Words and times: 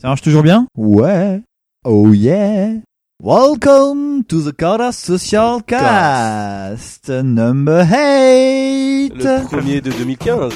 Ça 0.00 0.08
marche 0.08 0.20
toujours 0.20 0.42
bien? 0.42 0.66
Ouais. 0.76 1.40
Oh 1.84 2.12
yeah. 2.12 2.74
Welcome 3.22 4.24
to 4.28 4.42
the 4.42 4.52
Coda 4.54 4.92
Social 4.92 5.62
Cast, 5.66 7.08
number 7.08 7.82
8. 7.82 9.12
Le 9.14 9.46
premier 9.46 9.80
de 9.80 9.90
2015. 9.90 10.52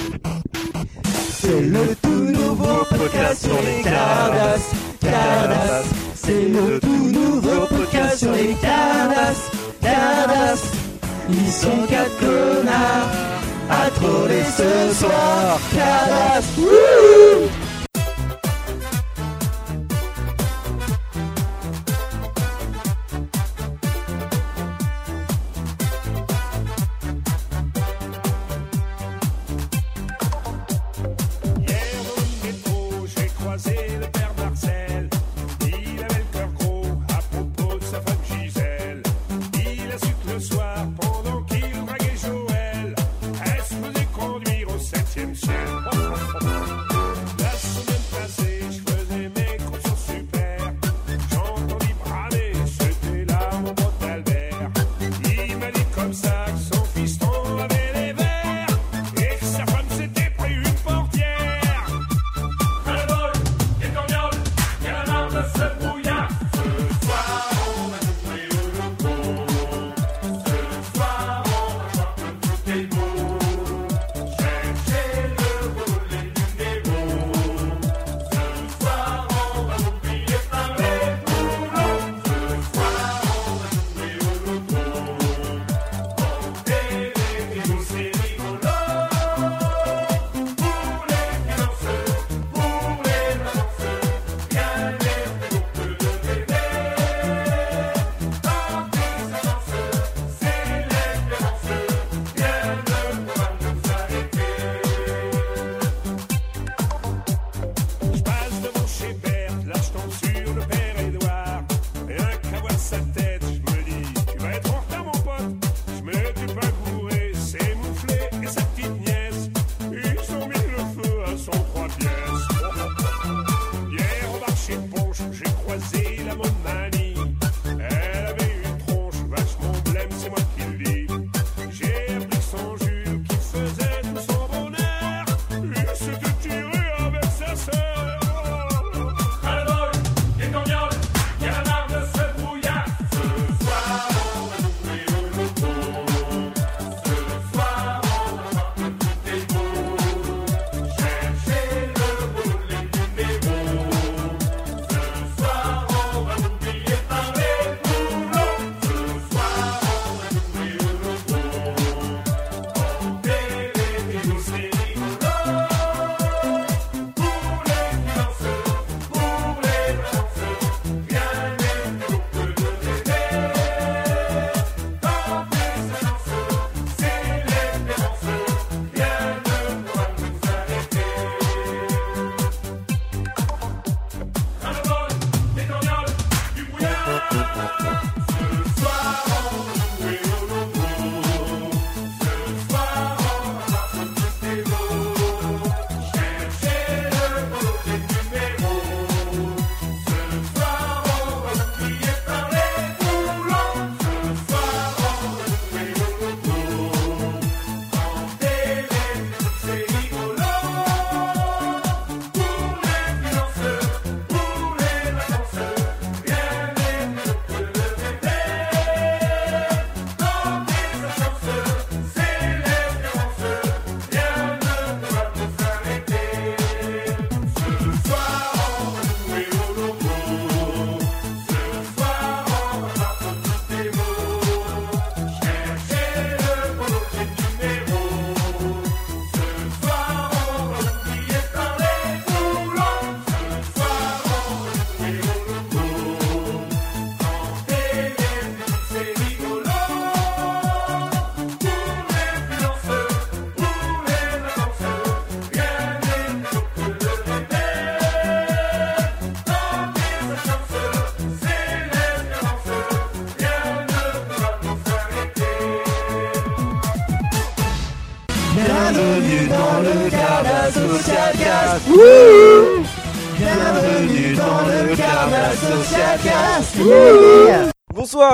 C'est 1.30 1.62
le 1.62 1.96
tout 2.02 2.10
nouveau 2.10 2.84
podcast 2.90 3.46
sur 3.46 3.56
les 3.62 3.82
Cardas, 3.82 4.60
Cardas. 5.00 5.84
C'est 6.14 6.48
le 6.48 6.78
tout 6.78 7.08
nouveau 7.10 7.66
podcast 7.66 8.18
sur 8.18 8.32
les 8.32 8.52
Cardas, 8.60 9.50
Cardas. 9.80 10.62
Ils 11.30 11.50
sont 11.50 11.86
quatre 11.88 12.18
connards 12.18 13.10
à 13.70 13.90
troller 13.92 14.42
ce 14.54 14.94
soir, 14.98 15.58
Cardas. 15.74 16.44
Wouh 16.58 17.48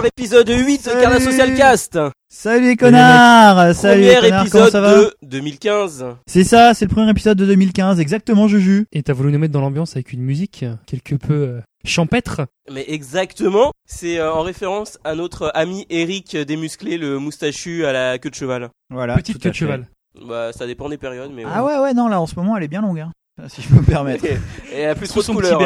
épisode 0.05 0.49
8 0.49 0.85
de 0.87 1.01
Carla 1.01 1.21
Social 1.21 1.55
Cast. 1.55 1.99
Salut 2.29 2.67
les 2.67 2.77
connards 2.77 3.73
Salut 3.73 4.03
les 4.03 4.17
Premier 4.17 4.51
de 4.51 5.15
2015. 5.23 6.07
C'est 6.27 6.43
ça, 6.43 6.75
c'est 6.75 6.87
le 6.87 6.91
premier 6.93 7.09
épisode 7.09 7.39
de 7.39 7.47
2015, 7.47 8.01
exactement 8.01 8.49
Juju. 8.49 8.87
Et 8.93 9.05
t'as 9.05 9.13
voulu 9.13 9.31
nous 9.31 9.39
mettre 9.39 9.53
dans 9.53 9.61
l'ambiance 9.61 9.95
avec 9.95 10.13
une 10.13 10.23
musique 10.23 10.65
quelque 10.87 11.15
peu 11.15 11.35
euh, 11.35 11.61
champêtre. 11.85 12.43
Mais 12.73 12.85
exactement, 12.89 13.71
c'est 13.87 14.19
euh, 14.19 14.33
en 14.33 14.43
référence 14.43 14.99
à 15.05 15.15
notre 15.15 15.53
ami 15.55 15.87
Eric 15.89 16.37
Démusclé, 16.37 16.99
le 16.99 17.21
moustachu 17.21 17.87
à 17.87 17.93
la 17.93 18.19
queue 18.19 18.31
de 18.31 18.35
cheval. 18.35 18.71
Voilà, 18.91 19.15
Petite 19.15 19.41
queue 19.41 19.51
de 19.51 19.55
cheval. 19.55 19.87
Bah, 20.27 20.53
ça 20.53 20.67
dépend 20.67 20.89
des 20.89 20.99
périodes, 20.99 21.31
mais 21.33 21.45
Ah 21.47 21.65
ouais, 21.65 21.79
ouais, 21.79 21.95
non, 21.95 22.09
là 22.09 22.21
en 22.21 22.27
ce 22.27 22.35
moment 22.35 22.57
elle 22.57 22.65
est 22.65 22.69
bien 22.69 22.83
longue, 22.83 23.01
hein, 23.01 23.13
si 23.49 23.63
je 23.63 23.69
peux 23.69 23.77
me 23.77 23.87
permettre. 23.87 24.25
Et 24.73 24.85
à 24.85 24.97
plus 24.97 25.07
trop 25.09 25.23
de 25.23 25.27
couleurs. 25.27 25.61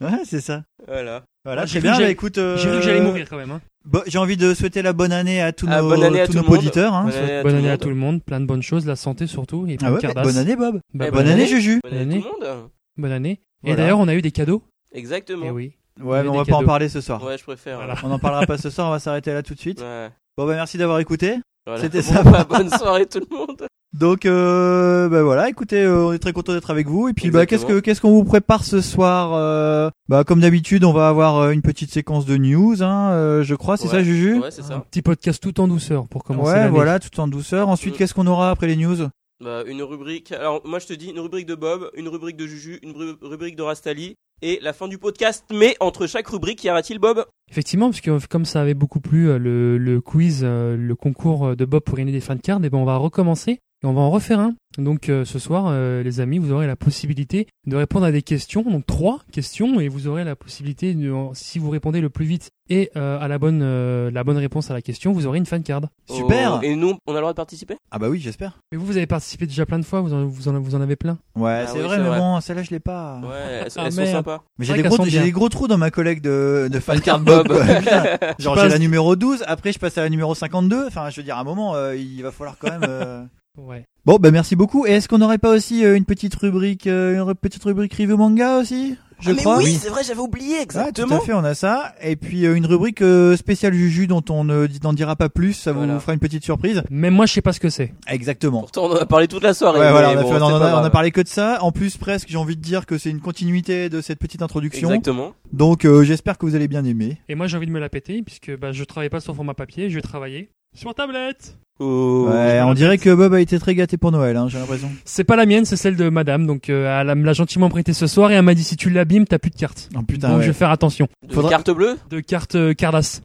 Ouais, 0.00 0.20
c'est 0.24 0.40
ça. 0.40 0.62
Voilà. 0.86 1.24
Voilà, 1.44 1.62
très 1.62 1.72
j'ai 1.72 1.78
cru 1.80 1.82
bien. 1.88 1.90
que 1.92 1.96
Bah, 1.96 2.00
j'allais- 2.02 2.12
écoute, 2.12 2.38
euh, 2.38 2.56
J'ai 2.56 2.68
cru 2.68 2.76
que 2.78 2.82
j'allais 2.84 3.00
mourir 3.00 3.26
quand 3.28 3.36
même. 3.36 3.50
Hein. 3.50 3.60
bon, 3.84 4.02
j'ai 4.06 4.18
envie 4.18 4.36
de 4.36 4.54
souhaiter 4.54 4.82
la 4.82 4.92
bonne 4.92 5.12
année 5.12 5.40
à 5.40 5.52
tous 5.52 5.66
Ah, 5.70 5.80
nos, 5.80 5.88
bonne 5.88 6.02
année 6.04 6.20
à 6.20 6.26
tous 6.26 6.34
tout 6.34 6.42
nos 6.48 6.56
auditeurs. 6.56 6.94
Hein. 6.94 7.04
Bonne 7.06 7.14
année 7.14 7.32
à 7.36 7.42
Bonne 7.42 7.50
tout 7.52 7.54
le 7.54 7.58
année 7.58 7.68
à 7.68 7.70
monde. 7.72 7.80
tout 7.80 7.88
le 7.88 7.94
monde, 7.94 8.22
plein 8.24 8.40
de 8.40 8.46
bonnes 8.46 8.62
choses, 8.62 8.86
la 8.86 8.96
santé 8.96 9.26
surtout, 9.26 9.66
et 9.66 9.76
plein 9.76 9.88
Ah 9.88 9.90
de 9.90 9.96
ouais, 9.96 10.02
bah, 10.02 10.08
cardasse. 10.14 10.26
bonne 10.26 10.36
année 10.42 10.56
Bob. 10.56 10.80
Bah, 10.94 11.06
Bonne 11.06 11.10
bonne 11.14 11.20
année 11.28 11.32
année. 11.42 11.46
Juju. 11.46 11.80
Bonne 11.82 11.94
année 11.98 12.18
à 12.18 12.20
tout 12.20 12.28
le 12.40 12.46
monde. 12.46 12.70
Bonne 12.98 13.12
année. 13.12 13.40
Et 13.64 13.74
d'ailleurs, 13.74 13.98
on 13.98 14.08
a 14.08 14.14
eu 14.14 14.22
des 14.22 14.30
cadeaux. 14.30 14.62
Exactement. 14.94 15.46
Eh 15.46 15.50
oui. 15.50 15.72
Ouais, 16.00 16.22
mais 16.22 16.28
on 16.28 16.36
va 16.36 16.44
pas 16.44 16.56
en 16.56 16.64
parler 16.64 16.88
ce 16.88 17.00
soir. 17.00 17.22
Ouais, 17.24 17.36
je 17.36 17.42
préfère. 17.42 17.78
Voilà. 17.78 17.94
On 18.04 18.08
n'en 18.08 18.18
parlera 18.20 18.46
pas 18.46 18.56
ce 18.58 18.70
soir, 18.70 18.86
on 18.88 18.90
va 18.92 18.98
s'arrêter 19.00 19.32
là 19.32 19.42
tout 19.42 19.54
de 19.54 19.58
suite. 19.60 19.80
Ouais. 19.80 20.10
Bon 20.36 20.46
bah 20.46 20.54
merci 20.54 20.78
d'avoir 20.78 21.00
écouté. 21.00 21.38
Voilà. 21.66 21.82
C'était 21.82 21.98
Bon, 22.02 22.04
sympa. 22.14 22.30
bah, 22.30 22.46
bonne 22.48 22.70
soirée 22.70 23.06
tout 23.06 23.20
le 23.28 23.36
monde. 23.36 23.66
Donc 23.94 24.26
euh, 24.26 25.08
bah 25.08 25.22
voilà, 25.22 25.48
écoutez, 25.48 25.82
euh, 25.82 26.06
on 26.08 26.12
est 26.12 26.18
très 26.18 26.32
content 26.34 26.52
d'être 26.52 26.70
avec 26.70 26.86
vous. 26.88 27.08
Et 27.08 27.14
puis 27.14 27.30
bah 27.30 27.46
qu'est-ce 27.46 27.64
que 27.64 27.80
qu'est-ce 27.80 28.00
qu'on 28.02 28.10
vous 28.12 28.24
prépare 28.24 28.62
ce 28.64 28.80
soir 28.80 29.32
euh, 29.34 29.90
Bah 30.08 30.24
comme 30.24 30.40
d'habitude, 30.40 30.84
on 30.84 30.92
va 30.92 31.08
avoir 31.08 31.36
euh, 31.38 31.50
une 31.52 31.62
petite 31.62 31.90
séquence 31.90 32.26
de 32.26 32.36
news, 32.36 32.82
hein, 32.82 33.10
euh, 33.12 33.42
je 33.42 33.54
crois, 33.54 33.76
c'est 33.78 33.84
Ouais. 33.88 33.90
ça 33.94 34.02
Juju 34.02 34.40
Ouais, 34.40 34.50
c'est 34.50 34.60
Un 34.62 34.68
ça. 34.68 34.84
petit 34.90 35.00
podcast 35.02 35.42
tout 35.42 35.58
en 35.60 35.68
douceur 35.68 36.06
pour 36.06 36.22
commencer 36.22 36.52
Ouais, 36.52 36.68
voilà, 36.68 36.98
tout 36.98 37.18
en 37.18 37.28
douceur. 37.28 37.68
Ensuite, 37.70 37.96
qu'est-ce 37.96 38.12
qu'on 38.14 38.26
aura 38.26 38.50
après 38.50 38.66
les 38.66 38.76
news 38.76 39.08
Bah, 39.42 39.62
une 39.66 39.82
rubrique. 39.82 40.32
Alors, 40.32 40.60
moi, 40.66 40.80
je 40.80 40.86
te 40.86 40.92
dis 40.92 41.08
une 41.08 41.20
rubrique 41.20 41.46
de 41.46 41.54
Bob, 41.54 41.90
une 41.96 42.08
rubrique 42.08 42.36
de 42.36 42.46
Juju, 42.46 42.80
une 42.82 42.92
ru- 42.92 43.16
rubrique 43.22 43.56
de 43.56 43.62
Rastali 43.62 44.16
et 44.42 44.58
la 44.62 44.72
fin 44.74 44.86
du 44.88 44.98
podcast. 44.98 45.44
Mais 45.50 45.76
entre 45.80 46.06
chaque 46.06 46.28
rubrique, 46.28 46.62
y 46.62 46.70
aura-t-il 46.70 46.98
Bob? 46.98 47.24
Effectivement, 47.50 47.88
parce 47.88 48.02
que 48.02 48.26
comme 48.26 48.44
ça 48.44 48.60
avait 48.60 48.74
beaucoup 48.74 49.00
plu 49.00 49.38
le, 49.38 49.78
le 49.78 50.00
quiz, 50.02 50.44
le 50.44 50.94
concours 50.94 51.56
de 51.56 51.64
Bob 51.64 51.82
pour 51.84 51.96
gagner 51.96 52.12
des 52.12 52.20
fan 52.20 52.38
cards, 52.38 52.62
et 52.64 52.68
ben 52.68 52.76
on 52.78 52.84
va 52.84 52.96
recommencer 52.98 53.60
et 53.82 53.86
on 53.86 53.92
va 53.92 54.00
en 54.00 54.10
refaire 54.10 54.40
un. 54.40 54.54
Donc 54.76 55.08
euh, 55.08 55.24
ce 55.24 55.38
soir, 55.38 55.64
euh, 55.68 56.02
les 56.02 56.20
amis, 56.20 56.38
vous 56.38 56.52
aurez 56.52 56.66
la 56.66 56.76
possibilité 56.76 57.46
de 57.66 57.74
répondre 57.74 58.04
à 58.06 58.12
des 58.12 58.22
questions, 58.22 58.62
donc 58.62 58.86
trois 58.86 59.20
questions, 59.32 59.80
et 59.80 59.88
vous 59.88 60.06
aurez 60.06 60.24
la 60.24 60.36
possibilité, 60.36 60.94
de, 60.94 61.12
si 61.32 61.58
vous 61.58 61.70
répondez 61.70 62.00
le 62.00 62.10
plus 62.10 62.26
vite 62.26 62.50
et 62.70 62.90
euh, 62.96 63.18
à 63.18 63.28
la 63.28 63.38
bonne 63.38 63.60
euh, 63.62 64.10
la 64.12 64.24
bonne 64.24 64.36
réponse 64.36 64.70
à 64.70 64.74
la 64.74 64.82
question, 64.82 65.12
vous 65.12 65.26
aurez 65.26 65.38
une 65.38 65.46
fan 65.46 65.62
card. 65.62 65.80
Super. 66.08 66.58
Oh, 66.60 66.62
Et 66.62 66.76
nous, 66.76 66.94
on 67.06 67.12
a 67.12 67.14
le 67.14 67.20
droit 67.22 67.32
de 67.32 67.36
participer? 67.36 67.76
Ah 67.90 67.98
bah 67.98 68.08
oui, 68.10 68.20
j'espère. 68.20 68.60
Mais 68.70 68.78
vous, 68.78 68.84
vous 68.84 68.96
avez 68.98 69.06
participé 69.06 69.46
déjà 69.46 69.64
plein 69.64 69.78
de 69.78 69.84
fois, 69.84 70.00
vous 70.02 70.12
en, 70.12 70.26
vous 70.26 70.48
en, 70.48 70.60
vous 70.60 70.74
en 70.74 70.80
avez 70.82 70.96
plein. 70.96 71.18
Ouais, 71.34 71.62
Ah 71.64 71.66
c'est 71.66 71.78
oui, 71.78 71.84
vrai, 71.84 71.96
c'est 71.96 72.02
mais 72.02 72.08
vrai. 72.08 72.18
bon, 72.18 72.40
celle-là 72.40 72.62
je 72.62 72.70
l'ai 72.70 72.80
pas. 72.80 73.20
Ouais, 73.22 73.28
elles, 73.64 73.68
Ah, 73.76 73.82
elles 73.86 73.92
sont 73.92 74.00
merde. 74.02 74.12
sympas. 74.12 74.42
Mais 74.58 74.66
j'ai 74.66 74.74
des 74.74 74.82
gros, 74.82 74.98
des 74.98 75.30
gros 75.32 75.48
trous 75.48 75.66
dans 75.66 75.78
ma 75.78 75.90
collecte 75.90 76.22
de, 76.22 76.68
de 76.70 76.78
fan 76.78 77.00
card 77.00 77.20
Bob. 77.20 77.48
Genre 78.38 78.56
j'ai 78.62 78.68
la 78.68 78.78
numéro 78.78 79.16
12, 79.16 79.44
après 79.46 79.72
je 79.72 79.78
passe 79.78 79.96
à 79.98 80.02
la 80.02 80.10
numéro 80.10 80.34
52. 80.34 80.86
Enfin, 80.86 81.08
je 81.10 81.16
veux 81.16 81.24
dire, 81.24 81.36
à 81.36 81.40
un 81.40 81.44
moment, 81.44 81.74
euh, 81.74 81.96
il 81.96 82.22
va 82.22 82.30
falloir 82.32 82.58
quand 82.58 82.70
même. 82.78 83.28
Ouais. 83.58 83.84
Bon, 84.06 84.16
bah 84.20 84.30
merci 84.30 84.56
beaucoup. 84.56 84.86
Et 84.86 84.92
est-ce 84.92 85.08
qu'on 85.08 85.18
n'aurait 85.18 85.38
pas 85.38 85.50
aussi 85.50 85.84
euh, 85.84 85.96
une 85.96 86.04
petite 86.04 86.34
rubrique, 86.36 86.86
euh, 86.86 87.22
une 87.22 87.34
petite 87.34 87.64
rubrique 87.64 87.92
review 87.94 88.16
manga 88.16 88.58
aussi? 88.58 88.96
Je 89.20 89.30
Ah, 89.30 89.34
mais 89.34 89.40
crois. 89.42 89.58
oui, 89.58 89.74
c'est 89.74 89.88
vrai, 89.88 90.04
j'avais 90.04 90.20
oublié 90.20 90.54
Ouais, 90.54 90.62
exactement. 90.62 91.16
tout 91.16 91.22
à 91.22 91.26
fait, 91.26 91.32
on 91.32 91.42
a 91.42 91.54
ça. 91.54 91.92
Et 92.00 92.14
puis 92.14 92.46
euh, 92.46 92.54
une 92.54 92.66
rubrique 92.66 93.02
euh, 93.02 93.36
spéciale 93.36 93.74
Juju 93.74 94.06
dont 94.06 94.22
on 94.30 94.44
n'en 94.44 94.92
dira 94.92 95.16
pas 95.16 95.28
plus. 95.28 95.54
Ça 95.54 95.72
vous 95.72 95.80
Voilà. 95.80 95.98
fera 95.98 96.12
une 96.14 96.20
petite 96.20 96.44
surprise. 96.44 96.82
Même 96.88 97.14
moi, 97.14 97.26
je 97.26 97.32
sais 97.32 97.42
pas 97.42 97.52
ce 97.52 97.58
que 97.58 97.68
c'est. 97.68 97.92
Exactement. 98.06 98.60
Pourtant, 98.60 98.84
on 98.84 98.92
en 98.92 98.96
a 98.96 99.06
parlé 99.06 99.26
toute 99.26 99.42
la 99.42 99.54
soirée. 99.54 99.80
Ouais, 99.80 99.90
voilà, 99.90 100.10
mais 100.10 100.16
on 100.18 100.20
a, 100.20 100.22
bon, 100.22 100.28
fait- 100.30 100.36
on, 100.36 100.46
a, 100.46 100.52
on 100.52 100.54
a 100.56 100.58
grave. 100.60 100.90
parlé 100.92 101.10
que 101.10 101.20
de 101.20 101.26
ça. 101.28 101.58
En 101.62 101.72
plus, 101.72 101.96
presque, 101.96 102.28
j'ai 102.30 102.36
envie 102.38 102.54
de 102.54 102.62
dire 102.62 102.86
que 102.86 102.96
c'est 102.96 103.10
une 103.10 103.20
continuité 103.20 103.88
de 103.88 104.00
cette 104.00 104.20
petite 104.20 104.40
introduction. 104.40 104.88
Exactement. 104.90 105.32
Donc, 105.52 105.84
euh, 105.84 106.04
j'espère 106.04 106.38
que 106.38 106.46
vous 106.46 106.54
allez 106.54 106.68
bien 106.68 106.84
aimer. 106.84 107.18
Et 107.28 107.34
moi, 107.34 107.48
j'ai 107.48 107.56
envie 107.56 107.66
de 107.66 107.72
me 107.72 107.80
la 107.80 107.88
péter, 107.88 108.22
puisque 108.22 108.56
bah, 108.56 108.70
je 108.70 108.84
travaille 108.84 109.10
pas 109.10 109.18
sur 109.20 109.34
format 109.34 109.54
papier, 109.54 109.90
je 109.90 109.96
vais 109.96 110.00
travailler 110.02 110.48
sur 110.78 110.94
tablette. 110.94 111.56
Oh, 111.80 112.26
ouais, 112.28 112.60
on 112.62 112.74
dirait 112.74 112.98
que 112.98 113.14
Bob 113.14 113.32
a 113.34 113.40
été 113.40 113.56
très 113.60 113.76
gâté 113.76 113.96
pour 113.98 114.10
Noël, 114.10 114.36
hein, 114.36 114.48
j'ai 114.48 114.58
l'impression. 114.58 114.90
C'est 115.04 115.22
pas 115.22 115.36
la 115.36 115.46
mienne, 115.46 115.64
c'est 115.64 115.76
celle 115.76 115.94
de 115.94 116.08
madame, 116.08 116.44
donc 116.44 116.70
euh, 116.70 117.00
elle 117.00 117.14
me 117.14 117.24
l'a 117.24 117.34
gentiment 117.34 117.68
prêtée 117.68 117.92
ce 117.92 118.08
soir 118.08 118.32
et 118.32 118.34
elle 118.34 118.42
m'a 118.42 118.54
dit 118.54 118.64
si 118.64 118.74
tu 118.76 118.90
l'abîmes, 118.90 119.26
t'as 119.28 119.38
plus 119.38 119.50
de 119.50 119.56
cartes. 119.56 119.88
Oh 119.96 120.02
putain, 120.02 120.30
donc 120.30 120.38
ouais. 120.38 120.42
je 120.42 120.48
vais 120.48 120.54
faire 120.58 120.70
attention. 120.72 121.06
De 121.24 121.32
Faudra- 121.32 121.50
carte 121.50 121.70
bleue 121.70 121.96
De 122.10 122.18
cartes 122.18 122.56
euh, 122.56 122.74
Cardass. 122.74 123.20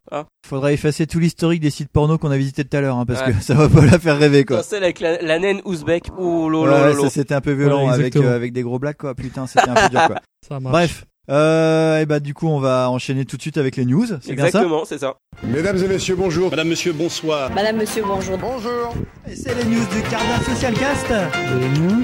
Faudra 0.46 0.70
effacer 0.72 1.08
tout 1.08 1.18
l'historique 1.18 1.60
des 1.62 1.70
sites 1.70 1.88
porno 1.90 2.16
qu'on 2.16 2.30
a 2.30 2.36
visités 2.36 2.64
tout 2.64 2.76
à 2.76 2.80
l'heure, 2.80 2.96
hein, 2.96 3.06
parce 3.06 3.22
Ouais. 3.26 3.32
que 3.32 3.40
ça 3.42 3.54
va 3.54 3.68
pas 3.68 3.84
la 3.84 3.98
faire 3.98 4.18
rêver, 4.18 4.44
quoi. 4.44 4.58
Attends, 4.58 4.68
Celle 4.68 4.84
avec 4.84 5.00
la, 5.00 5.20
la 5.20 5.40
naine 5.40 5.60
ouzbek. 5.64 6.04
Oh 6.16 6.48
lolo 6.48 6.70
Ouais, 6.70 6.90
lolo. 6.92 7.02
ça 7.02 7.10
c'était 7.10 7.34
un 7.34 7.40
peu 7.40 7.52
violent 7.54 7.88
avec, 7.88 8.14
euh, 8.14 8.36
avec 8.36 8.52
des 8.52 8.62
gros 8.62 8.78
blagues, 8.78 8.96
quoi. 8.98 9.16
Putain, 9.16 9.48
c'était 9.48 9.68
un 9.68 9.74
peu 9.74 9.88
dur, 9.88 10.06
quoi. 10.06 10.16
Ça 10.48 10.60
marche. 10.60 10.72
Bref. 10.72 11.06
Euh, 11.30 12.00
et 12.00 12.06
bah, 12.06 12.20
du 12.20 12.34
coup, 12.34 12.48
on 12.48 12.60
va 12.60 12.90
enchaîner 12.90 13.24
tout 13.24 13.36
de 13.36 13.42
suite 13.42 13.56
avec 13.56 13.76
les 13.76 13.84
news. 13.84 14.06
C'est 14.20 14.34
bien 14.34 14.44
ça? 14.44 14.58
Exactement, 14.58 14.84
c'est 14.84 14.98
ça. 14.98 15.16
Mesdames 15.42 15.78
et 15.78 15.88
messieurs, 15.88 16.16
bonjour. 16.16 16.50
Madame, 16.50 16.68
monsieur, 16.68 16.92
bonsoir. 16.92 17.50
Madame, 17.52 17.76
monsieur, 17.78 18.02
bonjour. 18.06 18.36
Bonjour. 18.38 18.94
Et 19.26 19.34
c'est 19.34 19.54
les 19.54 19.64
news 19.64 19.86
du 19.94 20.02
Cardin 20.10 20.38
Social 20.44 20.74
Cast. 20.74 21.08
Les 21.08 21.68
news. 21.80 22.02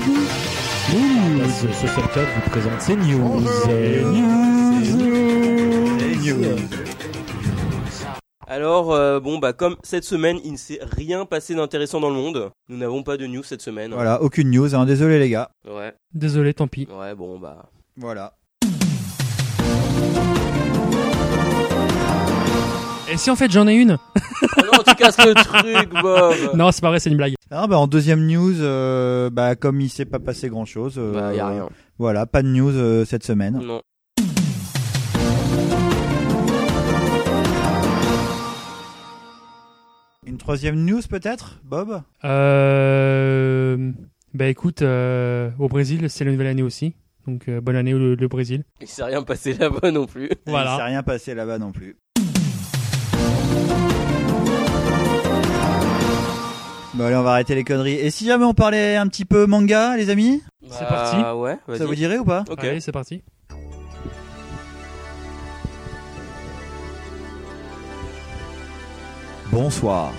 News. 0.92 1.50
Social 1.72 2.08
Club 2.12 2.26
vous 2.34 2.50
présente 2.50 2.80
ces 2.80 2.96
news. 2.96 3.44
Les 3.68 4.02
news. 4.02 5.98
Les 5.98 6.16
news. 6.16 6.56
Alors, 8.46 8.92
euh, 8.92 9.20
bon, 9.20 9.38
bah, 9.38 9.52
comme 9.52 9.76
cette 9.84 10.02
semaine, 10.02 10.38
il 10.42 10.52
ne 10.52 10.56
s'est 10.56 10.80
rien 10.82 11.24
passé 11.24 11.54
d'intéressant 11.54 12.00
dans 12.00 12.08
le 12.08 12.16
monde. 12.16 12.50
Nous 12.68 12.76
n'avons 12.76 13.04
pas 13.04 13.16
de 13.16 13.26
news 13.26 13.44
cette 13.44 13.62
semaine. 13.62 13.92
Voilà, 13.92 14.22
aucune 14.22 14.50
news, 14.50 14.74
hein. 14.74 14.86
Désolé, 14.86 15.20
les 15.20 15.28
gars. 15.30 15.50
Ouais. 15.68 15.92
Désolé, 16.14 16.52
tant 16.52 16.66
pis. 16.66 16.88
Ouais, 16.90 17.14
bon, 17.14 17.38
bah. 17.38 17.66
Voilà. 17.96 18.32
Et 23.10 23.16
si 23.16 23.30
en 23.30 23.36
fait 23.36 23.50
j'en 23.50 23.66
ai 23.66 23.74
une 23.74 23.98
Oh 24.58 24.60
non, 24.72 24.82
tu 24.86 24.94
casses 24.94 25.18
le 25.24 25.34
truc, 25.34 25.90
Bob. 26.02 26.34
Non, 26.54 26.70
c'est 26.72 26.80
pas 26.80 26.88
vrai, 26.90 27.00
c'est 27.00 27.10
une 27.10 27.16
blague. 27.16 27.34
Ah, 27.50 27.66
bah, 27.66 27.78
en 27.78 27.86
deuxième 27.86 28.26
news, 28.26 28.60
euh, 28.60 29.28
bah, 29.30 29.56
comme 29.56 29.80
il 29.80 29.88
s'est 29.90 30.04
pas 30.04 30.18
passé 30.18 30.48
grand 30.48 30.64
chose. 30.64 30.98
Bah, 30.98 31.34
y 31.34 31.40
a 31.40 31.48
rien. 31.48 31.68
Voilà, 31.98 32.26
pas 32.26 32.42
de 32.42 32.48
news 32.48 32.70
euh, 32.74 33.04
cette 33.04 33.24
semaine. 33.24 33.58
Non. 33.62 33.82
Une 40.26 40.36
troisième 40.38 40.84
news 40.84 41.00
peut-être, 41.08 41.60
Bob? 41.64 42.02
Euh... 42.24 43.92
Bah 44.32 44.46
écoute, 44.46 44.82
euh, 44.82 45.50
au 45.58 45.68
Brésil, 45.68 46.08
c'est 46.08 46.24
la 46.24 46.30
nouvelle 46.30 46.46
année 46.46 46.62
aussi. 46.62 46.94
Donc 47.26 47.48
euh, 47.48 47.60
bonne 47.60 47.76
année 47.76 47.92
le, 47.92 48.14
le 48.14 48.28
Brésil. 48.28 48.64
Il 48.80 48.86
s'est 48.86 49.02
rien 49.02 49.22
passé 49.22 49.54
là-bas 49.54 49.90
non 49.90 50.06
plus. 50.06 50.26
Il 50.26 50.28
s'est 50.36 50.38
Voilà. 50.46 50.76
rien 50.84 51.02
passé 51.02 51.34
là-bas 51.34 51.58
non 51.58 51.72
plus. 51.72 51.96
Bon 56.94 57.04
allez, 57.04 57.16
on 57.16 57.22
va 57.22 57.32
arrêter 57.32 57.54
les 57.54 57.64
conneries. 57.64 57.94
Et 57.94 58.10
si 58.10 58.26
jamais 58.26 58.44
on 58.44 58.54
parlait 58.54 58.96
un 58.96 59.06
petit 59.06 59.24
peu 59.24 59.46
manga, 59.46 59.96
les 59.96 60.10
amis 60.10 60.42
C'est 60.62 60.80
Bah, 60.80 60.86
parti. 60.88 61.16
Ouais, 61.38 61.58
Ça 61.78 61.86
vous 61.86 61.94
dirait 61.94 62.18
ou 62.18 62.24
pas 62.24 62.44
Ok. 62.50 62.64
Allez, 62.64 62.80
c'est 62.80 62.92
parti. 62.92 63.22
Bonsoir. 69.52 70.12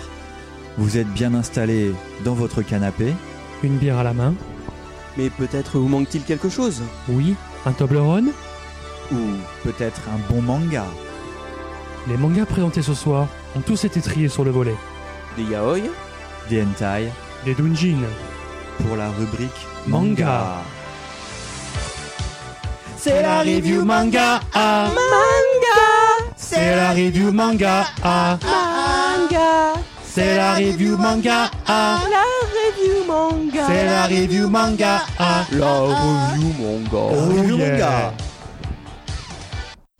Vous 0.77 0.97
êtes 0.97 1.07
bien 1.13 1.33
installé 1.33 1.93
dans 2.23 2.33
votre 2.33 2.61
canapé 2.61 3.13
Une 3.63 3.77
bière 3.77 3.97
à 3.97 4.03
la 4.03 4.13
main. 4.13 4.33
Mais 5.17 5.29
peut-être 5.29 5.77
vous 5.77 5.87
manque-t-il 5.87 6.23
quelque 6.23 6.49
chose 6.49 6.81
Oui, 7.09 7.35
un 7.65 7.71
Toblerone. 7.73 8.31
ou 9.11 9.17
peut-être 9.63 10.01
un 10.09 10.33
bon 10.33 10.41
manga. 10.41 10.85
Les 12.07 12.17
mangas 12.17 12.45
présentés 12.45 12.81
ce 12.81 12.93
soir 12.93 13.27
ont 13.55 13.61
tous 13.61 13.83
été 13.85 13.99
triés 14.01 14.29
sur 14.29 14.43
le 14.45 14.51
volet. 14.51 14.75
Des 15.37 15.43
yaoi? 15.43 15.79
Des 16.51 16.63
hentai 16.63 17.08
Des 17.46 17.55
doujin. 17.55 17.96
pour 18.84 18.98
la 18.98 19.10
rubrique 19.12 19.65
Manga. 19.88 20.25
manga. 20.25 20.58
C'est 22.98 23.22
la 23.24 23.39
review 23.39 23.86
manga 23.86 24.41
ah. 24.53 24.89
C'est 26.36 26.75
la 26.75 26.91
review 26.91 27.31
manga 27.31 27.86
ah. 28.03 28.38
C'est 30.03 30.36
la 30.36 30.55
review 30.55 30.98
manga. 30.98 31.50
C'est 33.65 33.86
la 33.86 34.05
review 34.08 34.50
manga 34.50 35.00
ah. 35.20 35.46
La 35.53 35.79
review 35.79 36.53
manga. 36.60 37.00
Review 37.15 37.55
Oh 37.55 37.58
yeah. 37.58 37.67
manga. 37.77 38.13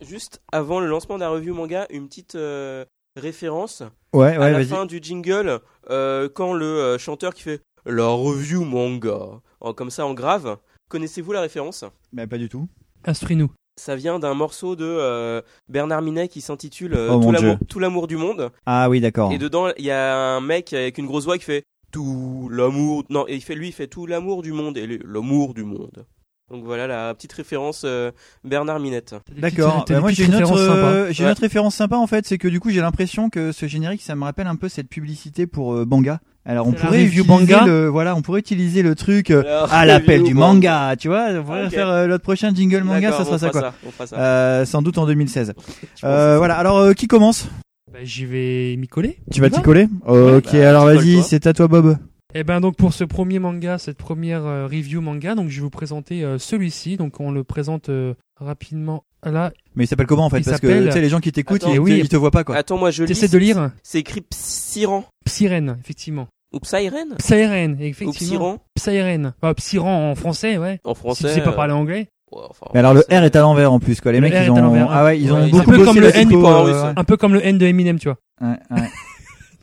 Juste 0.06 0.42
avant 0.52 0.82
le 0.82 0.88
lancement 0.88 1.16
de 1.16 1.22
la 1.22 1.30
review 1.30 1.54
manga, 1.54 1.86
une 1.92 2.10
petite 2.10 2.36
euh, 2.36 2.84
référence 3.16 3.84
Ouais, 4.14 4.36
à 4.36 4.40
ouais, 4.42 4.52
la 4.52 4.58
vas-y. 4.58 4.66
fin 4.68 4.86
du 4.86 5.00
jingle 5.02 5.62
euh, 5.90 6.30
quand 6.34 6.54
le 6.54 6.66
euh, 6.66 6.98
chanteur 6.98 7.34
qui 7.34 7.42
fait 7.44 7.62
la 7.86 8.08
review 8.08 8.64
manga 8.64 9.42
en- 9.60 9.74
comme 9.74 9.90
ça 9.90 10.06
en 10.06 10.14
grave. 10.14 10.58
Connaissez-vous 10.90 11.32
la 11.32 11.42
référence? 11.42 11.86
Mais 12.12 12.28
pas 12.28 12.38
du 12.38 12.50
tout. 12.50 12.68
Instruis-nous. 13.06 13.50
Ça 13.80 13.96
vient 13.96 14.20
d'un 14.20 14.34
morceau 14.34 14.76
de 14.76 14.86
euh, 14.86 15.42
Bernard 15.70 16.02
Minet 16.02 16.28
qui 16.28 16.42
s'intitule 16.42 16.94
euh, 16.94 17.10
Oh, 17.14 17.22
Tout 17.68 17.80
l'amour- 17.80 18.08
du 18.08 18.18
monde. 18.18 18.52
Ah 18.66 18.90
oui, 18.90 19.00
d'accord. 19.00 19.32
Et 19.32 19.38
dedans, 19.38 19.72
il 19.78 19.86
y 19.86 19.92
a 19.92 20.36
un 20.36 20.42
mec 20.42 20.74
avec 20.74 20.98
une 20.98 21.08
grosse 21.08 21.24
voix 21.24 21.38
qui 21.38 21.46
fait 21.46 21.64
Tout 21.92 22.50
l'amour. 22.52 23.04
Non, 23.10 23.26
et 23.28 23.36
il 23.36 23.42
fait 23.42 23.56
lui, 23.56 23.70
il 23.70 23.74
fait 23.74 23.88
Tout 23.88 24.06
l'amour 24.06 24.42
du 24.44 24.52
monde 24.52 24.78
et 24.78 24.86
lui, 24.86 25.00
l'amour 25.06 25.54
du 25.54 25.64
monde. 25.64 26.06
Donc 26.52 26.64
voilà 26.66 26.88
la 26.88 27.14
petite 27.14 27.34
référence 27.34 27.84
euh, 27.86 28.12
Bernard 28.44 28.80
Minette. 28.80 29.16
D'accord. 29.38 29.86
Bah, 29.88 30.00
moi 30.00 30.12
j'ai 30.12 30.26
une 30.26 30.36
autre, 30.36 30.58
euh, 30.58 31.08
j'ai 31.12 31.24
une 31.24 31.30
autre 31.30 31.42
référence 31.42 31.76
sympa 31.76 31.96
en 31.96 32.08
fait, 32.08 32.26
c'est 32.28 32.38
que 32.38 32.48
du 32.48 32.60
coup 32.60 32.70
j'ai 32.70 32.82
l'impression 32.82 33.30
que 33.30 33.52
ce 33.52 33.68
générique 33.68 34.02
ça 34.02 34.16
me 34.16 34.24
rappelle 34.24 34.48
un 34.48 34.56
peu 34.56 34.70
cette 34.70 34.90
publicité 34.90 35.48
pour 35.48 35.74
euh, 35.74 35.86
Banga. 35.86 36.20
Alors 36.44 36.68
on 36.68 36.72
pourrait 36.72 37.04
utiliser 37.04 37.28
Banga 37.28 37.66
le 37.66 37.88
voilà, 37.88 38.16
on 38.16 38.22
pourrait 38.22 38.40
utiliser 38.40 38.82
le 38.82 38.96
truc 38.96 39.30
euh, 39.30 39.42
Alors, 39.42 39.72
à 39.72 39.86
l'appel 39.86 40.24
du 40.24 40.34
manga, 40.34 40.96
tu 40.98 41.08
vois. 41.08 41.28
On 41.30 41.44
pourrait 41.44 41.70
faire 41.70 41.88
euh, 41.88 42.08
notre 42.08 42.24
prochain 42.24 42.52
jingle 42.54 42.84
manga, 42.84 43.12
ça 43.12 43.24
sera 43.26 43.38
ça 43.38 43.50
quoi. 43.50 43.74
on 43.86 43.92
fera 43.92 44.08
ça. 44.08 44.18
Euh, 44.18 44.66
sans 44.66 44.82
doute 44.82 44.98
en 44.98 45.06
2016. 45.06 45.54
Je 45.58 45.86
pense 45.86 46.04
Euh, 46.04 46.38
voilà. 46.38 46.56
Alors 46.56 46.80
euh, 46.80 46.94
qui 46.94 47.08
commence? 47.08 47.48
Bah, 47.94 48.00
j'y 48.04 48.26
vais 48.26 48.76
m'y 48.78 48.88
coller. 48.88 49.20
Tu 49.32 49.40
vas 49.40 49.50
t'y 49.50 49.62
coller? 49.62 49.88
Ok. 50.08 50.52
bah, 50.54 50.70
alors 50.70 50.86
vas-y, 50.86 51.22
c'est 51.22 51.46
à 51.46 51.54
toi 51.54 51.68
Bob. 51.68 51.98
Eh 52.34 52.44
ben 52.44 52.62
donc 52.62 52.76
pour 52.78 52.94
ce 52.94 53.04
premier 53.04 53.40
manga, 53.40 53.78
cette 53.78 53.98
première 53.98 54.46
euh, 54.46 54.66
review 54.66 55.02
manga, 55.02 55.36
donc 55.36 55.50
je 55.50 55.56
vais 55.58 55.62
vous 55.64 55.70
présenter 55.70 56.24
euh, 56.24 56.38
celui-ci. 56.38 56.96
Donc 56.98 57.20
on 57.20 57.32
le 57.32 57.44
présente 57.44 57.90
euh, 57.90 58.14
rapidement. 58.40 59.04
Là, 59.24 59.52
Mais 59.76 59.84
il 59.84 59.88
s'appelle 59.88 60.08
comment 60.08 60.26
en 60.26 60.30
fait? 60.32 60.40
Il 60.40 60.46
Parce 60.46 60.60
que 60.60 60.68
s'appelle- 60.68 60.86
tu 60.88 60.92
sais 60.94 61.02
les 61.02 61.10
gens 61.10 61.20
qui 61.20 61.32
t'écoutent, 61.32 61.64
ils, 61.72 61.78
oui. 61.80 61.92
te- 61.92 61.98
ils 62.06 62.10
te 62.10 62.16
voient 62.16 62.32
pas 62.32 62.44
quoi. 62.44 62.56
Attends, 62.56 62.78
moi 62.78 62.90
je 62.90 63.04
lis. 63.04 63.08
t'essaies 63.10 63.28
de 63.28 63.38
lire 63.38 63.72
C'est 63.84 64.00
écrit 64.00 64.22
Psyran. 64.22 65.04
Psyren, 65.26 65.78
effectivement. 65.80 66.28
Ou 66.54 66.60
Psyren 66.60 67.16
Psyren, 67.20 67.78
Ou 67.80 67.84
effectivement. 67.84 68.58
Psyran 68.76 69.34
Psyren. 69.34 69.34
Psyran 69.58 70.12
en 70.12 70.16
français, 70.16 70.58
ouais. 70.58 70.80
En 70.84 70.94
Si 70.96 71.00
français. 71.00 71.28
tu 71.28 71.34
sais 71.36 71.42
pas 71.42 71.52
euh, 71.52 71.56
parler 71.56 71.74
anglais. 71.74 72.08
ouais, 72.32 72.42
enfin, 72.50 72.66
Mais 72.74 72.80
alors 72.80 72.94
le 72.96 73.02
R 73.02 73.24
est 73.24 73.36
à 73.36 73.42
l'envers 73.42 73.72
en 73.72 73.80
plus 73.80 74.02
quoi. 74.02 74.12
Les 74.12 74.20
Le 74.20 74.28
mecs 74.28 74.34
R 74.34 74.44
ils 74.44 74.50
ont 74.52 74.88
ah 74.90 75.04
ouais 75.06 75.20
ils 75.20 75.32
ont 75.32 75.44
Ouais, 75.44 75.50
beaucoup 75.52 75.72
un 75.72 75.78
peu 75.78 75.86
comme 75.86 76.00
le 76.00 76.16
N, 76.18 76.34
euh, 76.34 76.62
russe. 76.64 76.94
Un 76.96 77.04
peu 77.04 77.18
comme 77.18 77.34
le 77.34 77.46
N 77.46 77.58
de 77.60 77.66
Eminem, 77.68 78.00
tu 78.00 78.08
vois. 78.10 78.18
ouais, 78.42 78.58
ouais. 78.72 78.88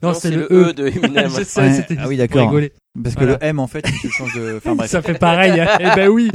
Non, 0.03 0.15
c'est 0.15 0.31
le 0.31 0.47
E. 0.53 0.73
de 0.73 0.87
Eminem. 0.89 1.29
Je 1.39 1.43
sais, 1.45 1.73
c'était 1.73 1.97
Ah 2.01 2.07
oui, 2.09 2.17
d'accord. 2.17 2.53
Parce 3.03 3.15
que 3.15 3.25
le 3.25 3.37
M 3.41 3.59
en 3.61 3.67
fait 3.67 3.85
il 3.89 3.95
se 3.99 4.09
change 4.09 4.35
de. 4.35 4.57
Enfin 4.59 4.75
bref. 4.75 4.91
Ça 4.91 5.03
fait 5.03 5.19
pareil. 5.19 5.59
hein. 5.61 5.67
eh 5.81 5.95
ben 5.97 6.09
oui. 6.09 6.31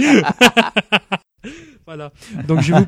voilà. 1.85 2.11
Donc 2.47 2.61
je 2.61 2.73
vous. 2.73 2.85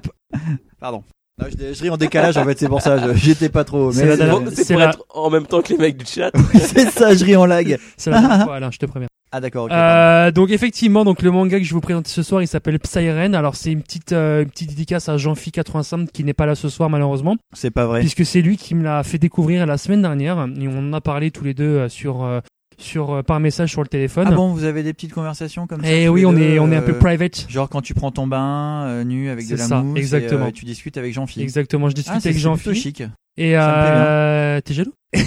Pardon. 0.80 1.04
Non, 1.38 1.48
je, 1.52 1.74
je 1.74 1.82
ris 1.84 1.90
en 1.90 1.98
décalage 1.98 2.38
en 2.38 2.46
fait, 2.46 2.58
c'est 2.58 2.70
pour 2.70 2.82
ça. 2.82 3.14
J'étais 3.14 3.50
pas 3.50 3.66
trop. 3.66 3.92
C'est 3.92 4.16
la 4.16 4.28
pour 4.30 4.42
la- 4.80 4.90
être 4.90 5.06
en 5.10 5.30
même 5.30 5.46
temps 5.46 5.62
que 5.62 5.74
les 5.74 5.78
mecs 5.78 5.98
du 5.98 6.06
chat. 6.06 6.32
c'est 6.54 6.90
ça, 6.90 7.14
je 7.14 7.26
ris 7.26 7.36
en 7.36 7.46
lag. 7.46 7.78
C'est 7.98 8.10
la 8.10 8.22
dernière 8.22 8.44
fois, 8.46 8.56
Alain, 8.56 8.72
je 8.72 8.78
te 8.78 8.86
préviens. 8.86 9.10
Ah 9.38 9.42
d'accord. 9.42 9.68
Euh, 9.70 10.32
donc 10.32 10.50
effectivement, 10.50 11.04
donc 11.04 11.22
le 11.22 11.30
manga 11.30 11.58
que 11.58 11.64
je 11.66 11.70
vais 11.72 11.74
vous 11.74 11.82
présenter 11.82 12.10
ce 12.10 12.24
soir, 12.24 12.42
il 12.42 12.48
s'appelle 12.48 12.80
Psyren. 12.80 13.36
Alors 13.36 13.58
c'est 13.58 13.72
une 13.74 13.82
petite 13.82 14.14
euh, 14.14 14.44
une 14.44 14.50
petite 14.50 14.70
dédicace 14.70 15.10
à 15.10 15.18
Jean-Phi 15.18 15.52
85 15.52 16.10
qui 16.10 16.24
n'est 16.24 16.34
pas 16.34 16.46
là 16.46 16.56
ce 16.56 16.70
soir 16.70 16.90
malheureusement, 16.90 17.36
C'est 17.54 17.70
pas 17.72 17.86
vrai. 17.86 18.00
puisque 18.00 18.26
c'est 18.26 18.42
lui 18.42 18.56
qui 18.56 18.76
me 18.76 18.84
l'a 18.84 19.04
fait 19.04 19.18
découvrir 19.18 19.66
la 19.66 19.78
semaine 19.78 20.02
dernière 20.02 20.48
et 20.58 20.68
on 20.70 20.78
en 20.80 20.94
a 20.94 21.02
parlé 21.02 21.32
tous 21.32 21.44
les 21.44 21.54
deux 21.54 21.66
euh, 21.66 21.90
sur 21.90 22.24
euh, 22.24 22.40
sur 22.78 23.12
euh, 23.14 23.24
par 23.24 23.42
message 23.42 23.72
sur 23.72 23.82
le 23.82 23.88
téléphone. 23.90 24.28
Ah 24.30 24.36
bon, 24.36 24.54
vous 24.54 24.64
avez 24.64 24.84
des 24.84 24.94
petites 24.94 25.12
conversations 25.14 25.68
comme 25.68 25.82
ça 25.84 25.90
tous 25.90 26.08
oui, 26.10 26.26
on 26.26 26.32
deux, 26.32 26.40
est 26.42 26.60
on 26.60 26.72
est 26.72 26.76
un 26.78 26.82
euh, 26.82 26.86
peu 26.86 26.94
private. 26.98 27.46
Genre 27.50 27.68
quand 27.68 27.82
tu 27.82 27.94
prends 27.94 28.12
ton 28.12 28.28
bain 28.28 28.84
euh, 28.86 29.04
nu 29.04 29.30
avec 29.30 29.50
de 29.50 29.58
la 29.58 29.64
ça, 29.66 29.82
mousse, 29.82 29.98
et, 29.98 30.00
exactement. 30.00 30.46
euh, 30.48 30.52
tu 30.52 30.64
discutes 30.64 30.96
avec 30.98 31.14
Jean-Philippe. 31.14 31.44
Exactement, 31.44 31.90
je 31.90 31.96
discute 31.96 32.14
Ah, 32.16 32.20
c'est 32.22 32.30
avec 32.30 32.40
c'est 32.42 32.50
plutôt 32.50 32.70
Jean-Phi 32.74 32.80
chic. 32.82 33.04
et 33.38 33.58
euh, 33.58 34.62
t'es 34.62 34.74
jaloux? 34.74 34.94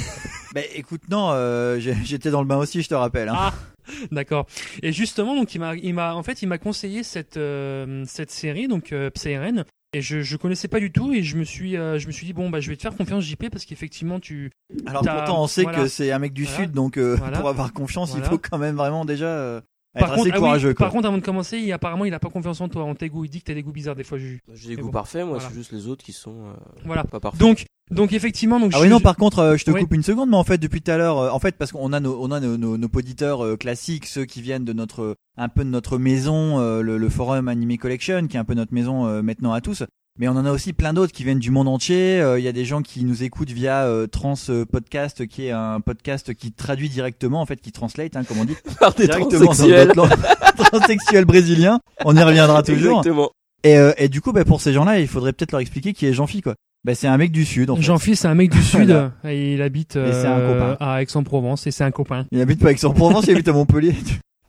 Bah 0.54 0.62
écoute, 0.74 1.02
non, 1.10 1.28
euh, 1.32 1.78
j'étais 2.04 2.30
dans 2.30 2.40
le 2.40 2.46
bain 2.46 2.56
aussi, 2.56 2.80
je 2.80 2.88
te 2.88 2.94
rappelle. 2.94 3.28
hein. 3.28 3.34
Ah. 3.36 3.52
D'accord. 4.12 4.46
Et 4.82 4.92
justement, 4.92 5.34
donc 5.36 5.54
il 5.54 5.58
m'a, 5.60 5.74
il 5.76 5.94
m'a, 5.94 6.14
en 6.14 6.22
fait, 6.22 6.42
il 6.42 6.46
m'a 6.46 6.58
conseillé 6.58 7.02
cette 7.02 7.36
euh, 7.36 8.04
cette 8.06 8.30
série, 8.30 8.68
donc 8.68 8.92
euh, 8.92 9.10
Psyren, 9.10 9.64
et 9.92 10.02
je 10.02 10.20
je 10.22 10.36
connaissais 10.36 10.68
pas 10.68 10.80
du 10.80 10.92
tout, 10.92 11.12
et 11.12 11.22
je 11.22 11.36
me 11.36 11.44
suis 11.44 11.76
euh, 11.76 11.98
je 11.98 12.06
me 12.06 12.12
suis 12.12 12.26
dit 12.26 12.32
bon 12.32 12.50
bah 12.50 12.60
je 12.60 12.68
vais 12.68 12.76
te 12.76 12.82
faire 12.82 12.94
confiance 12.94 13.24
JP 13.24 13.48
parce 13.50 13.64
qu'effectivement 13.64 14.20
tu 14.20 14.50
Alors 14.86 15.02
pourtant, 15.02 15.42
on 15.42 15.46
sait 15.46 15.62
voilà. 15.62 15.78
que 15.78 15.88
c'est 15.88 16.12
un 16.12 16.18
mec 16.18 16.32
du 16.32 16.44
Voilà. 16.44 16.58
sud, 16.58 16.72
donc 16.72 16.96
euh, 16.98 17.16
Voilà. 17.18 17.38
pour 17.38 17.48
avoir 17.48 17.72
confiance, 17.72 18.14
il 18.16 18.22
faut 18.22 18.38
quand 18.38 18.58
même 18.58 18.76
vraiment 18.76 19.04
déjà 19.04 19.26
euh, 19.26 19.60
par 19.98 20.14
contre, 20.14 20.28
ah 20.30 20.34
oui, 20.34 20.38
courageux. 20.40 20.74
quoi. 20.74 20.86
par 20.86 20.92
contre, 20.92 21.06
avant 21.08 21.18
de 21.18 21.22
commencer, 21.24 21.58
il, 21.58 21.72
apparemment, 21.72 22.04
il 22.04 22.14
a 22.14 22.18
pas 22.18 22.30
confiance 22.30 22.60
en 22.60 22.68
toi, 22.68 22.84
en 22.84 22.94
tes 22.94 23.08
goûts. 23.08 23.24
Il 23.24 23.30
dit 23.30 23.40
que 23.40 23.46
t'as 23.46 23.54
des 23.54 23.62
goûts 23.62 23.72
bizarres 23.72 23.96
des 23.96 24.04
fois, 24.04 24.18
Juju. 24.18 24.40
J'ai 24.54 24.68
des 24.70 24.76
Mais 24.76 24.82
goûts 24.82 24.88
bon, 24.88 24.92
parfaits, 24.92 25.24
moi, 25.24 25.34
voilà. 25.38 25.48
c'est 25.48 25.54
juste 25.54 25.72
les 25.72 25.86
autres 25.88 26.04
qui 26.04 26.12
sont 26.12 26.30
euh, 26.32 26.52
Voilà. 26.84 27.04
pas 27.04 27.20
parfaits. 27.20 27.40
Donc, 27.40 27.64
donc 27.90 28.12
effectivement, 28.12 28.60
donc 28.60 28.72
Ah 28.74 28.78
je- 28.78 28.82
oui 28.82 28.90
non 28.90 29.00
par 29.00 29.16
contre 29.16 29.38
euh, 29.38 29.56
je 29.56 29.64
te 29.64 29.70
Oui. 29.70 29.80
coupe 29.80 29.94
une 29.94 30.02
seconde 30.02 30.28
mais 30.28 30.36
en 30.36 30.44
fait 30.44 30.58
depuis 30.58 30.82
tout 30.82 30.90
à 30.90 30.98
l'heure 30.98 31.16
euh, 31.16 31.30
en 31.30 31.38
fait 31.38 31.56
parce 31.56 31.72
qu'on 31.72 31.94
a 31.94 32.00
nos 32.00 32.22
on 32.22 32.30
a 32.32 32.38
nos, 32.38 32.58
nos, 32.58 32.76
nos 32.76 32.88
poditeurs 32.88 33.42
euh, 33.42 33.56
classiques 33.56 34.04
ceux 34.04 34.26
qui 34.26 34.42
viennent 34.42 34.66
de 34.66 34.74
notre 34.74 35.16
un 35.38 35.48
peu 35.48 35.64
de 35.64 35.70
notre 35.70 35.96
maison 35.96 36.58
euh, 36.60 36.82
le, 36.82 36.98
le 36.98 37.08
forum 37.08 37.48
Anime 37.48 37.78
Collection 37.78 38.26
qui 38.26 38.36
est 38.36 38.40
un 38.40 38.44
peu 38.44 38.52
notre 38.52 38.74
maison 38.74 39.06
euh, 39.06 39.22
maintenant 39.22 39.54
à 39.54 39.62
tous 39.62 39.84
mais 40.18 40.28
on 40.28 40.32
en 40.32 40.44
a 40.44 40.50
aussi 40.52 40.72
plein 40.72 40.92
d'autres 40.92 41.12
qui 41.12 41.24
viennent 41.24 41.38
du 41.38 41.50
monde 41.50 41.68
entier 41.68 42.20
Euh, 42.20 42.38
il 42.38 42.44
y 42.44 42.48
a 42.48 42.52
des 42.52 42.64
gens 42.64 42.82
qui 42.82 43.04
nous 43.04 43.22
écoutent 43.22 43.50
via 43.50 43.84
euh, 43.84 44.06
Trans 44.06 44.34
euh, 44.48 44.64
Podcast 44.64 45.26
qui 45.26 45.46
est 45.46 45.50
un 45.50 45.80
podcast 45.80 46.34
qui 46.34 46.52
traduit 46.52 46.88
directement 46.88 47.40
en 47.40 47.46
fait 47.46 47.60
qui 47.60 47.72
translate 47.72 48.16
hein, 48.16 48.24
comme 48.24 48.38
on 48.38 48.44
dit 48.44 48.56
Par 48.80 48.94
des 48.94 49.06
directement 49.06 49.44
transsexuels. 49.46 49.88
d'autres 49.88 49.96
langues. 50.10 50.18
transsexuel 50.70 51.24
brésilien 51.24 51.80
on 52.04 52.16
y 52.16 52.22
reviendra 52.22 52.62
toujours 52.62 52.98
Exactement. 52.98 53.30
et, 53.64 53.76
euh, 53.78 53.92
et 53.96 54.08
du 54.08 54.20
coup 54.20 54.32
bah, 54.32 54.44
pour 54.44 54.60
ces 54.60 54.72
gens 54.72 54.84
là 54.84 54.98
il 55.00 55.08
faudrait 55.08 55.32
peut-être 55.32 55.52
leur 55.52 55.60
expliquer 55.60 55.92
qui 55.92 56.06
est 56.06 56.12
Jean-Phi 56.12 56.40
quoi 56.42 56.54
bah, 56.84 56.94
c'est 56.94 57.08
un 57.08 57.16
mec 57.16 57.32
du 57.32 57.44
sud 57.44 57.70
en 57.70 57.76
fait. 57.76 57.82
Jean-Philippe, 57.82 58.18
c'est 58.20 58.28
un 58.28 58.34
mec 58.36 58.50
du 58.52 58.62
sud, 58.62 58.84
Voilà. 58.86 59.10
et 59.24 59.54
il 59.54 59.62
habite 59.62 59.96
Et 59.96 60.12
c'est 60.12 60.26
un 60.26 60.38
euh, 60.38 60.52
copain. 60.70 60.84
à 60.84 61.02
Aix-en-Provence, 61.02 61.66
et 61.66 61.72
c'est 61.72 61.82
un 61.82 61.90
copain. 61.90 62.24
Il 62.30 62.40
habite 62.40 62.60
pas 62.60 62.68
à 62.68 62.70
Aix-en-Provence, 62.70 63.24
il 63.26 63.32
habite 63.32 63.48
à 63.48 63.52
Montpellier. 63.52 63.94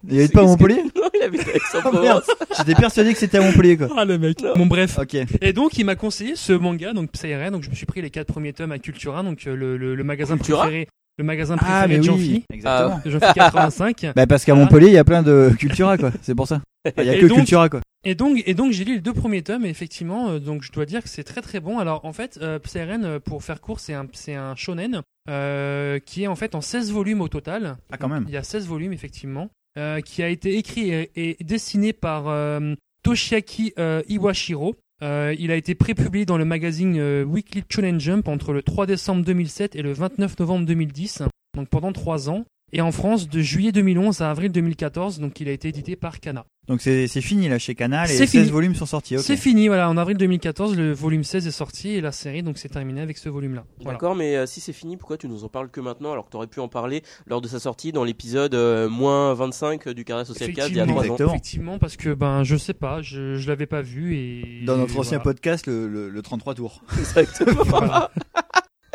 Il 0.08 0.20
habite 0.20 0.32
pas 0.34 0.42
à 0.42 0.46
Montpellier? 0.46 0.84
il 1.20 1.22
habite 1.24 1.42
avec 1.48 1.62
son 1.64 1.80
Ah, 1.84 1.92
merde. 2.02 2.24
J'étais 2.58 2.76
persuadé 2.76 3.14
que 3.14 3.20
c'était 3.20 3.38
à 3.38 3.42
Montpellier 3.42 3.78
quoi. 3.78 3.88
Ah 3.98 4.06
le 4.06 4.18
mec. 4.18 4.42
Non. 4.42 4.54
Bon 4.56 4.66
bref. 4.66 4.98
Ok. 5.00 5.16
Et 5.42 5.54
donc 5.54 5.78
il 5.78 5.86
m'a 5.86 5.96
conseillé 5.96 6.36
ce 6.36 6.54
manga, 6.54 6.94
donc 6.94 7.12
Psyren, 7.12 7.52
donc 7.52 7.64
je 7.64 7.70
me 7.70 7.76
suis 7.76 7.86
pris 7.86 8.02
les 8.02 8.10
quatre 8.10 8.28
premiers 8.28 8.54
tomes 8.54 8.72
à 8.72 8.80
Cultura, 8.80 9.24
donc 9.24 9.46
euh, 9.48 9.56
le, 9.56 9.78
le, 9.78 9.96
le 9.96 10.04
magasin 10.04 10.36
Cultura 10.36 10.64
préféré, 10.64 10.88
le 11.18 11.24
magasin 11.24 11.56
Ah 11.60 11.64
préféré 11.66 11.88
mais 11.88 11.96
de 11.96 12.00
oui. 12.00 12.06
Jean-Phi, 12.06 12.46
Exactement. 12.54 13.02
de 13.06 13.10
Jean-Phi 13.12 13.34
85. 13.36 14.06
Bah 14.16 14.28
parce 14.28 14.46
qu'à. 14.46 14.56
Montpellier 14.56 14.88
il 14.88 14.94
y 14.94 14.98
a 14.98 15.04
plein 15.04 15.24
de 15.24 15.52
Cultura 15.60 15.98
quoi. 15.98 16.12
C'est 16.22 16.36
pour 16.36 16.48
ça. 16.48 16.62
Il 16.98 17.04
y 17.04 17.10
a 17.10 17.16
Et 17.16 17.20
que 17.20 17.26
donc- 17.28 17.38
Cultura 17.40 17.70
quoi. 17.70 17.82
Et 18.06 18.16
donc, 18.16 18.42
et 18.46 18.54
donc 18.54 18.72
j'ai 18.72 18.86
lu 18.86 18.94
les 18.96 19.02
deux 19.02 19.12
premiers 19.12 19.42
tomes 19.42 19.66
et 19.66 19.70
effectivement, 19.70 20.30
euh, 20.30 20.40
donc 20.40 20.64
je 20.64 20.72
dois 20.72 20.86
dire 20.86 21.04
que 21.04 21.10
c'est 21.10 21.26
très 21.26 21.42
très 21.42 21.60
bon. 21.60 21.80
Alors 21.80 22.06
en 22.06 22.14
fait, 22.14 22.40
euh, 22.42 22.58
Psyren, 22.60 23.04
euh, 23.04 23.20
pour 23.20 23.44
faire 23.44 23.60
court, 23.60 23.82
c'est 23.82 23.94
un, 23.94 24.06
c'est 24.14 24.36
un 24.36 24.56
shonen 24.56 25.02
euh, 25.30 26.00
qui 26.00 26.24
est 26.24 26.28
en 26.28 26.36
fait 26.38 26.56
en 26.56 26.62
16 26.62 26.94
volumes 26.94 27.20
au 27.20 27.28
total. 27.28 27.76
Ah 27.92 27.98
quand 27.98 28.08
même. 28.08 28.24
Il 28.30 28.34
y 28.34 28.38
a 28.38 28.44
16 28.44 28.66
volumes 28.68 28.94
effectivement, 28.94 29.50
euh, 29.80 30.02
qui 30.02 30.22
a 30.22 30.28
été 30.28 30.58
écrit 30.58 30.92
et, 30.92 31.38
dessiné 31.40 31.94
par 31.94 32.28
euh, 32.28 32.76
Toshiaki 33.02 33.72
euh, 33.80 34.02
Iwashiro. 34.10 34.76
Il 35.02 35.52
a 35.52 35.56
été 35.56 35.74
prépublié 35.74 36.26
dans 36.26 36.38
le 36.38 36.44
magazine 36.44 37.24
Weekly 37.24 37.64
Shonen 37.70 37.98
Jump 37.98 38.28
entre 38.28 38.52
le 38.52 38.62
3 38.62 38.86
décembre 38.86 39.24
2007 39.24 39.78
et 39.78 39.82
le 39.82 39.94
29 39.94 40.38
novembre 40.40 40.66
2010, 40.66 41.24
donc 41.56 41.70
pendant 41.70 41.94
trois 41.94 42.30
ans. 42.30 42.44
Et 42.72 42.82
en 42.82 42.92
France, 42.92 43.28
de 43.30 43.40
juillet 43.42 43.72
2011 43.72 44.22
à 44.22 44.30
avril 44.32 44.52
2014, 44.52 45.20
donc 45.20 45.40
il 45.40 45.48
a 45.50 45.52
été 45.52 45.70
édité 45.70 45.96
par 45.96 46.20
Kana. 46.20 46.46
Donc 46.68 46.82
c'est 46.82 47.08
c'est 47.08 47.22
fini 47.22 47.50
là 47.50 47.58
chez 47.58 47.74
Canal 47.74 48.06
et 48.06 48.14
C'est 48.14 48.28
16 48.28 48.30
fini. 48.30 48.52
volumes 48.52 48.76
sont 48.76 48.86
sortis. 48.86 49.18
ok. 49.18 49.24
C'est 49.24 49.38
fini, 49.38 49.68
voilà. 49.70 49.90
En 49.90 49.98
avril 49.98 50.18
2014, 50.18 50.76
le 50.78 50.92
volume 50.94 51.24
16 51.24 51.48
est 51.48 51.52
sorti 51.52 51.90
et 51.96 52.02
la 52.02 52.12
série, 52.12 52.44
donc 52.44 52.60
c'est 52.60 52.70
terminé 52.70 53.02
avec 53.02 53.18
ce 53.18 53.28
volume-là. 53.28 53.64
Voilà. 53.82 53.94
D'accord, 53.94 54.14
mais 54.16 54.36
euh, 54.36 54.46
si 54.46 54.62
c'est 54.62 54.72
fini, 54.74 54.96
pourquoi 54.96 55.18
tu 55.18 55.28
nous 55.28 55.44
en 55.44 55.48
parles 55.50 55.72
que 55.72 55.82
maintenant 55.82 56.12
alors 56.12 56.26
que 56.26 56.30
t'aurais 56.30 56.46
pu 56.46 56.60
en 56.60 56.68
parler 56.68 57.02
lors 57.26 57.42
de 57.42 57.48
sa 57.48 57.58
sortie 57.60 57.92
dans 57.92 58.04
l'épisode 58.04 58.54
euh, 58.54 58.88
moins 58.88 59.34
25 59.34 59.90
du 59.90 60.06
Carré 60.06 60.26
Social 60.26 60.54
4 60.54 60.70
il 60.70 60.76
y 60.78 60.80
a 60.80 60.84
Effectivement, 60.84 61.16
3 61.16 61.26
ans? 61.26 61.30
Effectivement, 61.32 61.80
parce 61.80 61.98
que 61.98 62.14
ben 62.14 62.44
je 62.44 62.56
sais 62.56 62.76
pas, 62.76 63.02
je, 63.02 63.34
je 63.38 63.48
l'avais 63.48 63.66
pas 63.66 63.82
vu 63.82 64.16
et 64.16 64.62
Dans 64.68 64.78
notre 64.78 64.96
ancien 65.00 65.18
voilà. 65.18 65.24
podcast 65.24 65.66
le, 65.66 65.88
le, 65.88 66.10
le 66.10 66.22
33 66.22 66.54
tours. 66.54 66.84
Exactement. 67.00 67.64
Voilà. 67.66 68.12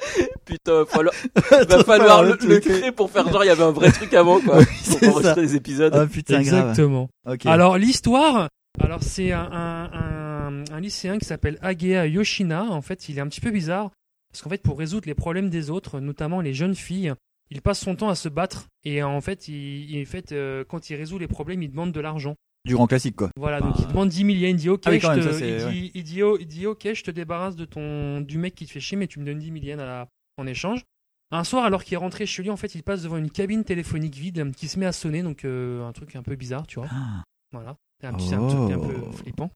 Putain, 0.44 0.72
va 0.72 0.86
falloir, 0.86 1.14
va 1.68 1.84
falloir 1.84 2.22
le, 2.22 2.36
créer 2.60 2.92
pour 2.92 3.10
faire 3.10 3.30
genre 3.30 3.44
il 3.44 3.48
y 3.48 3.50
avait 3.50 3.62
un 3.62 3.70
vrai 3.70 3.90
truc 3.90 4.12
avant 4.14 4.40
quoi. 4.40 4.58
Oui, 4.60 4.98
pour 5.00 5.08
enregistrer 5.08 5.40
des 5.42 5.56
épisodes. 5.56 5.94
Ah 5.94 6.06
putain 6.06 6.42
grave. 6.42 6.68
Exactement. 6.68 7.08
Ok. 7.26 7.46
Alors 7.46 7.78
l'histoire, 7.78 8.48
alors 8.80 9.02
c'est 9.02 9.32
un, 9.32 9.48
un, 9.50 9.90
un, 9.92 10.64
un 10.70 10.80
lycéen 10.80 11.18
qui 11.18 11.24
s'appelle 11.24 11.58
Agea 11.62 12.06
Yoshina. 12.06 12.64
En 12.64 12.82
fait, 12.82 13.08
il 13.08 13.18
est 13.18 13.20
un 13.20 13.28
petit 13.28 13.40
peu 13.40 13.50
bizarre 13.50 13.90
parce 14.34 14.42
qu'en 14.42 14.50
fait, 14.50 14.62
pour 14.62 14.78
résoudre 14.78 15.06
les 15.06 15.14
problèmes 15.14 15.48
des 15.48 15.70
autres, 15.70 16.00
notamment 16.00 16.40
les 16.40 16.54
jeunes 16.54 16.74
filles, 16.74 17.14
il 17.50 17.62
passe 17.62 17.78
son 17.78 17.94
temps 17.94 18.08
à 18.08 18.16
se 18.16 18.28
battre 18.28 18.66
et 18.82 19.00
en 19.02 19.20
fait, 19.20 19.46
il, 19.46 20.04
fait, 20.06 20.32
euh, 20.32 20.64
quand 20.66 20.90
il 20.90 20.96
résout 20.96 21.18
les 21.18 21.28
problèmes, 21.28 21.62
il 21.62 21.70
demande 21.70 21.92
de 21.92 22.00
l'argent. 22.00 22.34
Du 22.64 22.74
grand 22.74 22.86
classique 22.86 23.16
quoi. 23.16 23.28
Voilà, 23.36 23.60
donc 23.60 23.74
Ah. 23.76 23.80
il 23.82 23.86
demande 23.88 24.08
10 24.08 24.16
000 24.24 24.28
yens, 24.30 24.50
il 24.52 24.56
dit 24.56 24.68
ok, 24.70 24.82
Ah 24.86 24.90
oui, 24.90 24.96
je 25.00 25.06
quand 25.06 25.14
même, 25.14 25.20
te- 25.24 25.30
ça, 25.32 25.38
c'est- 25.38 25.48
il, 25.60 25.64
ouais. 25.66 25.72
dit, 25.72 25.90
il, 25.94 26.02
dit, 26.04 26.22
oh, 26.22 26.36
il 26.40 26.46
dit 26.46 26.66
ok, 26.66 26.88
je 26.94 27.02
te 27.02 27.10
débarrasse 27.10 27.56
de 27.56 27.64
ton 27.66 28.20
du 28.22 28.38
mec 28.38 28.54
qui 28.54 28.64
te 28.66 28.70
fait 28.72 28.80
chier, 28.80 28.96
mais 28.96 29.06
tu 29.06 29.20
me 29.20 29.24
donnes 29.26 29.38
10 29.38 29.52
000 29.52 29.58
yens 29.64 29.80
à 29.82 29.84
la- 29.84 30.08
en 30.38 30.46
échange. 30.46 30.82
Un 31.30 31.44
soir, 31.44 31.64
alors 31.64 31.84
qu'il 31.84 31.94
est 31.94 31.98
rentré 31.98 32.26
chez 32.26 32.42
lui, 32.42 32.50
en 32.50 32.56
fait, 32.56 32.74
il 32.74 32.82
passe 32.82 33.02
devant 33.02 33.16
une 33.16 33.30
cabine 33.30 33.64
téléphonique 33.64 34.14
vide 34.14 34.52
qui 34.56 34.68
se 34.68 34.78
met 34.78 34.86
à 34.86 34.92
sonner, 34.92 35.22
donc 35.22 35.44
euh, 35.44 35.84
un 35.86 35.92
truc 35.92 36.14
un 36.16 36.22
peu 36.22 36.36
bizarre, 36.36 36.66
tu 36.66 36.78
vois. 36.78 36.88
Ah. 36.90 37.22
Voilà, 37.52 37.76
c'est 38.00 38.06
un, 38.06 38.14
petit- 38.14 38.28
c'est 38.28 38.34
un 38.34 38.46
truc 38.46 38.72
un 38.72 38.78
peu 38.78 38.94
Oh. 39.08 39.12
flippant. 39.12 39.50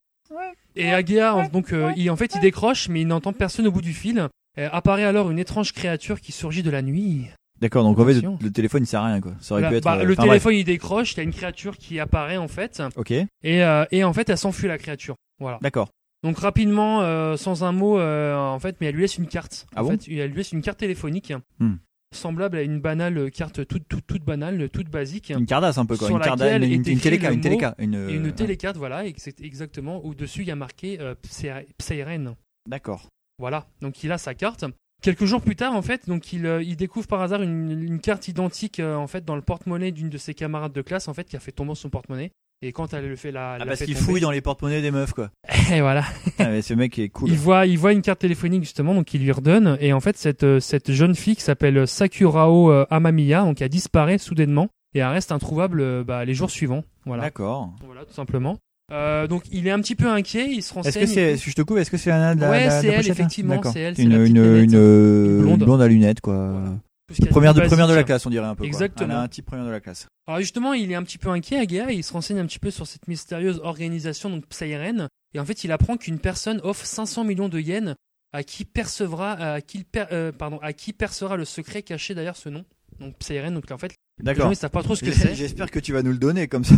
Et 0.76 0.92
en- 0.94 1.48
donc, 1.48 1.72
euh, 1.72 1.92
il, 1.96 2.10
en 2.10 2.16
fait, 2.16 2.34
il 2.34 2.40
décroche, 2.40 2.88
mais 2.88 3.00
il 3.00 3.06
n'entend 3.06 3.32
personne 3.32 3.66
au 3.66 3.72
bout 3.72 3.80
du 3.82 3.94
fil. 3.94 4.28
Euh, 4.58 4.68
apparaît 4.72 5.04
alors 5.04 5.30
une 5.30 5.38
étrange 5.38 5.72
créature 5.72 6.20
qui 6.20 6.32
surgit 6.32 6.62
de 6.62 6.70
la 6.70 6.82
nuit. 6.82 7.26
D'accord 7.60 7.82
donc 7.84 7.98
en 7.98 8.04
fait 8.06 8.20
le, 8.20 8.50
téléphone 8.52 8.84
il 8.84 8.86
sert 8.86 9.00
à 9.00 9.06
rien 9.06 9.20
quoi. 9.20 9.32
Ça 9.40 9.54
aurait 9.54 9.62
Voilà, 9.62 9.70
pu 9.70 9.76
être. 9.78 9.84
bah, 9.84 9.96
euh, 9.98 10.04
le 10.04 10.12
enfin, 10.12 10.22
bref. 10.26 10.42
téléphone, 10.42 10.54
il 10.54 10.64
décroche, 10.64 11.12
il 11.14 11.16
y 11.16 11.20
a 11.20 11.22
une 11.24 11.32
créature 11.32 11.76
qui 11.76 11.98
apparaît, 11.98 12.36
en 12.36 12.48
fait, 12.48 12.82
Ok 12.96 13.10
et, 13.10 13.26
euh, 13.44 13.84
et 13.90 14.04
en 14.04 14.12
fait, 14.12 14.28
elle 14.30 14.38
s'enfuit, 14.38 14.68
la 14.68 14.78
créature. 14.78 15.16
Voilà. 15.40 15.58
d'accord. 15.62 15.88
Donc 16.24 16.38
rapidement, 16.38 17.02
euh, 17.02 17.36
sans 17.36 17.62
un 17.64 17.72
mot, 17.72 18.00
en 18.00 18.58
fait, 18.58 18.76
mais 18.80 18.88
elle 18.88 18.94
lui 18.94 19.02
laisse 19.02 19.18
une 19.18 19.26
carte. 19.28 19.66
Ah 19.74 19.82
en 19.82 19.86
bon 19.86 19.90
fait, 19.98 20.10
elle 20.12 20.30
lui 20.30 20.36
laisse 20.38 20.52
une 20.52 20.62
carte 20.62 20.78
téléphonique, 20.78 21.32
Hmm. 21.60 21.74
semblable 22.14 22.56
à 22.58 22.62
une 22.62 22.80
banale 22.80 23.30
carte 23.30 23.66
toute, 23.66 23.86
toute, 23.88 24.06
toute 24.06 24.24
banale, 24.24 24.68
toute 24.70 24.88
basique. 24.88 25.30
Une 25.30 25.46
Cardass 25.46 25.78
un 25.78 25.86
peu 25.86 25.96
quoi. 25.96 26.06
Sur 26.08 26.16
Une 26.16 26.22
Cardass, 26.22 26.46
laquelle 26.52 26.64
une, 26.64 26.72
une, 26.72 26.88
une 26.88 26.94
mot 26.94 27.00
téléca. 27.40 27.74
Une, 27.78 27.94
une 28.08 28.32
télécarte, 28.32 28.76
voilà, 28.76 29.04
exactement. 29.06 30.04
Au-dessus, 30.04 30.42
il 30.42 30.48
y 30.48 30.50
a 30.50 30.56
marqué 30.56 30.98
Psy- 31.22 31.50
Psyren. 31.76 32.34
D'accord. 32.68 33.06
Voilà, 33.38 33.66
donc 33.80 34.02
il 34.02 34.10
a 34.10 34.18
sa 34.18 34.34
carte. 34.34 34.64
Quelques 35.00 35.26
jours 35.26 35.40
plus 35.40 35.54
tard, 35.54 35.74
en 35.74 35.82
fait, 35.82 36.08
donc 36.08 36.32
il, 36.32 36.44
euh, 36.44 36.62
il 36.62 36.76
découvre 36.76 37.06
par 37.06 37.20
hasard 37.22 37.42
une, 37.42 37.70
une 37.70 38.00
carte 38.00 38.26
identique 38.26 38.80
euh, 38.80 38.96
en 38.96 39.06
fait 39.06 39.24
dans 39.24 39.36
le 39.36 39.42
porte-monnaie 39.42 39.92
d'une 39.92 40.08
de 40.08 40.18
ses 40.18 40.34
camarades 40.34 40.72
de 40.72 40.82
classe, 40.82 41.06
en 41.06 41.14
fait, 41.14 41.24
qui 41.24 41.36
a 41.36 41.40
fait 41.40 41.52
tomber 41.52 41.74
son 41.76 41.88
porte-monnaie. 41.88 42.32
Et 42.62 42.72
quand 42.72 42.92
elle 42.92 43.08
le 43.08 43.14
fait 43.14 43.30
la, 43.30 43.52
Ah, 43.52 43.58
l'a 43.58 43.66
parce 43.66 43.84
qu'il 43.84 43.94
fouille 43.94 44.20
dans 44.20 44.32
les 44.32 44.40
porte-monnaies 44.40 44.82
des 44.82 44.90
meufs 44.90 45.12
quoi. 45.12 45.30
Et 45.72 45.80
voilà. 45.80 46.02
Ah, 46.40 46.48
mais 46.48 46.62
ce 46.62 46.74
mec 46.74 46.98
est 46.98 47.08
cool. 47.08 47.30
Il 47.30 47.36
voit, 47.36 47.66
il 47.66 47.78
voit 47.78 47.92
une 47.92 48.02
carte 48.02 48.18
téléphonique 48.18 48.64
justement, 48.64 48.94
donc 48.94 49.14
il 49.14 49.22
lui 49.22 49.30
redonne. 49.30 49.78
Et 49.80 49.92
en 49.92 50.00
fait, 50.00 50.16
cette, 50.16 50.42
euh, 50.42 50.58
cette 50.58 50.90
jeune 50.90 51.14
fille 51.14 51.36
qui 51.36 51.42
s'appelle 51.42 51.86
Sakurao 51.86 52.70
Amamiya, 52.90 53.42
donc 53.42 53.62
elle 53.62 53.68
disparaît 53.68 54.18
soudainement 54.18 54.68
et 54.94 54.98
elle 54.98 55.06
reste 55.06 55.30
introuvable 55.30 56.02
bah, 56.02 56.24
les 56.24 56.34
jours 56.34 56.50
suivants. 56.50 56.82
Voilà, 57.06 57.22
D'accord. 57.22 57.70
voilà, 57.86 58.04
tout 58.04 58.14
simplement. 58.14 58.58
Euh, 58.90 59.26
donc 59.26 59.44
il 59.52 59.66
est 59.66 59.70
un 59.70 59.80
petit 59.80 59.94
peu 59.94 60.08
inquiet, 60.08 60.46
il 60.50 60.62
se 60.62 60.72
renseigne. 60.72 61.02
Est-ce 61.02 61.10
que 61.12 61.14
c'est, 61.14 61.36
si 61.36 61.50
je 61.50 61.54
te 61.54 61.62
coupe, 61.62 61.76
est-ce 61.78 61.90
que 61.90 61.96
c'est 61.98 62.10
la 62.10 62.34
la, 62.34 62.50
Ouais, 62.50 62.70
c'est 62.70 62.86
elle, 62.86 63.04
là 63.06 63.12
effectivement, 63.12 63.60
c'est 63.64 63.80
elle, 63.80 64.00
Une, 64.00 64.10
petite 64.10 64.28
une, 64.30 64.36
une, 64.36 64.74
euh, 64.74 65.38
blonde. 65.40 65.58
une 65.60 65.64
blonde 65.66 65.82
à 65.82 65.88
lunettes 65.88 66.20
quoi. 66.22 66.52
Voilà. 66.52 67.30
Première 67.30 67.54
de 67.54 67.60
première 67.62 67.88
de 67.88 67.94
la 67.94 68.04
classe, 68.04 68.24
on 68.26 68.30
dirait 68.30 68.46
un 68.46 68.54
peu. 68.54 68.58
quoi. 68.60 68.66
Exactement. 68.66 69.14
A 69.14 69.18
un 69.20 69.28
type 69.28 69.46
première 69.46 69.64
de 69.64 69.70
la 69.70 69.80
classe. 69.80 70.06
Alors 70.26 70.40
justement, 70.40 70.74
il 70.74 70.90
est 70.92 70.94
un 70.94 71.02
petit 71.02 71.16
peu 71.18 71.30
inquiet, 71.30 71.64
et 71.64 71.92
il 71.94 72.04
se 72.04 72.12
renseigne 72.12 72.38
un 72.38 72.46
petit 72.46 72.58
peu 72.58 72.70
sur 72.70 72.86
cette 72.86 73.08
mystérieuse 73.08 73.60
organisation, 73.62 74.28
donc 74.30 74.46
Psyren. 74.46 75.08
Et 75.34 75.40
en 75.40 75.44
fait, 75.46 75.64
il 75.64 75.72
apprend 75.72 75.96
qu'une 75.96 76.18
personne 76.18 76.60
offre 76.64 76.84
500 76.84 77.24
millions 77.24 77.48
de 77.48 77.60
yens 77.60 77.94
à 78.34 78.42
qui 78.42 78.66
percevra, 78.66 79.32
à 79.32 79.60
qui, 79.62 79.84
per- 79.84 80.04
euh, 80.12 80.32
pardon, 80.32 80.58
à 80.62 80.74
qui 80.74 80.92
percera 80.92 81.36
le 81.38 81.46
secret 81.46 81.80
caché 81.82 82.14
derrière 82.14 82.36
ce 82.36 82.50
nom. 82.50 82.64
Donc 83.00 83.16
Psyren, 83.18 83.54
donc 83.54 83.70
en 83.70 83.78
fait, 83.78 83.92
les 84.20 84.24
gens 84.24 84.24
D'accord. 84.24 84.52
ils 84.52 84.56
savent 84.56 84.70
pas 84.70 84.82
trop 84.82 84.94
ce 84.96 85.04
que 85.04 85.12
c'est. 85.12 85.34
J'espère 85.34 85.70
que 85.70 85.78
tu 85.78 85.92
vas 85.92 86.02
nous 86.02 86.12
le 86.12 86.18
donner, 86.18 86.48
comme 86.48 86.64
ça 86.64 86.74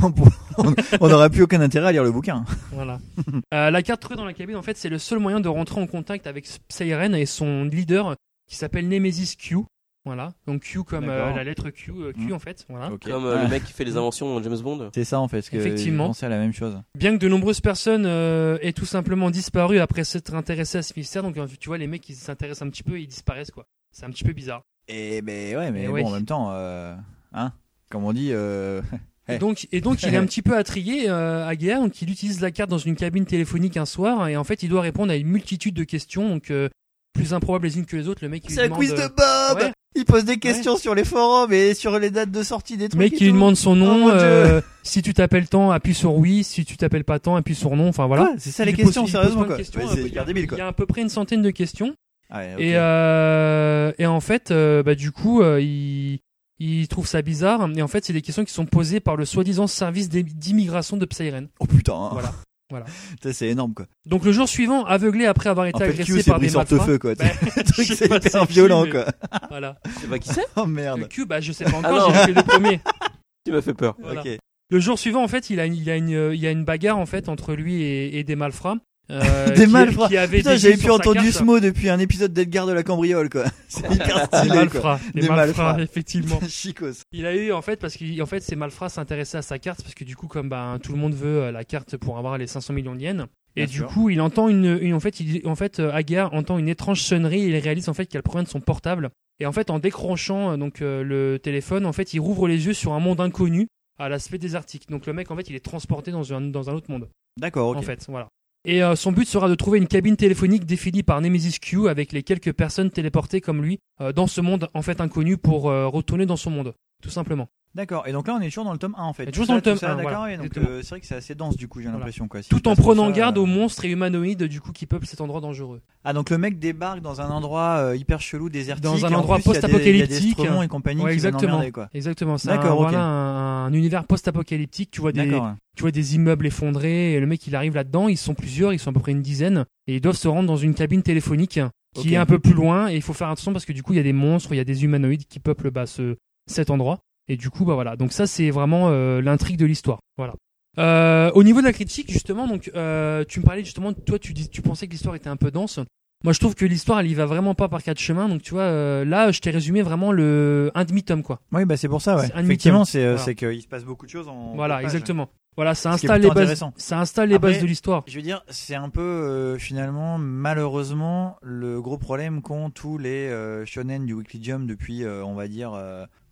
on 1.01 1.09
n'aura 1.09 1.31
plus 1.31 1.43
aucun 1.43 1.61
intérêt 1.61 1.89
à 1.89 1.93
lire 1.93 2.05
le 2.05 2.13
bouquin. 2.13 2.45
Voilà. 2.73 2.99
Euh, 3.55 3.71
la 3.71 3.83
carte 3.83 4.01
trouvée 4.01 4.17
dans 4.17 4.25
la 4.25 4.33
cabine, 4.33 4.57
en 4.57 4.63
fait, 4.63 4.77
c'est 4.77 4.89
le 4.89 4.99
seul 4.99 5.19
moyen 5.19 5.41
de 5.41 5.49
rentrer 5.49 5.81
en 5.81 5.87
contact 5.87 6.27
avec 6.27 6.47
Psyren 6.69 7.15
et 7.15 7.27
son 7.27 7.65
leader 7.65 8.15
qui 8.49 8.55
s'appelle 8.57 8.89
Nemesis 8.89 9.37
Q. 9.37 9.57
Voilà. 10.05 10.33
Donc 10.47 10.63
Q 10.63 10.83
comme 10.85 11.09
euh, 11.09 11.35
la 11.35 11.45
lettre 11.45 11.71
Q, 11.71 11.91
euh, 11.93 12.13
Q 12.13 12.29
Mm. 12.29 12.33
en 12.33 12.39
fait. 12.39 12.65
Voilà. 12.69 12.91
Comme 13.03 13.25
euh, 13.27 13.37
Ah, 13.39 13.43
le 13.45 13.49
mec 13.51 13.65
qui 13.65 13.73
fait 13.73 13.85
les 13.85 13.97
inventions 13.97 14.33
dans 14.35 14.43
James 14.43 14.59
Bond. 14.61 14.91
C'est 14.95 15.05
ça 15.05 15.21
en 15.21 15.29
fait, 15.29 15.39
parce 15.39 15.51
que 15.51 15.57
Effectivement. 15.57 16.13
à 16.21 16.29
la 16.29 16.39
même 16.39 16.53
chose. 16.53 16.81
Bien 16.97 17.13
que 17.13 17.19
de 17.23 17.29
nombreuses 17.29 17.61
personnes 17.61 18.07
euh, 18.07 18.57
aient 18.63 18.73
tout 18.73 18.87
simplement 18.87 19.31
disparu 19.31 19.79
après 19.79 20.05
s'être 20.05 20.35
intéressées 20.35 20.79
à 20.79 20.83
ce 20.83 20.93
mystère, 20.97 21.23
donc 21.23 21.37
tu 21.59 21.69
vois, 21.69 21.77
les 21.79 21.87
mecs 21.87 22.09
ils 22.09 22.15
s'intéressent 22.17 22.67
un 22.67 22.71
petit 22.71 22.83
peu 22.83 22.99
et 22.99 23.03
ils 23.03 23.09
disparaissent 23.09 23.51
quoi. 23.51 23.67
C'est 23.93 24.07
un 24.07 24.11
petit 24.11 24.25
peu 24.25 24.33
bizarre. 24.33 24.63
Et 24.89 25.21
ben 25.23 25.57
ouais, 25.57 25.71
mais 25.71 25.85
Eh 25.85 25.87
bon, 25.89 25.93
ouais. 25.95 26.05
en 26.05 26.11
même 26.11 26.25
temps, 26.25 26.51
euh, 26.53 26.95
hein, 27.33 27.53
comme 27.91 28.05
on 28.05 28.13
dit, 28.13 28.31
euh, 28.33 28.81
Et 29.29 29.39
donc, 29.39 29.69
et 29.71 29.81
donc 29.81 30.03
il 30.03 30.13
est 30.13 30.17
un 30.17 30.27
petit 30.27 30.43
peu 30.43 30.57
intrigué 30.57 31.05
euh, 31.09 31.47
à 31.47 31.55
Guerre, 31.55 31.81
donc 31.81 32.03
il 32.03 32.11
utilise 32.11 32.41
la 32.41 32.51
carte 32.51 32.69
dans 32.69 32.79
une 32.79 32.97
cabine 32.97 33.25
téléphonique 33.27 33.77
un 33.77 33.85
soir 33.87 34.27
et 34.27 34.37
en 34.37 34.43
fait 34.43 34.65
il 34.65 34.69
doit 34.69 34.81
répondre 34.81 35.13
à 35.13 35.17
une 35.17 35.29
multitude 35.29 35.75
de 35.75 35.85
questions, 35.85 36.29
donc 36.29 36.51
euh, 36.51 36.69
plus 37.13 37.33
improbables 37.33 37.67
les 37.67 37.79
unes 37.79 37.87
que 37.87 37.97
les 37.97 38.09
autres. 38.09 38.25
Le 38.25 38.29
mec 38.29 38.43
il 38.49 38.51
c'est 38.51 38.57
lui 38.57 38.63
un 38.63 38.65
demande, 38.65 38.79
quiz 38.81 38.93
euh, 38.93 38.97
de 39.09 39.15
Bob. 39.15 39.63
ouais. 39.63 39.73
Il 39.95 40.05
pose 40.05 40.25
des 40.25 40.39
questions 40.39 40.77
sur 40.77 40.95
les 40.97 41.05
forums 41.05 41.53
et 41.53 41.75
sur 41.75 41.97
les 42.01 42.11
dates 42.11 42.31
de 42.33 42.43
sortie 42.43 42.77
des 42.77 42.85
Le 42.85 42.89
trucs. 42.91 43.01
mec 43.01 43.13
et 43.13 43.17
qui 43.17 43.25
lui 43.25 43.33
demande 43.33 43.57
son 43.57 43.73
Oh 43.73 43.77
nom, 43.77 44.09
euh, 44.09 44.61
si 44.83 45.01
tu 45.03 45.15
t'appelles 45.15 45.49
tant, 45.49 45.71
appuie 45.71 45.95
sur 45.95 46.15
oui, 46.17 46.43
si 46.43 46.65
tu 46.65 46.77
t'appelles 46.77 47.05
pas 47.05 47.21
tant, 47.21 47.37
appuie 47.37 47.55
sur 47.57 47.77
non, 47.77 47.89
enfin 47.89 48.07
voilà. 48.09 48.25
Quoi 48.27 48.35
c'est 48.39 48.51
ça 48.51 48.65
les 48.65 48.73
Il 48.73 48.77
questions, 48.79 49.03
il 49.03 49.05
pose 49.05 49.13
sérieusement 49.13 49.45
quoi. 49.45 49.57
questions, 49.59 49.81
Ouais, 49.81 49.87
euh, 49.87 49.93
c'est 49.95 50.01
il 50.01 50.07
y 50.07 50.09
hyper 50.09 50.23
a- 50.23 50.27
débile 50.27 50.45
Il 50.45 50.49
quoi. 50.49 50.59
y 50.59 50.61
a 50.61 50.67
à 50.69 50.73
peu 50.73 50.87
près 50.87 51.03
une 51.03 51.09
centaine 51.09 51.43
de 51.43 51.51
questions. 51.51 51.95
Ouais, 52.35 52.53
ok. 52.55 52.61
Et, 52.61 52.73
euh, 52.77 53.93
et 53.99 54.07
en 54.07 54.21
fait, 54.21 54.51
euh, 54.51 54.83
bah, 54.83 54.95
du 54.97 55.11
coup, 55.13 55.43
euh, 55.43 55.61
il, 55.61 56.21
il 56.61 56.87
trouve 56.89 57.07
ça 57.07 57.23
bizarre. 57.23 57.69
Et 57.75 57.83
en 57.83 57.89
fait, 57.89 58.05
c'est 58.05 58.13
des 58.13 58.23
questions 58.23 58.45
qui 58.45 58.53
sont 58.53 58.67
posées 58.67 59.01
par 59.01 59.17
le 59.17 59.25
soi-disant 59.25 59.67
service 59.67 60.09
d'immigration 60.09 60.97
de 60.97 61.05
Psyren. 61.07 61.49
Oh 61.59 61.67
putain. 61.67 61.95
hein. 61.95 62.11
Voilà. 62.13 62.33
Voilà. 62.71 62.87
C'est 63.33 63.49
énorme 63.49 63.75
quoi. 63.75 63.87
Donc 64.07 64.25
le 64.25 64.31
jour 64.31 64.49
suivant, 64.49 64.85
aveuglé 64.85 65.27
après 65.27 65.49
avoir 65.51 65.67
été 65.67 65.75
En 65.75 65.79
fait, 65.81 65.87
agressé 65.87 66.13
Q 66.13 66.23
c'est 66.23 66.31
par 66.31 66.39
des 66.39 66.51
malfrats. 66.51 66.77
Hortefeux 66.77 66.99
quoi. 67.01 67.17
Bah, 67.17 67.25
Le 67.57 67.83
c'est 67.85 68.05
hyper 68.07 68.45
violent 68.45 68.85
qui, 68.85 68.91
mais- 68.93 69.03
quoi. 69.03 69.13
Voilà. 69.49 69.77
Je 69.87 70.01
sais 70.03 70.07
pas 70.07 70.19
qui 70.21 70.29
c'est. 70.29 70.47
Oh 70.55 70.67
Le 70.67 70.71
merde. 70.73 71.09
Q, 71.09 71.27
bah 71.27 71.41
je 71.41 71.51
sais 71.51 71.65
pas 71.65 71.79
encore, 71.79 72.15
j'ai 72.15 72.27
fait 72.27 72.33
le 72.33 72.43
premier. 72.45 72.81
Tu 73.45 73.51
m'as 73.51 73.61
fait 73.61 73.75
peur. 73.75 73.97
Voilà. 74.01 74.21
Ok. 74.21 74.29
Le 74.71 74.79
jour 74.79 75.01
suivant, 75.01 75.25
en 75.25 75.27
fait, 75.27 75.51
il 75.51 75.59
a, 75.59 75.67
il 75.67 75.91
a 75.91 75.97
une, 75.97 76.11
il 76.33 76.39
y 76.39 76.47
a 76.47 76.53
une 76.53 76.65
bagarre 76.65 76.99
en 76.99 77.07
fait 77.07 77.29
entre 77.29 77.55
lui 77.55 77.83
et, 77.83 78.21
et 78.21 78.23
des 78.23 78.37
malfrats. 78.37 78.77
Euh, 79.11 79.49
Des 79.55 79.67
qui- 79.67 79.71
malfrats. 79.73 80.09
Qui 80.09 80.17
Putain, 80.37 80.53
des 80.53 80.59
j'avais 80.59 80.77
plus 80.77 80.91
entendu 80.91 81.19
carte. 81.19 81.31
ce 81.33 81.43
mot 81.43 81.61
depuis 81.61 81.89
un 81.89 81.99
épisode 81.99 82.33
d'Edgar 82.33 82.67
de 82.67 82.73
la 82.73 82.83
cambriole 82.83 83.29
quoi. 83.29 83.45
C'est 83.69 83.91
hyper 83.93 84.29
Des 84.29 84.37
stylé 84.39 84.49
quoi. 84.49 84.55
malfrats. 84.57 85.01
Des 85.15 85.21
Des 85.23 85.29
malfrats, 85.29 85.63
malfrats. 85.65 85.83
effectivement. 85.83 86.41
Chicos. 86.49 87.03
Il 87.13 87.27
a 87.27 87.35
eu 87.35 87.53
en 87.53 87.63
fait 87.63 87.81
parce 87.81 87.97
qu'en 87.97 88.27
fait 88.27 88.41
ces 88.43 88.57
malfrats 88.57 88.89
s'intéressaient 88.89 89.39
à 89.39 89.43
sa 89.43 89.59
carte 89.59 89.83
parce 89.83 89.95
que 89.95 90.05
du 90.05 90.17
coup 90.17 90.29
comme 90.29 90.49
bah, 90.49 90.79
tout 90.83 90.93
le 90.93 90.99
monde 90.99 91.15
veut 91.15 91.43
euh, 91.43 91.53
la 91.53 91.65
carte 91.65 91.97
pour 91.97 92.19
avoir 92.19 92.39
les 92.39 92.47
500 92.47 92.73
millions 92.73 92.95
de 92.95 93.01
yens 93.01 93.27
et 93.57 93.63
Bien 93.63 93.67
du 93.67 93.77
sûr. 93.79 93.87
coup 93.89 94.11
il 94.11 94.21
entend 94.21 94.49
une, 94.49 94.79
une- 94.81 94.95
en 94.95 95.01
fait 95.01 95.19
il, 95.21 95.47
en 95.47 95.57
fait 95.57 95.81
euh, 95.81 95.91
Agar 95.93 96.33
entend 96.35 96.57
une 96.59 96.69
étrange 96.69 97.01
sonnerie 97.03 97.43
et 97.45 97.49
il 97.49 97.57
réalise 97.57 97.89
en 97.89 97.95
fait 97.95 98.07
qu'elle 98.07 98.23
provient 98.23 98.45
de 98.45 98.49
son 98.49 98.61
portable 98.61 99.11
et 99.41 99.47
en 99.47 99.53
fait 99.53 99.71
en 99.71 99.81
décrochant 99.81 100.53
euh, 100.53 100.57
donc 100.57 100.83
euh, 100.83 101.03
le 101.03 101.39
téléphone 101.41 101.85
en 101.85 101.93
fait 101.93 102.15
il 102.15 102.21
rouvre 102.21 102.47
les 102.47 102.67
yeux 102.67 102.75
sur 102.75 102.93
un 102.93 103.01
monde 103.01 103.21
inconnu 103.21 103.67
à 103.99 104.09
l'aspect 104.09 104.39
désertique 104.39 104.89
donc 104.89 105.05
le 105.07 105.13
mec 105.13 105.33
en 105.33 105.37
fait 105.37 105.49
il 105.51 105.57
est 105.57 105.65
transporté 105.65 106.13
dans 106.13 106.33
un 106.33 106.41
dans 106.41 106.71
un 106.71 106.75
autre 106.75 106.91
monde 106.93 107.09
D'accord, 107.41 107.71
ok. 107.71 107.77
en 107.79 107.83
fait 107.83 108.05
voilà 108.09 108.29
et 108.65 108.83
euh, 108.83 108.95
son 108.95 109.13
but 109.13 109.27
sera 109.27 109.49
de 109.49 109.55
trouver 109.55 109.79
une 109.79 109.87
cabine 109.87 110.17
téléphonique 110.17 110.67
définie 110.67 111.03
par 111.03 111.21
Nemesis 111.21 111.59
Q 111.61 111.89
avec 111.89 112.13
les 112.13 112.23
quelques 112.23 112.53
personnes 112.53 112.91
téléportées 112.91 113.41
comme 113.41 113.63
lui 113.63 113.81
euh, 114.01 114.13
dans 114.13 114.27
ce 114.27 114.41
monde 114.41 114.69
en 114.75 114.83
fait 114.83 115.01
inconnu 115.01 115.39
pour 115.39 115.71
euh, 115.71 115.87
retourner 115.87 116.27
dans 116.27 116.37
son 116.37 116.51
monde 116.51 116.75
tout 117.03 117.11
simplement 117.11 117.49
D'accord. 117.75 118.09
Et 118.09 118.13
donc 118.13 118.27
là, 118.27 118.35
on 118.37 118.41
est 118.41 118.47
toujours 118.49 118.65
dans 118.65 118.73
le 118.73 118.79
tome 118.79 118.97
1 118.99 119.03
en 119.05 119.13
fait. 119.13 119.27
Toujours 119.31 119.47
dans 119.47 119.55
le 119.55 119.63
tome 119.63 119.75
tout 119.75 119.81
ça, 119.81 119.93
1, 119.93 119.97
D'accord. 119.97 120.11
voilà, 120.19 120.35
Et 120.35 120.37
donc 120.39 120.57
euh, 120.57 120.81
c'est 120.83 120.89
vrai 120.91 121.01
que 121.01 121.07
c'est 121.07 121.15
assez 121.15 121.37
dense 121.37 121.57
du 121.57 121.69
coup, 121.69 121.79
j'ai 121.79 121.85
Voilà. 121.85 121.99
l'impression 121.99 122.27
quoi. 122.27 122.43
Si 122.43 122.49
tout 122.49 122.67
en 122.67 122.75
prenant 122.75 123.07
ça, 123.07 123.13
garde 123.13 123.39
euh, 123.39 123.43
aux 123.43 123.47
monstres 123.47 123.85
et 123.85 123.91
humanoïdes 123.91 124.43
du 124.45 124.61
coup 124.61 124.73
qui 124.73 124.87
peuplent 124.87 125.07
cet 125.07 125.21
endroit 125.21 125.41
dangereux. 125.41 125.81
Ah 126.03 126.13
donc 126.13 126.31
le 126.31 126.39
mec 126.39 126.59
débarque 126.59 127.01
dans 127.01 127.21
un 127.21 127.31
endroit 127.31 127.77
euh, 127.79 127.97
hyper 127.97 128.21
chelou, 128.21 128.49
désertique. 128.49 128.83
Dans 128.83 129.07
un 129.07 129.13
endroit 129.13 129.39
post-apocalyptique. 129.39 130.39
Et 130.41 130.69
compagnie 130.69 131.03
Ouais, 131.03 131.11
qui 131.11 131.15
exactement. 131.15 131.55
emmerder, 131.55 131.71
quoi. 131.71 131.89
Exactement, 131.95 132.39
c'est 132.39 132.51
un, 132.51 132.57
D'accord, 132.57 132.81
ok. 132.81 132.89
voilà, 132.89 133.05
un, 133.05 133.67
un 133.67 133.73
univers 133.73 134.05
post-apocalyptique. 134.05 134.91
Tu 134.91 135.01
vois 135.01 135.13
des, 135.13 135.29
tu 135.77 135.83
vois 135.83 135.91
des 135.93 136.17
immeubles 136.17 136.47
effondrés. 136.47 137.13
Et 137.15 137.21
le 137.21 137.27
mec 137.27 137.47
il 137.47 137.55
arrive 137.55 137.77
là-dedans. 137.77 138.09
Ils 138.09 138.17
sont 138.17 138.35
plusieurs, 138.35 138.73
ils 138.73 138.79
sont 138.81 138.91
à 138.91 138.93
peu 138.93 139.01
près 139.01 139.13
une 139.13 139.23
dizaine 139.23 139.65
et 139.87 139.95
ils 139.97 140.01
doivent 140.01 140.17
se 140.17 140.29
rendre 140.29 140.49
dans 140.49 140.57
une 140.57 140.75
cabine 140.75 141.03
téléphonique 141.03 141.61
qui 141.95 142.15
est 142.15 142.17
un 142.17 142.27
peu 142.27 142.39
plus 142.41 142.53
loin. 142.55 142.89
Et 142.89 142.97
il 142.97 143.03
faut 143.03 143.13
faire 143.13 143.29
attention 143.29 143.53
parce 143.53 143.65
que 143.65 143.73
du 143.73 143.83
coup 143.85 143.93
il 143.93 143.97
y 143.97 144.01
a 144.01 144.05
des 144.05 144.13
monstres, 144.13 144.53
il 144.53 144.57
y 144.57 144.61
a 144.61 144.65
des 144.65 144.83
humanoïdes 144.85 145.27
qui 145.27 145.39
peuplent 145.39 145.71
bah, 145.71 145.87
ce, 145.87 146.17
cet 146.49 146.71
endroit. 146.71 146.99
Et 147.31 147.37
du 147.37 147.49
coup 147.49 147.65
bah 147.65 147.75
voilà. 147.75 147.95
Donc 147.97 148.13
ça 148.13 148.27
c'est 148.27 148.51
vraiment 148.51 148.89
euh, 148.89 149.23
l'intrigue 149.23 149.57
de 149.57 149.65
l'histoire. 149.67 150.01
Voilà. 150.19 150.35
Euh, 150.79 151.31
au 151.35 151.43
niveau 151.45 151.61
de 151.61 151.67
la 151.67 151.73
critique 151.73 152.11
justement, 152.11 152.49
donc 152.49 152.71
euh, 152.75 153.25
tu 153.29 153.39
me 153.41 153.45
parlais 153.45 153.65
justement, 153.65 153.93
toi 153.93 154.19
tu 154.19 154.33
dis, 154.33 154.49
tu 154.49 154.63
pensais 154.63 154.87
que 154.87 154.93
l'histoire 154.93 155.15
était 155.15 155.29
un 155.29 155.37
peu 155.37 155.51
dense. 155.51 155.79
Moi, 156.23 156.35
je 156.35 156.39
trouve 156.39 156.55
que 156.55 156.67
l'histoire, 156.67 157.01
elle 157.01 157.07
y 157.07 157.15
va 157.15 157.25
vraiment 157.25 157.55
pas 157.55 157.69
par 157.69 157.83
quatre 157.83 157.99
chemins. 157.99 158.29
Donc, 158.29 158.43
tu 158.43 158.51
vois, 158.51 158.65
euh, 158.65 159.07
là, 159.07 159.33
je 159.33 159.41
t'ai 159.41 159.51
résumé 159.51 159.81
vraiment 159.81 160.13
le 160.13 160.71
un 160.75 160.85
demi 160.85 161.03
tome, 161.03 161.23
quoi. 161.23 161.41
Oui, 161.51 161.65
bah 161.65 161.79
c'est 161.79 161.89
pour 161.89 162.03
ça, 162.03 162.17
ouais. 162.17 162.29
Effectivement, 162.37 162.85
c'est 162.85 163.03
euh, 163.03 163.17
Voilà. 163.17 163.35
qu'il 163.35 163.63
se 163.63 163.67
passe 163.67 163.85
beaucoup 163.85 164.05
de 164.05 164.11
choses 164.11 164.29
en. 164.29 164.55
voilà, 164.55 164.83
exactement. 164.83 165.31
Voilà, 165.57 165.75
ça 165.75 165.93
installe 165.93 166.21
les 166.21 166.31
bases. 166.31 166.63
Ça 166.77 167.01
installe 167.01 167.31
les 167.31 167.37
Après, 167.37 167.53
bases 167.53 167.63
de 167.63 167.67
l'histoire. 167.67 168.05
Je 168.07 168.17
veux 168.17 168.23
dire, 168.23 168.45
c'est 168.51 168.75
un 168.75 168.91
peu 168.91 169.01
euh, 169.01 169.57
finalement, 169.57 170.19
malheureusement, 170.19 171.37
le 171.43 171.81
gros 171.81 171.97
problème 171.97 172.43
qu'ont 172.43 172.69
tous 172.69 172.99
les 172.99 173.31
shonen 173.65 174.05
du 174.05 174.13
Weekly 174.13 174.45
Jump 174.45 174.67
depuis, 174.67 175.07
on 175.07 175.35
va 175.35 175.49
dire, 175.49 175.73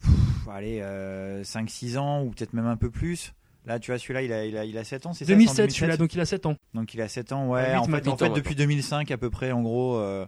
pff, 0.03 0.11
allez, 0.51 0.81
euh, 0.83 1.43
5-6 1.43 1.97
ans 1.99 2.23
ou 2.23 2.31
peut-être 2.31 2.53
même 2.53 2.67
un 2.67 2.77
peu 2.77 2.91
plus. 2.91 3.33
Là, 3.67 3.79
tu 3.79 3.91
vois, 3.91 3.99
celui-là, 3.99 4.23
il 4.23 4.33
a, 4.33 4.47
il 4.47 4.57
a, 4.57 4.65
il 4.65 4.79
a 4.79 4.85
7 4.85 5.07
ans, 5.07 5.13
c'est 5.13 5.25
ça 5.25 5.29
c'est 5.29 5.35
en 5.35 5.37
2007, 5.37 5.71
celui-là, 5.73 5.97
donc 5.99 6.15
il 6.15 6.21
a 6.21 6.25
7 6.25 6.47
ans. 6.47 6.57
Donc 6.75 6.95
il 6.95 7.03
a 7.03 7.09
7 7.09 7.33
ans, 7.33 7.49
ouais. 7.49 7.75
En 7.77 7.85
fait, 7.85 7.91
maintenant. 7.91 8.13
en 8.13 8.17
fait 8.17 8.25
Huit 8.27 8.31
ans 8.31 8.35
depuis 8.37 8.55
2005 8.55 9.11
à 9.11 9.19
peu 9.19 9.29
près, 9.31 9.53
en 9.53 9.61
gros, 9.63 9.97
euh, 9.99 10.27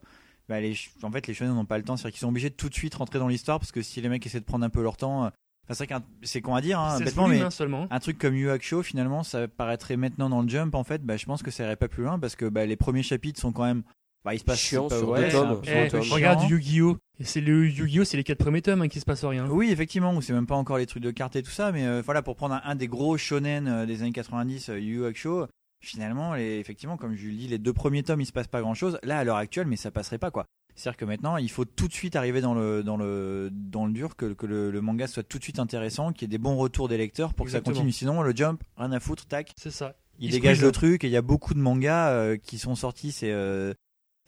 bah, 0.49 0.61
les, 0.61 0.75
en 1.03 1.11
fait, 1.11 1.27
les 1.27 1.33
shonen 1.35 1.55
n'ont 1.55 1.65
pas 1.65 1.79
le 1.79 1.85
temps, 1.85 1.97
c'est-à-dire 1.97 2.13
qu'ils 2.13 2.21
sont 2.21 2.29
obligés 2.29 2.51
de 2.51 2.55
tout 2.55 2.69
de 2.69 2.75
suite 2.75 2.95
rentrer 2.95 3.19
dans 3.19 3.29
l'histoire 3.29 3.59
parce 3.59 3.73
que 3.73 3.81
si 3.83 4.01
les 4.03 4.09
mecs 4.11 4.27
essaient 4.27 4.41
de 4.41 4.45
prendre 4.45 4.65
un 4.65 4.69
peu 4.69 4.83
leur 4.83 4.97
temps, 4.99 5.25
euh, 5.27 5.31
c'est 5.69 5.77
vrai 5.79 5.87
qu'un- 5.87 6.03
c'est 6.23 6.43
con 6.43 6.55
à 6.55 6.61
dire, 6.61 6.79
hein, 6.81 6.97
16 6.99 7.05
bêtement, 7.07 7.23
volumes, 7.25 7.39
mais 7.39 7.45
hein, 7.47 7.51
seulement. 7.51 7.87
un 7.91 7.99
truc 8.01 8.19
comme 8.19 8.35
Yu 8.35 8.51
Hakusho, 8.51 8.83
finalement, 8.83 9.23
ça 9.23 9.49
paraîtrait 9.49 9.97
maintenant 9.97 10.29
dans 10.29 10.43
le 10.43 10.49
Jump, 10.49 10.75
en 10.75 10.85
fait, 10.85 11.03
bah, 11.03 11.17
je 11.17 11.25
pense 11.25 11.43
que 11.43 11.51
ça 11.51 11.63
irait 11.65 11.77
pas 11.77 11.89
plus 11.89 12.03
loin 12.03 12.19
parce 12.19 12.37
que 12.37 12.45
bah, 12.47 12.67
les 12.67 12.77
premiers 12.77 13.05
chapitres 13.05 13.41
sont 13.41 13.53
quand 13.53 13.65
même, 13.65 13.85
bah, 14.25 14.35
il 14.35 14.39
se 14.39 14.45
passe 14.45 14.59
Chiant 14.59 14.89
pas- 14.89 14.99
sur 14.99 15.09
ouais, 15.11 15.25
deux 15.25 15.31
tomes, 15.31 15.61
peu- 15.61 15.89
sur 15.89 15.99
Eh, 16.05 16.09
regarde 16.11 16.49
Yu-Gi-Oh! 16.51 16.97
C'est 17.23 17.41
le 17.41 17.67
Yu-Gi-Oh! 17.69 18.05
C'est 18.05 18.17
les 18.17 18.25
quatre 18.25 18.39
premiers 18.39 18.63
tomes, 18.63 18.83
hein, 18.83 18.89
qui 18.89 19.01
se 19.01 19.05
passe 19.05 19.25
rien. 19.25 19.47
Oui, 19.49 19.71
effectivement, 19.71 20.15
où 20.15 20.21
c'est 20.23 20.33
même 20.33 20.47
pas 20.47 20.57
encore 20.57 20.79
les 20.79 20.87
trucs 20.87 21.03
de 21.03 21.11
cartes 21.11 21.37
et 21.37 21.43
tout 21.43 21.51
ça, 21.51 21.73
mais 21.73 21.87
euh, 21.87 22.03
voilà, 22.05 22.23
pour 22.23 22.37
prendre 22.37 22.55
un, 22.55 22.63
un 22.65 22.75
des 22.75 22.89
gros 22.89 23.17
shonen 23.17 23.67
euh, 23.69 23.87
des 23.87 24.03
années 24.03 24.13
90, 24.13 24.69
euh, 24.71 24.79
Yu 24.81 24.97
Yu 24.97 25.07
Hakusho, 25.07 25.47
finalement, 25.81 26.35
les, 26.35 26.59
effectivement, 26.59 26.97
comme 26.97 27.15
je 27.17 27.27
le 27.27 27.33
dis, 27.35 27.49
les 27.49 27.59
deux 27.59 27.73
premiers 27.73 28.03
tomes, 28.03 28.21
il 28.21 28.27
se 28.27 28.33
passe 28.33 28.47
pas 28.49 28.61
grand 28.61 28.75
chose. 28.75 28.99
Là, 29.03 29.19
à 29.19 29.25
l'heure 29.25 29.37
actuelle, 29.37 29.67
mais 29.67 29.77
ça 29.77 29.91
passerait 29.91 30.19
pas, 30.19 30.31
quoi. 30.31 30.45
C'est-à-dire 30.77 30.97
que 30.99 31.05
maintenant, 31.05 31.37
il 31.37 31.51
faut 31.51 31.65
tout 31.65 31.89
de 31.89 31.93
suite 31.93 32.17
arriver 32.17 32.41
dans 32.41 32.55
le, 32.55 32.83
dans 32.83 32.97
le, 32.97 33.51
dans 33.53 33.87
le 33.87 33.93
dur, 33.93 34.17
que, 34.17 34.33
que 34.33 34.47
le, 34.47 34.71
le 34.71 34.81
manga 34.81 35.07
soit 35.07 35.23
tout 35.23 35.39
de 35.39 35.43
suite 35.43 35.59
intéressant, 35.59 36.13
qu'il 36.13 36.23
y 36.23 36.25
ait 36.27 36.29
des 36.29 36.39
bons 36.39 36.57
retours 36.57 36.89
des 36.89 36.97
lecteurs 36.97 37.35
pour 37.35 37.47
que 37.47 37.53
ça 37.53 37.61
continue. 37.61 37.93
Sinon, 37.93 38.23
le 38.23 38.35
jump, 38.35 38.63
rien 38.77 38.93
à 38.93 39.01
foutre, 39.01 39.27
tac. 39.27 39.53
C'est 39.59 39.71
ça. 39.73 39.95
il 40.19 40.27
Il 40.29 40.33
dégage 40.33 40.63
le 40.63 40.73
truc 40.73 41.05
et 41.05 41.09
il 41.09 41.11
y 41.13 41.17
a 41.17 41.23
beaucoup 41.23 41.53
de 41.55 41.59
mangas 41.59 42.11
euh, 42.13 42.37
qui 42.37 42.57
sont 42.59 42.75
sortis 42.77 43.13
ces 43.13 43.31
euh, 43.31 43.75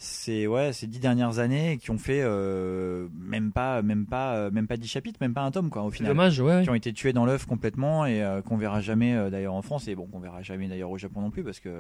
ces 0.03 0.47
ouais 0.47 0.73
ces 0.73 0.87
dix 0.87 0.99
dernières 0.99 1.39
années 1.39 1.79
qui 1.79 1.91
ont 1.91 1.99
fait 1.99 2.21
euh, 2.23 3.09
même 3.15 3.53
pas 3.53 3.83
même 3.83 4.07
pas 4.07 4.35
euh, 4.35 4.51
même 4.51 4.67
pas 4.67 4.77
dix 4.77 4.89
chapitres 4.89 5.19
même 5.21 5.33
pas 5.33 5.43
un 5.43 5.51
tome 5.51 5.71
quoi 5.71 5.83
au 5.83 5.91
final 5.91 6.11
dommage, 6.11 6.41
ouais. 6.41 6.63
qui 6.65 6.71
ont 6.71 6.75
été 6.75 6.93
tués 6.93 7.13
dans 7.13 7.25
l'œuf 7.25 7.47
complètement 7.47 8.05
et 8.05 8.23
euh, 8.23 8.43
qu'on 8.43 8.57
verra 8.57 8.81
jamais 8.81 9.15
euh, 9.15 9.31
d'ailleurs 9.31 9.55
en 9.55 9.63
France 9.63 9.87
et 9.89 9.95
bon 9.95 10.07
qu'on 10.07 10.21
verra 10.21 10.43
jamais 10.43 10.69
d'ailleurs 10.69 10.91
au 10.91 10.99
Japon 10.99 11.21
non 11.21 11.31
plus 11.31 11.45
parce 11.45 11.61
que 11.61 11.71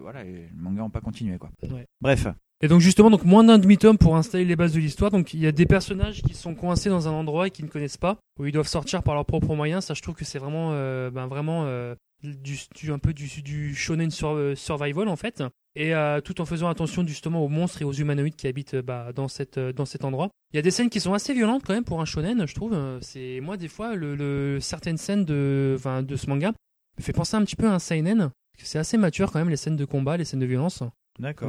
voilà 0.00 0.24
les 0.24 0.48
mangas 0.56 0.82
ont 0.82 0.90
pas 0.90 1.00
continué 1.00 1.38
quoi 1.38 1.50
Ouais. 1.70 1.86
bref 2.00 2.26
Et 2.62 2.68
donc 2.68 2.80
justement, 2.80 3.10
donc 3.10 3.24
moins 3.24 3.44
d'un 3.44 3.58
demi-tome 3.58 3.98
pour 3.98 4.16
installer 4.16 4.44
les 4.44 4.56
bases 4.56 4.72
de 4.72 4.80
l'histoire. 4.80 5.10
Donc 5.10 5.34
il 5.34 5.40
y 5.40 5.46
a 5.46 5.52
des 5.52 5.66
personnages 5.66 6.22
qui 6.22 6.34
sont 6.34 6.54
coincés 6.54 6.88
dans 6.88 7.06
un 7.06 7.12
endroit 7.12 7.46
et 7.46 7.50
qui 7.50 7.62
ne 7.62 7.68
connaissent 7.68 7.96
pas, 7.98 8.16
où 8.38 8.46
ils 8.46 8.52
doivent 8.52 8.66
sortir 8.68 9.02
par 9.02 9.14
leurs 9.14 9.26
propres 9.26 9.54
moyens. 9.54 9.84
Ça, 9.84 9.94
je 9.94 10.02
trouve 10.02 10.14
que 10.14 10.24
c'est 10.24 10.38
vraiment, 10.38 10.70
euh, 10.72 11.10
ben 11.10 11.26
vraiment 11.26 11.64
euh, 11.66 11.94
du, 12.22 12.56
du- 12.74 12.92
un 12.92 12.98
peu 12.98 13.12
du, 13.12 13.42
du 13.42 13.74
shonen 13.74 14.10
sur, 14.10 14.30
euh, 14.30 14.54
survival 14.54 15.08
en 15.08 15.16
fait. 15.16 15.42
Et 15.76 15.94
euh, 15.94 16.20
tout 16.20 16.40
en 16.40 16.44
faisant 16.44 16.68
attention 16.68 17.06
justement 17.06 17.44
aux 17.44 17.48
monstres 17.48 17.82
et 17.82 17.84
aux 17.84 17.92
humanoïdes 17.92 18.34
qui 18.34 18.48
habitent 18.48 18.74
euh, 18.74 18.82
bah, 18.82 19.12
dans 19.14 19.28
cette 19.28 19.58
dans 19.58 19.84
cet 19.84 20.04
endroit. 20.04 20.30
Il 20.52 20.56
y 20.56 20.58
a 20.58 20.62
des 20.62 20.70
scènes 20.72 20.90
qui 20.90 20.98
sont 21.00 21.14
assez 21.14 21.32
violentes 21.34 21.62
quand 21.64 21.74
même 21.74 21.84
pour 21.84 22.00
un 22.00 22.04
shonen, 22.04 22.46
je 22.46 22.54
trouve. 22.54 22.76
C'est 23.00 23.40
moi 23.40 23.56
des 23.56 23.68
fois 23.68 23.94
le, 23.94 24.16
le- 24.16 24.58
certaines 24.60 24.96
scènes 24.98 25.24
de 25.24 25.74
enfin 25.78 26.02
de 26.02 26.16
ce 26.16 26.28
manga 26.28 26.52
me 26.98 27.02
fait 27.02 27.12
penser 27.12 27.36
un 27.36 27.44
petit 27.44 27.54
peu 27.56 27.68
à 27.68 27.74
un 27.74 27.78
seinen. 27.78 28.18
parce 28.18 28.62
que 28.62 28.66
C'est 28.66 28.78
assez 28.80 28.96
mature 28.96 29.30
quand 29.30 29.38
même 29.38 29.50
les 29.50 29.56
scènes 29.56 29.76
de 29.76 29.84
combat, 29.84 30.16
les 30.16 30.24
scènes 30.24 30.40
de 30.40 30.46
violence. 30.46 30.82
d'accord. 31.20 31.48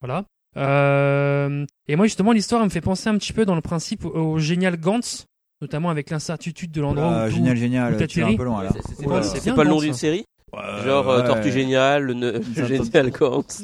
Voilà. 0.00 0.24
Euh, 0.56 1.64
et 1.86 1.94
moi, 1.96 2.06
justement, 2.06 2.32
l'histoire 2.32 2.64
me 2.64 2.70
fait 2.70 2.80
penser 2.80 3.08
un 3.08 3.16
petit 3.18 3.32
peu 3.32 3.44
dans 3.44 3.54
le 3.54 3.60
principe 3.60 4.04
au, 4.04 4.10
au 4.10 4.38
génial 4.38 4.76
Gantz, 4.78 5.26
notamment 5.60 5.90
avec 5.90 6.10
l'incertitude 6.10 6.70
de 6.72 6.80
l'endroit 6.80 7.12
Ah, 7.22 7.26
où 7.26 7.30
génial 7.30 7.56
génial 7.56 7.94
es 8.00 8.22
un 8.22 8.36
peu 8.36 8.44
loin 8.44 8.62
là 8.62 8.70
C'est- 8.72 8.94
c'est 8.96 9.06
Ouais, 9.06 9.14
pas, 9.16 9.22
c'est 9.22 9.40
c'est 9.40 9.54
pas 9.54 9.64
le 9.64 9.70
nom 9.70 9.80
d'une 9.80 9.94
série 9.94 10.24
Ouais, 10.52 10.60
Genre 10.84 11.08
euh, 11.08 11.20
ouais. 11.22 11.26
Tortue 11.28 11.52
Géniale, 11.52 12.12
ne- 12.12 12.40
Génial 12.66 13.10
Gantz, 13.12 13.62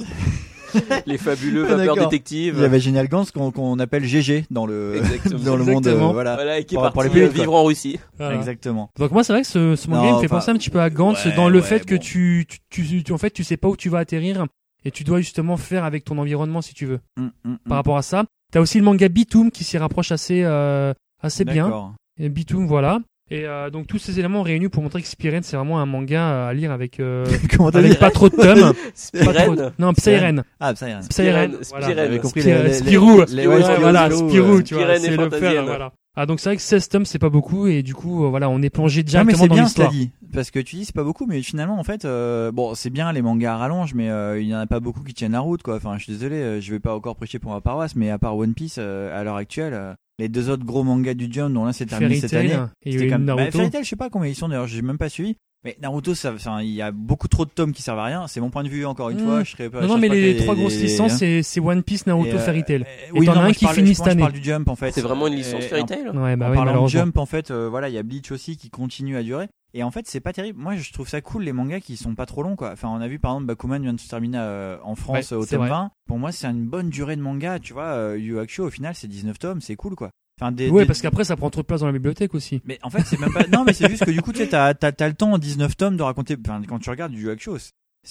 les 1.07 1.19
fabuleux 1.19 1.67
Ah, 1.69 1.75
vapeurs 1.77 1.97
détectives. 1.97 2.55
il 2.57 2.63
y 2.63 2.65
avait 2.65 2.79
génial 2.81 3.09
Gantz 3.09 3.31
qu'on 3.33 3.51
qu'on 3.51 3.79
appelle 3.81 4.05
GG 4.05 4.45
dans 4.51 4.67
le 4.67 4.97
Exactement. 4.99 5.39
dans 5.45 5.57
le 5.57 5.65
monde 5.65 5.87
euh, 5.87 5.91
Exactement. 5.91 6.13
voilà 6.13 6.35
Voilà, 6.37 6.59
et 6.59 6.65
qui 6.65 6.75
est 6.75 6.79
Pour- 6.79 6.85
pour 6.93 7.03
parti 7.03 7.17
les 7.17 7.23
euh, 7.23 7.29
vivre 7.29 7.55
en 7.55 7.65
Russie. 7.65 7.99
Voilà. 8.19 8.37
exactement 8.37 8.91
Donc 8.99 9.11
moi, 9.11 9.25
c'est 9.25 9.33
vrai 9.33 9.43
que 9.43 9.49
ce, 9.49 9.75
ce 9.75 9.89
manga 9.89 10.03
Non, 10.03 10.13
il 10.13 10.17
me 10.17 10.21
fait 10.21 10.29
penser 10.29 10.51
un 10.51 10.57
petit 10.57 10.71
peu 10.71 10.81
à 10.81 10.91
Gantz 10.91 11.25
ouais, 11.25 11.33
dans 11.35 11.49
le 11.49 11.59
ouais, 11.59 11.65
fait 11.65 11.85
que 11.85 11.95
bon. 11.97 12.01
tu, 12.01 12.47
tu, 12.49 12.59
tu, 12.87 13.03
tu- 13.03 13.13
en 13.13 13.19
fait, 13.19 13.31
tu 13.31 13.43
sais 13.43 13.57
pas 13.57 13.69
où 13.69 13.77
tu 13.77 13.89
vas 13.89 13.99
atterrir 13.99 14.47
et 14.85 14.91
tu 14.93 15.03
dois 15.03 15.19
justement 15.19 15.57
faire 15.57 15.85
avec 15.85 16.05
ton 16.05 16.19
environnement 16.19 16.63
si 16.63 16.73
tu 16.75 16.87
veux. 16.87 17.01
Hum, 17.19 17.33
hum, 17.45 17.59
Par 17.65 17.73
hum. 17.73 17.77
rapport 17.79 17.97
à 17.97 18.03
ça, 18.03 18.25
t'as 18.53 18.61
aussi 18.61 18.79
le 18.79 18.85
manga 18.85 19.09
Bitoom 19.09 19.51
qui 19.51 19.65
s'y 19.65 19.77
rapproche 19.79 20.13
assez, 20.13 20.43
euh, 20.45 20.93
assez 21.23 21.45
bien. 21.45 21.65
D'accord. 21.65 21.95
Et 22.19 22.29
Bitoom, 22.29 22.67
voilà. 22.67 23.01
Et 23.29 23.45
euh, 23.45 23.71
donc 23.71 23.89
tous 23.89 23.99
ces 23.99 24.21
éléments 24.21 24.43
réunis 24.43 24.69
pour 24.69 24.85
montrer 24.85 25.03
que 25.03 25.09
Spiren 25.09 25.43
c'est 25.43 25.57
vraiment 25.57 25.81
un 25.81 25.87
manga 25.87 26.47
à 26.47 26.55
lire 26.55 26.71
avec, 26.71 27.01
euh, 27.01 27.27
comment 27.57 27.73
t'as 27.73 27.81
avec 27.81 27.99
pas 27.99 28.11
trop 28.13 28.29
de 28.29 28.37
tomes. 28.37 28.45
Pas 29.25 29.33
trop- 29.33 29.55
Spirène. 29.55 29.73
Non, 29.81 29.93
Psyren. 29.95 30.45
ah 30.61 30.73
Psyren. 30.75 31.03
Spirène, 31.03 31.51
Voilà. 31.71 31.87
Spirène. 31.87 31.97
J'avais 31.97 32.19
compris 32.21 32.41
Spirou, 32.43 32.57
les- 32.57 32.63
les- 32.69 32.73
Spirou, 32.73 33.21
les- 33.29 33.35
les- 33.35 33.47
ouais, 33.49 33.55
Ouais, 33.57 33.63
Spirou, 33.63 33.81
voilà, 33.81 34.11
Spirou, 34.13 34.53
euh, 34.59 34.63
tu 34.63 34.75
vois, 34.75 34.97
c'est 34.99 35.17
le 35.17 35.29
père, 35.29 35.65
voilà. 35.65 35.93
Ah 36.19 36.25
donc 36.25 36.41
c'est 36.41 36.49
vrai 36.49 36.57
que 36.57 36.63
16 36.63 36.89
tomes 36.89 37.05
c'est 37.05 37.19
pas 37.19 37.29
beaucoup 37.29 37.67
et 37.67 37.83
du 37.83 37.93
coup 37.95 38.25
euh, 38.25 38.29
voilà 38.31 38.49
on 38.49 38.63
est 38.63 38.71
plongé 38.71 39.01
Non 39.03 39.05
mais 39.05 39.11
directement 39.35 39.43
c'est 39.43 39.49
dans 39.49 39.55
bien 39.55 39.65
l'histoire. 39.65 39.91
dit 39.91 40.13
parce 40.33 40.51
que 40.51 40.61
tu 40.61 40.77
dis 40.77 40.87
c'est 40.87 40.95
pas 40.95 41.05
beaucoup 41.05 41.27
mais 41.27 41.43
finalement 41.43 41.79
en 41.79 41.85
fait 41.85 42.07
euh, 42.07 42.51
bon 42.53 42.75
c'est 42.75 42.89
bien 42.89 43.13
les 43.13 43.21
mangas 43.21 43.53
à 43.53 43.57
rallonge 43.59 43.93
mais 43.93 44.09
euh, 44.09 44.41
il 44.41 44.49
y 44.49 44.55
en 44.55 44.59
a 44.61 44.67
pas 44.67 44.81
beaucoup 44.81 45.03
qui 45.03 45.13
tiennent 45.13 45.33
la 45.33 45.41
route 45.41 45.63
quoi 45.63 45.77
enfin 45.77 45.99
je 45.99 46.05
suis 46.05 46.13
désolé 46.15 46.37
euh, 46.37 46.59
je 46.63 46.73
vais 46.73 46.81
pas 46.81 46.95
encore 46.95 47.17
prêcher 47.17 47.39
pour 47.39 47.53
ma 47.53 47.61
paroisse 47.61 47.97
mais 47.97 48.09
à 48.09 48.17
part 48.17 48.35
One 48.35 48.55
Piece 48.55 48.77
euh, 48.79 49.15
à 49.15 49.25
l'heure 49.25 49.37
actuelle 49.37 49.75
euh, 49.75 49.93
les 50.19 50.29
deux 50.29 50.49
autres 50.51 50.65
gros 50.65 50.83
mangas 50.83 51.15
du 51.15 51.29
Jump 51.31 51.53
dont 51.55 51.65
l'un 51.65 51.73
s'est 51.73 51.87
terminé 51.87 52.15
Fairy 52.17 52.21
cette 52.29 52.35
année. 52.35 52.49
Tail 52.51 52.69
et 52.83 52.93
c'était 52.93 53.09
comme 53.09 53.25
Naruto. 53.25 53.45
bah, 53.47 53.51
Fairy 53.53 53.71
Tail 53.71 53.85
je 53.85 53.89
sais 53.91 53.97
pas 53.97 54.11
combien 54.11 54.29
ils 54.31 54.35
sont 54.35 54.49
d'ailleurs 54.49 54.67
j'ai 54.67 54.83
même 54.83 54.99
pas 54.99 55.09
suivi 55.09 55.37
mais 55.67 55.77
Naruto 55.83 56.15
ça 56.15 56.33
il 56.63 56.71
y 56.71 56.81
a 56.81 56.93
beaucoup 56.93 57.29
trop 57.29 57.45
de 57.45 57.51
tomes 57.51 57.73
qui 57.73 57.83
servent 57.83 57.99
à 57.99 58.05
rien 58.05 58.27
c'est 58.29 58.41
mon 58.41 58.49
point 58.49 58.63
de 58.65 58.69
vue 58.71 58.87
encore 58.87 59.11
une 59.11 59.21
Mmh. 59.21 59.25
fois 59.27 59.45
je 59.45 59.51
serais 59.51 59.69
pas 59.69 59.81
Non 59.83 59.89
je 59.89 59.93
non 59.93 59.99
mais 59.99 60.09
pas 60.09 60.15
les, 60.15 60.37
trois 60.37 60.55
grosses 60.55 60.77
licences 60.81 61.17
c'est 61.19 61.43
c'est 61.43 61.61
One 61.61 61.83
Piece, 61.83 62.07
Naruto, 62.07 62.31
et, 62.31 62.35
euh, 62.35 62.39
Fairy 62.39 62.65
Tail. 62.65 62.83
euh, 62.83 63.09
Et 63.15 63.19
oui, 63.19 63.27
t'en 63.27 63.33
as 63.35 63.41
un 63.43 63.53
qui 63.53 63.65
parle- 63.67 63.77
finit 63.77 63.95
cette 63.95 64.07
je 64.07 64.11
année. 64.13 64.21
parle 64.23 64.33
du 64.33 64.43
Jump 64.43 64.69
en 64.69 64.77
fait 64.77 64.93
C'est 64.93 65.03
vraiment 65.03 65.27
une 65.27 65.35
licence 65.35 65.65
Et- 65.65 65.69
Fairy 65.69 65.85
Tail 65.85 66.09
Ouais 66.15 66.37
bah 66.37 66.47
en 66.47 66.51
oui 66.51 66.55
parlant 66.55 66.55
de 66.55 66.65
malheureusement. 66.67 66.89
Jump, 67.01 67.19
en 67.19 67.27
fait, 67.27 67.51
euh, 67.51 67.69
voilà, 67.69 67.89
il 67.91 67.95
y 67.95 67.99
a 67.99 68.03
Bleach 68.03 68.31
aussi 68.33 68.57
qui 68.57 68.71
continue 68.71 69.17
à 69.19 69.23
durer. 69.23 69.49
Et 69.75 69.83
en 69.83 69.91
fait, 69.91 70.07
c'est 70.07 70.21
pas 70.21 70.33
terrible. 70.33 70.59
Moi, 70.59 70.77
je 70.77 70.91
trouve 70.93 71.07
ça 71.09 71.21
cool 71.21 71.43
les 71.43 71.53
mangas 71.53 71.81
qui 71.81 71.97
sont 71.99 72.15
pas 72.15 72.25
trop 72.25 72.43
longs, 72.43 72.57
quoi. 72.57 72.71
Enfin, 72.73 72.89
on 72.89 73.01
a 73.01 73.09
vu 73.09 73.19
par 73.19 73.33
exemple 73.33 73.47
Bakuman 73.47 73.83
vient 73.83 73.93
de 73.93 74.01
se 74.01 74.09
terminer 74.09 74.39
euh, 74.41 74.77
en 74.85 74.95
France 74.95 75.33
Ouais, 75.33 75.37
au 75.37 75.45
tome 75.45 75.59
vrai. 75.59 75.69
20. 75.69 75.91
Pour 76.07 76.19
moi, 76.19 76.33
c'est 76.33 76.47
une 76.47 76.65
bonne 76.67 76.89
durée 76.89 77.17
de 77.17 77.21
manga, 77.21 77.59
tu 77.59 77.73
vois. 77.75 77.85
Euh, 77.85 78.17
Yu 78.19 78.39
Hakusho, 78.39 78.65
au 78.67 78.71
final, 78.71 78.95
c'est 78.95 79.09
19 79.09 79.39
tomes, 79.39 79.61
c'est 79.61 79.77
cool, 79.77 79.95
quoi. 79.97 80.11
Enfin, 80.41 80.53
des, 80.53 80.69
Ouais 80.69 80.83
des- 80.83 80.87
parce 80.87 81.01
qu'après 81.01 81.25
ça 81.25 81.35
prend 81.37 81.49
trop 81.51 81.63
de 81.63 81.67
place 81.67 81.81
dans 81.81 81.87
la 81.87 81.93
bibliothèque 81.93 82.35
aussi. 82.35 82.61
Mais 82.67 82.79
en 82.83 82.91
fait, 82.91 83.03
c'est 83.07 83.19
même 83.19 83.33
pas. 83.33 83.47
Non, 83.51 83.65
mais 83.65 83.73
c'est 83.73 83.89
juste 83.89 84.05
que 84.05 84.11
du 84.11 84.21
coup, 84.21 84.33
tu 84.33 84.39
sais, 84.41 84.49
t'as 84.49 84.75
t'as 84.75 84.93
t'as 84.93 85.09
le 85.09 85.15
temps 85.15 85.33
en 85.33 85.39
19 85.39 85.77
tomes 85.77 85.97
de 85.97 86.03
raconter. 86.03 86.37
Enfin, 86.47 86.61
quand 86.69 86.79
tu 86.79 86.91
regardes 86.91 87.13
du 87.13 87.31
Hakusho, 87.31 87.57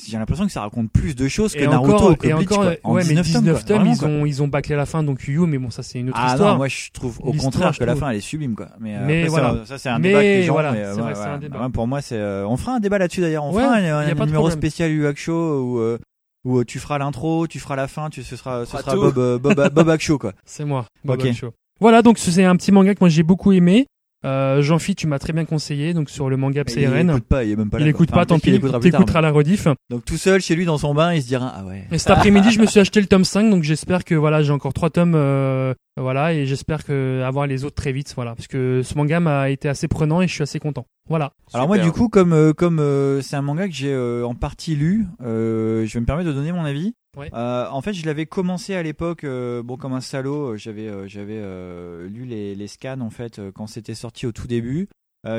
j'ai 0.08 0.18
l'impression 0.18 0.46
que 0.48 0.52
ça 0.52 0.62
raconte 0.62 0.92
plus 0.92 1.16
de 1.16 1.28
choses 1.28 1.54
que 1.54 1.60
Et 1.60 1.68
Naruto 1.68 1.94
encore, 1.96 2.12
ou 2.12 2.16
que 2.16 2.28
et 2.28 2.34
Bleach, 2.34 2.52
encore, 2.52 2.64
quoi. 2.66 2.74
En 2.84 2.94
ouais, 2.96 3.04
mais 3.08 3.22
19 3.22 3.54
quoi. 3.54 3.64
tomes, 3.64 3.76
Vraiment, 3.78 3.92
ils 3.94 3.98
quoi. 4.00 4.08
ont, 4.08 4.26
ils 4.26 4.42
ont 4.44 4.48
bâclé 4.48 4.76
la 4.76 4.86
fin, 4.88 5.04
donc 5.04 5.24
Yu, 5.28 5.40
mais 5.42 5.58
bon, 5.60 5.70
ça 5.70 5.84
c'est 5.84 6.00
une 6.00 6.10
autre 6.10 6.18
Ah 6.20 6.32
histoire. 6.32 6.52
non, 6.54 6.58
moi 6.58 6.68
je 6.68 6.90
trouve 6.92 7.20
au 7.22 7.32
L'histoire, 7.32 7.52
contraire 7.54 7.78
que 7.78 7.84
la 7.84 7.96
fin 7.96 8.10
elle 8.10 8.18
est 8.18 8.22
sublime 8.22 8.56
quoi. 8.56 8.70
Mais, 8.80 8.96
euh, 8.98 9.00
Mais 9.06 9.18
après, 9.20 9.30
voilà. 9.30 9.54
ça, 9.60 9.66
ça, 9.68 9.78
c'est 9.78 9.90
un 9.90 10.00
Mais 10.00 10.08
débat 10.10 10.20
avec 10.20 10.32
les 10.38 10.44
gens. 10.44 10.54
voilà, 10.54 10.72
mais, 10.72 10.80
euh, 10.84 10.94
c'est 10.96 11.02
vrai, 11.02 11.10
ouais, 11.12 11.16
c'est 11.16 11.30
un 11.30 11.38
débat. 11.38 11.62
Ouais, 11.64 11.70
pour 11.70 11.88
moi 11.88 12.02
c'est, 12.02 12.18
euh, 12.18 12.48
on 12.48 12.58
fera 12.58 12.74
un 12.76 12.80
débat 12.80 12.98
là-dessus 12.98 13.22
d'ailleurs. 13.22 13.44
On 13.46 13.54
Ouais, 13.54 13.62
fera 13.62 13.76
un, 13.76 13.82
y 13.82 13.88
a 13.88 13.98
un 14.00 14.16
pas 14.16 14.22
de 14.22 14.32
numéro 14.32 14.50
spécial 14.50 14.90
Yu 14.92 15.06
Hakusho 15.06 15.62
où 15.62 15.80
euh, 15.80 16.00
où 16.44 16.64
tu 16.66 16.80
feras 16.80 16.98
l'intro, 16.98 17.48
tu 17.48 17.60
feras 17.60 17.76
la 17.78 17.88
fin, 17.88 18.10
tu 18.10 18.24
ce 18.24 18.36
sera 18.36 18.66
ce 18.66 18.76
sera. 18.78 18.96
Bob 18.96 19.40
Bob 19.42 19.70
Bob 19.74 19.98
quoi. 20.20 20.34
C'est 20.44 20.66
moi. 20.66 20.88
Bob. 21.06 21.22
Voilà, 21.80 22.02
donc 22.02 22.18
c'est 22.18 22.44
un 22.44 22.56
petit 22.56 22.72
manga 22.72 22.94
que 22.94 23.00
moi 23.02 23.10
j'ai 23.10 23.24
beaucoup 23.24 23.52
aimé. 23.52 23.88
Euh, 24.26 24.64
Jean-Phi, 24.64 24.96
tu 24.96 25.06
m'as 25.06 25.20
très 25.20 25.34
bien 25.34 25.46
conseillé, 25.46 25.94
donc 25.94 26.10
sur 26.10 26.32
le 26.32 26.38
manga 26.38 26.62
Il 26.62 26.66
Psyren. 26.66 27.10
écoute 27.12 27.26
pas, 27.26 27.44
il 27.44 27.52
est 27.52 27.56
même 27.56 27.70
pas 27.70 27.78
là. 27.78 27.86
Il 27.86 27.90
écoute 27.90 28.10
Enfin, 28.10 28.22
pas, 28.22 28.26
tant 28.26 28.40
pis, 28.40 28.50
écoutera 28.50 28.80
plus 28.80 28.90
tard, 28.90 29.02
t'écouteras 29.02 29.22
la 29.22 29.30
rediff. 29.30 29.68
Donc 29.92 30.04
tout 30.04 30.18
seul 30.18 30.42
chez 30.42 30.56
lui 30.56 30.66
dans 30.66 30.80
son 30.80 30.96
bain, 30.96 31.14
il 31.14 31.22
se 31.22 31.28
dira 31.28 31.54
ah 31.56 31.64
ouais. 31.64 31.86
Et 31.92 32.00
cet 32.00 32.10
après-midi, 32.10 32.50
je 32.50 32.60
me 32.60 32.66
suis 32.66 32.80
acheté 32.80 33.00
le 33.02 33.06
tome 33.06 33.24
5, 33.24 33.52
donc 33.52 33.62
j'espère 33.62 34.04
que 34.04 34.16
voilà, 34.16 34.42
j'ai 34.42 34.52
encore 34.52 34.74
trois 34.74 34.90
tomes, 34.90 35.14
euh, 35.14 35.76
voilà, 35.96 36.34
et 36.34 36.48
j'espère 36.48 36.84
que 36.86 37.22
avoir 37.24 37.46
les 37.46 37.66
autres 37.66 37.76
très 37.76 37.92
vite, 37.92 38.14
voilà, 38.16 38.34
parce 38.34 38.48
que 38.48 38.82
ce 38.84 38.96
manga 38.98 39.20
m'a 39.20 39.52
été 39.52 39.70
assez 39.70 39.88
prenant 39.88 40.22
et 40.24 40.28
je 40.28 40.34
suis 40.34 40.44
assez 40.44 40.58
content. 40.58 40.88
Voilà. 41.08 41.34
Alors 41.54 41.68
moi 41.68 41.78
du 41.78 41.92
coup 41.92 42.10
comme 42.10 42.34
euh, 42.34 42.52
comme 42.52 42.80
euh, 42.80 43.22
c'est 43.22 43.36
un 43.36 43.44
manga 43.44 43.68
que 43.68 43.74
j'ai 43.76 43.94
euh, 43.94 44.26
en 44.26 44.34
partie 44.34 44.76
lu, 44.76 45.06
euh, 45.24 45.86
je 45.86 45.94
vais 45.94 46.00
me 46.00 46.06
permettre 46.08 46.30
de 46.30 46.34
donner 46.34 46.52
mon 46.52 46.66
avis. 46.66 46.96
Euh, 47.18 47.68
en 47.70 47.82
fait, 47.82 47.94
je 47.94 48.06
l'avais 48.06 48.26
commencé 48.26 48.76
à 48.76 48.84
l'époque, 48.84 49.24
euh, 49.24 49.64
bon 49.64 49.78
comme 49.78 49.94
un 49.94 50.02
salaud, 50.02 50.54
euh, 50.54 50.58
j'avais 50.58 51.08
j'avais 51.08 51.42
lu 52.08 52.26
les, 52.26 52.56
les 52.56 52.68
scans 52.68 53.02
en 53.02 53.10
fait 53.10 53.42
quand 53.54 53.68
c'était 53.68 53.96
sorti 53.96 54.26
au 54.26 54.32
tout 54.32 54.48
début. 54.48 54.90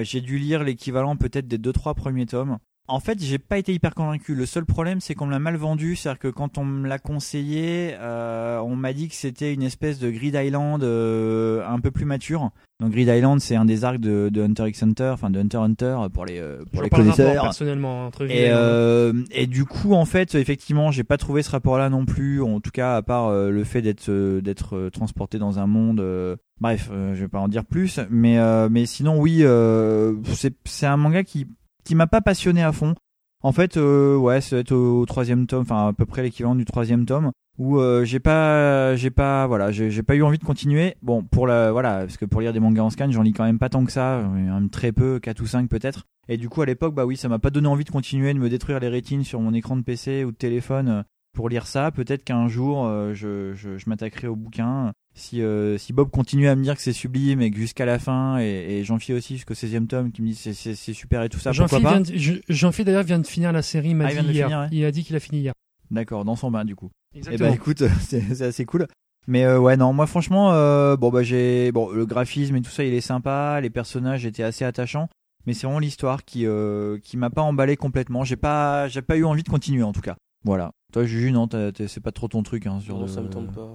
J'ai 0.03 0.21
dû 0.21 0.39
lire 0.39 0.65
l'équivalent 0.65 1.17
peut-être 1.17 1.47
des 1.47 1.59
deux 1.59 1.73
trois 1.73 1.95
premiers 1.95 2.27
tomes. 2.27 2.59
En 2.89 3.01
fait, 3.01 3.21
j'ai 3.23 3.39
pas 3.39 3.59
été 3.59 3.73
hyper 3.75 3.95
convaincu. 3.95 4.35
Le 4.35 4.47
seul 4.47 4.65
problème, 4.65 5.01
c'est 5.01 5.15
qu'on 5.15 5.27
me 5.27 5.33
l'a 5.33 5.39
mal 5.41 5.57
vendu, 5.57 5.97
c'est-à-dire 5.97 6.19
que 6.21 6.29
quand 6.29 6.57
on 6.59 6.65
me 6.65 6.87
l'a 6.87 6.99
conseillé, 6.99 7.95
euh, 7.99 8.61
on 8.61 8.77
m'a 8.77 8.93
dit 8.93 9.09
que 9.09 9.15
c'était 9.15 9.53
une 9.53 9.63
espèce 9.63 9.99
de 9.99 10.09
Grid 10.11 10.35
Island 10.41 10.83
euh, 10.85 11.67
un 11.67 11.81
peu 11.81 11.91
plus 11.91 12.05
mature. 12.05 12.51
Donc 12.79 12.93
Grid 12.93 13.09
Island, 13.09 13.41
c'est 13.41 13.57
un 13.57 13.65
des 13.65 13.85
arcs 13.85 13.99
de, 14.01 14.29
de 14.31 14.43
Hunter 14.43 14.69
x 14.69 14.83
Hunter, 14.83 15.11
enfin 15.15 15.31
de 15.31 15.41
Hunter 15.41 15.59
x 15.59 15.65
Hunter 15.65 15.97
pour 16.13 16.27
les 16.27 16.39
euh, 16.39 16.59
Je 16.61 16.71
pour 16.71 16.83
les 16.83 16.91
connaisseurs. 16.91 17.43
personnellement 17.43 18.07
entre 18.07 18.31
Et, 18.31 18.51
euh, 18.51 19.13
et 19.33 19.47
du 19.47 19.65
coup, 19.65 19.95
en 19.95 20.05
fait, 20.05 20.35
effectivement, 20.35 20.91
j'ai 20.93 21.05
pas 21.05 21.17
trouvé 21.17 21.43
ce 21.43 21.51
rapport-là 21.51 21.89
non 21.91 22.05
plus. 22.05 22.43
En 22.43 22.61
tout 22.61 22.71
cas, 22.71 22.97
à 22.97 23.03
part 23.03 23.29
euh, 23.29 23.51
le 23.51 23.65
fait 23.65 23.83
d'être 23.83 24.11
euh, 24.11 24.41
d'être 24.43 24.77
euh, 24.77 24.91
transporté 24.91 25.39
dans 25.39 25.59
un 25.59 25.67
monde. 25.67 26.01
euh, 26.01 26.37
bref, 26.61 26.89
euh, 26.93 27.15
je 27.15 27.21
vais 27.23 27.29
pas 27.29 27.41
en 27.41 27.49
dire 27.49 27.65
plus. 27.65 27.99
Mais 28.11 28.39
euh, 28.39 28.69
mais 28.71 28.87
sinon, 28.87 29.19
oui, 29.19 29.39
euh, 29.43 30.15
c'est 30.35 30.55
c'est 30.67 30.87
un 30.87 30.97
manga 30.99 31.25
qui 31.25 31.47
qui 31.87 31.95
m'a 31.95 32.07
pas 32.07 32.21
passionné 32.21 32.63
à 32.63 32.73
fond. 32.73 32.95
En 33.43 33.53
fait, 33.53 33.77
euh, 33.77 34.17
ouais, 34.17 34.41
être 34.53 34.73
au, 34.73 35.07
troisième 35.07 35.47
tome, 35.47 35.63
enfin 35.63 35.89
à 35.89 35.93
peu 35.93 36.05
près 36.05 36.23
l'équivalent 36.23 36.57
du 36.57 36.65
troisième 36.65 37.07
tome, 37.07 37.31
où 37.59 37.79
euh, 37.79 38.05
j'ai 38.05 38.19
pas, 38.19 38.97
j'ai 38.97 39.11
pas, 39.11 39.47
voilà, 39.47 39.71
j'ai 39.71 40.03
pas 40.03 40.17
eu 40.17 40.23
envie 40.23 40.39
de 40.39 40.45
continuer. 40.45 40.97
Bon, 41.03 41.23
pour 41.23 41.47
la, 41.47 41.71
voilà, 41.71 42.01
parce 42.01 42.17
que 42.17 42.25
pour 42.25 42.41
lire 42.41 42.53
des 42.53 42.61
mangas 42.61 42.83
en 42.83 42.91
scan, 42.91 43.11
j'en 43.11 43.23
lis 43.23 43.33
quand 43.33 43.45
même 43.45 43.59
pas 43.59 43.69
tant 43.69 43.85
que 43.85 43.93
ça, 43.93 44.19
euh, 44.19 44.69
très 44.73 44.93
peu, 44.93 45.21
4 45.21 45.41
ou 45.41 45.47
5 45.47 45.69
peut-être. 45.69 46.07
Et 46.29 46.37
du 46.39 46.49
coup, 46.49 46.61
à 46.63 46.67
l'époque, 46.67 46.95
bah 46.95 47.07
oui, 47.07 47.17
ça 47.17 47.29
m'a 47.29 47.39
pas 47.39 47.51
donné 47.51 47.69
envie 47.69 47.85
de 47.85 47.91
continuer, 47.91 48.35
de 48.35 48.39
me 48.39 48.51
détruire 48.51 48.81
les 48.81 48.89
rétines 48.89 49.23
sur 49.23 49.41
mon 49.41 49.55
écran 49.55 49.77
de 49.77 49.83
PC 49.83 50.25
ou 50.25 50.33
de 50.33 50.37
téléphone 50.37 50.89
euh, 50.89 51.03
pour 51.37 51.49
lire 51.49 51.69
ça. 51.69 51.93
Peut-être 51.93 52.25
qu'un 52.25 52.49
jour, 52.49 52.85
euh, 52.87 53.15
je, 53.15 53.55
je, 53.55 53.79
je 53.79 53.89
m'attaquerai 53.89 54.27
au 54.27 54.35
bouquin. 54.35 54.93
Si, 55.15 55.41
euh, 55.41 55.79
si 55.79 55.93
Bob 55.93 56.11
continue 56.11 56.49
à 56.49 56.57
me 56.57 56.63
dire 56.65 56.75
que 56.75 56.83
c'est 56.83 56.93
sublime 56.93 57.41
et 57.41 57.51
que 57.51 57.57
jusqu'à 57.59 57.85
la 57.87 57.99
fin, 58.01 58.39
et, 58.41 58.81
et 58.81 58.99
fie 58.99 59.13
aussi 59.13 59.35
jusqu'au 59.37 59.55
16e 59.55 59.87
tome, 59.87 60.11
qui 60.13 60.21
me 60.23 60.27
dit 60.29 60.35
c'est- 60.35 60.53
c'est 60.53 60.75
c'est 60.75 60.93
super 60.93 61.23
et 61.23 61.29
tout 61.29 61.39
ça, 61.39 61.53
Jean-Phi 61.53 61.77
pourquoi 61.81 61.93
pas 61.93 62.03
Jean-Phi, 62.49 62.85
d'ailleurs 62.85 63.03
vient 63.05 63.19
de 63.19 63.27
finir 63.27 63.53
la 63.53 63.63
série, 63.63 63.91
il 63.91 63.97
m'a 63.97 64.07
Ah, 64.07 64.11
il 64.11 64.15
vient 64.15 64.23
dit 64.23 64.29
de 64.29 64.33
hier. 64.35 64.47
finir, 64.49 64.61
ouais. 64.61 64.69
Il 64.73 64.85
a 64.85 64.91
dit 64.91 65.05
qu'il 65.05 65.15
a 65.17 65.21
fini 65.21 65.41
hier. 65.41 65.53
D'accord, 65.91 66.25
dans 66.25 66.37
son 66.37 66.51
bain 66.51 66.65
du 66.65 66.75
coup. 66.75 66.91
Eh 67.15 67.19
Exactement. 67.19 67.49
ben 67.49 67.55
écoute, 67.55 67.83
c'est 68.01 68.21
c'est 68.35 68.45
assez 68.45 68.65
cool. 68.67 68.87
Mais 69.29 69.45
euh, 69.45 69.59
ouais 69.59 69.77
non, 69.77 69.93
moi 69.93 70.07
franchement, 70.07 70.53
euh, 70.53 70.97
bon 70.97 71.11
bah 71.11 71.23
j'ai, 71.23 71.73
bon 71.73 71.91
le 71.91 72.05
graphisme 72.07 72.57
et 72.57 72.63
tout 72.63 72.71
ça, 72.71 72.85
il 72.85 72.93
est 72.95 73.01
sympa, 73.01 73.61
les 73.61 73.71
personnages 73.71 74.25
étaient 74.27 74.43
assez 74.43 74.65
attachants, 74.65 75.09
mais 75.47 75.55
c'est 75.55 75.67
vraiment 75.67 75.79
l'histoire 75.81 76.25
qui 76.25 76.47
euh, 76.47 76.99
qui 77.03 77.17
m'a 77.17 77.31
pas 77.31 77.43
emballé 77.43 77.77
complètement. 77.77 78.23
J'ai 78.25 78.37
pas, 78.37 78.87
j'ai 78.89 79.03
pas 79.03 79.17
eu 79.17 79.25
envie 79.25 79.43
de 79.43 79.49
continuer 79.49 79.83
en 79.83 79.93
tout 79.93 80.01
cas. 80.03 80.17
Voilà. 80.47 80.71
Toi 80.93 81.05
Juju, 81.05 81.33
non, 81.33 81.47
c'est 81.51 82.01
pas 82.03 82.13
trop 82.13 82.29
ton 82.29 82.43
truc. 82.43 82.67
Hein, 82.67 82.79
sur 82.81 82.95
Non, 82.95 83.03
le- 83.03 83.09
ça 83.09 83.21
me 83.21 83.29
tente 83.29 83.53
pas. 83.53 83.69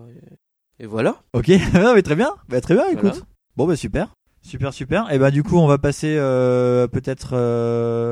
Et, 0.79 0.85
voilà. 0.87 1.17
Ok, 1.33 1.49
non, 1.75 1.93
mais 1.93 2.01
très 2.01 2.15
bien, 2.15 2.31
bah, 2.49 2.61
très 2.61 2.73
bien, 2.73 2.85
écoute. 2.87 3.01
Voilà. 3.03 3.17
Bon 3.57 3.67
bah 3.67 3.75
super, 3.75 4.15
super 4.41 4.73
super. 4.73 5.11
Et 5.11 5.19
bah 5.19 5.29
du 5.29 5.43
coup 5.43 5.57
on 5.57 5.67
va 5.67 5.77
passer 5.77 6.15
euh, 6.17 6.87
peut-être. 6.87 7.31
euh, 7.33 8.09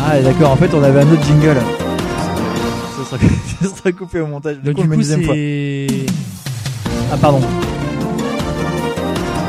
Ah 0.00 0.20
d'accord, 0.20 0.50
en 0.50 0.56
fait 0.56 0.74
on 0.74 0.82
avait 0.82 1.00
un 1.00 1.10
autre 1.12 1.22
jingle. 1.22 1.56
Ça 2.98 3.04
sera, 3.04 3.18
ça 3.62 3.76
sera 3.76 3.92
coupé 3.92 4.18
au 4.20 4.26
montage. 4.26 4.58
Du 4.58 4.64
Donc 4.64 4.74
coup, 4.74 4.82
du 4.82 4.88
coup, 4.88 4.94
une 4.94 5.00
deuxième 5.00 5.22
fois. 5.22 5.34
c'est... 5.34 5.86
Ah 7.12 7.16
pardon. 7.16 7.40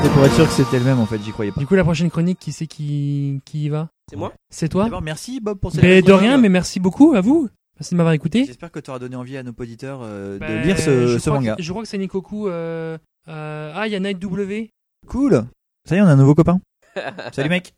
C'était 0.04 0.14
pour 0.14 0.26
être 0.26 0.34
sûr 0.36 0.46
que 0.48 0.54
c'était 0.54 0.80
le 0.80 0.86
même 0.86 1.00
en 1.00 1.06
fait, 1.06 1.20
j'y 1.24 1.32
croyais 1.32 1.52
pas. 1.52 1.60
Du 1.60 1.68
coup, 1.68 1.76
la 1.76 1.84
prochaine 1.84 2.10
chronique, 2.10 2.40
qui 2.40 2.52
c'est 2.52 2.68
qui, 2.68 3.40
qui 3.46 3.66
y 3.66 3.70
va? 3.70 3.90
C'est 4.10 4.16
moi? 4.16 4.34
C'est 4.50 4.70
toi? 4.70 4.86
D'abord 4.86 5.02
merci 5.02 5.40
Bob 5.42 5.60
pour 5.60 5.72
cette 5.72 5.82
Mais 5.84 6.02
de 6.02 6.08
chronique. 6.08 6.22
rien, 6.22 6.38
mais 6.38 6.50
merci 6.50 6.80
beaucoup 6.80 7.14
à 7.14 7.22
vous. 7.22 7.50
Merci 7.82 7.96
de 7.96 7.98
m'avoir 7.98 8.14
écouté. 8.14 8.46
J'espère 8.46 8.70
que 8.72 8.80
tu 8.80 8.92
auras 8.92 9.00
donné 9.00 9.16
envie 9.16 9.38
à 9.38 9.42
nos 9.42 9.54
auditeurs 9.58 10.02
euh, 10.04 10.38
Bah, 10.38 10.48
de 10.50 10.58
lire 10.60 10.78
ce, 10.78 11.08
je 11.08 11.18
ce 11.18 11.30
crois 11.32 11.40
manga. 11.40 11.56
que- 11.56 11.64
je 11.64 11.72
crois 11.72 11.82
que 11.82 11.90
c'est 11.90 11.98
Nikoku. 11.98 12.48
Euh... 12.48 12.96
euh, 13.28 13.74
Ah, 13.76 13.88
il 13.88 13.94
y 13.94 13.96
a 13.96 14.00
Night 14.00 14.20
W. 14.20 14.70
Cool. 15.08 15.46
Ça 15.90 15.96
y 15.96 15.98
est, 15.98 16.02
on 16.04 16.06
a 16.06 16.12
un 16.12 16.16
nouveau 16.16 16.36
copain. 16.36 16.60
Salut 17.32 17.50
mec. 17.50 17.74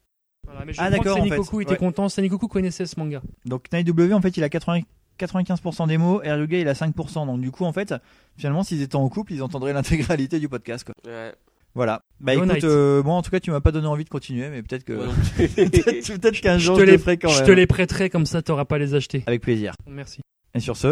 Voilà, 0.46 0.66
mais 0.66 0.74
je 0.74 0.82
Ah, 0.82 0.90
d'accord, 0.90 1.18
en 1.18 1.24
fait. 1.24 1.40
était 1.62 1.72
Ouais. 1.72 1.78
content. 1.78 2.10
Sanikoku 2.10 2.50
connaissait 2.50 2.86
ce 2.86 3.00
manga. 3.00 3.22
Donc 3.46 3.72
Night 3.72 3.88
W 3.88 4.14
en 4.14 4.20
fait 4.20 4.36
il 4.36 4.44
a 4.44 4.50
80 4.50 4.82
95% 5.18 5.88
des 5.88 5.98
mots, 5.98 6.22
Eryuga 6.22 6.58
il 6.60 6.68
a 6.68 6.74
5%. 6.74 7.26
Donc 7.26 7.40
du 7.40 7.50
coup 7.52 7.64
en 7.64 7.72
fait, 7.72 7.94
finalement 8.36 8.64
s'ils 8.64 8.82
étaient 8.82 8.98
en 8.98 9.08
couple, 9.08 9.32
ils 9.32 9.42
entendraient 9.42 9.72
l'intégralité 9.72 10.38
du 10.38 10.50
podcast 10.50 10.84
quoi. 10.84 10.96
Ouais. 11.10 11.34
Voilà. 11.76 12.04
Bah 12.20 12.36
Go 12.36 12.44
écoute, 12.46 12.64
euh, 12.66 13.02
moi 13.02 13.16
en 13.16 13.22
tout 13.24 13.32
cas 13.32 13.40
tu 13.40 13.50
m'as 13.50 13.60
pas 13.60 13.72
donné 13.72 13.88
envie 13.88 14.04
de 14.04 14.10
continuer, 14.10 14.50
mais 14.50 14.62
peut-être 14.62 14.84
que 14.84 14.94
peut-être 15.38 16.40
qu'un 16.40 16.58
Je 16.58 16.66
jour 16.66 16.76
te, 16.76 16.82
je, 16.82 16.86
les, 16.86 16.92
le 16.94 16.98
ferai 17.00 17.18
quand 17.18 17.30
je 17.30 17.44
te 17.44 17.52
les 17.52 17.66
prêterai 17.66 18.10
comme 18.10 18.26
ça, 18.28 18.42
t'auras 18.42 18.66
pas 18.66 18.76
à 18.76 18.80
les 18.80 18.94
acheter. 18.94 19.24
Avec 19.26 19.42
plaisir. 19.42 19.74
Merci. 19.88 20.22
Et 20.54 20.60
sur 20.60 20.78
ce. 20.78 20.90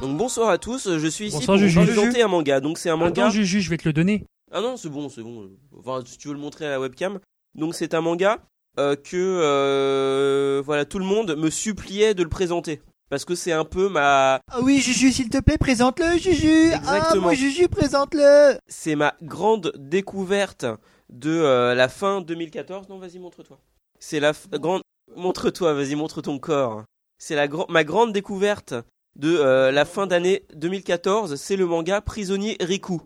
Donc 0.00 0.16
bonsoir 0.16 0.48
à 0.48 0.58
tous, 0.58 0.96
je 0.98 1.06
suis 1.06 1.26
ici 1.26 1.36
Bonsoir, 1.36 1.58
pour 1.58 1.66
Juju. 1.66 1.84
présenter 1.84 2.22
un 2.22 2.28
manga. 2.28 2.60
Donc 2.60 2.78
c'est 2.78 2.90
un 2.90 2.96
manga. 2.96 3.22
Attends, 3.22 3.30
Juju, 3.30 3.60
je 3.60 3.70
vais 3.70 3.76
te 3.76 3.86
le 3.88 3.92
donner. 3.92 4.24
Ah 4.50 4.60
non, 4.60 4.76
c'est 4.76 4.88
bon, 4.88 5.08
c'est 5.08 5.22
bon. 5.22 5.48
Enfin, 5.78 6.00
si 6.04 6.18
tu 6.18 6.28
veux 6.28 6.34
le 6.34 6.40
montrer 6.40 6.66
à 6.66 6.70
la 6.70 6.80
webcam. 6.80 7.20
Donc 7.54 7.74
c'est 7.74 7.94
un 7.94 8.00
manga 8.00 8.38
euh, 8.78 8.96
que 8.96 9.16
euh, 9.16 10.62
voilà 10.64 10.84
tout 10.84 10.98
le 10.98 11.04
monde 11.04 11.36
me 11.36 11.50
suppliait 11.50 12.14
de 12.14 12.22
le 12.22 12.28
présenter 12.28 12.80
parce 13.10 13.24
que 13.26 13.34
c'est 13.34 13.52
un 13.52 13.64
peu 13.66 13.88
ma 13.90 14.40
Ah 14.50 14.60
oui 14.62 14.80
Juju 14.80 15.12
s'il 15.12 15.28
te 15.28 15.38
plaît 15.38 15.58
présente-le 15.58 16.16
Juju 16.18 16.72
Ah 16.86 17.14
moi 17.16 17.34
Juju 17.34 17.68
présente-le 17.68 18.56
c'est 18.68 18.96
ma 18.96 19.14
grande 19.20 19.72
découverte 19.76 20.64
de 21.10 21.30
euh, 21.30 21.74
la 21.74 21.88
fin 21.88 22.20
2014. 22.20 22.88
Non, 22.88 22.98
vas-y, 22.98 23.18
montre-toi. 23.18 23.58
C'est 23.98 24.20
la 24.20 24.30
f- 24.32 24.48
grande. 24.58 24.82
Montre-toi, 25.16 25.74
vas-y, 25.74 25.96
montre 25.96 26.22
ton 26.22 26.38
corps. 26.38 26.84
C'est 27.18 27.34
la 27.34 27.48
grand 27.48 27.66
ma 27.68 27.82
grande 27.82 28.12
découverte 28.12 28.74
de 29.16 29.36
euh, 29.36 29.72
la 29.72 29.84
fin 29.84 30.06
d'année 30.06 30.44
2014. 30.54 31.34
C'est 31.34 31.56
le 31.56 31.66
manga 31.66 32.00
Prisonnier 32.00 32.56
Riku. 32.60 33.00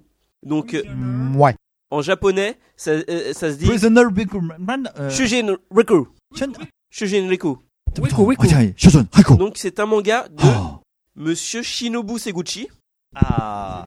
Donc, 0.44 0.74
euh, 0.74 0.82
Ouais. 1.34 1.54
en 1.90 2.02
japonais, 2.02 2.58
ça, 2.76 2.90
euh, 2.90 3.32
ça 3.32 3.50
se 3.50 3.56
dit 3.56 3.64
Prisoner 3.66 4.02
euh, 4.02 5.08
Shujin 5.08 5.56
Riku. 5.74 6.06
Shujin 6.90 7.26
Riku. 7.28 7.56
Donc, 9.36 9.52
c'est 9.56 9.80
un 9.80 9.86
manga 9.86 10.26
de 10.30 10.42
Oh. 10.44 10.80
Monsieur 11.16 11.62
Shinobu 11.62 12.18
Seguchi. 12.18 12.68
Ah. 13.14 13.84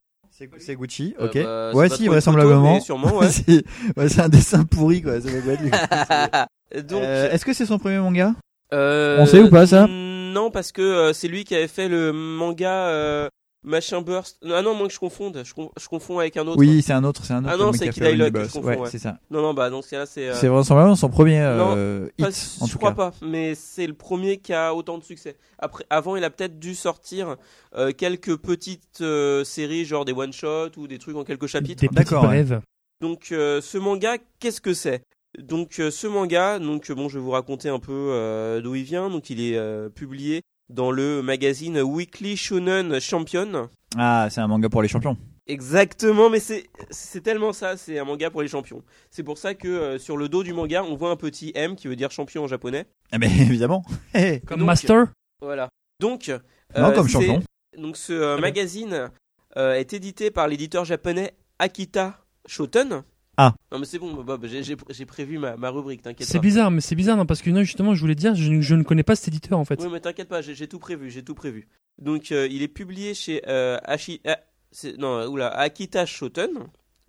Gucci, 0.70 1.16
Euh, 1.20 1.26
ok. 1.26 1.34
bah, 1.34 1.70
c'est 1.72 1.78
ouais, 1.78 1.90
si, 1.90 2.08
vraisemblablement. 2.08 2.80
sûrement, 2.80 3.18
ouais. 3.18 3.30
c'est 3.32 3.64
ouais, 3.98 4.08
c'est 4.08 4.22
un 4.22 4.30
dessin 4.30 4.64
pourri, 4.66 5.02
quoi. 5.02 5.20
Ça 5.20 5.30
être. 5.30 6.48
Donc, 6.88 7.02
Euh, 7.02 7.32
Est-ce 7.32 7.44
que 7.44 7.54
c'est 7.54 7.66
son 7.66 7.80
premier 7.80 7.98
manga? 7.98 8.36
Euh, 8.74 9.18
On 9.20 9.26
sait 9.26 9.40
ou 9.42 9.50
pas, 9.50 9.66
ça? 9.66 9.88
Non, 9.88 10.52
parce 10.52 10.72
que 10.72 10.82
euh, 10.82 11.14
c'est 11.14 11.28
lui 11.28 11.44
qui 11.44 11.56
avait 11.56 11.68
fait 11.68 11.88
le 11.88 12.12
manga 12.14 12.88
euh, 12.90 13.30
Machin 13.64 14.02
Burst. 14.02 14.38
Ah 14.50 14.62
non, 14.62 14.74
moi 14.76 14.88
que 14.88 14.94
je 14.94 15.00
confonde. 15.00 15.42
Je, 15.44 15.54
con- 15.54 15.72
je 15.80 15.88
confonds 15.88 16.20
avec 16.20 16.38
un 16.38 16.48
autre. 16.48 16.58
Oui, 16.58 16.82
c'est 16.82 16.94
un 16.94 17.04
autre, 17.04 17.26
c'est 17.26 17.34
un 17.34 17.44
autre. 17.44 17.54
Ah 17.54 17.58
non, 17.58 17.74
c'est 17.74 17.90
Kid 17.90 18.04
Boss. 18.32 18.48
je 18.48 18.54
confonds, 18.54 18.68
Ouais, 18.68 18.78
ouais. 18.78 18.90
c'est 18.90 19.00
ça. 19.00 19.20
Non, 19.30 19.42
non, 19.42 19.54
bah, 19.54 19.70
donc 19.70 19.84
c'est 19.86 19.98
là, 19.98 20.06
c'est. 20.06 20.30
euh, 20.30 20.34
C'est 20.36 20.48
vraisemblablement 20.48 20.96
son 20.96 21.10
premier 21.10 21.40
Non, 21.40 21.74
euh, 21.76 22.08
pas- 22.18 22.28
en 22.28 22.66
je 22.66 22.72
tout 22.72 22.78
crois 22.78 22.92
cas. 22.92 22.96
pas, 22.96 23.14
mais 23.22 23.56
c'est 23.56 23.88
le 23.88 23.94
premier 23.94 24.38
qui 24.38 24.54
a 24.54 24.74
autant 24.74 24.98
de 24.98 25.04
succès. 25.04 25.36
Après, 25.60 25.84
avant, 25.90 26.16
il 26.16 26.24
a 26.24 26.30
peut-être 26.30 26.60
dû 26.60 26.76
sortir 26.76 27.36
euh, 27.76 27.92
quelques 27.92 28.38
petites 28.38 29.02
euh, 29.02 29.44
séries, 29.44 29.86
genre 29.86 30.06
des 30.06 30.14
one 30.14 30.32
shot 30.34 30.70
ou 30.78 30.88
des 30.88 31.00
trucs 31.00 31.16
en 31.18 31.24
quelques 31.24 31.48
chapitres. 31.48 31.84
D'accord, 31.92 32.22
ouais. 32.24 32.28
brèves. 32.44 32.62
Donc 33.02 33.30
euh, 33.32 33.60
ce 33.62 33.78
manga, 33.78 34.18
qu'est-ce 34.40 34.62
que 34.62 34.74
c'est? 34.74 35.04
Donc 35.38 35.80
euh, 35.80 35.92
ce 35.92 36.08
manga, 36.08 36.58
donc 36.58 36.90
bon, 36.92 37.10
je 37.10 37.20
vais 37.20 37.24
vous 37.24 37.32
raconter 37.32 37.70
un 37.70 37.80
peu 37.80 37.92
euh, 37.92 38.62
d'où 38.62 38.76
il 38.76 38.84
vient. 38.84 39.10
Donc 39.10 39.30
il 39.30 39.42
est 39.42 39.58
euh, 39.58 39.90
publié 39.90 40.42
dans 40.70 40.92
le 40.92 41.22
magazine 41.22 41.80
Weekly 41.82 42.36
Shonen 42.38 43.00
Champion. 43.00 43.70
Ah, 43.98 44.28
c'est 44.30 44.42
un 44.42 44.48
manga 44.48 44.70
pour 44.70 44.82
les 44.82 44.88
champions. 44.88 45.18
Exactement, 45.48 46.30
mais 46.30 46.42
c'est 46.42 46.66
c'est 46.90 47.22
tellement 47.22 47.54
ça, 47.54 47.78
c'est 47.78 47.98
un 47.98 48.04
manga 48.04 48.30
pour 48.30 48.42
les 48.42 48.50
champions. 48.50 48.84
C'est 49.12 49.24
pour 49.24 49.38
ça 49.38 49.54
que 49.54 49.68
euh, 49.68 49.98
sur 49.98 50.18
le 50.18 50.28
dos 50.28 50.44
du 50.44 50.52
manga, 50.54 50.84
on 50.84 50.96
voit 50.96 51.10
un 51.10 51.16
petit 51.16 51.54
M 51.56 51.76
qui 51.78 51.88
veut 51.88 51.96
dire 51.96 52.12
champion 52.12 52.44
en 52.44 52.48
japonais. 52.48 52.86
Ah, 53.14 53.18
mais 53.18 53.28
évidemment. 53.40 53.84
Hé. 54.14 54.42
Comme 54.46 54.60
donc, 54.60 54.66
Master. 54.68 55.06
Voilà. 55.42 55.70
Donc 56.02 56.28
Non, 56.28 56.40
euh, 56.90 56.92
comme 56.92 57.08
c'est- 57.08 57.14
champion. 57.14 57.42
Donc 57.78 57.96
ce 57.96 58.12
euh, 58.12 58.34
bien. 58.36 58.42
magazine 58.42 59.10
euh, 59.56 59.74
est 59.76 59.94
édité 59.94 60.32
par 60.32 60.48
l'éditeur 60.50 60.84
japonais 60.84 61.34
Akita 61.60 62.20
Shoten. 62.46 63.04
Ah. 63.38 63.54
Non 63.72 63.78
mais 63.80 63.86
c'est 63.86 64.00
bon 64.00 64.14
Bob, 64.24 64.46
j'ai- 64.48 65.06
prévu 65.06 65.38
ma, 65.38 65.56
ma 65.58 65.70
rubrique, 65.70 66.02
t'inquiète 66.02 66.28
C'est 66.28 66.40
pas. 66.40 66.42
bizarre, 66.42 66.72
mais 66.72 66.82
c'est 66.82 66.96
bizarre, 66.96 67.18
non, 67.18 67.26
parce 67.28 67.42
que 67.44 67.50
non, 67.52 67.62
justement, 67.62 67.94
je 67.94 68.02
voulais 68.02 68.16
te 68.16 68.20
dire, 68.20 68.34
je, 68.36 68.50
ne- 68.52 68.62
je 68.62 68.74
ne 68.76 68.84
connais 68.84 69.04
pas 69.04 69.16
cet 69.16 69.28
éditeur 69.28 69.60
en 69.60 69.66
fait. 69.66 69.80
Oui 69.82 69.90
mais 69.92 70.00
t'inquiète 70.00 70.28
pas, 70.28 70.42
j'ai 70.42 70.68
tout 70.68 70.80
prévu, 70.80 71.10
j'ai 71.12 71.24
tout 71.24 71.36
prévu. 71.36 71.68
Donc 72.02 72.32
euh, 72.32 72.48
il 72.50 72.62
est 72.64 72.68
publié 72.68 73.14
chez 73.14 73.42
euh, 73.48 73.78
Ashi- 73.86 74.22
ah, 74.26 74.40
c'est- 74.72 74.98
non, 74.98 75.18
euh, 75.20 75.28
oula, 75.28 75.48
Akita 75.50 76.06
Shoten. 76.06 76.52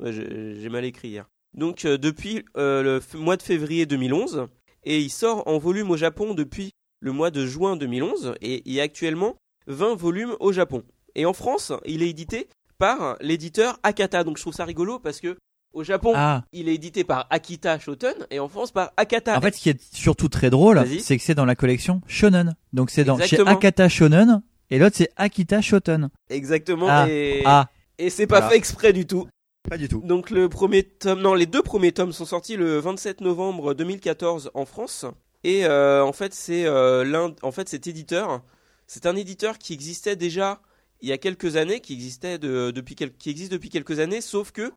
Ouais, 0.01 0.13
j'ai 0.13 0.69
mal 0.69 0.85
écrit 0.85 1.09
hier. 1.09 1.29
Donc 1.57 1.85
euh, 1.87 1.97
depuis 1.99 2.45
euh, 2.57 2.83
le 2.83 3.19
mois 3.19 3.37
de 3.39 3.43
février 3.43 3.87
2011 3.87 4.47
et 4.85 5.01
il 5.01 5.11
sort 5.11 5.43
en 5.49 5.59
volume 5.59 5.91
au 5.91 5.97
Japon 5.97 6.35
depuis 6.35 6.71
le 7.01 7.13
mois 7.13 7.31
de 7.31 7.47
juin 7.47 7.77
2011 7.77 8.35
et 8.43 8.63
il 8.67 8.73
y 8.75 8.81
a 8.81 8.85
actuellement 8.85 9.35
20 9.67 9.95
volumes 9.97 10.37
au 10.41 10.53
Japon. 10.53 10.83
Et 11.15 11.25
en 11.27 11.33
France, 11.33 11.73
il 11.87 12.03
est 12.03 12.11
édité 12.11 12.49
par 12.79 13.17
l'éditeur 13.21 13.79
Akata. 13.83 14.25
Donc 14.25 14.37
je 14.37 14.43
trouve 14.43 14.55
ça 14.55 14.65
rigolo 14.65 14.99
parce 14.99 15.21
que 15.21 15.37
au 15.73 15.85
Japon, 15.85 16.13
Ah. 16.17 16.45
il 16.53 16.69
est 16.69 16.75
édité 16.75 17.05
par 17.05 17.27
Akita 17.31 17.79
Shoten 17.79 18.15
et 18.31 18.39
en 18.41 18.49
France 18.49 18.71
par 18.73 18.93
Akata. 18.97 19.37
En 19.37 19.41
fait, 19.41 19.55
ce 19.55 19.61
qui 19.61 19.69
est 19.71 19.95
surtout 19.95 20.29
très 20.29 20.51
drôle, 20.51 20.83
c'est 21.01 21.17
que 21.17 21.23
c'est 21.23 21.35
dans 21.35 21.45
la 21.45 21.55
collection 21.55 22.01
Shonen. 22.07 22.55
Donc 22.73 22.91
c'est 22.91 23.05
dans 23.05 23.19
chez. 23.19 23.39
Akata 23.47 23.89
Shonen 23.89 24.43
et 24.71 24.79
l'autre 24.79 24.97
c'est 24.97 25.11
Akita 25.17 25.61
Shoten. 25.61 26.09
Exactement. 26.31 26.87
Ah. 26.89 27.07
Et, 27.09 27.43
Ah, 27.45 27.69
et 27.99 28.11
c'est 28.11 28.27
pas 28.27 28.37
Voilà. 28.41 28.51
fait 28.51 28.57
exprès 28.57 28.93
du 28.93 29.07
tout. 29.07 29.29
pas 29.69 29.77
du 29.77 29.89
tout. 29.89 30.01
Donc 30.05 30.31
le 30.31 30.49
premier 30.49 30.83
tome, 30.83 31.21
non, 31.21 31.35
les 31.35 31.45
deux 31.47 31.63
premiers 31.63 31.93
tomes 31.93 32.13
sont 32.13 32.25
sortis 32.25 32.57
le 32.57 32.79
27 32.79 33.21
novembre 33.21 33.75
2014 33.75 34.51
en 34.55 34.65
France. 34.65 35.05
Et 35.45 35.67
euh, 35.67 36.03
en 36.03 36.13
fait, 36.13 36.33
c'est 36.35 36.65
euh, 36.65 37.05
l'un, 37.05 37.35
en 37.43 37.53
fait, 37.53 37.69
cet 37.69 37.87
éditeur, 37.87 38.43
c'est 38.87 39.05
un 39.07 39.15
éditeur 39.15 39.59
qui 39.59 39.73
existait 39.75 40.17
déjà 40.17 40.61
il 41.01 41.09
y 41.09 41.13
a 41.13 41.19
quelques 41.19 41.57
années, 41.57 41.81
qui 41.81 41.93
existait 41.93 42.39
de- 42.39 42.71
depuis 42.73 42.95
quel- 42.97 43.13
qui 43.15 43.31
existe 43.31 43.53
depuis 43.53 43.69
quelques 43.69 44.01
années, 44.01 44.21
sauf 44.23 44.51
que 44.51 44.73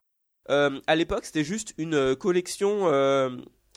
euh, 0.50 0.80
à 0.86 0.96
l'époque, 0.96 1.24
c'était 1.24 1.44
juste 1.44 1.74
une 1.78 1.94
euh, 1.94 2.14
collection. 2.14 2.88
euh, 2.88 3.30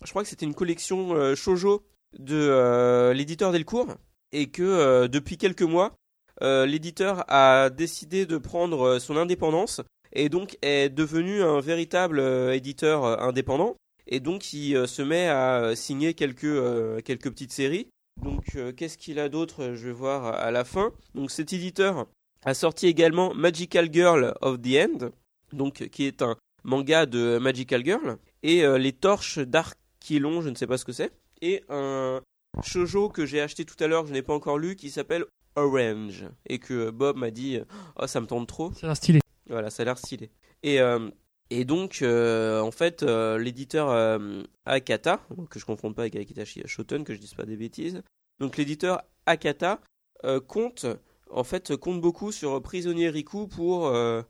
je 0.04 0.10
crois 0.10 0.24
que 0.24 0.30
c'était 0.30 0.46
une 0.46 0.56
collection 0.56 1.14
euh, 1.16 1.36
shojo 1.36 1.84
de 2.18 3.12
l'éditeur 3.14 3.52
Delcourt, 3.52 3.96
et 4.32 4.48
que 4.48 5.06
depuis 5.08 5.38
quelques 5.38 5.64
mois, 5.64 5.96
l'éditeur 6.42 7.26
a 7.28 7.70
décidé 7.70 8.26
de 8.26 8.38
prendre 8.38 9.00
son 9.00 9.18
indépendance 9.18 9.82
et 10.14 10.30
donc 10.30 10.58
est 10.62 10.88
devenu 10.88 11.44
un 11.44 11.60
véritable 11.60 12.22
éditeur 12.54 13.22
indépendant 13.22 13.76
et 14.08 14.22
donc 14.22 14.54
il 14.54 14.88
se 14.88 15.02
met 15.02 15.28
à 15.28 15.76
signer 15.76 16.14
quelques 16.14 17.04
quelques 17.04 17.32
petites 17.32 17.52
séries. 17.52 17.88
Donc 18.24 18.58
qu'est-ce 18.78 18.98
qu'il 18.98 19.20
a 19.20 19.28
d'autre 19.28 19.74
Je 19.74 19.88
vais 19.88 19.94
voir 19.94 20.28
à 20.28 20.52
la 20.52 20.64
fin. 20.64 20.94
Donc 21.16 21.32
cet 21.32 21.52
éditeur 21.52 22.08
a 22.46 22.54
sorti 22.54 22.88
également 22.88 23.34
Magical 23.34 23.90
Girl 23.92 24.34
of 24.42 24.62
the 24.62 24.78
End, 24.78 25.10
donc 25.52 25.90
qui 25.90 26.06
est 26.06 26.22
un 26.22 26.38
manga 26.66 27.06
de 27.06 27.38
Magical 27.38 27.86
Girl 27.86 28.18
et 28.44 28.66
euh, 28.66 28.78
les 28.78 28.92
torches 28.92 29.40
d'Archilon, 29.40 30.42
je 30.42 30.50
ne 30.50 30.56
sais 30.56 30.68
pas 30.68 30.78
ce 30.78 30.84
que 30.86 30.92
c'est, 30.92 31.12
et 31.42 31.64
un 31.70 32.22
shojo 32.64 33.10
que 33.10 33.26
j'ai 33.26 33.40
acheté 33.40 33.64
tout 33.66 33.82
à 33.82 33.88
l'heure, 33.88 34.04
que 34.04 34.10
je 34.10 34.14
n'ai 34.14 34.22
pas 34.22 34.34
encore 34.34 34.58
lu, 34.58 34.76
qui 34.76 34.90
s'appelle 34.90 35.26
Orange 35.56 36.26
et 36.48 36.60
que 36.60 36.90
Bob 36.90 37.18
m'a 37.18 37.32
dit 37.32 37.60
oh 37.98 38.08
ça 38.08 38.20
me 38.20 38.28
tente 38.28 38.48
trop. 38.48 38.74
Ça 38.74 38.88
a 38.88 38.88
l'air 38.88 38.98
stylé. 38.98 39.20
Voilà, 39.48 39.70
ça 39.70 39.84
a 39.84 39.86
l'air 39.86 39.98
stylé. 39.98 40.32
Et, 40.64 40.82
euh, 40.82 41.10
et 41.50 41.64
donc, 41.66 42.02
euh, 42.02 42.60
en 42.60 42.72
fait, 42.72 43.04
euh, 43.04 43.38
l'éditeur 43.38 43.90
euh, 43.90 44.42
Akata, 44.66 45.22
que 45.50 45.60
je 45.60 45.64
ne 45.64 45.68
confonde 45.68 45.96
pas 45.96 46.02
avec 46.02 46.16
Akita 46.16 46.44
Shoten, 46.44 47.04
que 47.04 47.14
je 47.14 47.20
dise 47.20 47.36
pas 47.36 47.46
des 47.46 47.56
bêtises, 47.56 48.02
donc 48.40 48.58
l'éditeur 48.58 49.04
Akata 49.28 49.80
euh, 50.24 50.40
compte, 50.40 50.86
en 51.30 51.44
fait, 51.44 51.76
compte 51.76 52.02
beaucoup 52.02 52.32
sur 52.32 52.62
Prisonnier 52.62 53.10
Riku 53.10 53.48
pour, 53.48 53.88
euh, 53.88 54.24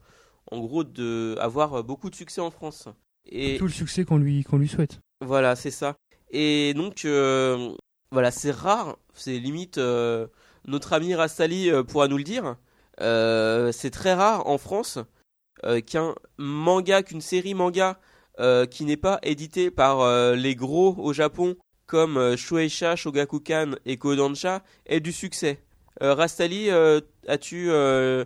en 0.51 0.59
gros, 0.59 0.83
de, 0.83 1.35
avoir 1.39 1.83
beaucoup 1.83 2.09
de 2.09 2.15
succès 2.15 2.41
en 2.41 2.51
France. 2.51 2.87
Et 3.27 3.57
Tout 3.57 3.65
le 3.65 3.71
succès 3.71 4.05
qu'on 4.05 4.17
lui, 4.17 4.43
qu'on 4.43 4.57
lui 4.57 4.67
souhaite. 4.67 4.99
voilà, 5.21 5.55
c'est 5.55 5.71
ça. 5.71 5.95
Et 6.31 6.73
donc, 6.73 7.05
euh, 7.05 7.73
voilà, 8.11 8.31
c'est 8.31 8.51
rare, 8.51 8.97
c'est 9.13 9.37
limite, 9.39 9.77
euh, 9.77 10.27
notre 10.67 10.93
ami 10.93 11.15
Rastali 11.15 11.69
euh, 11.69 11.83
pourra 11.83 12.07
nous 12.07 12.17
le 12.17 12.23
dire, 12.23 12.55
euh, 13.01 13.71
c'est 13.71 13.89
très 13.91 14.13
rare 14.13 14.47
en 14.47 14.57
France 14.57 14.99
euh, 15.63 15.81
qu'un 15.81 16.15
manga, 16.37 17.03
qu'une 17.03 17.21
série 17.21 17.53
manga 17.53 17.99
euh, 18.39 18.65
qui 18.65 18.83
n'est 18.85 18.97
pas 18.97 19.19
édité 19.23 19.71
par 19.71 20.01
euh, 20.01 20.35
les 20.35 20.55
gros 20.55 20.95
au 20.97 21.13
Japon 21.13 21.55
comme 21.87 22.17
euh, 22.17 22.35
Shueisha, 22.35 22.95
Shogakukan 22.95 23.75
et 23.85 23.97
Kodansha 23.97 24.63
ait 24.87 24.99
du 24.99 25.11
succès. 25.11 25.59
Euh, 26.01 26.13
Rastali, 26.13 26.69
euh, 26.69 26.99
as-tu 27.27 27.67
euh, 27.69 28.25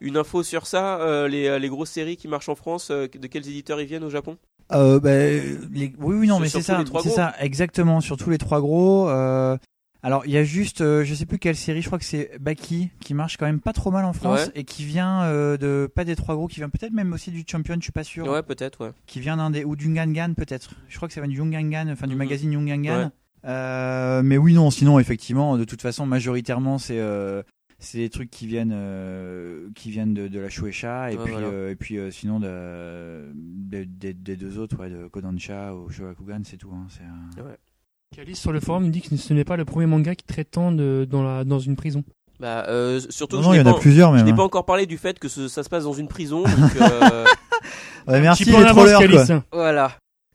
une 0.00 0.16
info 0.16 0.42
sur 0.42 0.66
ça 0.66 1.00
euh, 1.00 1.28
les, 1.28 1.58
les 1.58 1.68
grosses 1.68 1.90
séries 1.90 2.16
qui 2.16 2.28
marchent 2.28 2.48
en 2.48 2.54
France, 2.54 2.90
euh, 2.90 3.06
de 3.08 3.26
quels 3.26 3.46
éditeurs 3.48 3.80
ils 3.80 3.86
viennent 3.86 4.04
au 4.04 4.10
Japon? 4.10 4.36
Euh, 4.72 5.00
bah, 5.00 5.10
les- 5.16 5.92
Oui, 5.98 6.16
oui, 6.16 6.26
non, 6.26 6.38
mais 6.40 6.48
c'est 6.48 6.62
ça, 6.62 6.82
c'est 7.02 7.08
ça, 7.10 7.34
exactement, 7.40 8.00
sur 8.00 8.16
tous 8.16 8.30
les 8.30 8.38
trois 8.38 8.60
gros. 8.60 9.08
euh, 9.08 9.56
Alors, 10.02 10.24
il 10.24 10.32
y 10.32 10.38
a 10.38 10.44
juste, 10.44 10.80
euh, 10.80 11.04
je 11.04 11.12
sais 11.14 11.26
plus 11.26 11.38
quelle 11.38 11.56
série, 11.56 11.82
je 11.82 11.86
crois 11.88 11.98
que 11.98 12.04
c'est 12.06 12.30
Baki, 12.40 12.88
qui 13.00 13.12
marche 13.12 13.36
quand 13.36 13.44
même 13.44 13.60
pas 13.60 13.74
trop 13.74 13.90
mal 13.90 14.04
en 14.06 14.14
France 14.14 14.46
Ouais. 14.46 14.52
et 14.54 14.64
qui 14.64 14.84
vient 14.84 15.24
euh, 15.24 15.58
de 15.58 15.90
pas 15.94 16.04
des 16.04 16.16
trois 16.16 16.36
gros, 16.36 16.46
qui 16.46 16.56
vient 16.56 16.70
peut-être 16.70 16.92
même 16.94 17.12
aussi 17.12 17.30
du 17.30 17.44
Champion, 17.46 17.74
je 17.76 17.82
suis 17.82 17.92
pas 17.92 18.04
sûr. 18.04 18.26
Ouais, 18.26 18.42
peut-être, 18.42 18.86
ouais. 18.86 18.92
qui 19.06 19.20
vient 19.20 19.36
d'un 19.36 19.50
des 19.50 19.64
ou 19.64 19.76
du 19.76 19.92
Gangan 19.92 20.32
peut-être. 20.34 20.70
Je 20.88 20.96
crois 20.96 21.06
que 21.08 21.12
ça 21.14 21.20
vient 21.20 21.28
du 21.28 21.38
enfin 21.42 22.06
du 22.06 22.14
Mhm. 22.14 22.18
magazine 22.18 22.52
Jungangan. 22.52 22.98
Ouais. 23.06 23.08
Euh, 23.46 24.22
mais 24.22 24.36
oui 24.38 24.54
non, 24.54 24.70
sinon 24.70 24.98
effectivement, 24.98 25.56
de 25.58 25.64
toute 25.64 25.82
façon 25.82 26.06
majoritairement 26.06 26.78
c'est 26.78 26.98
euh, 26.98 27.42
c'est 27.80 27.98
des 27.98 28.10
trucs 28.10 28.30
qui 28.30 28.46
viennent 28.46 28.72
euh, 28.74 29.68
qui 29.74 29.90
viennent 29.90 30.14
de, 30.14 30.28
de 30.28 30.38
la 30.38 30.48
Shueisha 30.48 31.10
et 31.12 31.16
Ouais, 31.16 31.30
voilà. 31.30 31.46
euh, 31.48 31.70
et 31.70 31.76
puis 31.76 31.98
euh, 31.98 32.10
sinon 32.10 32.38
de, 32.38 33.32
de- 33.34 33.84
de- 33.84 34.12
des 34.12 34.36
deux 34.36 34.58
autres 34.58 34.78
ouais 34.78 34.90
de 34.90 35.08
Kodansha 35.08 35.74
ou 35.74 35.90
Shogakukan 35.90 36.42
c'est 36.44 36.56
tout. 36.58 36.70
hein, 36.72 36.86
c'est, 36.90 37.02
euh, 37.42 37.54
Calice 38.14 38.38
sur 38.40 38.52
le 38.52 38.60
forum 38.60 38.84
il 38.84 38.90
dit 38.90 39.00
que 39.02 39.16
ce 39.16 39.32
n'est 39.34 39.44
pas 39.44 39.56
le 39.56 39.64
premier 39.64 39.86
manga 39.86 40.14
qui 40.14 40.24
traite 40.24 40.50
tant 40.52 40.72
de, 40.72 41.06
dans, 41.10 41.22
la, 41.22 41.44
dans 41.44 41.58
une 41.58 41.76
prison. 41.76 42.04
Bah, 42.38 42.64
euh, 42.68 43.00
surtout 43.10 43.36
Non, 43.36 43.42
je 43.42 43.48
il 43.48 43.60
y 43.60 43.62
n'ai 43.64 43.68
en 43.68 43.72
a 43.72 43.78
pas- 43.78 44.22
n'ai 44.22 44.30
hein. 44.30 44.34
pas 44.34 44.42
encore 44.44 44.64
parlé 44.64 44.86
du 44.86 44.96
fait 44.96 45.18
que 45.18 45.28
ce- 45.28 45.46
ça 45.48 45.62
se 45.62 45.68
passe 45.68 45.84
dans 45.84 45.92
une 45.92 46.08
prison. 46.08 46.42
Donc, 46.42 46.76
euh, 46.80 47.24
Ouais, 48.08 48.20
merci 48.20 48.44
en 48.54 48.58
les 48.60 48.64
avance, 48.64 48.90
trollers 48.90 49.42
voilà. 49.52 49.92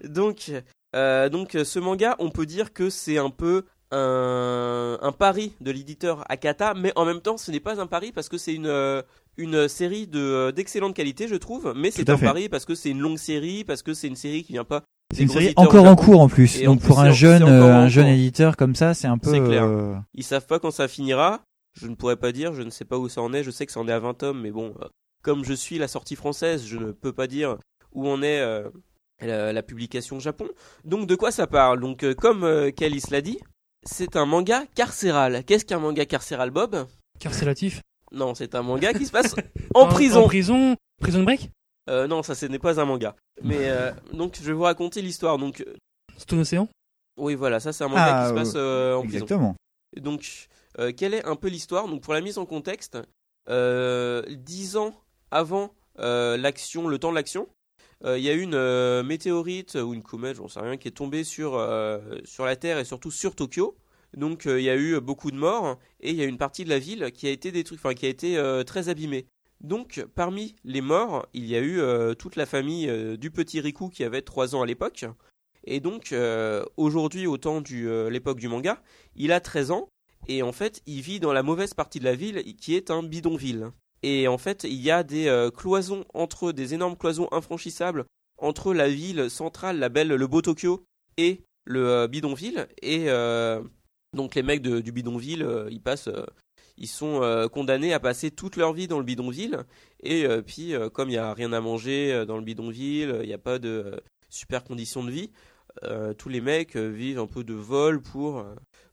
Donc, 0.08 0.52
euh, 0.96 1.30
donc, 1.30 1.58
ce 1.64 1.80
manga, 1.80 2.16
on 2.20 2.30
peut 2.30 2.46
dire 2.46 2.74
que 2.74 2.90
c'est 2.92 3.18
un 3.18 3.32
peu 3.32 3.66
un, 3.96 4.98
un 5.02 5.12
pari 5.12 5.54
de 5.62 5.72
l'éditeur 5.72 6.24
Akata, 6.30 6.74
mais 6.76 6.92
en 6.96 7.06
même 7.06 7.22
temps, 7.22 7.38
ce 7.38 7.52
n'est 7.52 7.60
pas 7.60 7.80
un 7.82 7.88
pari 7.88 8.12
parce 8.12 8.30
que 8.30 8.38
c'est 8.38 8.54
une, 8.54 8.68
euh, 8.68 9.02
une 9.38 9.68
série 9.68 10.08
de, 10.08 10.20
euh, 10.20 10.52
d'excellente 10.52 10.96
qualité, 10.96 11.28
je 11.28 11.36
trouve. 11.36 11.74
Mais 11.76 11.92
c'est 11.92 12.10
un 12.10 12.18
fait. 12.18 12.26
pari 12.26 12.50
parce 12.50 12.66
que 12.66 12.76
c'est 12.76 12.90
une 12.90 13.00
longue 13.00 13.18
série, 13.18 13.64
parce 13.64 13.82
que 13.84 13.94
c'est 13.94 14.08
une 14.08 14.16
série 14.16 14.44
qui 14.44 14.54
vient 14.54 14.64
pas. 14.64 14.84
C'est 15.14 15.24
une 15.24 15.30
série 15.30 15.54
encore 15.56 15.86
en 15.86 15.96
cours 15.96 16.20
en 16.22 16.28
plus. 16.28 16.60
Et 16.60 16.68
en 16.68 16.72
Donc 16.74 16.80
plus, 16.82 16.88
pour 16.88 17.00
un 17.00 17.12
c'est- 17.12 17.14
jeune 17.18 17.44
euh, 17.44 17.74
un 17.74 17.88
jeune 17.88 18.08
éditeur 18.08 18.58
comme 18.58 18.76
ça, 18.76 18.94
c'est 18.94 19.08
un 19.08 19.18
peu 19.18 19.32
C'est 19.32 19.40
clair. 19.44 19.64
euh, 19.64 19.96
Ils 20.14 20.24
savent 20.24 20.48
pas 20.48 20.60
quand 20.60 20.72
ça 20.72 20.88
finira. 20.88 21.42
Je 21.80 21.88
ne 21.88 21.96
pourrais 21.96 22.16
pas 22.16 22.32
dire, 22.32 22.54
je 22.54 22.62
ne 22.64 22.70
sais 22.70 22.86
pas 22.86 22.98
où 22.98 23.10
ça 23.10 23.22
en 23.22 23.34
est. 23.34 23.44
Je 23.44 23.52
sais 23.52 23.66
que 23.66 23.72
ça 23.72 23.80
en 23.80 23.88
est 23.88 23.92
à 23.92 24.00
20 24.00 24.14
tomes, 24.16 24.42
mais 24.42 24.52
bon, 24.52 24.74
euh, 24.82 24.86
comme 25.24 25.44
je 25.46 25.54
suis 25.54 25.78
la 25.78 25.88
sortie 25.88 26.16
française, 26.16 26.66
je 26.66 26.78
ne 26.78 26.92
peux 26.92 27.12
pas 27.14 27.28
dire 27.28 27.58
où 27.94 28.08
en 28.10 28.22
est 28.24 28.40
euh, 28.40 28.70
la, 29.22 29.54
la 29.54 29.62
publication 29.64 30.20
Japon. 30.20 30.48
Donc 30.86 31.06
de 31.08 31.16
quoi 31.16 31.32
ça 31.32 31.48
parle? 31.48 31.80
Donc 31.82 32.04
euh, 32.04 32.14
comme 32.14 32.44
euh, 32.44 32.72
Calice 32.72 33.10
l'a 33.12 33.22
dit, 33.22 33.40
c'est 33.86 34.16
un 34.16 34.26
manga 34.26 34.66
carcéral. 34.76 35.44
Qu'est-ce 35.46 35.66
qu'un 35.66 35.80
manga 35.80 36.06
carcéral, 36.06 36.52
Bob? 36.52 36.88
Carcélatif. 37.20 37.82
Non, 38.12 38.36
c'est 38.36 38.56
un 38.56 38.62
manga 38.62 38.94
qui 38.94 39.06
se 39.06 39.12
passe 39.12 39.36
en 39.74 39.88
prison. 39.88 40.24
En 40.24 40.28
prison. 40.28 40.76
Prison 41.02 41.24
break? 41.24 41.50
Euh, 41.90 42.08
non, 42.08 42.24
ça 42.24 42.34
ce 42.36 42.46
n'est 42.46 42.60
pas 42.60 42.80
un 42.80 42.86
manga. 42.86 43.16
Mais 43.44 43.58
euh, 43.70 43.92
donc 44.14 44.36
je 44.40 44.44
vais 44.46 44.54
vous 44.54 44.64
raconter 44.64 45.02
l'histoire. 45.02 45.38
Donc 45.38 45.62
euh, 45.62 45.76
Stone 46.18 46.40
Océan? 46.40 46.68
Oui, 47.18 47.36
voilà, 47.36 47.60
ça 47.60 47.72
c'est 47.74 47.84
un 47.84 47.88
manga 47.88 48.04
Ah, 48.06 48.24
qui 48.24 48.30
se 48.30 48.34
ouais. 48.34 48.40
passe 48.42 48.54
euh, 48.56 48.96
en 48.96 49.02
prison. 49.02 49.16
exactement. 49.16 49.56
Donc, 49.98 50.48
euh, 50.80 50.92
quelle 50.92 51.14
est 51.14 51.26
un 51.26 51.36
peu 51.38 51.48
l'histoire? 51.48 51.88
Donc, 51.88 52.02
pour 52.02 52.14
la 52.14 52.20
mise 52.22 52.38
en 52.38 52.46
contexte, 52.46 52.98
euh, 53.50 54.22
dix 54.30 54.76
ans 54.76 54.94
avant 55.32 55.72
euh, 56.00 56.36
l'action, 56.36 56.88
le 56.90 57.00
temps 57.00 57.12
de 57.12 57.16
l'action, 57.16 57.48
il 58.04 58.22
y 58.22 58.30
a 58.30 58.34
une 58.34 58.56
euh, 58.56 59.04
météorite 59.04 59.76
ou 59.76 59.94
une 59.94 60.04
comète, 60.04 60.38
j'en 60.38 60.48
sais 60.48 60.60
rien, 60.60 60.78
qui 60.78 60.88
est 60.88 60.92
tombée 60.92 61.24
sur, 61.24 61.56
euh, 61.56 62.00
la 62.40 62.56
Terre 62.56 62.80
et 62.80 62.86
surtout 62.86 63.12
sur 63.12 63.36
Tokyo. 63.36 63.78
Donc, 64.16 64.46
euh, 64.46 64.60
il 64.60 64.64
y 64.64 64.70
a 64.70 64.78
eu 64.78 65.00
beaucoup 65.02 65.32
de 65.32 65.38
morts 65.38 65.78
et 66.00 66.12
il 66.12 66.16
y 66.16 66.22
a 66.22 66.26
une 66.26 66.38
partie 66.38 66.64
de 66.64 66.70
la 66.70 66.80
ville 66.80 67.12
qui 67.14 67.28
a 67.28 67.32
été 67.32 67.52
détruite, 67.52 67.80
enfin 67.80 67.94
qui 67.94 68.06
a 68.06 68.10
été 68.10 68.38
euh, 68.38 68.64
très 68.64 68.90
abîmée. 68.90 69.28
Donc, 69.62 70.06
parmi 70.16 70.56
les 70.64 70.82
morts, 70.82 71.28
il 71.34 71.46
y 71.46 71.56
a 71.56 71.60
eu 71.60 71.80
euh, 71.80 72.14
toute 72.14 72.36
la 72.36 72.46
famille 72.46 72.90
euh, 72.90 73.18
du 73.18 73.32
petit 73.32 73.60
Riku 73.60 73.90
qui 73.90 74.04
avait 74.04 74.22
3 74.22 74.56
ans 74.56 74.62
à 74.62 74.66
l'époque. 74.66 75.06
Et 75.66 75.80
donc, 75.80 76.12
euh, 76.12 76.64
aujourd'hui, 76.78 77.26
au 77.26 77.38
temps 77.38 77.62
de 77.62 78.08
l'époque 78.08 78.40
du 78.40 78.48
manga, 78.48 78.82
il 79.16 79.32
a 79.32 79.40
13 79.40 79.72
ans 79.72 79.90
et 80.28 80.44
en 80.44 80.52
fait, 80.52 80.82
il 80.86 81.02
vit 81.02 81.20
dans 81.20 81.34
la 81.34 81.44
mauvaise 81.44 81.74
partie 81.74 82.00
de 82.00 82.06
la 82.06 82.16
ville 82.16 82.44
qui 82.58 82.76
est 82.76 82.92
un 82.92 83.02
bidonville. 83.02 83.72
Et 84.08 84.28
en 84.28 84.38
fait, 84.38 84.66
il 84.66 84.80
y 84.80 84.92
a 84.92 85.02
des 85.02 85.26
euh, 85.26 85.50
cloisons 85.50 86.06
entre 86.14 86.52
des 86.52 86.76
énormes 86.76 86.96
cloisons 86.96 87.28
infranchissables 87.32 88.06
entre 88.38 88.72
la 88.72 88.88
ville 88.88 89.32
centrale, 89.32 89.80
la 89.80 89.90
belle, 89.90 90.10
le 90.10 90.28
beau 90.28 90.44
Tokyo 90.44 90.86
et 91.18 91.42
le 91.64 91.90
euh, 91.90 92.08
bidonville. 92.08 92.68
Et 92.84 93.06
euh, 93.08 93.64
donc 94.16 94.36
les 94.36 94.44
mecs 94.44 94.62
du 94.62 94.92
bidonville, 94.92 95.66
ils 95.72 95.82
passent, 95.82 96.12
ils 96.78 96.88
sont 96.88 97.50
condamnés 97.52 97.94
à 97.94 98.00
passer 98.00 98.30
toute 98.30 98.58
leur 98.58 98.74
vie 98.74 98.88
dans 98.88 99.00
le 99.00 99.06
bidonville. 99.06 99.64
Et 100.04 100.26
puis, 100.46 100.74
comme 100.94 101.10
il 101.10 101.14
n'y 101.14 101.18
a 101.18 101.34
rien 101.34 101.52
à 101.52 101.60
manger 101.60 102.26
dans 102.26 102.38
le 102.38 102.44
bidonville, 102.44 103.20
il 103.24 103.28
n'y 103.28 103.34
a 103.34 103.40
pas 103.40 103.60
de 103.60 104.00
super 104.30 104.64
conditions 104.64 105.04
de 105.04 105.12
vie, 105.12 105.32
tous 106.18 106.30
les 106.30 106.40
mecs 106.40 106.78
vivent 106.78 107.20
un 107.20 107.28
peu 107.28 107.44
de 107.44 107.56
vol 107.56 108.02
pour, 108.02 108.46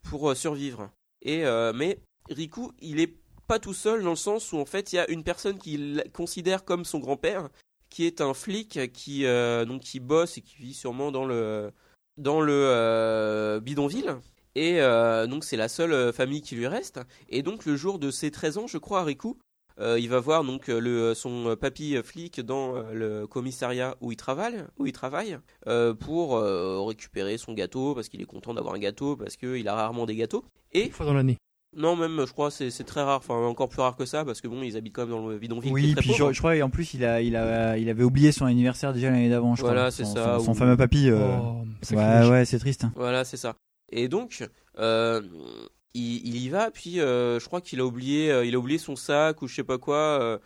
pour 0.03 0.35
survivre. 0.35 0.91
Et, 1.21 1.45
mais 1.73 2.01
Riku, 2.29 2.73
il 2.81 2.99
est 2.99 3.22
pas 3.47 3.59
tout 3.59 3.75
seul 3.75 4.03
dans 4.03 4.11
le 4.11 4.17
sens 4.17 4.53
où 4.53 4.59
en 4.59 4.65
fait 4.65 4.93
il 4.93 4.97
y 4.97 4.99
a 4.99 5.11
une 5.11 5.25
personne 5.25 5.59
qu'il 5.59 6.05
considère 6.13 6.65
comme 6.65 6.85
son 6.85 6.99
grand-père, 6.99 7.49
qui 7.91 8.07
est 8.07 8.21
un 8.21 8.35
flic 8.35 8.93
qui 8.93 9.27
euh, 9.27 9.65
donc 9.65 9.83
qui 9.83 10.01
bosse 10.01 10.39
et 10.39 10.41
qui 10.41 10.57
vit 10.57 10.75
sûrement 10.75 11.13
dans 11.13 11.25
le 11.25 11.73
dans 12.17 12.41
le 12.41 12.53
euh, 12.55 13.61
bidonville. 13.61 14.17
Et 14.55 14.81
euh, 14.81 15.27
donc 15.27 15.45
c'est 15.45 15.57
la 15.57 15.69
seule 15.69 16.13
famille 16.13 16.43
qui 16.43 16.57
lui 16.57 16.67
reste. 16.67 17.01
Et 17.29 17.43
donc 17.43 17.65
le 17.65 17.77
jour 17.77 17.99
de 17.99 18.11
ses 18.11 18.31
13 18.31 18.59
ans, 18.59 18.67
je 18.67 18.79
crois, 18.79 19.03
Riku, 19.05 19.39
euh, 19.81 19.99
il 19.99 20.11
va 20.11 20.21
voir 20.21 20.45
donc 20.45 20.69
le, 20.69 21.15
son 21.15 21.57
papy 21.57 21.97
flic 22.05 22.41
dans 22.41 22.75
le 22.93 23.27
commissariat 23.27 23.97
où 24.03 24.13
il 24.13 24.17
travaille, 24.17 24.65
où 24.79 24.87
il 24.87 24.93
travaille 24.93 25.39
pour 26.01 26.39
récupérer 26.87 27.39
son 27.39 27.55
gâteau 27.55 27.95
parce 27.95 28.09
qu'il 28.09 28.21
est 28.21 28.27
content 28.27 28.53
d'avoir 28.53 28.75
un 28.75 28.79
gâteau 28.79 29.17
parce 29.17 29.37
qu'il 29.37 29.67
a 29.69 29.75
rarement 29.75 30.05
des 30.05 30.17
gâteaux. 30.17 30.45
Et 30.73 30.87
Une 30.87 30.93
fois 30.93 31.07
dans 31.07 31.15
l'année. 31.15 31.39
Non, 31.77 31.97
même, 31.97 32.25
je 32.27 32.33
crois, 32.33 32.51
c'est 32.51 32.71
c'est 32.71 32.85
très 32.85 33.03
rare, 33.03 33.19
enfin 33.19 33.35
encore 33.35 33.69
plus 33.69 33.81
rare 33.81 33.97
que 33.97 34.05
ça, 34.05 34.25
parce 34.25 34.41
que 34.41 34.49
bon, 34.49 34.63
ils 34.63 34.77
habitent 34.77 34.95
quand 34.95 35.03
même 35.07 35.11
dans 35.17 35.27
le 35.29 35.39
bidonville. 35.39 35.63
qui 35.73 35.79
est 35.79 35.87
Oui, 35.87 35.93
très 35.93 36.01
puis 36.03 36.11
pauvre. 36.11 36.29
je, 36.29 36.35
je 36.35 36.39
crois 36.39 36.57
et 36.57 36.63
en 36.63 36.71
plus 36.71 36.93
il 36.95 37.05
a 37.05 37.21
il 37.23 37.35
a 37.37 37.79
il 37.79 37.89
avait 37.89 38.05
oublié 38.05 38.31
son 38.33 38.45
anniversaire 38.45 38.93
déjà 38.93 39.11
l'année 39.11 39.31
d'avant, 39.31 39.55
je 39.55 39.63
Voilà, 39.63 39.83
crois. 39.83 39.91
c'est 39.91 40.05
Son- 40.05 40.15
ça, 40.15 40.39
Son, 40.39 40.45
son 40.47 40.51
ou- 40.53 40.55
fameux 40.55 40.77
papy. 40.77 41.09
euh, 41.11 41.19
Oh, 41.41 41.65
Ouais 41.95 42.29
ouais, 42.29 42.45
c'est 42.45 42.59
triste. 42.59 42.85
hein. 42.85 42.93
Voilà, 42.97 43.25
c'est 43.25 43.37
ça. 43.37 43.55
Et 43.91 44.09
donc, 44.09 44.47
euh, 44.79 45.21
il, 45.95 46.27
il 46.27 46.37
y 46.37 46.49
va, 46.49 46.71
puis 46.71 47.01
euh, 47.01 47.39
je 47.41 47.47
crois 47.47 47.61
qu'il 47.61 47.81
a 47.81 47.85
oublié, 47.85 48.31
euh, 48.31 48.45
il 48.45 48.55
a 48.55 48.59
oublié 48.59 48.79
son 48.79 48.97
sac 48.97 49.43
ou 49.43 49.49
je 49.49 49.55
sais 49.55 49.65
pas 49.65 49.79
quoi 49.79 49.97
euh, 49.99 50.39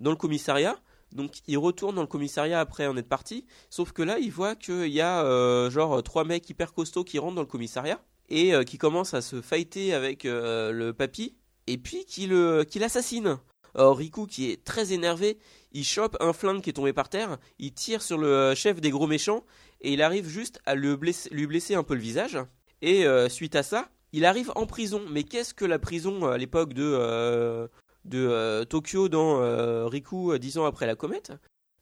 dans 0.00 0.10
le 0.10 0.16
commissariat. 0.16 0.76
Donc, 1.12 1.30
il 1.46 1.58
retourne 1.58 1.94
dans 1.94 2.00
le 2.02 2.08
commissariat 2.08 2.58
après 2.60 2.86
en 2.88 2.96
être 2.96 3.08
parti. 3.08 3.44
Sauf 3.70 3.92
que 3.92 4.02
là, 4.02 4.18
il 4.18 4.32
voit 4.32 4.56
qu'il 4.56 4.88
y 4.88 5.00
a 5.00 5.22
euh, 5.24 5.70
genre 5.70 6.02
trois 6.02 6.24
mecs 6.24 6.48
hyper 6.50 6.72
costauds 6.72 7.04
qui 7.04 7.18
rentrent 7.18 7.36
dans 7.36 7.42
le 7.42 7.46
commissariat 7.46 8.00
et 8.28 8.54
euh, 8.54 8.64
qui 8.64 8.78
commencent 8.78 9.14
à 9.14 9.22
se 9.22 9.40
fighter 9.40 9.94
avec 9.94 10.24
euh, 10.24 10.72
le 10.72 10.92
papy 10.92 11.36
et 11.66 11.78
puis 11.78 12.04
qui 12.04 12.26
le, 12.26 12.64
qui 12.64 12.78
l'assassinent. 12.78 13.38
Alors 13.74 13.96
Riku, 13.96 14.26
qui 14.26 14.50
est 14.50 14.64
très 14.64 14.92
énervé, 14.92 15.38
il 15.72 15.84
chope 15.84 16.16
un 16.20 16.32
flingue 16.32 16.62
qui 16.62 16.70
est 16.70 16.74
tombé 16.74 16.92
par 16.92 17.08
terre, 17.08 17.38
il 17.58 17.72
tire 17.72 18.02
sur 18.02 18.18
le 18.18 18.54
chef 18.54 18.80
des 18.80 18.90
gros 18.90 19.06
méchants 19.06 19.44
et 19.80 19.92
il 19.92 20.02
arrive 20.02 20.28
juste 20.28 20.60
à 20.64 20.74
lui 20.74 20.96
blesser 20.96 21.74
un 21.74 21.82
peu 21.82 21.94
le 21.94 22.00
visage. 22.00 22.38
Et 22.82 23.06
euh, 23.06 23.28
suite 23.28 23.56
à 23.56 23.62
ça, 23.62 23.88
il 24.12 24.24
arrive 24.24 24.52
en 24.54 24.66
prison. 24.66 25.02
Mais 25.10 25.24
qu'est-ce 25.24 25.54
que 25.54 25.64
la 25.64 25.78
prison 25.78 26.26
à 26.26 26.38
l'époque 26.38 26.72
de, 26.72 27.68
de 28.04 28.64
Tokyo 28.64 29.08
dans 29.08 29.88
Riku 29.88 30.38
dix 30.38 30.56
ans 30.58 30.66
après 30.66 30.86
la 30.86 30.94
comète? 30.94 31.32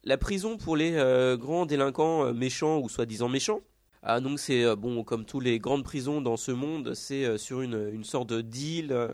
La 0.03 0.17
prison 0.17 0.57
pour 0.57 0.75
les 0.75 0.91
grands 1.37 1.65
délinquants 1.65 2.33
méchants 2.33 2.79
ou 2.79 2.89
soi-disant 2.89 3.29
méchants. 3.29 3.61
Ah, 4.03 4.19
donc 4.19 4.39
c'est 4.39 4.63
euh, 4.63 4.75
bon 4.75 5.03
comme 5.03 5.25
tous 5.25 5.39
les 5.39 5.59
grandes 5.59 5.83
prisons 5.83 6.21
dans 6.21 6.37
ce 6.37 6.51
monde, 6.51 6.93
c'est 6.93 7.25
euh, 7.25 7.37
sur 7.37 7.61
une, 7.61 7.89
une 7.93 8.03
sorte 8.03 8.29
de 8.29 8.41
deal 8.41 8.91
euh, 8.91 9.07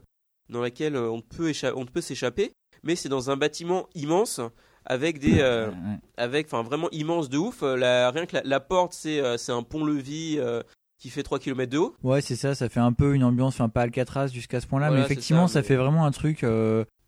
dans 0.50 0.62
laquelle 0.62 0.98
on 0.98 1.22
peut 1.22 1.54
on 1.76 1.86
peut 1.86 2.02
s'échapper, 2.02 2.52
mais 2.84 2.96
c'est 2.96 3.10
dans 3.10 3.30
un 3.30 3.38
bâtiment 3.38 3.88
immense 3.94 4.42
avec 4.86 5.20
des 5.20 5.40
euh, 5.40 5.70
avec 6.18 6.48
enfin 6.48 6.64
vraiment 6.64 6.90
immense 6.92 7.30
de 7.30 7.38
ouf. 7.38 7.62
La, 7.62 8.12
rien 8.12 8.26
que 8.26 8.36
la, 8.36 8.42
la 8.44 8.60
porte 8.60 8.94
c'est 8.94 9.22
euh, 9.22 9.38
c'est 9.38 9.52
un 9.52 9.64
pont-levis 9.64 10.38
euh, 10.40 10.62
qui 10.98 11.10
fait 11.10 11.24
3 11.24 11.40
km 11.40 11.72
de 11.72 11.78
haut. 11.78 11.96
Ouais, 12.04 12.22
c'est 12.22 12.36
ça, 12.36 12.56
ça 12.56 12.68
fait 12.68 12.80
un 12.80 12.92
peu 12.92 13.14
une 13.14 13.24
ambiance, 13.24 13.56
enfin 13.56 13.70
pas 13.70 13.82
Alcatraz 13.84 14.30
jusqu'à 14.30 14.60
ce 14.60 14.68
point-là, 14.68 14.88
Voilà, 14.88 15.02
mais 15.02 15.06
effectivement, 15.06 15.48
ça, 15.48 15.64
fait 15.64 15.76
vraiment 15.76 16.06
un 16.06 16.12
truc 16.12 16.44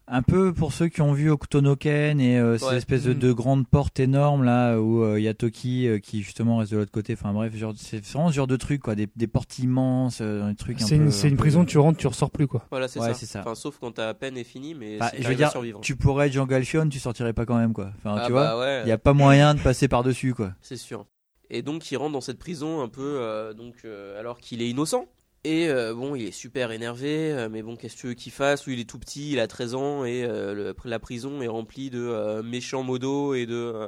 un 0.08 0.22
peu 0.24 0.54
pour 0.54 0.74
ceux 0.74 0.88
qui 0.90 1.02
ont 1.02 1.14
vu 1.14 1.30
Okutonoken 1.30 2.20
et 2.20 2.38
euh, 2.38 2.58
ces 2.58 2.66
Ouais. 2.66 2.76
espèces 2.78 3.04
de, 3.04 3.14
Mm. 3.14 3.20
de 3.20 3.32
grandes 3.32 3.68
portes 3.68 4.00
énormes 4.00 4.44
là 4.44 4.78
où 4.80 5.04
euh, 5.04 5.20
il 5.20 5.24
y 5.24 5.28
a 5.28 5.34
Toki 5.34 5.88
euh, 5.88 6.00
qui 6.00 6.22
justement 6.22 6.58
reste 6.58 6.72
de 6.74 6.78
l'autre 6.78 6.92
côté. 6.92 7.14
Enfin 7.14 7.32
bref, 7.32 7.54
c'est 7.78 8.06
vraiment 8.14 8.30
ce 8.30 8.34
genre 8.36 8.48
de 8.48 8.58
truc 8.58 8.82
quoi, 8.82 8.96
des, 8.96 9.08
des 9.16 9.28
portes 9.28 9.60
immenses, 9.60 10.20
euh, 10.22 10.50
des 10.50 10.56
trucs 10.56 10.82
un 10.82 10.86
C'est 10.86 10.96
une, 10.98 11.12
c'est 11.12 11.28
un 11.28 11.32
une 11.32 11.38
prison, 11.38 11.64
tu 11.64 11.78
rentres, 11.78 11.98
tu 11.98 12.08
ressors 12.08 12.32
plus 12.32 12.48
quoi. 12.48 12.66
Voilà, 12.72 12.88
c'est 12.88 13.00
Ouais, 13.00 13.08
ça. 13.10 13.14
c'est 13.14 13.26
ça. 13.26 13.40
Enfin, 13.42 13.56
sauf 13.56 13.78
quand 13.80 13.92
ta 13.94 14.14
peine 14.14 14.38
est 14.38 14.44
finie, 14.44 14.76
mais 14.76 14.98
Bah, 14.98 15.12
si 15.16 15.24
je 15.24 15.28
veux 15.28 15.36
dire, 15.36 15.52
tu 15.82 15.96
pourrais 15.96 16.28
être 16.28 16.34
Jean 16.34 16.46
Galchion, 16.46 16.90
tu 16.90 17.00
sortirais 17.00 17.34
pas 17.34 17.46
quand 17.46 17.58
même 17.58 17.74
quoi. 17.74 17.92
Enfin, 18.00 18.16
Ah 18.20 18.26
tu 18.28 18.34
bah 18.34 18.56
vois, 18.56 18.60
ouais, 18.66 18.82
il 18.86 18.90
y 18.90 18.94
a 18.94 18.98
pas 18.98 19.14
moyen 19.14 19.54
de 19.56 19.60
passer 19.62 19.88
par 19.88 20.04
dessus 20.04 20.34
quoi. 20.34 20.52
c'est 20.62 20.78
sûr. 20.78 21.06
Et 21.50 21.62
donc 21.62 21.90
il 21.92 21.98
rentre 21.98 22.14
dans 22.14 22.22
cette 22.22 22.40
prison 22.40 22.82
un 22.82 22.88
peu 22.88 23.02
euh, 23.20 23.54
donc 23.54 23.76
euh, 23.86 24.20
alors 24.20 24.40
qu'il 24.40 24.62
est 24.62 24.70
innocent. 24.70 25.06
Et 25.44 25.68
euh, 25.70 25.94
bon, 25.96 26.14
il 26.16 26.24
est 26.28 26.32
super 26.32 26.72
énervé, 26.72 27.32
euh, 27.32 27.50
mais 27.50 27.64
bon, 27.64 27.76
qu'est-ce 27.76 27.96
que 27.96 28.02
tu 28.02 28.08
veux 28.08 28.14
qu'il 28.14 28.32
fasse? 28.32 28.66
Lui, 28.68 28.76
il 28.76 28.80
est 28.80 28.90
tout 28.90 29.00
petit, 29.00 29.32
il 29.32 29.40
a 29.40 29.48
13 29.48 29.74
ans, 29.74 30.06
et 30.06 30.24
euh, 30.24 30.54
le- 30.54 30.76
la 30.86 31.00
prison 31.00 31.42
est 31.42 31.48
remplie 31.48 31.90
de 31.90 32.00
euh, 32.00 32.44
méchants 32.44 32.84
modos 32.84 33.34
et 33.34 33.48
de, 33.48 33.56
euh, 33.56 33.88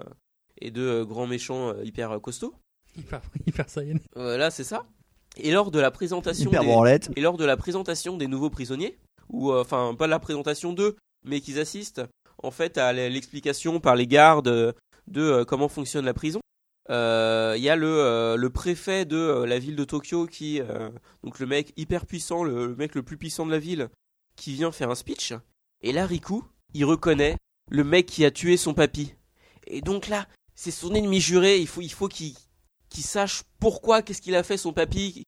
et 0.59 0.71
de 0.71 0.81
euh, 0.81 1.05
grands 1.05 1.27
méchants 1.27 1.69
euh, 1.69 1.83
hyper 1.83 2.19
costauds. 2.21 2.55
Hyper, 2.97 3.21
hyper 3.47 3.69
saiyan. 3.69 3.97
Voilà, 4.15 4.49
c'est 4.49 4.63
ça. 4.63 4.85
Et 5.37 5.51
lors 5.51 5.69
de 5.69 5.79
la 5.79 5.91
présentation 5.91 6.49
Hyper 6.49 6.61
des- 6.61 6.67
branlette. 6.67 7.11
et 7.15 7.21
lors 7.21 7.37
de 7.37 7.45
la 7.45 7.55
présentation 7.57 8.17
des 8.17 8.27
nouveaux 8.27 8.49
prisonniers, 8.49 8.97
ou 9.29 9.51
euh, 9.51 9.61
enfin 9.61 9.93
pas 9.97 10.07
la 10.07 10.19
présentation 10.19 10.73
d'eux, 10.73 10.95
mais 11.23 11.39
qu'ils 11.39 11.59
assistent 11.59 12.01
en 12.41 12.49
fait 12.51 12.77
à 12.79 12.91
l'explication 12.93 13.79
par 13.79 13.95
les 13.95 14.07
gardes 14.07 14.47
de 15.07 15.21
euh, 15.21 15.45
comment 15.45 15.69
fonctionne 15.69 16.05
la 16.05 16.13
prison. 16.15 16.39
Euh, 16.89 17.53
Il 17.57 17.63
y 17.63 17.69
a 17.69 17.75
le, 17.75 17.87
euh, 17.87 18.35
le 18.35 18.49
préfet 18.49 19.05
de 19.05 19.17
euh, 19.17 19.45
la 19.45 19.59
ville 19.59 19.75
de 19.75 19.83
Tokyo 19.85 20.27
qui, 20.27 20.59
euh, 20.61 20.89
donc 21.23 21.39
le 21.39 21.45
mec 21.45 21.73
hyper 21.77 22.05
puissant, 22.05 22.43
le, 22.43 22.67
le 22.67 22.75
mec 22.75 22.95
le 22.95 23.03
plus 23.03 23.17
puissant 23.17 23.45
de 23.45 23.51
la 23.51 23.59
ville, 23.59 23.89
qui 24.35 24.53
vient 24.53 24.71
faire 24.71 24.89
un 24.89 24.95
speech. 24.95 25.33
Et 25.81 25.91
là, 25.91 26.05
Riku, 26.05 26.43
il 26.73 26.85
reconnaît 26.85 27.37
le 27.69 27.83
mec 27.83 28.05
qui 28.07 28.25
a 28.25 28.31
tué 28.31 28.57
son 28.57 28.73
papy. 28.73 29.13
Et 29.67 29.81
donc 29.81 30.07
là, 30.07 30.27
c'est 30.55 30.71
son 30.71 30.93
ennemi 30.93 31.21
juré. 31.21 31.59
Il 31.59 31.67
faut, 31.67 31.81
il 31.81 31.91
faut 31.91 32.07
qu'il 32.09 32.35
sache 32.91 33.43
pourquoi, 33.59 34.01
qu'est-ce 34.01 34.21
qu'il 34.21 34.35
a 34.35 34.43
fait 34.43 34.57
son 34.57 34.73
papy, 34.73 35.23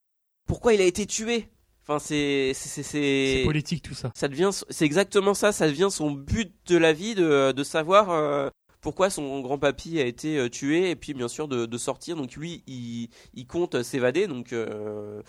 pourquoi 0.47 0.73
il 0.73 0.81
a 0.81 0.85
été 0.85 1.05
tué. 1.05 1.49
Enfin, 1.87 1.99
c'est 1.99 2.51
c'est 2.55 2.67
c'est- 2.69 2.83
C'est 2.83 3.33
c'est 3.37 3.43
politique 3.45 3.83
tout 3.83 3.93
ça. 3.93 4.11
ça 4.15 4.27
devient 4.27 4.49
c'est 4.51 4.85
exactement 4.85 5.33
ça. 5.35 5.51
Ça 5.51 5.67
devient 5.67 5.89
son 5.91 6.09
but 6.11 6.51
de 6.67 6.77
la 6.77 6.93
vie 6.93 7.13
de 7.15 7.51
de 7.51 7.63
savoir 7.63 8.09
euh, 8.09 8.49
pourquoi 8.85 9.09
son 9.09 9.41
grand 9.41 9.57
papy 9.57 9.99
a 9.99 10.05
été 10.05 10.37
euh, 10.37 10.47
tué 10.47 10.91
et 10.91 10.95
puis 10.95 11.15
bien 11.15 11.27
sûr 11.27 11.47
de, 11.47 11.77
sortir. 11.77 12.15
Donc 12.15 12.33
lui, 12.35 12.63
il 12.67 13.47
compte 13.47 13.81
s'évader. 13.81 14.27
Donc 14.27 14.53
euh, 14.53 15.21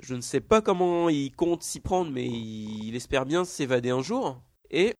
je 0.00 0.14
ne 0.14 0.22
sais 0.22 0.40
pas 0.40 0.62
comment 0.62 1.10
il 1.10 1.30
compte 1.32 1.62
s'y 1.62 1.80
prendre, 1.80 2.10
mais 2.10 2.26
il, 2.26 2.96
espère 2.96 3.26
bien 3.26 3.44
s'évader 3.44 3.90
un 3.90 4.02
jour. 4.02 4.40
Et 4.70 4.94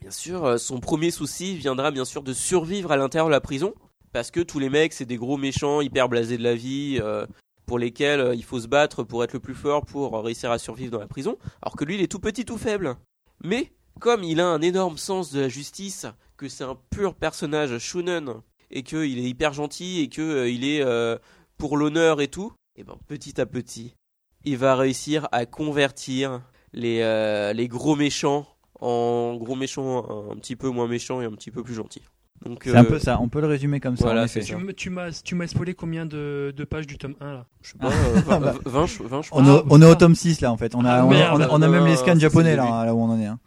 bien 0.00 0.10
sûr, 0.10 0.44
euh, 0.44 0.56
son 0.56 0.80
premier 0.80 1.12
souci 1.12 1.56
viendra 1.56 1.92
bien 1.92 2.04
sûr 2.04 2.24
de 2.24 2.32
survivre 2.32 2.90
à 2.90 2.96
l'intérieur 2.96 3.28
de 3.28 3.32
la 3.32 3.40
prison. 3.40 3.72
Parce 4.12 4.32
que 4.32 4.40
tous 4.40 4.58
les 4.58 4.68
mecs, 4.68 4.92
c'est 4.92 5.04
des 5.04 5.16
gros 5.16 5.36
méchants, 5.36 5.80
hyper 5.80 6.08
blasés 6.08 6.38
de 6.38 6.42
la 6.42 6.56
vie, 6.56 6.98
euh, 7.00 7.24
pour 7.66 7.78
lesquels 7.78 8.20
euh, 8.20 8.34
il 8.34 8.42
faut 8.42 8.58
se 8.58 8.66
battre 8.66 9.04
pour 9.04 9.22
être 9.22 9.34
le 9.34 9.40
plus 9.40 9.54
fort, 9.54 9.84
pour 9.84 10.16
euh, 10.16 10.20
réussir 10.22 10.50
à 10.50 10.58
survivre 10.58 10.90
dans 10.90 10.98
la 10.98 11.06
prison. 11.06 11.36
Alors 11.62 11.76
que 11.76 11.84
lui, 11.84 11.94
il 11.94 12.00
est 12.00 12.10
tout 12.10 12.18
petit, 12.18 12.44
tout 12.44 12.58
faible. 12.58 12.96
Mais, 13.44 13.72
comme 14.00 14.24
il 14.24 14.40
a 14.40 14.48
un 14.48 14.62
énorme 14.62 14.98
sens 14.98 15.30
de 15.30 15.40
la 15.40 15.48
justice, 15.48 16.06
que 16.38 16.48
c'est 16.48 16.64
un 16.64 16.78
pur 16.90 17.14
personnage 17.14 17.76
shonen, 17.78 18.32
et 18.70 18.82
qu'il 18.82 19.18
est 19.18 19.28
hyper 19.28 19.52
gentil, 19.52 20.00
et 20.00 20.08
qu'il 20.08 20.64
est 20.64 20.80
euh, 20.82 21.18
pour 21.58 21.76
l'honneur 21.76 22.20
et 22.22 22.28
tout, 22.28 22.52
et 22.76 22.84
ben 22.84 22.94
petit 23.06 23.40
à 23.40 23.44
petit, 23.46 23.94
il 24.44 24.56
va 24.56 24.76
réussir 24.76 25.28
à 25.32 25.44
convertir 25.46 26.40
les, 26.72 27.00
euh, 27.02 27.52
les 27.52 27.68
gros 27.68 27.96
méchants 27.96 28.46
en 28.80 29.34
gros 29.36 29.56
méchants 29.56 30.30
un, 30.30 30.36
petit 30.36 30.54
peu 30.54 30.68
moins 30.68 30.86
méchants 30.86 31.20
et 31.20 31.24
un 31.24 31.32
petit 31.32 31.50
peu 31.50 31.64
plus 31.64 31.74
gentils. 31.74 32.04
Donc, 32.46 32.60
C'est 32.62 32.76
un 32.76 32.84
euh, 32.84 32.88
peu 32.88 32.98
ça, 33.00 33.18
on 33.20 33.28
peut 33.28 33.40
le 33.40 33.48
résumer 33.48 33.80
comme 33.80 33.96
ça. 33.96 34.04
voilà, 34.04 34.28
c'est 34.28 34.42
Tu 34.76 34.90
m'as 34.90 35.10
tu 35.10 35.34
m'as 35.34 35.46
spoilé 35.48 35.74
combien 35.74 36.06
de, 36.06 36.54
de 36.56 36.64
pages 36.64 36.86
du 36.86 36.96
tome 36.96 37.16
1 37.20 37.32
là? 37.32 37.46
Je 37.62 37.72
sais 37.72 37.78
pas, 37.78 37.88
euh, 37.88 38.20
20, 38.26 38.38
20, 38.64 38.86
je- 38.86 39.02
20, 39.02 39.22
je 39.22 39.28
On, 39.32 39.64
on 39.68 39.82
est 39.82 39.90
au 39.90 39.94
tome 39.96 40.14
6 40.14 40.40
là 40.40 40.52
en 40.52 40.56
fait. 40.56 40.76
On 40.76 40.84
a, 40.84 40.98
Ah, 41.00 41.04
on 41.04 41.10
a, 41.10 41.14
merde. 41.14 41.34
on 41.34 41.40
a- 41.40 41.48
on 41.50 41.54
a 41.62 41.66
Non, 41.66 41.72
même 41.72 41.86
les 41.86 41.96
scans 41.96 42.16
japonais 42.16 42.52
le 42.52 42.58
là, 42.58 42.84
là 42.84 42.94
où 42.94 43.00
on 43.00 43.10
en 43.10 43.18
est. 43.18 43.26
hein. 43.26 43.40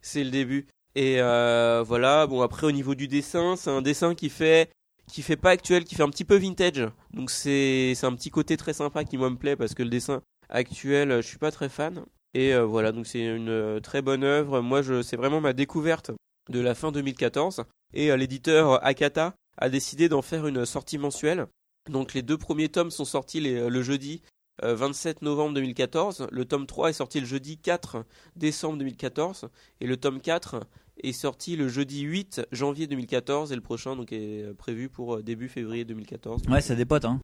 C'est 0.00 0.24
le 0.24 0.30
début. 0.30 0.66
Et 0.94 1.20
euh, 1.20 1.84
voilà, 1.86 2.26
bon 2.26 2.42
après 2.42 2.66
au 2.66 2.72
niveau 2.72 2.94
du 2.94 3.08
dessin, 3.08 3.56
c'est 3.56 3.70
un 3.70 3.82
dessin 3.82 4.14
qui 4.14 4.28
fait 4.28 4.70
qui 5.10 5.22
fait 5.22 5.36
pas 5.36 5.50
actuel, 5.50 5.84
qui 5.84 5.94
fait 5.94 6.02
un 6.02 6.08
petit 6.08 6.24
peu 6.24 6.36
vintage. 6.36 6.86
Donc 7.12 7.30
c'est 7.30 7.96
un 8.02 8.14
petit 8.14 8.30
côté 8.30 8.56
très 8.56 8.72
sympa 8.72 9.04
qui 9.04 9.18
moi 9.18 9.30
me 9.30 9.36
plaît 9.36 9.56
parce 9.56 9.74
que 9.74 9.82
le 9.82 9.90
dessin 9.90 10.22
actuel, 10.48 11.20
je 11.20 11.26
suis 11.26 11.38
pas 11.38 11.50
très 11.50 11.68
fan. 11.68 12.04
Et 12.34 12.54
euh, 12.54 12.64
voilà, 12.64 12.92
donc 12.92 13.06
c'est 13.06 13.24
une 13.24 13.48
euh, 13.48 13.80
très 13.80 14.02
bonne 14.02 14.24
œuvre. 14.24 14.60
Moi, 14.60 14.82
c'est 15.02 15.16
vraiment 15.16 15.40
ma 15.40 15.52
découverte 15.52 16.12
de 16.48 16.60
la 16.60 16.74
fin 16.74 16.92
2014. 16.92 17.64
Et 17.92 18.10
euh, 18.10 18.16
l'éditeur 18.16 18.84
Akata 18.84 19.34
a 19.56 19.68
décidé 19.68 20.08
d'en 20.08 20.22
faire 20.22 20.46
une 20.46 20.64
sortie 20.64 20.98
mensuelle. 20.98 21.46
Donc 21.90 22.14
les 22.14 22.22
deux 22.22 22.38
premiers 22.38 22.68
tomes 22.68 22.90
sont 22.90 23.04
sortis 23.04 23.40
le 23.40 23.82
jeudi 23.82 24.22
euh, 24.62 24.74
27 24.74 25.22
novembre 25.22 25.54
2014. 25.54 26.28
Le 26.30 26.44
tome 26.44 26.66
3 26.66 26.90
est 26.90 26.94
sorti 26.94 27.20
le 27.20 27.26
jeudi 27.26 27.58
4 27.58 28.04
décembre 28.36 28.78
2014. 28.78 29.48
Et 29.80 29.86
le 29.86 29.96
tome 29.96 30.20
4 30.20 30.66
est 31.02 31.12
sorti 31.12 31.56
le 31.56 31.68
jeudi 31.68 32.02
8 32.02 32.42
janvier 32.52 32.86
2014. 32.86 33.52
Et 33.52 33.54
le 33.54 33.60
prochain 33.60 33.96
donc, 33.96 34.12
est 34.12 34.44
euh, 34.44 34.54
prévu 34.54 34.88
pour 34.88 35.16
euh, 35.16 35.22
début 35.22 35.48
février 35.48 35.84
2014. 35.84 36.42
Ouais, 36.48 36.60
ça 36.60 36.74
dépote. 36.74 37.04
Hein. 37.04 37.20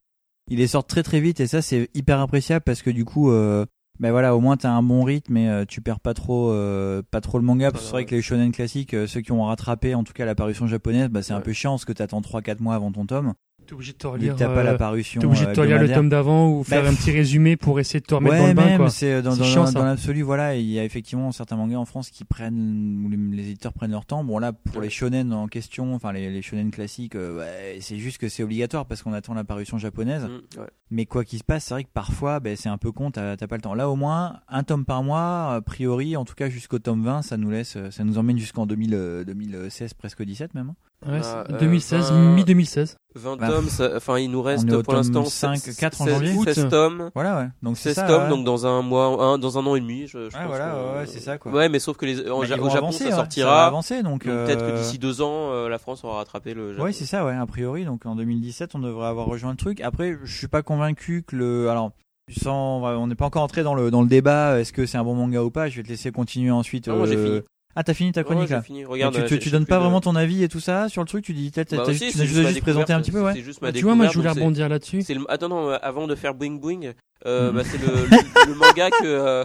Il 0.49 0.59
les 0.59 0.68
sort 0.68 0.87
très 0.87 1.03
très 1.03 1.20
vite 1.20 1.41
et 1.41 1.49
ça 1.49 1.61
c'est 1.61 1.91
hyper 1.95 2.20
appréciable 2.20 2.62
parce 2.62 2.80
que 2.80 2.91
du 2.91 3.05
coup, 3.05 3.32
euh, 3.32 3.66
ben 3.99 4.11
voilà, 4.11 4.37
au 4.37 4.41
moins 4.41 4.57
t'as 4.57 4.70
un 4.70 4.82
bon 4.82 5.05
rythme 5.05 5.37
et 5.39 5.49
euh, 5.49 5.64
tu 5.66 5.80
perds 5.80 6.01
pas 6.01 6.12
trop, 6.12 6.51
euh, 6.51 7.03
pas 7.11 7.20
trop 7.20 7.39
le 7.39 7.45
manga. 7.45 7.70
Parce 7.70 7.82
que 7.82 7.87
c'est 7.87 7.93
vrai 7.93 8.05
que 8.05 8.14
les 8.14 8.22
shonen 8.22 8.53
classiques, 8.53 8.95
euh, 8.95 9.07
ceux 9.07 9.22
qui 9.22 9.32
ont 9.32 9.45
rattrapé 9.45 9.95
en 9.95 10.05
tout 10.05 10.12
cas 10.12 10.26
la 10.26 10.34
parution 10.34 10.66
japonaise, 10.66 11.09
bah, 11.09 11.22
c'est 11.22 11.32
un 11.32 11.41
peu 11.41 11.53
chiant 11.53 11.72
parce 11.72 11.87
que 11.87 11.93
t'attends 11.93 12.20
3-4 12.20 12.61
mois 12.61 12.74
avant 12.74 12.93
ton 12.93 13.07
tome. 13.07 13.34
T'es 13.67 13.75
obligé 13.75 13.93
de 13.93 13.99
te 13.99 14.07
relire. 14.07 14.37
t'as 14.37 14.49
pas 14.49 14.62
la 14.62 14.73
euh, 14.73 14.79
parution. 14.79 15.21
T'es 15.21 15.27
obligé 15.27 15.45
de 15.45 15.51
euh, 15.51 15.55
te 15.55 15.61
relire 15.61 15.81
le 15.81 15.93
tome 15.93 16.09
d'avant 16.09 16.51
ou 16.51 16.62
faire 16.62 16.83
Bah, 16.83 16.89
un 16.89 16.95
petit 16.95 17.11
résumé 17.11 17.57
pour 17.57 17.81
essayer 17.81 18.01
de 18.01 18.07
te 18.07 18.14
remettre 18.14 18.35
ouais, 18.37 18.41
dans 18.41 18.47
le 18.49 18.55
bain 18.55 18.64
même, 18.67 18.79
quoi. 18.79 18.91
c'est 18.91 19.23
dans, 19.23 19.33
C'est 19.33 19.73
dans, 19.73 19.85
l'absolu, 19.85 20.23
voilà, 20.23 20.55
il 20.55 20.67
y 20.67 20.79
a 20.79 20.85
effectivement 20.85 21.33
certains 21.33 21.57
mangas 21.57 21.79
en 21.79 21.85
France 21.85 22.11
qui 22.11 22.25
prennent, 22.25 23.03
où 23.05 23.09
les, 23.09 23.17
les 23.17 23.51
éditeurs 23.51 23.73
prennent 23.73 23.91
leur 23.91 24.07
temps. 24.07 24.23
Bon 24.23 24.39
là, 24.39 24.53
pour 24.53 24.81
les 24.81 24.91
shonen 24.91 25.33
en 25.33 25.49
question, 25.49 25.95
enfin 25.95 26.12
les, 26.12 26.31
les 26.31 26.43
shonen 26.43 26.71
classiques, 26.71 27.17
euh, 27.17 27.77
c'est 27.81 27.99
juste 27.99 28.19
que 28.19 28.29
c'est 28.29 28.45
obligatoire 28.45 28.87
parce 28.87 29.03
qu'on 29.03 29.12
attend 29.12 29.35
la 29.35 29.45
parution 29.45 29.79
japonaise. 29.79 30.25
Mm, 30.25 30.61
ouais. 30.61 30.69
Mais 30.91 31.07
quoi 31.07 31.25
qu'il 31.25 31.41
se 31.41 31.45
passe, 31.45 31.64
c'est 31.64 31.75
vrai 31.75 31.83
que 31.83 31.91
parfois, 31.93 32.39
ben, 32.39 32.57
c'est 32.57 32.69
un 32.69 32.79
peu 32.79 32.93
con, 32.93 33.11
t'as 33.11 33.37
pas 33.37 33.57
le 33.57 33.62
temps. 33.62 33.75
Là, 33.75 33.91
au 33.91 33.97
moins, 33.97 34.41
un 34.49 34.62
tome 34.62 34.85
par 34.85 35.03
mois, 35.03 35.55
a 35.55 35.61
priori, 35.61 36.17
en 36.17 36.25
tout 36.25 36.35
cas 36.35 36.49
jusqu'au 36.49 36.79
tome 36.79 37.03
20, 37.03 37.23
ça 37.23 37.37
nous 37.37 37.51
laisse, 37.51 37.77
ça 37.91 38.05
nous 38.05 38.19
emmène 38.19 38.39
jusqu'en 38.39 38.67
2000, 38.67 38.95
euh, 38.95 39.25
2016, 39.25 39.95
presque 39.95 40.23
17 40.23 40.55
même. 40.55 40.75
Ouais, 41.07 41.20
Ah, 41.22 41.44
c'est 41.47 41.55
euh, 41.55 41.59
2016, 41.59 42.11
vingt- 42.11 42.34
mi-2016. 42.34 42.97
20 43.14 43.36
Bah, 43.36 43.49
tomes, 43.49 43.68
ça- 43.68 43.90
enfin 43.97 44.18
il 44.18 44.30
nous 44.30 44.42
reste 44.42 44.82
pour 44.82 44.94
l'instant 44.94 45.24
5, 45.24 45.57
16 45.59 45.76
4 45.76 46.01
en 46.01 46.05
16 46.05 46.14
janvier. 46.14 46.53
16 46.55 46.68
tomes. 46.68 47.11
Voilà, 47.14 47.36
ouais. 47.38 47.49
Donc 47.62 47.76
c'est 47.76 47.90
16 47.90 47.94
ça. 47.97 48.03
tomes, 48.07 48.22
ouais. 48.24 48.28
donc 48.30 48.44
dans 48.44 48.66
un 48.66 48.82
mois, 48.82 49.07
un- 49.22 49.38
dans 49.38 49.59
un 49.59 49.66
an 49.66 49.76
et 49.76 49.80
demi. 49.80 50.07
Je, 50.07 50.12
je 50.12 50.24
Ouais, 50.24 50.30
pense 50.30 50.47
voilà, 50.47 50.70
que- 50.70 50.99
ouais, 51.01 51.07
c'est 51.07 51.20
ça, 51.20 51.38
quoi. 51.38 51.53
Ouais, 51.53 51.68
mais 51.68 51.78
sauf 51.78 51.97
que 51.97 52.07
les, 52.07 52.20
en, 52.30 52.38
Bah, 52.40 52.44
au 52.44 52.44
Japon 52.44 52.68
avancer, 52.74 53.05
ça 53.05 53.11
ouais, 53.11 53.16
sortira. 53.16 53.51
va 53.51 53.66
avancer, 53.66 54.03
donc, 54.03 54.24
donc 54.26 54.34
peut-être 54.47 54.59
que 54.66 54.72
euh, 54.72 54.78
d'ici 54.78 54.99
deux 54.99 55.20
ans, 55.22 55.51
euh, 55.53 55.68
la 55.68 55.78
France 55.78 56.03
aura 56.05 56.16
rattrapé 56.16 56.55
le 56.55 56.72
Japon. 56.72 56.84
Oui, 56.86 56.94
c'est 56.94 57.07
ça, 57.07 57.24
ouais, 57.26 57.34
a 57.36 57.47
priori. 57.47 57.84
Donc 57.84 58.05
en 58.07 58.16
2017, 58.16 58.74
on 58.74 58.78
devrait 58.78 59.07
avoir 59.09 59.26
rejoint 59.26 59.51
le 59.51 59.57
truc. 59.57 59.80
Après, 59.82 60.16
je 60.24 60.34
suis 60.36 60.49
pas 60.49 60.62
convaincu 60.62 61.22
que 61.26 61.36
le. 61.36 61.68
Alors, 61.70 61.92
sans, 62.30 62.82
on 62.82 63.07
n'est 63.07 63.14
pas 63.14 63.26
encore 63.26 63.42
entré 63.42 63.62
dans 63.62 63.74
le 63.74 63.90
dans 63.90 64.03
le 64.03 64.09
débat. 64.09 64.59
Est-ce 64.61 64.72
que 64.72 64.84
c'est 64.86 64.99
un 64.99 65.05
bon 65.05 65.14
manga 65.14 65.42
ou 65.44 65.51
pas 65.51 65.68
Je 65.68 65.76
vais 65.76 65.82
te 65.84 65.88
laisser 65.88 66.11
continuer 66.11 66.51
ensuite. 66.51 66.88
Ah, 66.88 66.94
moi, 66.94 67.07
j'ai 67.07 67.16
euh, 67.16 67.24
fini. 67.40 67.47
Ah, 67.79 67.85
t'as 67.85 67.93
fini 67.95 68.11
ta 68.11 68.20
Ouais, 68.20 68.24
chronique 68.24 68.49
j'ai 68.49 68.55
là. 68.55 68.62
fini. 68.62 68.85
Regarde, 68.87 69.14
tu, 69.14 69.20
là, 69.20 69.29
tu, 69.29 69.39
tu 69.39 69.51
donnes 69.51 69.66
pas 69.66 69.77
de- 69.77 69.83
vraiment 69.83 70.01
ton 70.01 70.16
avis 70.16 70.43
et 70.43 70.49
tout 70.49 70.61
ça 70.61 70.89
sur 70.89 71.03
le 71.03 71.07
truc. 71.09 71.24
Tu 71.24 71.35
dis, 71.35 71.53
t'as, 71.53 71.64
t'as- 71.66 71.77
Bah 71.77 71.83
aussi, 71.85 72.11
tu 72.11 72.18
juste 72.18 72.35
juste 72.49 72.61
présenté 72.62 72.93
un 72.95 73.01
petit 73.03 73.12
peu, 73.12 73.20
ouais. 73.22 73.39
Juste 73.41 73.61
ma 73.61 73.68
Ah, 73.68 73.72
tu 73.72 73.83
vois, 73.83 73.95
moi 73.95 74.09
je 74.09 74.14
voulais 74.18 74.31
rebondir 74.31 74.68
là-dessus. 74.68 75.03
le- 75.09 75.31
Attends, 75.31 75.49
non, 75.51 75.68
euh, 75.70 75.77
avant 75.83 76.07
de 76.07 76.14
faire 76.14 76.35
Boing 76.35 76.57
Boing, 76.59 76.93
euh, 77.27 77.53
Mm. 77.53 77.55
bah, 77.55 77.62
c'est 77.64 77.79
le, 77.79 77.87
le- 78.47 78.49
le 78.49 78.55
manga 78.55 78.91
que. 78.91 79.05
euh, 79.05 79.45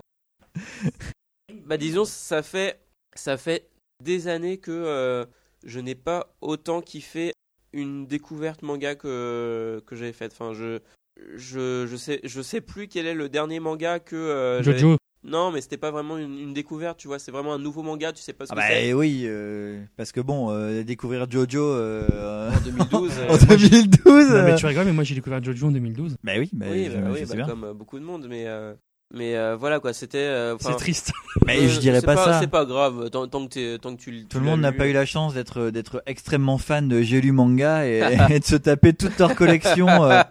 Bah, 1.65 1.77
disons, 1.77 2.05
ça 2.05 2.41
fait, 2.41 2.79
ça 3.15 3.37
fait 3.37 3.67
des 4.03 4.27
années 4.27 4.57
que 4.57 4.71
euh, 4.71 5.25
je 5.65 5.79
n'ai 5.79 5.95
pas 5.95 6.33
autant 6.41 6.81
kiffé 6.81 7.33
une 7.73 8.07
découverte 8.07 8.61
manga 8.63 8.95
que, 8.95 9.81
que 9.85 9.95
j'avais 9.95 10.13
faite. 10.13 10.31
Enfin, 10.33 10.53
je, 10.53 10.79
je, 11.35 11.85
je, 11.87 11.95
sais, 11.97 12.19
je 12.23 12.41
sais 12.41 12.61
plus 12.61 12.87
quel 12.87 13.05
est 13.05 13.13
le 13.13 13.29
dernier 13.29 13.59
manga 13.59 13.99
que. 13.99 14.15
euh, 14.15 14.63
Jojo. 14.63 14.95
Non, 15.23 15.51
mais 15.51 15.61
c'était 15.61 15.77
pas 15.77 15.91
vraiment 15.91 16.17
une, 16.17 16.37
une 16.39 16.53
découverte, 16.53 16.97
tu 16.97 17.07
vois. 17.07 17.19
C'est 17.19 17.31
vraiment 17.31 17.53
un 17.53 17.59
nouveau 17.59 17.83
manga, 17.83 18.11
tu 18.11 18.21
sais 18.23 18.33
pas 18.33 18.45
ce 18.47 18.51
Ah 18.53 18.55
que 18.55 18.59
bah 18.61 18.65
c'est. 18.69 18.93
oui, 18.93 19.21
euh, 19.25 19.79
parce 19.95 20.11
que 20.11 20.19
bon, 20.19 20.49
euh, 20.51 20.81
découvrir 20.83 21.29
Jojo 21.29 21.61
euh, 21.63 22.49
En 22.51 22.59
2012. 22.61 23.11
euh, 23.19 23.29
en 23.29 23.37
2012. 23.37 24.29
Non, 24.29 24.43
mais 24.43 24.51
euh, 24.51 24.55
tu 24.55 24.65
rigoles, 24.65 24.85
mais 24.85 24.93
moi 24.93 25.03
j'ai 25.03 25.13
découvert 25.15 25.43
Jojo 25.43 25.67
en 25.67 25.71
2012. 25.71 26.15
Bah 26.23 26.31
oui, 26.39 26.49
bah, 26.53 26.65
oui, 26.71 26.89
bah, 26.89 27.09
oui, 27.11 27.23
bah, 27.29 27.35
bien. 27.35 27.45
comme 27.45 27.63
euh, 27.65 27.73
beaucoup 27.73 27.99
de 27.99 28.03
monde, 28.03 28.25
mais. 28.27 28.45
euh, 28.47 28.73
Mais 29.13 29.35
euh, 29.35 29.55
voilà 29.55 29.79
quoi, 29.79 29.93
c'était. 29.93 30.17
euh, 30.17 30.55
C'est 30.59 30.75
triste. 30.77 31.11
Mais 31.45 31.59
euh, 31.59 31.67
je 31.69 31.79
dirais 31.79 32.01
pas, 32.01 32.15
ça. 32.17 32.39
C'est 32.39 32.47
pas 32.49 32.65
grave, 32.65 33.09
tant, 33.11 33.27
tant 33.27 33.47
que, 33.47 33.53
t'es- 33.53 33.77
tant 33.79 33.95
que 33.95 34.01
tu. 34.01 34.25
Tout 34.27 34.39
le 34.39 34.45
monde 34.45 34.61
n'a 34.61 34.71
pas 34.71 34.87
eu 34.87 34.93
la 34.93 35.05
chance 35.05 35.33
d'être 35.35 35.69
d'être 35.69 36.01
extrêmement 36.07 36.57
fan 36.57 36.87
de 36.87 37.01
J'ai 37.03 37.21
lu 37.21 37.31
manga 37.31 37.85
et, 37.87 38.01
et 38.31 38.39
de 38.39 38.43
se 38.45 38.55
taper 38.55 38.93
toute 38.93 39.17
leur 39.19 39.35
collection 39.35 39.87
euh, 40.03 40.21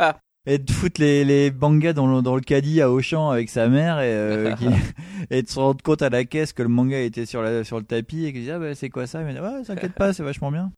et 0.47 0.59
de 0.59 0.71
foutre 0.71 1.01
les, 1.01 1.25
les 1.25 1.51
mangas 1.51 1.93
dans 1.93 2.07
le, 2.07 2.23
dans 2.23 2.35
le 2.35 2.41
caddie 2.41 2.81
à 2.81 2.91
Auchan 2.91 3.31
avec 3.31 3.51
sa 3.51 3.69
mère 3.69 4.01
et, 4.01 4.13
euh, 4.13 4.55
qui- 4.57 4.67
et 5.31 5.43
de 5.43 5.49
se 5.49 5.59
rendre 5.59 5.83
compte 5.83 6.03
à 6.03 6.09
la 6.11 6.25
caisse 6.25 6.53
que 6.53 6.63
le 6.63 6.69
manga 6.69 6.99
était 7.01 7.27
sur, 7.27 7.43
la, 7.43 7.63
sur 7.65 7.79
le 7.79 7.85
tapis 7.85 8.25
et 8.27 8.33
qu'il 8.33 8.43
dit 8.43 8.51
ah 8.51 8.59
bah 8.59 8.75
c'est 8.75 8.89
quoi 8.91 9.07
ça? 9.07 9.21
Mais 9.23 9.39
ouais 9.39 9.63
t'inquiète 9.65 9.95
pas 9.95 10.13
c'est 10.13 10.23
vachement 10.23 10.51
bien 10.51 10.73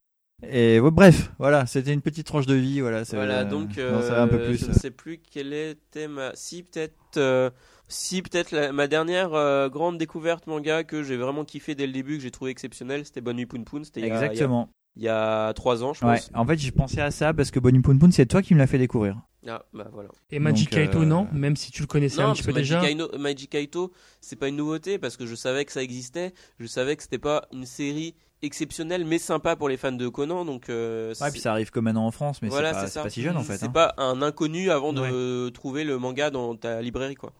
et 0.44 0.80
ouais, 0.80 0.90
bref 0.90 1.30
voilà 1.38 1.66
c'était 1.66 1.92
une 1.94 2.00
petite 2.00 2.26
tranche 2.26 2.46
de 2.46 2.54
vie 2.56 2.80
voilà 2.80 3.04
c'est- 3.04 3.14
Voilà, 3.16 3.42
euh, 3.42 3.44
donc 3.44 3.70
un 3.78 4.26
peu 4.28 4.36
euh, 4.36 4.48
plus 4.48 4.58
je 4.58 4.66
ne 4.66 4.72
sais 4.72 4.90
plus 4.90 5.18
quelle 5.18 5.52
était 5.52 6.08
ma. 6.08 6.32
Si, 6.34 6.64
peut-être. 6.64 6.94
euh, 7.16 7.50
Si, 7.86 8.22
peut-être 8.22 8.70
ma 8.72 8.88
dernière 8.88 9.34
euh, 9.34 9.68
grande 9.68 9.98
découverte 9.98 10.46
manga 10.48 10.82
que 10.82 11.02
j'ai 11.04 11.16
vraiment 11.16 11.44
kiffé 11.44 11.74
dès 11.76 11.86
le 11.86 11.92
début, 11.92 12.16
que 12.16 12.22
j'ai 12.24 12.30
trouvé 12.32 12.50
exceptionnel, 12.50 13.04
c'était 13.04 13.20
Bonne 13.20 13.36
Nuit 13.36 13.46
Poun 13.46 13.64
Poun. 13.64 13.84
C'était 13.84 14.00
il 14.00 14.06
y 14.06 14.10
a- 14.10 14.14
exactement 14.14 14.68
il 14.96 15.02
y 15.04 15.08
a 15.08 15.52
3 15.54 15.84
ans, 15.84 15.92
je 15.94 16.04
Ouais. 16.04 16.16
pense. 16.16 16.30
En 16.34 16.44
fait, 16.44 16.58
j'ai 16.58 16.70
pensé 16.72 17.00
à 17.00 17.10
ça 17.10 17.32
parce 17.32 17.50
que 17.50 17.58
Bonnie 17.60 17.80
Poon 17.80 17.96
Poon, 17.98 18.10
c'est 18.10 18.26
toi 18.26 18.42
qui 18.42 18.52
me 18.54 18.58
l'as 18.58 18.66
fait 18.66 18.78
découvrir. 18.78 19.16
Ah, 19.46 19.64
bah 19.72 19.88
voilà. 19.92 20.08
Et 20.30 20.38
Magic 20.38 20.70
Donc, 20.70 20.78
euh, 20.78 20.86
Kaito, 20.86 21.04
non 21.04 21.26
Même 21.32 21.56
si 21.56 21.72
tu 21.72 21.82
le 21.82 21.86
connaissais 21.88 22.18
Non, 22.18 22.24
un 22.24 22.26
parce 22.28 22.38
petit 22.40 22.48
que 22.48 22.52
peu 22.52 22.58
déjà. 22.58 22.82
Magic 23.18 23.50
Kaito, 23.50 23.92
c'est 24.20 24.36
pas 24.36 24.48
une 24.48 24.56
nouveauté 24.56 24.98
parce 24.98 25.16
que 25.16 25.26
je 25.26 25.34
savais 25.34 25.64
que 25.64 25.72
ça 25.72 25.82
existait. 25.82 26.32
Je 26.60 26.66
savais 26.66 26.96
que 26.96 27.02
c'était 27.02 27.18
pas 27.18 27.46
une 27.52 27.66
série 27.66 28.14
exceptionnelle 28.42 29.04
mais 29.04 29.18
sympa 29.18 29.54
pour 29.56 29.68
les 29.68 29.76
fans 29.76 29.92
de 29.92 30.08
Conan. 30.08 30.44
Donc, 30.44 30.68
euh, 30.68 31.14
Ouais, 31.20 31.30
puis 31.30 31.40
ça 31.40 31.52
arrive 31.52 31.70
que 31.70 31.80
maintenant 31.80 32.06
en 32.06 32.10
France, 32.10 32.40
mais 32.42 32.48
voilà, 32.48 32.86
c'est 32.86 33.02
pas, 33.02 33.10
si 33.10 33.22
jeune 33.22 33.36
en 33.36 33.42
fait. 33.42 33.56
C'est 33.58 33.66
hein. 33.66 33.70
pas 33.70 33.94
un 33.98 34.22
inconnu 34.22 34.70
avant 34.70 34.92
de 34.92 35.48
trouver 35.50 35.84
le 35.84 35.98
manga 35.98 36.30
dans 36.30 36.54
ta 36.56 36.80
librairie, 36.82 37.16
quoi. 37.16 37.32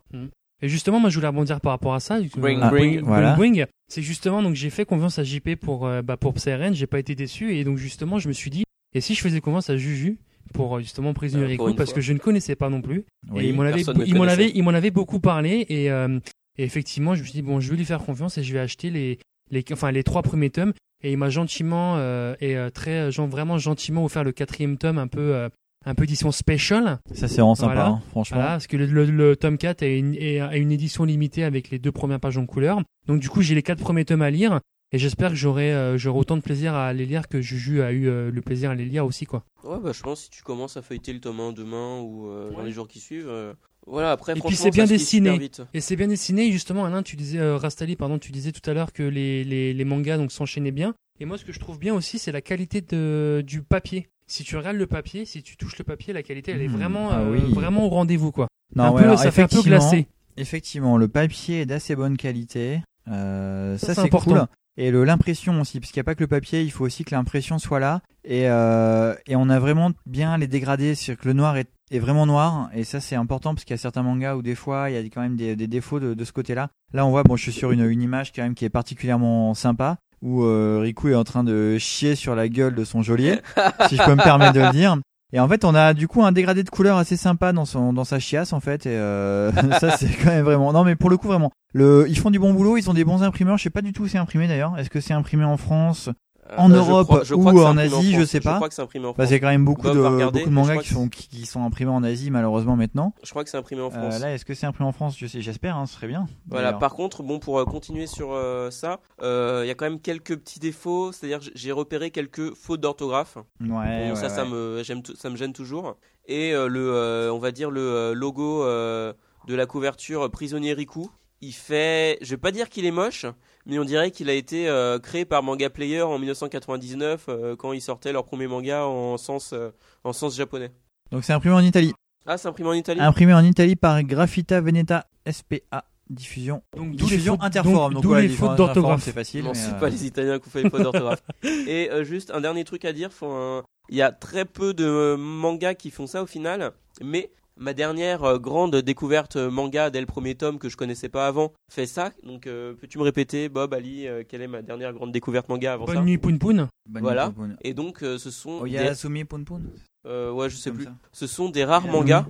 Et 0.63 0.69
justement, 0.69 1.01
moi, 1.01 1.11
je 1.11 1.17
voulais 1.17 1.27
rebondir 1.27 1.61
par 1.61 1.73
rapport 1.73 1.93
à 1.95 2.01
ça. 2.01 2.21
Bring, 2.37 2.63
Euh, 2.63 2.69
bring. 2.69 3.01
Voilà. 3.01 3.35
bring. 3.35 3.67
C'est 3.89 4.01
justement, 4.03 4.43
donc 4.43 4.55
j'ai 4.55 4.71
fait 4.71 4.85
confiance 4.85 5.19
à 5.19 5.25
JP 5.25 5.57
pour, 5.57 5.87
euh, 5.87 6.03
bah, 6.03 6.17
pour 6.17 6.35
CRN, 6.35 6.73
j'ai 6.73 6.87
pas 6.87 7.01
été 7.01 7.17
déçu. 7.17 7.57
Et 7.57 7.65
donc, 7.65 7.79
justement, 7.79 8.21
je 8.21 8.29
me 8.29 8.33
suis 8.33 8.49
dit, 8.49 8.63
et 8.95 9.01
si 9.01 9.15
je 9.15 9.21
faisais 9.21 9.41
confiance 9.41 9.71
à 9.71 9.77
Juju 9.77 10.19
pour 10.55 10.77
euh, 10.77 10.81
justement 10.81 11.13
Prisoner 11.15 11.45
Euh, 11.45 11.49
Rico, 11.49 11.73
parce 11.75 11.91
fois. 11.91 11.97
que 11.97 12.01
je 12.01 12.13
ne 12.13 12.19
connaissais 12.19 12.57
pas 12.57 12.69
non 12.69 12.81
plus. 12.83 13.05
Oui. 13.31 13.45
et 13.45 13.49
il 13.49 13.55
m'en 13.55 13.63
avait, 13.63 13.83
il 14.07 14.15
m'en 14.15 14.25
avait, 14.25 14.51
il 14.55 14.63
m'en 14.63 14.71
avait 14.73 14.91
beaucoup 14.91 15.21
parlé. 15.21 15.67
Et, 15.69 15.91
euh, 15.91 16.19
et 16.59 16.65
effectivement, 16.65 17.15
je 17.15 17.21
me 17.21 17.25
suis 17.25 17.33
dit, 17.35 17.43
bon, 17.43 17.61
je 17.61 17.71
vais 17.71 17.77
lui 17.77 17.85
faire 17.85 18.05
confiance 18.05 18.39
et 18.39 18.43
je 18.43 18.53
vais 18.53 18.59
acheter 18.61 18.91
les, 18.91 19.19
les, 19.51 19.65
enfin, 19.73 19.91
les 19.91 20.03
trois 20.03 20.23
premiers 20.23 20.51
tomes. 20.51 20.73
Et 21.05 21.11
il 21.13 21.19
m'a 21.19 21.31
gentiment, 21.31 21.97
euh, 21.97 22.35
et 22.41 22.57
très, 22.73 23.11
genre, 23.11 23.27
vraiment 23.27 23.59
gentiment 23.59 24.05
offert 24.05 24.23
le 24.23 24.31
quatrième 24.33 24.79
tome 24.79 24.99
un 24.99 25.09
peu, 25.09 25.35
euh, 25.35 25.49
un 25.85 25.97
peu 25.97 26.05
édition 26.05 26.31
special. 26.31 26.99
Ça, 27.13 27.27
c'est 27.27 27.41
vraiment 27.41 27.57
sympa, 27.57 27.73
Voilà. 27.75 27.89
hein, 27.89 28.03
franchement. 28.11 28.37
Voilà, 28.37 28.51
parce 28.53 28.69
que 28.69 28.77
le, 28.77 28.87
le- 28.87 29.05
le 29.07 29.35
tome 29.35 29.59
4 29.59 29.83
a 29.83 29.87
une, 29.89 30.17
a 30.41 30.57
une 30.57 30.71
édition 30.71 31.03
limitée 31.05 31.43
avec 31.43 31.71
les 31.71 31.81
deux 31.81 31.91
premières 31.91 32.21
pages 32.21 32.39
en 32.39 32.47
couleur. 32.47 32.81
Donc 33.09 33.19
du 33.21 33.29
coup, 33.29 33.43
j'ai 33.43 33.57
les 33.57 33.63
quatre 33.65 33.81
premiers 33.81 34.05
tomes 34.05 34.23
à 34.23 34.31
lire 34.31 34.61
et 34.93 34.99
j'espère 34.99 35.31
que 35.31 35.37
j'aurai 35.37 35.73
euh, 35.73 35.97
j'aurai 35.99 36.19
autant 36.19 36.37
de 36.37 36.43
plaisir 36.43 36.75
à 36.75 36.93
les 36.93 37.07
lire 37.07 37.29
que 37.29 37.41
Juju 37.41 37.83
a 37.83 37.93
eu 37.93 38.09
euh, 38.09 38.31
le 38.31 38.41
plaisir 38.43 38.71
à 38.71 38.75
les 38.75 38.85
lire 38.85 39.05
aussi 39.07 39.27
quoi. 39.27 39.45
Ouais, 39.65 39.79
bah, 39.83 39.93
je 39.95 40.03
pense 40.03 40.21
que 40.21 40.25
si 40.25 40.31
tu 40.31 40.43
commences 40.43 40.77
à 40.77 40.83
feuilleter 40.83 41.13
le 41.13 41.21
tome 41.21 41.41
1 41.41 41.53
demain 41.53 42.01
ou 42.01 42.29
euh, 42.29 42.51
dans 42.53 42.63
les 42.63 42.73
jours 42.73 42.89
qui 42.89 43.01
suivent. 43.01 43.29
euh, 43.29 43.53
Voilà, 43.87 44.13
après, 44.13 44.33
Et 44.37 44.41
puis, 44.41 44.57
c'est 44.57 44.71
bien 44.71 44.87
dessiné. 44.87 45.51
Et 45.75 45.81
c'est 45.81 45.97
bien 45.97 46.09
dessiné 46.09 46.51
justement 46.53 46.85
Alain, 46.85 47.03
tu 47.03 47.17
disais 47.17 47.39
euh, 47.39 47.57
Rastali 47.57 47.97
pardon, 47.97 48.19
tu 48.19 48.33
disais 48.33 48.53
tout 48.53 48.69
à 48.71 48.75
l'heure 48.75 48.93
que 48.93 49.03
les, 49.03 49.45
les, 49.45 49.73
les 49.75 49.85
mangas 49.85 50.19
donc 50.19 50.31
s'enchaînaient 50.33 50.71
bien. 50.73 50.95
Et 51.21 51.25
moi 51.25 51.39
ce 51.39 51.45
que 51.45 51.53
je 51.53 51.61
trouve 51.61 51.79
bien 51.79 51.95
aussi, 51.95 52.19
c'est 52.19 52.33
la 52.33 52.41
qualité 52.41 52.81
de, 52.81 53.43
du 53.47 53.63
papier. 53.63 54.09
Si 54.27 54.45
tu 54.45 54.57
regardes 54.57 54.77
le 54.77 54.87
papier, 54.87 55.25
si 55.27 55.43
tu 55.43 55.57
touches 55.57 55.77
le 55.79 55.85
papier, 55.85 56.13
la 56.13 56.23
qualité 56.23 56.53
elle 56.53 56.63
est 56.63 56.69
Mmh, 56.69 56.73
vraiment 56.77 57.11
ah 57.11 57.21
euh, 57.21 57.33
oui. 57.33 57.53
vraiment 57.53 57.85
au 57.87 57.89
rendez-vous 57.91 58.33
quoi. 58.33 58.49
Non, 58.75 58.85
un 58.85 58.91
ouais, 58.93 59.03
peu, 59.03 59.07
alors, 59.09 59.19
ça 59.19 59.31
fait 59.31 59.43
un 59.43 59.49
peu 59.49 59.63
glacé. 59.63 60.07
Effectivement, 60.39 60.97
le 60.97 61.09
papier 61.09 61.61
est 61.61 61.67
d'assez 61.67 61.95
bonne 61.95 62.17
qualité. 62.17 62.81
Euh, 63.09 63.77
Ça, 63.77 63.95
ça, 63.95 64.03
c'est 64.03 64.09
cool. 64.09 64.47
Et 64.77 64.91
l'impression 64.91 65.61
aussi, 65.61 65.81
parce 65.81 65.93
qu'il 65.93 66.01
n'y 66.01 66.05
a 66.05 66.05
pas 66.05 66.15
que 66.15 66.23
le 66.23 66.29
papier, 66.29 66.63
il 66.63 66.71
faut 66.71 66.85
aussi 66.85 67.05
que 67.05 67.15
l'impression 67.15 67.59
soit 67.59 67.81
là. 67.81 68.01
Et, 68.25 68.49
euh, 68.49 69.15
et 69.27 69.37
on 69.37 69.49
a 69.49 69.59
vraiment 69.59 69.91
bien 70.07 70.39
les 70.39 70.47
dégradés, 70.47 70.95
c'est-à-dire 70.95 71.23
que 71.23 71.29
le 71.29 71.35
noir 71.35 71.57
est, 71.57 71.69
est 71.91 71.99
vraiment 71.99 72.25
noir. 72.25 72.71
Et 72.73 72.85
ça, 72.85 73.01
c'est 73.01 73.17
important 73.17 73.55
parce 73.55 73.65
qu'il 73.65 73.75
y 73.75 73.79
a 73.79 73.79
certains 73.79 74.03
mangas 74.03 74.37
où 74.37 74.43
des 74.43 74.55
fois, 74.55 74.89
il 74.89 74.95
y 74.95 74.97
a 74.97 75.03
quand 75.03 75.21
même 75.21 75.37
des, 75.37 75.57
des 75.57 75.67
défauts 75.67 76.01
de, 76.01 76.15
de 76.15 76.25
ce 76.25 76.33
côté-là. 76.33 76.71
Là, 76.95 77.05
on 77.05 77.11
voit, 77.11 77.23
bon, 77.23 77.37
je 77.37 77.43
suis 77.43 77.53
sur 77.53 77.73
une, 77.73 77.85
une 77.85 78.03
image 78.03 78.33
quand 78.33 78.43
même 78.43 78.55
qui 78.55 78.65
est 78.65 78.71
particulièrement 78.71 79.53
sympa, 79.55 79.99
où 80.23 80.45
euh, 80.45 80.79
Riku 80.81 81.11
est 81.11 81.15
en 81.15 81.25
train 81.25 81.45
de 81.45 81.77
chier 81.79 82.15
sur 82.15 82.35
la 82.35 82.49
gueule 82.49 82.75
de 82.75 82.85
son 82.85 83.03
geôlier, 83.03 83.41
si 83.89 83.97
je 83.97 84.05
peux 84.05 84.15
me 84.15 84.23
permettre 84.23 84.55
de 84.55 84.61
le 84.61 84.71
dire. 84.71 84.97
Et 85.33 85.41
en 85.41 85.49
fait, 85.49 85.65
on 85.65 85.75
a 85.75 85.95
du 85.95 86.09
coup 86.09 86.23
un 86.23 86.33
dégradé 86.33 86.63
de 86.63 86.69
couleur 86.69 86.99
assez 86.99 87.17
sympa 87.17 87.53
dans 87.53 87.65
son 87.65 87.93
dans 87.93 88.05
sa 88.05 88.19
chiasse 88.19 88.53
en 88.53 88.61
fait. 88.61 88.87
Et 88.87 88.91
euh, 88.91 89.51
ça, 89.81 89.91
c'est 89.97 90.09
quand 90.09 90.31
même 90.31 90.45
vraiment. 90.45 90.73
Non, 90.73 90.85
mais 90.85 90.97
pour 90.97 91.11
le 91.11 91.17
coup, 91.17 91.29
vraiment. 91.29 91.51
Le, 91.73 92.07
ils 92.09 92.19
font 92.19 92.31
du 92.31 92.39
bon 92.39 92.53
boulot. 92.53 92.77
Ils 92.77 92.91
ont 92.91 92.95
des 92.95 93.05
bons 93.05 93.23
imprimeurs. 93.23 93.57
Je 93.57 93.65
sais 93.65 93.71
pas 93.71 93.83
du 93.83 93.93
tout 93.93 94.03
où 94.03 94.09
c'est 94.09 94.19
imprimé 94.19 94.47
d'ailleurs. 94.47 94.79
Est-ce 94.79 94.91
que 94.91 95.01
c'est 95.01 95.15
imprimé 95.15 95.45
en 95.45 95.57
France? 95.57 96.11
En 96.59 96.71
Euh, 96.71 96.75
je 96.75 96.79
Europe 96.91 97.07
crois- 97.07 97.25
je 97.25 97.35
ou 97.35 97.49
en 97.61 97.77
Asie, 97.79 98.11
je 98.13 98.17
France. 98.17 98.29
sais 98.29 98.41
pas. 98.41 98.51
Je 98.51 98.57
crois 98.57 98.69
que 98.69 98.75
c'est 98.75 98.83
imprimé 98.83 99.07
en 99.07 99.11
Bah, 99.11 99.15
France. 99.15 99.29
c'est 99.29 99.41
quand 99.41 99.47
même 99.49 99.65
beaucoup 99.65 99.83
Bob 99.83 99.95
de 99.95 100.01
va 100.01 100.11
regarder, 100.11 100.41
beaucoup 100.41 100.51
de 100.51 100.55
mais 100.57 100.63
je 100.65 100.69
mangas 100.69 100.83
qui 100.83 100.89
sont 100.93 101.09
qui, 101.09 101.29
qui 101.29 101.47
sont 101.47 101.63
imprimés 101.65 101.93
en 101.93 102.03
Asie 102.03 102.31
malheureusement 102.31 102.77
maintenant. 102.77 103.15
Je 103.23 103.31
crois 103.31 103.45
que 103.45 103.51
c'est 103.51 103.57
imprimé 103.57 103.81
en 103.81 103.87
Euh, 103.87 103.91
France. 103.91 104.21
là, 104.21 104.35
est-ce 104.35 104.45
que 104.45 104.53
c'est 104.55 104.67
imprimé 104.67 104.89
en 104.89 104.93
France? 104.93 105.17
Je 105.17 105.27
sais, 105.27 105.41
j'espère. 105.41 105.77
Hein, 105.77 105.87
ce 105.87 105.95
serait 105.95 106.09
bien. 106.09 106.27
Voilà, 106.49 106.73
par 106.73 106.95
contre, 106.95 107.23
bon, 107.23 107.39
pour 107.39 107.59
euh, 107.61 107.65
continuer 107.65 108.07
sur 108.09 108.33
euh, 108.33 108.71
ça, 108.71 108.99
euh, 109.23 109.61
il 109.65 109.69
y 109.69 109.71
a 109.71 109.75
quand 109.75 109.85
même 109.87 110.01
quelques 110.01 110.37
petits 110.37 110.59
défauts, 110.59 111.13
c'est-à-dire 111.13 111.39
j'ai 111.55 111.73
repéré 111.73 112.11
quelques 112.11 112.55
fautes 112.55 112.81
d'orthographe. 112.81 113.37
Ouais, 113.61 113.69
Bon, 113.69 113.79
ouais, 114.11 114.17
ça, 114.17 114.29
ça 114.29 114.45
me, 114.45 114.83
ça 114.85 115.31
me 115.31 115.37
gêne 115.37 115.53
toujours. 115.53 115.97
Et 116.27 116.53
euh, 116.55 116.67
le, 116.69 116.93
euh, 116.93 117.33
on 117.33 117.39
va 117.39 117.51
dire 117.53 117.71
le 117.71 117.81
euh, 117.81 118.15
logo 118.15 118.65
euh, 118.65 119.13
de 119.47 119.55
la 119.55 119.67
couverture 119.67 120.31
Prisonnier 120.31 120.73
Riku, 120.73 121.09
il 121.43 121.53
fait, 121.53 122.19
je 122.23 122.31
vais 122.31 122.37
pas 122.39 122.53
dire 122.53 122.69
qu'il 122.69 122.85
est 122.87 122.91
moche, 122.93 123.27
mais 123.67 123.79
on 123.79 123.85
dirait 123.85 124.11
qu'il 124.11 124.31
a 124.31 124.33
été 124.33 124.69
euh, 124.69 124.99
créé 124.99 125.25
par 125.25 125.43
Manga 125.43 125.69
Player 125.69 126.01
en 126.03 126.19
1999 126.19 127.27
euh, 127.29 127.57
quand 127.57 127.73
ils 127.73 127.81
sortaient 127.81 128.13
leur 128.13 128.25
premier 128.25 128.47
manga 128.47 128.87
en 128.87 129.19
sens, 129.19 129.53
euh, 129.53 129.71
en 130.05 130.13
sens 130.13 130.37
japonais. 130.37 130.71
Donc 131.11 131.25
c'est 131.25 131.33
imprimé 131.33 131.55
en 131.55 131.61
Italie. 131.61 131.93
Ah, 132.27 132.39
c'est 132.39 132.49
imprimé 132.49 132.69
en 132.71 132.75
Italie. 132.75 133.01
Imprimé 133.01 133.35
en 133.35 133.45
Italie 133.45 133.77
par 133.77 134.03
Graffita 134.05 134.61
Veneta 134.61 135.07
SPA 135.31 135.85
diffusion. 136.09 136.63
Donc 136.77 136.93
Diffusion 136.93 137.41
Interforum. 137.41 137.95
donc, 137.95 138.03
Donc, 138.03 138.05
voilà, 138.05 138.23
les 138.23 138.29
diffusion 138.29 138.47
fautes 138.49 138.53
Interforum, 138.61 138.75
d'orthographe. 138.75 139.03
C'est 139.03 139.13
facile. 139.13 139.45
Non, 139.45 139.55
c'est 139.55 139.71
euh, 139.75 139.81
pas 139.81 139.89
les 139.89 140.07
Italiens 140.07 140.39
qui 140.39 140.49
ont 140.49 140.51
fait 140.51 140.63
les 140.63 140.71
fautes 140.71 140.83
d'orthographe. 140.83 141.23
Et 141.67 141.91
euh, 141.91 142.05
juste 142.05 142.31
un 142.31 142.41
dernier 142.41 142.65
truc 142.65 142.85
à 142.85 142.93
dire, 142.93 143.13
faut 143.13 143.27
un- 143.31 143.63
il 143.89 143.97
y 143.97 144.03
a 144.03 144.13
très 144.13 144.45
peu 144.45 144.75
de 144.75 145.17
mangas 145.19 145.75
qui 145.75 145.91
font 145.91 146.07
ça 146.07 146.23
au 146.23 146.27
final, 146.27 146.73
mais 147.03 147.31
ma 147.57 147.75
dernière 147.75 148.25
euh, 148.25 148.39
grande 148.39 148.75
découverte 148.77 149.37
euh, 149.37 149.51
manga 149.51 149.91
dès 149.91 150.01
le 150.01 150.07
premier 150.07 150.35
tome 150.35 150.59
que 150.59 150.69
je 150.69 150.77
connaissais 150.77 151.09
pas 151.09 151.27
avant 151.27 151.53
fait 151.71 151.87
ça. 151.87 152.13
Donc 152.23 152.47
euh, 152.47 152.75
peux-tu 152.75 152.99
me 152.99 153.03
répéter, 153.05 153.49
Bob, 153.49 153.75
Ali, 153.75 154.07
euh, 154.07 154.23
quelle 154.29 154.43
est 154.43 154.47
ma 154.49 154.63
dernière 154.63 154.93
grande 154.93 155.13
découverte 155.13 155.49
manga 155.49 155.75
avant 155.75 155.87
ça 155.87 155.95
Bonne 155.95 156.05
nuit 156.05 156.19
Poun 156.19 156.39
Poun. 156.39 156.69
Bonne 156.89 157.03
Voilà. 157.03 157.27
nuit, 157.29 157.35
Poun 157.35 157.47
Poun. 157.49 157.57
Et 157.63 157.75
donc 157.75 158.03
euh, 158.03 158.19
ce 158.19 158.31
sont 158.31 158.59
Oh, 158.63 158.65
des, 158.65 158.73
Yasumi 158.73 159.25
Poun 159.25 159.45
Poun. 159.45 159.71
euh, 160.07 160.31
ouais 160.33 160.49
je 160.51 160.57
sais 160.57 160.71
Comme 160.71 160.77
plus, 160.79 160.85
ça. 160.87 160.95
ce 161.13 161.27
sont 161.27 161.49
des 161.49 161.65
rares 161.65 161.87
mangas 161.87 162.27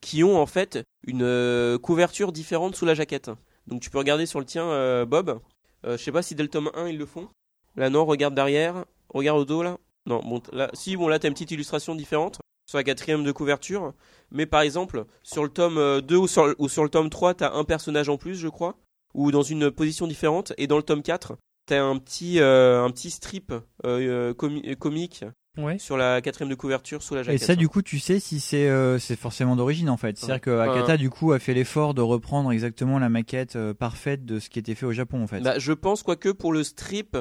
qui 0.00 0.22
ont 0.22 0.38
en 0.40 0.46
fait 0.46 0.82
une 1.06 1.22
euh, 1.22 1.78
couverture 1.78 2.30
différente 2.32 2.76
sous 2.76 2.84
la 2.84 2.94
jaquette. 2.94 3.30
Donc 3.66 3.80
tu 3.80 3.90
peux 3.90 3.98
regarder 3.98 4.26
sur 4.26 4.38
le 4.40 4.44
tien, 4.46 4.64
euh, 4.64 5.06
Bob. 5.06 5.40
Euh, 5.86 5.96
je 5.96 6.02
sais 6.02 6.12
pas 6.12 6.22
si 6.22 6.34
dès 6.34 6.42
le 6.42 6.48
tome 6.50 6.70
1 6.74 6.88
ils 6.88 6.98
le 6.98 7.06
font. 7.06 7.28
Là 7.76 7.90
non, 7.90 8.04
regarde 8.04 8.34
derrière, 8.34 8.84
regarde 9.08 9.38
au 9.40 9.44
dos 9.44 9.62
là. 9.62 9.78
Non, 10.06 10.20
bon, 10.22 10.42
là, 10.52 10.68
si 10.74 10.96
bon 10.96 11.08
là 11.08 11.18
t'as 11.18 11.28
une 11.28 11.34
petite 11.34 11.50
illustration 11.50 11.94
différente 11.94 12.38
sur 12.74 12.78
la 12.78 12.84
quatrième 12.84 13.22
de 13.22 13.30
couverture. 13.30 13.92
Mais 14.32 14.46
par 14.46 14.62
exemple 14.62 15.04
sur 15.22 15.44
le 15.44 15.48
tome 15.48 15.78
euh, 15.78 16.00
2 16.00 16.16
ou 16.16 16.26
sur, 16.26 16.52
ou 16.58 16.68
sur 16.68 16.82
le 16.82 16.88
tome 16.88 17.08
3 17.08 17.34
t'as 17.34 17.52
un 17.52 17.62
personnage 17.62 18.08
en 18.08 18.16
plus 18.16 18.34
je 18.34 18.48
crois, 18.48 18.74
ou 19.14 19.30
dans 19.30 19.42
une 19.42 19.70
position 19.70 20.08
différente. 20.08 20.52
Et 20.58 20.66
dans 20.66 20.76
le 20.76 20.82
tome 20.82 21.02
4 21.02 21.36
t'as 21.66 21.80
un 21.80 21.96
petit 21.98 22.40
euh, 22.40 22.82
un 22.84 22.90
petit 22.90 23.10
strip 23.10 23.52
euh, 23.52 23.60
euh, 23.84 24.34
comi- 24.34 24.68
euh, 24.68 24.74
comique 24.74 25.24
Ouais. 25.56 25.78
sur 25.78 25.96
la 25.96 26.20
quatrième 26.20 26.50
de 26.50 26.56
couverture 26.56 27.00
sous 27.00 27.14
la 27.14 27.20
Et 27.32 27.38
ça, 27.38 27.54
du 27.54 27.68
coup, 27.68 27.80
tu 27.80 28.00
sais 28.00 28.18
si 28.18 28.40
c'est 28.40 28.68
euh, 28.68 28.98
c'est 28.98 29.14
forcément 29.14 29.54
d'origine 29.54 29.88
en 29.88 29.96
fait. 29.96 30.18
C'est-à-dire 30.18 30.40
que 30.40 30.50
Akata, 30.58 30.96
du 30.96 31.10
coup, 31.10 31.30
a 31.30 31.38
fait 31.38 31.54
l'effort 31.54 31.94
de 31.94 32.00
reprendre 32.02 32.50
exactement 32.50 32.98
la 32.98 33.08
maquette 33.08 33.54
euh, 33.54 33.72
parfaite 33.72 34.24
de 34.24 34.40
ce 34.40 34.50
qui 34.50 34.58
était 34.58 34.74
fait 34.74 34.84
au 34.84 34.90
Japon 34.90 35.22
en 35.22 35.28
fait. 35.28 35.38
Bah, 35.42 35.60
je 35.60 35.72
pense 35.72 36.02
quoique 36.02 36.30
pour 36.30 36.52
le 36.52 36.64
strip, 36.64 37.16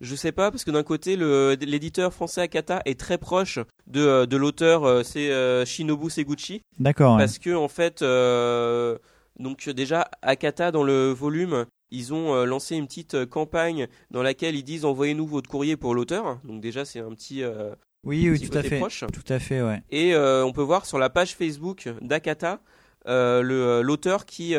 je 0.00 0.14
sais 0.14 0.32
pas 0.32 0.50
parce 0.50 0.64
que 0.64 0.70
d'un 0.70 0.82
côté 0.82 1.16
l'éditeur 1.16 2.12
français 2.12 2.40
Akata 2.42 2.82
est 2.84 2.98
très 2.98 3.18
proche 3.18 3.58
de, 3.86 4.00
euh, 4.00 4.26
de 4.26 4.36
l'auteur 4.36 4.84
euh, 4.84 5.02
c'est 5.02 5.30
euh, 5.30 5.64
Shinobu 5.64 6.10
Seguchi 6.10 6.62
D'accord. 6.78 7.14
ouais. 7.16 7.18
parce 7.22 7.38
que 7.38 7.54
en 7.54 7.68
fait 7.68 8.02
euh, 8.02 8.96
donc 9.38 9.68
déjà 9.68 10.08
Akata 10.22 10.70
dans 10.70 10.82
le 10.84 11.10
volume 11.10 11.66
ils 11.90 12.12
ont 12.12 12.34
euh, 12.34 12.44
lancé 12.44 12.76
une 12.76 12.86
petite 12.86 13.24
campagne 13.26 13.88
dans 14.10 14.22
laquelle 14.22 14.54
ils 14.56 14.62
disent 14.64 14.84
envoyez-nous 14.84 15.26
votre 15.26 15.48
courrier 15.50 15.76
pour 15.76 15.94
l'auteur 15.94 16.38
donc 16.44 16.60
déjà 16.60 16.84
c'est 16.84 17.00
un 17.00 17.10
petit, 17.14 17.42
Oui, 18.04 18.28
oui, 18.30 18.38
petit 18.38 18.50
tout 18.50 18.58
à 18.58 18.62
fait. 18.62 18.78
proche 18.78 19.04
Tout 19.12 19.32
à 19.32 19.38
fait, 19.38 19.62
ouais. 19.62 19.82
et 19.90 20.14
on 20.16 20.52
peut 20.52 20.62
voir 20.62 20.86
sur 20.86 20.98
la 20.98 21.10
page 21.10 21.34
Facebook 21.34 21.88
d'Akata 22.02 22.60
l'auteur 23.06 24.26
qui, 24.26 24.54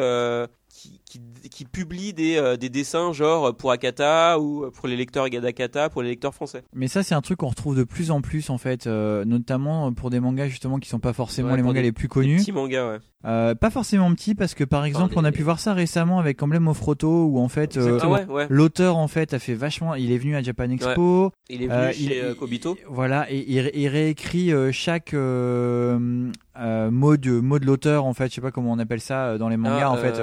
qui, 0.79 1.01
qui 1.09 1.19
qui 1.49 1.65
publie 1.65 2.13
des, 2.13 2.37
euh, 2.37 2.55
des 2.55 2.69
dessins 2.69 3.11
genre 3.11 3.53
pour 3.55 3.71
Akata 3.71 4.39
ou 4.39 4.69
pour 4.71 4.87
les 4.87 4.95
lecteurs 4.95 5.29
d'Akata 5.29 5.89
pour 5.89 6.01
les 6.01 6.09
lecteurs 6.09 6.33
français. 6.33 6.63
Mais 6.73 6.87
ça, 6.87 7.03
c'est 7.03 7.15
un 7.15 7.21
truc 7.21 7.39
qu'on 7.39 7.47
retrouve 7.49 7.75
de 7.75 7.83
plus 7.83 8.11
en 8.11 8.21
plus 8.21 8.49
en 8.49 8.57
fait, 8.57 8.87
euh, 8.87 9.25
notamment 9.25 9.91
pour 9.93 10.09
des 10.09 10.19
mangas 10.19 10.47
justement 10.47 10.79
qui 10.79 10.87
sont 10.87 10.99
pas 10.99 11.13
forcément 11.13 11.49
Ouais, 11.49 11.57
les 11.57 11.63
mangas 11.63 11.81
des- 11.81 11.87
les 11.87 11.91
plus 11.91 12.03
Des 12.07 12.13
connus. 12.13 12.37
petits 12.37 12.51
mangas, 12.51 12.89
ouais. 12.91 12.99
Euh, 13.25 13.53
pas 13.53 13.69
forcément 13.69 14.09
petits 14.13 14.33
parce 14.33 14.53
que 14.53 14.63
par 14.63 14.85
exemple, 14.85 15.13
des- 15.13 15.19
on 15.19 15.25
a 15.25 15.33
pu 15.33 15.43
voir 15.43 15.59
ça 15.59 15.73
récemment 15.73 16.19
avec 16.19 16.41
Emblem 16.41 16.69
of 16.69 16.79
Roto 16.79 17.25
où 17.25 17.39
en 17.39 17.49
fait 17.49 17.75
euh, 17.75 17.99
ah 18.01 18.07
ouais, 18.07 18.25
ouais. 18.27 18.47
l'auteur 18.49 18.95
en 18.95 19.09
fait 19.09 19.33
a 19.33 19.39
fait 19.39 19.55
vachement. 19.55 19.93
Il 19.95 20.13
est 20.13 20.17
venu 20.17 20.37
à 20.37 20.41
Japan 20.41 20.69
Expo. 20.69 21.31
Il 21.49 21.63
est 21.63 21.67
venu 21.67 21.77
Euh, 21.77 21.91
chez 21.91 22.03
il- 22.03 22.11
euh, 22.13 22.29
il- 22.31 22.35
Kobito. 22.37 22.77
Voilà, 22.87 23.29
et 23.29 23.43
il, 23.45 23.71
il 23.73 23.87
réécrit 23.89 24.51
chaque 24.71 25.13
euh, 25.13 26.29
euh, 26.59 26.91
mot 26.91 27.17
de 27.17 27.31
mot 27.41 27.59
de 27.59 27.65
l'auteur 27.65 28.05
en 28.05 28.13
fait. 28.13 28.29
Je 28.29 28.35
sais 28.35 28.41
pas 28.41 28.51
comment 28.51 28.71
on 28.71 28.79
appelle 28.79 29.01
ça 29.01 29.37
dans 29.37 29.49
les 29.49 29.57
mangas 29.57 29.87
Ah, 29.87 29.91
en 29.91 29.97
fait. 29.97 30.21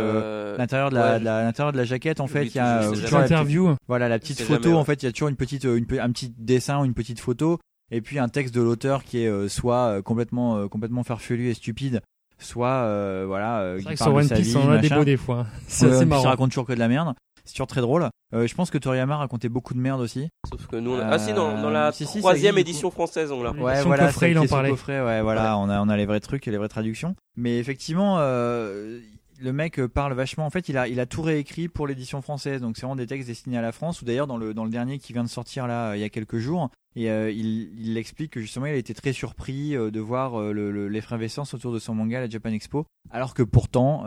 L'intérieur 0.57 0.89
de 0.91 0.95
la, 0.95 1.13
ouais, 1.15 1.21
de 1.21 1.25
la- 1.27 1.43
l'intérieur 1.45 1.73
de 1.73 1.77
la 1.79 1.85
jaquette 1.85 2.21
en 2.21 2.27
fait, 2.29 2.47
il 2.47 2.55
y 2.57 2.59
a 2.59 2.79
euh, 2.83 2.91
toujours 2.93 3.19
la 3.19 3.25
petite- 3.25 3.33
Interview. 3.37 3.75
voilà 3.89 4.09
la 4.09 4.19
petite 4.19 4.41
photo 4.41 4.63
jamais, 4.63 4.75
ouais. 4.75 4.81
en 4.81 4.85
fait. 4.85 5.03
Il 5.03 5.07
y 5.07 5.09
a 5.09 5.13
toujours 5.13 5.29
une 5.29 5.37
petite, 5.37 5.65
une, 5.65 5.87
un 6.01 6.11
petit 6.13 6.33
dessin 6.39 6.81
ou 6.81 6.87
une 6.87 6.95
petite 6.95 7.21
photo, 7.21 7.59
et 7.91 8.01
puis 8.01 8.19
un 8.19 8.29
texte 8.29 8.55
de 8.55 8.63
l'auteur 8.63 9.05
qui 9.05 9.19
est 9.23 9.49
soit 9.49 10.01
complètement 10.03 10.67
complètement 10.69 11.03
farfelu 11.05 11.49
et 11.51 11.55
stupide, 11.55 12.01
soit 12.39 12.69
euh, 12.69 13.25
voilà 13.27 13.61
euh, 13.61 13.75
C'est 13.77 13.79
qui 13.79 13.85
vrai 13.85 13.95
que 13.95 13.99
sur 13.99 14.07
parle 14.07 14.17
de 14.17 14.21
One 14.23 14.29
sa 14.29 14.35
Piece, 14.37 14.47
vie, 14.49 14.57
on 14.57 14.71
a 14.71 14.77
des 14.79 14.83
machin. 14.89 14.97
beaux 14.97 15.05
des 15.05 15.17
fois. 15.17 15.47
C'est 15.69 15.87
Ouais, 15.87 16.05
marrant. 16.05 16.23
raconte 16.25 16.51
toujours 16.51 16.67
que 16.67 16.73
de 16.73 16.79
la 16.79 16.89
merde. 16.89 17.15
c'est 17.45 17.53
toujours 17.55 17.67
très 17.67 17.81
drôle. 17.81 18.09
Euh, 18.35 18.47
je 18.47 18.55
pense 18.57 18.71
que 18.71 18.79
Toriyama 18.79 19.17
racontait 19.17 19.49
beaucoup 19.49 19.73
de 19.75 19.79
merde 19.79 20.01
aussi. 20.01 20.29
Sauf 20.51 20.67
que 20.67 20.77
nous, 20.77 20.93
on 20.95 20.99
a- 20.99 21.03
Euh, 21.05 21.11
ah 21.13 21.19
si, 21.19 21.33
dans, 21.33 21.61
dans 21.63 21.71
la 21.71 21.93
si, 21.93 22.05
si, 22.07 22.15
ça 22.15 22.19
troisième 22.19 22.59
édition 22.59 22.91
française, 22.91 23.31
on 23.31 23.43
l'a. 23.43 23.53
Ouais, 23.53 23.83
voilà, 23.85 24.07
coffret, 24.07 24.33
il 24.33 24.39
en 24.39 24.47
parlait. 24.47 24.71
coffret, 24.71 25.01
ouais, 25.01 25.23
voilà, 25.23 25.57
on 25.59 25.69
a 25.69 25.81
on 25.81 25.89
a 25.89 25.97
les 25.97 26.07
vrais 26.07 26.19
trucs 26.21 26.47
et 26.49 26.51
les 26.51 26.57
vraies 26.59 26.69
traductions. 26.69 27.15
Mais 27.37 27.59
effectivement, 27.59 28.17
euh, 28.19 28.99
le 29.41 29.53
mec 29.53 29.79
euh, 29.79 29.89
parle 29.89 30.13
vachement. 30.15 30.47
En 30.47 30.51
fait, 30.51 30.69
il 30.69 30.77
a 30.79 31.07
tout 31.07 31.23
réécrit 31.23 31.69
pour 31.69 31.87
l'édition 31.87 32.23
française, 32.23 32.61
donc 32.61 32.77
c'est 32.77 32.83
vraiment 32.83 32.97
des 32.97 33.07
textes 33.07 33.29
destinés 33.29 33.59
à 33.59 33.63
la 33.63 33.73
France. 33.73 34.03
Ou 34.03 34.05
d'ailleurs 34.05 34.27
dans 34.27 34.37
le 34.37 34.71
dernier 34.71 34.99
qui 34.99 35.13
vient 35.13 35.25
de 35.25 35.29
sortir 35.29 35.67
là 35.67 35.91
euh, 35.91 35.97
il 35.97 36.01
y 36.01 36.05
a 36.05 36.09
quelques 36.09 36.39
jours, 36.39 36.71
et 36.95 37.11
euh, 37.11 37.31
il 37.31 37.97
explique 37.99 38.33
que 38.33 38.41
justement 38.41 38.67
il 38.67 38.73
a 38.73 38.77
été 38.77 38.95
très 38.95 39.13
surpris 39.13 39.73
de 39.73 40.01
voir 40.01 40.41
euh, 40.41 40.53
le- 40.53 40.71
le- 40.71 40.89
l'effervescence 40.89 41.55
autour 41.55 41.73
de 41.73 41.79
son 41.79 41.95
manga 41.95 42.19
à 42.19 42.21
la 42.23 42.29
Japan 42.29 42.51
Expo, 42.51 42.87
alors 43.11 43.35
que 43.35 43.43
pourtant 43.43 44.01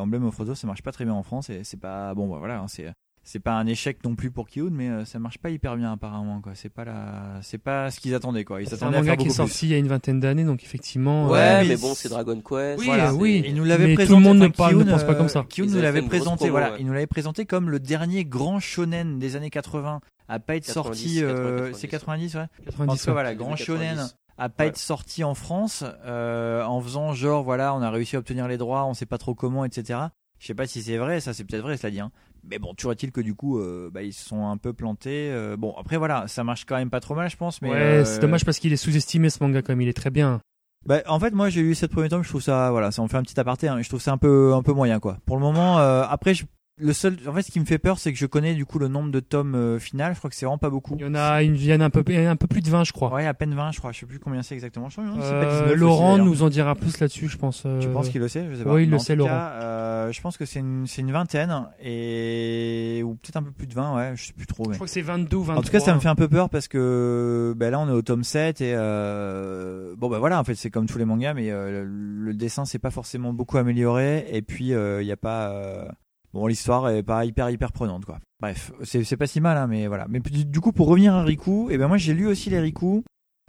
Emblem 0.00 0.24
of 0.26 0.36
Rosso 0.36 0.54
ça 0.54 0.66
marche 0.66 0.82
pas 0.82 0.92
très 0.92 1.04
bien 1.04 1.14
en 1.14 1.22
France 1.22 1.50
et 1.50 1.64
c'est 1.64 1.80
pas 1.80 2.14
bon 2.14 2.28
bah, 2.28 2.38
voilà 2.38 2.60
hein, 2.60 2.68
c'est 2.68 2.86
c'est 3.22 3.38
pas 3.40 3.52
un 3.52 3.66
échec 3.66 3.98
non 4.04 4.14
plus 4.14 4.30
pour 4.30 4.48
Kiyun, 4.48 4.70
mais 4.70 4.88
euh, 4.88 5.04
ça 5.04 5.18
marche 5.18 5.38
pas 5.38 5.50
hyper 5.50 5.76
bien 5.76 5.92
apparemment 5.92 6.40
quoi. 6.40 6.52
C'est 6.54 6.68
pas 6.70 6.84
la, 6.84 7.38
c'est 7.42 7.58
pas 7.58 7.90
ce 7.90 8.00
qu'ils 8.00 8.14
attendaient 8.14 8.44
quoi. 8.44 8.60
Ils 8.62 8.68
C'est 8.68 8.82
un 8.82 8.86
manga 8.90 9.02
faire 9.04 9.16
qui 9.18 9.26
est 9.26 9.30
sorti 9.30 9.66
il 9.66 9.70
y 9.70 9.74
a 9.74 9.78
une 9.78 9.88
vingtaine 9.88 10.20
d'années, 10.20 10.44
donc 10.44 10.62
effectivement. 10.64 11.26
Ouais, 11.26 11.32
Ouais, 11.32 11.62
mais, 11.62 11.68
mais 11.68 11.76
bon, 11.76 11.94
c'est- 11.94 12.08
Dragon 12.08 12.40
Quest. 12.40 12.80
Oui, 12.80 12.86
voilà, 12.86 13.10
euh, 13.10 13.14
oui. 13.14 13.40
c'est- 13.44 13.50
Il 13.50 13.54
nous 13.56 13.64
l'avait 13.64 13.84
Mais 13.86 13.90
tout 13.92 13.96
présenté. 13.96 14.20
le 14.22 14.28
monde 14.28 14.38
ne 14.38 14.46
enfin, 14.48 14.72
ne 14.72 14.84
pense 14.84 15.04
pas 15.04 15.12
euh, 15.12 15.14
comme 15.14 15.28
ça. 15.28 15.44
Kiyun 15.48 15.66
Ils 15.66 15.74
nous 15.74 15.82
l'avait 15.82 16.02
présenté, 16.02 16.36
promo, 16.46 16.50
voilà, 16.52 16.72
ouais. 16.72 16.76
il 16.80 16.86
nous 16.86 16.92
l'avait 16.92 17.06
présenté 17.06 17.44
comme 17.46 17.68
le 17.70 17.78
dernier 17.78 18.24
grand 18.24 18.58
shonen 18.60 19.18
des 19.18 19.36
années 19.36 19.50
80 19.50 20.00
à 20.28 20.38
pas 20.38 20.56
être 20.56 20.66
90, 20.66 20.98
sorti. 20.98 21.22
euh, 21.24 21.66
90, 21.68 21.78
c'est 21.78 21.88
90, 21.88 22.34
ouais. 22.36 22.40
En 22.42 22.64
90. 22.64 23.00
tout 23.00 23.06
cas, 23.06 23.12
voilà, 23.12 23.34
grand 23.34 23.56
shonen 23.56 23.96
90. 23.96 24.16
à 24.38 24.48
pas 24.48 24.64
Ouais. 24.64 24.68
être 24.70 24.78
sorti 24.78 25.24
en 25.24 25.34
France 25.34 25.84
euh, 26.06 26.64
en 26.64 26.80
faisant 26.80 27.12
genre 27.12 27.42
voilà, 27.44 27.74
on 27.74 27.82
a 27.82 27.90
réussi 27.90 28.16
à 28.16 28.20
obtenir 28.20 28.48
les 28.48 28.56
droits, 28.56 28.86
on 28.86 28.94
sait 28.94 29.04
pas 29.06 29.18
trop 29.18 29.34
comment, 29.34 29.64
etc. 29.64 29.98
Je 30.38 30.46
sais 30.46 30.54
pas 30.54 30.66
si 30.66 30.82
c'est 30.82 30.96
vrai, 30.96 31.20
ça 31.20 31.34
c'est 31.34 31.44
peut-être 31.44 31.60
vrai, 31.62 31.76
cela 31.76 31.90
dit. 31.90 32.00
Hein. 32.00 32.10
Mais 32.48 32.58
bon, 32.58 32.74
toujours 32.74 32.92
est-il 32.92 33.12
que 33.12 33.20
du 33.20 33.34
coup, 33.34 33.58
euh, 33.58 33.90
bah, 33.92 34.02
ils 34.02 34.12
se 34.12 34.26
sont 34.26 34.46
un 34.48 34.56
peu 34.56 34.72
plantés. 34.72 35.30
euh, 35.30 35.56
bon, 35.56 35.74
après 35.78 35.96
voilà, 35.96 36.26
ça 36.28 36.42
marche 36.44 36.64
quand 36.64 36.76
même 36.76 36.90
pas 36.90 37.00
trop 37.00 37.14
mal, 37.14 37.28
je 37.30 37.36
pense. 37.36 37.60
Mais 37.62 37.70
ouais, 37.70 37.76
euh, 37.76 38.04
c'est 38.04 38.20
dommage 38.20 38.44
parce 38.44 38.58
qu'il 38.58 38.72
est 38.72 38.76
sous-estimé 38.76 39.28
ce 39.30 39.42
manga 39.42 39.62
comme 39.62 39.80
il 39.80 39.88
est 39.88 39.92
très 39.96 40.10
bien. 40.10 40.40
Bah, 40.86 41.02
en 41.06 41.20
fait, 41.20 41.32
moi, 41.34 41.50
j'ai 41.50 41.60
lu 41.62 41.74
cette 41.74 41.92
première 41.92 42.08
tome. 42.10 42.22
Je 42.22 42.28
trouve 42.30 42.40
ça, 42.40 42.70
voilà, 42.70 42.90
ça 42.90 43.02
en 43.02 43.08
fait 43.08 43.16
un 43.18 43.22
petit 43.22 43.38
aparté. 43.38 43.68
Hein, 43.68 43.82
je 43.82 43.88
trouve 43.88 44.00
ça 44.00 44.12
un 44.12 44.18
peu, 44.18 44.54
un 44.54 44.62
peu 44.62 44.72
moyen, 44.72 44.98
quoi. 45.00 45.18
Pour 45.26 45.36
le 45.36 45.42
moment, 45.42 45.78
euh, 45.78 46.02
après, 46.08 46.32
je- 46.34 46.44
le 46.80 46.92
seul, 46.92 47.16
en 47.26 47.32
fait, 47.32 47.42
ce 47.42 47.50
qui 47.50 47.60
me 47.60 47.64
fait 47.64 47.78
peur, 47.78 47.98
c'est 47.98 48.12
que 48.12 48.18
je 48.18 48.26
connais 48.26 48.54
du 48.54 48.64
coup 48.64 48.78
le 48.78 48.88
nombre 48.88 49.10
de 49.10 49.20
tomes 49.20 49.54
euh, 49.54 49.78
final. 49.78 50.14
Je 50.14 50.18
crois 50.18 50.30
que 50.30 50.36
c'est 50.36 50.46
vraiment 50.46 50.58
pas 50.58 50.70
beaucoup. 50.70 50.96
Il 50.98 51.02
y 51.02 51.08
en 51.08 51.14
a, 51.14 51.42
une, 51.42 51.54
il 51.54 51.64
y 51.64 51.72
en 51.74 51.80
a 51.80 51.84
un 51.84 51.90
peu, 51.90 52.02
il 52.08 52.14
y 52.14 52.18
en 52.18 52.28
a 52.28 52.30
un 52.32 52.36
peu 52.36 52.46
plus 52.46 52.62
de 52.62 52.70
20, 52.70 52.84
je 52.84 52.92
crois. 52.92 53.12
Ouais, 53.12 53.26
à 53.26 53.34
peine 53.34 53.54
20, 53.54 53.72
je 53.72 53.78
crois. 53.78 53.92
Je 53.92 54.00
sais 54.00 54.06
plus 54.06 54.18
combien 54.18 54.42
c'est 54.42 54.54
exactement. 54.54 54.88
Je 54.88 54.96
crois 55.00 55.04
que 55.04 55.22
c'est 55.22 55.30
pas 55.30 55.36
Euh, 55.36 55.50
19 55.50 55.66
aussi, 55.70 55.80
Laurent 55.80 56.18
nous 56.18 56.42
en 56.42 56.48
dira 56.48 56.74
plus 56.74 56.98
là-dessus, 57.00 57.28
je 57.28 57.36
pense. 57.36 57.62
euh, 57.66 57.78
Tu 57.80 57.88
penses 57.88 58.08
qu'il 58.08 58.20
le 58.20 58.28
sait? 58.28 58.46
Je 58.50 58.56
sais 58.56 58.64
pas. 58.64 58.72
Oui, 58.72 58.82
il 58.82 58.86
Mais 58.86 58.90
le 58.92 58.96
en 58.96 58.98
sait, 59.00 59.12
tout 59.14 59.18
Laurent. 59.20 59.30
cas, 59.30 59.50
euh, 59.62 60.12
je 60.12 60.20
pense 60.20 60.36
que 60.36 60.44
c'est 60.44 60.60
une, 60.60 60.86
c'est 60.86 61.02
une 61.02 61.12
vingtaine 61.12 61.66
et 61.82 63.02
ou 63.04 63.14
peut-être 63.14 63.36
un 63.36 63.42
peu 63.42 63.50
plus 63.52 63.66
de 63.66 63.74
20. 63.74 63.96
Ouais, 63.96 64.12
je 64.16 64.26
sais 64.26 64.32
plus 64.32 64.46
trop. 64.46 64.64
Je 64.70 64.74
crois 64.74 64.86
que 64.86 64.92
c'est 64.92 65.02
22 65.02 65.36
ou 65.36 65.42
23. 65.42 65.60
En 65.60 65.64
tout 65.64 65.72
cas, 65.72 65.80
ça 65.80 65.94
me 65.94 66.00
fait 66.00 66.08
un 66.08 66.14
peu 66.14 66.28
peur 66.28 66.48
parce 66.50 66.68
que 66.68 67.54
ben 67.56 67.70
là, 67.70 67.78
on 67.80 67.88
est 67.88 67.92
au 67.92 68.02
tome 68.02 68.24
7 68.24 68.60
et 68.60 68.72
euh, 68.74 69.94
bon, 69.96 70.08
bah 70.08 70.18
voilà, 70.18 70.40
en 70.40 70.44
fait, 70.44 70.54
c'est 70.54 70.70
comme 70.70 70.86
tous 70.86 70.98
les 70.98 71.04
mangas, 71.04 71.34
mais 71.34 71.50
le, 71.50 71.84
le 71.84 72.34
dessin, 72.34 72.64
c'est 72.64 72.78
pas 72.78 72.90
forcément 72.90 73.32
beaucoup 73.32 73.58
amélioré 73.58 74.26
et 74.32 74.42
puis 74.42 74.68
il 74.70 75.04
y 75.06 75.12
a 75.12 75.16
pas. 75.16 75.86
Euh, 76.34 76.38
Bon, 76.38 76.46
l'histoire 76.46 76.88
est 76.90 77.02
pas 77.02 77.24
hyper 77.24 77.50
hyper 77.50 77.72
prenante, 77.72 78.04
quoi. 78.04 78.18
Bref, 78.40 78.72
c'est 78.82 79.16
pas 79.16 79.26
si 79.26 79.40
mal, 79.40 79.56
hein, 79.56 79.66
mais 79.66 79.86
voilà. 79.86 80.06
Mais 80.08 80.20
du, 80.20 80.60
coup, 80.60 80.72
pour 80.72 80.88
revenir 80.88 81.14
à 81.14 81.22
Riku, 81.22 81.70
et 81.70 81.78
ben 81.78 81.88
moi, 81.88 81.96
j'ai 81.96 82.14
lu 82.14 82.26
aussi 82.26 82.50
les 82.50 82.60
Riku. 82.60 83.04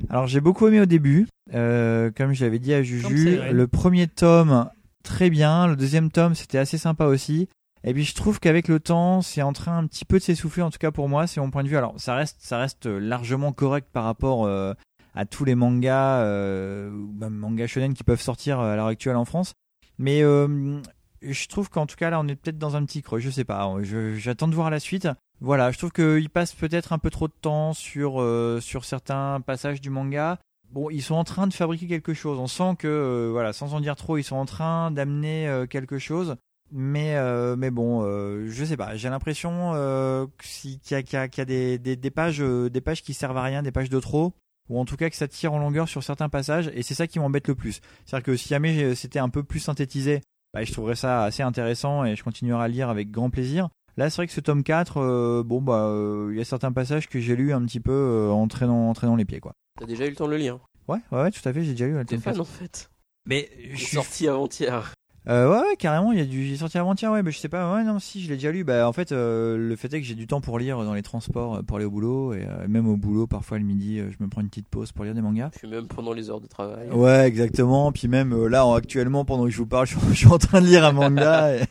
Alors, 0.09 0.27
j'ai 0.27 0.41
beaucoup 0.41 0.67
aimé 0.67 0.81
au 0.81 0.85
début, 0.85 1.27
euh, 1.53 2.11
comme 2.15 2.33
je 2.33 2.43
l'avais 2.43 2.59
dit 2.59 2.73
à 2.73 2.83
Juju. 2.83 3.39
Le 3.51 3.67
premier 3.67 4.07
tome, 4.07 4.69
très 5.03 5.29
bien. 5.29 5.67
Le 5.67 5.75
deuxième 5.75 6.11
tome, 6.11 6.35
c'était 6.35 6.57
assez 6.57 6.77
sympa 6.77 7.05
aussi. 7.05 7.47
Et 7.83 7.93
puis 7.93 8.03
je 8.03 8.13
trouve 8.13 8.39
qu'avec 8.39 8.67
le 8.67 8.79
temps, 8.79 9.21
c'est 9.21 9.41
en 9.41 9.53
train 9.53 9.77
un 9.77 9.87
petit 9.87 10.05
peu 10.05 10.19
de 10.19 10.23
s'essouffler, 10.23 10.61
en 10.61 10.69
tout 10.69 10.77
cas 10.77 10.91
pour 10.91 11.09
moi, 11.09 11.25
c'est 11.25 11.41
mon 11.41 11.49
point 11.49 11.63
de 11.63 11.67
vue. 11.67 11.77
Alors 11.77 11.93
ça 11.97 12.15
reste, 12.15 12.37
ça 12.39 12.59
reste 12.59 12.85
largement 12.85 13.53
correct 13.53 13.87
par 13.91 14.03
rapport 14.03 14.45
euh, 14.45 14.73
à 15.15 15.25
tous 15.25 15.45
les 15.45 15.55
mangas, 15.55 16.21
euh, 16.21 16.91
mangas 16.91 17.67
shonen 17.67 17.93
qui 17.93 18.03
peuvent 18.03 18.21
sortir 18.21 18.59
à 18.59 18.75
l'heure 18.75 18.87
actuelle 18.87 19.15
en 19.15 19.25
France. 19.25 19.53
Mais 19.97 20.21
euh, 20.21 20.79
je 21.21 21.47
trouve 21.47 21.69
qu'en 21.69 21.85
tout 21.85 21.95
cas 21.95 22.09
là, 22.09 22.19
on 22.19 22.27
est 22.27 22.35
peut-être 22.35 22.57
dans 22.57 22.75
un 22.75 22.85
petit 22.85 23.01
creux. 23.01 23.19
Je 23.19 23.29
sais 23.29 23.43
pas. 23.43 23.69
J'attends 24.15 24.47
de 24.47 24.55
voir 24.55 24.69
la 24.69 24.79
suite. 24.79 25.07
Voilà, 25.39 25.71
je 25.71 25.77
trouve 25.77 25.91
qu'il 25.91 26.29
passe 26.29 26.53
peut-être 26.53 26.93
un 26.93 26.99
peu 26.99 27.09
trop 27.09 27.27
de 27.27 27.33
temps 27.41 27.73
sur 27.73 28.21
euh, 28.21 28.59
sur 28.61 28.85
certains 28.85 29.41
passages 29.41 29.81
du 29.81 29.89
manga. 29.89 30.39
Bon, 30.71 30.89
ils 30.89 31.01
sont 31.01 31.15
en 31.15 31.23
train 31.23 31.47
de 31.47 31.53
fabriquer 31.53 31.87
quelque 31.87 32.13
chose. 32.13 32.39
On 32.39 32.47
sent 32.47 32.75
que, 32.79 32.87
euh, 32.87 33.29
voilà, 33.31 33.51
sans 33.51 33.73
en 33.73 33.81
dire 33.81 33.95
trop, 33.95 34.17
ils 34.17 34.23
sont 34.23 34.37
en 34.37 34.45
train 34.45 34.89
d'amener 34.91 35.47
euh, 35.47 35.65
quelque 35.65 35.99
chose. 35.99 36.37
Mais, 36.71 37.15
euh, 37.17 37.57
mais 37.57 37.69
bon, 37.71 38.03
euh, 38.05 38.47
je 38.47 38.63
sais 38.63 38.77
pas. 38.77 38.95
J'ai 38.95 39.09
l'impression 39.09 39.73
euh, 39.75 40.25
qu'il 40.41 40.79
y 40.89 40.93
a, 40.93 41.03
qu'il 41.03 41.19
y 41.19 41.21
a- 41.21 41.27
y 41.37 41.41
a 41.41 41.45
des, 41.45 41.77
des, 41.77 41.97
des 41.97 42.11
pages, 42.11 42.39
des 42.39 42.79
pages 42.81 43.01
qui 43.03 43.13
servent 43.13 43.35
à 43.35 43.43
rien, 43.43 43.61
des 43.63 43.73
pages 43.73 43.89
de 43.89 43.99
trop, 43.99 44.33
ou 44.69 44.79
en 44.79 44.85
tout 44.85 44.95
cas 44.95 45.09
que 45.09 45.17
ça 45.17 45.27
tire 45.27 45.51
en 45.51 45.59
longueur 45.59 45.89
sur 45.89 46.01
certains 46.03 46.29
passages. 46.29 46.71
Et 46.73 46.83
c'est 46.83 46.93
ça 46.93 47.07
qui 47.07 47.19
m'embête 47.19 47.49
le 47.49 47.55
plus. 47.55 47.81
C'est-à-dire 48.05 48.23
que 48.25 48.37
si 48.37 48.47
jamais 48.47 48.95
c'était 48.95 49.19
un 49.19 49.27
peu 49.27 49.43
plus 49.43 49.59
synthétisé, 49.59 50.21
bah, 50.53 50.63
je 50.63 50.71
trouverais 50.71 50.95
ça 50.95 51.23
assez 51.23 51.43
intéressant 51.43 52.03
et 52.05 52.15
je 52.15 52.23
continuerai 52.23 52.63
à 52.63 52.67
lire 52.67 52.89
avec 52.89 53.11
grand 53.11 53.29
plaisir. 53.29 53.69
Là, 53.97 54.09
c'est 54.09 54.17
vrai 54.17 54.27
que 54.27 54.33
ce 54.33 54.39
tome 54.39 54.63
4, 54.63 54.97
euh, 54.97 55.43
bon 55.45 55.61
bah, 55.61 55.85
euh, 55.87 56.29
il 56.31 56.37
y 56.37 56.41
a 56.41 56.45
certains 56.45 56.71
passages 56.71 57.09
que 57.09 57.19
j'ai 57.19 57.35
lus 57.35 57.53
un 57.53 57.65
petit 57.65 57.79
peu 57.79 57.91
euh, 57.91 58.29
en 58.29 58.47
traînant, 58.47 58.89
en 58.89 58.93
traînant 58.93 59.15
les 59.15 59.25
pieds, 59.25 59.39
quoi. 59.39 59.53
T'as 59.79 59.85
déjà 59.85 60.05
eu 60.05 60.09
le 60.09 60.15
temps 60.15 60.27
de 60.27 60.31
le 60.31 60.37
lire? 60.37 60.59
Ouais, 60.87 60.99
ouais, 61.11 61.21
ouais, 61.23 61.31
tout 61.31 61.47
à 61.47 61.53
fait, 61.53 61.63
j'ai 61.63 61.71
déjà 61.71 61.87
lu 61.87 61.93
le 61.93 62.05
tome 62.05 62.19
fan 62.19 62.33
4. 62.33 62.41
en 62.41 62.45
fait. 62.45 62.89
Mais 63.25 63.49
je 63.71 63.77
suis 63.77 63.95
sorti 63.95 64.27
avant-hier. 64.27 64.93
Euh, 65.29 65.47
ouais, 65.51 65.59
ouais, 65.69 65.75
carrément, 65.77 66.11
il 66.11 66.17
y 66.17 66.21
a 66.21 66.25
du, 66.25 66.45
il 66.47 66.53
est 66.53 66.57
sorti 66.57 66.79
avant-hier, 66.79 67.11
ouais, 67.11 67.21
mais 67.21 67.29
je 67.31 67.37
sais 67.37 67.47
pas, 67.49 67.75
ouais, 67.75 67.83
non, 67.83 67.99
si, 67.99 68.21
je 68.23 68.29
l'ai 68.29 68.35
déjà 68.37 68.51
lu. 68.51 68.63
Bah, 68.63 68.87
en 68.87 68.91
fait, 68.93 69.11
euh, 69.11 69.55
le 69.55 69.75
fait 69.75 69.93
est 69.93 70.01
que 70.01 70.07
j'ai 70.07 70.15
du 70.15 70.25
temps 70.25 70.41
pour 70.41 70.57
lire 70.57 70.83
dans 70.83 70.95
les 70.95 71.03
transports 71.03 71.57
euh, 71.57 71.61
pour 71.61 71.77
aller 71.77 71.85
au 71.85 71.91
boulot, 71.91 72.33
et 72.33 72.43
euh, 72.47 72.67
même 72.67 72.87
au 72.87 72.97
boulot, 72.97 73.27
parfois 73.27 73.59
le 73.59 73.63
midi, 73.63 73.99
euh, 73.99 74.09
je 74.09 74.23
me 74.23 74.27
prends 74.27 74.41
une 74.41 74.49
petite 74.49 74.67
pause 74.67 74.91
pour 74.91 75.05
lire 75.05 75.13
des 75.13 75.21
mangas. 75.21 75.51
Puis 75.55 75.67
même 75.69 75.85
pendant 75.85 76.13
les 76.13 76.31
heures 76.31 76.41
de 76.41 76.47
travail. 76.47 76.89
Ouais, 76.89 77.27
exactement. 77.27 77.91
Puis 77.91 78.07
même 78.07 78.33
euh, 78.33 78.47
là, 78.47 78.65
en- 78.65 78.73
actuellement, 78.73 79.23
pendant 79.23 79.43
que 79.45 79.51
je 79.51 79.57
vous 79.57 79.67
parle, 79.67 79.85
je, 79.85 79.95
je 80.09 80.15
suis 80.15 80.27
en 80.27 80.39
train 80.39 80.59
de 80.59 80.65
lire 80.65 80.83
un 80.85 80.91
manga. 80.91 81.55
et- 81.55 81.61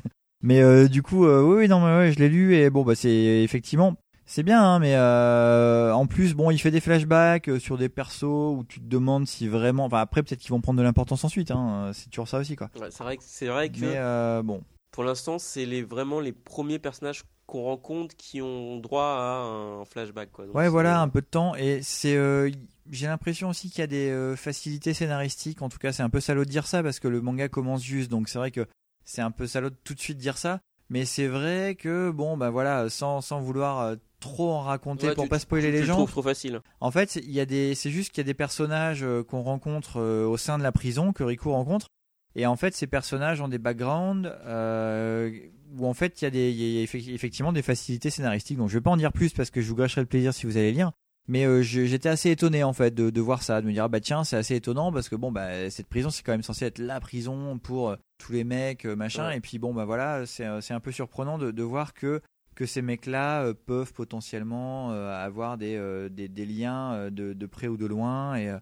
Mais 0.42 0.62
euh, 0.62 0.86
du 0.86 1.02
coup, 1.02 1.26
euh, 1.26 1.42
oui, 1.42 1.56
oui, 1.62 1.68
non, 1.68 1.80
mais 1.80 1.96
ouais, 1.98 2.12
je 2.12 2.20
l'ai 2.20 2.28
lu 2.28 2.54
et 2.54 2.70
bon, 2.70 2.84
bah 2.84 2.94
c'est 2.94 3.42
effectivement, 3.42 3.96
c'est 4.30 4.42
bien, 4.42 4.62
hein, 4.62 4.78
mais 4.78 4.94
euh, 4.94 5.92
en 5.92 6.06
plus, 6.06 6.34
bon, 6.34 6.50
il 6.50 6.58
fait 6.58 6.70
des 6.70 6.80
flashbacks 6.80 7.48
euh, 7.48 7.58
sur 7.58 7.76
des 7.76 7.88
persos 7.88 8.24
où 8.24 8.64
tu 8.68 8.80
te 8.80 8.86
demandes 8.86 9.26
si 9.26 9.48
vraiment, 9.48 9.84
enfin 9.84 9.98
après 9.98 10.22
peut-être 10.22 10.40
qu'ils 10.40 10.52
vont 10.52 10.60
prendre 10.60 10.78
de 10.78 10.84
l'importance 10.84 11.24
ensuite, 11.24 11.50
hein, 11.50 11.90
c'est 11.94 12.10
toujours 12.10 12.28
ça 12.28 12.38
aussi, 12.38 12.56
quoi. 12.56 12.70
Ouais, 12.80 12.90
c'est 12.90 13.02
vrai 13.02 13.16
que, 13.16 13.22
c'est 13.26 13.48
vrai 13.48 13.70
que 13.70 13.80
Mais 13.80 13.96
euh, 13.96 14.42
bon, 14.42 14.62
pour 14.90 15.04
l'instant, 15.04 15.38
c'est 15.38 15.66
les, 15.66 15.82
vraiment 15.82 16.20
les 16.20 16.32
premiers 16.32 16.78
personnages 16.78 17.22
qu'on 17.46 17.62
rencontre 17.62 18.16
qui 18.16 18.40
ont 18.42 18.78
droit 18.78 19.04
à 19.04 19.80
un 19.80 19.84
flashback. 19.84 20.30
Quoi. 20.32 20.46
Donc 20.46 20.54
Ouais, 20.54 20.68
voilà, 20.68 21.00
un 21.00 21.08
peu 21.08 21.20
de 21.20 21.26
temps. 21.26 21.54
Et 21.56 21.80
c'est, 21.82 22.16
euh, 22.16 22.50
j'ai 22.90 23.06
l'impression 23.06 23.48
aussi 23.48 23.70
qu'il 23.70 23.80
y 23.80 23.82
a 23.84 23.88
des 23.88 24.10
euh, 24.10 24.36
facilités 24.36 24.94
scénaristiques. 24.94 25.62
En 25.62 25.68
tout 25.68 25.78
cas, 25.78 25.92
c'est 25.92 26.02
un 26.02 26.10
peu 26.10 26.20
salaud 26.20 26.44
de 26.44 26.50
dire 26.50 26.66
ça 26.66 26.82
parce 26.82 27.00
que 27.00 27.08
le 27.08 27.20
manga 27.20 27.48
commence 27.48 27.82
juste. 27.82 28.10
Donc 28.10 28.28
c'est 28.28 28.38
vrai 28.38 28.50
que 28.50 28.66
c'est 29.04 29.22
un 29.22 29.30
peu 29.30 29.46
salaud 29.46 29.70
de 29.70 29.76
tout 29.84 29.94
de 29.94 30.00
suite 30.00 30.18
dire 30.18 30.38
ça. 30.38 30.60
Mais 30.90 31.04
c'est 31.04 31.28
vrai 31.28 31.76
que 31.76 32.10
bon, 32.10 32.36
bah 32.36 32.50
voilà, 32.50 32.88
sans, 32.88 33.20
sans 33.20 33.40
vouloir 33.40 33.80
euh, 33.80 33.96
trop 34.20 34.50
en 34.52 34.60
raconter 34.60 35.08
Ouais, 35.08 35.14
pour 35.14 35.24
tu- 35.24 35.30
pas 35.30 35.38
spoiler 35.38 35.66
tu 35.68 35.72
les 35.72 35.80
le 35.80 35.86
gens. 35.86 35.94
trouves 35.94 36.10
trop 36.10 36.22
facile. 36.22 36.60
En 36.80 36.90
fait, 36.90 37.16
il 37.16 37.30
y 37.30 37.40
a 37.40 37.46
des, 37.46 37.74
c'est 37.74 37.90
juste 37.90 38.10
qu'il 38.12 38.18
y 38.18 38.26
a 38.26 38.30
des 38.30 38.34
personnages 38.34 39.02
euh, 39.02 39.22
qu'on 39.24 39.40
rencontre 39.42 39.98
euh, 40.00 40.26
au 40.26 40.36
sein 40.36 40.58
de 40.58 40.62
la 40.62 40.72
prison 40.72 41.12
que 41.12 41.24
Riku 41.24 41.50
rencontre. 41.50 41.88
Et 42.36 42.46
en 42.46 42.54
fait, 42.54 42.74
ces 42.76 42.86
personnages 42.86 43.40
ont 43.40 43.48
des 43.48 43.58
backgrounds 43.58 44.30
euh, 44.46 45.30
où 45.76 45.86
en 45.86 45.94
fait 45.94 46.20
il 46.20 46.24
y 46.24 46.26
a 46.28 46.30
des, 46.30 46.52
y 46.52 46.80
a 46.80 46.84
effe- 46.84 47.12
effectivement 47.12 47.52
des 47.52 47.62
facilités 47.62 48.10
scénaristiques. 48.10 48.58
Donc 48.58 48.68
je 48.68 48.74
vais 48.74 48.80
pas 48.80 48.90
en 48.90 48.96
dire 48.96 49.12
plus 49.12 49.32
parce 49.32 49.50
que 49.50 49.60
je 49.60 49.68
vous 49.68 49.74
gâcherai 49.76 50.00
le 50.02 50.06
plaisir 50.06 50.32
si 50.34 50.46
vous 50.46 50.56
allez 50.56 50.72
lire. 50.72 50.92
Mais 51.28 51.44
euh, 51.44 51.62
j'étais 51.62 52.08
assez 52.08 52.30
étonné 52.30 52.64
en 52.64 52.72
fait 52.72 52.92
de, 52.94 53.10
de 53.10 53.20
voir 53.20 53.42
ça, 53.42 53.60
de 53.60 53.66
me 53.66 53.72
dire 53.72 53.84
ah 53.84 53.88
bah 53.88 54.00
tiens 54.00 54.24
c'est 54.24 54.36
assez 54.36 54.56
étonnant 54.56 54.90
parce 54.90 55.08
que 55.08 55.14
bon 55.16 55.30
bah 55.30 55.70
cette 55.70 55.86
prison 55.86 56.10
c'est 56.10 56.22
quand 56.24 56.32
même 56.32 56.42
censé 56.42 56.64
être 56.64 56.78
la 56.78 56.98
prison 56.98 57.58
pour 57.58 57.94
tous 58.18 58.32
les 58.32 58.42
mecs 58.42 58.84
machin 58.84 59.28
Ouais. 59.28 59.36
et 59.36 59.40
puis 59.40 59.58
bon 59.58 59.72
bah 59.72 59.84
voilà 59.84 60.24
c'est 60.26 60.46
c'est 60.60 60.74
un 60.74 60.80
peu 60.80 60.90
surprenant 60.90 61.38
de, 61.38 61.50
de 61.52 61.62
voir 61.62 61.94
que 61.94 62.20
que 62.60 62.66
ces 62.66 62.82
mecs-là 62.82 63.42
euh, 63.44 63.54
peuvent 63.54 63.94
potentiellement 63.94 64.92
euh, 64.92 65.08
avoir 65.16 65.56
des, 65.56 65.76
euh, 65.76 66.10
des, 66.10 66.28
des 66.28 66.44
liens 66.44 67.10
de, 67.10 67.32
de 67.32 67.46
près 67.46 67.68
ou 67.68 67.78
de 67.78 67.86
loin 67.86 68.36
et, 68.36 68.54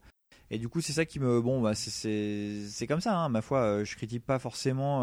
et 0.53 0.59
du 0.59 0.69
coup 0.69 0.81
c'est 0.81 0.93
ça 0.93 1.05
qui 1.05 1.19
me 1.19 1.41
bon 1.41 1.61
bah 1.61 1.75
c'est- 1.75 2.87
comme 2.87 3.01
ça 3.01 3.17
hein, 3.19 3.29
ma 3.29 3.43
foi 3.43 3.83
je 3.83 3.97
critique 3.97 4.25
pas 4.25 4.39
forcément 4.39 5.03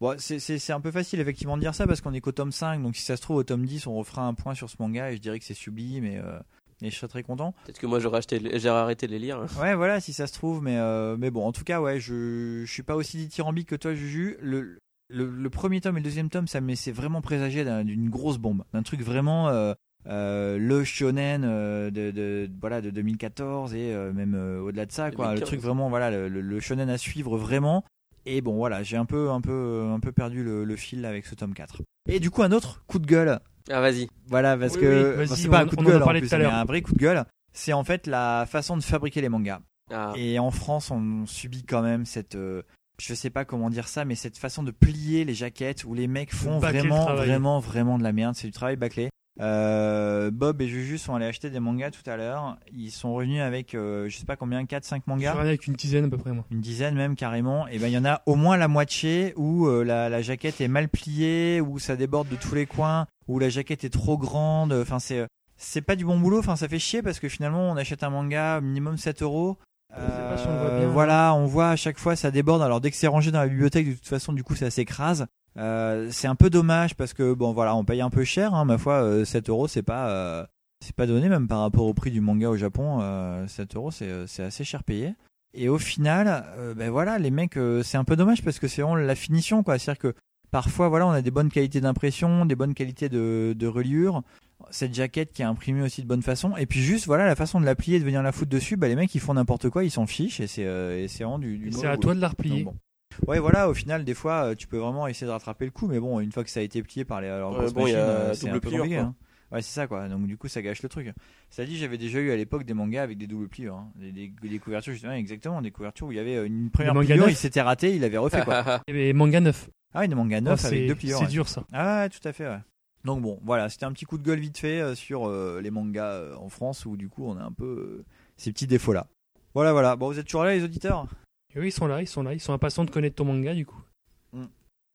bon 0.00 0.16
c'est- 0.18 0.70
un 0.70 0.80
peu 0.80 0.90
facile 0.90 1.20
effectivement 1.20 1.56
de 1.58 1.60
dire 1.62 1.74
ça 1.74 1.86
parce 1.86 2.00
qu'on 2.00 2.14
est 2.14 2.22
qu'au 2.22 2.32
tome 2.32 2.50
5 2.50 2.82
donc 2.82 2.96
si 2.96 3.02
ça 3.02 3.18
se 3.18 3.22
trouve 3.22 3.36
au 3.36 3.44
tome 3.44 3.66
10 3.66 3.86
on 3.86 3.94
refera 3.94 4.22
un 4.26 4.32
point 4.32 4.54
sur 4.54 4.70
ce 4.70 4.76
manga 4.78 5.10
et 5.12 5.16
je 5.16 5.20
dirais 5.20 5.38
que 5.38 5.44
c'est 5.44 5.52
sublime 5.52 6.06
et, 6.06 6.16
euh, 6.16 6.38
et 6.80 6.90
je 6.90 6.96
serais 6.96 7.08
très 7.08 7.22
content 7.22 7.52
Peut-être 7.66 7.78
que 7.78 7.86
moi 7.86 8.00
j'aurais 8.00 8.16
arrêté 8.16 9.06
de 9.06 9.12
les 9.12 9.18
lire. 9.18 9.44
Ouais, 9.60 9.74
voilà, 9.74 10.00
si 10.00 10.12
ça 10.12 10.26
se 10.26 10.32
trouve, 10.32 10.62
mais, 10.62 10.76
euh, 10.78 11.16
mais 11.16 11.30
bon, 11.30 11.46
en 11.46 11.52
tout 11.52 11.62
cas, 11.62 11.80
ouais, 11.80 12.00
je, 12.00 12.62
je 12.66 12.72
suis 12.72 12.82
pas 12.82 12.96
aussi 12.96 13.16
dithyrambique 13.16 13.68
que 13.68 13.76
toi, 13.76 13.94
Juju. 13.94 14.36
Le, 14.40 14.78
le, 15.08 15.26
le 15.30 15.50
premier 15.50 15.80
tome 15.80 15.96
et 15.96 16.00
le 16.00 16.04
deuxième 16.04 16.30
tome, 16.30 16.46
ça 16.46 16.60
me 16.60 16.68
laissait 16.68 16.92
vraiment 16.92 17.20
présager 17.20 17.64
d'un- 17.64 17.84
d'une 17.84 18.08
grosse 18.10 18.38
bombe, 18.38 18.64
d'un 18.72 18.82
truc 18.82 19.00
vraiment 19.02 19.48
euh, 19.48 19.74
euh, 20.06 20.58
le 20.58 20.84
shonen 20.84 21.42
euh, 21.44 21.90
de, 21.90 22.10
de, 22.10 22.50
voilà, 22.60 22.80
de 22.80 22.90
2014 22.90 23.74
et 23.74 23.92
euh, 23.94 24.12
même 24.12 24.34
euh, 24.34 24.60
au-delà 24.60 24.86
de 24.86 24.92
ça, 24.92 25.10
quoi. 25.10 25.26
Le 25.28 25.34
2015. 25.36 25.48
truc 25.48 25.60
vraiment, 25.60 25.88
voilà, 25.88 26.10
le, 26.10 26.28
le- 26.28 26.40
le 26.40 26.60
shonen 26.60 26.88
à 26.90 26.98
suivre 26.98 27.36
vraiment. 27.38 27.84
Et 28.26 28.40
bon 28.40 28.54
voilà, 28.56 28.82
j'ai 28.82 28.96
un 28.96 29.04
peu, 29.04 29.30
un 29.30 29.40
peu, 29.42 29.82
un 29.92 30.00
peu 30.00 30.10
perdu 30.12 30.42
le, 30.42 30.64
le 30.64 30.76
fil 30.76 31.04
avec 31.04 31.26
ce 31.26 31.34
tome 31.34 31.52
4. 31.54 31.82
Et 32.08 32.20
du 32.20 32.30
coup, 32.30 32.42
un 32.42 32.52
autre 32.52 32.82
coup 32.86 32.98
de 32.98 33.06
gueule. 33.06 33.38
Ah, 33.70 33.80
vas-y. 33.80 34.08
Voilà, 34.28 34.56
parce 34.56 34.74
Oui, 34.74 34.80
que 34.80 35.16
oui, 35.20 35.28
c'est 35.28 35.48
pas 35.48 35.58
on- 35.60 35.66
un 35.66 35.68
coup 35.68 35.76
de 35.76 35.80
en 35.80 35.84
gueule 35.84 36.02
en 36.02 36.04
parlé 36.04 36.20
plus, 36.20 36.28
tout 36.30 36.34
à 36.34 36.38
mais 36.38 36.44
un 36.46 36.64
vrai 36.64 36.80
coup 36.82 36.92
de 36.92 36.98
gueule. 36.98 37.24
C'est 37.52 37.72
en 37.72 37.84
fait 37.84 38.06
la 38.06 38.46
façon 38.48 38.76
de 38.76 38.82
fabriquer 38.82 39.20
les 39.20 39.28
mangas. 39.28 39.60
Ah. 39.92 40.12
Et 40.16 40.38
en 40.38 40.50
France, 40.50 40.90
on 40.90 41.26
subit 41.26 41.64
quand 41.64 41.82
même 41.82 42.04
cette, 42.06 42.34
euh, 42.34 42.62
je 43.00 43.14
sais 43.14 43.30
pas 43.30 43.44
comment 43.44 43.70
dire 43.70 43.88
ça, 43.88 44.04
mais 44.04 44.14
cette 44.14 44.38
façon 44.38 44.62
de 44.62 44.70
plier 44.70 45.24
les 45.24 45.34
jaquettes 45.34 45.84
où 45.84 45.94
les 45.94 46.06
mecs 46.06 46.32
font 46.34 46.58
bâcler 46.60 46.80
vraiment, 46.80 47.14
vraiment, 47.14 47.58
vraiment 47.60 47.98
de 47.98 48.02
la 48.02 48.12
merde. 48.12 48.34
C'est 48.36 48.46
du 48.46 48.52
travail 48.52 48.76
bâclé. 48.76 49.10
Euh, 49.40 50.30
Bob 50.30 50.62
et 50.62 50.68
Juju 50.68 50.96
sont 50.96 51.14
allés 51.16 51.26
acheter 51.26 51.50
des 51.50 51.58
mangas 51.58 51.90
tout 51.90 52.08
à 52.08 52.16
l'heure. 52.16 52.56
Ils 52.72 52.92
sont 52.92 53.14
revenus 53.14 53.40
avec, 53.42 53.74
euh, 53.74 54.08
je 54.08 54.16
sais 54.16 54.24
pas 54.26 54.36
combien, 54.36 54.64
4, 54.64 54.84
5 54.84 55.02
Je 55.06 55.10
mangas 55.10 55.32
suis 55.32 55.40
avec 55.40 55.66
une 55.66 55.74
dizaine 55.74 56.04
à 56.04 56.08
peu 56.08 56.18
près, 56.18 56.32
moi. 56.32 56.44
une 56.52 56.60
dizaine 56.60 56.94
même 56.94 57.16
carrément, 57.16 57.66
et 57.66 57.78
ben 57.78 57.88
il 57.88 57.92
y 57.92 57.98
en 57.98 58.04
a 58.04 58.22
au 58.26 58.36
moins 58.36 58.56
la 58.56 58.68
moitié 58.68 59.32
où 59.36 59.66
euh, 59.66 59.82
la, 59.82 60.08
la 60.08 60.22
jaquette 60.22 60.60
est 60.60 60.68
mal 60.68 60.88
pliée, 60.88 61.60
où 61.60 61.80
ça 61.80 61.96
déborde 61.96 62.28
de 62.28 62.36
tous 62.36 62.54
les 62.54 62.66
coins, 62.66 63.06
où 63.26 63.40
la 63.40 63.48
jaquette 63.48 63.82
est 63.82 63.90
trop 63.90 64.16
grande. 64.16 64.72
Enfin 64.72 65.00
c'est 65.00 65.26
c'est 65.56 65.82
pas 65.82 65.96
du 65.96 66.04
bon 66.04 66.18
boulot. 66.18 66.38
Enfin 66.38 66.54
ça 66.54 66.68
fait 66.68 66.78
chier 66.78 67.02
parce 67.02 67.18
que 67.18 67.28
finalement 67.28 67.68
on 67.70 67.76
achète 67.76 68.04
un 68.04 68.10
manga 68.10 68.60
minimum 68.60 68.96
7 68.98 69.22
euros. 69.22 69.58
Si 69.96 70.46
on 70.48 70.56
voit 70.58 70.70
Euh, 70.70 70.80
bien. 70.80 70.88
voilà, 70.88 71.34
on 71.34 71.46
voit 71.46 71.70
à 71.70 71.76
chaque 71.76 71.98
fois 71.98 72.16
ça 72.16 72.30
déborde. 72.30 72.62
Alors 72.62 72.80
dès 72.80 72.90
que 72.90 72.96
c'est 72.96 73.06
rangé 73.06 73.30
dans 73.30 73.40
la 73.40 73.48
bibliothèque, 73.48 73.88
de 73.88 73.94
toute 73.94 74.06
façon 74.06 74.32
du 74.32 74.42
coup 74.44 74.54
ça 74.54 74.70
s'écrase. 74.70 75.26
Euh, 75.56 76.08
c'est 76.10 76.26
un 76.26 76.34
peu 76.34 76.50
dommage 76.50 76.94
parce 76.96 77.12
que 77.14 77.32
bon 77.32 77.52
voilà, 77.52 77.76
on 77.76 77.84
paye 77.84 78.00
un 78.00 78.10
peu 78.10 78.24
cher. 78.24 78.54
Hein, 78.54 78.64
ma 78.64 78.78
foi, 78.78 78.94
euh, 79.02 79.24
7 79.24 79.48
euros 79.50 79.68
c'est 79.68 79.82
pas 79.82 80.08
euh, 80.08 80.44
c'est 80.84 80.94
pas 80.96 81.06
donné 81.06 81.28
même 81.28 81.46
par 81.48 81.60
rapport 81.60 81.86
au 81.86 81.94
prix 81.94 82.10
du 82.10 82.20
manga 82.20 82.48
au 82.48 82.56
Japon. 82.56 82.98
Euh, 83.02 83.46
7 83.46 83.76
euros 83.76 83.90
c'est 83.90 84.08
euh, 84.08 84.26
c'est 84.26 84.42
assez 84.42 84.64
cher 84.64 84.82
payé. 84.82 85.14
Et 85.56 85.68
au 85.68 85.78
final, 85.78 86.44
euh, 86.58 86.74
ben 86.74 86.90
voilà, 86.90 87.16
les 87.20 87.30
mecs, 87.30 87.56
euh, 87.56 87.84
c'est 87.84 87.96
un 87.96 88.02
peu 88.02 88.16
dommage 88.16 88.42
parce 88.42 88.58
que 88.58 88.66
c'est 88.66 88.82
vraiment 88.82 88.96
la 88.96 89.14
finition, 89.14 89.62
quoi. 89.62 89.78
C'est-à-dire 89.78 90.00
que 90.00 90.14
parfois, 90.54 90.88
voilà, 90.88 91.08
on 91.08 91.10
a 91.10 91.20
des 91.20 91.32
bonnes 91.32 91.50
qualités 91.50 91.80
d'impression, 91.80 92.46
des 92.46 92.54
bonnes 92.54 92.74
qualités 92.74 93.08
de, 93.08 93.56
de 93.58 93.66
reliure, 93.66 94.22
cette 94.70 94.94
jaquette 94.94 95.32
qui 95.32 95.42
est 95.42 95.44
imprimée 95.44 95.82
aussi 95.82 96.00
de 96.00 96.06
bonne 96.06 96.22
façon, 96.22 96.56
et 96.56 96.64
puis 96.66 96.80
juste, 96.80 97.06
voilà, 97.06 97.26
la 97.26 97.34
façon 97.34 97.60
de 97.60 97.66
la 97.66 97.74
plier, 97.74 97.98
de 97.98 98.04
venir 98.04 98.22
la 98.22 98.30
foutre 98.30 98.50
dessus, 98.50 98.76
bah 98.76 98.86
les 98.86 98.94
mecs 98.94 99.12
ils 99.16 99.20
font 99.20 99.34
n'importe 99.34 99.68
quoi, 99.68 99.82
ils 99.82 99.90
s'en 99.90 100.06
fichent, 100.06 100.38
et 100.38 100.46
c'est 100.46 100.64
euh, 100.64 101.02
et 101.02 101.08
c'est 101.08 101.24
vraiment 101.24 101.40
du. 101.40 101.58
du 101.58 101.68
Et 101.68 101.72
C'est 101.72 101.88
à 101.88 101.96
toi 101.96 102.14
de 102.14 102.20
la 102.20 102.28
replier. 102.28 102.62
Donc, 102.62 102.74
bon. 102.74 102.78
Ouais, 103.26 103.40
voilà, 103.40 103.68
au 103.68 103.74
final, 103.74 104.04
des 104.04 104.14
fois, 104.14 104.44
euh, 104.44 104.54
tu 104.54 104.68
peux 104.68 104.78
vraiment 104.78 105.08
essayer 105.08 105.26
de 105.26 105.32
rattraper 105.32 105.64
le 105.64 105.72
coup, 105.72 105.88
mais 105.88 105.98
bon, 105.98 106.20
une 106.20 106.30
fois 106.30 106.44
que 106.44 106.50
ça 106.50 106.60
a 106.60 106.62
été 106.62 106.84
plié 106.84 107.04
par 107.04 107.20
les 107.20 107.28
alors, 107.28 107.52
bon, 107.72 107.86
euh, 107.88 108.32
c'est 108.34 108.40
double 108.46 108.56
un 108.56 108.60
peu 108.60 108.68
pliure, 108.68 108.82
compliqué. 108.82 109.00
hein. 109.00 109.14
Ouais, 109.52 109.60
c'est 109.62 109.72
ça, 109.74 109.86
quoi. 109.88 110.08
Donc, 110.08 110.26
du 110.28 110.36
coup, 110.36 110.46
ça 110.48 110.62
gâche 110.62 110.82
le 110.84 110.88
truc. 110.88 111.12
Ça 111.50 111.64
dit, 111.64 111.76
j'avais 111.78 111.98
déjà 111.98 112.18
eu 112.20 112.30
à 112.30 112.36
l'époque 112.36 112.64
des 112.64 112.74
mangas 112.74 113.02
avec 113.02 113.18
des 113.18 113.26
doubles 113.26 113.48
pliures. 113.48 113.74
hein. 113.76 113.90
Des, 113.96 114.10
des- 114.12 114.32
des 114.48 114.58
couvertures, 114.60 114.92
justement, 114.92 115.12
exactement, 115.14 115.62
des 115.62 115.70
couvertures 115.72 116.06
où 116.08 116.12
il 116.12 116.16
y 116.16 116.20
avait 116.20 116.36
euh, 116.36 116.46
une 116.46 116.70
première 116.70 116.92
pliure, 117.14 117.24
il 117.30 117.36
s'était 117.36 117.60
raté, 117.60 117.94
il 117.94 118.02
avait 118.04 118.18
refait, 118.18 118.42
quoi. 118.44 118.82
Et 118.88 119.12
manga 119.12 119.40
neuf. 119.40 119.68
Ah, 119.94 120.06
mangas 120.08 120.38
Oh, 120.38 120.40
neufs 120.42 120.64
avec 120.64 120.78
c'est 120.80 120.86
deux 120.88 120.94
pliures. 120.94 121.18
c'est 121.18 121.24
ouais. 121.24 121.30
dur 121.30 121.48
ça. 121.48 121.64
Ah, 121.72 122.00
ouais, 122.00 122.08
tout 122.10 122.26
à 122.28 122.32
fait, 122.32 122.46
ouais. 122.46 122.58
Donc, 123.04 123.22
bon, 123.22 123.38
voilà, 123.44 123.68
c'était 123.68 123.84
un 123.84 123.92
petit 123.92 124.04
coup 124.06 124.18
de 124.18 124.22
gueule 124.22 124.40
vite 124.40 124.58
fait 124.58 124.80
euh, 124.80 124.94
sur 124.94 125.28
euh, 125.28 125.60
les 125.62 125.70
mangas 125.70 126.10
euh, 126.12 126.34
en 126.36 126.48
France 126.48 126.84
où, 126.86 126.96
du 126.96 127.08
coup, 127.08 127.24
on 127.26 127.36
a 127.36 127.42
un 127.42 127.52
peu 127.52 127.64
euh, 127.64 128.04
ces 128.36 128.50
petits 128.52 128.66
défauts-là. 128.66 129.06
Voilà, 129.54 129.72
voilà. 129.72 129.94
Bon, 129.96 130.08
vous 130.08 130.18
êtes 130.18 130.26
toujours 130.26 130.44
là, 130.44 130.54
les 130.54 130.64
auditeurs? 130.64 131.06
Et 131.54 131.60
oui, 131.60 131.68
ils 131.68 131.72
sont 131.72 131.86
là, 131.86 132.02
ils 132.02 132.08
sont 132.08 132.22
là, 132.22 132.34
ils 132.34 132.40
sont 132.40 132.52
impatients 132.52 132.84
de 132.84 132.90
connaître 132.90 133.14
ton 133.16 133.24
manga 133.24 133.54
du 133.54 133.64
coup. 133.66 133.80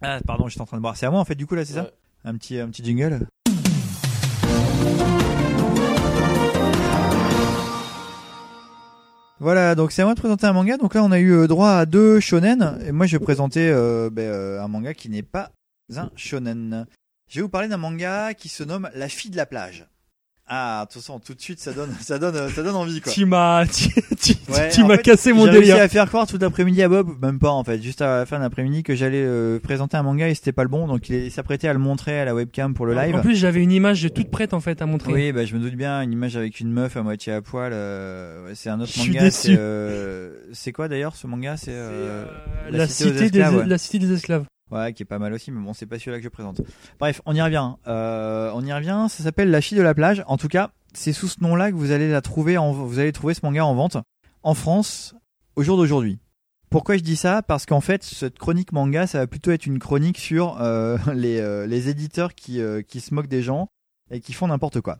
Ah, 0.01 0.19
pardon, 0.25 0.47
j'étais 0.47 0.61
en 0.61 0.65
train 0.65 0.77
de 0.77 0.81
boire. 0.81 0.95
C'est 0.97 1.05
à 1.05 1.11
moi, 1.11 1.19
en 1.19 1.25
fait, 1.25 1.35
du 1.35 1.45
coup, 1.45 1.55
là, 1.55 1.65
c'est 1.65 1.73
ça? 1.73 1.91
Un 2.23 2.35
petit, 2.35 2.57
un 2.59 2.67
petit 2.69 2.83
jingle 2.83 3.27
Voilà, 9.41 9.73
donc 9.73 9.93
c'est 9.93 10.01
à 10.01 10.05
moi 10.05 10.15
de 10.15 10.19
présenter 10.19 10.47
un 10.47 10.53
manga. 10.53 10.75
Donc 10.77 10.93
là, 10.93 11.03
on 11.03 11.11
a 11.11 11.19
eu 11.19 11.31
euh, 11.31 11.47
droit 11.47 11.71
à 11.71 11.85
deux 11.85 12.19
shonen. 12.19 12.77
Et 12.85 12.91
moi, 12.91 13.05
je 13.05 13.17
vais 13.17 13.23
présenter 13.23 13.69
euh, 13.69 14.09
ben, 14.11 14.23
euh, 14.23 14.61
un 14.61 14.67
manga 14.67 14.93
qui 14.93 15.09
n'est 15.09 15.23
pas 15.23 15.51
un 15.95 16.11
shonen. 16.17 16.85
Je 17.29 17.35
vais 17.35 17.41
vous 17.43 17.49
parler 17.49 17.69
d'un 17.69 17.77
manga 17.77 18.33
qui 18.33 18.49
se 18.49 18.63
nomme 18.63 18.89
La 18.95 19.07
fille 19.07 19.31
de 19.31 19.37
la 19.37 19.45
plage. 19.45 19.87
Ah, 20.51 20.81
attention, 20.81 21.19
tout 21.19 21.35
de 21.35 21.41
suite, 21.41 21.59
ça 21.59 21.71
donne, 21.73 21.89
ça 22.01 22.17
donne, 22.17 22.49
ça 22.49 22.63
donne 22.63 22.75
envie, 22.75 23.01
quoi. 23.01 23.11
Tu 23.13 23.25
m'as 23.25 23.65
tu, 23.67 23.89
tu- 24.19 24.33
Ouais, 24.51 24.69
tu 24.69 24.83
m'as 24.83 24.95
fait, 24.97 25.03
cassé 25.03 25.31
mon 25.31 25.45
J'ai 25.45 25.51
réussi 25.51 25.67
délire. 25.67 25.83
à 25.83 25.87
faire 25.87 26.07
croire 26.07 26.25
tout 26.25 26.39
l'après-midi 26.41 26.81
à 26.81 26.89
Bob, 26.89 27.09
même 27.21 27.37
pas 27.37 27.51
en 27.51 27.63
fait, 27.63 27.79
juste 27.81 28.01
à 28.01 28.17
la 28.17 28.25
fin 28.25 28.37
de 28.37 28.43
l'après-midi 28.43 28.81
que 28.81 28.95
j'allais 28.95 29.21
euh, 29.23 29.59
présenter 29.59 29.95
un 29.97 30.01
manga 30.03 30.27
et 30.27 30.33
c'était 30.33 30.51
pas 30.51 30.63
le 30.63 30.69
bon, 30.69 30.87
donc 30.87 31.07
il 31.09 31.29
s'apprêtait 31.31 31.67
à 31.67 31.73
le 31.73 31.79
montrer 31.79 32.19
à 32.19 32.25
la 32.25 32.33
webcam 32.33 32.73
pour 32.73 32.87
le 32.87 32.95
live. 32.95 33.15
En 33.15 33.21
plus, 33.21 33.35
j'avais 33.35 33.61
une 33.61 33.71
image 33.71 34.07
toute 34.15 34.31
prête 34.31 34.53
en 34.55 34.59
fait 34.59 34.81
à 34.81 34.87
montrer. 34.87 35.13
Oui, 35.13 35.31
bah, 35.31 35.45
je 35.45 35.53
me 35.55 35.59
doute 35.59 35.75
bien, 35.75 36.01
une 36.01 36.11
image 36.13 36.35
avec 36.35 36.59
une 36.59 36.71
meuf 36.71 36.97
à 36.97 37.03
moitié 37.03 37.31
à 37.33 37.41
poil. 37.43 37.71
euh, 37.73 38.47
ouais, 38.47 38.53
c'est 38.55 38.69
un 38.71 38.79
autre 38.79 38.91
Je 38.91 38.99
suis 39.01 39.11
manga. 39.13 39.29
C'est 39.29 39.55
euh, 39.57 40.31
c'est 40.53 40.71
quoi 40.71 40.87
d'ailleurs 40.87 41.15
ce 41.15 41.27
manga 41.27 41.57
C'est 41.57 41.69
euh, 41.71 42.25
euh, 42.25 42.25
La 42.71 42.77
la, 42.79 42.87
Cité 42.87 43.03
aux 43.09 43.13
cité 43.13 43.19
des, 43.29 43.39
esclaves, 43.39 43.55
ouais. 43.57 43.65
la 43.67 43.77
cité 43.77 43.99
des 43.99 44.11
esclaves. 44.13 44.45
Ouais, 44.71 44.93
qui 44.93 45.03
est 45.03 45.05
pas 45.05 45.19
mal 45.19 45.33
aussi, 45.33 45.51
mais 45.51 45.61
bon, 45.61 45.73
c'est 45.73 45.85
pas 45.85 45.97
celui-là 45.97 46.17
que 46.17 46.23
je 46.23 46.29
présente. 46.29 46.61
Bref, 46.99 47.21
on 47.25 47.35
y 47.35 47.41
revient. 47.41 47.71
Euh, 47.87 48.51
on 48.53 48.65
y 48.65 48.73
revient. 48.73 49.07
Ça 49.09 49.23
s'appelle 49.23 49.51
La 49.51 49.61
Chie 49.61 49.75
de 49.75 49.81
la 49.81 49.93
plage. 49.93 50.23
En 50.27 50.37
tout 50.37 50.47
cas, 50.47 50.71
c'est 50.93 51.13
sous 51.13 51.27
ce 51.27 51.41
nom-là 51.41 51.71
que 51.71 51.75
vous 51.75 51.91
allez 51.91 52.09
la 52.09 52.21
trouver. 52.21 52.57
Vous 52.57 52.99
allez 52.99 53.11
trouver 53.11 53.33
ce 53.33 53.41
manga 53.43 53.65
en 53.65 53.75
vente 53.75 53.97
en 54.43 54.53
France 54.53 55.15
au 55.55 55.63
jour 55.63 55.77
d'aujourd'hui. 55.77 56.19
Pourquoi 56.69 56.97
je 56.97 57.03
dis 57.03 57.15
ça? 57.15 57.41
Parce 57.41 57.65
qu'en 57.65 57.81
fait, 57.81 58.03
cette 58.03 58.37
chronique 58.37 58.71
manga, 58.71 59.07
ça 59.07 59.19
va 59.19 59.27
plutôt 59.27 59.51
être 59.51 59.65
une 59.65 59.79
chronique 59.79 60.19
sur 60.19 60.61
euh, 60.61 60.97
les, 61.13 61.39
euh, 61.39 61.65
les 61.65 61.89
éditeurs 61.89 62.35
qui, 62.35 62.61
qui 62.87 62.99
se 62.99 63.13
moquent 63.13 63.27
des 63.27 63.41
gens 63.41 63.69
et 64.11 64.19
qui 64.21 64.33
font 64.33 64.47
n'importe 64.47 64.81
quoi. 64.81 64.99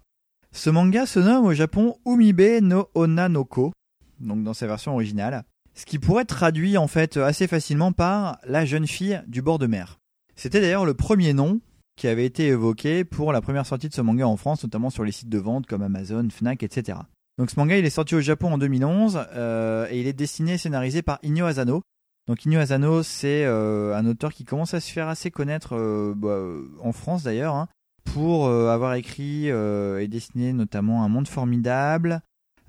Ce 0.51 0.69
manga 0.71 1.05
se 1.05 1.19
nomme 1.19 1.45
au 1.45 1.53
Japon 1.53 1.97
Umibe 2.07 2.61
no 2.63 2.89
Onanoko, 2.95 3.71
donc 4.19 4.43
dans 4.43 4.55
sa 4.55 4.65
version 4.65 4.93
originale, 4.93 5.43
ce 5.79 5.85
qui 5.85 5.97
pourrait 5.97 6.23
être 6.23 6.35
traduit 6.35 6.77
en 6.77 6.87
fait 6.87 7.15
assez 7.15 7.47
facilement 7.47 7.93
par 7.93 8.37
la 8.43 8.65
jeune 8.65 8.85
fille 8.85 9.21
du 9.27 9.41
bord 9.41 9.59
de 9.59 9.65
mer. 9.65 9.97
C'était 10.35 10.59
d'ailleurs 10.59 10.85
le 10.85 10.93
premier 10.93 11.31
nom 11.31 11.61
qui 11.95 12.09
avait 12.09 12.25
été 12.25 12.47
évoqué 12.47 13.05
pour 13.05 13.31
la 13.31 13.39
première 13.39 13.65
sortie 13.65 13.87
de 13.87 13.93
ce 13.93 14.01
manga 14.01 14.27
en 14.27 14.35
France, 14.35 14.63
notamment 14.63 14.89
sur 14.89 15.05
les 15.05 15.13
sites 15.13 15.29
de 15.29 15.37
vente 15.37 15.67
comme 15.67 15.81
Amazon, 15.81 16.27
Fnac, 16.29 16.63
etc. 16.63 16.99
Donc 17.37 17.49
ce 17.49 17.57
manga, 17.57 17.77
il 17.77 17.85
est 17.85 17.89
sorti 17.89 18.15
au 18.15 18.19
Japon 18.19 18.51
en 18.51 18.57
2011 18.57 19.21
euh, 19.33 19.87
et 19.89 20.01
il 20.01 20.07
est 20.07 20.13
dessiné 20.13 20.53
et 20.53 20.57
scénarisé 20.57 21.01
par 21.01 21.19
Inyo 21.23 21.45
Asano. 21.45 21.81
Donc 22.27 22.45
Inyo 22.45 22.59
Asano, 22.59 23.01
c'est 23.01 23.45
euh, 23.45 23.95
un 23.95 24.05
auteur 24.05 24.33
qui 24.33 24.43
commence 24.43 24.73
à 24.73 24.81
se 24.81 24.91
faire 24.91 25.07
assez 25.07 25.31
connaître 25.31 25.77
euh, 25.77 26.13
bah, 26.13 26.41
en 26.81 26.91
France 26.91 27.23
d'ailleurs, 27.23 27.55
hein, 27.55 27.69
pour 28.03 28.49
avoir 28.49 28.95
écrit 28.95 29.47
et 29.47 30.07
dessiné 30.07 30.51
notamment 30.51 31.03
Un 31.03 31.09
monde 31.09 31.27
formidable, 31.27 32.21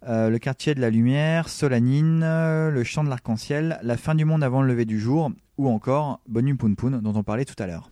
Le 0.06 0.38
quartier 0.38 0.74
de 0.74 0.80
la 0.80 0.90
lumière, 0.90 1.48
Solanine, 1.48 2.22
euh, 2.22 2.70
Le 2.70 2.84
chant 2.84 3.04
de 3.04 3.08
l'arc-en-ciel, 3.08 3.78
La 3.82 3.96
fin 3.96 4.14
du 4.14 4.24
monde 4.24 4.42
avant 4.42 4.62
le 4.62 4.68
lever 4.68 4.84
du 4.84 4.98
jour, 4.98 5.30
ou 5.58 5.68
encore 5.68 6.20
Bonu 6.28 6.56
Poun 6.56 6.74
dont 6.74 7.14
on 7.14 7.22
parlait 7.22 7.44
tout 7.44 7.60
à 7.62 7.66
l'heure. 7.66 7.90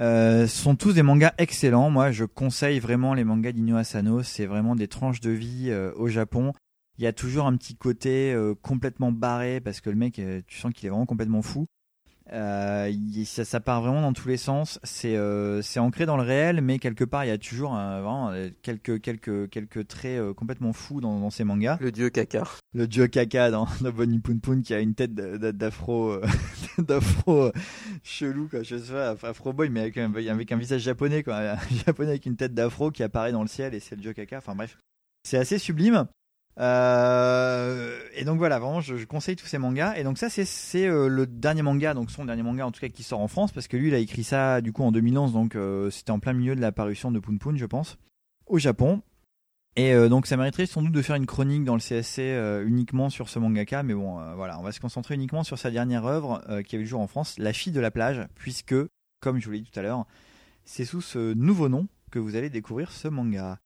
Euh, 0.00 0.46
sont 0.46 0.74
tous 0.74 0.94
des 0.94 1.02
mangas 1.02 1.34
excellents. 1.38 1.90
Moi, 1.90 2.10
je 2.10 2.24
conseille 2.24 2.80
vraiment 2.80 3.14
les 3.14 3.24
mangas 3.24 3.52
d'Inyo 3.52 3.76
Asano. 3.76 4.22
C'est 4.22 4.46
vraiment 4.46 4.74
des 4.74 4.88
tranches 4.88 5.20
de 5.20 5.30
vie 5.30 5.68
euh, 5.70 5.92
au 5.96 6.08
Japon. 6.08 6.52
Il 6.98 7.04
y 7.04 7.06
a 7.06 7.12
toujours 7.12 7.46
un 7.46 7.56
petit 7.56 7.74
côté 7.74 8.32
euh, 8.32 8.54
complètement 8.54 9.12
barré 9.12 9.60
parce 9.60 9.80
que 9.80 9.90
le 9.90 9.96
mec, 9.96 10.18
euh, 10.18 10.40
tu 10.46 10.58
sens 10.58 10.72
qu'il 10.72 10.86
est 10.86 10.90
vraiment 10.90 11.06
complètement 11.06 11.42
fou. 11.42 11.66
Euh, 12.30 12.92
ça, 13.24 13.44
ça 13.44 13.60
part 13.60 13.82
vraiment 13.82 14.00
dans 14.00 14.12
tous 14.12 14.28
les 14.28 14.36
sens. 14.36 14.78
C'est 14.84 15.16
euh, 15.16 15.60
c'est 15.62 15.80
ancré 15.80 16.06
dans 16.06 16.16
le 16.16 16.22
réel, 16.22 16.60
mais 16.60 16.78
quelque 16.78 17.04
part, 17.04 17.24
il 17.24 17.28
y 17.28 17.32
a 17.32 17.38
toujours 17.38 17.76
euh, 17.76 18.00
vraiment 18.00 18.32
quelques 18.62 19.00
quelques 19.00 19.50
quelques 19.50 19.88
traits 19.88 20.20
euh, 20.20 20.34
complètement 20.34 20.72
fous 20.72 21.00
dans, 21.00 21.18
dans 21.18 21.30
ces 21.30 21.44
mangas. 21.44 21.78
Le 21.80 21.92
dieu 21.92 22.10
caca. 22.10 22.44
Le 22.74 22.86
dieu 22.86 23.06
caca 23.08 23.50
dans, 23.50 23.66
dans 23.80 23.90
Bonnie 23.90 24.20
Poon 24.20 24.38
Poon 24.38 24.62
qui 24.62 24.74
a 24.74 24.80
une 24.80 24.94
tête 24.94 25.14
d'afro 25.14 26.16
d'afro 26.78 27.50
chelou 28.02 28.48
quoi 28.48 28.62
je 28.62 28.76
sais 28.76 28.92
pas 28.92 29.16
afro 29.22 29.52
boy 29.52 29.68
mais 29.68 29.80
avec 29.80 29.98
un, 29.98 30.12
avec 30.14 30.52
un 30.52 30.56
visage 30.56 30.80
japonais 30.80 31.22
quoi 31.22 31.36
un 31.36 31.58
japonais 31.86 32.10
avec 32.10 32.26
une 32.26 32.36
tête 32.36 32.54
d'afro 32.54 32.90
qui 32.90 33.02
apparaît 33.02 33.32
dans 33.32 33.42
le 33.42 33.48
ciel 33.48 33.74
et 33.74 33.80
c'est 33.80 33.94
le 33.96 34.00
dieu 34.00 34.12
caca 34.12 34.38
enfin 34.38 34.54
bref 34.54 34.78
c'est 35.22 35.38
assez 35.38 35.58
sublime 35.58 36.06
Euh, 36.60 37.98
et 38.14 38.24
donc 38.24 38.36
voilà 38.36 38.58
vraiment 38.58 38.82
je, 38.82 39.02
conseille 39.06 39.36
tous 39.36 39.46
ces 39.46 39.56
mangas 39.56 39.94
et 39.96 40.04
donc 40.04 40.18
ça 40.18 40.28
c'est 40.28 40.86
euh, 40.86 41.08
le 41.08 41.26
dernier 41.26 41.62
manga 41.62 41.94
donc 41.94 42.10
son 42.10 42.26
dernier 42.26 42.42
manga 42.42 42.66
en 42.66 42.70
tout 42.70 42.80
cas 42.80 42.90
qui 42.90 43.02
sort 43.02 43.20
en 43.20 43.28
France 43.28 43.52
parce 43.52 43.68
que 43.68 43.78
lui 43.78 43.88
il 43.88 43.94
a 43.94 43.98
écrit 43.98 44.22
ça 44.22 44.60
du 44.60 44.70
coup 44.70 44.82
en 44.82 44.92
2011 44.92 45.32
donc 45.32 45.56
euh, 45.56 45.88
c'était 45.88 46.10
en 46.10 46.18
plein 46.18 46.34
milieu 46.34 46.54
de 46.54 46.60
la 46.60 46.70
parution 46.70 47.10
de 47.10 47.18
Poon 47.20 47.38
Poon 47.38 47.56
je 47.56 47.64
pense 47.64 47.96
au 48.46 48.58
Japon 48.58 49.00
et 49.76 49.94
donc 50.10 50.26
ça 50.26 50.36
mériterait 50.36 50.66
sans 50.66 50.82
doute 50.82 50.92
de 50.92 51.00
faire 51.00 51.16
une 51.16 51.24
chronique 51.24 51.64
dans 51.64 51.72
le 51.72 51.80
CSC 51.80 52.20
uniquement 52.66 53.08
sur 53.08 53.30
ce 53.30 53.38
mangaka, 53.38 53.82
mais 53.82 53.94
bon 53.94 54.20
voilà, 54.34 54.60
on 54.60 54.62
va 54.62 54.70
se 54.70 54.80
concentrer 54.80 55.14
uniquement 55.14 55.44
sur 55.44 55.58
sa 55.58 55.70
dernière 55.70 56.04
œuvre 56.04 56.44
qui 56.66 56.76
a 56.76 56.78
vu 56.78 56.84
le 56.84 56.90
jour 56.90 57.00
en 57.00 57.06
France, 57.06 57.38
La 57.38 57.54
fille 57.54 57.72
de 57.72 57.80
la 57.80 57.90
plage, 57.90 58.20
puisque, 58.34 58.74
comme 59.20 59.40
je 59.40 59.46
vous 59.46 59.52
l'ai 59.52 59.60
dit 59.60 59.70
tout 59.70 59.80
à 59.80 59.82
l'heure, 59.82 60.04
c'est 60.66 60.84
sous 60.84 61.00
ce 61.00 61.32
nouveau 61.32 61.70
nom 61.70 61.88
que 62.10 62.18
vous 62.18 62.36
allez 62.36 62.50
découvrir 62.50 62.92
ce 62.92 63.08
manga. 63.08 63.60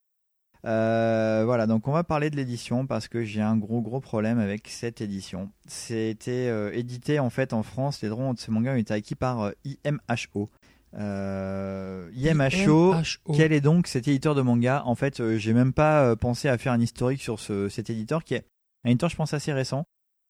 Euh, 0.64 1.42
voilà, 1.44 1.66
donc 1.66 1.86
on 1.88 1.92
va 1.92 2.04
parler 2.04 2.30
de 2.30 2.36
l'édition 2.36 2.86
parce 2.86 3.08
que 3.08 3.24
j'ai 3.24 3.42
un 3.42 3.56
gros 3.56 3.80
gros 3.80 4.00
problème 4.00 4.38
avec 4.38 4.68
cette 4.68 5.00
édition. 5.00 5.50
C'était 5.66 6.48
euh, 6.48 6.72
édité 6.72 7.18
en 7.18 7.30
fait 7.30 7.52
en 7.52 7.62
France, 7.62 8.02
les 8.02 8.08
droits 8.08 8.32
de 8.32 8.38
ce 8.38 8.50
manga 8.50 8.72
ont 8.72 8.76
été 8.76 8.94
acquis 8.94 9.14
par 9.14 9.42
euh, 9.42 9.52
IMHO. 9.64 10.50
IMHO, 10.98 12.10
IMHO. 12.14 12.94
quel 13.34 13.52
est 13.52 13.60
donc 13.60 13.86
cet 13.86 14.08
éditeur 14.08 14.34
de 14.34 14.42
manga? 14.42 14.82
En 14.86 14.94
fait, 14.94 15.36
j'ai 15.36 15.52
même 15.52 15.72
pas 15.72 16.16
pensé 16.16 16.48
à 16.48 16.56
faire 16.56 16.72
un 16.72 16.80
historique 16.80 17.20
sur 17.20 17.38
ce, 17.38 17.68
cet 17.68 17.90
éditeur 17.90 18.24
qui 18.24 18.34
est 18.34 18.46
un 18.84 18.90
éditeur, 18.90 19.10
je 19.10 19.16
pense, 19.16 19.34
assez 19.34 19.52
récent. 19.52 19.84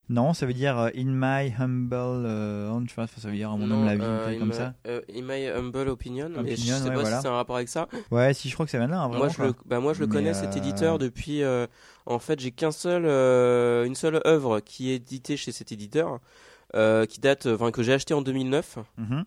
Non, 0.09 0.33
ça 0.33 0.45
veut 0.45 0.53
dire 0.53 0.77
euh, 0.77 0.89
in 0.95 1.05
my 1.07 1.53
humble, 1.59 1.93
euh, 1.93 2.69
on- 2.69 2.85
tu 2.85 2.95
vois, 2.95 3.07
ça 3.07 3.27
veut 3.29 3.35
dire 3.35 3.49
mon 3.57 3.85
euh, 3.85 4.29
in 4.35 4.39
comme 4.39 4.47
my- 4.49 4.53
ça. 4.53 4.73
in 4.85 5.21
my 5.21 5.47
humble 5.47 5.89
opinion, 5.89 6.29
mais 6.29 6.55
je 6.55 6.61
Opinion, 6.61 6.77
sais 6.77 6.83
ouais, 6.83 6.95
pas 6.95 7.01
voilà. 7.01 7.15
si 7.17 7.21
c'est 7.23 7.27
un 7.27 7.33
rapport 7.35 7.57
avec 7.57 7.67
ça. 7.67 7.87
Ouais, 8.11 8.33
si 8.33 8.47
je 8.47 8.53
crois 8.53 8.65
que 8.65 8.71
ça 8.71 8.77
vient 8.77 8.87
de 8.87 8.93
là, 8.93 8.99
hein, 9.01 9.07
vraiment. 9.09 9.25
moi, 9.25 9.27
je 9.29 9.35
quoi. 9.35 9.47
le, 9.47 9.53
bah, 9.65 9.79
moi, 9.81 9.93
je 9.93 9.99
le 9.99 10.07
Mais, 10.07 10.11
connais, 10.13 10.33
cet 10.33 10.55
éditeur, 10.55 10.97
depuis. 10.97 11.41
en 12.05 12.19
fait, 12.19 12.39
j'ai 12.39 12.51
qu'un 12.51 12.71
seul, 12.71 13.05
une 13.85 13.95
seule 13.95 14.21
œuvre 14.25 14.61
qui 14.61 14.91
est 14.91 14.95
éditée 14.95 15.35
chez 15.35 15.51
cet 15.51 15.71
éditeur, 15.73 16.19
qui 16.73 17.19
date, 17.19 17.45
enfin, 17.47 17.71
que 17.71 17.83
j'ai 17.83 17.93
acheté 17.93 18.13
en 18.13 18.21
2009, 18.21 18.77
Mhm. 18.97 19.25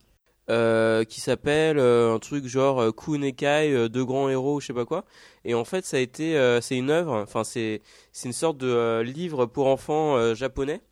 Euh, 0.51 1.05
qui 1.05 1.21
s'appelle 1.21 1.79
euh, 1.79 2.15
un 2.15 2.19
truc 2.19 2.47
genre 2.47 2.81
euh, 2.81 2.93
Kunekai, 2.93 3.89
deux 3.89 4.05
grands 4.05 4.29
héros, 4.29 4.61
je 4.61 4.67
sais 4.67 4.75
pas 4.75 4.85
quoi. 4.85 5.05
Et 5.45 5.55
en 5.55 5.65
fait, 5.65 5.87
ça 5.87 5.97
a 5.97 6.01
été, 6.01 6.59
c'est 6.61 6.77
une 6.77 6.91
œuvre, 6.91 7.15
enfin, 7.15 7.45
c'est, 7.45 7.81
c'est 8.13 8.29
une 8.29 8.35
sorte 8.35 8.59
de 8.59 9.01
livre 9.01 9.47
pour 9.47 9.69
enfants 9.69 10.35
japonais, 10.35 10.83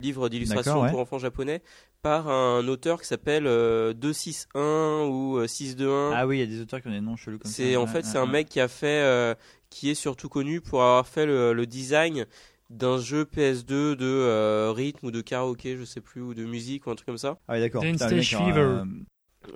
livre 0.00 0.28
d'illustration 0.28 0.82
ouais. 0.82 0.90
pour 0.90 1.00
enfants 1.00 1.18
japonais, 1.18 1.62
par 2.02 2.28
un 2.28 2.66
auteur 2.68 3.00
qui 3.00 3.08
s'appelle 3.08 3.46
euh, 3.46 3.92
261 3.92 5.06
ou 5.08 5.38
euh, 5.38 5.46
621. 5.46 6.12
Ah 6.14 6.26
oui, 6.26 6.36
il 6.36 6.40
y 6.40 6.42
a 6.42 6.46
des 6.46 6.60
auteurs 6.60 6.80
qui 6.80 6.88
ont 6.88 6.92
des 6.92 7.00
noms 7.00 7.16
chelous 7.16 7.38
comme 7.38 7.50
ça. 7.50 7.56
C'est 7.56 7.76
en 7.76 7.86
fait 7.86 8.04
c'est 8.04 8.18
un 8.18 8.26
mec 8.26 8.48
qui 8.48 8.60
a 8.60 8.68
fait 8.68 9.02
euh, 9.02 9.34
qui 9.70 9.90
est 9.90 9.94
surtout 9.94 10.28
connu 10.28 10.60
pour 10.60 10.82
avoir 10.82 11.06
fait 11.06 11.26
le, 11.26 11.52
le 11.52 11.66
design 11.66 12.26
d'un 12.70 12.98
jeu 12.98 13.24
PS2 13.24 13.96
de 13.96 14.04
euh, 14.06 14.72
rythme 14.72 15.06
ou 15.06 15.10
de 15.10 15.20
karaoké, 15.20 15.76
je 15.76 15.84
sais 15.84 16.00
plus 16.00 16.20
ou 16.20 16.34
de 16.34 16.44
musique 16.44 16.86
ou 16.86 16.90
un 16.90 16.94
truc 16.94 17.06
comme 17.06 17.18
ça. 17.18 17.38
Ah 17.48 17.54
oui, 17.54 17.60
d'accord. 17.60 17.82
Stage 17.96 18.36
Fever. 18.36 18.58
euh, 18.60 18.84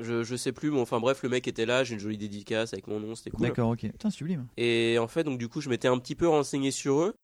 Je 0.01 0.23
je 0.23 0.37
sais 0.37 0.53
plus 0.53 0.71
mais 0.71 0.81
enfin 0.81 1.01
bref, 1.01 1.23
le 1.23 1.29
mec 1.29 1.47
était 1.49 1.67
là, 1.67 1.85
j'ai 1.85 1.95
une 1.95 2.01
jolie 2.01 2.17
dédicace 2.19 2.73
avec 2.73 2.87
mon 2.87 3.01
nom, 3.01 3.15
c'était 3.15 3.31
cool. 3.31 3.49
D'accord, 3.49 3.71
ok. 3.71 3.81
Putain, 3.91 4.11
sublime. 4.11 4.47
Et 4.57 4.97
en 4.99 5.09
fait 5.09 5.25
donc 5.25 5.39
du 5.39 5.49
coup, 5.49 5.61
je 5.61 5.69
m'étais 5.69 5.89
un 5.89 5.99
petit 5.99 6.15
peu 6.15 6.29
renseigné 6.29 6.71
sur 6.71 7.01
eux 7.01 7.15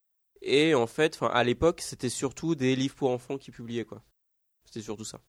et 0.43 0.74
en 0.74 0.86
fait 0.86 1.14
enfin 1.14 1.32
à 1.32 1.43
l'époque, 1.45 1.80
c'était 1.80 2.09
surtout 2.11 2.55
des 2.55 2.76
livres 2.76 2.95
pour 2.95 3.11
enfants 3.11 3.39
qui 3.39 3.51
publiaient 3.51 3.84
quoi. 3.84 4.03
C'était 4.66 4.82
surtout 4.82 5.05
ça. 5.05 5.20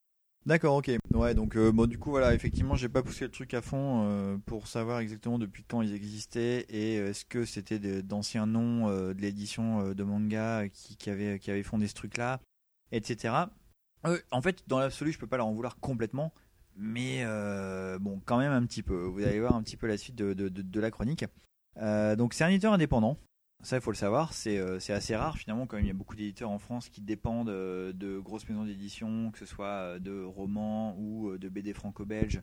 D'accord, 0.45 0.77
ok. 0.77 0.89
Ouais, 1.13 1.35
donc 1.35 1.55
euh, 1.55 1.71
bon, 1.71 1.85
du 1.85 1.99
coup, 1.99 2.11
voilà, 2.11 2.33
effectivement, 2.33 2.75
j'ai 2.75 2.89
pas 2.89 3.03
poussé 3.03 3.25
le 3.25 3.31
truc 3.31 3.53
à 3.53 3.61
fond 3.61 4.03
euh, 4.05 4.37
pour 4.45 4.67
savoir 4.67 4.99
exactement 4.99 5.37
depuis 5.37 5.63
quand 5.63 5.81
ils 5.81 5.93
existaient 5.93 6.65
et 6.69 6.97
euh, 6.97 7.09
est-ce 7.09 7.25
que 7.25 7.45
c'était 7.45 7.77
d'anciens 8.01 8.47
noms 8.47 8.87
de 8.89 9.21
l'édition 9.21 9.93
de 9.93 10.03
manga 10.03 10.67
qui, 10.69 11.09
avaient, 11.09 11.63
fondé 11.63 11.87
ce 11.87 11.93
truc-là, 11.93 12.39
etc. 12.91 13.33
En 14.31 14.41
fait, 14.41 14.63
dans 14.67 14.79
l'absolu, 14.79 15.11
je 15.11 15.19
peux 15.19 15.27
pas 15.27 15.37
leur 15.37 15.47
en 15.47 15.53
vouloir 15.53 15.77
complètement, 15.79 16.33
mais 16.77 17.25
bon, 17.99 18.21
quand 18.25 18.37
même 18.37 18.53
un 18.53 18.65
petit 18.65 18.81
peu. 18.81 19.03
Vous 19.03 19.21
allez 19.23 19.41
voir 19.41 19.55
un 19.55 19.61
petit 19.61 19.77
peu 19.77 19.87
la 19.87 19.97
suite 19.97 20.15
de, 20.15 20.33
de, 20.33 20.79
la 20.79 20.89
chronique. 20.89 21.25
Donc, 21.75 22.33
c'est 22.33 22.45
un 22.45 22.49
éditeur 22.49 22.71
indépendant. 22.73 23.17
Ça, 23.61 23.75
il 23.75 23.81
faut 23.81 23.91
le 23.91 23.97
savoir, 23.97 24.31
c'est 24.33 24.57
euh, 24.57 24.79
c'est 24.79 24.93
assez 24.93 25.15
rare 25.15 25.37
finalement. 25.37 25.67
Quand 25.67 25.75
même, 25.75 25.85
il 25.85 25.89
y 25.89 25.91
a 25.91 25.95
beaucoup 25.95 26.15
d'éditeurs 26.15 26.49
en 26.49 26.59
France 26.59 26.87
qui 26.87 27.01
dépendent 27.01 27.49
euh, 27.49 27.91
de 27.91 28.17
grosses 28.17 28.47
maisons 28.47 28.63
d'édition, 28.63 29.31
que 29.31 29.39
ce 29.39 29.45
soit 29.45 29.65
euh, 29.67 29.99
de 29.99 30.23
romans 30.23 30.95
ou 30.97 31.37
de 31.37 31.49
BD 31.49 31.73
franco-belges 31.73 32.41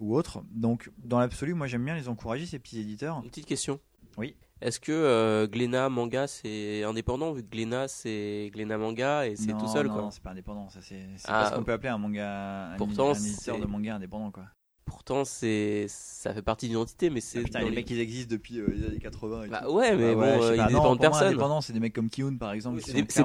ou 0.00 0.16
autres. 0.16 0.42
Donc, 0.50 0.90
dans 0.98 1.18
l'absolu, 1.20 1.54
moi 1.54 1.66
j'aime 1.66 1.84
bien 1.84 1.94
les 1.94 2.08
encourager, 2.08 2.46
ces 2.46 2.58
petits 2.58 2.80
éditeurs. 2.80 3.20
Une 3.22 3.30
petite 3.30 3.46
question. 3.46 3.80
Oui. 4.18 4.36
Est-ce 4.60 4.78
que 4.80 5.46
Glénat 5.46 5.88
Manga 5.88 6.26
c'est 6.26 6.82
indépendant 6.82 7.32
vu 7.32 7.42
que 7.42 7.48
Glénat 7.48 7.88
c'est 7.88 8.50
Glénat 8.52 8.76
Manga 8.76 9.26
et 9.26 9.34
c'est 9.36 9.56
tout 9.56 9.68
seul 9.68 9.86
non, 9.86 9.92
quoi. 9.92 10.02
non, 10.02 10.10
c'est 10.10 10.22
pas 10.22 10.30
indépendant. 10.32 10.68
Ça, 10.68 10.80
c'est 10.82 11.06
Ah, 11.24 11.44
pas 11.44 11.50
ce 11.50 11.54
qu'on 11.54 11.64
peut 11.64 11.72
appeler 11.72 11.88
un 11.88 11.96
manga, 11.98 12.72
un, 12.72 12.76
pourtant, 12.76 13.10
un 13.10 13.14
éditeur 13.14 13.58
de 13.58 13.66
manga 13.66 13.94
indépendant, 13.94 14.30
quoi. 14.30 14.44
Pourtant 14.86 15.24
c'est 15.24 15.86
ça 15.88 16.34
fait 16.34 16.42
partie 16.42 16.66
d'une 16.68 16.76
entité 16.78 17.10
mais 17.10 17.20
c'est 17.20 17.38
Ah, 17.40 17.44
putain, 17.44 17.58
les 17.60 17.70
les- 17.70 17.76
mecs, 17.76 17.90
ils 17.90 18.00
existent 18.00 18.30
depuis 18.32 18.58
euh, 18.58 18.66
les 18.74 18.86
années 18.86 18.98
80. 18.98 19.44
et 19.44 19.48
Bah 19.48 19.62
tout. 19.64 19.72
ouais 19.74 19.96
mais 19.96 20.14
Bah 20.14 20.20
ouais, 20.20 20.36
bon 20.36 20.42
je 20.42 20.46
sais 20.46 20.48
euh, 20.52 20.56
ils 20.56 20.66
dépendent 20.66 20.96
de 20.96 21.00
personne. 21.00 21.60
c'est 21.62 21.72
des 21.72 21.80
mecs 21.80 21.92
comme 21.94 22.10
Kiun, 22.10 22.36
par 22.36 22.52
exemple. 22.52 22.80
qui 22.80 22.90
C'est 22.90 23.02
petit, 23.04 23.22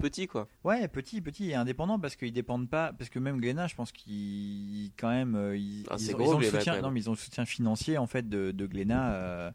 petit 0.00 0.26
quoi. 0.26 0.48
Ouais, 0.64 0.88
petit, 0.88 1.20
petit 1.20 1.50
et 1.50 1.54
indépendant 1.54 1.98
parce 2.00 2.16
qu'ils 2.16 2.32
dépendent 2.32 2.68
pas. 2.68 2.92
Parce 2.92 3.08
que 3.10 3.18
même 3.20 3.38
Glénat, 3.40 3.66
je 3.68 3.74
pense 3.76 3.92
qu'ils, 3.92 4.90
quand 4.98 5.08
même, 5.10 5.36
euh, 5.36 5.56
ils, 5.56 5.84
Ah, 5.90 5.96
ils 5.98 6.10
ont, 6.14 6.18
gros, 6.18 6.24
ils 6.24 6.28
ont 6.28 6.32
le 6.32 6.38
Glénat, 6.40 6.58
soutien. 6.58 6.80
Non, 6.80 6.90
mais 6.90 7.00
ils 7.00 7.08
ont 7.08 7.12
le 7.12 7.18
soutien 7.18 7.44
financier 7.44 7.98
en 7.98 8.06
fait 8.06 8.28
de, 8.28 8.50
de 8.50 8.66
Glénat. 8.66 9.12
euh, 9.14 9.50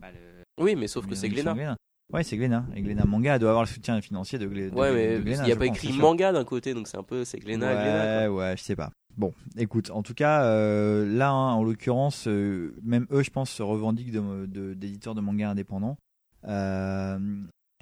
bah, 0.00 0.08
le- 0.12 0.64
Oui 0.64 0.74
mais 0.74 0.88
sauf 0.88 1.06
que 1.06 1.14
c'est 1.14 1.26
éditions 1.28 1.54
Glénat. 1.54 1.76
Ouais, 2.12 2.22
c'est 2.24 2.36
Glénat. 2.36 2.64
Et 2.74 2.82
Glénat 2.82 3.04
Manga 3.04 3.38
doit 3.38 3.50
avoir 3.50 3.64
le 3.64 3.68
soutien 3.68 4.00
financier 4.00 4.38
de, 4.38 4.46
Glé- 4.48 4.70
de- 4.70 4.74
Ouais 4.76 4.92
mais 4.92 5.20
Glénat. 5.20 5.44
il 5.44 5.48
y 5.48 5.52
a 5.52 5.56
pas 5.56 5.66
écrit 5.66 5.92
manga 5.92 6.32
d'un 6.32 6.44
côté 6.44 6.72
donc 6.74 6.88
c'est 6.88 6.96
un 6.96 7.02
peu 7.02 7.24
c'est 7.24 7.38
Glénat 7.38 7.66
ouais, 7.68 7.82
Glénat. 7.82 8.32
ouais, 8.32 8.56
je 8.56 8.62
sais 8.62 8.76
pas. 8.76 8.90
Bon, 9.16 9.32
écoute, 9.56 9.90
en 9.90 10.02
tout 10.02 10.12
cas, 10.14 10.44
euh, 10.44 11.06
là, 11.06 11.30
hein, 11.30 11.54
en 11.54 11.64
l'occurrence, 11.64 12.28
euh, 12.28 12.74
même 12.82 13.06
eux, 13.10 13.22
je 13.22 13.30
pense, 13.30 13.50
se 13.50 13.62
revendiquent 13.62 14.12
de- 14.12 14.46
de- 14.46 14.74
d'éditeurs 14.74 15.14
de, 15.14 15.22
manga 15.22 15.48
indépendants. 15.50 15.96
Euh, 16.44 17.18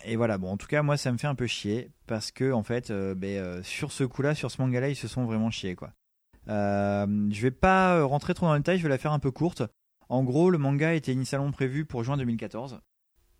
et 0.04 0.14
voilà, 0.16 0.38
bon, 0.38 0.50
en 0.52 0.56
tout 0.56 0.68
cas, 0.68 0.82
moi, 0.82 0.96
ça 0.96 1.10
me 1.10 1.18
fait 1.18 1.26
un 1.26 1.34
peu 1.34 1.46
chier 1.48 1.90
parce 2.06 2.30
que, 2.30 2.52
en 2.52 2.62
fait, 2.62 2.92
ben, 2.92 3.62
sur 3.64 3.90
ce 3.90 4.04
coup-là, 4.04 4.34
sur 4.34 4.50
ce 4.50 4.60
manga-là, 4.62 4.88
ils 4.90 4.96
se 4.96 5.08
sont 5.08 5.24
vraiment 5.24 5.50
chiés, 5.50 5.74
quoi. 5.74 5.92
Je 6.46 7.40
vais 7.42 7.50
pas 7.50 8.02
rentrer 8.04 8.34
trop 8.34 8.46
dans 8.46 8.52
le 8.54 8.60
détail, 8.60 8.78
je 8.78 8.82
vais 8.84 8.88
la 8.88 8.98
faire 8.98 9.12
un 9.12 9.18
peu 9.18 9.30
courte. 9.30 9.62
En 10.08 10.22
gros, 10.22 10.50
le 10.50 10.58
manga 10.58 10.94
était 10.94 11.12
initialement 11.12 11.50
prévu 11.50 11.84
pour 11.84 12.04
juin 12.04 12.16
2014 12.16 12.80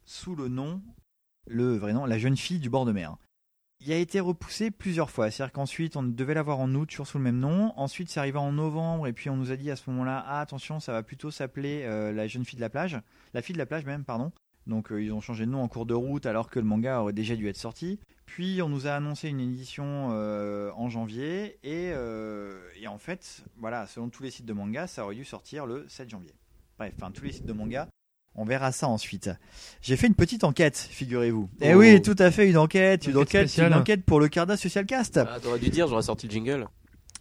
sous 0.07 0.35
le 0.35 0.49
nom, 0.49 0.83
le 1.47 1.77
vrai 1.77 1.93
nom, 1.93 2.07
La 2.07 2.19
jeune 2.19 2.37
fille 2.37 2.59
du 2.59 2.71
bord 2.71 2.85
de 2.87 2.93
mer 2.93 3.17
il 3.85 3.93
a 3.93 3.99
été 3.99 4.19
repoussé 4.21 4.71
plusieurs 4.71 5.11
fois. 5.11 5.31
C'est-à-dire 5.31 5.53
qu'ensuite, 5.53 5.97
on 5.97 6.03
devait 6.03 6.35
l'avoir 6.35 6.59
en 6.59 6.75
août, 6.75 6.89
toujours 6.89 7.07
sous 7.07 7.19
le 7.19 7.25
même 7.25 7.39
nom. 7.39 7.73
Ensuite, 7.77 8.09
c'est 8.09 8.19
arrivé 8.19 8.39
en 8.39 8.53
novembre, 8.53 9.07
et 9.07 9.13
puis 9.13 9.29
on 9.29 9.37
nous 9.37 9.51
a 9.51 9.57
dit 9.57 9.71
à 9.71 9.77
ce 9.77 9.91
moment-là, 9.91 10.25
ah, 10.27 10.41
attention, 10.41 10.81
ça 10.81 10.93
va 10.93 11.03
plutôt 11.03 11.31
s'appeler 11.31 11.83
euh, 11.85 12.11
La 12.13 12.27
jeune 12.27 12.45
fille 12.45 12.57
de 12.57 12.63
la 12.63 12.71
plage. 12.71 12.99
La 13.35 13.43
fille 13.43 13.53
de 13.53 13.59
la 13.59 13.67
plage, 13.67 13.85
même, 13.85 14.05
pardon. 14.05 14.33
Donc, 14.67 14.91
euh, 14.91 15.03
ils 15.03 15.13
ont 15.13 15.21
changé 15.21 15.45
de 15.45 15.51
nom 15.51 15.63
en 15.63 15.69
cours 15.69 15.85
de 15.85 15.93
route, 15.93 16.25
alors 16.25 16.49
que 16.49 16.59
le 16.59 16.65
manga 16.65 17.01
aurait 17.01 17.13
déjà 17.13 17.37
dû 17.37 17.47
être 17.49 17.59
sorti. 17.59 17.99
Puis, 18.25 18.63
on 18.63 18.71
nous 18.71 18.87
a 18.87 18.93
annoncé 18.93 19.29
une 19.29 19.41
édition 19.41 20.09
euh, 20.13 20.71
en 20.77 20.89
janvier, 20.89 21.59
et, 21.63 21.93
et 22.81 22.89
en 22.89 22.99
fait, 22.99 23.45
voilà, 23.59 23.87
selon 23.87 24.09
tous 24.09 24.23
les 24.23 24.31
sites 24.31 24.47
de 24.47 24.55
manga, 24.55 24.87
ça 24.87 25.05
aurait 25.05 25.15
dû 25.15 25.25
sortir 25.27 25.67
le 25.67 25.85
7 25.89 26.09
janvier. 26.09 26.33
Bref, 26.79 26.95
enfin, 26.97 27.11
tous 27.11 27.25
les 27.25 27.33
sites 27.33 27.47
de 27.47 27.53
manga. 27.53 27.89
On 28.37 28.45
verra 28.45 28.73
ça 28.73 28.89
ensuite. 28.89 29.31
J'ai 29.81 29.97
fait 29.97 30.07
une 30.09 30.15
petite 30.15 30.43
enquête, 30.45 30.77
figurez-vous. 30.77 31.49
Eh 31.61 31.75
Oh. 31.75 31.79
oui, 31.79 32.03
tout 32.03 32.17
à 32.19 32.31
fait, 32.31 32.49
une 32.51 32.57
enquête, 32.59 33.07
une 33.07 33.17
Enquête 33.17 33.57
une 33.59 33.75
enquête 33.75 34.05
pour 34.05 34.19
le 34.21 34.29
Carda 34.29 34.57
Social 34.57 34.87
Cast. 34.87 35.19
Ah, 35.19 35.39
t'aurais 35.41 35.59
dû 35.61 35.69
dire 35.71 35.87
j'aurais 35.87 36.03
sorti 36.03 36.27
le 36.27 36.33
jingle. 36.33 36.67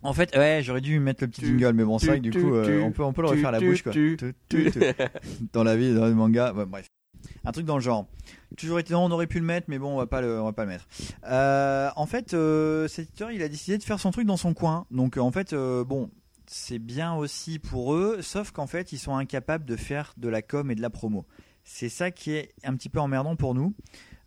En 0.01 0.13
fait, 0.13 0.35
ouais, 0.35 0.59
j'aurais 0.63 0.81
dû 0.81 0.99
mettre 0.99 1.23
le 1.23 1.29
petit 1.29 1.41
Tu- 1.41 1.47
jingle, 1.47 1.73
mais 1.73 1.83
bon, 1.85 1.97
c'est 1.99 2.07
vrai 2.07 2.17
que 2.17 2.23
du 2.23 2.31
tu- 2.31 2.41
coup, 2.41 2.53
euh, 2.55 2.81
on 2.81 2.91
peut, 2.91 3.03
on 3.03 3.13
peut 3.13 3.21
le 3.21 3.29
refaire 3.29 3.49
à 3.49 3.51
la 3.51 3.59
tu- 3.59 3.69
bouche, 3.69 3.83
quoi. 3.83 3.91
tu- 3.93 4.17
Tu- 4.19 4.33
tu- 4.49 4.71
tu. 4.71 4.79
Dans 5.53 5.63
la 5.63 5.75
vie, 5.77 5.93
dans 5.93 6.05
le 6.07 6.13
manga, 6.13 6.51
ouais, 6.53 6.65
bref. 6.65 6.87
Un 7.45 7.51
truc 7.53 7.65
dans 7.65 7.75
le 7.77 7.81
genre. 7.81 8.05
Toujours 8.57 8.79
été, 8.79 8.93
non, 8.93 9.05
on 9.05 9.11
aurait 9.11 9.27
pu 9.27 9.39
le 9.39 9.45
mettre, 9.45 9.67
mais 9.69 9.79
bon, 9.79 9.93
on 9.93 9.97
va 9.97 10.07
pas 10.07 10.19
le, 10.19 10.41
on 10.41 10.45
va 10.45 10.51
pas 10.51 10.63
le 10.65 10.71
mettre. 10.71 10.87
Euh, 11.25 11.89
en 11.95 12.05
fait, 12.05 12.33
euh, 12.33 12.87
cet 12.89 13.05
éditeur, 13.07 13.31
il 13.31 13.41
a 13.43 13.47
décidé 13.47 13.77
de 13.77 13.83
faire 13.83 13.99
son 13.99 14.11
truc 14.11 14.25
dans 14.27 14.35
son 14.35 14.53
coin. 14.53 14.85
Donc, 14.91 15.17
euh, 15.17 15.21
en 15.21 15.31
fait, 15.31 15.53
euh, 15.53 15.85
bon, 15.85 16.09
c'est 16.47 16.79
bien 16.79 17.13
aussi 17.13 17.59
pour 17.59 17.93
eux, 17.93 18.21
sauf 18.21 18.51
qu'en 18.51 18.67
fait, 18.67 18.91
ils 18.91 18.99
sont 18.99 19.15
incapables 19.15 19.65
de 19.65 19.75
faire 19.75 20.13
de 20.17 20.29
la 20.29 20.41
com 20.41 20.71
et 20.71 20.75
de 20.75 20.81
la 20.81 20.89
promo. 20.89 21.25
C'est 21.63 21.89
ça 21.89 22.11
qui 22.11 22.31
est 22.31 22.53
un 22.63 22.75
petit 22.75 22.89
peu 22.89 22.99
emmerdant 22.99 23.35
pour 23.35 23.55
nous. 23.55 23.73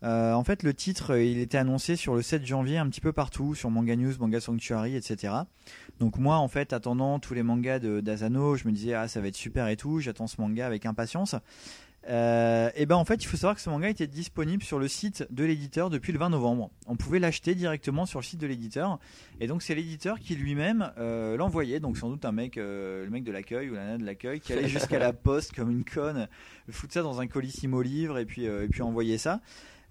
Euh, 0.03 0.33
en 0.33 0.43
fait, 0.43 0.63
le 0.63 0.73
titre, 0.73 1.13
euh, 1.13 1.23
il 1.23 1.39
était 1.39 1.57
annoncé 1.57 1.95
sur 1.95 2.13
le 2.13 2.21
7 2.21 2.45
janvier 2.45 2.77
un 2.77 2.87
petit 2.87 3.01
peu 3.01 3.13
partout, 3.13 3.55
sur 3.55 3.71
Manga 3.71 3.95
News, 3.95 4.13
Manga 4.19 4.39
Sanctuary, 4.39 4.95
etc. 4.95 5.33
Donc 5.99 6.17
moi, 6.17 6.37
en 6.37 6.47
fait, 6.47 6.71
attendant 6.71 7.19
tous 7.19 7.33
les 7.33 7.41
mangas 7.41 7.79
d'Asano, 7.79 8.55
je 8.55 8.67
me 8.67 8.71
disais 8.71 8.93
ah 8.93 9.07
ça 9.07 9.21
va 9.21 9.27
être 9.27 9.35
super 9.35 9.67
et 9.67 9.75
tout, 9.75 9.99
j'attends 9.99 10.27
ce 10.27 10.39
manga 10.39 10.67
avec 10.67 10.85
impatience. 10.85 11.35
Euh, 12.09 12.69
et 12.75 12.85
ben 12.85 12.95
en 12.95 13.05
fait, 13.05 13.23
il 13.23 13.27
faut 13.27 13.37
savoir 13.37 13.55
que 13.55 13.61
ce 13.61 13.69
manga 13.69 13.89
était 13.89 14.07
disponible 14.07 14.63
sur 14.63 14.79
le 14.79 14.87
site 14.87 15.27
de 15.29 15.43
l'éditeur 15.43 15.89
depuis 15.89 16.13
le 16.13 16.19
20 16.19 16.29
novembre. 16.29 16.71
On 16.85 16.95
pouvait 16.95 17.19
l'acheter 17.19 17.53
directement 17.53 18.05
sur 18.05 18.19
le 18.19 18.23
site 18.23 18.39
de 18.39 18.47
l'éditeur, 18.47 18.99
et 19.41 19.47
donc 19.47 19.61
c'est 19.61 19.75
l'éditeur 19.75 20.19
qui 20.19 20.35
lui-même 20.35 20.91
euh, 20.97 21.35
l'envoyait. 21.35 21.79
Donc 21.79 21.97
sans 21.97 22.09
doute 22.09 22.23
un 22.23 22.31
mec, 22.31 22.57
euh, 22.57 23.03
le 23.03 23.09
mec 23.09 23.23
de 23.23 23.31
l'accueil 23.31 23.69
ou 23.69 23.73
la 23.73 23.83
nana 23.85 23.97
de 23.97 24.05
l'accueil, 24.05 24.39
qui 24.39 24.53
allait 24.53 24.69
jusqu'à 24.69 24.99
la 24.99 25.11
poste 25.11 25.53
comme 25.53 25.69
une 25.69 25.83
conne, 25.83 26.27
foutre 26.69 26.93
ça 26.93 27.01
dans 27.01 27.19
un 27.19 27.27
colissimo 27.27 27.81
livre 27.81 28.17
et 28.19 28.25
puis 28.25 28.45
et 28.45 28.67
puis 28.69 28.81
envoyer 28.81 29.17
ça. 29.17 29.41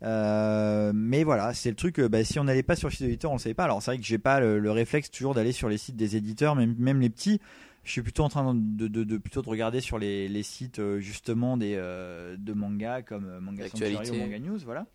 Mais 0.03 1.23
voilà, 1.23 1.53
c'est 1.53 1.71
le 1.71 1.77
truc. 1.77 2.01
bah, 2.01 2.25
si 2.25 2.39
on 2.39 2.45
n'allait 2.45 2.63
pas 2.63 2.77
sur 2.77 2.89
le 2.89 2.93
site 2.93 3.03
de 3.03 3.09
l'éditeur, 3.09 3.31
on 3.31 3.35
le 3.35 3.41
savait 3.41 3.55
pas. 3.55 3.65
Alors 3.65 3.83
c'est 3.83 3.91
vrai 3.91 3.99
que 3.99 4.05
j'ai 4.05 4.19
pas 4.19 4.41
le, 4.41 4.59
le 4.59 4.71
réflexe 4.71 5.11
toujours 5.11 5.35
d'aller 5.35 5.53
sur 5.53 5.69
les 5.69 5.79
sites 5.79 5.97
des 5.97 6.17
éditeurs, 6.17 6.55
même, 6.55 6.75
même 6.79 7.01
les 7.01 7.11
petits. 7.11 7.41
Je 7.87 7.93
suis 7.93 8.03
plutôt 8.03 8.25
en 8.25 8.29
train 8.29 8.53
de, 8.53 8.89
de, 8.89 9.05
de- 9.05 9.17
plutôt 9.17 9.43
de 9.43 9.49
regarder 9.49 9.81
sur 9.81 9.99
les, 9.99 10.29
les 10.29 10.43
sites 10.43 10.81
euh, 10.81 10.99
justement 10.99 11.57
des 11.57 11.75
euh, 11.77 12.37
de 12.37 12.53
manga 12.53 13.01
comme 13.03 13.25
euh, 13.27 13.41
Manga 13.41 13.69
Sanctuary 13.69 14.11
ou. 14.11 14.17
Manga 14.17 14.39
News, 14.41 14.59
voilà. 14.65 14.87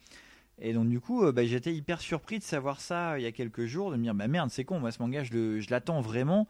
Et 0.60 0.74
donc 0.74 0.90
du 0.90 1.00
coup, 1.00 1.24
euh, 1.24 1.32
bah, 1.32 1.46
j'étais 1.46 1.74
hyper 1.74 2.02
surpris 2.02 2.38
de 2.38 2.44
savoir 2.44 2.82
ça 2.82 3.14
euh, 3.14 3.20
il 3.20 3.24
y 3.24 3.26
a 3.26 3.32
quelques 3.32 3.66
jours, 3.66 3.92
de 3.92 3.96
me 3.96 4.04
dire 4.04 4.14
bah 4.14 4.28
merde, 4.28 4.50
c'est 4.52 4.66
con, 4.66 4.80
moi 4.80 4.92
ce 4.92 5.02
manga 5.02 5.24
je 5.24 5.32
le- 5.34 5.60
je 5.62 5.70
l'attends 5.72 6.02
vraiment. 6.02 6.48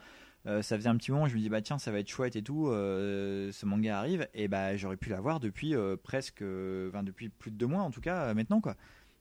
Euh, 0.48 0.64
ça 0.64 0.76
faisait 0.76 0.90
un 0.90 0.98
petit 0.98 1.12
moment, 1.12 1.28
je 1.28 1.36
me 1.36 1.40
dis 1.40 1.50
bah 1.50 1.62
tiens, 1.62 1.78
ça 1.78 1.92
va 1.92 2.00
être 2.00 2.10
chouette 2.10 2.36
et 2.36 2.42
tout. 2.42 2.68
euh, 2.70 3.52
ce 3.52 3.66
manga 3.68 4.00
arrive 4.00 4.28
et 4.34 4.48
bah 4.48 4.76
j'aurais 4.76 4.98
pu 4.98 5.10
l'avoir 5.12 5.40
depuis 5.40 5.76
euh, 5.76 5.96
presque, 6.02 6.42
euh, 6.42 6.90
enfin 6.90 7.04
depuis 7.04 7.30
plus 7.30 7.52
de 7.52 7.56
deux 7.58 7.68
mois 7.68 7.84
en 7.84 7.92
tout 7.92 8.02
cas 8.02 8.24
euh, 8.30 8.34
maintenant 8.34 8.60
quoi. 8.60 8.76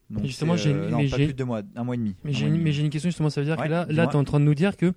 Donc, 0.09 0.25
justement, 0.25 0.57
j'ai- 0.57 0.73
euh, 0.73 0.91
pas 1.11 1.17
plus 1.17 1.27
de 1.29 1.33
deux 1.33 1.45
mois, 1.45 1.61
un 1.77 1.85
mois 1.85 1.95
et 1.95 1.99
demi. 1.99 2.17
Mais 2.25 2.33
j'ai 2.33 2.47
une, 2.47 2.91
question 2.91 3.11
justement, 3.11 3.29
ça 3.31 3.41
veut 3.43 3.47
dire 3.47 3.59
Ouais, 3.59 3.67
que 3.67 3.71
là, 3.71 3.87
là 3.91 4.05
es 4.11 4.17
en 4.17 4.25
train 4.25 4.41
de 4.41 4.45
nous 4.47 4.55
dire 4.55 4.77
que 4.77 4.93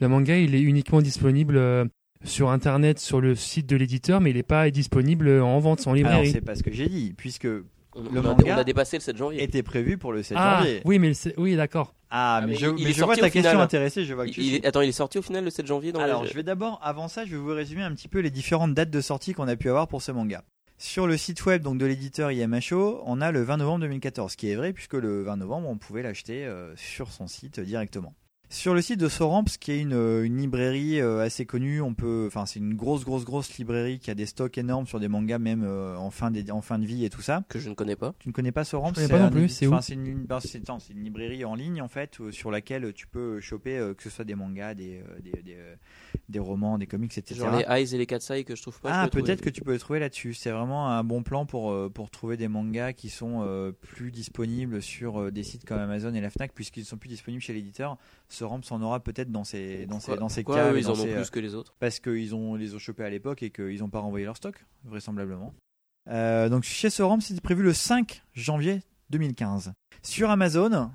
le 0.00 0.08
manga 0.08 0.36
il 0.36 0.54
est 0.54 0.60
uniquement 0.60 1.00
disponible 1.02 1.56
euh, 1.56 1.84
sur 2.24 2.50
internet, 2.50 2.98
sur 2.98 3.20
le 3.20 3.34
site 3.34 3.66
de 3.66 3.76
l'éditeur, 3.76 4.20
mais 4.20 4.30
il 4.30 4.36
n'est 4.36 4.42
pas 4.42 4.70
disponible 4.70 5.28
en 5.40 5.58
vente, 5.60 5.80
en 5.80 5.90
Alors 5.92 5.94
librairie. 5.96 6.30
c'est 6.30 6.40
pas 6.40 6.54
ce 6.56 6.62
que 6.62 6.72
j'ai 6.72 6.88
dit, 6.88 7.14
puisque 7.16 7.44
Le 7.44 7.64
on 7.94 8.16
a, 8.16 8.22
manga 8.22 8.54
on 8.56 8.58
a 8.58 8.64
dépassé 8.64 8.96
le 8.96 9.02
7 9.02 9.16
janvier. 9.16 9.42
était 9.42 9.62
prévu 9.62 9.98
pour 9.98 10.12
le 10.12 10.22
7 10.22 10.36
Ah, 10.40 10.58
janvier. 10.60 10.82
oui, 10.84 10.98
mais 10.98 11.12
oui, 11.36 11.56
d'accord. 11.56 11.94
Ah, 12.10 12.36
Ah, 12.36 12.40
mais, 12.40 12.52
mais 12.52 12.54
je, 12.58 12.66
il- 12.66 12.74
mais 12.74 12.80
il 12.90 12.94
je 12.94 13.04
vois 13.04 13.16
ta 13.16 13.28
question 13.28 13.50
final. 13.50 13.64
intéressée, 13.64 14.04
je 14.04 14.14
vois 14.14 14.26
que 14.26 14.30
tu 14.30 14.40
Il 14.40 14.54
est- 14.54 14.66
attends, 14.66 14.80
il 14.80 14.88
est 14.88 14.92
sorti 14.92 15.18
au 15.18 15.22
final 15.22 15.44
le 15.44 15.50
7 15.50 15.66
janvier 15.66 15.92
dans 15.92 16.00
Alors, 16.00 16.22
les- 16.24 16.28
je 16.30 16.34
vais 16.34 16.42
d'abord, 16.42 16.80
avant 16.82 17.06
ça, 17.08 17.24
je 17.24 17.30
vais 17.32 17.36
vous 17.36 17.48
résumer 17.54 17.82
un 17.82 17.92
petit 17.94 18.08
peu 18.08 18.20
les 18.20 18.30
différentes 18.30 18.72
dates 18.74 18.90
de 18.90 19.00
sortie 19.00 19.34
qu'on 19.34 19.46
a 19.46 19.56
pu 19.56 19.68
avoir 19.68 19.88
pour 19.88 20.00
ce 20.02 20.10
manga. 20.10 20.42
Sur 20.80 21.06
le 21.08 21.16
site 21.16 21.44
web 21.44 21.62
donc 21.62 21.76
de 21.78 21.84
l'éditeur 21.86 22.30
IMHO, 22.30 23.02
on 23.04 23.20
a 23.20 23.30
le 23.32 23.42
20 23.42 23.56
novembre 23.58 23.80
2014, 23.80 24.32
ce 24.32 24.36
qui 24.36 24.48
est 24.48 24.54
vrai 24.54 24.72
puisque 24.72 24.94
le 24.94 25.22
20 25.24 25.36
novembre, 25.36 25.68
on 25.68 25.76
pouvait 25.76 26.02
l'acheter 26.02 26.46
euh, 26.46 26.72
sur 26.76 27.10
son 27.10 27.26
site 27.26 27.58
euh, 27.58 27.64
directement. 27.64 28.14
Sur 28.50 28.72
le 28.72 28.80
site 28.80 28.98
de 28.98 29.08
Soramps, 29.10 29.44
qui 29.60 29.72
est 29.72 29.78
une, 29.80 29.92
euh, 29.92 30.24
une 30.24 30.38
librairie 30.38 31.02
euh, 31.02 31.20
assez 31.20 31.44
connue, 31.44 31.82
on 31.82 31.92
peut, 31.92 32.24
enfin 32.28 32.46
c'est 32.46 32.58
une 32.60 32.72
grosse 32.74 33.04
grosse 33.04 33.26
grosse 33.26 33.58
librairie 33.58 33.98
qui 33.98 34.10
a 34.10 34.14
des 34.14 34.24
stocks 34.24 34.56
énormes 34.56 34.86
sur 34.86 34.98
des 35.00 35.08
mangas 35.08 35.38
même 35.38 35.64
euh, 35.64 35.96
en 35.98 36.10
fin 36.10 36.30
de, 36.30 36.50
en 36.50 36.62
fin 36.62 36.78
de 36.78 36.86
vie 36.86 37.04
et 37.04 37.10
tout 37.10 37.20
ça. 37.20 37.44
que 37.50 37.58
je 37.58 37.68
ne 37.68 37.74
connais 37.74 37.94
pas. 37.94 38.14
Tu 38.18 38.26
ne 38.28 38.32
connais 38.32 38.50
pas 38.50 38.64
Soramps 38.64 38.88
Je 38.88 38.94
connais 38.94 39.08
pas 39.08 39.18
non 39.18 39.30
plus, 39.30 39.50
c'est 39.50 39.66
où? 39.66 39.72
enfin, 39.74 39.82
c'est 39.82 39.92
une, 39.94 40.24
ben, 40.24 40.40
c'est- 40.40 40.66
non, 40.66 40.78
c'est 40.78 40.94
une 40.94 41.04
librairie 41.04 41.44
en 41.44 41.54
ligne 41.54 41.82
en 41.82 41.88
fait 41.88 42.18
euh, 42.22 42.32
sur 42.32 42.50
laquelle 42.50 42.94
tu 42.94 43.06
peux 43.06 43.38
choper 43.40 43.76
euh, 43.76 43.92
que 43.92 44.02
ce 44.02 44.08
soit 44.08 44.24
des 44.24 44.34
mangas, 44.34 44.72
des 44.72 45.02
euh, 45.06 45.20
des, 45.20 45.42
des, 45.42 45.56
euh, 45.56 45.74
des 46.30 46.38
romans, 46.38 46.78
des 46.78 46.86
comics, 46.86 47.16
etc. 47.18 47.38
Genre 47.38 47.50
les 47.54 47.64
Eyes 47.68 47.94
et 47.94 47.98
les 47.98 48.06
Katsai 48.06 48.44
que 48.44 48.56
je 48.56 48.62
trouve 48.62 48.80
pas. 48.80 49.02
Ah, 49.02 49.08
peut-être 49.12 49.42
que 49.42 49.50
tu 49.50 49.60
peux 49.60 49.72
le 49.72 49.78
trouver 49.78 49.98
là-dessus. 49.98 50.32
C'est 50.32 50.52
vraiment 50.52 50.88
un 50.88 51.04
bon 51.04 51.22
plan 51.22 51.44
pour, 51.44 51.70
euh, 51.70 51.90
pour 51.90 52.08
trouver 52.08 52.38
des 52.38 52.48
mangas 52.48 52.94
qui 52.94 53.10
sont 53.10 53.42
euh, 53.42 53.72
plus 53.72 54.10
disponibles 54.10 54.80
sur 54.80 55.20
euh, 55.20 55.30
des 55.30 55.42
sites 55.42 55.66
comme 55.66 55.78
Amazon 55.78 56.14
et 56.14 56.22
la 56.22 56.30
Fnac, 56.30 56.54
puisqu'ils 56.54 56.80
ne 56.80 56.86
sont 56.86 56.96
plus 56.96 57.10
disponibles 57.10 57.42
chez 57.42 57.52
l'éditeur. 57.52 57.98
Ce 58.30 58.44
Ramps 58.44 58.60
en 58.70 58.82
aura 58.82 59.00
peut-être 59.00 59.30
dans 59.30 59.44
ces, 59.44 59.86
dans 59.86 60.00
ces, 60.00 60.16
dans 60.16 60.28
ces 60.28 60.40
et 60.40 60.44
ils 60.44 60.84
dans 60.84 60.90
en 60.90 60.92
ont 60.92 60.94
ces, 60.96 61.12
euh, 61.12 61.16
plus 61.16 61.30
que 61.30 61.40
les 61.40 61.54
autres. 61.54 61.74
parce 61.78 61.98
qu'ils 61.98 62.34
ont, 62.34 62.56
les 62.56 62.74
ont 62.74 62.78
chopés 62.78 63.04
à 63.04 63.10
l'époque 63.10 63.42
et 63.42 63.50
qu'ils 63.50 63.80
n'ont 63.80 63.88
pas 63.88 64.00
renvoyé 64.00 64.26
leur 64.26 64.36
stock, 64.36 64.66
vraisemblablement. 64.84 65.54
Euh, 66.10 66.48
donc 66.48 66.64
chez 66.64 66.90
Soram, 66.90 67.20
c'était 67.20 67.40
prévu 67.40 67.62
le 67.62 67.72
5 67.72 68.22
janvier 68.34 68.82
2015. 69.10 69.72
Sur 70.02 70.30
Amazon, 70.30 70.90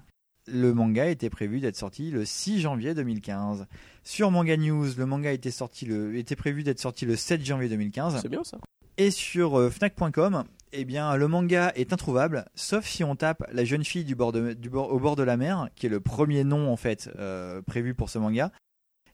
le 0.47 0.73
manga 0.73 1.07
était 1.07 1.29
prévu 1.29 1.59
d'être 1.59 1.75
sorti 1.75 2.11
le 2.11 2.25
6 2.25 2.61
janvier 2.61 2.93
2015. 2.93 3.67
Sur 4.03 4.31
Manga 4.31 4.57
News, 4.57 4.87
le 4.97 5.05
manga 5.05 5.31
était, 5.31 5.51
sorti 5.51 5.85
le, 5.85 6.15
était 6.17 6.35
prévu 6.35 6.63
d'être 6.63 6.79
sorti 6.79 7.05
le 7.05 7.15
7 7.15 7.43
janvier 7.45 7.69
2015. 7.69 8.19
C'est 8.21 8.29
bien 8.29 8.43
ça. 8.43 8.57
Et 8.97 9.11
sur 9.11 9.57
euh, 9.57 9.69
Fnac.com, 9.69 10.43
eh 10.73 10.85
bien, 10.85 11.15
le 11.15 11.27
manga 11.27 11.71
est 11.75 11.93
introuvable, 11.93 12.45
sauf 12.55 12.85
si 12.85 13.03
on 13.03 13.15
tape 13.15 13.43
la 13.51 13.63
jeune 13.63 13.83
fille 13.83 14.03
du 14.03 14.15
bord 14.15 14.31
de, 14.31 14.53
du 14.53 14.69
bord, 14.69 14.91
au 14.91 14.99
bord 14.99 15.15
de 15.15 15.23
la 15.23 15.37
mer, 15.37 15.69
qui 15.75 15.85
est 15.85 15.89
le 15.89 15.99
premier 15.99 16.43
nom 16.43 16.71
en 16.71 16.75
fait 16.77 17.09
euh, 17.17 17.61
prévu 17.61 17.93
pour 17.93 18.09
ce 18.09 18.17
manga. 18.19 18.51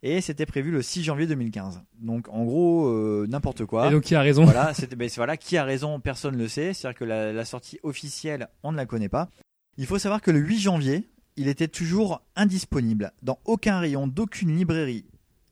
Et 0.02 0.22
c'était 0.22 0.46
prévu 0.46 0.72
le 0.72 0.82
6 0.82 1.04
janvier 1.04 1.28
2015. 1.28 1.82
Donc 2.00 2.30
en 2.30 2.46
gros, 2.46 2.88
euh, 2.88 3.28
n'importe 3.30 3.66
quoi. 3.66 3.88
Et 3.88 3.92
donc, 3.92 4.04
qui 4.04 4.16
a 4.16 4.22
raison 4.22 4.46
Voilà, 4.46 4.72
ben, 4.96 5.10
c'est- 5.10 5.18
voilà, 5.18 5.36
qui 5.36 5.58
a 5.58 5.66
raison, 5.66 6.00
personne 6.00 6.36
ne 6.36 6.40
le 6.40 6.48
sait. 6.48 6.74
C'est-à-dire 6.74 6.98
que 6.98 7.04
la, 7.06 7.34
la 7.34 7.44
sortie 7.46 7.80
officielle, 7.84 8.48
on 8.64 8.72
ne 8.72 8.78
la 8.78 8.86
connaît 8.86 9.10
pas. 9.10 9.30
Il 9.78 9.86
faut 9.86 10.00
savoir 10.00 10.22
que 10.22 10.32
le 10.32 10.40
8 10.40 10.60
janvier, 10.60 11.10
il 11.36 11.50
était 11.50 11.68
toujours 11.68 12.22
indisponible 12.38 13.12
dans 13.24 13.40
aucun 13.46 13.80
rayon 13.80 14.08
d'aucune 14.08 14.56
librairie 14.56 15.06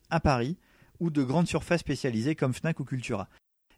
à 0.09 0.21
Paris 0.21 0.57
ou 1.01 1.09
de 1.09 1.23
grandes 1.23 1.47
surfaces 1.47 1.81
spécialisées 1.81 2.35
comme 2.35 2.53
Fnac 2.53 2.79
ou 2.79 2.85
Cultura. 2.85 3.27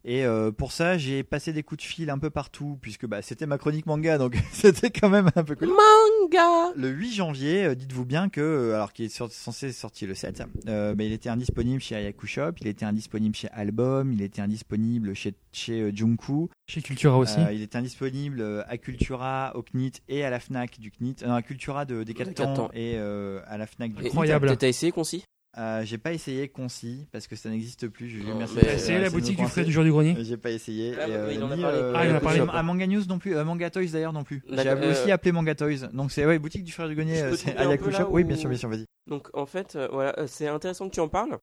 Et 0.05 0.25
euh, 0.25 0.51
pour 0.51 0.71
ça, 0.71 0.97
j'ai 0.97 1.23
passé 1.23 1.51
des 1.53 1.61
coups 1.63 1.83
de 1.83 1.87
fil 1.87 2.09
un 2.09 2.17
peu 2.17 2.29
partout, 2.29 2.77
puisque 2.81 3.05
bah, 3.05 3.21
c'était 3.21 3.45
ma 3.45 3.57
chronique 3.57 3.85
manga, 3.85 4.17
donc 4.17 4.37
c'était 4.53 4.89
quand 4.91 5.09
même 5.09 5.29
un 5.35 5.43
peu 5.43 5.55
cool. 5.55 5.67
Manga 5.69 6.71
Le 6.75 6.87
8 6.89 7.13
janvier, 7.13 7.65
euh, 7.65 7.75
dites-vous 7.75 8.05
bien 8.05 8.29
que, 8.29 8.39
euh, 8.39 8.75
alors 8.75 8.93
qu'il 8.93 9.05
est 9.05 9.09
sur- 9.09 9.31
censé 9.31 9.71
sortir 9.73 10.07
le 10.07 10.15
7, 10.15 10.43
euh, 10.67 10.95
bah, 10.95 11.03
il 11.03 11.11
était 11.11 11.29
indisponible 11.29 11.81
chez 11.81 11.95
Ayaku 11.95 12.27
Shop, 12.27 12.51
il 12.61 12.67
était 12.67 12.85
indisponible 12.85 13.35
chez 13.35 13.49
Album, 13.49 14.13
il 14.13 14.21
était 14.21 14.41
indisponible 14.41 15.13
chez, 15.15 15.33
chez 15.51 15.81
euh, 15.81 15.91
Junku, 15.93 16.49
Chez 16.67 16.81
Cultura 16.81 17.17
aussi. 17.17 17.39
euh, 17.39 17.51
il 17.51 17.61
était 17.61 17.77
indisponible 17.77 18.63
à 18.67 18.77
Cultura, 18.77 19.51
au 19.55 19.63
CNIT 19.63 20.01
et 20.07 20.23
à 20.23 20.29
la 20.29 20.39
Fnac 20.39 20.79
du 20.79 20.91
CNIT, 20.91 21.23
euh, 21.23 21.33
à 21.33 21.41
Cultura 21.41 21.83
de 21.85 22.03
Decathlon 22.03 22.69
et 22.73 22.93
euh, 22.95 23.41
à 23.47 23.57
la 23.57 23.67
Fnac 23.67 23.91
du 23.91 23.97
Et 23.97 24.01
CNIT. 24.03 24.07
Incroyable. 24.11 24.57
T'as 24.57 24.67
essayé 24.69 24.91
Concis 24.91 25.23
Euh, 25.57 25.83
j'ai 25.83 25.97
pas 25.97 26.13
essayé 26.13 26.47
Concis 26.47 27.07
parce 27.11 27.25
que 27.27 27.35
ça 27.35 27.49
n'existe 27.49 27.87
plus. 27.87 28.23
Merci 28.37 28.55
T'as 28.61 28.73
essayé 28.73 28.99
la 28.99 29.09
boutique 29.09 29.37
du 29.37 29.47
frais 29.47 29.65
du 29.65 29.71
jour 29.71 29.83
du 29.83 29.91
grenier 29.91 30.15
J'ai 30.19 30.37
pas 30.37 30.51
essayé. 30.51 30.95
Ah, 30.99 31.07
et, 31.31 31.35
il 31.35 31.43
en 31.43 31.49
a 31.49 31.57
parlé. 31.57 31.91
Ah, 31.95 32.05
il 32.05 32.11
en 32.11 32.15
a 32.15 32.19
parlé. 32.19 32.39
À, 32.39 32.51
à 32.51 32.63
Manga 32.63 32.85
News 32.85 33.03
non 33.09 33.17
plus, 33.17 33.35
à 33.35 33.43
Manga 33.43 33.69
Toys 33.69 33.87
d'ailleurs 33.91 34.13
non 34.13 34.23
plus. 34.23 34.43
J'ai 34.47 34.55
D'accord, 34.55 34.87
aussi 34.87 35.09
euh, 35.09 35.13
appelé 35.13 35.31
Manga 35.31 35.55
Toys. 35.55 35.89
Donc 35.91 36.11
c'est 36.11 36.25
ouais, 36.25 36.37
boutique 36.37 36.63
du 36.63 36.71
frère 36.71 36.87
du 36.87 36.95
grenier, 36.95 37.21
euh, 37.21 37.35
c'est 37.35 37.57
Ayaku. 37.57 37.89
Oui, 38.11 38.23
bien 38.23 38.37
sûr, 38.37 38.47
bien 38.47 38.59
sûr, 38.59 38.69
vas-y. 38.69 38.85
Donc 39.07 39.29
en 39.33 39.47
fait, 39.47 39.75
euh, 39.75 39.87
voilà, 39.91 40.13
euh, 40.19 40.27
c'est 40.27 40.47
intéressant 40.47 40.87
que 40.87 40.93
tu 40.93 40.99
en 40.99 41.09
parles 41.09 41.37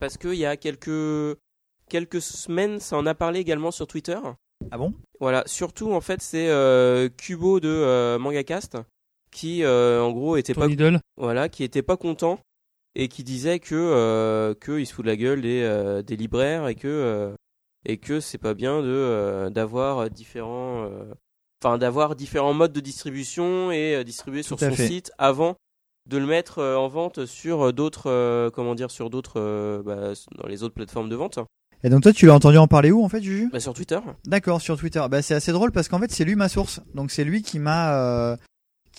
parce 0.00 0.16
qu'il 0.16 0.34
y 0.34 0.46
a 0.46 0.56
quelques 0.56 1.36
quelques 1.88 2.22
semaines, 2.22 2.80
ça 2.80 2.96
en 2.96 3.06
a 3.06 3.14
parlé 3.14 3.40
également 3.40 3.70
sur 3.70 3.86
Twitter. 3.86 4.18
Ah 4.70 4.78
bon? 4.78 4.94
Voilà, 5.20 5.42
surtout 5.46 5.92
en 5.92 6.00
fait, 6.00 6.22
c'est 6.22 6.48
euh, 6.48 7.08
Kubo 7.08 7.60
de 7.60 7.68
euh, 7.68 8.18
MangaCast 8.18 8.78
qui 9.30 9.62
euh, 9.62 10.02
en 10.02 10.10
gros 10.12 10.36
était 10.36 10.54
Ton 10.54 10.62
pas 10.62 10.68
idole. 10.68 11.00
voilà, 11.16 11.48
qui 11.48 11.64
était 11.64 11.82
pas 11.82 11.96
content 11.96 12.38
et 12.94 13.08
qui 13.08 13.24
disait 13.24 13.58
que 13.58 13.74
euh, 13.74 14.54
que 14.54 14.78
il 14.78 14.86
se 14.86 14.94
fout 14.94 15.04
de 15.04 15.10
la 15.10 15.16
gueule 15.16 15.42
des 15.42 15.62
euh, 15.62 16.02
des 16.02 16.16
libraires 16.16 16.68
et 16.68 16.74
que 16.74 16.88
euh, 16.88 17.34
et 17.86 17.96
que 17.98 18.20
c'est 18.20 18.38
pas 18.38 18.54
bien 18.54 18.80
de 18.82 18.88
euh, 18.88 19.50
d'avoir 19.50 20.10
différents 20.10 20.84
euh, 20.84 21.12
enfin 21.64 21.78
d'avoir 21.78 22.14
différents 22.16 22.54
modes 22.54 22.72
de 22.72 22.80
distribution 22.80 23.72
et 23.72 23.96
euh, 23.96 24.04
distribuer 24.04 24.42
sur 24.42 24.58
son 24.58 24.72
fait. 24.72 24.86
site 24.86 25.12
avant 25.18 25.56
de 26.10 26.18
le 26.18 26.26
mettre 26.26 26.62
en 26.62 26.88
vente 26.88 27.26
sur 27.26 27.72
d'autres 27.72 28.10
euh, 28.10 28.50
comment 28.50 28.74
dire 28.74 28.90
sur 28.90 29.08
d'autres 29.08 29.82
bah, 29.84 30.12
dans 30.36 30.48
les 30.48 30.62
autres 30.62 30.74
plateformes 30.74 31.08
de 31.08 31.16
vente 31.16 31.38
Et 31.84 31.88
donc 31.90 32.02
toi, 32.02 32.12
tu 32.12 32.26
l'as 32.26 32.34
entendu 32.34 32.58
en 32.58 32.66
parler 32.66 32.90
où 32.92 33.04
en 33.04 33.08
fait, 33.08 33.22
Juju? 33.22 33.48
Bah, 33.52 33.60
sur 33.60 33.72
Twitter 33.74 33.98
D'accord, 34.24 34.60
sur 34.60 34.76
Twitter. 34.76 35.04
Bah, 35.10 35.22
c'est 35.22 35.34
assez 35.34 35.52
drôle 35.52 35.72
parce 35.72 35.88
qu'en 35.88 35.98
fait, 36.00 36.10
c'est 36.12 36.24
lui 36.24 36.34
ma 36.36 36.48
source. 36.48 36.80
Donc 36.94 37.10
c'est 37.10 37.24
lui 37.24 37.42
qui 37.42 37.58
m'a 37.60 37.94
euh, 37.96 38.36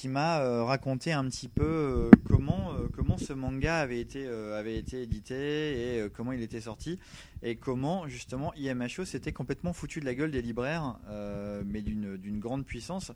qui 0.04 0.10
m'a 0.10 0.42
euh, 0.42 0.66
raconté 0.66 1.14
un 1.14 1.24
petit 1.30 1.48
peu 1.48 1.64
euh, 1.64 2.12
comment 2.28 2.74
euh, 2.74 2.90
comment 2.94 3.18
ce 3.18 3.32
manga 3.32 3.78
avait 3.78 4.02
été 4.02 4.28
avait 4.28 4.76
été 4.76 5.04
édité 5.04 5.96
et 5.96 6.10
comment 6.10 6.34
il 6.34 6.42
était 6.42 6.60
sorti 6.60 7.00
et 7.42 7.56
comment 7.56 8.06
justement 8.10 8.54
IMHO 8.56 9.06
s'était 9.06 9.32
complètement 9.32 9.72
foutu 9.72 10.02
de 10.02 10.06
la 10.06 10.14
gueule 10.14 10.32
des 10.32 10.42
libraires, 10.42 11.00
mais 11.66 11.82
d'une 11.82 12.40
grande 12.40 12.66
puissance. 12.66 13.14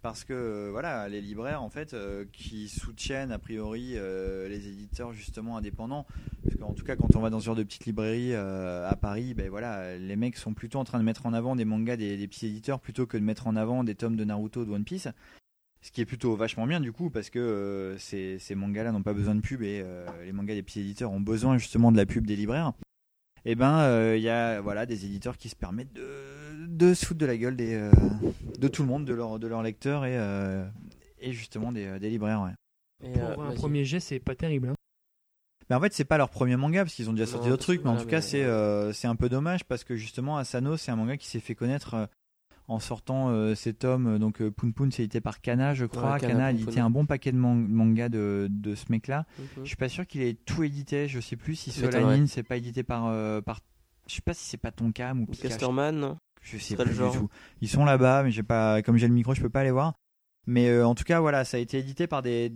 Parce 0.00 0.22
que 0.22 0.68
voilà, 0.70 1.08
les 1.08 1.20
libraires 1.20 1.60
en 1.60 1.70
fait 1.70 1.96
qui 2.32 2.68
soutiennent 2.68 3.32
a 3.32 3.40
priori 3.40 3.94
les 3.94 4.68
éditeurs 4.68 5.12
justement 5.12 5.56
indépendants, 5.56 6.06
parce 6.44 6.56
qu'en 6.56 6.72
tout 6.72 6.84
cas 6.84 6.94
quand 6.94 7.16
on 7.16 7.20
va 7.20 7.30
dans 7.30 7.40
ce 7.40 7.46
genre 7.46 7.56
de 7.56 7.64
petite 7.64 7.86
librairie 7.86 8.34
à 8.34 8.96
Paris, 9.00 9.34
ben 9.34 9.50
voilà, 9.50 9.96
les 9.96 10.16
mecs 10.16 10.36
sont 10.36 10.54
plutôt 10.54 10.78
en 10.78 10.84
train 10.84 10.98
de 10.98 11.04
mettre 11.04 11.26
en 11.26 11.32
avant 11.32 11.56
des 11.56 11.64
mangas 11.64 11.96
des, 11.96 12.16
des 12.16 12.28
petits 12.28 12.46
éditeurs 12.46 12.78
plutôt 12.78 13.06
que 13.06 13.16
de 13.16 13.24
mettre 13.24 13.48
en 13.48 13.56
avant 13.56 13.82
des 13.82 13.96
tomes 13.96 14.16
de 14.16 14.24
Naruto 14.24 14.60
ou 14.60 14.64
de 14.64 14.70
One 14.70 14.84
Piece. 14.84 15.08
Ce 15.80 15.92
qui 15.92 16.00
est 16.00 16.06
plutôt 16.06 16.34
vachement 16.34 16.66
bien 16.66 16.80
du 16.80 16.90
coup 16.92 17.08
parce 17.08 17.30
que 17.30 17.38
euh, 17.38 17.96
ces, 17.98 18.38
ces 18.40 18.54
mangas-là 18.56 18.90
n'ont 18.92 19.02
pas 19.02 19.12
besoin 19.14 19.34
de 19.36 19.40
pub 19.40 19.62
et 19.62 19.80
euh, 19.84 20.04
les 20.24 20.32
mangas 20.32 20.54
des 20.54 20.62
petits 20.62 20.80
éditeurs 20.80 21.12
ont 21.12 21.20
besoin 21.20 21.56
justement 21.56 21.92
de 21.92 21.96
la 21.96 22.04
pub 22.04 22.26
des 22.26 22.34
libraires. 22.36 22.72
Et 23.44 23.54
ben 23.54 23.78
euh, 23.78 24.16
il 24.16 24.22
y 24.22 24.28
a 24.28 24.60
voilà 24.60 24.86
des 24.86 25.04
éditeurs 25.06 25.36
qui 25.38 25.48
se 25.48 25.54
permettent 25.56 25.92
de, 25.92 26.66
de 26.66 26.94
se 26.94 27.06
foutre 27.06 27.20
de 27.20 27.26
la 27.26 27.36
gueule 27.36 27.54
des, 27.56 27.74
euh, 27.74 27.90
de 28.58 28.68
tout 28.68 28.82
le 28.82 28.88
monde, 28.88 29.04
de 29.04 29.14
leurs 29.14 29.38
de 29.38 29.46
leurs 29.46 29.62
lecteurs 29.62 30.04
et, 30.04 30.18
euh, 30.18 30.66
et 31.20 31.32
justement 31.32 31.70
des, 31.70 31.98
des 32.00 32.10
libraires. 32.10 32.42
Ouais. 32.42 33.08
Et, 33.08 33.12
Pour 33.12 33.44
euh, 33.44 33.48
un 33.50 33.54
premier 33.54 33.84
jet, 33.84 34.00
c'est 34.00 34.18
pas 34.18 34.34
terrible. 34.34 34.70
hein. 34.70 34.74
Mais 35.70 35.76
en 35.76 35.80
fait, 35.80 35.92
c'est 35.92 36.04
pas 36.04 36.16
leur 36.18 36.30
premier 36.30 36.56
manga 36.56 36.82
parce 36.82 36.94
qu'ils 36.94 37.08
ont 37.08 37.12
déjà 37.12 37.26
sorti 37.26 37.48
d'autres 37.48 37.62
trucs, 37.62 37.84
mais 37.84 37.90
en 37.90 37.96
tout 37.96 38.06
cas, 38.06 38.20
c'est 38.20 38.42
euh, 38.42 38.92
c'est 38.92 39.06
un 39.06 39.14
peu 39.16 39.28
dommage 39.28 39.64
parce 39.64 39.84
que 39.84 39.94
justement, 39.96 40.36
Asano, 40.38 40.76
c'est 40.76 40.90
un 40.90 40.96
manga 40.96 41.16
qui 41.16 41.28
s'est 41.28 41.40
fait 41.40 41.54
connaître 41.54 41.94
euh, 41.94 42.06
en 42.68 42.78
sortant 42.78 43.30
euh, 43.30 43.54
ces 43.54 43.74
tomes. 43.74 44.06
euh, 44.06 44.18
Donc, 44.18 44.40
euh, 44.40 44.50
Poun 44.50 44.72
Poun, 44.72 44.92
c'est 44.92 45.02
édité 45.02 45.20
par 45.20 45.40
Kana, 45.40 45.74
je 45.74 45.86
crois. 45.86 46.12
Ouais, 46.14 46.20
Kana, 46.20 46.32
Kana 46.34 46.46
a 46.46 46.50
édité 46.52 46.72
Poun. 46.72 46.82
un 46.82 46.90
bon 46.90 47.06
paquet 47.06 47.32
de 47.32 47.36
man- 47.38 47.66
mangas 47.66 48.08
de, 48.10 48.46
de 48.50 48.74
ce 48.74 48.84
mec-là. 48.90 49.24
Mhm. 49.38 49.46
Je 49.64 49.68
suis 49.68 49.76
pas 49.76 49.88
sûr 49.88 50.06
qu'il 50.06 50.22
ait 50.22 50.34
tout 50.34 50.62
édité. 50.62 51.08
Je 51.08 51.18
sais 51.20 51.36
plus 51.36 51.54
si. 51.56 51.72
Solanine, 51.72 52.26
c'est 52.26 52.42
pas 52.42 52.56
édité 52.56 52.82
par. 52.82 53.06
euh, 53.06 53.40
par... 53.40 53.60
Je 54.06 54.14
sais 54.14 54.22
pas 54.22 54.34
si 54.34 54.44
c'est 54.46 54.56
pas 54.58 54.70
Tonkam 54.70 55.20
ou 55.22 55.26
Pikachu. 55.26 55.48
Casterman 55.48 56.16
Je 56.42 56.56
sais 56.58 56.74
serait 56.74 56.76
pas 56.76 56.84
le 56.84 56.90
du 57.10 57.18
tout. 57.18 57.28
Ils 57.60 57.68
sont 57.68 57.84
là-bas, 57.84 58.22
mais 58.22 58.30
j'ai 58.30 58.42
pas, 58.42 58.80
comme 58.82 58.96
j'ai 58.96 59.08
le 59.08 59.14
micro, 59.14 59.34
je 59.34 59.40
peux 59.42 59.50
pas 59.50 59.64
les 59.64 59.70
voir. 59.70 59.94
Mais 60.46 60.68
euh, 60.68 60.86
en 60.86 60.94
tout 60.94 61.04
cas, 61.04 61.20
voilà, 61.20 61.44
ça 61.44 61.56
a 61.58 61.60
été 61.60 61.78
édité 61.78 62.06
par 62.06 62.22
des, 62.22 62.52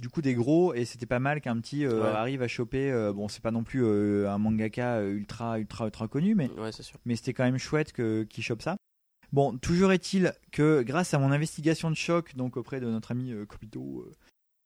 du 0.00 0.08
coup, 0.08 0.20
des 0.20 0.34
gros, 0.34 0.74
et 0.74 0.84
c'était 0.84 1.06
pas 1.06 1.20
mal 1.20 1.40
qu'un 1.40 1.60
petit 1.60 1.84
euh, 1.84 2.02
Ouais. 2.02 2.08
arrive 2.08 2.42
à 2.42 2.48
choper. 2.48 2.90
euh, 2.90 3.12
bon, 3.12 3.28
c'est 3.28 3.40
pas 3.42 3.52
non 3.52 3.62
plus 3.62 3.84
euh, 3.84 4.28
un 4.28 4.38
mangaka 4.38 5.02
ultra, 5.04 5.58
ultra, 5.60 5.84
ultra 5.86 6.08
connu, 6.08 6.34
mais, 6.34 6.50
ouais 6.58 6.72
c'est 6.72 6.82
sûr 6.82 6.98
mais 7.04 7.14
c'était 7.14 7.32
quand 7.34 7.44
même 7.44 7.58
chouette 7.58 7.92
que 7.92 8.24
qu'il 8.24 8.42
chope 8.42 8.62
ça. 8.62 8.76
Bon, 9.32 9.56
toujours 9.58 9.92
est-il 9.92 10.32
que 10.52 10.82
grâce 10.82 11.14
à 11.14 11.18
mon 11.18 11.32
investigation 11.32 11.90
de 11.90 11.96
choc, 11.96 12.36
donc 12.36 12.56
auprès 12.56 12.80
de 12.80 12.86
notre 12.86 13.12
ami 13.12 13.32
euh, 13.32 13.44
Kobito, 13.44 14.04
euh, 14.06 14.12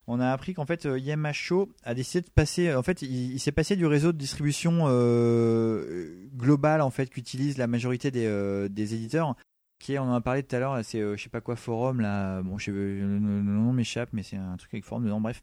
on 0.07 0.19
a 0.19 0.31
appris 0.31 0.55
qu'en 0.55 0.67
fait 0.67 0.87
euh, 0.87 0.99
Yamacho 0.99 1.71
a 1.85 1.95
décidé 1.95 2.23
de 2.27 2.31
passer. 2.33 2.75
En 2.75 2.83
fait, 2.83 3.03
il, 3.03 3.33
il 3.33 3.39
s'est 3.39 3.53
passé 3.53 3.77
du 3.77 3.87
réseau 3.87 4.13
de 4.13 4.19
distribution 4.19 4.87
euh, 4.87 6.29
global 6.35 6.81
en 6.81 6.91
fait 6.91 7.07
qu'utilisent 7.11 7.59
la 7.59 7.67
majorité 7.67 8.11
des, 8.11 8.27
euh, 8.27 8.69
des 8.69 8.95
éditeurs. 8.95 9.37
Qui 9.79 9.95
est, 9.95 9.99
on 9.99 10.05
en 10.05 10.15
a 10.15 10.21
parlé 10.21 10.43
tout 10.43 10.55
à 10.55 10.59
l'heure, 10.59 10.79
c'est 10.85 11.01
euh, 11.01 11.17
je 11.17 11.23
sais 11.23 11.31
pas 11.31 11.41
quoi 11.41 11.57
forum 11.57 12.01
là. 12.01 12.43
Bon, 12.43 12.59
je 12.59 12.67
sais, 12.67 12.71
le, 12.71 13.19
nom 13.19 13.73
m'échappe, 13.73 14.11
mais 14.13 14.23
c'est 14.23 14.37
un 14.37 14.57
truc 14.57 14.75
avec 14.75 14.85
forum 14.85 15.05
dedans. 15.05 15.21
Bref. 15.21 15.43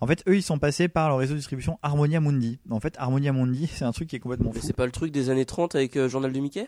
En 0.00 0.06
fait, 0.06 0.22
eux, 0.26 0.36
ils 0.36 0.42
sont 0.42 0.58
passés 0.58 0.88
par 0.88 1.08
le 1.08 1.14
réseau 1.14 1.34
de 1.34 1.38
distribution 1.38 1.78
Harmonia 1.82 2.20
Mundi. 2.20 2.58
En 2.70 2.80
fait, 2.80 2.94
Harmonia 2.98 3.32
Mundi, 3.32 3.66
c'est 3.72 3.84
un 3.84 3.92
truc 3.92 4.08
qui 4.08 4.16
est 4.16 4.20
complètement 4.20 4.50
mais 4.52 4.60
fou. 4.60 4.66
c'est 4.66 4.76
pas 4.76 4.86
le 4.86 4.92
truc 4.92 5.12
des 5.12 5.30
années 5.30 5.46
30 5.46 5.76
avec 5.76 5.96
euh, 5.96 6.08
Journal 6.08 6.32
de 6.32 6.40
Mickey? 6.40 6.66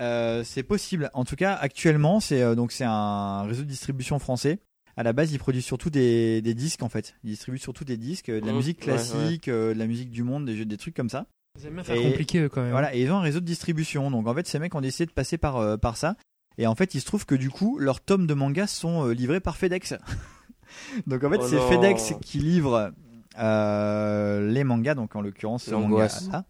Euh, 0.00 0.42
c'est 0.44 0.62
possible. 0.62 1.10
En 1.14 1.24
tout 1.24 1.36
cas, 1.36 1.54
actuellement, 1.54 2.20
c'est 2.20 2.42
euh, 2.42 2.54
donc 2.54 2.72
c'est 2.72 2.84
un 2.84 3.42
réseau 3.42 3.62
de 3.62 3.68
distribution 3.68 4.18
français. 4.18 4.58
À 4.96 5.02
la 5.04 5.12
base, 5.12 5.32
ils 5.32 5.38
produisent 5.38 5.64
surtout 5.64 5.90
des, 5.90 6.42
des 6.42 6.54
disques 6.54 6.82
en 6.82 6.88
fait. 6.88 7.14
Ils 7.24 7.30
distribuent 7.30 7.58
surtout 7.58 7.84
des 7.84 7.96
disques, 7.96 8.28
euh, 8.30 8.40
de 8.40 8.46
la 8.46 8.52
Mhm. 8.52 8.58
musique 8.58 8.78
Ouais, 8.80 8.92
ouais. 8.92 8.98
classique, 8.98 9.48
euh, 9.48 9.74
de 9.74 9.78
la 9.78 9.86
musique 9.86 10.10
du 10.10 10.22
monde, 10.24 10.44
des, 10.46 10.56
jeux- 10.56 10.64
des 10.64 10.76
trucs 10.76 10.94
comme 10.96 11.08
ça. 11.10 11.26
Ils 11.60 11.66
aiment 11.66 11.74
bien 11.74 11.84
faire 11.84 11.96
Et- 11.96 12.02
compliqué 12.10 12.40
eux, 12.40 12.48
quand 12.48 12.62
même. 12.62 12.70
Voilà, 12.72 12.94
et 12.94 13.02
ils 13.02 13.10
ont 13.10 13.16
un 13.16 13.20
réseau 13.22 13.40
de 13.40 13.44
distribution. 13.44 14.10
Donc 14.10 14.26
en 14.26 14.34
fait, 14.34 14.46
ces 14.46 14.58
mecs 14.58 14.74
ont 14.74 14.80
décidé 14.80 15.06
de 15.06 15.12
passer 15.12 15.38
par 15.38 15.56
euh, 15.56 15.76
par 15.76 15.96
ça. 15.96 16.16
Et 16.58 16.66
en 16.66 16.74
fait, 16.74 16.94
il 16.94 17.00
se 17.00 17.06
trouve 17.06 17.24
que 17.26 17.36
du 17.36 17.50
coup, 17.50 17.78
leurs 17.78 18.00
tomes 18.00 18.26
de 18.26 18.34
manga 18.34 18.66
sont 18.66 19.06
euh, 19.06 19.12
livrés 19.14 19.40
par 19.40 19.56
FedEx. 19.56 19.94
donc 21.06 21.22
en 21.24 21.30
fait, 21.30 21.38
Oh 21.40 21.46
c'est. 21.48 21.60
FedEx 21.60 22.14
qui 22.20 22.38
livre 22.38 22.92
euh, 23.38 24.50
les 24.50 24.64
mangas, 24.64 24.94
donc 24.94 25.14
en 25.16 25.20
l'occurrence 25.20 25.64
ce 25.64 25.74
manga-là. 25.74 26.44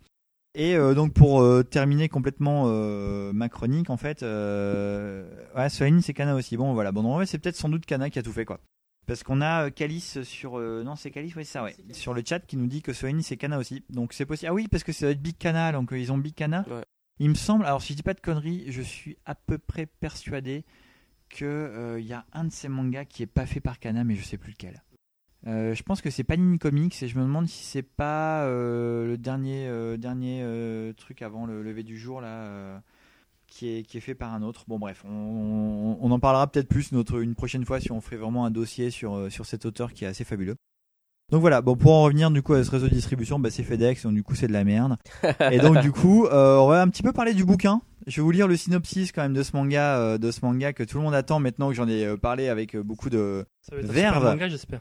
Et 0.55 0.75
euh, 0.77 0.95
donc 0.95 1.13
pour 1.13 1.43
euh, 1.43 1.63
terminer 1.63 2.09
complètement 2.09 2.65
euh, 2.67 3.33
ma 3.33 3.49
chronique, 3.49 3.91
en 3.91 3.97
fait, 3.97 4.23
euh, 4.23 5.29
ouais, 5.57 5.69
c'est 5.69 6.13
Kana 6.15 6.35
aussi. 6.35 6.57
Bon, 6.57 6.73
voilà. 6.75 6.91
Bon, 6.91 7.05
en 7.05 7.15
vrai, 7.15 7.27
c'est 7.27 7.39
peut-être 7.39 7.57
sans 7.57 7.69
doute 7.69 7.87
Kana 7.87 8.11
qui 8.11 8.19
a 8.19 8.23
tout 8.23 8.33
fait, 8.33 8.45
quoi. 8.45 8.61
Parce 9.07 9.23
qu'on 9.23 9.41
a 9.41 9.71
Calice 9.71 10.23
sur 10.23 10.59
non 10.59 10.95
c'est 10.95 11.11
Calice 11.11 11.35
ouais 11.35 11.45
c'est 11.45 11.53
ça 11.53 11.63
ouais 11.65 11.75
sur 11.93 12.13
le 12.13 12.23
chat 12.23 12.41
qui 12.41 12.59
nous 12.59 12.67
dit 12.67 12.83
que 12.83 12.93
Soleil 12.93 13.23
c'est 13.23 13.39
Kana 13.39 13.57
aussi 13.57 13.83
donc 13.89 14.13
c'est 14.13 14.27
possible 14.27 14.51
ah 14.51 14.53
oui 14.53 14.69
parce 14.69 14.85
que 14.85 14.93
ça 14.93 15.07
doit 15.07 15.13
être 15.13 15.23
Big 15.23 15.39
Kana 15.39 15.73
donc 15.73 15.93
ils 15.93 16.13
ont 16.13 16.19
Big 16.19 16.35
Kana 16.35 16.67
Ouais. 16.69 16.83
il 17.19 17.31
me 17.31 17.35
semble 17.35 17.65
alors 17.65 17.81
si 17.81 17.95
je 17.95 17.97
dis 17.97 18.03
pas 18.03 18.13
de 18.13 18.21
conneries 18.21 18.67
je 18.69 18.83
suis 18.83 19.17
à 19.25 19.35
peu 19.35 19.57
près 19.57 19.87
persuadé 19.87 20.67
que 21.31 21.97
il 21.99 22.05
y 22.05 22.13
a 22.13 22.27
un 22.35 22.45
de 22.45 22.53
ces 22.53 22.69
mangas 22.69 23.07
qui 23.07 23.23
est 23.23 23.27
pas 23.27 23.47
fait 23.47 23.61
par 23.61 23.79
Kana 23.79 24.05
mais 24.05 24.15
je 24.15 24.23
sais 24.25 24.37
plus 24.37 24.53
lequel 24.53 24.83
Euh, 25.47 25.73
je 25.75 25.83
pense 25.85 26.01
que 26.01 26.11
c'est 26.11 26.25
Panini 26.25 26.59
Comics 26.59 27.01
et 27.03 27.07
je 27.09 27.17
me 27.17 27.23
demande 27.23 27.47
si 27.47 27.63
c'est 27.65 27.83
pas 27.83 28.43
euh, 28.45 29.07
le 29.07 29.17
dernier 29.17 29.69
euh, 29.69 29.97
dernier 29.97 30.41
euh, 30.43 30.93
truc 30.95 31.23
avant 31.23 31.47
le 31.47 31.63
lever 31.63 31.85
du 31.85 31.97
jour 31.97 32.21
là 32.21 32.27
euh, 32.29 32.77
qui 33.47 33.69
est, 33.69 33.83
qui 33.85 33.97
est 33.99 34.01
fait 34.01 34.17
par 34.17 34.35
un 34.35 34.43
autre. 34.43 34.65
Bon 34.67 34.79
bref, 34.81 35.05
on, 35.07 35.11
on- 35.11 35.99
on 36.01 36.11
en 36.11 36.19
parlera 36.19 36.47
peut-être 36.51 36.69
plus 36.69 36.91
notre, 36.93 37.21
une 37.23 37.35
prochaine 37.37 37.65
fois 37.65 37.79
si 37.81 37.93
on 37.93 38.01
ferait 38.01 38.17
vraiment 38.17 38.45
un 38.47 38.51
dossier 38.51 38.91
sur, 38.91 39.31
sur 39.31 39.47
cet 39.47 39.65
auteur 39.65 39.93
qui 39.93 40.05
est 40.05 40.09
assez 40.09 40.25
fabuleux. 40.25 40.57
Donc 41.31 41.41
voilà, 41.43 41.61
bon 41.63 41.77
pour 41.77 41.93
en 41.93 42.03
revenir 42.05 42.31
du 42.31 42.43
coup 42.43 42.55
à 42.55 42.65
ce 42.65 42.71
réseau 42.71 42.89
de 42.89 42.95
distribution, 42.95 43.39
bah, 43.39 43.51
c'est 43.51 43.63
FedEx, 43.63 44.03
donc 44.05 44.15
du 44.15 44.23
coup 44.23 44.35
c'est 44.35 44.49
de 44.49 44.53
la 44.53 44.65
merde. 44.65 44.97
Et 45.53 45.59
donc 45.61 45.79
du 45.83 45.93
coup, 45.93 46.25
euh, 46.27 46.57
on 46.57 46.67
va 46.69 46.81
un 46.83 46.89
petit 46.89 47.03
peu 47.03 47.13
parler 47.13 47.33
du 47.35 47.45
bouquin. 47.45 47.81
Je 48.07 48.17
vais 48.17 48.23
vous 48.23 48.31
lire 48.31 48.49
le 48.49 48.57
synopsis 48.57 49.13
quand 49.13 49.23
même 49.23 49.35
de 49.35 49.43
ce 49.43 49.55
manga, 49.55 49.99
euh, 49.99 50.19
de 50.19 50.31
ce 50.31 50.41
manga 50.45 50.73
que 50.73 50.83
tout 50.83 50.97
le 50.99 51.05
monde 51.05 51.15
attend 51.15 51.39
maintenant 51.39 51.69
que 51.69 51.75
j'en 51.75 51.87
ai 51.87 52.17
parlé 52.17 52.49
avec 52.49 52.77
beaucoup 52.77 53.11
de, 53.11 53.45
Ça 53.61 53.77
va 53.77 53.83
être 53.83 53.91
un 53.91 53.93
Verve. 53.93 54.15
super 54.17 54.31
manga, 54.31 54.49
j'espère. 54.49 54.81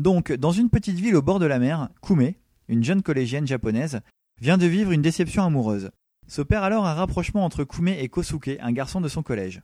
Donc, 0.00 0.32
dans 0.32 0.50
une 0.50 0.70
petite 0.70 0.98
ville 0.98 1.14
au 1.14 1.20
bord 1.20 1.38
de 1.38 1.44
la 1.44 1.58
mer, 1.58 1.90
Kume, 2.00 2.32
une 2.68 2.82
jeune 2.82 3.02
collégienne 3.02 3.46
japonaise, 3.46 4.00
vient 4.40 4.56
de 4.56 4.64
vivre 4.64 4.92
une 4.92 5.02
déception 5.02 5.44
amoureuse. 5.44 5.90
S'opère 6.26 6.62
alors 6.62 6.86
un 6.86 6.94
rapprochement 6.94 7.44
entre 7.44 7.64
Kume 7.64 7.88
et 7.88 8.08
Kosuke, 8.08 8.56
un 8.60 8.72
garçon 8.72 9.02
de 9.02 9.08
son 9.08 9.22
collège. 9.22 9.60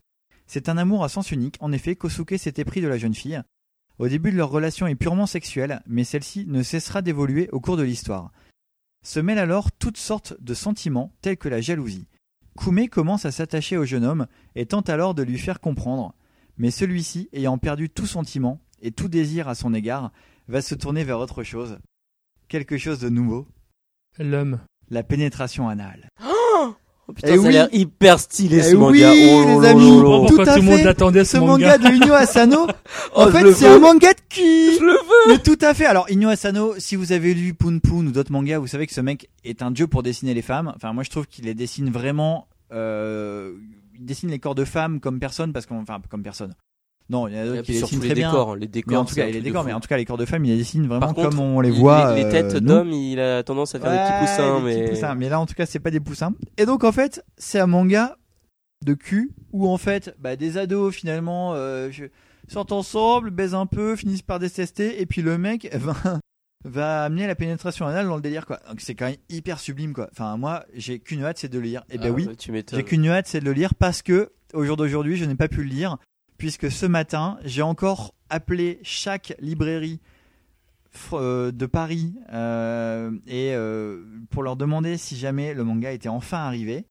C'est 0.46 0.68
un 0.68 0.76
amour 0.76 1.04
à 1.04 1.08
sens 1.08 1.30
unique, 1.30 1.56
en 1.60 1.72
effet, 1.72 1.96
Kosuke 1.96 2.34
s'est 2.36 2.52
épris 2.58 2.82
de 2.82 2.88
la 2.88 2.98
jeune 2.98 3.14
fille. 3.14 3.40
Au 3.98 4.08
début 4.08 4.30
de 4.30 4.36
leur 4.36 4.50
relation 4.50 4.86
est 4.86 4.94
purement 4.94 5.24
sexuelle, 5.24 5.82
mais 5.86 6.04
celle-ci 6.04 6.44
ne 6.46 6.62
cessera 6.62 7.00
d'évoluer 7.00 7.48
au 7.52 7.60
cours 7.60 7.78
de 7.78 7.82
l'histoire. 7.82 8.30
Se 9.02 9.20
mêlent 9.20 9.38
alors 9.38 9.72
toutes 9.72 9.96
sortes 9.96 10.34
de 10.38 10.52
sentiments, 10.52 11.14
tels 11.22 11.38
que 11.38 11.48
la 11.48 11.62
jalousie. 11.62 12.08
Kume 12.58 12.90
commence 12.90 13.24
à 13.24 13.32
s'attacher 13.32 13.78
au 13.78 13.86
jeune 13.86 14.04
homme 14.04 14.26
et 14.54 14.66
tente 14.66 14.90
alors 14.90 15.14
de 15.14 15.22
lui 15.22 15.38
faire 15.38 15.60
comprendre, 15.60 16.14
mais 16.58 16.70
celui-ci, 16.70 17.30
ayant 17.32 17.56
perdu 17.56 17.88
tout 17.88 18.06
sentiment 18.06 18.60
et 18.82 18.90
tout 18.92 19.08
désir 19.08 19.48
à 19.48 19.54
son 19.54 19.74
égard, 19.74 20.10
va 20.48 20.60
se 20.62 20.74
tourner 20.74 21.04
vers 21.04 21.18
autre 21.18 21.42
chose. 21.42 21.78
Quelque 22.48 22.78
chose 22.78 22.98
de 23.00 23.08
nouveau, 23.08 23.46
L'homme. 24.18 24.60
la 24.90 25.02
pénétration 25.02 25.68
anale. 25.68 26.08
Oh, 26.24 27.12
putain, 27.14 27.34
Eh 27.34 27.38
ça 27.38 27.46
a 27.46 27.50
l'air 27.50 27.68
hyper 27.72 28.18
stylé 28.20 28.62
ce 28.62 28.70
Eh 28.70 28.74
manga. 28.74 29.10
oui, 29.12 29.28
Oh 29.30 29.60
les 29.60 29.68
amis. 29.68 29.90
là. 29.90 30.02
Tout 30.02 30.26
Pourquoi 30.36 30.48
à 30.48 30.54
tout 30.54 30.60
le 30.60 30.66
monde 30.66 30.78
fait. 30.78 30.84
l'attendait 30.84 31.24
Ce 31.24 31.32
ce 31.32 31.36
manga 31.38 31.78
de 31.78 31.86
Inyo 31.88 32.14
Asano, 32.14 32.62
en 33.14 33.26
Oh, 33.26 33.30
fait, 33.30 33.52
c'est 33.52 33.66
un 33.68 33.78
manga 33.78 34.12
de 34.12 34.20
cul. 34.28 34.42
Je 34.78 34.84
le 34.84 34.92
veux. 34.92 35.32
Mais 35.32 35.38
tout 35.38 35.58
à 35.60 35.74
fait. 35.74 35.86
Alors, 35.86 36.08
Inyo 36.10 36.28
Asano, 36.28 36.74
si 36.78 36.94
vous 36.96 37.12
avez 37.12 37.34
lu 37.34 37.54
Poon 37.54 37.78
Poon 37.80 38.06
ou 38.06 38.10
d'autres 38.12 38.32
mangas, 38.32 38.58
vous 38.58 38.66
savez 38.66 38.86
que 38.86 38.92
ce 38.94 39.00
mec 39.00 39.28
est 39.44 39.62
un 39.62 39.70
dieu 39.70 39.86
pour 39.86 40.02
dessiner 40.02 40.34
les 40.34 40.42
femmes. 40.42 40.72
Enfin, 40.76 40.92
moi, 40.92 41.02
je 41.02 41.10
trouve 41.10 41.26
qu'il 41.26 41.44
les 41.46 41.54
dessine 41.54 41.90
vraiment. 41.90 42.46
Euh, 42.72 43.54
il 43.98 44.04
dessine 44.04 44.30
les 44.30 44.38
corps 44.38 44.54
de 44.54 44.64
femmes 44.64 45.00
comme 45.00 45.18
personne, 45.20 45.52
parce 45.52 45.66
qu'on, 45.66 45.80
enfin, 45.80 46.00
comme 46.10 46.22
personne. 46.22 46.54
Non, 47.08 47.28
il 47.28 47.34
y 47.34 47.38
en 47.38 47.42
a 47.42 47.44
d'autres 47.46 47.62
qui 47.62 47.72
les 47.72 47.78
surtout 47.78 47.94
dessinent 47.96 48.02
les 48.02 48.08
très 48.08 48.14
bien. 48.16 48.30
décors, 48.30 48.56
les 48.56 48.66
décors. 48.66 48.90
Mais 48.92 48.96
en 48.98 49.04
tout 49.04 49.14
cas, 49.14 49.26
les 49.26 49.40
décors, 49.40 49.64
mais 49.64 49.72
en 49.72 49.80
tout 49.80 49.86
cas, 49.88 49.96
les 49.96 50.04
corps 50.04 50.16
de 50.18 50.24
femmes, 50.24 50.44
il 50.44 50.50
les 50.50 50.56
dessine 50.56 50.86
vraiment 50.88 51.12
contre, 51.12 51.28
comme 51.30 51.38
on 51.40 51.60
les 51.60 51.68
Il- 51.70 51.78
voit. 51.78 52.14
Les, 52.14 52.22
les 52.22 52.26
euh, 52.26 52.30
têtes 52.30 52.56
d'hommes, 52.56 52.90
il 52.90 53.20
a 53.20 53.42
tendance 53.44 53.74
à 53.76 53.78
faire 53.80 53.90
des 53.92 53.96
petits 53.98 54.32
poussins, 54.32 54.60
des 54.60 54.70
petits 54.72 54.80
mais. 54.82 54.88
poussins. 54.90 55.14
Mais 55.14 55.28
là, 55.28 55.38
en 55.40 55.46
tout 55.46 55.54
cas, 55.54 55.66
c'est 55.66 55.78
pas 55.78 55.90
des 55.92 56.00
poussins. 56.00 56.32
Et 56.58 56.66
donc, 56.66 56.82
en 56.82 56.90
fait, 56.92 57.22
c'est 57.38 57.60
un 57.60 57.66
manga 57.68 58.16
de 58.84 58.94
cul 58.94 59.30
où, 59.52 59.68
en 59.68 59.78
fait, 59.78 60.16
bah, 60.18 60.34
des 60.36 60.58
ados, 60.58 60.94
finalement, 60.94 61.52
euh, 61.54 61.90
sortent 62.48 62.72
ensemble, 62.72 63.30
baisent 63.30 63.54
un 63.54 63.66
peu, 63.66 63.94
finissent 63.96 64.22
par 64.22 64.38
détester, 64.40 65.00
et 65.00 65.06
puis 65.06 65.22
le 65.22 65.38
mec 65.38 65.68
va, 65.74 65.94
va 66.64 67.04
amener 67.04 67.28
la 67.28 67.36
pénétration 67.36 67.86
anale 67.86 68.06
dans 68.08 68.16
le 68.16 68.20
délire, 68.22 68.46
quoi. 68.46 68.58
Donc, 68.68 68.80
c'est 68.80 68.96
quand 68.96 69.06
même 69.06 69.16
hyper 69.30 69.60
sublime, 69.60 69.92
quoi. 69.92 70.08
Enfin, 70.10 70.36
moi, 70.36 70.64
j'ai 70.74 70.98
qu'une 70.98 71.22
hâte, 71.24 71.38
c'est 71.38 71.48
de 71.48 71.58
le 71.58 71.64
lire. 71.64 71.84
Et 71.88 71.98
ben 71.98 72.08
Ah, 72.08 72.10
oui, 72.12 72.26
bah, 72.26 72.32
j'ai 72.72 72.82
qu'une 72.82 73.06
hâte, 73.08 73.28
c'est 73.28 73.38
de 73.40 73.44
le 73.44 73.52
lire 73.52 73.74
parce 73.76 74.02
que, 74.02 74.32
au 74.54 74.64
jour 74.64 74.76
d'aujourd'hui, 74.76 75.16
je 75.16 75.24
n'ai 75.24 75.36
pas 75.36 75.48
pu 75.48 75.58
le 75.62 75.68
lire, 75.70 75.96
puisque 76.38 76.70
ce 76.70 76.86
matin, 76.86 77.38
j'ai 77.44 77.62
encore 77.62 78.14
appelé 78.30 78.80
chaque 78.82 79.34
librairie 79.40 80.00
fr- 80.94 81.18
euh, 81.20 81.52
de 81.52 81.66
Paris 81.66 82.14
euh, 82.32 83.10
et 83.26 83.52
euh, 83.54 84.02
pour 84.30 84.42
leur 84.42 84.56
demander 84.56 84.96
si 84.96 85.16
jamais 85.16 85.54
le 85.54 85.64
manga 85.64 85.92
était 85.92 86.08
enfin 86.08 86.38
arrivé. 86.38 86.86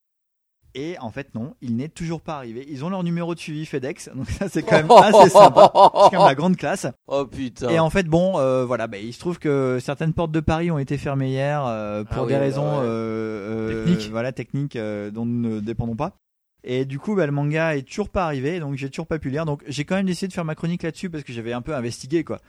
Et 0.78 0.98
en 1.00 1.10
fait, 1.10 1.34
non, 1.36 1.56
il 1.62 1.78
n'est 1.78 1.88
toujours 1.88 2.20
pas 2.20 2.36
arrivé. 2.36 2.66
Ils 2.70 2.84
ont 2.84 2.90
leur 2.90 3.02
numéro 3.02 3.34
de 3.34 3.40
suivi 3.40 3.66
FedEx, 3.66 4.10
donc 4.16 4.30
ça 4.30 4.50
c'est 4.50 4.62
quand 4.62 4.76
même 4.76 4.92
assez 4.92 5.30
sympa. 5.30 5.72
C'est 5.74 5.80
quand 5.80 6.12
même 6.12 6.28
la 6.28 6.36
grande 6.36 6.58
classe. 6.58 6.86
Oh 7.08 7.26
putain. 7.26 7.70
Et 7.70 7.80
en 7.80 7.90
fait, 7.90 8.08
bon, 8.08 8.38
euh, 8.40 8.66
voilà, 8.66 8.88
bah, 8.88 8.98
il 8.98 9.14
se 9.14 9.20
trouve 9.20 9.40
que 9.40 9.78
certaines 9.82 10.12
portes 10.12 10.32
de 10.34 10.42
Paris 10.42 10.72
ont 10.72 10.78
été 10.80 10.98
fermées 10.98 11.30
hier 11.30 11.64
euh, 11.66 12.04
pour 12.04 12.24
Ah 12.24 12.28
des 12.28 12.36
raisons 12.36 12.68
ouais. 12.80 12.84
euh, 12.84 13.70
euh, 13.72 13.86
Techniques. 13.86 14.12
voilà, 14.12 14.32
techniques 14.34 14.76
euh, 14.76 15.12
dont 15.12 15.26
nous 15.26 15.50
ne 15.50 15.60
dépendons 15.62 15.96
pas. 15.96 16.18
Et 16.66 16.86
du 16.86 16.98
coup, 16.98 17.16
bah, 17.16 17.26
le 17.26 17.32
manga 17.32 17.78
est 17.78 17.84
toujours 17.84 18.10
pas 18.10 18.26
arrivé, 18.26 18.60
donc 18.60 18.76
j'ai 18.76 18.90
toujours 18.90 19.08
pas 19.08 19.20
pu 19.20 19.30
lire. 19.30 19.46
Donc 19.46 19.64
j'ai 19.68 19.86
quand 19.86 19.96
même 19.96 20.08
décidé 20.08 20.28
de 20.28 20.34
faire 20.34 20.46
ma 20.46 20.56
chronique 20.56 20.84
là-dessus 20.84 21.10
parce 21.10 21.24
que 21.24 21.32
j'avais 21.32 21.54
un 21.54 21.62
peu 21.62 21.76
investigué, 21.76 22.24
quoi. 22.24 22.42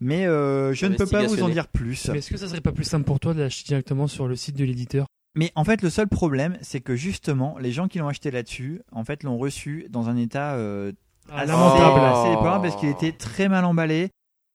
Mais 0.00 0.26
euh, 0.26 0.72
je 0.72 0.86
ne 0.86 0.96
peux 0.96 1.06
pas 1.06 1.26
vous 1.26 1.42
en 1.42 1.48
dire 1.48 1.68
plus. 1.68 2.08
Mais 2.08 2.18
est-ce 2.18 2.30
que 2.30 2.38
ça 2.38 2.48
serait 2.48 2.62
pas 2.62 2.72
plus 2.72 2.84
simple 2.84 3.04
pour 3.04 3.20
toi 3.20 3.34
de 3.34 3.40
l'acheter 3.40 3.68
directement 3.68 4.06
sur 4.06 4.28
le 4.28 4.36
site 4.36 4.56
de 4.56 4.64
l'éditeur? 4.64 5.06
Mais 5.34 5.52
en 5.56 5.64
fait, 5.64 5.82
le 5.82 5.90
seul 5.90 6.08
problème, 6.08 6.56
c'est 6.62 6.80
que 6.80 6.96
justement, 6.96 7.58
les 7.58 7.72
gens 7.72 7.86
qui 7.86 7.98
l'ont 7.98 8.08
acheté 8.08 8.30
là-dessus, 8.30 8.82
en 8.92 9.04
fait, 9.04 9.22
l'ont 9.24 9.36
reçu 9.36 9.86
dans 9.90 10.08
un 10.08 10.16
état 10.16 10.54
euh, 10.54 10.92
Ah, 11.28 11.40
assez, 11.42 12.30
déplorable 12.30 12.68
parce 12.68 12.80
qu'il 12.80 12.88
était 12.88 13.12
très 13.12 13.48
mal 13.48 13.64
emballé. 13.64 14.10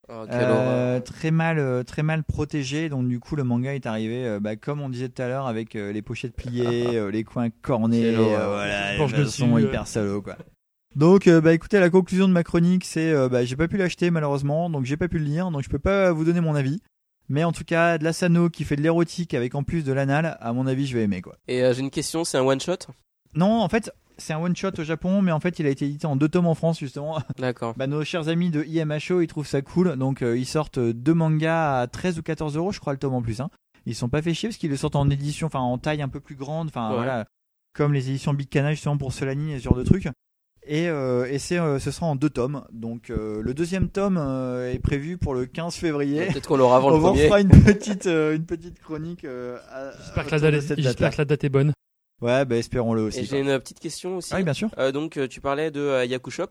Oh, 0.08 0.26
Euh, 0.30 1.00
très 1.00 1.32
mal 1.32 1.58
euh, 1.58 1.84
très 1.84 2.04
mal 2.04 2.24
protégé. 2.24 2.90
Donc 2.90 3.08
du 3.08 3.20
coup 3.20 3.36
le 3.36 3.44
manga 3.44 3.74
est 3.74 3.86
arrivé 3.86 4.26
euh, 4.26 4.40
bah, 4.40 4.56
comme 4.56 4.82
on 4.82 4.90
disait 4.90 5.10
tout 5.10 5.22
à 5.22 5.28
l'heure 5.28 5.48
avec 5.48 5.76
euh, 5.76 5.92
les 5.92 6.02
pochettes 6.02 6.36
pliées 6.36 6.66
euh, 6.96 7.10
les 7.10 7.24
coins 7.24 7.50
cornés 7.50 8.16
euh, 8.16 8.48
voilà 8.48 8.98
les 8.98 9.08
façons 9.08 9.56
euh. 9.58 9.62
hyper 9.62 9.88
salaud 9.88 10.22
quoi. 10.22 10.38
Donc 10.96 11.28
euh, 11.28 11.42
bah 11.42 11.54
écoutez 11.54 11.80
la 11.80 11.90
conclusion 11.90 12.28
de 12.28 12.34
ma 12.34 12.44
chronique 12.44 12.86
c'est 12.86 13.12
euh, 13.12 13.30
bah, 13.30 13.44
j'ai 13.46 13.56
pas 13.56 13.68
pu 13.68 13.78
l'acheter 13.78 14.12
malheureusement. 14.12 14.70
Donc 14.70 14.86
j'ai 14.86 14.98
pas 14.98 15.08
pu 15.08 15.18
le 15.18 15.26
lire. 15.26 15.50
Donc 15.50 15.64
je 15.64 15.70
peux 15.70 15.80
pas 15.80 16.12
vous 16.12 16.24
donner 16.24 16.42
mon 16.42 16.56
avis. 16.56 16.82
Mais 17.28 17.44
en 17.44 17.52
tout 17.52 17.64
cas 17.64 17.98
de 17.98 18.04
la 18.04 18.14
Sano 18.14 18.50
qui 18.50 18.64
fait 18.64 18.76
de 18.76 18.82
l'érotique 18.84 19.34
avec 19.34 19.56
en 19.56 19.64
plus 19.64 19.84
de 19.84 19.92
l'anal 19.92 20.38
à 20.40 20.54
mon 20.54 20.68
avis 20.68 20.86
je 20.86 20.96
vais 20.96 21.04
aimer 21.04 21.22
quoi. 21.24 21.36
Et 21.48 21.64
euh, 21.64 21.74
j'ai 21.74 21.82
une 21.82 21.90
question, 21.90 22.24
c'est 22.24 22.38
un 22.38 22.44
one 22.44 22.62
shot? 22.62 22.78
Non 23.34 23.62
en 23.62 23.68
fait 23.70 23.92
c'est 24.18 24.34
un 24.34 24.40
one 24.40 24.56
shot 24.56 24.72
au 24.78 24.84
Japon 24.84 25.22
mais 25.22 25.32
en 25.32 25.40
fait 25.40 25.60
il 25.60 25.66
a 25.66 25.70
été 25.70 25.86
édité 25.86 26.08
en 26.08 26.16
deux 26.16 26.30
tomes 26.30 26.48
en 26.48 26.56
France 26.56 26.80
justement 26.80 27.20
D'accord. 27.40 27.74
Bah, 27.78 27.88
nos 27.88 28.04
chers 28.04 28.28
amis 28.30 28.50
de 28.50 28.64
IMHO, 28.64 29.22
ils 29.22 29.28
trouvent 29.28 29.48
ça 29.48 29.62
cool. 29.62 29.96
Donc, 29.98 30.22
euh, 30.22 30.38
ils 30.38 30.46
sortent 30.46 30.80
deux 30.80 31.14
mangas 31.14 31.82
à 31.82 31.88
13 31.88 32.20
ou 32.20 32.24
14 32.24 32.56
euros, 32.58 32.72
je 32.72 32.80
crois, 32.80 32.94
le 32.94 33.00
tome 33.00 33.14
en 33.14 33.22
plus. 33.22 33.42
Hein. 33.42 33.50
Ils 33.86 33.96
sont 33.96 34.10
pas 34.10 34.22
fait 34.22 34.34
chier 34.34 34.50
parce 34.50 34.58
qu'ils 34.58 34.70
le 34.72 34.78
sortent 34.78 34.96
en 34.96 35.10
édition, 35.10 35.48
enfin, 35.48 35.60
en 35.60 35.78
taille 35.78 36.02
un 36.02 36.10
peu 36.10 36.20
plus 36.20 36.36
grande. 36.36 36.68
Enfin, 36.70 36.90
Ouais. 36.90 36.96
voilà. 36.96 37.26
Comme 37.74 37.94
les 37.94 38.10
éditions 38.10 38.34
Big 38.34 38.48
Cana, 38.50 38.72
justement, 38.72 38.98
pour 38.98 39.12
Solani 39.14 39.52
et 39.54 39.60
ce 39.60 39.64
genre 39.64 39.76
de 39.76 39.84
trucs. 39.84 40.08
Et, 40.68 40.88
euh, 40.90 41.26
et 41.26 41.38
euh, 41.60 41.78
ce 41.78 41.92
sera 41.92 42.08
en 42.08 42.16
deux 42.16 42.30
tomes. 42.32 42.64
Donc, 42.72 43.10
euh, 43.12 43.42
le 43.44 43.54
deuxième 43.54 43.90
tome 43.90 44.18
euh, 44.18 44.72
est 44.72 44.80
prévu 44.80 45.18
pour 45.18 45.36
le 45.36 45.46
15 45.46 45.76
février. 45.76 46.26
Peut-être 46.28 46.48
qu'on 46.48 46.58
l'aura 46.58 46.78
avant 46.78 46.90
le 46.90 46.96
On 46.96 47.00
vous 47.00 47.08
premier. 47.10 47.28
fera 47.28 47.42
une 47.42 47.50
petite, 47.50 48.08
euh, 48.08 48.36
une 48.36 48.46
petite 48.46 48.80
chronique. 48.82 49.26
euh, 49.26 49.58
J'espère 50.78 51.12
que 51.12 51.18
la 51.18 51.26
date 51.26 51.44
est 51.44 51.50
bonne. 51.50 51.74
Ouais, 52.22 52.46
bah, 52.46 52.56
espérons-le 52.58 53.02
aussi. 53.02 53.20
Et 53.20 53.26
j'ai 53.26 53.40
une 53.40 53.60
petite 53.60 53.80
question 53.80 54.18
aussi. 54.18 54.30
Ah 54.34 54.38
oui, 54.38 54.44
bien 54.44 54.54
sûr. 54.54 54.70
Euh, 54.78 54.92
donc 54.92 55.18
euh, 55.18 55.28
tu 55.28 55.42
parlais 55.42 55.72
de 55.72 55.80
euh, 55.82 56.06
Yaku 56.06 56.32
Shop. 56.32 56.48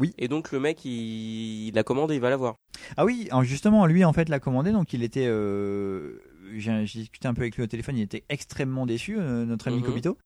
Oui. 0.00 0.14
Et 0.16 0.28
donc 0.28 0.52
le 0.52 0.60
mec 0.60 0.84
il, 0.84 1.68
il 1.68 1.74
la 1.74 1.82
commande 1.82 2.12
et 2.12 2.14
il 2.14 2.20
va 2.20 2.30
l'avoir. 2.30 2.54
Ah 2.96 3.04
oui, 3.04 3.26
alors 3.30 3.42
justement, 3.42 3.84
lui 3.86 4.04
en 4.04 4.12
fait 4.12 4.28
l'a 4.28 4.38
commandé, 4.38 4.70
donc 4.72 4.92
il 4.92 5.02
était. 5.02 5.26
Euh... 5.26 6.20
J'ai 6.56 6.82
discuté 6.84 7.28
un 7.28 7.34
peu 7.34 7.42
avec 7.42 7.56
lui 7.56 7.62
au 7.62 7.66
téléphone, 7.66 7.96
il 7.98 8.02
était 8.02 8.24
extrêmement 8.30 8.86
déçu, 8.86 9.16
euh, 9.18 9.44
notre 9.44 9.68
ami 9.68 9.78
Mhm. 9.78 9.84
Kobito. 9.84 10.16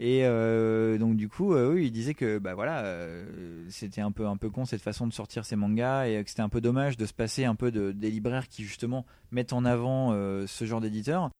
Et 0.00 0.24
euh, 0.24 0.96
donc 0.96 1.16
du 1.16 1.28
coup, 1.28 1.54
euh, 1.54 1.72
oui, 1.74 1.86
il 1.86 1.90
disait 1.92 2.14
que 2.14 2.38
bah 2.38 2.54
voilà, 2.54 2.80
euh, 2.84 3.64
c'était 3.68 4.00
un 4.00 4.12
peu 4.12 4.26
un 4.26 4.36
peu 4.36 4.48
con 4.48 4.64
cette 4.64 4.80
façon 4.80 5.06
de 5.08 5.12
sortir 5.12 5.44
ses 5.44 5.56
mangas 5.56 6.06
et 6.06 6.22
que 6.24 6.30
c'était 6.30 6.42
un 6.42 6.48
peu 6.48 6.60
dommage 6.60 6.96
de 6.96 7.04
se 7.04 7.12
passer 7.12 7.44
un 7.44 7.54
peu 7.56 7.70
de, 7.70 7.90
des 7.92 8.10
libraires 8.10 8.48
qui 8.48 8.62
justement 8.64 9.04
mettent 9.32 9.52
en 9.52 9.64
avant 9.64 10.12
euh, 10.12 10.46
ce 10.46 10.64
genre 10.64 10.80
d'éditeur. 10.80 11.30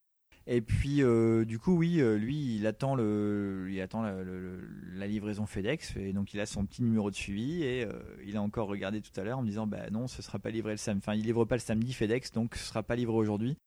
Et 0.51 0.63
puis, 0.63 1.03
euh, 1.03 1.45
du 1.45 1.59
coup, 1.59 1.77
oui, 1.77 2.01
euh, 2.01 2.17
lui, 2.17 2.57
il 2.57 2.67
attend, 2.67 2.95
le, 2.95 3.67
il 3.71 3.79
attend 3.83 4.01
la, 4.01 4.23
le- 4.23 4.67
la 4.97 5.07
livraison 5.07 5.45
FedEx. 5.45 5.95
Et 5.97 6.15
donc, 6.15 6.33
il 6.33 6.41
a 6.41 6.47
son 6.47 6.65
petit 6.65 6.83
numéro 6.83 7.11
de 7.11 7.15
suivi. 7.15 7.63
Et 7.63 7.85
euh, 7.85 7.93
il 8.27 8.35
a 8.37 8.41
encore 8.43 8.67
regardé 8.69 9.03
tout 9.03 9.11
à 9.21 9.25
l'heure 9.25 9.39
en 9.39 9.43
me 9.43 9.47
disant 9.49 9.67
Bah 9.67 9.91
non, 9.93 10.09
ce 10.09 10.23
sera 10.23 10.39
pas 10.39 10.49
livré 10.51 10.71
le 10.73 10.77
samedi. 10.79 11.03
Enfin, 11.07 11.15
il 11.17 11.23
livre 11.25 11.45
pas 11.45 11.57
le 11.57 11.61
samedi 11.61 11.93
FedEx, 11.93 12.33
donc 12.33 12.55
ce 12.57 12.65
sera 12.67 12.83
pas 12.83 12.97
livré 12.97 13.15
aujourd'hui. 13.15 13.59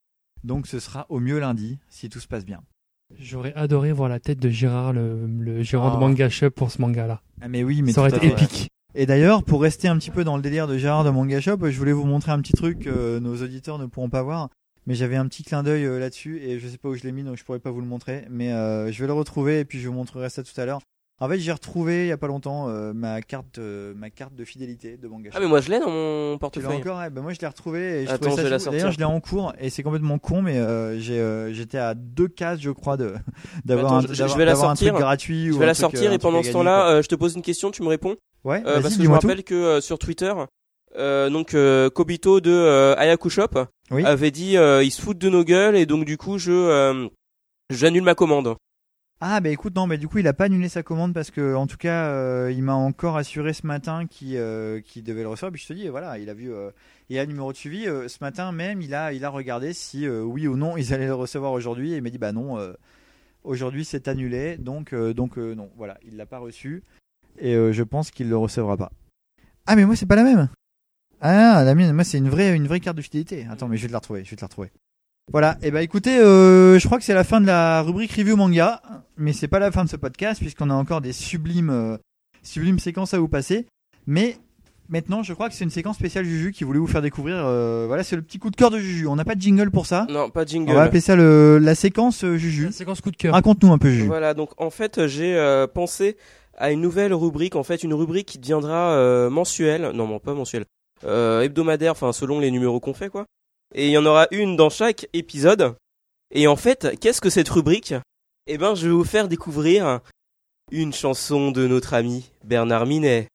Donc, 0.43 0.65
ce 0.65 0.79
sera 0.79 1.05
au 1.09 1.19
mieux 1.19 1.39
lundi, 1.39 1.77
si 1.89 2.09
tout 2.09 2.19
se 2.19 2.27
passe 2.27 2.45
bien. 2.45 2.63
J'aurais 3.19 3.53
adoré 3.53 3.91
voir 3.91 4.09
la 4.09 4.19
tête 4.19 4.39
de 4.39 4.49
Gérard, 4.49 4.91
le, 4.93 5.27
le 5.27 5.61
gérant 5.61 5.91
Oh. 5.91 5.95
de 5.95 5.99
Manga 5.99 6.29
Shop 6.29 6.49
pour 6.49 6.71
ce 6.71 6.81
manga-là. 6.81 7.21
Ah, 7.41 7.47
mais 7.47 7.63
oui, 7.63 7.83
mais 7.83 7.91
Ça 7.91 8.01
aurait 8.01 8.15
été 8.15 8.25
épique. 8.27 8.69
Et 8.95 9.05
d'ailleurs, 9.05 9.43
pour 9.43 9.61
rester 9.61 9.87
un 9.87 9.97
petit 9.97 10.09
peu 10.11 10.23
dans 10.23 10.35
le 10.35 10.41
délire 10.41 10.67
de 10.67 10.77
Gérard 10.77 11.03
de 11.03 11.09
Manga 11.11 11.39
Shop, 11.39 11.57
je 11.69 11.77
voulais 11.77 11.91
vous 11.93 12.05
montrer 12.05 12.31
un 12.31 12.41
petit 12.41 12.53
truc 12.53 12.79
que 12.79 13.19
nos 13.19 13.35
auditeurs 13.43 13.77
ne 13.77 13.85
pourront 13.85 14.09
pas 14.09 14.23
voir. 14.23 14.49
Mais 14.87 14.95
j'avais 14.95 15.15
un 15.15 15.27
petit 15.27 15.43
clin 15.43 15.63
d'œil 15.63 15.85
euh, 15.85 15.99
là-dessus 15.99 16.41
et 16.41 16.59
je 16.59 16.67
sais 16.67 16.77
pas 16.77 16.89
où 16.89 16.95
je 16.95 17.03
l'ai 17.03 17.11
mis 17.11 17.23
donc 17.23 17.37
je 17.37 17.43
pourrais 17.43 17.59
pas 17.59 17.71
vous 17.71 17.81
le 17.81 17.87
montrer. 17.87 18.25
Mais 18.29 18.51
euh, 18.51 18.91
je 18.91 18.99
vais 19.01 19.07
le 19.07 19.13
retrouver 19.13 19.59
et 19.59 19.65
puis 19.65 19.79
je 19.79 19.87
vous 19.87 19.93
montrerai 19.93 20.29
ça 20.29 20.43
tout 20.43 20.59
à 20.59 20.65
l'heure. 20.65 20.81
En 21.19 21.29
fait, 21.29 21.37
j'ai 21.37 21.51
retrouvé 21.51 22.05
il 22.05 22.07
y 22.07 22.11
a 22.11 22.17
pas 22.17 22.25
longtemps 22.25 22.67
euh, 22.67 22.93
ma 22.93 23.21
carte, 23.21 23.59
euh, 23.59 23.93
ma 23.95 24.09
carte 24.09 24.33
de 24.33 24.43
fidélité 24.43 24.97
de 24.97 25.07
Manga 25.07 25.29
Shop. 25.29 25.37
Ah, 25.37 25.39
mais 25.39 25.47
moi 25.47 25.61
je 25.61 25.69
l'ai 25.69 25.79
dans 25.79 25.91
mon 25.91 26.33
tu 26.33 26.39
portefeuille. 26.39 26.77
encore 26.77 26.97
ouais, 26.97 27.11
bah 27.11 27.21
Moi, 27.21 27.33
je 27.33 27.39
l'ai 27.39 27.45
retrouvé. 27.45 28.01
Et 28.01 28.07
je 28.07 28.11
Attends, 28.11 28.35
je 28.35 28.41
vais 28.41 28.49
la 28.49 28.57
sortir. 28.57 28.71
D'ailleurs, 28.71 28.91
je 28.91 28.97
l'ai 28.97 29.03
en 29.03 29.19
cours 29.19 29.53
et 29.59 29.69
c'est 29.69 29.83
complètement 29.83 30.17
con, 30.17 30.41
mais 30.41 30.57
euh, 30.57 30.99
euh, 31.11 31.53
j'étais 31.53 31.77
à 31.77 31.93
deux 31.93 32.27
cases, 32.27 32.59
je 32.59 32.71
crois, 32.71 32.97
de 32.97 33.13
d'avoir 33.65 33.93
un, 33.93 34.01
je- 34.01 34.07
vais 34.35 34.45
la 34.45 34.53
un 34.53 34.55
truc 34.55 34.61
sortir. 34.65 34.93
gratuit. 34.95 35.45
Je 35.53 35.59
vais 35.59 35.67
la 35.67 35.75
truc, 35.75 35.81
sortir 35.81 36.09
euh, 36.09 36.13
un 36.13 36.15
et 36.15 36.17
pendant 36.17 36.41
ce 36.41 36.51
temps-là, 36.53 36.89
euh, 36.89 37.01
je 37.03 37.07
te 37.07 37.13
pose 37.13 37.35
une 37.35 37.43
question, 37.43 37.69
tu 37.69 37.83
me 37.83 37.87
réponds. 37.89 38.15
ouais, 38.43 38.63
parce 38.63 38.97
que 38.97 39.03
je 39.03 39.07
me 39.07 39.13
rappelle 39.13 39.43
que 39.43 39.53
euh, 39.53 39.79
sur 39.79 39.99
Twitter, 39.99 40.33
euh, 40.97 41.29
donc 41.29 41.53
euh, 41.53 41.89
Kobito 41.89 42.41
de 42.41 42.51
euh, 42.51 42.95
Ayaku 42.97 43.29
Shop 43.29 43.49
Oui. 43.91 44.03
avait 44.05 44.31
dit 44.31 44.57
euh, 44.57 44.83
ils 44.83 44.91
se 44.91 45.01
foutent 45.01 45.17
de 45.17 45.29
nos 45.29 45.43
gueules 45.43 45.75
et 45.75 45.85
donc 45.85 46.05
du 46.05 46.17
coup 46.17 46.37
je 46.37 46.51
euh, 46.51 47.07
j'annule 47.69 48.03
ma 48.03 48.15
commande. 48.15 48.55
Ah 49.23 49.39
bah 49.39 49.49
écoute 49.49 49.75
non 49.75 49.85
mais 49.85 49.99
du 49.99 50.07
coup 50.07 50.17
il 50.17 50.27
a 50.27 50.33
pas 50.33 50.45
annulé 50.45 50.67
sa 50.67 50.81
commande 50.81 51.13
parce 51.13 51.29
que 51.29 51.53
en 51.53 51.67
tout 51.67 51.77
cas 51.77 52.07
euh, 52.07 52.51
il 52.51 52.63
m'a 52.63 52.73
encore 52.73 53.17
assuré 53.17 53.53
ce 53.53 53.67
matin 53.67 54.07
qu'il 54.07 54.35
euh, 54.35 54.81
devait 54.95 55.21
le 55.21 55.27
recevoir 55.27 55.51
puis 55.51 55.61
je 55.61 55.67
te 55.67 55.73
dis 55.73 55.87
voilà 55.89 56.17
il 56.17 56.27
a 56.27 56.33
vu 56.33 56.51
euh, 56.51 56.71
il 57.09 57.19
a 57.19 57.21
le 57.23 57.27
numéro 57.27 57.51
de 57.51 57.57
suivi 57.57 57.87
euh, 57.87 58.07
ce 58.07 58.17
matin 58.21 58.51
même 58.51 58.81
il 58.81 58.95
a 58.95 59.13
il 59.13 59.23
a 59.23 59.29
regardé 59.29 59.73
si 59.73 60.07
euh, 60.07 60.23
oui 60.23 60.47
ou 60.47 60.57
non 60.57 60.75
ils 60.77 60.91
allaient 60.93 61.05
le 61.05 61.13
recevoir 61.13 61.51
aujourd'hui 61.51 61.93
et 61.93 61.97
il 61.97 62.01
m'a 62.01 62.09
dit 62.09 62.17
bah 62.17 62.31
non 62.31 62.57
euh, 62.57 62.73
aujourd'hui 63.43 63.85
c'est 63.85 64.07
annulé 64.07 64.57
donc 64.57 64.91
euh, 64.91 65.13
donc 65.13 65.37
euh, 65.37 65.53
non 65.53 65.69
voilà 65.77 65.99
il 66.03 66.17
l'a 66.17 66.25
pas 66.25 66.39
reçu 66.39 66.83
et 67.37 67.53
euh, 67.55 67.71
je 67.71 67.83
pense 67.83 68.09
qu'il 68.09 68.27
le 68.27 68.37
recevra 68.37 68.75
pas. 68.75 68.91
Ah 69.67 69.75
mais 69.75 69.85
moi 69.85 69.95
c'est 69.95 70.07
pas 70.07 70.15
la 70.15 70.23
même. 70.23 70.49
Ah 71.21 71.63
la 71.63 71.75
mienne 71.75 71.93
moi 71.93 72.03
c'est 72.03 72.17
une 72.17 72.29
vraie 72.29 72.55
une 72.55 72.67
vraie 72.67 72.79
carte 72.79 72.97
de 72.97 73.01
fidélité. 73.01 73.47
Attends 73.49 73.67
mais 73.67 73.77
je 73.77 73.83
vais 73.83 73.87
te 73.87 73.93
la 73.93 73.99
retrouver 73.99 74.23
je 74.25 74.29
vais 74.31 74.35
te 74.35 74.41
la 74.41 74.47
retrouver. 74.47 74.71
Voilà, 75.31 75.57
et 75.61 75.71
bah 75.71 75.81
écoutez, 75.81 76.17
euh, 76.17 76.77
je 76.77 76.85
crois 76.87 76.97
que 76.97 77.05
c'est 77.05 77.13
la 77.13 77.23
fin 77.23 77.39
de 77.39 77.45
la 77.45 77.83
rubrique 77.83 78.11
review 78.11 78.35
manga, 78.35 78.81
mais 79.15 79.31
c'est 79.31 79.47
pas 79.47 79.59
la 79.59 79.71
fin 79.71 79.85
de 79.85 79.89
ce 79.89 79.95
podcast 79.95 80.41
puisqu'on 80.41 80.69
a 80.69 80.73
encore 80.73 80.99
des 80.99 81.13
sublimes, 81.13 81.69
euh, 81.69 81.95
sublimes 82.43 82.79
séquences 82.79 83.13
à 83.13 83.19
vous 83.19 83.29
passer. 83.29 83.65
Mais 84.07 84.35
maintenant, 84.89 85.23
je 85.23 85.31
crois 85.33 85.47
que 85.47 85.55
c'est 85.55 85.63
une 85.63 85.69
séquence 85.69 85.95
spéciale 85.95 86.25
Juju 86.25 86.51
qui 86.51 86.65
voulait 86.65 86.79
vous 86.79 86.87
faire 86.87 87.03
découvrir. 87.03 87.35
euh, 87.37 87.85
voilà, 87.87 88.03
c'est 88.03 88.17
le 88.17 88.23
petit 88.23 88.39
coup 88.39 88.49
de 88.49 88.57
cœur 88.57 88.71
de 88.71 88.79
Juju. 88.79 89.07
On 89.07 89.15
n'a 89.15 89.23
pas 89.23 89.35
de 89.35 89.41
jingle 89.41 89.71
pour 89.71 89.85
ça. 89.85 90.05
Non, 90.09 90.29
pas 90.29 90.43
de 90.43 90.49
jingle. 90.49 90.71
On 90.71 90.75
va 90.75 90.81
appeler 90.83 90.99
ça 91.01 91.15
le, 91.15 91.59
la 91.59 91.75
séquence 91.75 92.25
euh, 92.25 92.35
Juju. 92.35 92.65
La 92.65 92.71
séquence 92.71 92.99
coup 92.99 93.11
de 93.11 93.15
cœur. 93.15 93.33
Raconte-nous 93.33 93.71
un 93.71 93.77
peu 93.77 93.89
Juju. 93.89 94.07
Voilà, 94.07 94.33
donc 94.33 94.49
en 94.57 94.71
fait, 94.71 95.07
j'ai 95.07 95.37
euh, 95.37 95.65
pensé 95.65 96.17
à 96.57 96.71
une 96.71 96.81
nouvelle 96.81 97.13
rubrique, 97.13 97.55
en 97.55 97.63
fait, 97.63 97.83
une 97.83 97.93
rubrique 97.93 98.27
qui 98.27 98.39
deviendra 98.39 98.91
euh, 98.95 99.29
mensuelle, 99.29 99.91
non, 99.93 100.07
non, 100.07 100.19
pas 100.19 100.33
mensuelle, 100.33 100.65
euh, 101.03 101.41
hebdomadaire, 101.41 101.91
enfin, 101.91 102.13
selon 102.13 102.39
les 102.39 102.51
numéros 102.51 102.79
qu'on 102.79 102.93
fait, 102.93 103.09
quoi. 103.09 103.25
Et 103.73 103.87
il 103.87 103.91
y 103.91 103.97
en 103.97 104.05
aura 104.05 104.27
une 104.31 104.55
dans 104.55 104.69
chaque 104.69 105.07
épisode. 105.13 105.75
Et 106.33 106.47
en 106.47 106.55
fait, 106.55 106.95
qu'est-ce 106.99 107.21
que 107.21 107.29
cette 107.29 107.49
rubrique? 107.49 107.93
Eh 108.47 108.57
ben, 108.57 108.75
je 108.75 108.87
vais 108.87 108.93
vous 108.93 109.03
faire 109.03 109.27
découvrir 109.27 109.99
une 110.71 110.93
chanson 110.93 111.51
de 111.51 111.67
notre 111.67 111.93
ami 111.93 112.31
Bernard 112.43 112.85
Minet. 112.85 113.27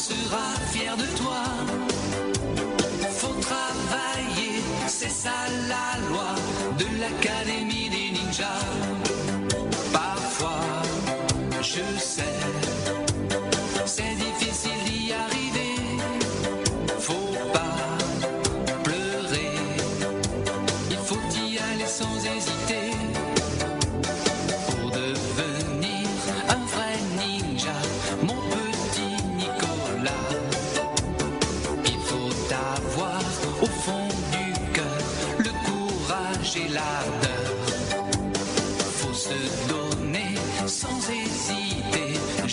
Sera 0.00 0.46
fier 0.72 0.96
de 0.96 1.08
toi. 1.20 1.42
Faut 3.20 3.38
travailler, 3.48 4.54
c'est 4.86 5.10
ça 5.24 5.38
la 5.68 5.88
loi 6.08 6.30
de 6.78 6.86
l'académie 7.00 7.90
des 7.90 8.08
ninjas. 8.16 8.64
Parfois, 9.92 10.64
je 11.60 11.84
sais, 11.98 12.40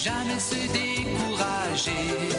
jamais 0.07 0.39
se 0.39 0.55
décourager. 0.71 2.36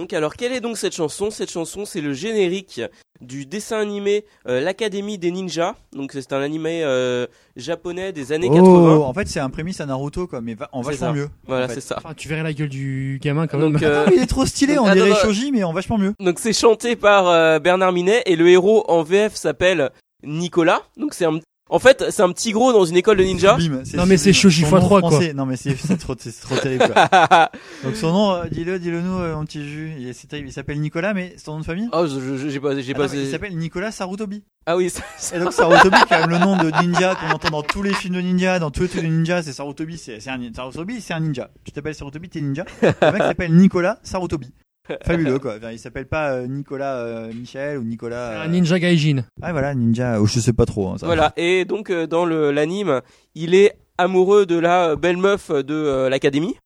Donc 0.00 0.14
alors 0.14 0.34
quelle 0.34 0.52
est 0.52 0.60
donc 0.62 0.78
cette 0.78 0.94
chanson? 0.94 1.30
Cette 1.30 1.50
chanson 1.50 1.84
c'est 1.84 2.00
le 2.00 2.14
générique 2.14 2.80
du 3.20 3.44
dessin 3.44 3.78
animé 3.80 4.24
euh, 4.48 4.58
l'Académie 4.62 5.18
des 5.18 5.30
Ninjas. 5.30 5.74
Donc 5.92 6.12
c'est 6.14 6.32
un 6.32 6.40
animé 6.40 6.80
euh, 6.82 7.26
japonais 7.54 8.10
des 8.12 8.32
années 8.32 8.48
Oh, 8.50 8.54
80. 8.54 8.96
en 9.00 9.12
fait 9.12 9.28
c'est 9.28 9.40
un 9.40 9.50
prémisse 9.50 9.78
à 9.82 9.84
Naruto 9.84 10.26
quoi, 10.26 10.40
mais 10.40 10.54
va- 10.54 10.70
en 10.72 10.80
vachement 10.80 11.08
ça. 11.08 11.12
mieux. 11.12 11.28
Voilà 11.46 11.66
en 11.66 11.68
fait. 11.68 11.74
c'est 11.74 11.80
ça. 11.82 11.96
Enfin, 11.98 12.14
tu 12.16 12.28
verrais 12.28 12.42
la 12.42 12.54
gueule 12.54 12.70
du 12.70 13.18
gamin 13.22 13.46
quand 13.46 13.58
Donc, 13.58 13.74
même. 13.74 13.90
euh, 13.90 14.04
Ah, 14.06 14.10
il 14.16 14.22
est 14.22 14.26
trop 14.26 14.46
stylé, 14.46 14.78
on 14.78 14.86
Attends, 14.86 14.94
dirait. 15.04 15.20
Shoji 15.20 15.52
mais 15.52 15.64
en 15.64 15.74
vachement 15.74 15.98
mieux. 15.98 16.14
donc 16.18 16.38
c'est 16.38 16.54
chanté 16.54 16.96
par 16.96 17.28
euh, 17.28 17.58
Bernard 17.58 17.92
Minet 17.92 18.22
et 18.24 18.36
le 18.36 18.48
héros 18.48 18.84
en 18.88 19.02
VF 19.02 19.34
s'appelle 19.34 19.90
Nicolas. 20.24 20.80
Donc 20.96 21.12
c'est 21.12 21.26
un 21.26 21.40
En 21.70 21.78
fait, 21.78 22.04
c'est 22.10 22.22
un 22.22 22.30
petit 22.32 22.50
gros 22.52 22.72
dans 22.72 22.84
une 22.84 22.96
école 22.96 23.16
de 23.16 23.22
ninja. 23.24 23.52
Sublime, 23.52 23.82
Non, 23.94 24.04
mais 24.06 24.16
c'est. 24.16 24.32
Shoji 24.32 24.62
nom 24.64 24.68
x3, 24.78 24.88
quoi. 24.88 25.00
français- 25.10 25.32
Non 25.34 25.46
mais 25.46 25.56
c'est 25.56 25.74
trop, 25.98 26.14
c'est 26.18 26.32
trop 26.40 26.56
terrible. 26.56 26.90
Quoi. 26.92 27.08
Donc 27.84 27.94
son 27.96 28.12
nom, 28.12 28.32
euh, 28.32 28.44
dis-le, 28.50 28.78
dis-le 28.78 29.00
nous, 29.00 29.18
euh, 29.18 29.34
mon 29.36 29.44
petit 29.44 29.66
jus. 29.68 29.92
Il, 29.98 30.08
est- 30.08 30.12
c'est 30.12 30.26
terrible. 30.26 30.48
Il 30.48 30.52
s'appelle 30.52 30.80
Nicolas, 30.80 31.14
mais 31.14 31.34
son 31.42 31.52
nom 31.54 31.60
de 31.60 31.64
famille? 31.64 31.88
Oh, 31.92 32.06
j'ai 32.48 32.60
pas, 32.60 32.78
j'ai 32.80 32.90
Attends, 32.92 33.06
pas. 33.06 33.14
Il 33.14 33.30
s'appelle 33.30 33.56
Nicolas 33.56 33.92
Sarutobi. 33.92 34.42
Ah 34.66 34.76
oui, 34.76 34.90
ça, 34.90 35.02
ça- 35.18 35.36
Et 35.36 35.38
donc 35.40 35.52
Sarutobi, 35.52 35.96
quand 36.08 36.18
même 36.20 36.30
le 36.30 36.38
nom 36.38 36.56
de 36.56 36.70
ninja 36.82 37.14
qu'on 37.14 37.30
entend 37.34 37.50
dans 37.50 37.62
tous 37.62 37.82
les 37.82 37.94
films 37.94 38.14
de 38.16 38.20
ninja, 38.20 38.58
dans 38.58 38.70
tous 38.70 38.82
les 38.82 38.88
trucs 38.88 39.02
de 39.02 39.06
ninja, 39.08 39.42
c'est 39.42 39.52
Sarutobi, 39.52 39.96
c'est 39.96 40.20
c'est 40.20 40.30
un 40.30 40.40
Sarutobi, 40.54 41.00
c'est 41.00 41.14
un 41.14 41.20
ninja. 41.20 41.50
Tu 41.64 41.72
t'appelles 41.72 41.94
Sarutobi, 41.94 42.28
t'es 42.28 42.40
ninja. 42.40 42.64
Le 42.82 42.88
mec 43.12 43.22
s'appelle 43.22 43.54
Nicolas 43.54 43.98
Sarutobi. 44.02 44.52
Fabuleux 45.04 45.38
quoi. 45.38 45.54
Enfin, 45.56 45.70
il 45.72 45.78
s'appelle 45.78 46.06
pas 46.06 46.32
euh, 46.32 46.46
Nicolas 46.46 46.98
euh, 46.98 47.32
Michel 47.32 47.78
ou 47.78 47.82
Nicolas. 47.84 48.30
euh, 48.40 48.44
Un 48.44 48.48
ninja 48.48 48.78
gaijin. 48.78 49.24
Ah 49.42 49.52
voilà, 49.52 49.74
ninja. 49.74 50.20
Oh, 50.20 50.26
je 50.26 50.40
sais 50.40 50.52
pas 50.52 50.66
trop. 50.66 50.88
hein, 50.88 50.98
ça. 50.98 51.06
Voilà. 51.06 51.32
Et 51.36 51.64
donc 51.64 51.90
euh, 51.90 52.06
dans 52.06 52.26
l'anime, 52.26 53.00
il 53.34 53.54
est 53.54 53.76
amoureux 53.98 54.46
de 54.46 54.58
la 54.58 54.90
euh, 54.90 54.96
belle 54.96 55.16
meuf 55.18 55.50
de 55.50 55.74
euh, 55.74 56.08
l'académie. 56.08 56.56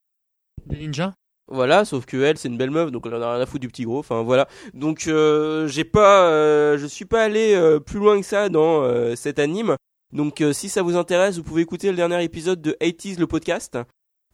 Des 0.66 0.76
ninjas? 0.78 1.12
Voilà, 1.46 1.84
sauf 1.84 2.06
que 2.06 2.16
elle, 2.22 2.38
c'est 2.38 2.48
une 2.48 2.56
belle 2.56 2.70
meuf, 2.70 2.90
donc 2.90 3.04
elle 3.06 3.14
en 3.16 3.20
a 3.20 3.34
rien 3.34 3.42
à 3.42 3.46
foutre 3.46 3.60
du 3.60 3.68
petit 3.68 3.84
gros. 3.84 3.98
Enfin 3.98 4.22
voilà. 4.22 4.48
Donc 4.72 5.06
euh, 5.08 5.68
j'ai 5.68 5.84
pas, 5.84 6.22
euh, 6.30 6.78
je 6.78 6.86
suis 6.86 7.04
pas 7.04 7.22
allé 7.22 7.52
euh, 7.54 7.80
plus 7.80 7.98
loin 7.98 8.18
que 8.18 8.26
ça 8.26 8.48
dans 8.48 8.82
euh, 8.82 9.14
cet 9.14 9.38
anime. 9.38 9.76
Donc 10.12 10.40
euh, 10.40 10.52
si 10.54 10.68
ça 10.70 10.80
vous 10.82 10.96
intéresse, 10.96 11.36
vous 11.36 11.42
pouvez 11.42 11.60
écouter 11.60 11.90
le 11.90 11.96
dernier 11.96 12.22
épisode 12.24 12.62
de 12.62 12.74
80s 12.80 13.18
le 13.18 13.26
podcast. 13.26 13.76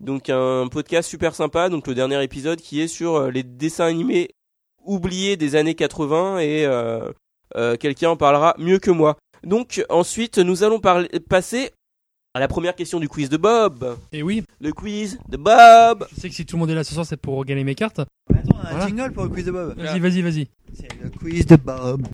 Donc 0.00 0.30
un 0.30 0.66
podcast 0.68 1.08
super 1.08 1.34
sympa. 1.34 1.68
Donc 1.68 1.86
le 1.86 1.94
dernier 1.94 2.22
épisode 2.22 2.60
qui 2.60 2.80
est 2.80 2.88
sur 2.88 3.16
euh, 3.16 3.30
les 3.30 3.42
dessins 3.42 3.84
animés 3.86 4.30
oubliés 4.84 5.36
des 5.36 5.56
années 5.56 5.74
80 5.74 6.38
et 6.38 6.64
euh, 6.64 7.10
euh, 7.56 7.76
quelqu'un 7.76 8.10
en 8.10 8.16
parlera 8.16 8.54
mieux 8.58 8.78
que 8.78 8.90
moi. 8.90 9.16
Donc 9.44 9.84
ensuite, 9.88 10.38
nous 10.38 10.62
allons 10.64 10.80
parler, 10.80 11.08
passer 11.28 11.70
à 12.34 12.40
la 12.40 12.48
première 12.48 12.74
question 12.76 13.00
du 13.00 13.08
quiz 13.08 13.28
de 13.28 13.36
Bob. 13.36 13.96
Et 14.12 14.22
oui, 14.22 14.44
Le 14.60 14.72
quiz 14.72 15.18
de 15.28 15.36
Bob. 15.36 16.06
je 16.14 16.20
sais 16.20 16.28
que 16.28 16.34
si 16.34 16.46
tout 16.46 16.56
le 16.56 16.60
monde 16.60 16.70
est 16.70 16.74
là 16.74 16.84
ce 16.84 16.94
soir, 16.94 17.04
c'est 17.04 17.16
pour 17.16 17.44
gagner 17.44 17.64
mes 17.64 17.74
cartes. 17.74 17.98
Attends, 17.98 18.08
on 18.30 18.56
a 18.56 18.60
un 18.68 18.70
Voilà. 18.70 18.86
jingle 18.86 19.12
pour 19.12 19.24
le 19.24 19.30
quiz 19.30 19.44
de 19.44 19.50
Bob. 19.50 19.74
Vas-y, 19.78 19.98
vas-y, 19.98 20.22
vas-y. 20.22 20.48
C'est 20.74 20.88
le 21.02 21.10
quiz 21.10 21.44
de 21.46 21.56
Bob. 21.56 22.06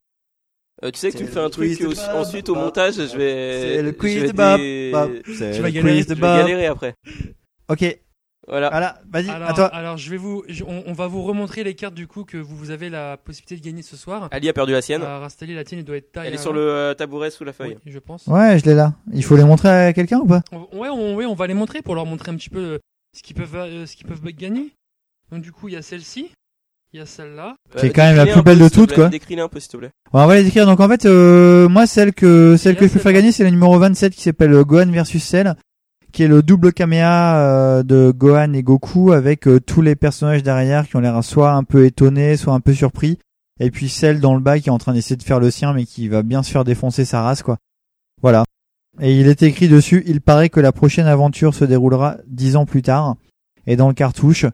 Euh, 0.85 0.91
tu 0.91 0.99
sais 0.99 1.11
que 1.11 1.17
tu 1.19 1.25
me 1.25 1.29
fais 1.29 1.41
un 1.41 1.49
truc 1.51 1.81
Bob. 1.83 1.95
ensuite 2.15 2.49
au 2.49 2.55
montage 2.55 2.95
je 2.97 3.17
vais. 3.17 3.61
C'est 3.77 3.83
le 3.83 3.89
je 3.91 3.95
quiz 3.95 4.19
vais 4.23 4.29
de 4.29 4.33
Bob. 4.33 4.61
Bob. 5.11 5.23
C'est 5.37 5.53
Tu 5.53 5.61
vas 5.63 5.69
le 5.69 5.75
galérer, 5.75 5.97
quiz 5.97 6.07
de 6.07 6.15
Je 6.15 6.21
vais 6.21 6.27
Bob. 6.27 6.39
galérer 6.39 6.67
après. 6.67 6.95
Ok, 7.69 7.99
Voilà. 8.49 8.71
voilà, 8.71 9.01
vas-y, 9.11 9.29
à 9.29 9.35
Alors, 9.35 9.55
toi. 9.55 9.67
alors, 9.67 9.97
je 9.97 10.09
vais 10.11 10.17
vous, 10.17 10.45
je- 10.49 10.63
on, 10.65 10.85
on 10.87 10.93
va 10.93 11.09
vous 11.09 11.23
remontrer 11.23 11.65
les 11.65 11.75
cartes 11.75 11.95
du 11.95 12.07
coup 12.07 12.25
que 12.25 12.37
vous, 12.37 12.57
vous 12.57 12.71
avez 12.71 12.89
la 12.91 13.17
possibilité 13.17 13.57
de 13.57 13.61
gagner 13.65 13.83
ce 13.83 13.97
soir. 13.97 14.29
Ali 14.31 14.49
a 14.49 14.53
perdu 14.53 14.73
la 14.73 14.83
sienne. 14.83 15.03
Euh, 15.03 15.19
Rastali, 15.19 15.55
la 15.55 15.65
tienne, 15.65 15.81
elle 15.81 15.85
doit 15.85 15.97
être 15.97 16.13
taille. 16.13 16.29
Elle 16.29 16.35
est 16.35 16.39
sur 16.39 16.53
le 16.53 16.61
euh, 16.61 16.95
tabouret 16.95 17.31
sous 17.31 17.45
la 17.45 17.53
feuille. 17.53 17.77
Oui, 17.85 17.93
je 17.93 17.99
pense. 17.99 18.27
Ouais, 18.29 18.59
je 18.59 18.65
l'ai 18.67 18.75
là. 18.75 18.95
Il 19.13 19.25
faut 19.25 19.37
les 19.37 19.45
montrer 19.45 19.69
à 19.69 19.93
quelqu'un 19.93 20.19
ou 20.21 20.27
pas? 20.27 20.43
On- 20.53 20.79
Ouais, 20.79 20.89
on, 20.89 21.17
ouais, 21.17 21.27
on 21.27 21.35
va 21.35 21.47
les 21.49 21.55
montrer 21.55 21.83
pour 21.83 21.95
leur 21.97 22.07
montrer 22.07 22.31
un 22.31 22.37
petit 22.37 22.51
peu 22.51 22.59
euh, 22.61 22.79
ce 23.17 23.23
qu'ils 23.23 23.35
peuvent, 23.35 23.57
euh, 23.57 23.87
ce 23.87 23.97
qu'ils 23.97 24.07
peuvent 24.07 24.23
gagner. 24.27 24.73
Donc 25.33 25.43
du 25.43 25.51
coup, 25.51 25.67
il 25.69 25.75
y 25.75 25.77
a 25.77 25.83
celle-ci, 25.83 26.31
il 26.93 27.01
y 27.01 27.03
a 27.03 27.07
celle-là. 27.07 27.57
Qui 27.77 27.87
est 27.87 27.91
quand 27.91 28.05
même 28.05 28.17
la 28.17 28.27
plus 28.27 28.43
belle 28.43 28.61
de 28.61 28.69
toutes, 28.69 28.95
quoi. 28.95 29.09
Décris-les 29.09 29.43
un 29.43 29.49
peu 29.49 29.59
s'il 29.59 29.73
te 29.73 29.77
plaît. 29.77 29.91
Bon, 30.13 30.23
on 30.23 30.27
va 30.27 30.37
les 30.37 30.45
décrire. 30.45 30.67
Donc 30.67 30.79
en 30.79 30.89
fait, 30.89 31.05
euh, 31.05 31.69
moi 31.69 31.89
celle 31.89 32.13
que 32.15 32.57
celle 32.57 32.77
que 32.77 32.87
je 32.87 32.93
peux 32.93 33.01
faire 33.01 33.13
gagner, 33.13 33.33
c'est 33.33 33.43
le 33.43 33.51
numéro 33.51 33.77
27 33.77 34.15
qui 34.15 34.23
s'appelle 34.23 34.53
Gohan 34.63 34.87
versus 34.93 35.25
Cell, 35.25 35.57
qui 36.13 36.23
est 36.23 36.29
le 36.29 36.43
double 36.43 36.73
caméa 36.73 37.39
euh, 37.39 37.83
de 37.83 38.11
Gohan 38.11 38.53
et 38.53 38.63
Goku 38.63 39.13
avec 39.13 39.47
euh, 39.47 39.61
tous 39.61 39.83
les 39.83 39.97
personnages 39.97 40.43
derrière 40.43 40.89
qui 40.89 40.97
ont 40.97 41.01
l'air 41.01 41.23
soit 41.23 41.53
un 41.53 41.65
peu 41.65 41.85
étonnés, 41.85 42.37
soit 42.37 42.55
un 42.55 42.61
peu 42.61 42.73
surpris, 42.73 43.19
et 43.61 43.71
puis 43.71 43.89
Cell 43.89 44.21
dans 44.21 44.35
le 44.35 44.41
bas 44.41 44.59
qui 44.59 44.69
est 44.69 44.73
en 44.73 44.79
train 44.79 44.93
d'essayer 44.93 45.17
de 45.17 45.23
faire 45.23 45.41
le 45.41 45.51
sien, 45.51 45.73
mais 45.73 45.85
qui 45.85 46.09
va 46.09 46.23
bien 46.23 46.43
se 46.43 46.51
faire 46.51 46.65
défoncer 46.65 47.05
sa 47.05 47.23
race, 47.23 47.43
quoi. 47.43 47.59
Voilà. 48.23 48.45
Et 49.01 49.19
il 49.19 49.29
est 49.29 49.43
écrit 49.43 49.69
dessus. 49.69 50.03
Il 50.07 50.21
paraît 50.21 50.49
que 50.49 50.61
la 50.61 50.73
prochaine 50.73 51.07
aventure 51.07 51.55
se 51.55 51.65
déroulera 51.65 52.17
dix 52.27 52.57
ans 52.57 52.65
plus 52.65 52.83
tard. 52.83 53.17
Et 53.67 53.77
dans 53.77 53.89
le 53.89 53.95
cartouche, 53.95 54.47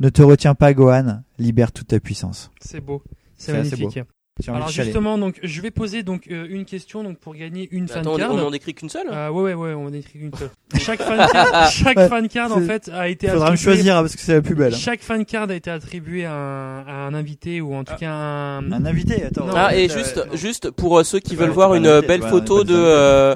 ne 0.00 0.08
te 0.08 0.22
retiens 0.22 0.54
pas, 0.54 0.74
Gohan, 0.74 1.22
libère 1.38 1.72
toute 1.72 1.88
ta 1.88 2.00
puissance. 2.00 2.50
C'est 2.60 2.80
beau, 2.80 3.02
c'est 3.36 3.52
magnifique. 3.52 4.00
Alors 4.48 4.68
justement, 4.68 5.16
donc 5.16 5.38
je 5.44 5.60
vais 5.60 5.70
poser 5.70 6.02
donc 6.02 6.26
euh, 6.28 6.46
une 6.50 6.64
question 6.64 7.04
donc 7.04 7.18
pour 7.18 7.36
gagner 7.36 7.68
une 7.70 7.86
fan 7.86 8.00
Attends, 8.00 8.14
on, 8.14 8.16
card. 8.18 8.34
on 8.34 8.40
en 8.46 8.52
écrit 8.52 8.74
qu'une 8.74 8.88
seule? 8.88 9.06
Euh, 9.08 9.30
ouais, 9.30 9.54
ouais, 9.54 9.54
ouais, 9.54 9.74
on 9.74 9.92
écrit 9.92 10.18
une 10.18 10.34
seule. 10.34 10.50
Chaque 10.80 11.00
fan 11.00 11.28
card, 11.30 11.70
chaque 11.70 11.96
Ouais, 11.96 12.08
fan 12.08 12.28
card 12.28 12.50
en 12.56 12.60
fait 12.60 12.88
a 12.92 13.08
été 13.08 13.28
Faudra 13.28 13.50
me 13.50 13.54
attribuée- 13.54 13.62
choisir 13.76 13.96
hein, 13.96 14.02
parce 14.02 14.16
que 14.16 14.22
c'est 14.22 14.34
la 14.34 14.42
plus 14.42 14.56
belle. 14.56 14.74
Chaque 14.74 15.02
fan 15.02 15.24
card 15.24 15.50
a 15.50 15.54
été 15.54 15.70
attribué 15.70 16.24
à 16.24 16.32
un, 16.34 16.80
à 16.86 16.92
un 17.06 17.14
invité 17.14 17.60
ou 17.60 17.74
en 17.76 17.84
tout 17.84 17.92
Ah. 17.94 18.00
cas 18.00 18.10
un. 18.12 18.72
Un 18.72 18.84
invité, 18.84 19.22
attends. 19.24 19.46
Non, 19.46 19.52
Ah 19.54 19.76
et 19.76 19.88
Euh, 19.88 19.92
juste, 19.94 20.16
non. 20.16 20.36
juste 20.36 20.70
pour 20.72 20.98
euh, 20.98 21.04
ceux 21.04 21.20
qui 21.20 21.36
veulent 21.36 21.50
voir 21.50 21.74
une 21.76 21.86
euh, 21.86 22.02
belle 22.02 22.22
ouais, 22.24 22.28
photo 22.28 22.64
de 22.64 22.72
de 22.72 22.76
euh, 22.76 23.34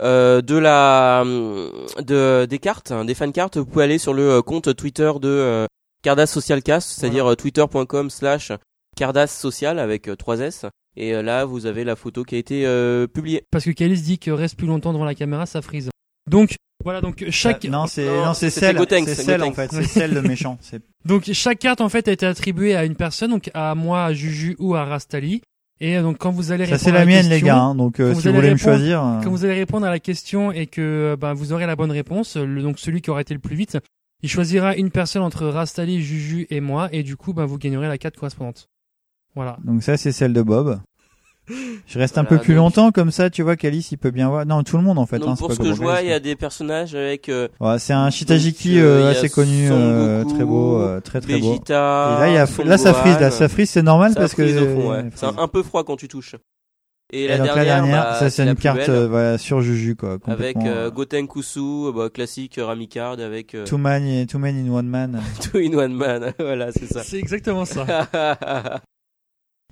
euh, 0.00 0.40
de 0.40 0.56
la 0.56 1.20
hum, 1.22 1.70
de 2.02 2.46
des 2.48 2.58
cartes, 2.58 2.92
hein, 2.92 3.04
des 3.04 3.14
fan 3.14 3.30
cartes, 3.30 3.58
vous 3.58 3.66
pouvez 3.66 3.84
aller 3.84 3.98
sur 3.98 4.14
le 4.14 4.22
euh, 4.22 4.42
compte 4.42 4.74
Twitter 4.74 5.12
de 5.20 5.28
euh, 5.28 5.66
Cardass 6.02 6.32
Social 6.32 6.62
Cast, 6.62 6.88
c'est-à-dire 6.98 7.30
euh, 7.30 7.34
twitter.com/slash 7.36 8.52
Cardass 8.94 9.36
Social 9.36 9.78
avec 9.78 10.08
euh, 10.08 10.16
3 10.16 10.38
S. 10.40 10.66
Et 10.96 11.14
euh, 11.14 11.22
là, 11.22 11.44
vous 11.44 11.66
avez 11.66 11.82
la 11.84 11.96
photo 11.96 12.22
qui 12.24 12.36
a 12.36 12.38
été 12.38 12.66
euh, 12.66 13.06
publiée. 13.06 13.42
Parce 13.50 13.64
que 13.64 13.70
Kalis 13.70 14.00
dit 14.02 14.18
que 14.18 14.30
reste 14.30 14.56
plus 14.56 14.66
longtemps 14.68 14.92
devant 14.92 15.04
la 15.04 15.14
caméra, 15.14 15.44
ça 15.46 15.60
frise. 15.60 15.90
Donc 16.30 16.56
voilà, 16.84 17.00
donc 17.00 17.24
chaque 17.30 17.64
Ah, 17.64 17.68
non, 17.68 17.86
c'est 17.86 18.06
Non, 18.06 18.26
non, 18.26 18.34
c'est 18.34 18.50
celle, 18.50 18.76
Gotenks, 18.76 19.08
c'est 19.08 19.14
c'est 19.16 19.22
celle 19.24 19.42
en 19.42 19.52
fait, 19.52 19.70
c'est 19.72 19.82
celle 19.84 20.12
le 20.14 20.22
méchant. 20.22 20.58
C'est 20.60 20.82
donc 21.04 21.24
chaque 21.32 21.58
carte 21.58 21.80
en 21.80 21.88
fait 21.88 22.08
a 22.08 22.12
été 22.12 22.24
attribuée 22.26 22.74
à 22.76 22.84
une 22.84 22.94
personne, 22.94 23.30
donc 23.30 23.50
à 23.54 23.74
moi, 23.74 24.04
à 24.04 24.12
Juju 24.12 24.56
ou 24.58 24.74
à 24.74 24.84
Rastali. 24.84 25.42
Et 25.80 25.96
euh, 25.96 26.02
donc 26.02 26.18
quand 26.18 26.30
vous 26.30 26.52
allez 26.52 26.64
ça, 26.66 26.72
répondre 26.76 26.84
c'est 26.84 26.90
à 26.90 26.98
la 27.00 27.04
mienne 27.04 27.28
les 27.28 27.40
gars. 27.42 27.58
hein, 27.58 27.74
donc 27.74 27.98
euh, 28.00 28.08
quand 28.08 28.14
vous 28.14 28.20
si 28.20 28.28
vous 28.28 28.28
allez 28.28 28.36
voulez 28.38 28.50
me 28.50 28.54
répondre- 28.56 28.76
choisir, 28.76 29.04
euh, 29.04 29.20
Quand 29.24 29.30
vous 29.30 29.44
allez 29.44 29.54
répondre 29.54 29.86
à 29.86 29.90
la 29.90 29.98
question 29.98 30.52
et 30.52 30.66
que 30.66 30.80
euh, 30.80 31.16
ben, 31.16 31.34
vous 31.34 31.52
aurez 31.52 31.66
la 31.66 31.74
bonne 31.76 31.90
réponse, 31.90 32.36
le, 32.36 32.62
donc 32.62 32.78
celui 32.78 33.00
qui 33.02 33.10
aura 33.10 33.20
été 33.22 33.34
le 33.34 33.40
plus 33.40 33.56
vite, 33.56 33.76
il 34.22 34.28
choisira 34.28 34.76
une 34.76 34.90
personne 34.90 35.22
entre 35.22 35.46
Rastali, 35.46 36.00
Juju 36.00 36.46
et 36.48 36.60
moi, 36.60 36.88
et 36.92 37.02
du 37.02 37.16
coup 37.16 37.32
ben, 37.34 37.44
vous 37.44 37.58
gagnerez 37.58 37.88
la 37.88 37.98
carte 37.98 38.16
correspondante. 38.16 38.68
Voilà. 39.34 39.56
donc 39.64 39.82
ça 39.82 39.96
c'est 39.96 40.12
celle 40.12 40.32
de 40.32 40.42
Bob. 40.42 40.80
Je 41.86 41.98
reste 41.98 42.16
un 42.16 42.24
peu 42.24 42.38
plus 42.38 42.54
donc- 42.54 42.62
longtemps 42.64 42.90
comme 42.90 43.10
ça, 43.10 43.28
tu 43.28 43.42
vois 43.42 43.56
qu'Alice 43.56 43.92
il 43.92 43.98
peut 43.98 44.10
bien 44.10 44.28
voir. 44.30 44.46
Non, 44.46 44.62
tout 44.62 44.78
le 44.78 44.82
monde 44.82 44.98
en 44.98 45.04
fait. 45.04 45.18
Donc 45.18 45.28
hein, 45.30 45.34
pour 45.38 45.52
ce 45.52 45.58
que 45.58 45.74
je 45.74 45.74
vois, 45.74 46.00
il 46.00 46.08
y 46.08 46.12
a 46.12 46.18
des 46.20 46.36
personnages 46.36 46.94
avec 46.94 47.28
euh, 47.28 47.48
Ouais, 47.60 47.78
c'est 47.78 47.92
un 47.92 48.08
Shitajiki 48.08 48.76
Donc, 48.76 48.82
euh, 48.82 49.02
euh, 49.04 49.10
assez 49.10 49.28
connu, 49.28 49.68
euh, 49.70 50.22
Goku, 50.22 50.34
très 50.34 50.44
beau, 50.44 50.78
euh, 50.80 51.00
très 51.00 51.20
très 51.20 51.38
beau. 51.38 51.46
Et 51.48 51.50
Vegeta. 51.58 52.16
là, 52.20 52.28
il 52.28 52.34
y 52.34 52.38
a, 52.38 52.46
Son 52.46 52.64
là 52.64 52.78
ça 52.78 52.94
frise, 52.94 53.20
là 53.20 53.30
ça 53.30 53.48
frise, 53.50 53.68
c'est 53.68 53.82
normal 53.82 54.14
Ça 54.14 54.20
parce 54.20 54.34
que. 54.34 54.42
frise 54.42 54.56
au 54.56 54.66
fond, 54.68 54.90
ouais. 54.92 55.04
C'est 55.14 55.26
un, 55.26 55.48
peu 55.48 55.62
froid 55.62 55.84
quand 55.84 55.96
tu 55.96 56.08
touches. 56.08 56.36
Et, 57.12 57.24
Et 57.24 57.28
la, 57.28 57.36
donc 57.36 57.46
dernière, 57.48 57.64
la 57.66 57.74
dernière, 57.74 58.02
bah, 58.04 58.14
ça 58.18 58.30
c'est 58.30 58.48
une 58.48 58.54
carte 58.54 58.88
euh, 58.88 59.06
voilà, 59.08 59.36
sur 59.36 59.60
Juju 59.60 59.94
quoi, 59.96 60.12
avec 60.12 60.22
complètement. 60.22 60.64
euh, 60.66 60.86
euh, 60.86 60.90
Goten 60.90 61.28
Kusu, 61.28 61.92
bah, 61.94 62.08
classique 62.08 62.58
Ramicard 62.58 63.20
avec 63.20 63.54
euh, 63.54 63.66
Two 63.66 63.76
man, 63.76 64.26
two 64.26 64.38
man 64.38 64.56
in 64.56 64.70
one 64.72 64.86
man. 64.88 65.20
Two 65.42 65.58
in 65.58 65.74
One 65.74 65.92
Man. 65.92 66.32
voilà, 66.38 66.72
c'est 66.72 66.86
ça. 66.86 67.02
C'est 67.04 67.18
exactement 67.18 67.66
ça. 67.66 67.86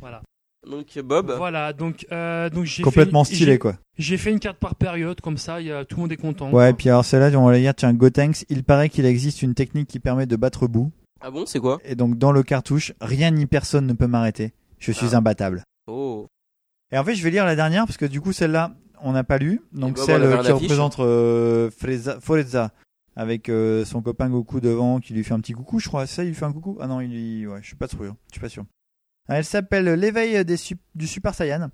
Voilà. 0.02 0.20
Donc 0.70 0.96
Bob, 1.02 1.32
Voilà, 1.36 1.72
donc, 1.72 2.06
euh, 2.12 2.48
donc 2.50 2.64
j'ai 2.66 2.82
Complètement 2.84 3.24
fait, 3.24 3.34
stylé 3.34 3.52
j'ai- 3.52 3.58
quoi. 3.58 3.76
J'ai 3.98 4.16
fait 4.16 4.30
une 4.30 4.38
carte 4.38 4.58
par 4.58 4.74
période, 4.76 5.20
comme 5.20 5.36
ça, 5.38 5.60
il 5.60 5.66
y 5.68 5.72
a, 5.72 5.84
tout 5.84 5.96
le 5.96 6.02
monde 6.02 6.12
est 6.12 6.16
content. 6.16 6.50
Ouais, 6.52 6.70
et 6.70 6.72
puis 6.72 6.88
alors 6.88 7.04
celle-là, 7.04 7.36
on 7.38 7.46
va 7.46 7.52
la 7.52 7.58
dire, 7.58 7.74
tiens, 7.74 7.92
Gotenks, 7.94 8.44
il 8.48 8.62
paraît 8.62 8.88
qu'il 8.88 9.04
existe 9.06 9.42
une 9.42 9.54
technique 9.54 9.88
qui 9.88 9.98
permet 9.98 10.26
de 10.26 10.36
battre 10.36 10.66
bout. 10.68 10.92
ah 11.20 11.30
bon, 11.32 11.46
c'est 11.46 11.58
quoi? 11.58 11.78
Et 11.84 11.94
donc 11.96 12.16
dans 12.18 12.30
le 12.32 12.42
cartouche, 12.44 12.92
rien 13.00 13.30
ni 13.32 13.46
personne 13.46 13.86
ne 13.86 13.92
peut 13.94 14.06
m'arrêter. 14.06 14.52
Je 14.78 14.92
suis 14.92 15.14
Ah. 15.14 15.16
imbattable. 15.18 15.64
Oh, 15.88 16.26
Et 16.92 16.98
en 16.98 17.04
fait, 17.04 17.14
je 17.16 17.22
vais 17.24 17.30
lire 17.30 17.44
la 17.46 17.56
dernière 17.56 17.86
parce 17.86 17.96
que 17.96 18.04
du 18.06 18.20
coup, 18.20 18.32
celle-là, 18.32 18.74
on 19.00 19.12
n'a 19.12 19.24
pas 19.24 19.38
lu. 19.38 19.62
Donc 19.72 19.94
Bob, 19.94 20.02
on 20.02 20.06
celle 20.06 20.22
euh, 20.22 20.42
qui 20.42 20.52
représente 20.52 20.98
euh, 21.00 21.70
Freza- 21.70 22.20
Forza 22.20 22.70
avec 23.16 23.48
euh, 23.48 23.84
son 23.84 24.00
copain 24.02 24.28
Goku 24.30 24.60
devant 24.60 25.00
qui 25.00 25.12
lui 25.12 25.24
fait 25.24 25.34
un 25.34 25.40
petit 25.40 25.54
coucou, 25.54 25.80
je 25.80 25.88
crois. 25.88 26.06
Ça, 26.06 26.22
il 26.22 26.28
lui 26.28 26.34
fait 26.36 26.44
un 26.44 26.52
coucou? 26.52 26.78
Ah 26.80 26.86
non, 26.86 27.00
il 27.00 27.10
lui... 27.10 27.46
ouais, 27.48 27.58
je 27.62 27.66
suis 27.66 27.76
pas 27.76 27.88
sûr. 27.88 27.98
Je 28.28 28.32
suis 28.34 28.40
pas 28.40 28.48
sûr. 28.48 28.64
Ah, 29.28 29.38
Elle 29.38 29.44
s'appelle 29.44 29.86
L'éveil 29.94 30.44
des 30.44 30.56
du 30.94 31.06
Super 31.06 31.34
Saiyan. 31.34 31.70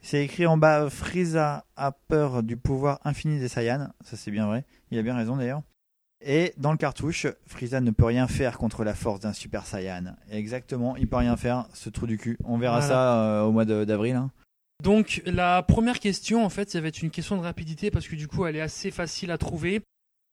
C'est 0.00 0.24
écrit 0.24 0.46
en 0.46 0.56
bas 0.56 0.88
Frieza 0.90 1.66
a 1.76 1.92
peur 1.92 2.42
du 2.42 2.56
pouvoir 2.56 3.00
infini 3.04 3.40
des 3.40 3.48
Saiyans. 3.48 3.88
Ça, 4.04 4.16
c'est 4.16 4.30
bien 4.30 4.46
vrai. 4.46 4.64
Il 4.90 4.98
a 4.98 5.02
bien 5.02 5.16
raison 5.16 5.36
d'ailleurs. 5.36 5.62
Et 6.24 6.52
dans 6.56 6.72
le 6.72 6.78
cartouche, 6.78 7.26
Frieza 7.46 7.80
ne 7.80 7.90
peut 7.90 8.04
rien 8.04 8.26
faire 8.26 8.58
contre 8.58 8.84
la 8.84 8.94
force 8.94 9.20
d'un 9.20 9.32
Super 9.32 9.66
Saiyan. 9.66 10.14
Exactement, 10.30 10.96
il 10.96 11.08
peut 11.08 11.16
rien 11.16 11.36
faire, 11.36 11.66
ce 11.74 11.90
trou 11.90 12.06
du 12.06 12.16
cul. 12.18 12.38
On 12.44 12.58
verra 12.58 12.78
Voilà. 12.80 12.88
ça 12.94 13.22
euh, 13.24 13.42
au 13.42 13.52
mois 13.52 13.64
d'avril. 13.64 14.16
hein. 14.16 14.30
Donc 14.82 15.22
la 15.26 15.62
première 15.62 15.98
question, 15.98 16.44
en 16.44 16.48
fait, 16.48 16.70
ça 16.70 16.80
va 16.80 16.88
être 16.88 17.02
une 17.02 17.10
question 17.10 17.36
de 17.36 17.42
rapidité 17.42 17.90
parce 17.90 18.06
que 18.08 18.16
du 18.16 18.28
coup, 18.28 18.46
elle 18.46 18.56
est 18.56 18.60
assez 18.60 18.90
facile 18.92 19.30
à 19.32 19.38
trouver. 19.38 19.82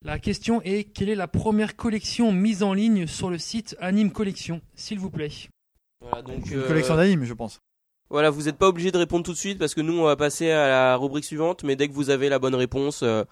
La 0.04 0.20
question 0.20 0.62
est 0.62 0.84
quelle 0.84 1.10
est 1.10 1.16
la 1.16 1.28
première 1.28 1.76
collection 1.76 2.32
mise 2.32 2.62
en 2.62 2.74
ligne 2.74 3.08
sur 3.08 3.30
le 3.32 3.40
site 3.40 3.76
Anime 3.80 4.12
Collection, 4.12 4.62
s'il 4.76 5.00
vous 5.00 5.10
plaît? 5.10 5.32
Voilà, 6.10 6.22
donc 6.22 6.50
Une 6.50 6.60
euh, 6.60 6.68
collection 6.68 6.96
d'animes, 6.96 7.24
je 7.26 7.34
pense. 7.34 7.60
voilà, 8.10 8.30
vous 8.30 8.44
n'êtes 8.44 8.58
pas 8.58 8.68
obligé 8.68 8.92
de 8.92 8.98
répondre 8.98 9.24
tout 9.26 9.32
de 9.34 9.38
suite 9.38 9.58
parce 9.60 9.74
que 9.74 9.82
nous 9.82 9.98
on 9.98 10.04
va 10.04 10.16
passer 10.16 10.52
à 10.52 10.68
la 10.68 10.98
rubrique 10.98 11.26
suivante, 11.26 11.64
mais 11.64 11.76
dès 11.76 11.88
que 11.88 11.94
vous 11.94 12.10
avez 12.10 12.30
la 12.30 12.40
bonne 12.40 12.56
réponse, 12.56 13.02
euh, 13.04 13.24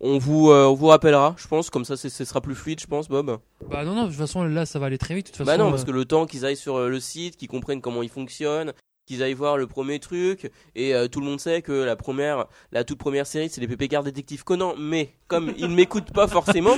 on 0.00 0.18
vous 0.18 0.50
euh, 0.50 0.66
on 0.66 0.74
vous 0.74 0.86
rappellera, 0.88 1.34
je 1.38 1.48
pense, 1.48 1.70
comme 1.70 1.84
ça 1.84 1.96
c'est- 1.96 2.10
ce 2.10 2.24
sera 2.24 2.40
plus 2.40 2.54
fluide, 2.54 2.80
je 2.80 2.86
pense, 2.86 3.08
Bob. 3.08 3.38
Bah 3.70 3.84
non, 3.84 3.94
non, 3.94 4.04
de 4.04 4.08
toute 4.08 4.18
façon, 4.18 4.44
là, 4.44 4.66
ça 4.66 4.78
va 4.78 4.86
aller 4.86 4.98
très 4.98 5.14
vite. 5.14 5.26
De 5.26 5.30
toute 5.30 5.38
façon, 5.38 5.46
Bah 5.46 5.56
non, 5.62 5.70
parce 5.70 5.84
que 5.84 5.90
le 5.90 6.04
temps 6.04 6.26
qu'ils 6.26 6.44
aillent 6.44 6.56
sur 6.56 6.78
le 6.88 7.00
site, 7.00 7.36
qu'ils 7.36 7.48
comprennent 7.48 7.80
comment 7.80 8.02
il 8.02 8.08
fonctionne, 8.10 8.72
qu'ils 9.06 9.22
aillent 9.22 9.32
voir 9.32 9.56
le 9.56 9.66
premier 9.66 9.98
truc 10.00 10.50
et 10.74 10.94
euh, 10.94 11.08
tout 11.08 11.20
le 11.20 11.26
monde 11.26 11.40
sait 11.40 11.62
que 11.62 11.72
la 11.72 11.96
première 11.96 12.44
la 12.72 12.84
toute 12.84 12.98
première 12.98 13.26
série 13.26 13.48
c'est 13.48 13.62
les 13.66 13.88
gardes 13.88 14.04
détective 14.04 14.44
Conan 14.44 14.74
mais 14.78 15.14
comme 15.28 15.54
ils 15.56 15.70
m'écoutent 15.70 16.12
pas 16.12 16.28
forcément 16.28 16.76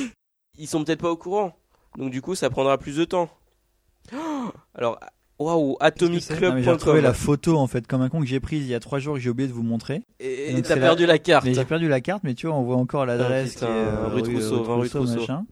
ils 0.56 0.68
sont 0.68 0.84
peut-être 0.84 1.00
pas 1.00 1.10
au 1.10 1.16
courant 1.16 1.56
donc 1.98 2.12
du 2.12 2.22
coup 2.22 2.36
ça 2.36 2.48
prendra 2.48 2.78
plus 2.78 2.96
de 2.98 3.04
temps 3.04 3.28
Oh 4.14 4.52
alors 4.76 5.00
waouh 5.40 5.76
mais 5.80 5.90
J'ai 5.98 6.70
retrouvé 6.70 6.98
atomicclub.com 7.00 7.00
la 7.02 7.12
photo 7.14 7.56
en 7.56 7.66
fait 7.66 7.86
comme 7.86 8.02
un 8.02 8.08
con 8.08 8.20
que 8.20 8.26
j'ai 8.26 8.40
prise 8.40 8.62
il 8.64 8.68
y 8.70 8.74
a 8.74 8.80
trois 8.80 8.98
jours 8.98 9.14
que 9.14 9.20
j'ai 9.20 9.30
oublié 9.30 9.48
de 9.48 9.52
vous 9.52 9.62
montrer. 9.62 10.02
et 10.20 10.60
t'as 10.62 10.76
perdu 10.76 11.06
la 11.06 11.18
carte 11.18 11.44
Mais 11.46 11.54
j'ai 11.54 11.64
perdu 11.64 11.88
la 11.88 12.00
carte, 12.00 12.22
mais 12.24 12.34
tu 12.34 12.46
vois, 12.46 12.56
on 12.56 12.62
voit 12.62 12.76
encore 12.76 13.06
l'adresse 13.06 13.56
est 13.56 13.64
euh, 13.64 14.06
rue 14.08 14.22
Trousseau, 14.22 14.62
rue 14.62 14.80
rue 14.82 14.88
Trousseau. 14.88 15.20
machin. 15.20 15.46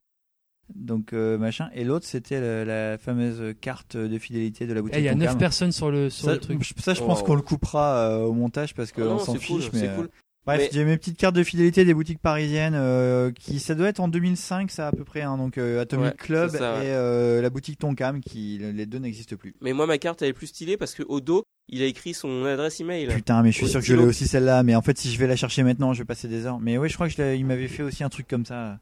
Donc 0.75 1.15
euh, 1.15 1.39
machin. 1.39 1.71
Et 1.75 1.83
l'autre, 1.83 2.05
c'était 2.07 2.39
la, 2.41 2.65
la 2.93 2.99
fameuse 2.99 3.55
carte 3.59 3.97
de 3.97 4.19
fidélité 4.19 4.67
de 4.67 4.75
la 4.75 4.83
boutique. 4.83 4.97
Eh, 4.99 5.01
Il 5.01 5.05
y 5.07 5.09
a 5.09 5.13
Tonkam. 5.13 5.27
9 5.29 5.39
personnes 5.39 5.73
sur 5.73 5.91
le, 5.91 6.11
sur 6.11 6.27
Ça, 6.27 6.33
le 6.35 6.41
truc. 6.41 6.63
ça, 6.79 6.93
je 6.93 7.01
pense 7.03 7.21
Wow. 7.21 7.25
qu'on 7.27 7.35
le 7.37 7.41
coupera 7.43 7.97
euh, 8.11 8.25
au 8.25 8.35
montage 8.35 8.75
parce 8.75 8.91
Ah 8.95 9.01
qu'on 9.01 9.07
non, 9.09 9.19
s'en 9.19 9.33
c'est 9.33 9.47
cool, 9.47 9.63
fiche. 9.63 9.73
mais 9.73 9.89
euh, 9.89 9.97
cool 9.97 10.11
Bref, 10.49 10.61
Mais- 10.63 10.69
j'ai 10.73 10.85
mes 10.85 10.97
petites 10.97 11.17
cartes 11.19 11.35
de 11.37 11.43
fidélité 11.45 11.85
des 11.85 11.93
boutiques 11.95 12.21
parisiennes 12.21 12.75
euh, 12.75 13.31
qui 13.33 13.59
ça 13.61 13.75
doit 13.75 13.89
être 13.89 14.01
en 14.01 14.09
2005 14.09 14.71
ça 14.71 14.89
à 14.89 14.93
peu 14.93 15.05
près 15.05 15.21
hein, 15.23 15.37
donc 15.37 15.59
euh, 15.59 15.81
Atomic 15.83 16.07
Ouais, 16.07 16.15
Club 16.17 16.51
c'est 16.51 16.59
ça, 16.59 16.79
ouais. 16.79 16.87
et 16.87 16.91
euh, 16.91 17.41
la 17.43 17.51
boutique 17.51 17.79
Tonkam 17.79 18.21
qui 18.21 18.59
les 18.61 18.87
deux 18.87 18.99
n'existent 18.99 19.37
plus. 19.37 19.55
mais 19.61 19.73
moi 19.75 19.87
ma 19.87 19.99
carte 19.99 20.23
elle 20.23 20.29
est 20.29 20.33
plus 20.33 20.47
stylée 20.49 20.77
parce 20.77 20.95
que 20.95 21.03
au 21.07 21.21
dos 21.21 21.43
il 21.69 21.83
a 21.83 21.85
écrit 21.85 22.15
son 22.15 22.47
adresse 22.47 22.81
email 22.81 23.09
Putain, 23.09 23.43
mais 23.43 23.53
je 23.53 23.57
suis 23.59 23.67
Au 23.67 23.69
sûr 23.69 23.81
que 23.81 23.87
je 23.87 23.95
l'ai 23.95 24.03
aussi 24.03 24.27
celle-là. 24.27 24.63
Mais 24.63 24.75
en 24.75 24.81
fait, 24.81 24.97
si 24.97 25.13
je 25.13 25.19
vais 25.19 25.27
la 25.27 25.37
chercher 25.37 25.63
maintenant, 25.65 25.93
je 25.93 25.99
vais 25.99 26.07
passer 26.07 26.27
des 26.27 26.47
heures. 26.47 26.59
Mais 26.61 26.79
oui, 26.79 26.89
je 26.89 26.95
crois 26.95 27.09
que 27.09 27.15
je 27.15 27.35
il 27.37 27.45
m'avait 27.45 27.69
fait 27.69 27.83
aussi 27.83 28.03
un 28.03 28.09
truc 28.09 28.27
comme 28.27 28.47
ça. 28.47 28.79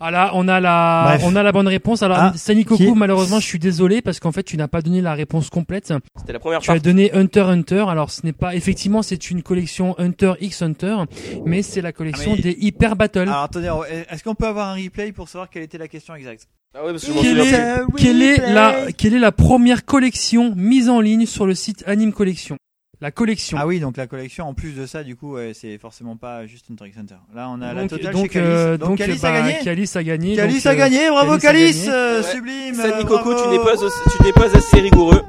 Ah 0.00 0.12
là, 0.12 0.30
on 0.34 0.46
a 0.46 0.60
la, 0.60 1.04
Bref. 1.08 1.22
on 1.24 1.34
a 1.34 1.42
la 1.42 1.50
bonne 1.50 1.66
réponse. 1.66 2.04
Alors, 2.04 2.18
Ah, 2.20 2.32
Sani 2.36 2.64
qui 2.64 2.74
est- 2.74 2.86
Coco, 2.86 2.94
malheureusement, 2.94 3.40
je 3.40 3.46
suis 3.46 3.58
désolé 3.58 4.00
parce 4.00 4.20
qu'en 4.20 4.30
fait, 4.30 4.44
tu 4.44 4.56
n'as 4.56 4.68
pas 4.68 4.80
donné 4.80 5.00
la 5.00 5.14
réponse 5.14 5.50
complète. 5.50 5.92
c'était 6.16 6.32
la 6.32 6.38
première 6.38 6.60
Tu 6.60 6.70
as 6.70 6.78
donné 6.78 7.12
Hunter 7.12 7.40
Hunter. 7.40 7.84
Alors, 7.88 8.12
ce 8.12 8.24
n'est 8.24 8.32
pas, 8.32 8.54
effectivement, 8.54 9.02
c'est 9.02 9.30
une 9.32 9.42
collection 9.42 9.96
Hunter 9.98 10.34
x 10.40 10.62
Hunter, 10.62 10.98
mais 11.44 11.62
c'est 11.62 11.80
la 11.80 11.90
collection 11.90 12.30
Ah, 12.34 12.36
mais- 12.36 12.42
des 12.42 12.56
Hyper 12.60 12.94
Battle. 12.94 13.22
Alors 13.22 13.42
attendez, 13.42 13.72
est-ce 14.08 14.22
qu'on 14.22 14.36
peut 14.36 14.46
avoir 14.46 14.68
un 14.68 14.74
replay 14.74 15.10
pour 15.10 15.28
savoir 15.28 15.50
quelle 15.50 15.64
était 15.64 15.78
la 15.78 15.88
question 15.88 16.14
exacte? 16.14 16.46
Ah 16.76 16.84
ouais 16.84 16.92
parce 16.92 17.02
que 17.04 17.08
je 17.10 17.16
m'en 17.16 17.22
Quelle 17.22 17.38
souviens 17.38 17.76
est- 17.76 17.96
quelle 17.96 18.22
est 18.22 18.52
la, 18.52 18.92
quelle 18.96 19.14
est 19.14 19.18
la 19.18 19.32
première 19.32 19.84
collection 19.84 20.52
mise 20.54 20.88
en 20.88 21.00
ligne 21.00 21.26
sur 21.26 21.44
le 21.46 21.54
site 21.56 21.82
Anime 21.88 22.12
Collection? 22.12 22.56
La 23.00 23.12
collection. 23.12 23.56
Ah 23.60 23.66
oui, 23.66 23.78
donc 23.78 23.96
la 23.96 24.08
collection 24.08 24.48
en 24.48 24.54
plus 24.54 24.72
de 24.72 24.84
ça, 24.84 25.04
du 25.04 25.14
coup, 25.14 25.34
ouais, 25.34 25.52
c'est 25.54 25.78
forcément 25.78 26.16
pas 26.16 26.46
juste 26.46 26.66
Hunter 26.70 26.88
x 26.88 26.98
Hunter. 26.98 27.14
Là, 27.32 27.48
on 27.48 27.60
a 27.62 27.72
la 27.72 27.82
donc, 27.82 27.90
totale 27.90 28.12
donc, 28.12 28.32
chez 28.32 28.40
euh, 28.40 28.76
donc, 28.76 28.88
donc, 28.90 28.98
Calis 28.98 29.18
bah, 29.22 29.28
a 29.28 29.40
gagné. 29.40 29.58
Calis 29.62 29.90
a 29.94 30.02
gagné. 30.02 30.36
Donc, 30.36 30.66
a 30.66 30.70
euh, 30.70 30.74
gagné, 30.74 31.08
bravo 31.08 31.38
gagné. 31.38 31.70
euh, 31.88 32.22
Ouais. 32.22 32.22
sublime. 32.32 32.74
Sani 32.74 32.92
euh, 32.94 33.04
Coco 33.04 33.34
tu 33.40 33.48
n'es 33.50 33.58
pas 33.58 33.76
tu 33.76 34.22
n'es 34.24 34.32
pas 34.32 34.56
assez 34.56 34.80
rigoureux 34.80 35.22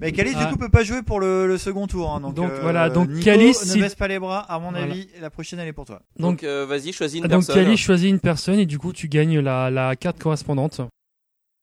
Mais 0.00 0.10
Calis 0.10 0.32
Ah. 0.36 0.44
du 0.44 0.52
coup 0.52 0.58
peut 0.58 0.68
pas 0.68 0.82
jouer 0.82 1.02
pour 1.02 1.20
le, 1.20 1.46
le 1.46 1.56
second 1.56 1.86
tour. 1.86 2.10
hein, 2.12 2.20
donc 2.20 2.34
Donc, 2.34 2.50
euh, 2.50 2.58
voilà, 2.62 2.90
donc 2.90 3.08
Nico, 3.10 3.24
Calis, 3.24 3.46
ne 3.48 3.52
si- 3.52 3.80
baisse 3.80 3.94
pas 3.94 4.08
les 4.08 4.18
bras. 4.18 4.40
À 4.40 4.58
mon 4.58 4.70
Voilà. 4.72 4.86
avis, 4.86 5.08
la 5.20 5.30
prochaine 5.30 5.60
elle 5.60 5.68
est 5.68 5.72
pour 5.72 5.84
toi. 5.86 6.02
Donc, 6.18 6.40
donc 6.40 6.42
euh, 6.44 6.66
vas-y 6.66 6.92
choisis 6.92 7.18
une 7.18 7.28
donc 7.28 7.46
personne 7.46 7.54
Calis 7.64 7.76
choisit 7.76 8.10
une 8.10 8.18
personne 8.20 8.58
et 8.58 8.66
du 8.66 8.78
coup, 8.80 8.92
tu 8.92 9.06
gagnes 9.06 9.38
la, 9.38 9.70
la 9.70 9.94
carte 9.94 10.18
correspondante. 10.18 10.80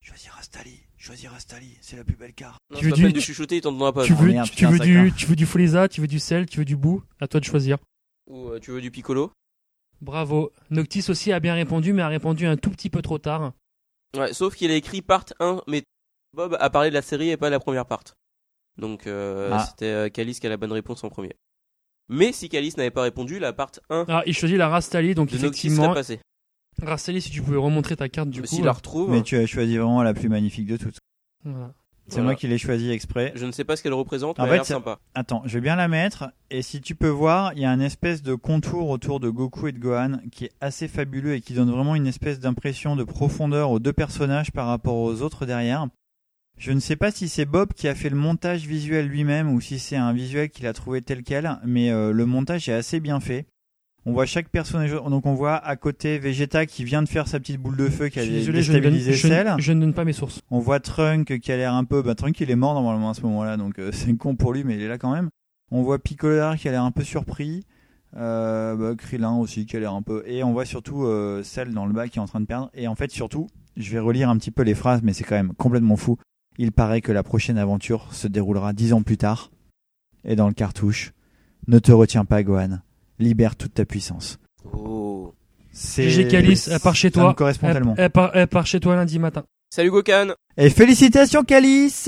Choisir 0.01 0.33
Astali, 0.39 0.79
choisir 1.03 1.33
Astali, 1.33 1.77
c'est 1.81 1.97
la 1.97 2.03
plus 2.03 2.15
belle 2.15 2.33
carte. 2.33 2.59
non, 2.71 2.79
tu 2.79 2.85
veux 2.85 2.91
du- 2.93 3.11
de 3.13 3.19
chuchoter 3.19 3.57
il 3.57 3.61
t'en 3.61 3.71
donnera 3.73 3.91
pas 3.91 4.05
tu 4.05 4.13
veux, 4.13 4.27
merde, 4.31 4.49
tu, 4.49 4.65
veux 4.65 4.79
du, 4.79 5.11
tu 5.15 5.25
veux 5.25 5.35
du 5.35 5.45
Folisa, 5.45 5.87
tu 5.89 5.99
veux 6.01 6.07
du 6.07 6.19
sel, 6.19 6.45
tu 6.45 6.59
veux 6.59 6.65
du 6.65 6.75
bout. 6.77 7.03
À 7.19 7.27
toi 7.27 7.39
de 7.39 7.45
choisir. 7.45 7.77
ou 8.29 8.49
euh, 8.49 8.59
tu 8.59 8.71
veux 8.71 8.79
du 8.81 8.89
piccolo 8.91 9.31
Bravo. 10.01 10.51
Noctis 10.69 11.05
aussi 11.09 11.31
a 11.31 11.39
bien 11.39 11.53
répondu, 11.55 11.93
mais 11.93 12.01
a 12.01 12.07
répondu 12.07 12.45
un 12.45 12.57
tout 12.57 12.69
petit 12.69 12.89
peu 12.89 13.01
trop 13.01 13.17
tard. 13.17 13.53
Ouais, 14.17 14.33
sauf 14.33 14.55
qu'il 14.55 14.69
a 14.71 14.75
écrit 14.75 15.01
part 15.01 15.25
1, 15.39 15.61
mais 15.67 15.83
Bob 16.33 16.55
a 16.59 16.69
parlé 16.69 16.89
de 16.89 16.93
la 16.95 17.01
série 17.01 17.29
et 17.29 17.37
pas 17.37 17.47
de 17.47 17.51
la 17.51 17.59
première 17.59 17.85
part. 17.85 18.03
Donc 18.77 19.05
euh, 19.07 19.49
Ah. 19.53 19.65
c'était 19.69 19.85
euh, 19.85 20.09
Calis 20.09 20.39
qui 20.39 20.47
a 20.47 20.49
la 20.49 20.57
bonne 20.57 20.71
réponse 20.71 21.03
en 21.03 21.09
premier. 21.09 21.35
Mais 22.09 22.31
si 22.31 22.49
Calis 22.49 22.73
n'avait 22.77 22.91
pas 22.91 23.03
répondu, 23.03 23.39
la 23.39 23.53
part 23.53 23.71
1 23.89 24.05
Ah, 24.07 24.23
il 24.25 24.33
choisit 24.35 24.57
la 24.57 24.67
Rastali, 24.69 25.15
donc 25.15 25.31
effectivement, 25.33 25.83
serait 25.85 25.93
passée. 25.93 26.19
Rastali, 26.81 27.21
si 27.21 27.29
tu 27.31 27.41
pouvais 27.41 27.57
remontrer 27.57 27.95
ta 27.95 28.09
carte 28.09 28.29
du 28.29 28.41
Mais 28.41 28.47
coup. 28.47 28.55
S'il 28.55 28.63
la 28.65 28.71
euh, 28.71 28.73
retrouve, 28.73 29.11
Mais 29.11 29.21
tu 29.21 29.35
as 29.37 29.45
choisi 29.45 29.77
vraiment 29.77 30.03
la 30.03 30.13
plus 30.13 30.29
magnifique 30.29 30.65
de 30.67 30.77
toutes. 30.77 30.97
voilà. 31.43 31.73
C'est 32.07 32.15
Voilà. 32.15 32.25
moi 32.25 32.35
qui 32.35 32.47
l'ai 32.49 32.57
choisi 32.57 32.91
exprès. 32.91 33.31
je 33.33 33.45
ne 33.45 33.53
sais 33.53 33.63
pas 33.63 33.77
ce 33.77 33.83
qu'elle 33.83 33.93
représente, 33.93 34.37
En 34.37 34.43
mais 34.43 34.49
fait, 34.49 34.53
a 34.53 34.57
l'air 34.57 34.65
c'est- 34.65 34.73
sympa. 34.73 34.99
Attends, 35.15 35.41
je 35.45 35.53
vais 35.53 35.61
bien 35.61 35.77
la 35.77 35.87
mettre. 35.87 36.25
Et 36.49 36.61
si 36.61 36.81
tu 36.81 36.95
peux 36.95 37.07
voir, 37.07 37.53
il 37.53 37.59
y 37.59 37.65
a 37.65 37.71
un 37.71 37.79
espèce 37.79 38.21
de 38.21 38.35
contour 38.35 38.89
autour 38.89 39.21
de 39.21 39.29
Goku 39.29 39.67
et 39.67 39.71
de 39.71 39.79
Gohan 39.79 40.19
qui 40.29 40.45
est 40.45 40.51
assez 40.59 40.89
fabuleux 40.89 41.35
et 41.35 41.41
qui 41.41 41.53
donne 41.53 41.71
vraiment 41.71 41.95
une 41.95 42.05
espèce 42.07 42.41
d'impression 42.41 42.97
de 42.97 43.05
profondeur 43.05 43.71
aux 43.71 43.79
deux 43.79 43.93
personnages 43.93 44.51
par 44.51 44.67
rapport 44.67 44.97
aux 44.97 45.21
autres 45.21 45.45
derrière. 45.45 45.87
Je 46.57 46.73
ne 46.73 46.81
sais 46.81 46.97
pas 46.97 47.09
si 47.09 47.29
c'est 47.29 47.45
Bob 47.45 47.71
qui 47.73 47.87
a 47.87 47.95
fait 47.95 48.09
le 48.09 48.17
montage 48.17 48.67
visuel 48.67 49.07
lui-même 49.07 49.49
ou 49.49 49.61
si 49.61 49.79
c'est 49.79 49.95
un 49.95 50.11
visuel 50.11 50.49
qu'il 50.49 50.67
a 50.67 50.73
trouvé 50.73 51.01
tel 51.01 51.23
quel, 51.23 51.57
mais 51.65 51.89
euh, 51.89 52.11
le 52.11 52.25
montage 52.25 52.67
est 52.67 52.73
assez 52.73 52.99
bien 52.99 53.21
fait. 53.21 53.47
On 54.05 54.11
voit 54.11 54.25
chaque 54.25 54.49
personnage, 54.49 54.91
donc 54.91 55.25
on 55.25 55.33
voit 55.33 55.55
à 55.55 55.75
côté 55.77 56.19
Vegeta 56.19 56.65
qui 56.65 56.83
vient 56.83 57.01
de 57.01 57.07
faire 57.07 57.27
sa 57.27 57.39
petite 57.39 57.57
boule 57.61 57.77
de 57.77 57.87
feu 57.87 58.09
qui 58.09 58.19
Je 58.19 58.21
a 58.21 58.43
je 58.43 58.51
déstabilisé 58.51 59.13
je, 59.13 59.27
ne- 59.27 59.61
je 59.61 59.71
ne 59.71 59.79
donne 59.79 59.93
pas 59.93 60.03
mes 60.03 60.11
sources. 60.11 60.41
On 60.51 60.59
voit 60.59 60.81
Trunk 60.81 61.39
qui 61.39 61.51
a 61.51 61.57
l'air 61.57 61.73
un 61.73 61.85
peu. 61.85 62.01
Bah, 62.01 62.13
Trunk 62.13 62.37
il 62.41 62.51
est 62.51 62.55
mort 62.57 62.73
normalement 62.73 63.11
à 63.11 63.13
ce 63.13 63.21
moment-là, 63.21 63.55
donc 63.55 63.79
euh, 63.79 63.91
c'est 63.93 64.13
con 64.17 64.35
pour 64.35 64.51
lui, 64.53 64.63
mais 64.65 64.75
il 64.75 64.81
est 64.81 64.89
là 64.89 64.97
quand 64.97 65.13
même. 65.13 65.29
On 65.71 65.83
voit 65.83 65.99
Piccolo 65.99 66.55
qui 66.57 66.67
a 66.67 66.71
l'air 66.71 66.83
un 66.83 66.91
peu 66.91 67.03
surpris. 67.03 67.63
Euh, 68.15 68.75
bah, 68.75 68.93
Krillin 68.95 69.35
aussi 69.37 69.65
qui 69.65 69.77
a 69.77 69.79
l'air 69.79 69.93
un 69.93 70.01
peu. 70.01 70.23
Et 70.27 70.43
on 70.43 70.51
voit 70.51 70.65
surtout 70.65 71.05
euh, 71.05 71.41
Cell 71.41 71.73
dans 71.73 71.85
le 71.85 71.93
bas 71.93 72.07
qui 72.09 72.19
est 72.19 72.21
en 72.21 72.27
train 72.27 72.41
de 72.41 72.45
perdre. 72.45 72.69
Et 72.73 72.87
en 72.87 72.95
fait, 72.95 73.09
surtout, 73.09 73.47
je 73.77 73.89
vais 73.91 73.99
relire 73.99 74.29
un 74.29 74.37
petit 74.37 74.51
peu 74.51 74.63
les 74.63 74.75
phrases, 74.75 75.01
mais 75.01 75.13
c'est 75.13 75.23
quand 75.23 75.35
même 75.35 75.53
complètement 75.53 75.95
fou. 75.95 76.17
Il 76.57 76.71
paraît 76.73 77.01
que 77.01 77.11
la 77.11 77.23
prochaine 77.23 77.57
aventure 77.57 78.13
se 78.13 78.27
déroulera 78.27 78.73
dix 78.73 78.93
ans 78.93 79.01
plus 79.01 79.17
tard. 79.17 79.49
Et 80.25 80.35
dans 80.35 80.47
le 80.47 80.53
cartouche, 80.53 81.13
ne 81.67 81.79
te 81.79 81.91
retiens 81.91 82.25
pas, 82.25 82.43
Gohan. 82.43 82.79
Libère 83.23 83.55
toute 83.55 83.73
ta 83.73 83.85
puissance. 83.85 84.39
Oh. 84.73 85.33
C'est. 85.71 86.09
GG 86.09 86.27
Calis, 86.27 86.67
elle 86.71 86.79
part 86.79 86.95
chez 86.95 87.07
ça 87.09 87.13
toi. 87.21 87.29
me 87.29 87.33
correspond 87.33 87.67
Elle, 87.67 87.73
tellement. 87.73 87.95
elle 87.97 88.09
part, 88.11 88.31
elle 88.35 88.47
part 88.47 88.67
chez 88.67 88.79
toi 88.79 88.95
lundi 88.95 89.17
matin. 89.19 89.43
Salut 89.73 89.89
Gokan 89.89 90.33
Et 90.55 90.69
félicitations 90.69 91.43
Calis 91.43 92.05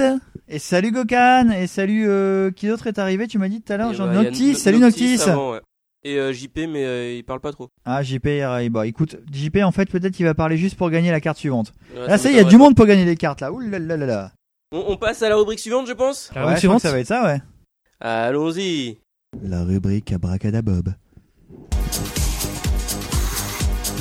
Et 0.48 0.60
salut 0.60 0.92
Gokan 0.92 1.50
Et 1.50 1.66
salut 1.66 2.06
euh, 2.08 2.52
qui 2.52 2.68
d'autre 2.68 2.86
est 2.86 3.00
arrivé? 3.00 3.28
Tu 3.28 3.40
m'as 3.40 3.50
dit 3.50 3.62
tout 3.64 3.74
à 3.74 3.78
l'heure 3.78 3.90
bah, 3.90 3.96
il 3.98 4.02
a 4.20 4.24
Noctis 4.24 4.52
No- 4.52 4.58
Salut 4.58 4.78
Noctis, 4.80 5.20
avant, 5.24 5.54
ouais. 5.54 5.62
Et 6.04 6.20
euh, 6.20 6.32
JP, 6.32 6.56
mais 6.70 6.86
euh, 6.86 7.16
il 7.18 7.24
parle 7.24 7.40
pas 7.40 7.52
trop. 7.52 7.70
Ah 7.84 8.04
JP, 8.04 8.28
euh, 8.28 8.70
bah 8.70 8.86
écoute, 8.86 9.16
JP 9.34 9.58
en 9.64 9.72
fait 9.72 9.90
peut-être 9.90 10.14
qu'il 10.14 10.28
va 10.28 10.36
parler 10.36 10.58
juste 10.58 10.76
pour 10.78 10.92
gagner 10.92 11.10
la 11.10 11.20
carte 11.20 11.40
suivante. 11.40 11.74
Ouais, 11.96 12.06
Là 12.08 12.20
ça 12.20 12.30
y 12.30 12.34
est, 12.34 12.36
il 12.36 12.38
y 12.38 12.40
a 12.42 12.44
du 12.44 12.58
monde 12.58 12.76
pour 12.76 12.86
gagner 12.86 13.06
les 13.06 13.16
cartes 13.16 13.42
là. 13.42 13.52
Ouh 13.52 13.60
là 13.62 13.80
là 13.80 13.98
là 13.98 14.06
là. 14.06 14.32
On, 14.72 14.84
on 14.90 14.98
passe 14.98 15.24
à 15.24 15.30
la 15.30 15.36
rubrique 15.36 15.58
suivante, 15.60 15.88
je 15.88 15.94
pense 15.94 16.30
La 16.36 16.42
ouais, 16.42 16.48
rubrique 16.50 16.62
je 16.62 16.68
crois 16.68 16.76
que 16.76 16.82
suivante. 16.82 16.82
ça 16.82 16.92
va 16.92 17.00
être 17.00 17.08
ça 17.08 17.24
ouais. 17.24 17.42
Allons-y 18.00 19.00
La 19.42 19.64
rubrique 19.64 20.12
Abracadabob. 20.12 20.90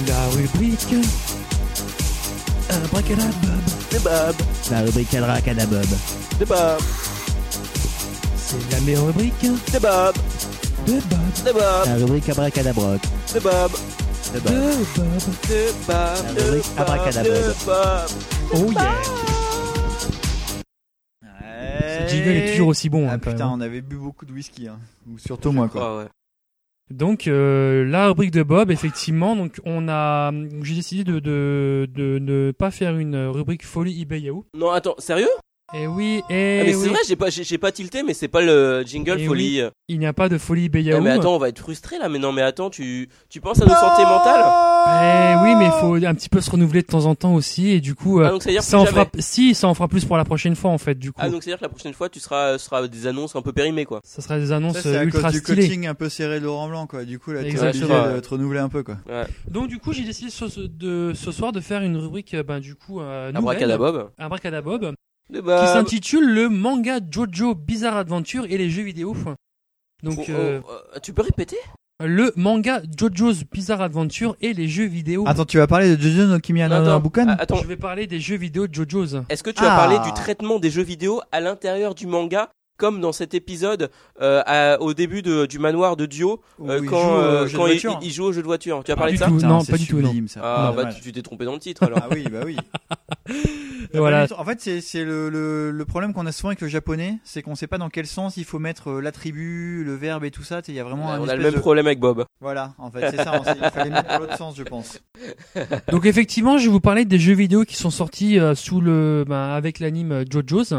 La 0.06 0.28
rubrique. 0.28 0.94
Abracadabob. 2.68 3.62
C'est 3.90 4.02
Bob 4.02 4.34
La 4.70 4.80
rubrique 4.80 5.14
Abracadabob. 5.14 5.86
C'est 6.38 6.48
Bob 6.48 6.80
C'est 8.36 8.70
la 8.72 8.80
meilleure 8.80 9.06
rubrique 9.06 9.46
C'est 9.66 9.80
Bob 9.80 10.14
de 10.86 10.92
Bob. 10.92 11.02
C'est 11.34 11.52
Bob 11.52 11.86
La 11.86 11.94
rubrique 11.96 12.28
Abracadabroc. 12.28 13.00
C'est 13.26 13.42
Bob 13.42 13.72
De 14.34 14.40
Bob. 14.40 14.52
C'est 15.42 15.72
Bob 15.86 16.36
La 16.36 16.42
rubrique 16.44 16.64
Bob, 16.76 16.88
Abracadabob. 16.88 17.32
de 17.32 17.54
Bob. 17.64 18.10
Oh 18.52 18.72
yeah. 18.72 18.94
Ce 22.08 22.14
jingle 22.14 22.30
est 22.30 22.50
toujours 22.52 22.68
aussi 22.68 22.88
bon. 22.88 23.06
Ah 23.08 23.14
hein, 23.14 23.18
putain, 23.18 23.48
on 23.48 23.60
avait 23.60 23.80
bu 23.80 23.96
beaucoup 23.96 24.26
de 24.26 24.32
whisky 24.32 24.68
hein. 24.68 24.78
Ou 25.08 25.18
surtout 25.18 25.52
moi 25.52 25.68
quoi. 25.68 25.98
Ouais. 25.98 26.04
Donc 26.90 27.26
euh, 27.26 27.84
la 27.84 28.08
rubrique 28.08 28.30
de 28.30 28.42
Bob, 28.42 28.70
effectivement, 28.70 29.36
donc 29.36 29.60
on 29.64 29.88
a, 29.88 30.30
j'ai 30.62 30.74
décidé 30.74 31.04
de, 31.04 31.18
de 31.18 31.88
de 31.90 32.18
ne 32.18 32.52
pas 32.52 32.70
faire 32.70 32.96
une 32.96 33.16
rubrique 33.26 33.64
folie 33.64 34.02
eBay 34.02 34.20
Yahoo. 34.20 34.44
Non, 34.54 34.70
attends, 34.70 34.94
sérieux? 34.98 35.28
Et 35.72 35.86
oui, 35.86 36.20
Ah, 36.28 36.32
et 36.32 36.62
Mais 36.66 36.74
oui, 36.74 36.82
c'est 36.84 36.88
vrai, 36.90 36.98
j'ai 37.08 37.16
pas, 37.16 37.30
j'ai 37.30 37.42
j'ai 37.42 37.56
pas 37.58 37.72
tilté, 37.72 38.02
mais 38.02 38.12
c'est 38.12 38.28
pas 38.28 38.42
le 38.42 38.82
jingle 38.86 39.16
Eh 39.18 39.26
folie. 39.26 39.62
il 39.88 39.98
n'y 39.98 40.06
a 40.06 40.12
pas 40.12 40.28
de 40.28 40.36
folie 40.36 40.70
Eh, 40.72 40.80
Yahoo. 40.82 41.00
mais 41.00 41.10
attends, 41.10 41.34
on 41.34 41.38
va 41.38 41.48
être 41.48 41.58
frustré 41.58 41.98
là. 41.98 42.08
Mais 42.10 42.18
non, 42.18 42.32
mais 42.32 42.42
attends, 42.42 42.68
tu, 42.70 43.08
tu 43.30 43.40
penses 43.40 43.60
à 43.62 43.64
nos 43.64 43.74
santé 43.74 44.02
mentale 44.02 44.44
Eh 44.44 45.42
oui, 45.42 45.54
mais 45.56 45.64
il 45.66 45.72
faut 45.80 45.94
un 45.94 46.14
petit 46.14 46.28
peu 46.28 46.40
se 46.42 46.50
renouveler 46.50 46.82
de 46.82 46.86
temps 46.86 47.06
en 47.06 47.14
temps 47.14 47.34
aussi, 47.34 47.70
et 47.70 47.80
du 47.80 47.94
coup, 47.94 48.20
euh, 48.20 48.26
Ah, 48.26 48.30
donc 48.30 48.42
ça 48.42 48.50
veut 48.50 48.54
dire 48.54 48.62
ça 48.62 48.78
en 48.78 48.84
fera, 48.84 49.06
si, 49.18 49.54
ça 49.54 49.66
en 49.66 49.74
fera 49.74 49.88
plus 49.88 50.04
pour 50.04 50.16
la 50.18 50.24
prochaine 50.24 50.54
fois 50.54 50.70
en 50.70 50.78
fait. 50.78 50.96
Du 50.96 51.10
coup, 51.12 51.20
Ah, 51.22 51.30
donc 51.30 51.42
c'est 51.42 51.50
à 51.50 51.52
dire 51.52 51.58
que 51.58 51.64
la 51.64 51.70
prochaine 51.70 51.94
fois, 51.94 52.08
tu 52.10 52.20
seras, 52.20 52.58
ce 52.58 52.64
sera 52.66 52.86
des 52.86 53.06
annonces 53.06 53.34
un 53.34 53.42
peu 53.42 53.52
périmées 53.52 53.86
quoi. 53.86 54.00
ça 54.04 54.20
sera 54.22 54.38
des 54.38 54.48
Ça, 54.48 54.56
annonces 54.56 54.78
c'est 54.80 54.88
euh, 54.94 55.00
à 55.00 55.04
cause 55.06 55.14
ultra 55.14 55.30
du 55.32 55.38
stylées. 55.38 55.62
coaching 55.66 55.86
un 55.86 55.94
peu 55.94 56.08
serré 56.10 56.40
de 56.40 56.44
Laurent 56.44 56.68
Blanc 56.68 56.86
quoi. 56.86 57.04
Du 57.04 57.18
coup 57.18 57.32
là 57.32 57.40
tu 57.42 57.58
obligé 57.58 57.80
de 57.86 58.20
te 58.20 58.28
renouveler 58.28 58.60
un 58.60 58.68
peu 58.68 58.82
quoi. 58.82 58.96
Donc 59.50 59.68
du 59.68 59.78
coup, 59.78 59.92
j'ai 59.92 60.04
décidé 60.04 60.30
ce, 60.30 60.44
de, 60.60 61.12
ce 61.14 61.32
soir 61.32 61.52
de 61.52 61.60
faire 61.60 61.80
une 61.82 61.96
rubrique, 61.96 62.34
euh, 62.34 62.42
ben 62.42 62.60
du 62.60 62.74
coup, 62.74 63.00
euh, 63.00 63.28
nouvelle, 63.32 63.38
Abracadabob. 63.38 64.10
Abracadabob, 64.18 64.94
De 65.30 65.40
qui 65.40 65.66
s'intitule 65.72 66.32
le 66.34 66.48
manga 66.48 67.00
Jojo 67.10 67.54
Bizarre 67.54 67.96
Adventure 67.96 68.44
et 68.48 68.58
les 68.58 68.68
jeux 68.70 68.82
vidéo. 68.82 69.16
Donc 70.02 70.16
Oh, 70.18 70.24
oh, 70.28 70.30
euh, 70.32 70.60
euh, 70.94 70.98
tu 71.02 71.12
peux 71.12 71.22
répéter? 71.22 71.56
le 72.04 72.32
manga 72.36 72.82
Jojo's 72.98 73.44
Bizarre 73.50 73.80
Adventure 73.80 74.36
et 74.40 74.52
les 74.52 74.68
jeux 74.68 74.84
vidéo. 74.84 75.24
Attends, 75.26 75.44
tu 75.46 75.56
vas 75.58 75.66
parler 75.66 75.96
de 75.96 76.02
Jojo 76.02 76.26
no 76.26 76.38
Kimi 76.40 76.60
no 76.60 76.72
attends. 76.72 77.00
Bukan 77.00 77.26
Ah, 77.28 77.36
Attends, 77.38 77.56
Je 77.56 77.66
vais 77.66 77.76
parler 77.76 78.06
des 78.06 78.20
jeux 78.20 78.36
vidéo 78.36 78.66
de 78.66 78.74
Jojo's. 78.74 79.22
est-ce 79.30 79.42
que 79.42 79.50
tu 79.50 79.62
as 79.64 79.72
Ah. 79.72 79.76
parlé 79.76 79.98
du 80.00 80.12
traitement 80.12 80.58
des 80.58 80.70
jeux 80.70 80.82
vidéo 80.82 81.22
à 81.32 81.40
l'intérieur 81.40 81.94
du 81.94 82.06
manga? 82.06 82.50
Comme 82.76 83.00
dans 83.00 83.12
cet 83.12 83.34
épisode 83.34 83.90
euh, 84.20 84.42
à- 84.46 84.80
au 84.80 84.94
début 84.94 85.22
de- 85.22 85.46
du 85.46 85.58
manoir 85.58 85.96
de 85.96 86.06
Dio, 86.06 86.40
euh, 86.66 86.80
il 86.82 86.88
quand, 86.88 87.00
joue 87.02 87.08
euh, 87.22 87.44
de 87.46 87.56
quand 87.56 87.66
il, 88.00 88.10
joue 88.12 88.24
au 88.24 88.32
jeu 88.32 88.42
de 88.42 88.46
voiture. 88.46 88.82
Tu 88.84 88.90
as 88.92 88.96
parlé 88.96 89.12
de 89.14 89.18
ça 89.18 89.26
tout. 89.26 89.36
Putain, 89.36 89.48
non, 89.48 89.64
pas 89.64 89.76
du 89.76 89.86
tout, 89.86 90.00
non. 90.00 90.08
sublime, 90.08 90.28
ça. 90.28 90.40
Ah, 90.42 90.72
bah 90.76 90.86
tu 90.86 91.12
t'es 91.12 91.22
trompé 91.22 91.44
dans 91.44 91.52
le 91.54 91.58
titre 91.60 91.82
alors. 91.84 91.98
Ah 92.02 92.08
oui, 92.10 92.24
bah 92.30 92.40
oui. 92.44 92.56
Et 93.92 93.98
voilà. 93.98 94.26
En 94.38 94.44
fait, 94.44 94.60
c'est 94.60 94.80
c'est 94.80 95.04
le, 95.04 95.28
le, 95.28 95.70
le 95.70 95.84
problème 95.84 96.12
qu'on 96.14 96.26
a 96.26 96.32
souvent 96.32 96.48
avec 96.48 96.60
le 96.60 96.68
japonais, 96.68 97.18
c'est 97.22 97.42
qu'on 97.42 97.54
sait 97.54 97.66
pas 97.68 97.78
dans 97.78 97.90
quel 97.90 98.06
sens 98.06 98.36
il 98.36 98.44
faut 98.44 98.58
mettre 98.58 98.90
euh, 98.90 99.00
l'attribut, 99.00 99.84
le 99.84 99.94
verbe 99.94 100.24
et 100.24 100.30
tout 100.32 100.42
ça. 100.42 100.62
Il 100.66 100.74
y 100.74 100.80
a 100.80 100.84
vraiment 100.84 101.12
un 101.12 101.20
on 101.20 101.28
a 101.28 101.36
le 101.36 101.42
même 101.42 101.54
de- 101.54 101.58
problème 101.60 101.86
avec 101.86 102.00
Bob. 102.00 102.24
Voilà, 102.40 102.74
en 102.78 102.90
fait, 102.90 103.10
c'est 103.10 103.22
ça. 103.22 103.40
on 103.40 103.44
Il 103.54 103.70
fallait 103.70 103.90
mettre 103.90 104.08
dans 104.08 104.18
l'autre 104.18 104.36
sens, 104.36 104.56
je 104.56 104.62
pense. 104.64 104.98
Donc 105.88 106.06
effectivement, 106.06 106.58
je 106.58 106.64
vais 106.66 106.72
vous 106.72 106.80
parler 106.80 107.04
des 107.04 107.18
jeux 107.18 107.34
vidéo 107.34 107.64
qui 107.64 107.76
sont 107.76 107.90
sortis 107.90 108.38
euh, 108.38 108.54
sous 108.54 108.80
le, 108.80 109.24
ben, 109.28 109.50
avec 109.50 109.78
l'anime 109.78 110.12
euh, 110.12 110.24
JoJo's. 110.28 110.74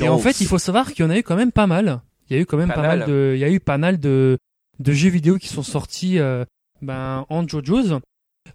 Et 0.00 0.08
en 0.08 0.18
fait, 0.18 0.40
il 0.40 0.46
faut 0.46 0.58
savoir 0.58 0.92
qu'il 0.92 1.04
y 1.04 1.08
en 1.08 1.10
a 1.10 1.18
eu 1.18 1.22
quand 1.22 1.36
même 1.36 1.52
pas 1.52 1.66
mal. 1.66 2.00
Il 2.30 2.36
y 2.36 2.38
a 2.38 2.42
eu 2.42 2.46
quand 2.46 2.56
même 2.58 2.68
Pas 2.68 2.74
pas, 2.74 2.82
mal. 2.82 2.98
mal. 3.00 3.08
de, 3.08 3.32
il 3.34 3.40
y 3.40 3.44
a 3.44 3.50
eu 3.50 3.60
pas 3.60 3.78
mal 3.78 3.98
de, 3.98 4.38
de 4.78 4.92
jeux 4.92 5.08
vidéo 5.10 5.38
qui 5.38 5.48
sont 5.48 5.62
sortis 5.62 6.18
euh, 6.18 6.44
ben, 6.82 7.24
en 7.28 7.46
JoJo's. 7.46 8.00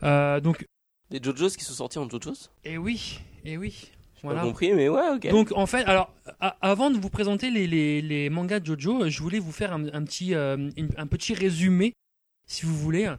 Euh, 0.03 0.39
donc, 0.39 0.65
Des 1.09 1.19
JoJo's 1.21 1.55
qui 1.57 1.63
sont 1.63 1.73
sortis 1.73 1.97
en 1.99 2.07
JoJo's. 2.09 2.51
et 2.63 2.77
oui, 2.77 3.19
et 3.45 3.57
oui. 3.57 3.89
Voilà. 4.21 4.39
pas 4.41 4.47
compris, 4.47 4.71
mais 4.73 4.87
ouais, 4.87 5.09
ok. 5.15 5.27
Donc 5.31 5.51
en 5.53 5.65
fait, 5.65 5.83
alors 5.83 6.13
a- 6.39 6.55
avant 6.61 6.89
de 6.89 6.97
vous 6.97 7.09
présenter 7.09 7.51
les, 7.51 7.67
les, 7.67 8.01
les 8.01 8.29
mangas 8.29 8.61
de 8.61 8.65
JoJo, 8.65 9.09
je 9.09 9.21
voulais 9.21 9.39
vous 9.39 9.51
faire 9.51 9.73
un, 9.73 9.85
un 9.93 10.03
petit 10.05 10.33
euh, 10.33 10.69
une- 10.77 10.91
un 10.95 11.07
petit 11.07 11.33
résumé, 11.33 11.91
si 12.47 12.65
vous 12.65 12.73
voulez, 12.77 13.11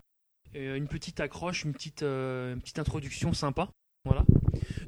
une 0.54 0.86
petite 0.88 1.20
accroche, 1.20 1.64
une 1.64 1.72
petite 1.74 2.02
euh, 2.04 2.54
une 2.54 2.60
petite 2.60 2.78
introduction 2.78 3.34
sympa. 3.34 3.68
Voilà. 4.06 4.24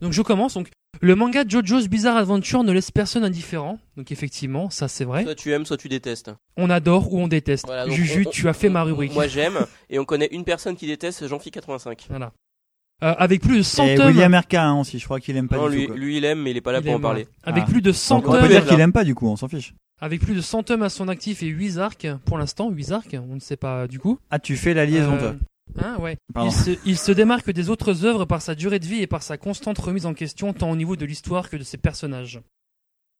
Donc 0.00 0.12
je 0.12 0.22
commence. 0.22 0.54
Donc 0.54 0.68
le 1.00 1.14
manga 1.14 1.44
JoJo's 1.46 1.88
Bizarre 1.88 2.16
Adventure 2.16 2.64
ne 2.64 2.72
laisse 2.72 2.90
personne 2.90 3.24
indifférent. 3.24 3.78
Donc 3.96 4.12
effectivement, 4.12 4.70
ça 4.70 4.88
c'est 4.88 5.04
vrai. 5.04 5.24
Soit 5.24 5.34
tu 5.34 5.52
aimes, 5.52 5.66
soit 5.66 5.76
tu 5.76 5.88
détestes. 5.88 6.30
On 6.56 6.70
adore 6.70 7.12
ou 7.12 7.20
on 7.20 7.28
déteste. 7.28 7.66
Voilà, 7.66 7.86
donc 7.86 7.94
Juju, 7.94 8.24
on- 8.24 8.28
on- 8.28 8.30
tu 8.32 8.48
as 8.48 8.52
fait 8.52 8.68
ma 8.68 8.82
rubrique. 8.82 9.12
Moi 9.14 9.26
j'aime, 9.26 9.58
et 9.90 9.98
on 9.98 10.04
connaît 10.04 10.28
une 10.32 10.44
personne 10.44 10.76
qui 10.76 10.86
déteste, 10.86 11.26
Jean-Phi85. 11.28 12.06
Voilà. 12.08 12.32
Euh, 13.04 13.14
avec 13.18 13.42
plus 13.42 13.58
de 13.58 13.62
100 13.62 13.86
Et 13.88 13.94
tomes. 13.96 14.06
William 14.06 14.34
RK 14.34 14.54
hein, 14.54 14.80
aussi, 14.80 14.98
je 14.98 15.04
crois 15.04 15.20
qu'il 15.20 15.36
aime 15.36 15.48
pas 15.48 15.56
Non, 15.58 15.68
du 15.68 15.76
lui, 15.76 15.82
tout. 15.82 15.88
quoi. 15.92 15.96
lui 16.00 16.16
il 16.16 16.24
aime, 16.24 16.40
mais 16.40 16.52
il 16.52 16.56
est 16.56 16.62
pas 16.62 16.72
là 16.72 16.78
il 16.78 16.84
pour 16.84 16.92
en 16.92 16.96
aime, 16.96 17.02
parler. 17.02 17.26
Avec 17.44 17.64
Ah. 17.66 17.70
plus 17.70 17.82
de 17.82 17.92
100 17.92 18.16
Donc, 18.16 18.28
on 18.28 18.32
peut 18.32 18.38
tomes. 18.40 18.48
dire 18.48 18.66
qu'il 18.66 18.80
aime 18.80 18.92
pas 18.92 19.04
du 19.04 19.14
coup, 19.14 19.28
on 19.28 19.36
s'en 19.36 19.48
fiche. 19.48 19.74
Avec 20.00 20.20
plus 20.22 20.34
de 20.34 20.40
100 20.40 20.62
tomes 20.62 20.82
à 20.82 20.88
son 20.88 21.08
actif 21.08 21.42
et 21.42 21.46
8 21.46 21.76
arcs 21.78 22.06
pour 22.24 22.38
l'instant, 22.38 22.70
8 22.70 22.92
arcs, 22.92 23.14
on 23.30 23.34
ne 23.34 23.40
sait 23.40 23.56
pas 23.58 23.86
du 23.86 23.98
coup. 23.98 24.18
Ah, 24.30 24.38
tu 24.38 24.56
fais 24.56 24.72
la 24.72 24.86
liaison, 24.86 25.12
Euh, 25.12 25.18
toi. 25.18 25.34
Hein, 25.78 25.96
ouais. 26.00 26.16
Pardon. 26.32 26.50
Il 26.50 26.54
se, 26.54 26.70
il 26.86 26.98
se 26.98 27.12
démarque 27.12 27.50
des 27.50 27.70
autres 27.70 28.04
œuvres 28.04 28.24
par 28.24 28.40
sa 28.42 28.54
durée 28.54 28.78
de 28.78 28.86
vie 28.86 29.02
et 29.02 29.06
par 29.06 29.22
sa 29.22 29.36
constante 29.36 29.78
remise 29.78 30.06
en 30.06 30.14
question 30.14 30.52
tant 30.52 30.70
au 30.70 30.76
niveau 30.76 30.96
de 30.96 31.04
l'histoire 31.04 31.50
que 31.50 31.56
de 31.56 31.64
ses 31.64 31.78
personnages. 31.78 32.40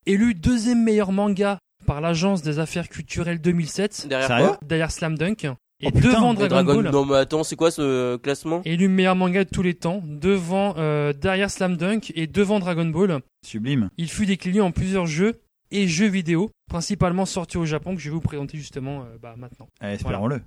Élu 0.07 0.35
deuxième 0.35 0.83
meilleur 0.83 1.13
manga 1.13 1.59
par 1.85 2.01
l'agence 2.01 2.43
des 2.43 2.59
affaires 2.59 2.89
culturelles 2.89 3.41
2007, 3.41 4.07
Derrière 4.09 4.59
derrière 4.63 4.91
Slam 4.91 5.19
Dunk, 5.19 5.45
et 5.81 5.89
Oh, 5.89 5.91
devant 6.01 6.33
Dragon, 6.33 6.65
Ball. 6.65 6.91
Non, 6.91 7.05
mais 7.05 7.17
attends, 7.17 7.45
c'est 7.45 7.57
quoi 7.57 7.71
ce 7.71 8.17
classement? 8.17 8.63
Élu 8.65 8.89
meilleur 8.89 9.15
manga 9.15 9.45
de 9.45 9.51
tous 9.51 9.63
les 9.63 9.75
temps, 9.75 10.03
devant 10.05 10.75
euh, 10.79 11.13
derrière 11.13 11.51
Slam 11.51 11.77
Dunk 11.77 12.13
et 12.15 12.27
devant 12.27 12.61
Dragon 12.61 12.87
Ball. 12.87 13.21
Sublime. 13.45 13.91
Il 13.99 14.09
fut 14.09 14.25
décliné 14.25 14.61
en 14.61 14.71
plusieurs 14.71 15.07
jeux 15.07 15.35
et 15.71 15.87
jeux 15.87 16.09
vidéo, 16.09 16.51
principalement 16.71 17.27
sortis 17.27 17.59
au 17.59 17.67
Japon 17.67 17.95
que 17.95 18.01
je 18.01 18.09
vais 18.09 18.15
vous 18.15 18.21
présenter 18.23 18.57
justement 18.57 19.03
euh, 19.03 19.19
bah, 19.21 19.35
maintenant. 19.37 19.69
Espérons-le. 19.83 20.41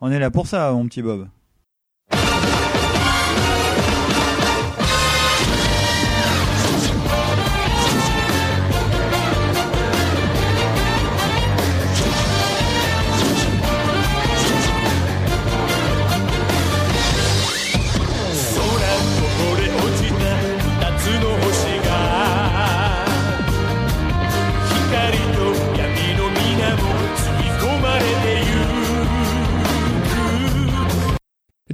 On 0.00 0.10
est 0.10 0.18
là 0.18 0.30
pour 0.30 0.46
ça, 0.46 0.72
mon 0.72 0.86
petit 0.86 1.00
Bob. 1.00 1.28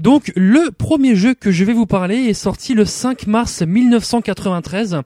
Donc 0.03 0.33
le 0.35 0.73
premier 0.73 1.15
jeu 1.15 1.33
que 1.35 1.53
je 1.53 1.65
vais 1.65 1.73
vous 1.73 1.87
parler 1.87 2.17
est 2.17 2.35
sorti 2.35 2.75
le 2.75 2.85
5 2.85 3.29
mars 3.29 3.63
1993. 3.63 5.01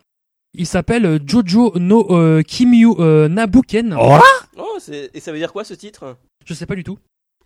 Il 0.54 0.66
s'appelle 0.66 1.20
Jojo 1.26 1.74
no 1.78 2.06
euh, 2.10 2.40
Kimyu 2.42 2.88
euh, 2.98 3.28
Nabuken. 3.28 3.94
Oh 4.00 4.18
Oh, 4.56 4.76
c'est- 4.78 5.10
et 5.12 5.20
ça 5.20 5.32
veut 5.32 5.38
dire 5.38 5.52
quoi 5.52 5.64
ce 5.64 5.74
titre? 5.74 6.16
Je 6.46 6.54
sais 6.54 6.64
pas 6.64 6.74
du 6.74 6.82
tout. 6.82 6.98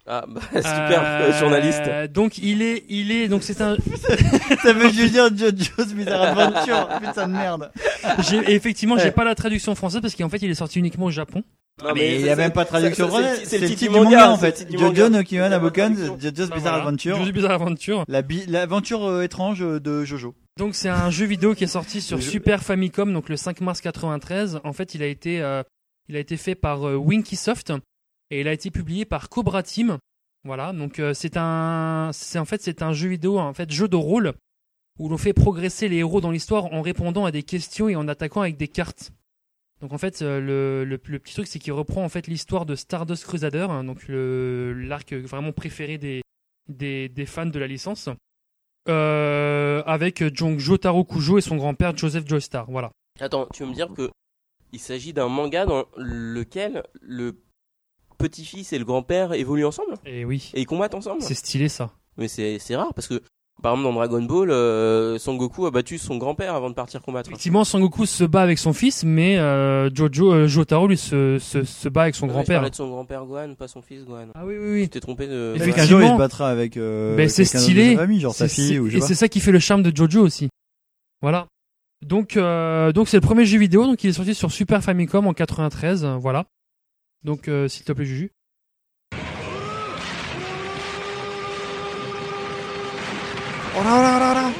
Ah, 0.06 0.24
bah, 0.28 0.40
super, 0.52 1.02
Euh, 1.04 1.32
journaliste. 1.40 1.82
Donc 2.12 2.38
il 2.38 2.62
est, 2.62 2.84
il 2.88 3.10
est, 3.10 3.26
donc 3.26 3.42
c'est 3.42 3.60
un. 3.60 3.76
Ça 4.62 4.72
veut 4.72 4.88
juste 4.90 5.12
dire 5.12 5.28
JoJo's 5.36 5.92
Bizarre 5.92 6.38
Adventure. 6.38 6.88
Putain 7.00 7.26
de 7.26 7.32
merde. 7.32 7.72
j'ai- 8.30 8.52
effectivement, 8.54 8.96
j'ai 8.96 9.10
pas 9.10 9.24
la 9.24 9.34
traduction 9.34 9.74
française 9.74 10.00
parce 10.00 10.14
qu'en 10.14 10.28
fait, 10.28 10.38
il 10.42 10.50
est 10.50 10.54
sorti 10.54 10.78
uniquement 10.78 11.06
au 11.06 11.10
Japon. 11.10 11.42
Non, 11.82 11.90
Mais 11.94 12.16
il 12.16 12.20
y 12.22 12.24
ça, 12.26 12.32
a 12.32 12.36
même 12.36 12.46
c'est- 12.48 12.52
pas 12.54 12.64
de 12.64 12.68
traduction 12.68 13.06
ça, 13.10 13.12
ça, 13.12 13.18
française. 13.22 13.48
C'est 13.48 13.58
le 13.58 13.66
titre 13.68 13.80
du 13.82 13.88
manga, 13.90 14.30
en 14.30 14.36
fait. 14.38 14.66
Jojo 14.70 15.08
no 15.08 15.22
Kiwa 15.22 15.24
Il 15.28 15.34
y 15.34 15.38
a 15.38 15.42
pas 15.42 15.48
de 15.48 15.50
Nabokan, 15.50 15.94
traduction. 15.94 16.18
JoJo's 16.20 16.48
Bah, 16.50 16.56
Bizarre. 16.56 16.74
Adventure. 16.76 17.16
Jojo's 17.16 17.32
Bizarre 17.32 17.52
Adventure. 17.52 18.04
L'aventure 18.08 19.04
euh, 19.04 19.22
étrange 19.22 19.60
de 19.60 20.04
Jojo. 20.04 20.34
Donc 20.58 20.74
c'est 20.74 20.88
un 20.88 21.10
jeu 21.10 21.24
vidéo 21.26 21.54
qui 21.54 21.64
est 21.64 21.68
sorti 21.68 22.00
sur 22.02 22.22
Super 22.22 22.62
Famicom 22.62 23.12
donc 23.12 23.28
le 23.28 23.36
5 23.36 23.60
mars 23.62 23.80
93. 23.80 24.60
En 24.64 24.72
fait, 24.72 24.94
il 24.94 25.02
a 25.02 25.06
été 25.06 25.40
euh, 25.40 25.62
il 26.08 26.16
a 26.16 26.18
été 26.18 26.36
fait 26.36 26.54
par 26.54 26.86
euh, 26.86 26.96
Winkysoft 26.96 27.72
et 28.30 28.40
il 28.40 28.48
a 28.48 28.52
été 28.52 28.70
publié 28.70 29.04
par 29.04 29.28
Cobra 29.30 29.62
Team. 29.62 29.96
Voilà, 30.44 30.72
donc 30.72 30.98
euh, 30.98 31.14
c'est 31.14 31.36
un 31.36 32.10
c'est 32.12 32.38
en 32.38 32.44
fait 32.44 32.60
c'est 32.62 32.82
un 32.82 32.92
jeu 32.92 33.08
vidéo 33.08 33.38
en 33.38 33.54
fait 33.54 33.70
jeu 33.70 33.88
de 33.88 33.96
rôle 33.96 34.32
où 34.98 35.08
l'on 35.08 35.16
fait 35.18 35.32
progresser 35.32 35.88
les 35.88 35.98
héros 35.98 36.20
dans 36.20 36.30
l'histoire 36.30 36.66
en 36.74 36.82
répondant 36.82 37.24
à 37.24 37.30
des 37.30 37.42
questions 37.42 37.88
et 37.88 37.96
en 37.96 38.06
attaquant 38.08 38.42
avec 38.42 38.56
des 38.58 38.68
cartes. 38.68 39.12
Donc 39.80 39.92
en 39.92 39.98
fait 39.98 40.20
euh, 40.22 40.40
le, 40.40 40.84
le, 40.84 41.00
le 41.02 41.18
petit 41.18 41.34
truc 41.34 41.46
c'est 41.46 41.58
qu'il 41.58 41.72
reprend 41.72 42.04
en 42.04 42.08
fait 42.08 42.26
l'histoire 42.26 42.66
de 42.66 42.74
Stardust 42.74 43.24
Crusader, 43.24 43.66
hein, 43.70 43.84
donc 43.84 44.04
l'arc 44.08 45.12
vraiment 45.12 45.52
préféré 45.52 45.98
des, 45.98 46.22
des 46.68 47.08
des 47.08 47.26
fans 47.26 47.46
de 47.46 47.58
la 47.58 47.66
licence. 47.66 48.08
Euh, 48.88 49.82
avec 49.84 50.22
donc 50.22 50.58
Jotaro 50.58 51.04
Kujo 51.04 51.38
et 51.38 51.42
son 51.42 51.56
grand-père 51.56 51.96
Joseph 51.96 52.26
Joestar. 52.26 52.70
Voilà. 52.70 52.90
Attends, 53.20 53.46
tu 53.52 53.62
veux 53.62 53.68
me 53.68 53.74
dire 53.74 53.92
que 53.94 54.10
il 54.72 54.80
s'agit 54.80 55.12
d'un 55.12 55.28
manga 55.28 55.66
dans 55.66 55.84
lequel 55.96 56.82
le 57.00 57.42
petit-fils 58.18 58.72
et 58.72 58.78
le 58.78 58.84
grand-père 58.84 59.32
évoluent 59.32 59.66
ensemble? 59.66 59.94
Et 60.06 60.24
oui, 60.24 60.50
et 60.54 60.60
ils 60.60 60.66
combattent 60.66 60.94
ensemble? 60.94 61.22
C'est 61.22 61.34
stylé 61.34 61.68
ça. 61.68 61.92
Mais 62.16 62.28
c'est 62.28 62.58
c'est 62.58 62.76
rare 62.76 62.94
parce 62.94 63.08
que 63.08 63.22
par 63.60 63.72
exemple 63.74 63.88
dans 63.88 63.94
Dragon 63.94 64.22
Ball, 64.22 64.50
euh, 64.50 65.18
Son 65.18 65.36
Goku 65.36 65.66
a 65.66 65.70
battu 65.70 65.98
son 65.98 66.16
grand-père 66.16 66.54
avant 66.54 66.68
de 66.70 66.74
partir 66.74 67.02
combattre. 67.02 67.30
Effectivement, 67.30 67.64
Sangoku 67.64 68.06
se 68.06 68.24
bat 68.24 68.42
avec 68.42 68.58
son 68.58 68.72
fils, 68.72 69.04
mais 69.04 69.38
euh, 69.38 69.88
Jojo 69.94 70.32
euh, 70.32 70.46
Jotaro 70.48 70.86
lui 70.88 70.96
se, 70.96 71.38
se, 71.38 71.64
se 71.64 71.88
bat 71.88 72.02
avec 72.02 72.14
son 72.14 72.26
grand-père. 72.26 72.58
parlais 72.58 72.70
de 72.70 72.74
son 72.74 72.88
grand-père 72.88 73.24
Gohan, 73.24 73.54
pas 73.54 73.68
son 73.68 73.82
fils 73.82 74.04
Gohan. 74.04 74.28
Ah 74.34 74.44
oui 74.46 74.54
oui 74.58 74.64
Tu 74.66 74.72
oui. 74.82 74.88
t'es 74.88 75.00
trompé 75.00 75.26
de. 75.26 75.52
Effectivement. 75.56 75.86
jour 75.86 76.00
il 76.02 76.12
se 76.12 76.18
battra 76.18 76.48
avec. 76.50 76.76
euh, 76.76 77.16
Ben, 77.16 77.28
c'est 77.28 77.44
stylé. 77.44 77.90
de 77.90 77.94
sa 77.96 78.00
famille, 78.02 78.20
genre 78.20 78.34
sa 78.34 78.48
C'est- 78.48 78.62
fille 78.62 78.78
ou 78.78 78.86
je 78.88 78.92
sais 78.92 78.98
et 78.98 79.00
c'est 79.08 79.14
ça 79.14 79.28
qui 79.28 79.40
fait 79.40 79.52
le 79.52 79.58
charme 79.58 79.82
de 79.82 79.94
Jojo 79.94 80.20
aussi. 80.22 80.48
Voilà. 81.22 81.46
Donc 82.06 82.36
euh, 82.38 82.92
donc 82.92 83.08
c'est 83.08 83.18
le 83.18 83.20
premier 83.20 83.44
jeu 83.44 83.58
vidéo, 83.58 83.84
donc 83.84 84.02
il 84.04 84.10
est 84.10 84.12
sorti 84.14 84.34
sur 84.34 84.50
Super 84.50 84.82
Famicom 84.82 85.26
en 85.26 85.34
93. 85.34 86.04
euh, 86.04 86.16
voilà. 86.16 86.46
Donc 87.24 87.48
euh, 87.48 87.68
s'il 87.68 87.84
te 87.84 87.92
plaît 87.92 88.06
Juju. 88.06 88.30
Oh 93.80 93.84
là 93.84 94.02
là 94.02 94.18
là 94.18 94.34
là 94.34 94.50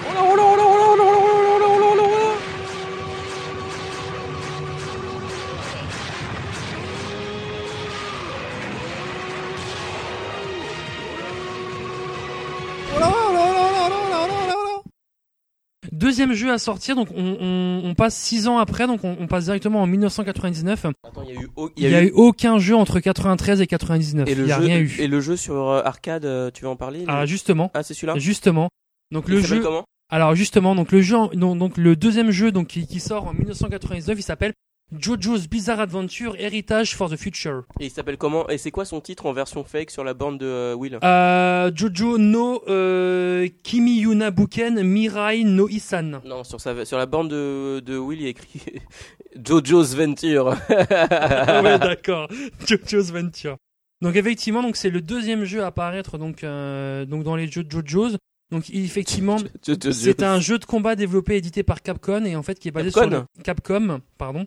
Deuxième 15.92 16.34
jeu 16.34 16.52
à 16.52 16.58
sortir, 16.58 16.94
donc 16.94 17.08
on, 17.16 17.36
on, 17.40 17.80
on 17.84 17.94
passe 17.94 18.14
6 18.16 18.48
ans 18.48 18.58
après, 18.58 18.86
donc 18.86 19.00
on, 19.02 19.16
on 19.18 19.26
passe 19.26 19.44
directement 19.44 19.82
en 19.82 19.86
1999. 19.86 20.84
Attends, 21.04 21.22
il 21.26 21.34
y 21.34 21.38
a 21.38 21.40
eu. 21.40 21.48
au- 21.56 21.70
Il 21.76 21.88
n'y 21.88 21.94
a, 21.94 22.02
eu 22.04 22.10
aucun 22.14 22.58
jeu 22.58 22.76
entre 22.76 23.00
93 23.00 23.60
et 23.60 23.66
99. 23.66 24.28
Et 24.28 24.32
Il 24.32 24.38
le 24.38 24.44
n'y 24.44 24.52
a 24.52 24.56
jeu 24.58 24.64
rien 24.66 24.78
eu. 24.78 24.94
et 24.98 25.06
le 25.08 25.20
jeu 25.20 25.36
sur 25.36 25.68
euh, 25.68 25.82
arcade, 25.82 26.24
euh, 26.26 26.50
tu 26.52 26.62
veux 26.64 26.68
en 26.70 26.76
parler 26.76 27.04
Ah 27.08 27.24
justement, 27.26 27.70
Ah, 27.74 27.82
c'est 27.82 27.94
celui-là. 27.94 28.18
justement. 28.18 28.68
Donc 29.10 29.24
Il 29.28 29.34
le 29.34 29.40
jeu. 29.40 29.60
comment? 29.60 29.84
Alors 30.10 30.34
justement, 30.34 30.74
donc 30.74 30.92
le 30.92 31.00
jeu, 31.02 31.16
non, 31.34 31.54
donc 31.56 31.76
le 31.76 31.94
deuxième 31.96 32.30
jeu 32.30 32.50
donc 32.52 32.68
qui, 32.68 32.86
qui 32.86 33.00
sort 33.00 33.26
en 33.28 33.32
1999, 33.32 34.18
il 34.18 34.22
s'appelle 34.22 34.52
JoJo's 34.98 35.48
Bizarre 35.48 35.78
Adventure 35.78 36.34
Heritage 36.36 36.96
for 36.96 37.08
the 37.08 37.16
Future. 37.16 37.62
Et 37.78 37.86
il 37.86 37.90
s'appelle 37.90 38.16
comment? 38.16 38.48
Et 38.48 38.58
c'est 38.58 38.72
quoi 38.72 38.84
son 38.84 39.00
titre 39.00 39.26
en 39.26 39.32
version 39.32 39.62
fake 39.62 39.92
sur 39.92 40.02
la 40.02 40.14
borne 40.14 40.36
de 40.36 40.46
euh, 40.46 40.74
Will? 40.74 40.98
Euh, 41.04 41.70
Jojo 41.72 42.18
no 42.18 42.64
euh, 42.66 43.46
Kimi 43.62 44.00
Yuna 44.00 44.32
Buken 44.32 44.82
Mirai 44.82 45.44
no 45.44 45.68
Isan. 45.68 46.20
Non, 46.24 46.42
sur, 46.42 46.60
sa, 46.60 46.84
sur 46.84 46.98
la 46.98 47.06
borne 47.06 47.28
de, 47.28 47.78
de 47.86 47.96
Will, 47.96 48.18
il 48.18 48.24
y 48.24 48.26
a 48.26 48.30
écrit 48.30 48.60
JoJo's 49.44 49.94
Venture. 49.94 50.56
Ah 50.68 51.62
ouais, 51.62 51.78
d'accord. 51.78 52.28
JoJo's 52.66 53.12
Venture. 53.12 53.56
Donc 54.02 54.16
effectivement, 54.16 54.62
donc 54.62 54.74
c'est 54.74 54.90
le 54.90 55.00
deuxième 55.02 55.44
jeu 55.44 55.62
à 55.62 55.66
apparaître 55.66 56.18
donc 56.18 56.42
euh, 56.42 57.04
donc 57.04 57.22
dans 57.22 57.36
les 57.36 57.46
jeux 57.46 57.62
de 57.62 57.70
JoJo's. 57.70 58.16
Donc 58.50 58.68
effectivement, 58.70 59.36
c'est 59.92 60.22
un 60.22 60.40
jeu 60.40 60.58
de 60.58 60.64
combat 60.64 60.96
développé 60.96 61.34
et 61.34 61.36
édité 61.38 61.62
par 61.62 61.82
Capcom 61.82 62.24
et 62.24 62.34
en 62.36 62.42
fait 62.42 62.58
qui 62.58 62.68
est 62.68 62.72
basé 62.72 62.90
Capcom 62.90 63.10
sur 63.10 63.20
le, 63.20 63.42
Capcom, 63.44 64.00
pardon, 64.18 64.46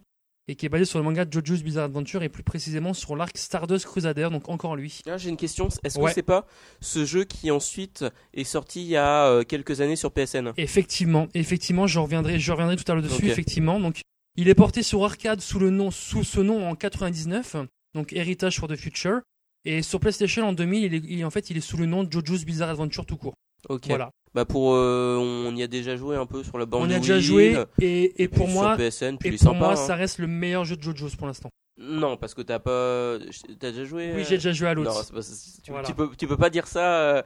et 0.49 0.55
qui 0.55 0.65
est 0.65 0.69
basé 0.69 0.83
sur 0.83 0.99
le 0.99 1.05
manga 1.05 1.25
JoJo's 1.29 1.63
Bizarre 1.63 1.85
Adventure 1.85 2.21
et 2.21 2.27
plus 2.27 2.43
précisément 2.43 2.93
sur 2.93 3.15
l'arc 3.15 3.37
Stardust 3.37 3.85
Crusader. 3.85 4.27
Donc 4.29 4.49
encore 4.49 4.75
lui. 4.75 4.99
Ah, 5.07 5.17
J'ai 5.17 5.29
une 5.29 5.37
question. 5.37 5.69
Est-ce 5.83 5.97
Ouais. 5.97 6.09
que 6.09 6.15
c'est 6.15 6.21
pas 6.21 6.45
ce 6.81 7.05
jeu 7.05 7.23
qui 7.23 7.49
ensuite 7.49 8.03
est 8.33 8.43
sorti 8.43 8.81
il 8.81 8.87
y 8.89 8.97
a 8.97 9.27
euh, 9.27 9.43
quelques 9.43 9.79
années 9.79 9.95
sur 9.95 10.11
PSN 10.11 10.51
Effectivement, 10.57 11.27
effectivement, 11.33 11.87
je 11.87 11.99
reviendrai, 11.99 12.39
je 12.39 12.51
reviendrai 12.51 12.75
tout 12.75 12.91
à 12.91 12.95
l'heure 12.95 13.03
dessus. 13.03 13.27
Effectivement, 13.29 13.79
donc 13.79 14.01
il 14.35 14.49
est 14.49 14.55
porté 14.55 14.83
sur 14.83 15.05
arcade 15.05 15.39
sous 15.39 15.59
le 15.59 15.69
nom, 15.69 15.91
sous 15.91 16.25
ce 16.25 16.41
nom 16.41 16.67
en 16.67 16.75
99, 16.75 17.55
donc 17.95 18.11
Heritage 18.11 18.59
for 18.59 18.67
the 18.67 18.75
Future, 18.75 19.21
et 19.63 19.81
sur 19.81 19.99
PlayStation 20.01 20.45
en 20.45 20.51
2000, 20.51 20.83
il 20.83 20.93
est, 20.95 21.01
il- 21.07 21.23
en 21.23 21.29
fait, 21.29 21.49
il 21.51 21.55
est 21.57 21.61
sous 21.61 21.77
le 21.77 21.85
nom 21.85 22.05
JoJo's 22.09 22.43
Bizarre 22.43 22.69
Adventure 22.71 23.05
tout 23.05 23.15
court. 23.15 23.35
Ok. 23.69 23.87
Voilà. 23.87 24.11
Bah 24.33 24.45
pour, 24.45 24.73
euh, 24.73 25.15
on 25.17 25.55
y 25.55 25.61
a 25.61 25.67
déjà 25.67 25.95
joué 25.95 26.15
un 26.15 26.25
peu 26.25 26.43
sur 26.43 26.57
la 26.57 26.65
borne 26.65 26.85
On 26.85 26.87
de 26.87 26.93
y 26.93 26.95
a 26.95 26.99
déjà 26.99 27.19
joué, 27.19 27.55
euh, 27.55 27.65
et, 27.79 28.23
et 28.23 28.27
pour 28.27 28.47
moi, 28.47 28.75
PSN, 28.77 29.17
et 29.23 29.29
pour 29.31 29.39
sympa. 29.39 29.59
moi, 29.59 29.71
hein. 29.73 29.75
ça 29.75 29.95
reste 29.95 30.17
le 30.17 30.25
meilleur 30.25 30.65
jeu 30.65 30.75
de 30.75 30.81
JoJo's 30.81 31.15
pour 31.15 31.27
l'instant. 31.27 31.49
Non, 31.77 32.17
parce 32.17 32.33
que 32.33 32.41
t'as 32.41 32.57
pas, 32.59 33.17
t'as 33.59 33.69
déjà 33.71 33.85
joué. 33.85 34.11
Oui, 34.15 34.21
euh, 34.21 34.25
j'ai 34.27 34.37
déjà 34.37 34.51
joué 34.51 34.67
à 34.69 34.75
Non, 34.75 34.83
l'autre. 34.83 35.03
c'est 35.05 35.13
pas- 35.13 35.21
tu, 35.63 35.71
Voilà. 35.71 35.87
tu 35.87 35.93
peux, 35.93 36.09
tu 36.17 36.27
peux 36.27 36.37
pas 36.37 36.49
dire 36.49 36.65
ça 36.65 36.95
euh, 36.99 37.21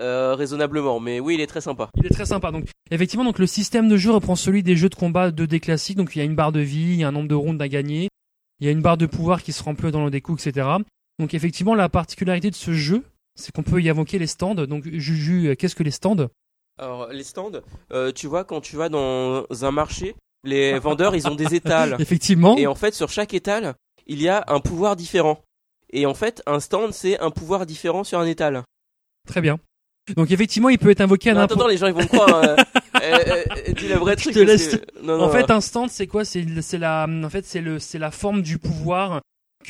euh, 0.00 0.34
raisonnablement, 0.34 1.00
mais 1.00 1.18
oui, 1.18 1.34
il 1.34 1.40
est 1.40 1.46
très 1.46 1.62
sympa. 1.62 1.88
Il 1.96 2.04
est 2.04 2.10
très 2.10 2.26
sympa. 2.26 2.50
Donc, 2.50 2.66
effectivement, 2.90 3.24
donc 3.24 3.38
le 3.38 3.46
système 3.46 3.88
de 3.88 3.96
jeu 3.96 4.10
reprend 4.12 4.36
celui 4.36 4.62
des 4.62 4.76
jeux 4.76 4.90
de 4.90 4.94
combat 4.94 5.30
2D 5.30 5.60
classiques. 5.60 5.96
Donc, 5.96 6.14
il 6.14 6.18
y 6.18 6.22
a 6.22 6.24
une 6.24 6.34
barre 6.34 6.52
de 6.52 6.60
vie, 6.60 6.92
il 6.92 6.96
y 6.96 7.04
a 7.04 7.08
un 7.08 7.12
nombre 7.12 7.28
de 7.28 7.34
rounds 7.34 7.62
à 7.62 7.68
gagner, 7.68 8.08
il 8.60 8.66
y 8.66 8.68
a 8.68 8.72
une 8.72 8.82
barre 8.82 8.98
de 8.98 9.06
pouvoir 9.06 9.42
qui 9.42 9.52
se 9.52 9.62
remplit 9.62 9.90
dans 9.90 10.04
le 10.04 10.10
des 10.10 10.20
coups, 10.20 10.46
etc. 10.46 10.68
Donc, 11.18 11.32
effectivement, 11.32 11.74
la 11.74 11.88
particularité 11.88 12.50
de 12.50 12.54
ce 12.54 12.72
jeu, 12.72 13.02
c'est 13.40 13.52
qu'on 13.54 13.62
peut 13.62 13.80
y 13.80 13.88
invoquer 13.88 14.18
les 14.18 14.26
stands. 14.26 14.54
Donc, 14.54 14.84
Juju, 14.92 15.54
qu'est-ce 15.56 15.74
que 15.76 15.82
les 15.82 15.90
stands? 15.90 16.28
Alors 16.80 17.08
les 17.08 17.24
stands, 17.24 17.50
euh, 17.92 18.12
tu 18.12 18.26
vois 18.28 18.44
quand 18.44 18.60
tu 18.60 18.76
vas 18.76 18.88
dans 18.88 19.44
un 19.62 19.70
marché, 19.70 20.14
les 20.44 20.78
vendeurs 20.78 21.16
ils 21.16 21.26
ont 21.28 21.34
des 21.34 21.54
étals. 21.54 21.96
Effectivement. 21.98 22.56
Et 22.56 22.66
en 22.66 22.74
fait, 22.74 22.94
sur 22.94 23.08
chaque 23.10 23.34
étal, 23.34 23.74
il 24.06 24.22
y 24.22 24.28
a 24.28 24.44
un 24.48 24.60
pouvoir 24.60 24.94
différent. 24.96 25.40
Et 25.92 26.06
en 26.06 26.14
fait, 26.14 26.42
un 26.46 26.60
stand, 26.60 26.92
c'est 26.92 27.18
un 27.20 27.30
pouvoir 27.30 27.66
différent 27.66 28.04
sur 28.04 28.18
un 28.20 28.26
étal. 28.26 28.62
Très 29.26 29.40
bien. 29.40 29.58
Donc, 30.16 30.30
effectivement, 30.30 30.68
il 30.68 30.78
peut 30.78 30.90
être 30.90 31.00
invoqué 31.00 31.30
à 31.30 31.34
Non, 31.34 31.40
attends, 31.40 31.54
n'importe. 31.56 31.60
attends, 31.60 31.70
les 31.70 31.76
gens 31.78 31.86
ils 31.86 31.94
vont 31.94 32.06
croire. 32.06 32.34
euh, 32.44 32.56
euh, 33.02 33.44
euh, 33.68 33.72
dis 33.72 33.88
le 33.88 33.94
vrai 33.96 34.14
Je 34.16 34.22
truc. 34.22 34.34
te 34.34 34.38
parce 34.38 34.50
laisse- 34.52 34.76
que- 34.76 35.02
Non, 35.02 35.14
En 35.14 35.18
non, 35.26 35.30
fait, 35.30 35.50
un 35.50 35.60
stand, 35.60 35.90
c'est 35.90 36.06
quoi? 36.06 36.24
C'est 36.24 36.44
la, 36.78 37.06
en 37.08 37.28
fait, 37.30 37.44
c'est 37.44 37.60
le, 37.60 37.78
c'est 37.78 37.98
la 37.98 38.10
forme 38.10 38.40
du 38.42 38.58
pouvoir 38.58 39.20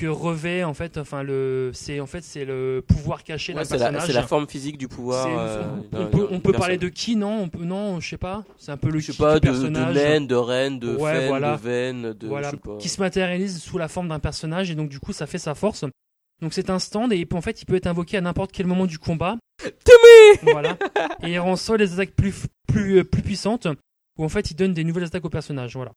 que 0.00 0.06
revêt 0.06 0.64
en 0.64 0.74
fait, 0.74 0.98
enfin 0.98 1.22
le, 1.22 1.70
c'est 1.74 2.00
en 2.00 2.06
fait 2.06 2.22
c'est 2.22 2.44
le 2.44 2.84
pouvoir 2.86 3.24
caché 3.24 3.52
ouais, 3.52 3.60
d'un 3.60 3.64
c'est 3.64 3.74
la, 3.78 3.78
personnage. 3.86 4.06
c'est 4.06 4.12
la 4.12 4.26
forme 4.26 4.46
physique 4.48 4.78
du 4.78 4.88
pouvoir. 4.88 5.26
Euh, 5.38 5.64
on 5.92 6.06
peut, 6.06 6.26
on 6.26 6.32
d'une 6.32 6.40
peut 6.42 6.52
parler 6.52 6.78
de 6.78 6.88
qui? 6.88 7.16
Non 7.16 7.42
on 7.42 7.48
peut, 7.48 7.64
Non, 7.64 8.00
je 8.00 8.08
sais 8.08 8.16
pas. 8.18 8.44
C'est 8.58 8.70
un 8.72 8.76
peu 8.76 8.90
le 8.90 8.98
Je 9.00 9.06
sais 9.06 9.12
qui 9.12 9.18
pas, 9.18 9.40
du 9.40 9.48
de, 9.48 9.52
de 9.54 9.68
naine, 9.68 10.26
de 10.26 10.34
reine, 10.34 10.78
de 10.78 10.94
Ouais, 10.96 11.12
faine, 11.12 11.28
voilà. 11.28 11.56
de 11.56 11.62
veine, 11.62 12.12
de. 12.12 12.26
voilà, 12.28 12.48
je 12.48 12.52
sais 12.52 12.60
pas. 12.62 12.76
qui 12.78 12.88
se 12.88 13.00
matérialise 13.00 13.60
sous 13.62 13.78
la 13.78 13.88
forme 13.88 14.08
d'un 14.08 14.18
personnage 14.20 14.70
et 14.70 14.74
donc 14.74 14.88
du 14.88 15.00
coup 15.00 15.12
ça 15.12 15.26
fait 15.26 15.38
sa 15.38 15.54
force. 15.54 15.84
Donc 16.40 16.52
c'est 16.52 16.70
un 16.70 16.78
stand 16.78 17.12
et 17.12 17.26
en 17.32 17.40
fait 17.40 17.60
il 17.62 17.64
peut 17.66 17.74
être 17.74 17.88
invoqué 17.88 18.16
à 18.16 18.20
n'importe 18.20 18.52
quel 18.52 18.66
moment 18.66 18.86
du 18.86 18.98
combat. 18.98 19.36
Voilà. 20.42 20.76
Et 21.22 21.32
il 21.32 21.38
reçoit 21.40 21.78
des 21.78 21.94
attaques 21.94 22.12
plus 22.14 22.46
plus 22.68 22.98
euh, 22.98 23.04
plus 23.04 23.22
puissantes 23.22 23.66
où 24.18 24.24
en 24.24 24.28
fait 24.28 24.50
il 24.50 24.54
donne 24.54 24.72
des 24.74 24.84
nouvelles 24.84 25.04
attaques 25.04 25.24
au 25.24 25.30
personnage. 25.30 25.74
Voilà. 25.74 25.92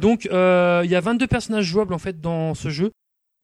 Donc 0.00 0.26
euh, 0.32 0.82
il 0.84 0.90
y 0.90 0.94
a 0.96 1.00
22 1.00 1.26
personnages 1.26 1.64
jouables 1.66 1.94
en 1.94 1.98
fait 1.98 2.20
dans 2.20 2.54
ce 2.54 2.68
jeu, 2.70 2.90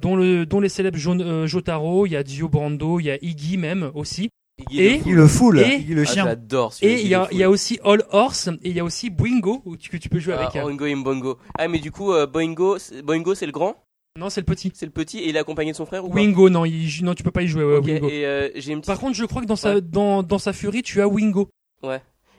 dont 0.00 0.16
le 0.16 0.46
dont 0.46 0.60
les 0.60 0.68
célèbres 0.68 0.98
euh, 1.20 1.46
Jotaro, 1.46 2.06
il 2.06 2.12
y 2.12 2.16
a 2.16 2.22
Dio 2.22 2.48
Brando, 2.48 3.00
il 3.00 3.04
y 3.06 3.10
a 3.10 3.18
Iggy 3.22 3.56
même 3.56 3.90
aussi. 3.94 4.30
Iggy 4.70 4.80
Et- 4.82 4.98
le 4.98 5.02
Il 5.06 5.14
le 5.14 5.26
foule, 5.28 5.60
Et- 5.60 5.84
il 5.88 5.94
le 5.94 6.02
Ah, 6.02 6.04
chien. 6.04 6.24
J'adore 6.24 6.74
Et 6.82 6.92
il 6.94 6.98
Iggy 7.00 7.08
y 7.08 7.14
a 7.14 7.20
le 7.22 7.28
il 7.32 7.38
y 7.38 7.42
a 7.42 7.46
Fool. 7.46 7.54
aussi 7.54 7.78
All 7.84 8.04
Horse 8.10 8.48
et 8.62 8.70
il 8.70 8.76
y 8.76 8.80
a 8.80 8.84
aussi 8.84 9.10
Boingo 9.10 9.62
où 9.64 9.76
tu- 9.76 9.88
que 9.90 9.96
tu 9.96 10.08
peux 10.08 10.18
jouer 10.18 10.34
Ah, 10.36 10.42
avec. 10.42 10.56
euh, 10.56 10.64
Oingo 10.66 10.84
Imbongo. 10.84 11.38
Ah, 11.58 11.68
mais 11.68 11.78
du 11.78 11.90
coup, 11.90 12.12
euh, 12.12 12.26
Boingo, 12.26 12.78
c'est- 12.78 13.02
Boingo 13.02 13.34
c'est 13.34 13.46
le 13.46 13.52
grand, 13.52 13.74
Non, 14.18 14.28
c'est 14.28 14.40
le 14.42 14.44
petit. 14.44 14.70
c'est 14.74 14.84
le 14.86 14.92
petit, 14.92 15.18
et 15.20 15.28
il 15.30 15.36
est 15.36 15.38
accompagné 15.38 15.72
de 15.72 15.76
son 15.76 15.86
frère 15.86 16.04
ou 16.04 16.12
Wingo, 16.12 16.50
non, 16.50 16.64
il, 16.66 16.86
non, 17.02 17.14
tu 17.14 17.22
peux 17.22 17.30
pas 17.30 17.42
y 17.42 17.48
jouer. 17.48 17.64
ouais, 17.64 17.78
Wingo. 17.78 18.08
et 18.08 18.26
euh, 18.26 18.50
j'ai 18.56 18.72
une 18.72 18.80
petite 18.80 18.86
Par 18.88 19.00
contre, 19.00 19.14
je 19.16 19.24
crois 19.24 19.40
que 19.40 19.46
dans 19.46 19.56
sa, 19.56 19.76
Ouais. 19.76 19.80
dans, 19.80 20.22
dans 20.22 20.38
sa 20.38 20.52
furie, 20.52 20.82
tu 20.82 21.00
as 21.00 21.08
Wingo. 21.08 21.48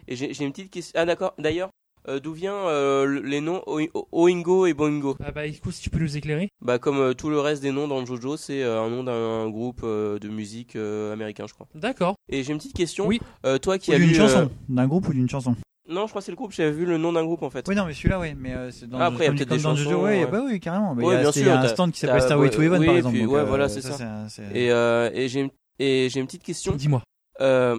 Et 0.07 0.15
j'ai 0.15 0.33
j'ai 0.33 0.43
une 0.43 0.51
petite 0.51 0.69
question. 0.69 0.91
Ah 0.95 1.05
d'accord. 1.05 1.33
D'ailleurs, 1.39 1.69
euh, 2.07 2.19
d'où 2.19 2.33
vient 2.33 2.53
euh, 2.55 3.05
le- 3.05 3.21
les 3.21 3.41
noms 3.41 3.61
Oi- 3.67 3.89
Oingo 4.11 4.65
et 4.65 4.73
Boingo? 4.73 5.15
Ah 5.23 5.31
bah 5.31 5.45
écoute, 5.45 5.73
si 5.73 5.81
tu 5.81 5.89
peux 5.89 5.99
nous 5.99 6.17
éclairer. 6.17 6.49
Bah 6.61 6.79
comme 6.79 6.97
euh, 6.99 7.13
tout 7.13 7.29
le 7.29 7.39
reste 7.39 7.61
des 7.61 7.71
noms 7.71 7.87
dans 7.87 8.05
Jojo, 8.05 8.37
c'est 8.37 8.61
euh, 8.63 8.81
un 8.81 8.89
nom 8.89 9.03
d'un 9.03 9.49
groupe 9.49 9.81
euh, 9.83 10.19
de 10.19 10.27
musique 10.29 10.75
euh, 10.75 11.13
américain, 11.13 11.45
je 11.47 11.53
crois. 11.53 11.67
D'accord. 11.75 12.15
Et 12.29 12.43
j'ai 12.43 12.51
une 12.51 12.57
petite 12.59 12.75
question. 12.75 13.07
Oui. 13.07 13.19
Euh, 13.45 13.57
toi 13.57 13.77
qui 13.77 13.91
Ou 13.91 13.95
as 13.95 13.97
d'une 13.97 14.09
lu. 14.09 14.15
chanson. 14.15 14.37
euh, 14.39 14.45
D'un 14.69 14.87
groupe 14.87 15.07
ou 15.07 15.13
d'une 15.13 15.29
chanson. 15.29 15.55
Non, 15.89 16.03
je 16.05 16.11
crois 16.11 16.21
que 16.21 16.25
c'est 16.25 16.31
le 16.31 16.37
groupe. 16.37 16.53
J'avais 16.53 16.71
vu 16.71 16.85
le 16.85 16.97
nom 16.97 17.11
d'un 17.11 17.25
groupe 17.25 17.43
en 17.43 17.49
fait. 17.49 17.67
Oui, 17.67 17.75
non, 17.75 17.85
mais 17.85 17.93
celui-là, 17.93 18.17
oui. 18.19 18.33
Mais 18.37 18.53
euh, 18.53 18.71
c'est 18.71 18.89
dans 18.89 18.99
Ah, 18.99 19.07
après, 19.07 19.25
il 19.25 19.27
y 19.27 19.29
a 19.29 19.33
peut-être 19.33 19.49
des 19.49 19.57
dans 19.57 19.71
chansons, 19.75 19.83
Jojo, 19.83 19.97
ouais, 20.03 20.23
ouais. 20.23 20.31
bah 20.31 20.41
oui, 20.45 20.59
carrément. 20.61 20.95
Bah, 20.95 21.03
Ouais, 21.03 21.13
il 21.15 21.17
y 21.17 21.17
a, 21.17 21.21
bien 21.21 21.31
il 21.35 21.41
y 21.41 21.43
sûr, 21.43 21.51
a 21.51 21.59
un 21.59 21.67
stand 21.67 21.91
qui 21.91 21.99
s'appelle 21.99 22.21
Starway 22.21 22.49
to 22.49 22.61
Heaven, 22.61 22.79
oui, 22.79 22.85
par 22.85 22.95
exemple. 22.95 23.15
puis, 23.15 23.25
donc, 23.25 23.33
ouais, 23.33 23.39
euh, 23.39 23.43
voilà, 23.45 23.67
c'est 23.67 23.81
ça. 23.81 24.27
c'est- 24.29 24.43
Et, 24.53 24.71
euh, 24.71 25.09
et 25.13 25.27
j'ai 25.27 25.41
une 25.41 25.49
et 25.79 26.07
j'ai 26.09 26.19
une 26.21 26.25
petite 26.25 26.43
question. 26.43 26.73
Dis-moi. 26.75 27.01
Euh, 27.41 27.77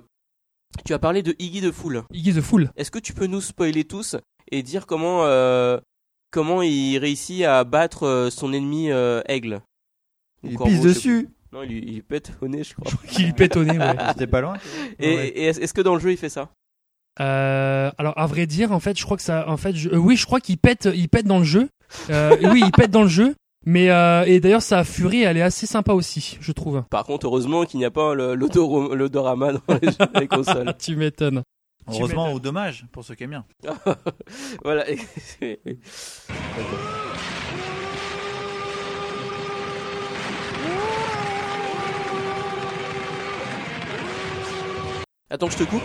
tu 0.85 0.93
as 0.95 0.99
parlé 0.99 1.23
de 1.23 1.35
Iggy 1.39 1.61
de 1.61 1.71
Fool. 1.71 2.03
Iggy 2.13 2.33
the 2.35 2.41
Fool. 2.41 2.71
Est-ce 2.77 2.91
que 2.91 2.99
tu 2.99 3.13
peux 3.13 3.27
nous 3.27 3.41
spoiler 3.41 3.85
tous 3.85 4.17
et 4.51 4.63
dire 4.63 4.87
comment 4.87 5.25
euh, 5.25 5.79
comment 6.31 6.63
il 6.63 6.99
réussit 6.99 7.43
à 7.45 7.65
battre 7.65 8.05
euh, 8.07 8.31
son 8.31 8.53
ennemi 8.53 8.91
euh, 8.91 9.23
aigle? 9.27 9.61
Ou 10.43 10.49
Il 10.51 10.57
corbeau, 10.57 10.73
pisse 10.73 10.83
je 10.83 10.89
sais 10.89 10.95
dessus. 10.95 11.29
Non, 11.53 11.63
il, 11.63 11.69
lui- 11.71 11.85
il 11.87 12.03
pète 12.03 12.33
au 12.41 12.49
nez, 12.49 12.65
je 12.65 12.75
crois. 12.75 12.91
Qui 13.09 13.23
lui 13.25 13.33
pète 13.33 13.57
au 13.57 13.65
nez, 13.65 13.79
ouais. 13.79 13.95
J'étais 14.09 14.27
pas 14.27 14.41
loin. 14.41 14.55
Et, 14.99 15.15
Ouais. 15.17 15.29
et 15.29 15.45
est-ce 15.45 15.61
est-ce 15.61 15.73
que 15.75 15.81
dans 15.83 15.95
le 15.95 16.01
jeu 16.01 16.11
il 16.11 16.17
fait 16.17 16.29
ça? 16.29 16.51
Euh, 17.21 17.93
alors, 17.97 18.19
à 18.19 18.27
vrai 18.27 18.47
dire, 18.47 18.73
en 18.73 18.81
fait, 18.81 18.99
je 18.99 19.05
crois 19.05 19.17
que 19.17 19.23
ça, 19.23 19.49
en 19.49 19.57
fait, 19.57 19.75
je- 19.77 19.89
euh, 19.91 19.97
oui, 19.97 20.17
je 20.17 20.27
crois 20.27 20.41
qu'il 20.41 20.59
pète, 20.59 20.89
il 20.93 21.09
pète 21.09 21.27
dans 21.27 21.39
le 21.39 21.45
jeu. 21.45 21.69
Euh, 22.11 22.37
oui, 22.51 22.63
il 22.65 22.73
pète 22.73 22.91
dans 22.91 23.03
le 23.03 23.09
jeu. 23.09 23.37
Mais 23.66 23.91
euh, 23.91 24.24
et 24.27 24.41
d'ailleurs, 24.41 24.62
sa 24.62 24.85
furie, 24.85 25.23
elle 25.23 25.36
est 25.36 25.43
assez 25.43 25.66
sympa 25.66 25.93
aussi, 25.93 26.36
je 26.41 26.53
trouve. 26.53 26.82
Par 26.91 27.05
contre, 27.05 27.27
heureusement 27.27 27.65
qu'il 27.65 27.78
n'y 27.78 27.86
a 27.86 27.91
pas 27.91 28.15
l'odorama 28.15 29.53
dans 29.53 29.61
les, 29.81 29.89
jeux- 29.89 30.27
consoles. 30.28 30.74
Tu 30.78 30.97
m'étonnes. 30.97 31.43
Heureusement 31.86 32.32
ou 32.32 32.41
dommage 32.41 32.86
pour 32.93 33.05
ceux 33.05 33.15
qui 33.15 33.24
aiment 33.24 33.43
bien. 33.62 33.77
voilà. 34.65 34.85
Attends, 45.31 45.51
je 45.51 45.59
te 45.59 45.65
coupe. 45.65 45.82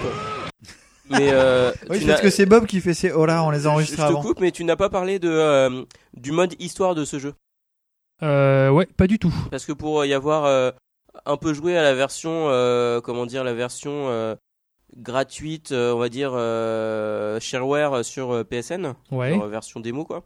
Mais 1.10 1.30
euh, 1.32 1.72
Oui, 1.90 2.06
parce 2.06 2.22
que 2.22 2.30
c'est 2.30 2.46
Bob 2.46 2.68
qui 2.68 2.82
fait 2.82 2.94
ses 2.94 3.12
hola, 3.12 3.44
on 3.44 3.50
les 3.50 3.58
a 3.58 3.60
je, 3.60 3.64
je 3.64 3.68
enregistrés 3.70 3.98
te 3.98 4.02
avant. 4.04 4.22
coupe, 4.22 4.40
mais 4.42 4.52
tu 4.52 4.64
n'as 4.64 4.76
pas 4.76 4.90
parlé 4.90 5.18
de 5.18 5.30
euh, 5.30 5.84
du 6.16 6.32
mode 6.32 6.54
histoire 6.60 6.94
de 6.94 7.04
ce 7.04 7.18
jeu. 7.18 7.34
Euh, 8.24 8.70
ouais, 8.70 8.86
pas 8.86 9.08
du 9.08 9.20
tout. 9.20 9.34
Parce 9.52 9.66
que 9.66 9.72
pour 9.72 10.04
y 10.06 10.14
avoir 10.14 10.46
euh, 10.46 10.72
un 11.26 11.38
peu 11.38 11.54
joué 11.54 11.78
à 11.78 11.84
la 11.84 11.94
version, 11.96 12.50
euh, 12.50 13.02
comment 13.02 13.26
dire, 13.26 13.44
la 13.44 13.54
version 13.54 14.10
euh, 14.10 14.36
gratuite, 14.98 15.72
euh, 15.72 15.94
on 15.94 16.00
va 16.00 16.10
dire, 16.10 16.32
euh, 16.34 17.40
shareware 17.40 18.04
sur 18.04 18.32
euh, 18.34 18.44
PSN, 18.44 18.94
Ouais. 19.12 19.40
euh, 19.40 19.48
version 19.48 19.80
démo 19.80 20.06
quoi. 20.06 20.24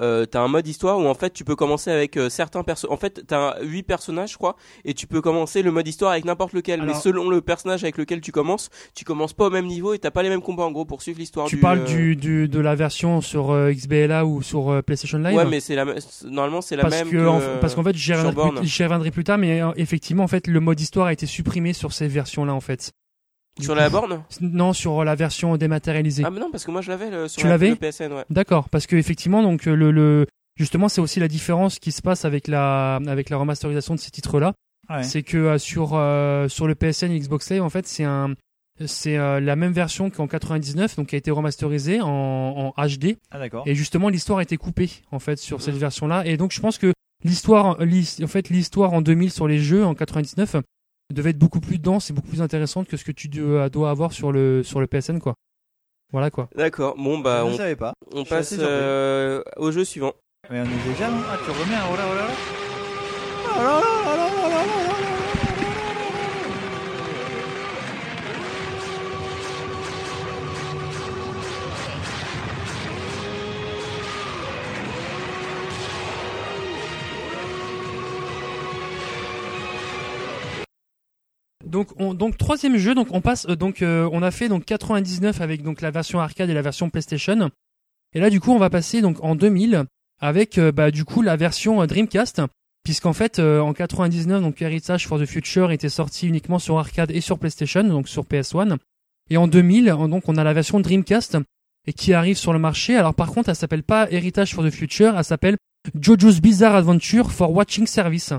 Euh, 0.00 0.26
t'as 0.26 0.40
un 0.40 0.48
mode 0.48 0.66
histoire 0.66 0.98
où 0.98 1.06
en 1.06 1.14
fait 1.14 1.30
tu 1.32 1.44
peux 1.44 1.54
commencer 1.54 1.90
avec 1.90 2.16
euh, 2.16 2.28
certains 2.28 2.62
persos. 2.64 2.86
En 2.90 2.96
fait, 2.96 3.22
t'as 3.26 3.60
8 3.62 3.84
personnages, 3.84 4.32
je 4.32 4.36
crois, 4.36 4.56
et 4.84 4.92
tu 4.94 5.06
peux 5.06 5.20
commencer 5.20 5.62
le 5.62 5.70
mode 5.70 5.86
histoire 5.86 6.12
avec 6.12 6.24
n'importe 6.24 6.52
lequel. 6.52 6.80
Alors- 6.80 6.94
Mais 6.94 7.00
selon 7.00 7.28
le 7.28 7.40
personnage 7.40 7.84
avec 7.84 7.96
lequel 7.98 8.20
tu 8.20 8.32
commences, 8.32 8.70
tu 8.94 9.04
commences 9.04 9.32
pas 9.34 9.46
au 9.46 9.50
même 9.50 9.66
niveau 9.66 9.94
et 9.94 9.98
t'as 9.98 10.10
pas 10.10 10.22
les 10.22 10.28
mêmes 10.30 10.42
combats 10.42 10.64
en 10.64 10.72
gros 10.72 10.84
pour 10.84 11.00
suivre 11.02 11.18
l'histoire. 11.20 11.46
Tu 11.46 11.56
du, 11.56 11.62
parles 11.62 11.80
euh, 11.80 11.84
du, 11.84 12.16
du, 12.16 12.48
de 12.48 12.60
la 12.60 12.74
version 12.74 13.20
sur 13.20 13.50
euh, 13.52 13.70
XBLA 13.72 14.26
ou 14.26 14.42
sur 14.42 14.70
euh, 14.70 14.82
PlayStation 14.82 15.18
Live? 15.18 15.36
Ouais, 15.36 15.44
mais 15.44 15.60
c'est 15.60 15.74
la 15.76 15.84
même. 15.84 15.96
Normalement, 16.24 16.60
c'est 16.60 16.76
la 16.76 16.82
parce 16.82 16.94
même. 16.96 17.10
que, 17.10 17.16
que, 17.16 17.26
en- 17.26 17.40
parce 17.60 17.74
qu'en 17.74 17.82
fait, 17.84 17.94
j'y 17.96 18.12
reviendrai, 18.14 19.10
plus, 19.10 19.10
plus 19.12 19.24
tard, 19.24 19.38
mais 19.38 19.60
effectivement, 19.76 20.24
en 20.24 20.28
fait, 20.28 20.46
le 20.46 20.60
mode 20.60 20.80
histoire 20.80 21.06
a 21.06 21.12
été 21.12 21.26
supprimé 21.26 21.72
sur 21.72 21.92
ces 21.92 22.08
versions-là, 22.08 22.52
en 22.52 22.60
fait. 22.60 22.92
Du 23.58 23.64
sur 23.64 23.74
coup- 23.74 23.78
la 23.80 23.88
borne. 23.88 24.22
Non, 24.40 24.72
sur 24.72 25.04
la 25.04 25.14
version 25.14 25.56
dématérialisée. 25.56 26.24
Ah 26.26 26.30
mais 26.30 26.40
non, 26.40 26.50
parce 26.50 26.64
que 26.64 26.70
moi 26.70 26.80
je 26.80 26.90
l'avais 26.90 27.10
le- 27.10 27.28
sur 27.28 27.40
Tu 27.40 27.46
la- 27.48 27.56
le 27.56 27.76
PSN, 27.76 28.12
ouais. 28.12 28.24
D'accord, 28.30 28.68
parce 28.68 28.86
que 28.86 28.96
effectivement, 28.96 29.42
donc 29.42 29.68
euh, 29.68 29.74
le, 29.76 29.90
le 29.92 30.26
justement, 30.56 30.88
c'est 30.88 31.00
aussi 31.00 31.20
la 31.20 31.28
différence 31.28 31.78
qui 31.78 31.92
se 31.92 32.02
passe 32.02 32.24
avec 32.24 32.48
la 32.48 32.96
avec 33.06 33.30
la 33.30 33.36
remasterisation 33.36 33.94
de 33.94 34.00
ces 34.00 34.10
titres-là, 34.10 34.54
Ouais. 34.90 35.02
c'est 35.04 35.22
que 35.22 35.36
euh, 35.38 35.58
sur 35.58 35.90
euh, 35.94 36.48
sur 36.48 36.66
le 36.66 36.74
PSN 36.74 37.10
et 37.12 37.18
Xbox 37.20 37.48
Live, 37.50 37.62
en 37.62 37.70
fait, 37.70 37.86
c'est 37.86 38.04
un 38.04 38.34
c'est 38.86 39.16
euh, 39.18 39.38
la 39.38 39.54
même 39.54 39.72
version 39.72 40.10
qu'en 40.10 40.26
99, 40.26 40.96
donc 40.96 41.06
qui 41.10 41.14
a 41.14 41.18
été 41.18 41.30
remasterisée 41.30 42.00
en, 42.00 42.08
en 42.76 42.86
HD. 42.86 43.18
Ah 43.30 43.38
d'accord. 43.38 43.62
Et 43.66 43.76
justement, 43.76 44.08
l'histoire 44.08 44.40
a 44.40 44.42
été 44.42 44.56
coupée 44.56 44.90
en 45.12 45.20
fait 45.20 45.38
sur 45.38 45.62
cette 45.62 45.74
Mhm. 45.74 45.80
version-là. 45.80 46.26
Et 46.26 46.36
donc, 46.36 46.50
je 46.50 46.60
pense 46.60 46.76
que 46.78 46.92
l'histoire, 47.22 47.80
l'his- 47.84 48.18
en 48.24 48.26
fait, 48.26 48.48
l'histoire 48.48 48.92
en 48.92 49.00
2000 49.00 49.30
sur 49.30 49.46
les 49.46 49.58
jeux 49.60 49.84
en 49.84 49.94
99 49.94 50.56
devait 51.12 51.30
être 51.30 51.38
beaucoup 51.38 51.60
plus 51.60 51.78
dense 51.78 52.10
et 52.10 52.12
beaucoup 52.12 52.28
plus 52.28 52.42
intéressante 52.42 52.88
que 52.88 52.96
ce 52.96 53.04
que 53.04 53.12
tu 53.12 53.28
dois, 53.28 53.68
dois 53.68 53.90
avoir 53.90 54.12
sur 54.12 54.32
le 54.32 54.62
sur 54.62 54.80
le 54.80 54.86
PSN, 54.86 55.18
quoi. 55.18 55.34
Voilà 56.12 56.30
quoi. 56.30 56.48
D'accord. 56.54 56.94
Bon 56.96 57.18
bah 57.18 57.44
on, 57.44 57.56
savais 57.56 57.76
pas. 57.76 57.92
on 58.12 58.24
passe 58.24 58.54
euh, 58.58 59.42
au 59.56 59.72
jeu 59.72 59.84
suivant. 59.84 60.12
Mais 60.50 60.60
on 60.60 60.64
est 60.64 60.92
déjà 60.92 61.10
non? 61.10 61.18
Ah 61.28 61.38
tu 61.44 61.50
remets 61.50 61.74
un 61.74 61.86
oh 61.92 61.96
là 61.96 62.04
oh 62.08 62.14
là 62.14 62.20
là. 62.20 62.34
Oh 63.56 63.58
là 63.58 63.64
là 63.64 63.70
là 63.70 63.80
là 63.80 63.80
là 63.80 64.02
là 64.02 64.03
Donc, 81.74 81.88
on, 82.00 82.14
donc 82.14 82.38
troisième 82.38 82.76
jeu, 82.76 82.94
donc 82.94 83.08
on 83.10 83.20
passe, 83.20 83.46
euh, 83.48 83.56
donc 83.56 83.82
euh, 83.82 84.08
on 84.12 84.22
a 84.22 84.30
fait 84.30 84.48
donc 84.48 84.64
99 84.64 85.40
avec 85.40 85.62
donc 85.64 85.80
la 85.80 85.90
version 85.90 86.20
arcade 86.20 86.48
et 86.48 86.54
la 86.54 86.62
version 86.62 86.88
PlayStation. 86.88 87.50
Et 88.14 88.20
là, 88.20 88.30
du 88.30 88.38
coup, 88.38 88.52
on 88.52 88.58
va 88.60 88.70
passer 88.70 89.00
donc 89.00 89.16
en 89.24 89.34
2000 89.34 89.82
avec 90.20 90.56
euh, 90.58 90.70
bah 90.70 90.92
du 90.92 91.04
coup 91.04 91.20
la 91.20 91.34
version 91.34 91.84
Dreamcast, 91.84 92.40
puisqu'en 92.84 93.12
fait 93.12 93.40
en 93.40 93.72
99 93.72 94.40
donc 94.40 94.62
Heritage 94.62 95.08
for 95.08 95.18
the 95.18 95.26
Future 95.26 95.72
était 95.72 95.88
sorti 95.88 96.28
uniquement 96.28 96.60
sur 96.60 96.78
arcade 96.78 97.10
et 97.10 97.20
sur 97.20 97.40
PlayStation, 97.40 97.82
donc 97.82 98.08
sur 98.08 98.22
PS1. 98.22 98.76
Et 99.30 99.36
en 99.36 99.48
2000, 99.48 99.90
en- 99.92 100.08
donc 100.08 100.28
on 100.28 100.36
a 100.36 100.44
la 100.44 100.52
version 100.52 100.78
Dreamcast 100.78 101.38
et 101.88 101.92
qui 101.92 102.12
arrive 102.14 102.36
sur 102.36 102.52
le 102.52 102.60
marché. 102.60 102.96
Alors 102.96 103.14
par 103.14 103.32
contre, 103.32 103.48
elle 103.48 103.56
s'appelle 103.56 103.82
pas 103.82 104.08
Heritage 104.12 104.54
for 104.54 104.62
the 104.64 104.70
Future, 104.70 105.18
elle 105.18 105.24
s'appelle 105.24 105.56
JoJo's 106.00 106.40
Bizarre 106.40 106.76
Adventure 106.76 107.32
for 107.32 107.50
Watching 107.50 107.86
Service. 107.88 108.32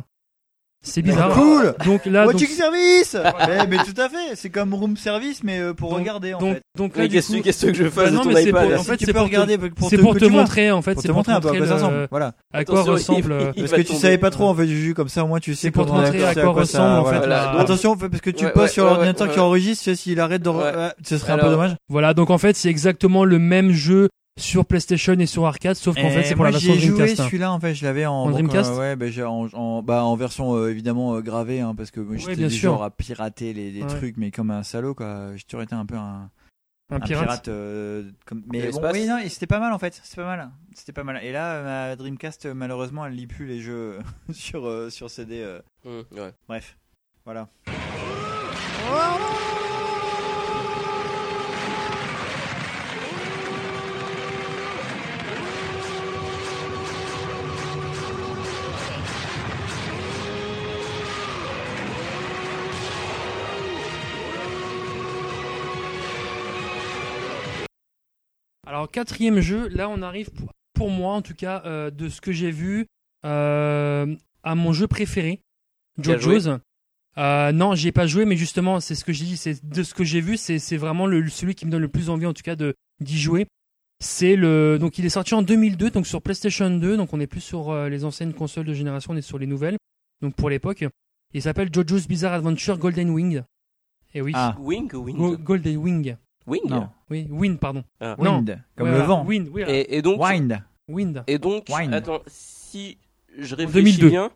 C'est 0.87 1.01
bizarre. 1.01 1.31
Cool. 1.33 1.73
Donc 1.85 2.05
là, 2.05 2.23
donc, 2.25 2.33
Watching 2.35 2.49
service 2.49 3.17
mais, 3.47 3.67
mais 3.69 3.77
tout 3.77 3.99
à 3.99 4.07
fait, 4.07 4.35
c'est 4.35 4.49
comme 4.49 4.73
room 4.73 4.95
service 4.97 5.43
mais 5.43 5.59
euh, 5.59 5.73
pour 5.73 5.89
Donc- 5.89 5.99
regarder 5.99 6.33
en 6.33 6.39
donc, 6.39 6.53
fait. 6.55 6.61
donc 6.77 6.95
là, 6.95 7.07
qu'est-ce 7.07 7.35
coup, 7.35 7.41
que 7.41 7.73
je 7.73 7.89
fasse 7.89 8.05
Bah 8.05 8.09
de 8.11 8.15
non, 8.15 8.21
ton 8.23 8.29
mais 8.31 8.43
iPad 8.43 8.69
pour- 8.69 8.79
en 8.79 8.83
fait, 8.83 8.97
tu 8.97 9.05
c'est 9.05 9.11
peux 9.13 9.17
pour 9.17 9.27
regarder 9.27 9.57
c'est 9.89 9.97
pour 9.97 10.15
te 10.15 10.25
montrer 10.25 10.71
en 10.71 10.81
fait, 10.81 10.93
pour 10.93 11.01
c'est 11.01 11.07
te 11.09 11.13
pour 11.13 11.23
te 11.23 11.31
montrer 11.31 11.33
un 11.33 11.41
peu 11.41 11.47
à 11.49 11.51
montrer 11.53 11.57
quoi 11.59 11.67
ça 11.67 11.73
le- 11.73 11.79
ressemble. 11.87 12.07
Voilà. 12.11 12.33
à 12.53 12.63
quoi 12.65 12.81
Attention, 12.81 12.93
ressemble. 13.15 13.31
euh, 13.31 13.51
Parce 13.57 13.71
que 13.71 13.81
tu 13.81 13.93
savais 13.95 14.17
pas 14.17 14.29
trop 14.29 14.47
en 14.47 14.55
fait 14.55 14.65
du 14.67 14.79
jus 14.79 14.93
comme 14.93 15.09
ça 15.09 15.23
au 15.23 15.27
moins 15.27 15.39
tu 15.39 15.55
sais 15.55 15.61
C'est 15.63 15.71
pour 15.71 15.85
te 15.87 15.91
montrer 15.91 16.23
à 16.23 16.33
quoi 16.35 16.51
ressemble, 16.51 16.99
en 16.99 17.05
fait, 17.05 17.31
Attention 17.59 17.97
parce 17.97 18.21
que 18.21 18.29
tu 18.29 18.45
ouais, 18.45 18.67
sur 18.67 18.85
l'ordinateur 18.85 19.31
qui 19.31 19.39
enregistre, 19.39 19.83
tu 19.83 19.89
sais, 19.89 19.95
s'il 19.95 20.19
arrête 20.19 20.45
euh, 20.45 20.89
ce 21.03 21.17
serait 21.17 21.33
un 21.33 21.37
peu 21.39 21.49
dommage. 21.49 21.75
Voilà, 21.89 22.13
donc 22.13 22.29
en 22.29 22.37
fait, 22.37 22.55
c'est 22.55 22.69
exactement 22.69 23.25
le 23.25 23.39
même 23.39 23.71
jeu 23.71 24.09
sur 24.37 24.65
PlayStation 24.65 25.13
et 25.13 25.25
sur 25.25 25.45
arcade, 25.45 25.75
sauf 25.75 25.95
qu'en 25.95 26.09
fait, 26.09 26.23
c'est 26.23 26.33
pour 26.35 26.43
moi, 26.43 26.51
la 26.51 26.57
j'y 26.59 26.67
version 26.67 26.87
joué 26.87 26.97
Dreamcast. 26.97 27.19
hein. 27.21 27.25
celui-là 27.25 27.51
en 27.53 27.59
fait, 27.59 27.73
je 27.73 27.85
l'avais 27.85 28.05
en, 28.05 28.13
En 28.13 28.25
donc, 28.25 28.33
Dreamcast 28.33 28.71
euh, 28.71 28.77
ouais, 28.79 28.95
bah, 28.97 29.09
j'ai 29.09 29.23
en, 29.23 29.47
en, 29.53 29.81
bah, 29.81 30.03
en 30.03 30.15
version 30.17 30.55
euh, 30.55 30.69
évidemment 30.71 31.15
euh, 31.15 31.21
gravée 31.21 31.61
hein, 31.61 31.73
parce 31.75 31.89
que 31.91 32.01
moi, 32.01 32.17
j'étais 32.17 32.49
sûr. 32.49 32.71
genre 32.73 32.83
à 32.83 32.89
pirater 32.91 33.53
les, 33.53 33.71
les 33.71 33.81
Ouais. 33.83 33.87
trucs 33.87 34.17
mais 34.17 34.31
comme 34.31 34.51
un 34.51 34.63
salaud 34.63 34.93
quoi. 34.93 35.35
J'ai 35.35 35.43
toujours 35.45 35.61
été 35.63 35.73
un 35.75 35.85
peu 35.85 35.95
un, 35.95 36.29
Un 36.91 36.97
un 36.97 36.99
pirate. 36.99 37.23
pirate, 37.23 37.47
euh, 37.47 38.11
comme... 38.25 38.41
De 38.41 38.45
mais 38.51 38.71
bon 38.71 38.81
oui 38.91 39.07
non 39.07 39.19
c'était 39.29 39.47
pas 39.47 39.59
mal 39.59 39.71
en 39.73 39.79
fait 39.79 39.99
c'était 40.03 40.21
pas 40.21 40.27
mal 40.27 40.51
c'était 40.73 40.91
pas 40.93 41.03
mal 41.05 41.23
et 41.23 41.31
là 41.31 41.61
ma 41.63 41.95
Dreamcast 41.95 42.45
malheureusement 42.47 43.05
elle 43.05 43.13
lit 43.13 43.27
plus 43.27 43.45
les 43.47 43.61
jeux 43.61 43.99
sur 44.33 44.67
euh, 44.67 44.89
sur 44.89 45.09
CD 45.09 45.39
euh. 45.41 45.59
Hum, 45.85 46.03
ouais. 46.11 46.31
bref 46.47 46.77
voilà 47.23 47.47
Alors, 68.75 68.91
quatrième 68.91 69.39
jeu, 69.39 69.69
là, 69.69 69.87
on 69.87 70.01
arrive, 70.01 70.31
pour, 70.31 70.51
pour 70.73 70.89
moi 70.89 71.13
en 71.13 71.21
tout 71.21 71.33
cas, 71.33 71.61
euh, 71.65 71.89
de 71.91 72.09
ce 72.09 72.19
que 72.19 72.33
j'ai 72.33 72.51
vu, 72.51 72.87
euh, 73.25 74.13
à 74.43 74.55
mon 74.55 74.73
jeu 74.73 74.85
préféré, 74.85 75.39
JoJo's. 75.97 76.49
Euh, 77.17 77.53
non, 77.53 77.73
j'y 77.73 77.87
ai 77.87 77.91
pas 77.93 78.05
joué, 78.05 78.25
mais 78.25 78.35
justement, 78.35 78.81
c'est 78.81 78.93
ce 78.95 79.05
que 79.05 79.13
j'ai 79.13 79.23
dit, 79.23 79.37
c'est 79.37 79.65
de 79.65 79.81
ce 79.81 79.93
que 79.93 80.03
j'ai 80.03 80.19
vu, 80.19 80.35
c'est 80.35 80.59
c'est 80.59 80.75
vraiment 80.75 81.07
le, 81.07 81.25
celui 81.29 81.55
qui 81.55 81.65
me 81.65 81.71
donne 81.71 81.83
le 81.83 81.87
plus 81.87 82.09
envie, 82.09 82.25
en 82.25 82.33
tout 82.33 82.43
cas, 82.43 82.57
de 82.57 82.75
d'y 82.99 83.17
jouer. 83.17 83.47
C'est 84.03 84.35
le 84.35 84.77
donc 84.77 84.99
il 84.99 85.05
est 85.05 85.09
sorti 85.09 85.33
en 85.35 85.41
2002, 85.41 85.91
donc 85.91 86.05
sur 86.05 86.21
PlayStation 86.21 86.69
2, 86.69 86.97
donc 86.97 87.13
on 87.13 87.17
n'est 87.17 87.27
plus 87.27 87.39
sur 87.39 87.69
euh, 87.69 87.87
les 87.87 88.03
anciennes 88.03 88.33
consoles 88.33 88.65
de 88.65 88.73
génération, 88.73 89.13
on 89.13 89.15
est 89.15 89.21
sur 89.21 89.39
les 89.39 89.47
nouvelles. 89.47 89.77
Donc 90.21 90.35
pour 90.35 90.49
l'époque, 90.49 90.83
il 91.33 91.41
s'appelle 91.41 91.69
JoJo's 91.73 92.09
Bizarre 92.09 92.33
Adventure 92.33 92.77
Golden 92.77 93.09
Wing. 93.11 93.41
Et 94.13 94.21
oui, 94.21 94.33
ah 94.35 94.57
Wing 94.59 94.93
ou 94.93 94.97
Wing? 94.97 95.15
Go- 95.15 95.37
Golden 95.37 95.77
Wing. 95.77 96.15
Wing 96.47 96.61
non 96.69 96.89
Oui, 97.09 97.27
Wind, 97.29 97.59
pardon. 97.59 97.83
Ah. 97.99 98.15
Non. 98.19 98.37
wind 98.37 98.59
comme 98.75 98.87
Ouais, 98.87 98.91
le 98.93 98.97
voilà, 98.99 99.05
vent 99.05 99.25
Wind, 99.25 99.47
oui. 99.51 99.63
Et, 99.67 99.97
et 99.97 100.01
donc, 100.01 100.21
wind 100.21 100.61
Wind. 100.87 101.23
et 101.27 101.37
donc 101.39 101.65
Wine. 101.69 101.93
attends, 101.93 102.19
si 102.27 102.97
je 103.37 103.55
réfléchis 103.55 103.97
2002. 103.97 104.09
bien, 104.09 104.31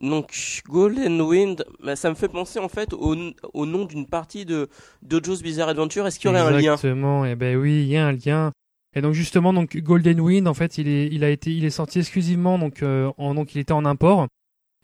donc 0.00 0.62
Golden 0.66 1.20
Wind, 1.20 1.64
bah, 1.82 1.96
ça 1.96 2.08
me 2.10 2.14
fait 2.14 2.28
penser 2.28 2.58
en 2.58 2.68
fait 2.68 2.92
au, 2.92 3.14
au 3.52 3.66
nom 3.66 3.84
d'une 3.84 4.06
partie 4.06 4.44
de 4.44 4.68
JoJo's 5.08 5.42
Bizarre 5.42 5.68
Adventure. 5.68 6.06
Est-ce 6.06 6.18
qu'il 6.18 6.30
y 6.30 6.32
aurait 6.32 6.40
un 6.40 6.50
lien? 6.50 6.58
Exactement. 6.74 7.24
Et 7.24 7.36
ben 7.36 7.56
oui, 7.56 7.82
il 7.82 7.88
y 7.88 7.96
a 7.96 8.06
un 8.06 8.12
lien. 8.12 8.52
Et 8.96 9.00
donc 9.02 9.12
justement, 9.12 9.52
donc 9.52 9.76
Golden 9.76 10.20
Wind, 10.20 10.46
en 10.48 10.54
fait, 10.54 10.78
il 10.78 10.88
est, 10.88 11.08
il 11.10 11.24
a 11.24 11.30
été, 11.30 11.50
il 11.52 11.64
est 11.64 11.70
sorti 11.70 11.98
exclusivement 11.98 12.58
donc, 12.58 12.82
euh, 12.82 13.10
en, 13.18 13.34
donc 13.34 13.54
il 13.54 13.58
était 13.58 13.72
en 13.72 13.84
import, 13.84 14.28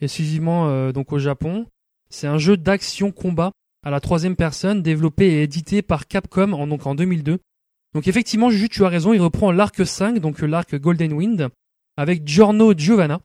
exclusivement 0.00 0.68
euh, 0.68 0.92
donc 0.92 1.12
au 1.12 1.18
Japon. 1.18 1.66
C'est 2.08 2.26
un 2.26 2.38
jeu 2.38 2.56
d'action 2.56 3.12
combat 3.12 3.52
à 3.82 3.90
la 3.90 4.00
troisième 4.00 4.36
personne, 4.36 4.82
développé 4.82 5.26
et 5.26 5.42
édité 5.42 5.82
par 5.82 6.06
Capcom 6.06 6.52
en 6.52 6.66
donc 6.66 6.86
en 6.86 6.94
2002. 6.94 7.38
Donc 7.94 8.06
effectivement, 8.08 8.50
Juju, 8.50 8.68
tu 8.68 8.84
as 8.84 8.88
raison, 8.88 9.12
il 9.12 9.20
reprend 9.20 9.50
l'arc 9.52 9.84
5, 9.86 10.18
donc 10.20 10.42
euh, 10.42 10.46
l'arc 10.46 10.74
Golden 10.76 11.12
Wind, 11.12 11.48
avec 11.96 12.26
Giorno 12.26 12.72
Giovanna. 12.76 13.20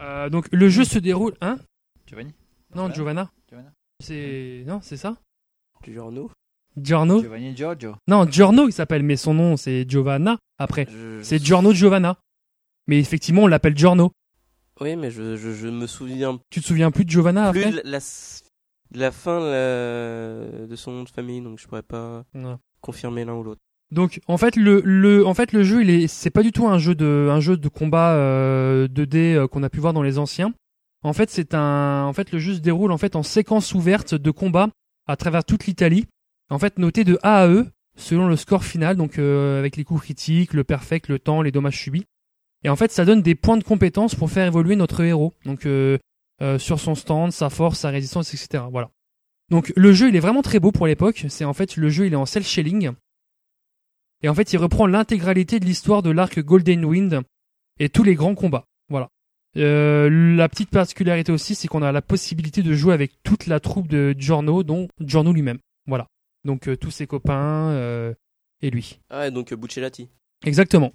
Euh, 0.00 0.28
donc 0.30 0.46
le 0.52 0.68
jeu 0.68 0.84
se 0.84 0.98
déroule, 0.98 1.34
hein? 1.40 1.58
Giovanni? 2.06 2.30
Non, 2.74 2.82
Voilà. 2.82 2.94
Giovanna. 2.94 3.30
Giovanna. 3.48 3.72
C'est 4.02 4.64
non, 4.66 4.80
c'est 4.82 4.96
ça? 4.96 5.16
Giorno 5.86 6.30
Giorno. 6.76 7.20
Giovanni 7.22 7.54
Giorgio 7.54 7.96
Non, 8.08 8.24
Giorno 8.26 8.66
il 8.66 8.72
s'appelle, 8.72 9.02
mais 9.04 9.16
son 9.16 9.34
nom 9.34 9.56
c'est 9.56 9.84
Giovanna 9.88 10.38
après. 10.58 10.86
Je- 10.90 11.22
C'est 11.22 11.38
Giorno 11.42 11.72
Giovanna. 11.72 12.18
Mais 12.86 12.98
effectivement, 12.98 13.42
on 13.42 13.46
l'appelle 13.46 13.76
Giorno. 13.76 14.12
Oui, 14.80 14.96
mais 14.96 15.10
je, 15.10 15.36
je, 15.36 15.52
je 15.52 15.68
me 15.68 15.86
souviens 15.86 16.38
Tu 16.50 16.60
te 16.60 16.66
souviens 16.66 16.90
plus 16.90 17.04
de 17.04 17.10
Giovanna 17.10 17.50
plus 17.52 17.64
après? 17.64 17.82
la, 17.84 17.98
la 18.94 19.10
fin 19.12 19.40
la- 19.40 20.66
de 20.66 20.76
son 20.76 20.92
nom 20.92 21.02
de 21.02 21.08
famille, 21.08 21.40
donc 21.40 21.58
je 21.58 21.66
pourrais 21.66 21.82
pas 21.82 22.24
confirmer 22.80 23.24
l'un 23.24 23.34
ou 23.34 23.42
l'autre. 23.42 23.60
Donc 23.90 24.20
en 24.26 24.38
fait 24.38 24.56
le, 24.56 24.80
le 24.84 25.26
en 25.26 25.34
fait 25.34 25.52
le 25.52 25.62
jeu 25.62 25.82
il 25.82 25.90
est 25.90 26.08
c'est 26.08 26.30
pas 26.30 26.42
du 26.42 26.52
tout 26.52 26.66
un 26.66 26.78
jeu 26.78 26.94
de 26.94 27.28
un 27.30 27.40
jeu 27.40 27.56
de 27.56 27.68
combat 27.68 28.14
euh, 28.14 28.88
2D 28.88 29.16
euh, 29.34 29.46
qu'on 29.46 29.62
a 29.62 29.68
pu 29.70 29.78
voir 29.78 29.92
dans 29.92 30.02
les 30.02 30.18
anciens. 30.18 30.52
En 31.02 31.12
fait 31.12 31.30
c'est 31.30 31.54
un 31.54 32.04
en 32.04 32.12
fait 32.12 32.32
le 32.32 32.38
jeu 32.38 32.54
se 32.54 32.60
déroule 32.60 32.90
en 32.92 32.98
fait 32.98 33.14
en 33.14 33.22
séquence 33.22 33.74
ouverte 33.74 34.14
de 34.14 34.30
combat 34.30 34.68
à 35.06 35.16
travers 35.16 35.44
toute 35.44 35.66
l'Italie. 35.66 36.06
En 36.50 36.58
fait 36.58 36.78
noté 36.78 37.04
de 37.04 37.18
A 37.22 37.42
à 37.42 37.48
E 37.48 37.66
selon 37.96 38.26
le 38.26 38.36
score 38.36 38.64
final 38.64 38.96
donc 38.96 39.18
euh, 39.18 39.58
avec 39.58 39.76
les 39.76 39.84
coups 39.84 40.00
critiques, 40.02 40.54
le 40.54 40.64
perfect, 40.64 41.08
le 41.08 41.18
temps, 41.18 41.42
les 41.42 41.52
dommages 41.52 41.78
subis. 41.80 42.04
Et 42.64 42.70
en 42.70 42.76
fait 42.76 42.90
ça 42.90 43.04
donne 43.04 43.22
des 43.22 43.34
points 43.34 43.58
de 43.58 43.64
compétence 43.64 44.14
pour 44.14 44.30
faire 44.30 44.46
évoluer 44.46 44.76
notre 44.76 45.02
héros. 45.02 45.34
Donc 45.44 45.66
euh, 45.66 45.98
euh, 46.42 46.58
sur 46.58 46.80
son 46.80 46.94
stand, 46.94 47.32
sa 47.32 47.50
force, 47.50 47.80
sa 47.80 47.90
résistance, 47.90 48.34
etc. 48.34 48.64
Voilà. 48.70 48.90
Donc 49.50 49.72
le 49.76 49.92
jeu 49.92 50.08
il 50.08 50.16
est 50.16 50.20
vraiment 50.20 50.42
très 50.42 50.60
beau 50.60 50.72
pour 50.72 50.86
l'époque. 50.86 51.26
C'est 51.28 51.44
en 51.44 51.54
fait 51.54 51.76
le 51.76 51.88
jeu 51.88 52.06
il 52.06 52.12
est 52.12 52.16
en 52.16 52.26
cel 52.26 52.44
shading. 52.44 52.92
Et 54.24 54.28
en 54.30 54.34
fait, 54.34 54.54
il 54.54 54.56
reprend 54.56 54.86
l'intégralité 54.86 55.60
de 55.60 55.66
l'histoire 55.66 56.02
de 56.02 56.10
l'arc 56.10 56.40
Golden 56.40 56.86
Wind 56.86 57.20
et 57.78 57.90
tous 57.90 58.02
les 58.02 58.14
grands 58.14 58.34
combats. 58.34 58.64
Voilà. 58.88 59.10
Euh, 59.58 60.08
la 60.34 60.48
petite 60.48 60.70
particularité 60.70 61.30
aussi, 61.30 61.54
c'est 61.54 61.68
qu'on 61.68 61.82
a 61.82 61.92
la 61.92 62.00
possibilité 62.00 62.62
de 62.62 62.72
jouer 62.72 62.94
avec 62.94 63.12
toute 63.22 63.46
la 63.46 63.60
troupe 63.60 63.86
de 63.86 64.14
Giorno, 64.16 64.62
dont 64.62 64.88
Giorno 64.98 65.30
lui-même. 65.30 65.58
Voilà. 65.86 66.06
Donc 66.44 66.68
euh, 66.68 66.76
tous 66.76 66.90
ses 66.90 67.06
copains 67.06 67.70
euh, 67.72 68.14
et 68.62 68.70
lui. 68.70 68.98
Ah, 69.10 69.20
ouais, 69.20 69.30
donc 69.30 69.52
Buccellati. 69.52 70.08
Exactement. 70.46 70.92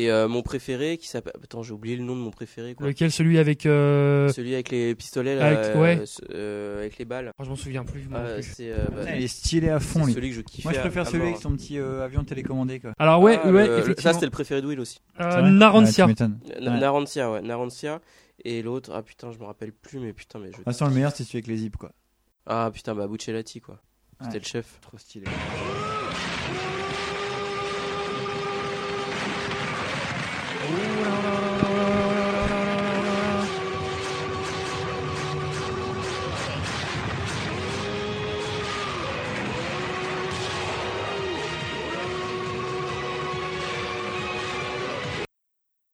Et 0.00 0.12
euh, 0.12 0.28
mon 0.28 0.42
préféré 0.42 0.96
qui 0.96 1.08
s'appelle. 1.08 1.32
Attends, 1.42 1.64
j'ai 1.64 1.72
oublié 1.72 1.96
le 1.96 2.04
nom 2.04 2.14
de 2.14 2.20
mon 2.20 2.30
préféré. 2.30 2.74
Quoi. 2.76 2.86
Lequel 2.86 3.10
celui 3.10 3.36
avec 3.38 3.66
euh... 3.66 4.28
Celui 4.28 4.54
avec 4.54 4.70
les 4.70 4.94
pistolets 4.94 5.34
là, 5.34 5.46
Avec- 5.46 5.58
euh, 5.74 5.80
ouais. 5.80 6.04
euh, 6.30 6.78
avec 6.78 6.98
les 6.98 7.04
balles. 7.04 7.32
oh, 7.36 7.42
je 7.44 7.48
m'en 7.48 7.56
souviens 7.56 7.84
plus. 7.84 8.08
Ah, 8.14 8.40
c'est 8.40 8.70
euh, 8.70 8.84
bah, 8.94 9.14
il 9.16 9.24
est 9.24 9.26
stylé 9.28 9.70
à 9.70 9.80
fond 9.80 10.06
lui 10.06 10.12
celui 10.12 10.28
que 10.30 10.36
je 10.36 10.40
kiffais. 10.42 10.68
moi 10.68 10.72
je 10.72 10.78
préfère 10.80 11.02
à- 11.02 11.10
celui 11.10 11.24
avec 11.24 11.38
son 11.38 11.50
petit 11.56 11.78
euh, 11.80 12.04
avion 12.04 12.22
télécommandé 12.22 12.78
quoi 12.78 12.92
Alors 12.98 13.20
ouais, 13.20 13.40
Ah, 13.42 13.50
ouais, 13.50 13.64
effectivement. 13.66 14.02
Ça, 14.02 14.12
c'était 14.12 14.26
le 14.26 14.30
préféré 14.30 14.62
de 14.62 14.68
Will 14.68 14.78
aussi. 14.78 15.00
Euh, 15.20 15.28
vrai 15.28 15.50
Narantia. 15.50 16.06
Ouais, 16.06 16.14
tu 16.14 16.22
m'étonnes. 16.22 16.38
Na- 16.60 16.72
Ouais. 16.74 16.78
Narantia, 16.80 17.32
ouais, 17.32 17.42
Narantia. 17.42 18.00
Et 18.44 18.62
l'autre, 18.62 18.92
ah 18.94 19.02
putain, 19.02 19.32
je 19.32 19.38
me 19.40 19.44
rappelle 19.46 19.72
plus, 19.72 19.98
mais 19.98 20.12
putain, 20.12 20.38
mais 20.38 20.52
je. 20.56 20.62
Façon 20.62 20.86
le 20.86 20.94
meilleur 20.94 21.10
c'est 21.10 21.24
celui 21.24 21.38
avec 21.38 21.48
les 21.48 21.56
zips 21.56 21.76
quoi 21.76 21.90
Ah 22.46 22.70
putain, 22.72 22.94
bah 22.94 23.08
Buccellati 23.08 23.60
quoi. 23.60 23.80
C'était 24.20 24.34
Ouais. 24.34 24.38
le 24.38 24.44
chef. 24.44 24.78
Trop 24.80 24.96
stylé. 24.96 25.26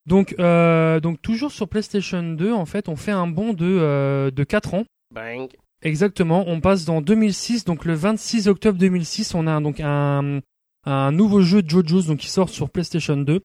Donc, 0.07 0.37
euh, 0.39 1.01
donc 1.01 1.21
toujours 1.23 1.51
sur 1.51 1.69
PlayStation 1.69 2.23
2, 2.23 2.53
en 2.53 2.67
fait, 2.67 2.89
on 2.89 2.97
fait 2.97 3.11
un 3.11 3.27
bond 3.27 3.53
de, 3.53 3.65
euh, 3.65 4.31
de 4.31 4.45
4 4.45 4.75
ans. 4.75 4.85
Bang. 5.13 5.49
Exactement, 5.83 6.45
on 6.47 6.61
passe 6.61 6.85
dans 6.85 7.01
2006, 7.01 7.65
donc 7.65 7.85
le 7.85 7.95
26 7.95 8.49
octobre 8.49 8.79
2006, 8.79 9.35
on 9.35 9.47
a 9.47 9.61
donc 9.61 9.81
un, 9.81 10.41
un 10.85 11.13
nouveau 11.13 11.43
jeu 11.43 11.63
de 11.63 11.69
JoJo's 11.69 12.07
donc 12.07 12.19
qui 12.19 12.29
sort 12.29 12.49
sur 12.49 12.71
PlayStation 12.71 13.17
2, 13.17 13.41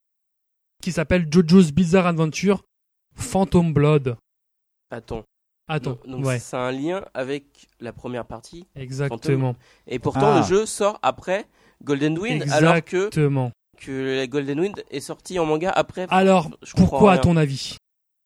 qui 0.81 0.91
s'appelle 0.91 1.27
JoJo's 1.31 1.71
Bizarre 1.71 2.07
Adventure 2.07 2.63
Phantom 3.15 3.73
Blood. 3.73 4.15
Attends. 4.91 5.23
Attends, 5.67 5.97
Donc, 6.07 6.25
ouais, 6.25 6.39
c'est 6.39 6.57
un 6.57 6.71
lien 6.71 7.05
avec 7.13 7.67
la 7.79 7.93
première 7.93 8.25
partie. 8.25 8.65
exactement, 8.75 9.55
Et 9.85 9.99
pourtant, 9.99 10.31
Ah. 10.33 10.39
le 10.39 10.45
jeu 10.45 10.65
sort 10.65 10.97
après 11.03 11.45
Golden 11.83 12.17
Wind, 12.17 12.43
alors 12.51 12.83
que, 12.83 13.09
que 13.77 14.25
Golden 14.25 14.59
Wind 14.61 14.83
est 14.89 14.99
sorti 14.99 15.37
en 15.37 15.45
manga 15.45 15.69
après. 15.69 16.07
Alors, 16.09 16.49
Je 16.63 16.73
pourquoi 16.73 17.13
à 17.13 17.17
ton 17.19 17.37
avis? 17.37 17.77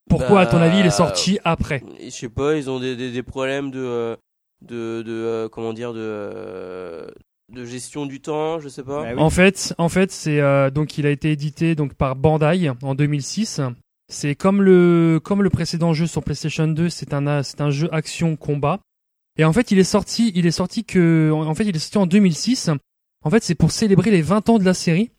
Pourquoi 0.09 0.41
à 0.41 0.45
ton 0.45 0.57
avis 0.61 0.79
il 0.79 0.85
est 0.85 0.89
sorti 0.89 1.39
après? 1.43 1.83
Je 2.01 2.09
sais 2.09 2.29
pas, 2.29 2.55
ils 2.55 2.69
ont 2.69 2.79
des, 2.79 2.95
des, 2.95 3.11
des 3.11 3.23
problèmes 3.23 3.71
de, 3.71 3.79
euh, 3.79 4.15
de, 4.61 5.01
de 5.01 5.11
euh, 5.11 5.49
comment 5.49 5.73
dire, 5.73 5.91
de, 5.93 5.99
euh, 5.99 7.07
de 7.51 7.65
gestion 7.65 8.05
du 8.05 8.21
temps, 8.21 8.59
je 8.59 8.69
sais 8.69 8.83
pas. 8.83 9.03
Bah 9.03 9.13
oui. 9.15 9.21
En 9.21 9.29
fait, 9.29 9.73
en 9.77 9.89
fait, 9.89 10.11
c'est 10.11 10.39
euh, 10.39 10.69
donc 10.69 10.97
il 10.97 11.05
a 11.05 11.09
été 11.09 11.31
édité 11.31 11.75
donc 11.75 11.93
par 11.93 12.15
Bandai 12.15 12.71
en 12.81 12.95
2006. 12.95 13.61
C'est 14.09 14.35
comme 14.35 14.61
le 14.61 15.19
comme 15.23 15.43
le 15.43 15.49
précédent 15.49 15.93
jeu 15.93 16.07
sur 16.07 16.23
PlayStation 16.23 16.67
2, 16.67 16.89
c'est 16.89 17.13
un 17.13 17.43
c'est 17.43 17.61
un 17.61 17.69
jeu 17.69 17.93
action 17.93 18.35
combat. 18.35 18.79
Et 19.37 19.45
en 19.45 19.53
fait, 19.53 19.71
il 19.71 19.79
est 19.79 19.83
sorti, 19.83 20.31
il 20.35 20.45
est 20.45 20.51
sorti 20.51 20.83
que 20.83 21.31
en 21.33 21.53
fait, 21.55 21.65
il 21.65 21.75
est 21.75 21.79
sorti 21.79 21.97
en 21.97 22.05
2006. 22.05 22.69
En 23.25 23.29
fait, 23.29 23.43
c'est 23.43 23.55
pour 23.55 23.71
célébrer 23.71 24.11
les 24.11 24.21
20 24.21 24.49
ans 24.49 24.59
de 24.59 24.65
la 24.65 24.73
série 24.73 25.11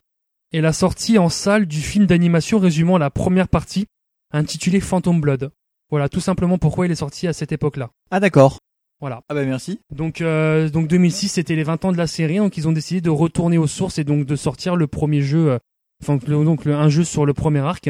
et 0.52 0.60
la 0.60 0.72
sortie 0.72 1.18
en 1.18 1.28
salle 1.28 1.66
du 1.66 1.80
film 1.80 2.06
d'animation 2.06 2.58
résumant 2.58 2.98
la 2.98 3.10
première 3.10 3.48
partie 3.48 3.86
intitulé 4.30 4.80
Phantom 4.80 5.20
Blood. 5.20 5.50
Voilà, 5.90 6.08
tout 6.08 6.20
simplement 6.20 6.58
pourquoi 6.58 6.86
il 6.86 6.92
est 6.92 6.96
sorti 6.96 7.26
à 7.26 7.32
cette 7.32 7.52
époque-là. 7.52 7.90
Ah 8.10 8.20
d'accord. 8.20 8.58
Voilà. 9.04 9.20
Ah 9.28 9.34
bah 9.34 9.44
merci. 9.44 9.80
Donc, 9.94 10.22
euh, 10.22 10.70
donc 10.70 10.88
2006, 10.88 11.28
c'était 11.28 11.56
les 11.56 11.62
20 11.62 11.84
ans 11.84 11.92
de 11.92 11.98
la 11.98 12.06
série, 12.06 12.38
donc 12.38 12.56
ils 12.56 12.66
ont 12.66 12.72
décidé 12.72 13.02
de 13.02 13.10
retourner 13.10 13.58
aux 13.58 13.66
sources 13.66 13.98
et 13.98 14.04
donc 14.04 14.24
de 14.24 14.34
sortir 14.34 14.76
le 14.76 14.86
premier 14.86 15.20
jeu, 15.20 15.50
euh, 15.50 15.58
enfin 16.02 16.18
le- 16.26 16.42
donc 16.42 16.64
le- 16.64 16.74
un 16.74 16.88
jeu 16.88 17.04
sur 17.04 17.26
le 17.26 17.34
premier 17.34 17.58
arc. 17.60 17.88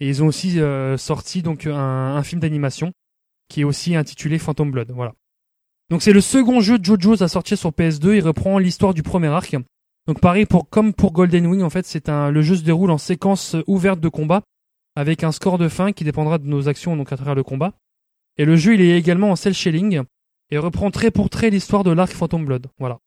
Et 0.00 0.08
ils 0.08 0.22
ont 0.22 0.26
aussi 0.26 0.60
euh, 0.60 0.98
sorti 0.98 1.40
donc 1.40 1.66
un, 1.66 1.74
un 1.74 2.22
film 2.22 2.42
d'animation 2.42 2.92
qui 3.48 3.62
est 3.62 3.64
aussi 3.64 3.96
intitulé 3.96 4.38
Phantom 4.38 4.70
Blood. 4.70 4.90
Voilà. 4.94 5.14
Donc 5.88 6.02
c'est 6.02 6.12
le 6.12 6.20
second 6.20 6.60
jeu 6.60 6.78
de 6.78 6.84
JoJo's 6.84 7.22
à 7.22 7.28
sortir 7.28 7.56
sur 7.56 7.70
PS2. 7.70 8.16
Il 8.16 8.20
reprend 8.20 8.58
l'histoire 8.58 8.92
du 8.92 9.02
premier 9.02 9.28
arc. 9.28 9.56
Donc 10.06 10.20
pareil 10.20 10.44
pour 10.44 10.68
comme 10.68 10.92
pour 10.92 11.12
Golden 11.12 11.46
Wing, 11.46 11.62
en 11.62 11.70
fait, 11.70 11.86
c'est 11.86 12.10
un 12.10 12.30
le 12.30 12.42
jeu 12.42 12.56
se 12.56 12.62
déroule 12.64 12.90
en 12.90 12.98
séquence 12.98 13.56
ouverte 13.66 13.98
de 14.00 14.08
combat 14.10 14.42
avec 14.94 15.24
un 15.24 15.32
score 15.32 15.56
de 15.56 15.68
fin 15.70 15.92
qui 15.92 16.04
dépendra 16.04 16.36
de 16.36 16.46
nos 16.46 16.68
actions 16.68 16.96
donc 16.98 17.12
à 17.12 17.16
travers 17.16 17.34
le 17.34 17.44
combat. 17.44 17.72
Et 18.36 18.44
le 18.44 18.56
jeu 18.56 18.74
il 18.74 18.82
est 18.82 18.98
également 18.98 19.30
en 19.30 19.36
cel 19.36 19.54
shading 19.54 20.02
et 20.50 20.58
reprend 20.58 20.90
trait 20.90 21.10
pour 21.10 21.30
trait 21.30 21.50
l'histoire 21.50 21.84
de 21.84 21.90
l'arc 21.90 22.12
Phantom 22.12 22.44
Blood. 22.44 22.66
Voilà. 22.78 22.98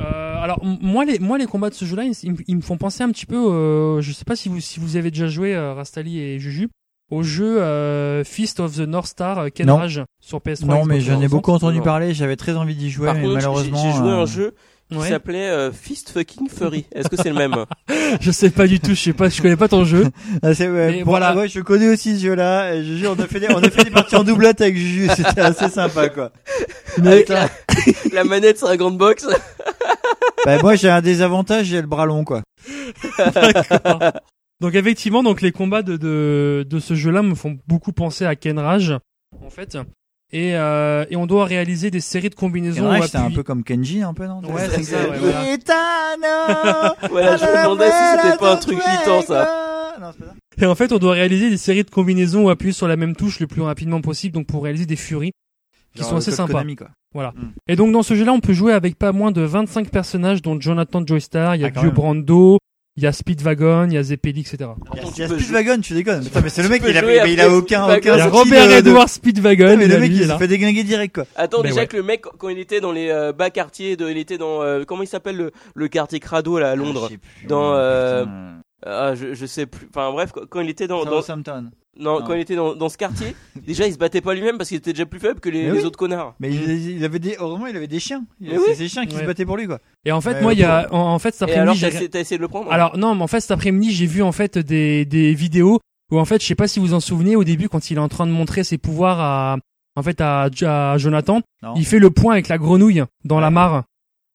Euh, 0.00 0.36
alors 0.42 0.62
moi 0.62 1.04
les 1.06 1.18
moi 1.18 1.38
les 1.38 1.46
combats 1.46 1.70
de 1.70 1.74
ce 1.74 1.86
jeu-là 1.86 2.04
ils, 2.04 2.12
ils 2.22 2.32
me- 2.32 2.38
ils 2.46 2.56
me 2.56 2.60
font 2.60 2.76
penser 2.76 3.02
un 3.02 3.08
petit 3.10 3.24
peu 3.24 3.36
euh, 3.50 4.02
je 4.02 4.12
sais 4.12 4.26
pas 4.26 4.36
si 4.36 4.50
vous 4.50 4.60
si 4.60 4.78
vous 4.78 4.96
avez 4.96 5.10
déjà 5.10 5.26
joué 5.26 5.54
euh, 5.56 5.72
Rastali 5.72 6.20
et 6.20 6.38
Juju 6.38 6.68
au 7.10 7.22
jeu 7.22 7.62
euh, 7.62 8.22
Fist 8.22 8.60
of 8.60 8.76
the 8.76 8.80
North 8.80 9.06
Star 9.06 9.38
euh, 9.38 9.48
Kenrage 9.48 10.02
sur 10.20 10.40
PS3. 10.40 10.66
Non 10.66 10.84
mais 10.84 11.00
j'en 11.00 11.12
ai 11.14 11.26
360. 11.26 11.30
beaucoup 11.30 11.52
entendu 11.52 11.80
parler. 11.80 12.12
J'avais 12.12 12.36
très 12.36 12.56
envie 12.56 12.74
d'y 12.74 12.90
jouer, 12.90 13.06
Par 13.06 13.14
mais 13.14 13.22
contre, 13.22 13.34
malheureusement. 13.36 13.78
j'ai 13.82 13.92
joué 13.96 14.10
à 14.10 14.12
euh, 14.16 14.22
un 14.22 14.26
jeu 14.26 14.54
qui 14.90 14.96
Ouais. 14.98 15.08
s'appelait 15.08 15.48
euh, 15.48 15.72
Fist 15.72 16.10
Fucking 16.10 16.48
Furry. 16.48 16.86
Est-ce 16.92 17.08
que 17.08 17.16
c'est 17.16 17.30
le 17.30 17.34
même 17.34 17.54
Je 18.20 18.30
sais 18.30 18.50
pas 18.50 18.66
du 18.68 18.78
tout, 18.80 18.90
je 18.94 19.00
sais 19.00 19.12
pas, 19.12 19.28
je 19.28 19.42
connais 19.42 19.56
pas 19.56 19.68
ton 19.68 19.84
jeu. 19.84 20.04
Ah, 20.42 20.54
c'est, 20.54 20.68
ouais, 20.68 20.90
Mais 20.92 20.98
pour- 21.02 21.10
voilà. 21.10 21.34
ouais, 21.36 21.48
je 21.48 21.60
connais 21.60 21.88
aussi 21.88 22.16
ce 22.18 22.22
jeu-là. 22.24 22.80
Juju, 22.82 23.06
on 23.08 23.14
a 23.18 23.26
fait 23.26 23.40
des, 23.40 23.48
on 23.50 23.58
a 23.62 23.70
fait 23.70 23.84
des 23.84 23.90
parties 23.90 24.16
en 24.16 24.22
doublotte 24.24 24.60
avec 24.60 24.76
Juju. 24.76 25.08
C'était 25.16 25.40
assez 25.40 25.68
sympa, 25.68 26.08
quoi. 26.08 26.30
Avec 26.98 27.28
la, 27.28 27.48
la 28.12 28.24
manette 28.24 28.58
sur 28.58 28.68
la 28.68 28.76
grande 28.76 28.96
box. 28.98 29.26
Bah, 30.44 30.58
moi, 30.62 30.76
j'ai 30.76 30.88
un 30.88 31.00
désavantage, 31.02 31.66
j'ai 31.66 31.80
le 31.80 31.86
bras 31.88 32.06
long, 32.06 32.22
quoi. 32.24 32.42
Donc 34.60 34.74
effectivement, 34.74 35.22
donc 35.22 35.42
les 35.42 35.52
combats 35.52 35.82
de 35.82 35.96
de, 35.96 36.64
de 36.68 36.78
ce 36.78 36.94
jeu-là 36.94 37.22
me 37.22 37.34
font 37.34 37.58
beaucoup 37.66 37.92
penser 37.92 38.24
à 38.24 38.36
Kenrage 38.36 38.94
en 39.44 39.50
fait. 39.50 39.76
Et 40.32 40.56
euh, 40.56 41.04
et 41.08 41.16
on 41.16 41.26
doit 41.26 41.44
réaliser 41.44 41.90
des 41.90 42.00
séries 42.00 42.30
de 42.30 42.34
combinaisons. 42.34 42.90
Au 42.90 43.02
c'était 43.02 43.18
un 43.18 43.30
peu 43.30 43.42
comme 43.42 43.62
Kenji, 43.62 44.02
un 44.02 44.12
peu, 44.12 44.26
non 44.26 44.40
Ouais, 44.42 44.68
c'est 44.70 44.82
ça, 44.82 45.08
ouais, 45.08 45.18
voilà. 45.18 45.42
Voilà, 47.10 47.36
je 47.36 47.44
me 47.44 47.62
demandais 47.62 47.90
si 47.90 48.22
c'était 48.22 48.36
pas 48.38 48.52
un 48.52 48.56
truc 48.56 48.78
gitan, 48.78 49.22
ça. 49.22 49.94
Non, 50.00 50.08
c'est 50.12 50.24
pas 50.24 50.26
ça. 50.26 50.34
Et 50.58 50.66
en 50.66 50.74
fait, 50.74 50.90
on 50.92 50.98
doit 50.98 51.12
réaliser 51.12 51.50
des 51.50 51.56
séries 51.58 51.84
de 51.84 51.90
combinaisons 51.90 52.44
ou 52.46 52.50
appuyer 52.50 52.72
sur 52.72 52.88
la 52.88 52.96
même 52.96 53.14
touche 53.14 53.40
le 53.40 53.46
plus 53.46 53.62
rapidement 53.62 54.00
possible, 54.00 54.34
donc 54.34 54.46
pour 54.46 54.64
réaliser 54.64 54.86
des 54.86 54.96
furies 54.96 55.32
qui 55.94 56.00
Genre, 56.02 56.10
sont 56.10 56.16
assez 56.16 56.32
sympas. 56.32 56.52
Konami, 56.52 56.76
quoi. 56.76 56.88
Et 57.68 57.76
donc 57.76 57.92
dans 57.92 58.02
ce 58.02 58.14
jeu-là, 58.14 58.32
on 58.32 58.40
peut 58.40 58.52
jouer 58.52 58.72
avec 58.72 58.98
pas 58.98 59.12
moins 59.12 59.32
de 59.32 59.40
25 59.40 59.90
personnages, 59.90 60.42
dont 60.42 60.60
Jonathan 60.60 61.02
Joystar, 61.06 61.56
il 61.56 61.62
y 61.62 61.64
a 61.64 61.70
Ah, 61.74 61.82
même. 61.82 61.94
Brando, 61.94 62.58
il 62.98 63.02
y 63.02 63.06
a 63.06 63.12
Speedwagon, 63.12 63.88
il 63.88 63.92
y 63.94 63.98
a 63.98 64.02
Zeppeli, 64.02 64.40
etc. 64.40 64.56
Il 64.94 64.98
y 64.98 65.00
a, 65.22 65.26
il 65.28 65.36
y 65.36 65.40
Speedwagon, 65.40 65.80
tu 65.80 65.92
déconnes. 65.94 66.24
Mais 66.42 66.48
c'est 66.48 66.62
le 66.62 66.68
mec, 66.70 66.82
il 66.88 66.96
a, 66.96 67.02
mais 67.02 67.32
il 67.32 67.40
a 67.40 67.50
aucun, 67.50 67.88
Speedwagon. 67.88 67.96
aucun 67.98 68.14
Il 68.14 68.18
y 68.18 68.20
a 68.20 68.28
style 68.28 68.32
Robert 68.38 68.66
de- 68.68 68.72
Edward 68.88 69.08
Speedwagon, 69.08 69.76
mais 69.76 69.86
le 69.88 69.98
mec, 69.98 70.10
il 70.14 70.26
là. 70.26 70.34
se 70.34 70.38
fait 70.38 70.48
déglinguer 70.48 70.82
direct, 70.82 71.14
quoi. 71.14 71.24
Attends, 71.36 71.62
Mais 71.62 71.68
déjà 71.68 71.82
ouais. 71.82 71.86
que 71.86 71.96
le 71.96 72.02
mec, 72.02 72.22
quand 72.38 72.48
il 72.48 72.58
était 72.58 72.80
dans 72.80 72.92
les 72.92 73.10
euh, 73.10 73.32
bas 73.32 73.50
quartiers, 73.50 73.96
de, 73.96 74.08
il 74.08 74.16
était 74.16 74.38
dans. 74.38 74.62
euh, 74.62 74.84
comment 74.86 75.02
il 75.02 75.06
s'appelle 75.08 75.36
le, 75.36 75.52
le 75.74 75.88
quartier 75.88 76.20
Crado 76.20 76.58
là 76.58 76.70
à 76.70 76.74
Londres? 76.76 77.10
Ah, 77.12 77.14
plus, 77.40 77.46
Dans, 77.48 77.74
euh, 77.74 78.22
putain. 78.24 78.55
Ah, 78.86 79.14
je, 79.14 79.34
je 79.34 79.46
sais 79.46 79.66
plus. 79.66 79.88
Enfin 79.90 80.10
bref, 80.12 80.32
quand, 80.50 80.60
il 80.60 80.68
était 80.70 80.86
dans. 80.86 81.04
dans 81.04 81.20
Southampton. 81.20 81.70
non, 81.98 82.20
non. 82.20 82.26
quand 82.26 82.34
il 82.34 82.40
était 82.40 82.56
dans, 82.56 82.74
dans 82.74 82.88
ce 82.88 82.96
quartier, 82.96 83.34
déjà 83.66 83.86
il 83.86 83.92
se 83.92 83.98
battait 83.98 84.20
pas 84.20 84.34
lui-même 84.34 84.56
parce 84.58 84.68
qu'il 84.68 84.78
était 84.78 84.92
déjà 84.92 85.06
plus 85.06 85.18
faible 85.20 85.40
que 85.40 85.48
les, 85.48 85.64
Mais 85.64 85.72
les 85.72 85.78
oui. 85.80 85.84
autres 85.84 85.98
connards. 85.98 86.34
Mais 86.40 86.50
il, 86.50 86.96
il 86.96 87.04
avait 87.04 87.18
des, 87.18 87.36
heureusement, 87.38 87.66
il 87.66 87.76
avait 87.76 87.86
des 87.86 88.00
chiens. 88.00 88.24
Il 88.40 88.50
Mais 88.50 88.58
c'est 88.58 88.70
oui. 88.70 88.76
ses 88.76 88.88
chiens 88.88 89.06
qui 89.06 89.14
Ouais. 89.16 89.22
se 89.22 89.26
battaient 89.26 89.44
pour 89.46 89.56
lui, 89.56 89.66
quoi. 89.66 89.80
Et 90.04 90.12
en 90.12 90.20
fait, 90.20 90.34
Ouais, 90.34 90.42
moi, 90.42 90.52
il 90.54 90.60
y 90.60 90.64
a, 90.64 90.86
en, 90.92 90.98
en 91.14 91.18
fait, 91.18 91.34
cet 91.34 91.42
après-midi, 91.42 91.80
t'as 91.80 91.88
j'ai- 91.90 91.94
essayé- 91.96 92.08
t'as 92.10 92.20
essayé 92.20 92.36
de 92.38 92.42
le 92.42 92.48
prendre 92.48 92.70
Alors 92.72 92.96
non, 92.96 93.14
mais 93.14 93.22
en 93.22 93.26
fait 93.26 93.40
cet 93.40 93.50
après-midi 93.50 93.92
j'ai 93.92 94.06
vu 94.06 94.22
en 94.22 94.32
fait 94.32 94.56
des, 94.58 95.04
des 95.04 95.34
vidéos 95.34 95.80
où 96.12 96.18
en 96.20 96.24
fait 96.24 96.40
je 96.40 96.46
sais 96.46 96.54
pas 96.54 96.68
si 96.68 96.78
vous 96.78 96.94
en 96.94 97.00
souvenez 97.00 97.34
au 97.34 97.42
début 97.44 97.68
quand 97.68 97.90
il 97.90 97.96
est 97.96 98.00
en 98.00 98.08
train 98.08 98.26
de 98.26 98.30
montrer 98.32 98.62
ses 98.62 98.78
pouvoirs 98.78 99.18
à 99.20 99.56
en 99.96 100.02
fait 100.02 100.20
à, 100.20 100.42
à 100.42 100.98
Jonathan, 100.98 101.40
Non. 101.62 101.72
il 101.76 101.86
fait 101.86 101.98
le 101.98 102.10
point 102.10 102.34
avec 102.34 102.48
la 102.48 102.58
grenouille 102.58 103.02
dans 103.24 103.40
la 103.40 103.50
mare. 103.50 103.84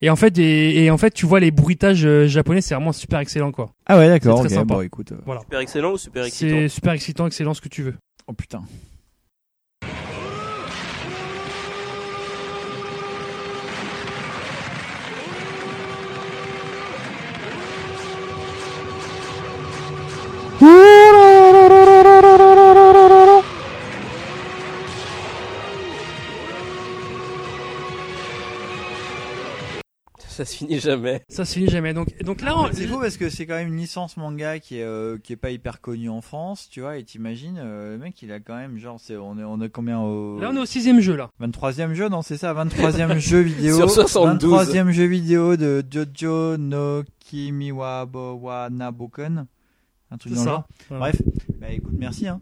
Et 0.03 0.09
en 0.09 0.15
fait 0.15 0.37
et, 0.39 0.83
et 0.85 0.89
en 0.91 0.97
fait 0.97 1.11
tu 1.11 1.25
vois 1.27 1.39
les 1.39 1.51
bruitages 1.51 2.05
euh, 2.05 2.27
japonais, 2.27 2.61
c'est 2.61 2.73
vraiment 2.73 2.91
super 2.91 3.19
excellent 3.19 3.51
quoi. 3.51 3.71
Ah 3.85 3.97
ouais, 3.97 4.07
d'accord. 4.07 4.37
C'est 4.41 4.47
très 4.47 4.55
ok, 4.55 4.59
sympa. 4.61 4.73
Bon, 4.75 4.81
écoute. 4.81 5.11
euh, 5.11 5.17
Super 5.41 5.59
excellent 5.59 5.91
ou 5.93 5.97
super 5.97 6.23
excitant 6.25 6.55
C'est 6.55 6.67
super 6.69 6.93
excitant, 6.93 7.27
excellent 7.27 7.53
ce 7.53 7.61
que 7.61 7.69
tu 7.69 7.83
veux. 7.83 7.93
Oh 8.27 8.33
putain. 8.33 8.61
Ça 30.41 30.45
se 30.45 30.55
finit 30.57 30.79
jamais. 30.79 31.21
Ça 31.29 31.45
se 31.45 31.53
finit 31.53 31.67
jamais. 31.69 31.93
Donc 31.93 32.07
donc 32.23 32.41
là 32.41 32.57
on- 32.57 32.71
C'est 32.73 32.87
fou 32.87 32.97
parce 32.99 33.15
que 33.17 33.29
c'est 33.29 33.45
quand 33.45 33.53
même 33.53 33.67
une 33.67 33.77
licence 33.77 34.17
manga 34.17 34.57
qui 34.59 34.79
est 34.79 34.83
euh, 34.83 35.19
qui 35.19 35.33
est 35.33 35.37
pas 35.37 35.51
hyper 35.51 35.81
connue 35.81 36.09
en 36.09 36.21
France, 36.21 36.67
tu 36.71 36.81
vois. 36.81 36.97
Et 36.97 37.03
t'imagines, 37.03 37.59
euh, 37.59 37.91
le 37.91 37.97
mec, 37.99 38.19
il 38.23 38.31
a 38.31 38.39
quand 38.39 38.55
même 38.55 38.77
genre, 38.79 38.99
c'est 38.99 39.15
on 39.17 39.37
est 39.37 39.43
on 39.43 39.61
est 39.61 39.69
combien 39.69 39.99
au 39.99 40.39
là 40.39 40.49
on 40.51 40.55
est 40.55 40.59
au 40.61 40.65
sixième 40.65 40.99
jeu 40.99 41.15
là. 41.15 41.29
23e 41.39 41.93
jeu, 41.93 42.09
non, 42.09 42.23
c'est 42.23 42.37
ça, 42.37 42.53
23e 42.55 43.17
jeu 43.19 43.41
vidéo. 43.41 43.75
Sur 43.77 43.89
72. 43.91 44.67
23e 44.73 44.89
jeu 44.89 45.05
vidéo 45.05 45.57
de 45.57 45.83
Jojo 45.87 46.57
no 46.57 47.03
Kimiwa 47.19 48.05
wa 48.11 48.69
Naboken. 48.71 49.45
Un 50.09 50.17
truc 50.17 50.33
dans 50.33 50.41
le 50.43 50.49
genre. 50.49 50.67
Bref, 50.89 51.21
bah 51.59 51.69
écoute, 51.69 51.93
merci. 51.95 52.27
Hein. 52.27 52.39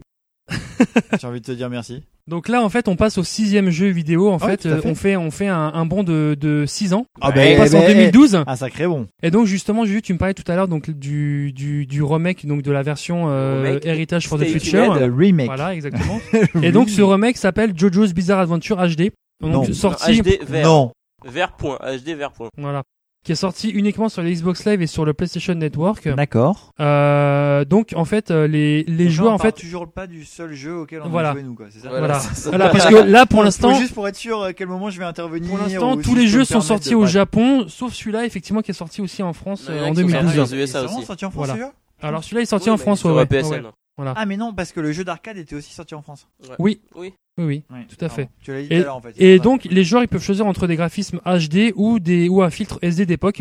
J'ai 1.20 1.26
envie 1.26 1.40
de 1.40 1.46
te 1.46 1.52
dire 1.52 1.68
merci. 1.70 2.02
Donc 2.26 2.48
là 2.48 2.62
en 2.62 2.68
fait 2.68 2.88
on 2.88 2.96
passe 2.96 3.18
au 3.18 3.24
sixième 3.24 3.70
jeu 3.70 3.88
vidéo. 3.88 4.30
En 4.30 4.38
fait, 4.38 4.66
à 4.66 4.68
euh, 4.68 4.80
fait. 4.80 4.88
on 4.88 4.94
fait 4.94 5.16
on 5.16 5.30
fait 5.30 5.48
un, 5.48 5.72
un 5.74 5.86
bond 5.86 6.02
de 6.02 6.36
de 6.38 6.64
six 6.66 6.92
ans. 6.94 7.06
Ah 7.20 7.30
on 7.30 7.34
bah, 7.34 7.42
passe 7.56 7.74
en 7.74 7.80
ben, 7.80 7.88
2012. 7.88 8.42
Un 8.46 8.56
sacré 8.56 8.86
bon. 8.86 9.06
Et 9.22 9.30
donc 9.30 9.46
justement, 9.46 9.84
Juju, 9.84 10.02
tu 10.02 10.12
me 10.12 10.18
parlais 10.18 10.34
tout 10.34 10.50
à 10.50 10.54
l'heure 10.54 10.68
donc 10.68 10.90
du 10.90 11.52
du 11.52 11.86
du 11.86 12.02
remake 12.02 12.46
donc 12.46 12.62
de 12.62 12.70
la 12.70 12.82
version 12.82 13.26
euh, 13.28 13.78
Heritage 13.82 14.28
for 14.28 14.38
the 14.38 14.44
Future. 14.44 14.92
Remake. 14.92 15.46
Voilà, 15.46 15.74
exactement. 15.74 16.20
Et 16.62 16.72
donc 16.72 16.90
ce 16.90 17.02
remake 17.02 17.36
s'appelle 17.36 17.72
JoJo's 17.76 18.12
Bizarre 18.12 18.40
Adventure 18.40 18.76
HD. 18.76 19.10
Donc 19.40 19.68
Non. 19.68 19.72
sorti 19.72 20.20
HD 20.20 20.38
vert. 20.46 20.66
Non. 20.66 20.92
Vert 21.24 21.52
point, 21.52 21.78
HD 21.82 22.10
vert 22.16 22.32
point. 22.32 22.48
Voilà. 22.56 22.82
Qui 23.22 23.32
est 23.32 23.36
sorti 23.36 23.68
uniquement 23.68 24.08
sur 24.08 24.22
le 24.22 24.30
Xbox 24.30 24.64
Live 24.64 24.80
et 24.80 24.86
sur 24.86 25.04
le 25.04 25.12
PlayStation 25.12 25.52
Network. 25.54 26.08
D'accord. 26.08 26.72
Euh, 26.80 27.66
donc 27.66 27.92
en 27.94 28.06
fait, 28.06 28.30
euh, 28.30 28.46
les, 28.46 28.82
les 28.84 29.04
Donc, 29.04 29.12
joueurs 29.12 29.32
on 29.32 29.34
en 29.34 29.38
fait, 29.38 29.52
toujours 29.52 29.92
pas 29.92 30.06
du 30.06 30.24
seul 30.24 30.54
jeu 30.54 30.74
auquel 30.78 31.02
on 31.04 31.10
Voilà. 31.10 31.28
a 31.30 31.32
joué 31.34 31.42
nous 31.42 31.54
quoi, 31.54 31.66
c'est 31.70 31.80
ça 31.80 31.90
voilà, 31.90 32.18
voilà, 32.46 32.70
parce 32.70 32.86
que 32.86 32.94
là 32.94 33.26
pour 33.26 33.44
l'instant, 33.44 33.74
juste 33.74 33.92
pour 33.92 34.08
être 34.08 34.16
sûr 34.16 34.42
à 34.42 34.54
quel 34.54 34.68
moment 34.68 34.88
je 34.88 34.98
vais 34.98 35.04
intervenir. 35.04 35.50
pour 35.50 35.58
l'instant, 35.58 35.96
ou 35.96 36.02
tous 36.02 36.14
les 36.14 36.28
jeux 36.28 36.44
sont 36.46 36.62
sortis 36.62 36.94
au 36.94 37.04
Japon, 37.04 37.66
sauf 37.68 37.92
celui-là 37.92 38.24
effectivement 38.24 38.62
qui 38.62 38.70
est 38.70 38.74
sorti 38.74 39.02
aussi 39.02 39.22
en 39.22 39.34
France 39.34 39.68
en 39.68 39.72
euh, 39.72 39.84
a 39.84 39.88
en 39.88 39.92
qui 39.92 40.00
sont 40.00 40.08
sortis 40.08 40.24
2012. 40.24 40.38
aux 40.38 40.42
Ah, 40.42 40.56
il 40.56 40.58
est 40.60 40.62
USA 40.64 40.78
vraiment 40.82 40.96
aussi. 40.96 41.06
sorti 41.06 41.24
en 41.26 41.30
France 41.30 41.36
Voilà. 41.46 41.52
celui-là? 41.52 41.72
Alors 42.02 42.24
celui-là 42.24 42.40
est 42.40 42.46
sorti 42.46 42.68
Oui, 42.70 42.74
en 42.74 42.78
France, 42.78 43.04
ouais, 43.04 43.12
ouais, 43.12 43.26
PSN. 43.26 43.52
ouais. 43.52 43.62
Voilà. 43.96 44.14
Ah 44.16 44.24
mais 44.26 44.36
non 44.36 44.54
parce 44.54 44.72
que 44.72 44.80
le 44.80 44.92
jeu 44.92 45.04
d'arcade 45.04 45.36
était 45.36 45.54
aussi 45.54 45.72
sorti 45.72 45.94
en 45.94 46.02
France. 46.02 46.26
Oui, 46.58 46.80
Oui. 46.94 47.12
oui, 47.38 47.62
Tout 47.88 48.02
à 48.04 48.08
fait. 48.08 48.28
Tu 48.42 48.52
l'as 48.52 48.62
dit 48.62 48.68
tout 48.68 48.74
Et, 48.74 48.76
à 48.78 48.80
l'heure 48.80 48.96
en 48.96 49.00
fait. 49.02 49.12
c'est 49.16 49.22
et 49.22 49.36
pour 49.36 49.44
ça. 49.44 49.50
donc 49.50 49.64
les 49.64 49.84
joueurs 49.84 50.02
ils 50.02 50.08
peuvent 50.08 50.22
choisir 50.22 50.46
entre 50.46 50.66
des 50.66 50.76
graphismes 50.76 51.20
HD 51.26 51.72
ou 51.76 51.98
des 52.00 52.28
ou 52.28 52.42
un 52.42 52.50
filtre 52.50 52.78
SD 52.82 53.04
d'époque. 53.06 53.40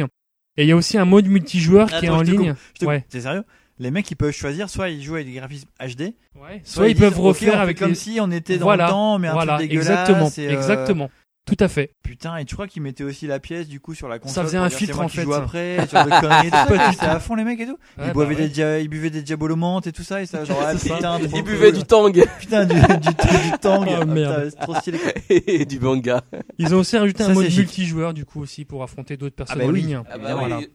Et 0.57 0.63
il 0.63 0.67
y 0.67 0.71
a 0.71 0.75
aussi 0.75 0.97
un 0.97 1.05
mode 1.05 1.27
multijoueur 1.27 1.87
qui 1.89 2.05
est 2.05 2.09
en 2.09 2.23
je 2.25 2.31
ligne. 2.31 2.55
te. 2.77 2.85
Ouais. 2.85 3.05
T'es 3.09 3.21
sérieux? 3.21 3.43
Les 3.81 3.91
mecs 3.91 4.11
ils 4.11 4.15
peuvent 4.15 4.33
choisir 4.33 4.69
soit 4.69 4.89
ils 4.89 5.01
jouent 5.01 5.15
avec 5.15 5.27
des 5.27 5.33
graphismes 5.33 5.69
HD, 5.79 6.13
Ouais. 6.35 6.59
Soit 6.65 6.89
ils 6.89 6.95
peuvent 6.97 7.17
refaire 7.19 7.61
avec 7.61 7.77
comme 7.79 7.89
les 7.89 7.95
si 7.95 8.19
on 8.21 8.29
était 8.29 8.57
dans 8.57 8.65
voilà, 8.65 8.85
le 8.87 8.89
temps 8.91 9.19
mais 9.19 9.29
un 9.29 9.33
voilà, 9.33 9.55
truc 9.55 9.69
dégueulasse. 9.69 10.09
exactement, 10.09 10.29
et, 10.37 10.47
euh, 10.47 10.57
exactement. 10.57 11.11
Tout 11.49 11.63
à 11.63 11.67
fait. 11.67 11.93
Putain, 12.03 12.37
et 12.37 12.45
tu 12.45 12.55
crois 12.55 12.67
qu'ils 12.67 12.81
mettaient 12.81 13.03
aussi 13.03 13.27
la 13.27 13.39
pièce 13.39 13.67
du 13.67 13.79
coup 13.79 13.93
sur 13.93 14.07
la 14.07 14.19
console 14.19 14.35
Ça 14.35 14.43
faisait 14.43 14.57
un 14.57 14.69
filtre, 14.69 14.99
en 14.99 15.07
fait, 15.07 15.23
joue 15.23 15.33
après, 15.33 15.77
sur 15.87 16.03
le 16.03 16.09
conneries 16.21 16.95
tout 16.97 17.05
à 17.05 17.19
fond 17.19 17.35
les 17.35 17.43
mecs 17.43 17.59
et 17.59 17.65
tout. 17.65 17.77
Ouais, 17.97 18.05
ils, 18.07 18.13
bah 18.13 18.25
buvaient 18.25 18.35
ouais. 18.35 18.35
des 18.35 18.49
dia- 18.49 18.79
ils 18.79 18.87
buvaient 18.89 19.09
des 19.09 19.21
diabolomantes 19.21 19.87
et 19.87 19.91
tout 19.91 20.03
ça, 20.03 20.21
et 20.21 20.25
ça, 20.25 20.43
genre, 20.45 20.61
ah, 20.65 20.73
putain, 20.79 21.19
trop 21.19 21.37
Il 21.37 21.43
buvait 21.43 21.69
cool. 21.71 21.79
du 21.79 21.83
tang 21.85 22.11
Putain, 22.39 22.65
du, 22.65 22.75
du, 22.75 22.81
du, 22.81 23.57
tang. 23.61 23.85
Oh, 23.89 23.93
Ah, 24.01 24.05
merde. 24.05 24.45
putain, 24.49 24.61
trop 24.63 24.75
stylé. 24.75 24.99
et 25.29 25.65
du 25.65 25.79
manga. 25.79 26.21
Ils 26.57 26.73
ont 26.75 26.79
aussi 26.79 26.97
rajouté 26.97 27.23
Ça, 27.23 27.29
un 27.31 27.33
mode 27.33 27.51
multijoueur 27.53 28.13
du 28.13 28.25
coup 28.25 28.41
aussi 28.41 28.65
pour 28.65 28.83
affronter 28.83 29.17
d'autres 29.17 29.35
personnes 29.35 29.59
bah 29.59 29.65
en 29.65 29.69
oui. 29.69 29.81
ligne. 29.81 30.01
Ah 30.09 30.17
bah 30.17 30.35
Voilà. 30.35 30.57
oui. 30.59 30.69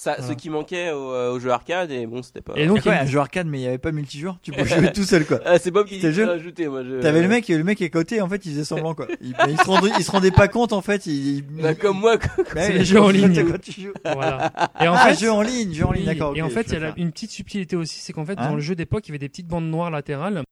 Ça, 0.00 0.14
Voilà. 0.16 0.32
ce 0.32 0.38
qui 0.38 0.48
manquait 0.48 0.92
au, 0.92 1.12
euh, 1.12 1.30
au 1.30 1.38
jeu 1.40 1.50
arcade 1.50 1.90
et 1.90 2.06
bon 2.06 2.22
c'était 2.22 2.40
pas. 2.40 2.54
Et 2.56 2.66
donc 2.66 2.78
il 2.86 2.88
y 2.88 2.90
a 2.90 3.02
un 3.02 3.04
jeu 3.04 3.18
arcade, 3.18 3.46
mais 3.46 3.58
il 3.58 3.60
n'y 3.60 3.66
avait 3.66 3.76
pas 3.76 3.92
multijoueur 3.92 4.38
Tu 4.42 4.50
pouvais 4.50 4.64
jouer 4.64 4.90
tout 4.94 5.04
seul, 5.04 5.26
quoi. 5.26 5.40
Ah, 5.44 5.58
c'est 5.58 5.70
Bob 5.70 5.86
qui 5.86 6.00
l'a 6.00 6.10
jeu 6.10 6.26
ajouté 6.26 6.68
moi. 6.68 6.82
Je... 6.82 7.02
T'avais 7.02 7.20
le 7.20 7.28
mec, 7.28 7.48
le 7.48 7.62
mec 7.62 7.82
est 7.82 7.84
à 7.84 7.88
côté, 7.90 8.22
en 8.22 8.28
fait, 8.30 8.46
il 8.46 8.52
faisait 8.52 8.64
semblant, 8.64 8.94
quoi. 8.94 9.08
Il, 9.20 9.34
il 9.46 9.58
se 9.58 9.64
rendait, 9.66 9.90
il 9.98 10.02
se 10.02 10.10
rendait 10.10 10.30
pas 10.30 10.48
compte, 10.48 10.72
en 10.72 10.80
fait, 10.80 11.04
il, 11.04 11.36
il- 11.36 11.42
Bah, 11.42 11.74
comme 11.74 11.98
moi. 12.00 12.16
quoi. 12.16 12.44
C'est 12.54 12.72
les 12.72 12.84
jeux 12.86 12.98
en 12.98 13.08
quand 13.08 13.10
ligne. 13.10 13.58
tu 13.62 13.72
joues. 13.78 13.92
Voilà. 14.06 14.50
Et 14.80 14.88
en 14.88 14.94
ah, 14.94 15.08
fait, 15.08 15.20
jeu 15.20 15.30
en 15.30 15.42
ligne, 15.42 15.74
jeu 15.74 15.84
en 15.84 15.92
ligne, 15.92 16.04
Oui, 16.08 16.14
d'accord. 16.14 16.34
Et 16.34 16.40
en 16.40 16.48
fait, 16.48 16.68
il 16.72 16.80
y 16.80 16.82
a 16.82 16.94
une 16.96 17.12
petite 17.12 17.32
subtilité 17.32 17.76
aussi, 17.76 17.98
c'est 18.00 18.14
qu'en 18.14 18.24
fait, 18.24 18.38
Hein 18.38 18.48
dans 18.48 18.54
le 18.54 18.62
jeu 18.62 18.74
d'époque, 18.74 19.06
il 19.06 19.10
y 19.10 19.12
avait 19.12 19.18
des 19.18 19.28
petites 19.28 19.48
bandes 19.48 19.68
noires 19.68 19.90
latérales. 19.90 20.44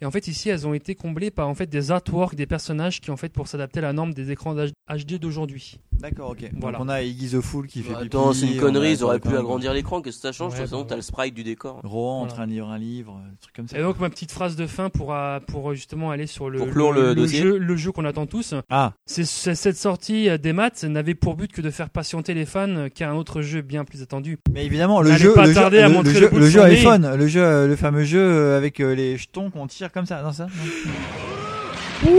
Et 0.00 0.06
en 0.06 0.10
fait, 0.10 0.26
ici, 0.28 0.48
elles 0.48 0.66
ont 0.66 0.74
été 0.74 0.94
comblées 0.96 1.30
par 1.30 1.48
en 1.48 1.54
fait 1.54 1.66
des 1.66 1.90
artworks 1.92 2.34
des 2.34 2.46
personnages 2.46 3.00
qui, 3.00 3.10
en 3.10 3.16
fait, 3.16 3.32
pour 3.32 3.46
s'adapter 3.48 3.78
à 3.78 3.82
la 3.82 3.92
norme 3.92 4.12
des 4.12 4.30
écrans 4.32 4.54
HD 4.54 5.18
d'aujourd'hui. 5.20 5.78
D'accord, 6.00 6.30
ok. 6.30 6.50
Voilà. 6.60 6.78
Donc 6.78 6.86
on 6.86 6.90
a 6.90 7.00
Iggy 7.02 7.28
the 7.30 7.40
Fool 7.40 7.68
qui 7.68 7.80
fait 7.80 7.92
Bah. 7.92 8.00
Attends, 8.04 8.32
c'est 8.32 8.46
une 8.48 8.60
connerie, 8.60 8.92
ils 8.92 9.04
auraient 9.04 9.20
pu 9.20 9.34
agrandir 9.36 9.72
l'écran, 9.72 10.02
qu'est-ce 10.02 10.16
que 10.16 10.22
ça 10.22 10.32
change? 10.32 10.52
Ouais, 10.52 10.58
De 10.58 10.62
toute 10.64 10.70
façon, 10.70 10.82
bah, 10.82 10.86
t'as 10.90 10.96
le 10.96 11.02
sprite 11.02 11.32
du 11.34 11.44
décor. 11.44 11.80
Rohan 11.84 12.14
en 12.14 12.18
Voilà. 12.22 12.32
train 12.34 12.46
de 12.46 12.52
lire 12.52 12.66
un 12.68 12.76
livre, 12.76 13.12
un 13.24 13.34
truc 13.40 13.54
comme 13.54 13.68
ça. 13.68 13.78
Et 13.78 13.82
donc, 13.82 14.00
ma 14.00 14.10
petite 14.10 14.32
phrase 14.32 14.56
de 14.56 14.66
fin 14.66 14.90
pour, 14.90 15.14
euh, 15.14 15.38
pour 15.46 15.70
euh, 15.70 15.74
justement 15.74 16.10
aller 16.10 16.26
sur 16.26 16.50
le, 16.50 16.58
le 16.58 17.26
jeu, 17.26 17.56
le 17.56 17.76
jeu 17.76 17.92
qu'on 17.92 18.04
attend 18.04 18.26
tous. 18.26 18.54
Ah, 18.68 18.92
C'est 19.06 19.24
c'est- 19.24 19.54
cette 19.54 19.76
sortie 19.76 20.28
euh, 20.28 20.36
des 20.36 20.52
maths 20.52 20.82
n'avait 20.84 21.14
pour 21.14 21.36
but 21.36 21.52
que 21.52 21.62
de 21.62 21.70
faire 21.70 21.88
patienter 21.88 22.34
les 22.34 22.44
fans 22.44 22.68
euh, 22.68 22.88
qu'un 22.88 23.14
autre 23.14 23.40
jeu 23.40 23.62
bien 23.62 23.84
plus 23.84 24.02
attendu. 24.02 24.38
mais 24.52 24.66
évidemment, 24.66 25.00
le 25.00 25.12
jeu, 25.16 25.32
pas 25.32 25.42
le 25.46 25.52
jeu, 25.52 25.54
tarder 25.54 25.78
à 25.78 25.88
le- 25.88 25.94
montrer 25.94 26.14
le 26.14 26.28
le 26.28 26.30
jeu, 26.32 26.38
le 26.40 26.46
jeu 26.46 26.62
iPhone, 26.62 27.14
le 27.16 27.26
jeu, 27.28 27.66
le 27.68 27.76
fameux 27.76 28.04
jeu 28.04 28.54
avec 28.54 28.80
les 28.80 29.16
jetons 29.16 29.50
qu'on 29.50 29.68
tire 29.68 29.83
comme 29.92 30.06
ça, 30.06 30.22
non 30.22 30.32
ça 30.32 30.46
non 30.46 32.10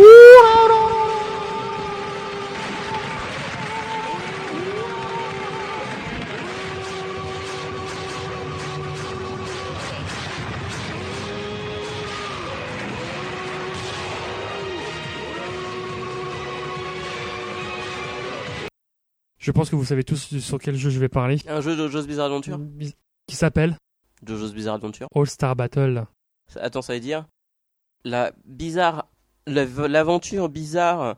Je 19.46 19.52
pense 19.52 19.70
que 19.70 19.76
vous 19.76 19.86
savez 19.86 20.04
tous 20.04 20.40
sur 20.40 20.58
quel 20.58 20.76
jeu 20.76 20.90
je 20.90 21.00
vais 21.00 21.08
parler. 21.08 21.38
Un 21.48 21.62
jeu 21.62 21.76
de 21.76 21.88
Jojo's 21.88 22.08
Bizarre 22.08 22.26
Adventure 22.26 22.60
Qui 23.28 23.36
s'appelle 23.36 23.78
Jojo's 24.26 24.54
Bizarre 24.56 24.74
Adventure. 24.74 25.08
All 25.14 25.28
Star 25.28 25.56
Battle. 25.56 26.06
Attends, 26.56 26.82
ça 26.82 26.94
veut 26.94 27.00
dire 27.00 27.28
la 28.06 28.32
bizarre, 28.46 29.08
la- 29.48 29.66
l'aventure 29.88 30.48
bizarre 30.48 31.18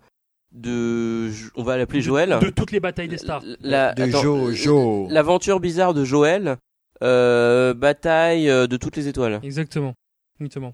de, 0.52 1.30
on 1.56 1.64
va 1.64 1.78
l'appeler 1.78 2.02
Joël. 2.02 2.38
De 2.42 2.50
toutes 2.50 2.72
les 2.72 2.80
batailles 2.80 3.08
des 3.08 3.18
stars. 3.18 3.44
La- 3.62 3.94
De 3.94 4.04
attends, 4.04 4.22
Jojo. 4.22 5.08
L'aventure 5.10 5.60
bizarre 5.60 5.94
de 5.94 6.04
Joël, 6.04 6.58
euh, 7.04 7.74
bataille 7.74 8.50
euh, 8.50 8.66
de 8.66 8.78
toutes 8.78 8.96
les 8.96 9.08
étoiles. 9.08 9.40
Exactement. 9.44 9.94
Exactement. 10.40 10.74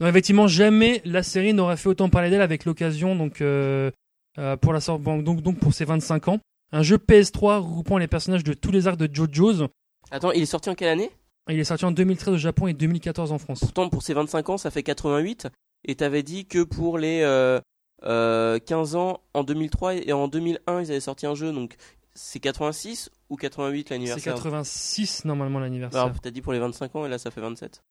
Non, 0.00 0.06
effectivement, 0.08 0.46
jamais 0.46 1.00
la 1.04 1.22
série 1.22 1.54
n'aurait 1.54 1.76
fait 1.78 1.88
autant 1.88 2.08
parler 2.10 2.28
d'elle 2.30 2.42
avec 2.42 2.66
l'occasion 2.66 3.16
donc 3.16 3.40
euh, 3.40 3.90
euh, 4.38 4.56
pour 4.56 4.72
la 4.74 4.80
donc 4.98 5.40
donc 5.40 5.58
pour 5.58 5.72
ses 5.72 5.86
25 5.86 6.28
ans. 6.28 6.38
Un 6.72 6.82
jeu 6.82 6.98
PS3 6.98 7.58
regroupant 7.60 7.96
les 7.96 8.08
personnages 8.08 8.44
de 8.44 8.52
tous 8.52 8.70
les 8.72 8.86
arcs 8.86 8.98
de 8.98 9.08
JoJo's. 9.12 9.64
Attends, 10.10 10.32
il 10.32 10.42
est 10.42 10.46
sorti 10.46 10.68
en 10.68 10.74
quelle 10.74 10.88
année? 10.88 11.10
Il 11.48 11.58
est 11.60 11.64
sorti 11.64 11.84
en 11.84 11.92
2013 11.92 12.34
au 12.34 12.38
Japon 12.38 12.66
et 12.66 12.72
2014 12.74 13.32
en 13.32 13.38
France. 13.38 13.60
Pourtant, 13.60 13.88
pour 13.88 14.02
ses 14.02 14.14
25 14.14 14.50
ans, 14.50 14.58
ça 14.58 14.70
fait 14.70 14.82
88. 14.82 15.48
Et 15.84 15.94
t'avais 15.94 16.22
dit 16.22 16.46
que 16.46 16.62
pour 16.64 16.98
les 16.98 17.20
euh, 17.22 17.60
euh, 18.04 18.58
15 18.58 18.96
ans, 18.96 19.20
en 19.34 19.44
2003 19.44 19.94
et 19.94 20.12
en 20.12 20.26
2001, 20.28 20.80
ils 20.82 20.90
avaient 20.90 21.00
sorti 21.00 21.26
un 21.26 21.34
jeu. 21.34 21.52
Donc, 21.52 21.76
c'est 22.14 22.40
86 22.40 23.10
ou 23.30 23.36
88 23.36 23.88
C'est 23.88 23.94
l'anniversaire 23.94 24.34
86 24.34 25.24
normalement 25.26 25.60
l'anniversaire. 25.60 26.02
Alors, 26.02 26.20
t'as 26.20 26.30
dit 26.30 26.40
pour 26.42 26.52
les 26.52 26.58
25 26.58 26.96
ans 26.96 27.06
et 27.06 27.08
là, 27.08 27.18
ça 27.18 27.30
fait 27.30 27.40
27. 27.40 27.82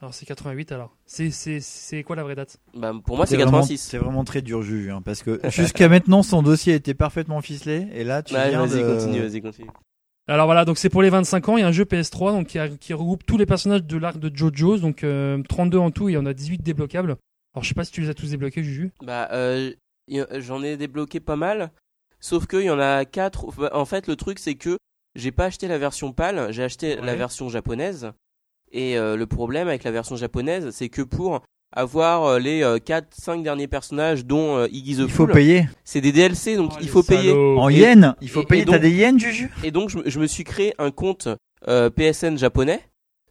Alors 0.00 0.12
c'est 0.12 0.26
88 0.26 0.72
alors. 0.72 0.94
C'est 1.06 1.30
c'est 1.30 1.60
c'est 1.60 2.02
quoi 2.02 2.16
la 2.16 2.24
vraie 2.24 2.34
date? 2.34 2.58
Bah, 2.74 2.92
pour 3.06 3.16
moi, 3.16 3.26
c'est 3.26 3.36
vraiment- 3.36 3.60
86. 3.60 3.78
C'est 3.78 3.96
vraiment 3.98 4.24
très 4.24 4.42
dur, 4.42 4.60
Juju, 4.60 4.90
hein, 4.90 5.00
parce 5.02 5.22
que 5.22 5.40
jusqu'à 5.50 5.88
maintenant, 5.88 6.22
son 6.22 6.42
dossier 6.42 6.74
était 6.74 6.94
parfaitement 6.94 7.40
ficelé, 7.40 7.86
et 7.92 8.02
là, 8.04 8.22
tu 8.22 8.34
Ouais, 8.34 8.50
viens 8.50 8.66
vas-y, 8.66 8.82
de... 8.82 8.92
continue, 8.92 9.20
vas-y, 9.20 9.40
continue. 9.40 9.70
Alors 10.26 10.46
voilà, 10.46 10.64
donc 10.64 10.78
c'est 10.78 10.88
pour 10.88 11.02
les 11.02 11.10
25 11.10 11.48
ans, 11.50 11.56
il 11.58 11.60
y 11.60 11.64
a 11.64 11.66
un 11.68 11.72
jeu 11.72 11.84
PS3 11.84 12.32
donc 12.32 12.46
qui, 12.46 12.58
a- 12.58 12.68
qui 12.68 12.94
regroupe 12.94 13.26
tous 13.26 13.36
les 13.36 13.44
personnages 13.46 13.84
de 13.84 13.96
l'arc 13.98 14.18
de 14.18 14.34
JoJo's, 14.34 14.80
donc 14.80 15.04
euh, 15.04 15.42
32 15.48 15.76
en 15.78 15.90
tout 15.90 16.08
et 16.08 16.16
on 16.16 16.24
a 16.24 16.32
18 16.32 16.62
débloquables. 16.62 17.16
Alors 17.54 17.62
je 17.62 17.68
sais 17.68 17.74
pas 17.74 17.84
si 17.84 17.92
tu 17.92 18.00
les 18.00 18.08
as 18.08 18.14
tous 18.14 18.30
débloqués 18.30 18.62
Juju. 18.64 18.92
Bah, 19.02 19.28
euh, 19.32 19.72
j'en 20.08 20.62
ai 20.62 20.76
débloqué 20.76 21.20
pas 21.20 21.36
mal. 21.36 21.70
Sauf 22.20 22.46
qu'il 22.46 22.62
y 22.62 22.70
en 22.70 22.80
a 22.80 23.04
4. 23.04 23.70
En 23.74 23.84
fait, 23.84 24.06
le 24.06 24.16
truc, 24.16 24.38
c'est 24.38 24.54
que 24.54 24.78
j'ai 25.14 25.30
pas 25.30 25.44
acheté 25.44 25.68
la 25.68 25.76
version 25.76 26.12
PAL, 26.12 26.52
j'ai 26.52 26.62
acheté 26.64 26.96
la 26.96 27.14
version 27.14 27.50
japonaise. 27.50 28.10
Et 28.72 28.96
euh, 28.98 29.14
le 29.16 29.26
problème 29.26 29.68
avec 29.68 29.84
la 29.84 29.90
version 29.92 30.16
japonaise, 30.16 30.70
c'est 30.70 30.88
que 30.88 31.02
pour 31.02 31.42
avoir 31.74 32.24
euh, 32.24 32.38
les 32.38 32.62
4-5 32.62 33.42
derniers 33.42 33.68
personnages, 33.68 34.24
dont 34.24 34.56
euh, 34.56 34.66
Iggy 34.72 34.94
the 34.96 34.98
Il 35.00 35.08
faut 35.10 35.24
Fool, 35.26 35.32
payer. 35.32 35.68
c'est 35.84 36.00
des 36.00 36.12
DLC, 36.12 36.56
donc 36.56 36.72
Oh, 36.74 36.78
il 36.80 36.88
faut 36.88 37.02
payer. 37.02 37.32
En 37.32 37.68
Et- 37.68 37.74
yens 37.74 38.14
Il 38.22 38.28
faut 38.30 38.42
et- 38.42 38.46
payer. 38.46 38.64
T'as 38.64 38.78
des 38.78 38.90
yens, 38.92 39.20
Juju? 39.20 39.50
Et 39.62 39.70
donc, 39.70 39.90
je, 39.90 39.98
me- 39.98 40.08
je 40.08 40.18
me 40.20 40.26
suis 40.26 40.44
créé 40.44 40.72
un 40.78 40.90
compte 40.90 41.28
euh, 41.68 41.90
PSN 41.90 42.38
japonais. 42.38 42.80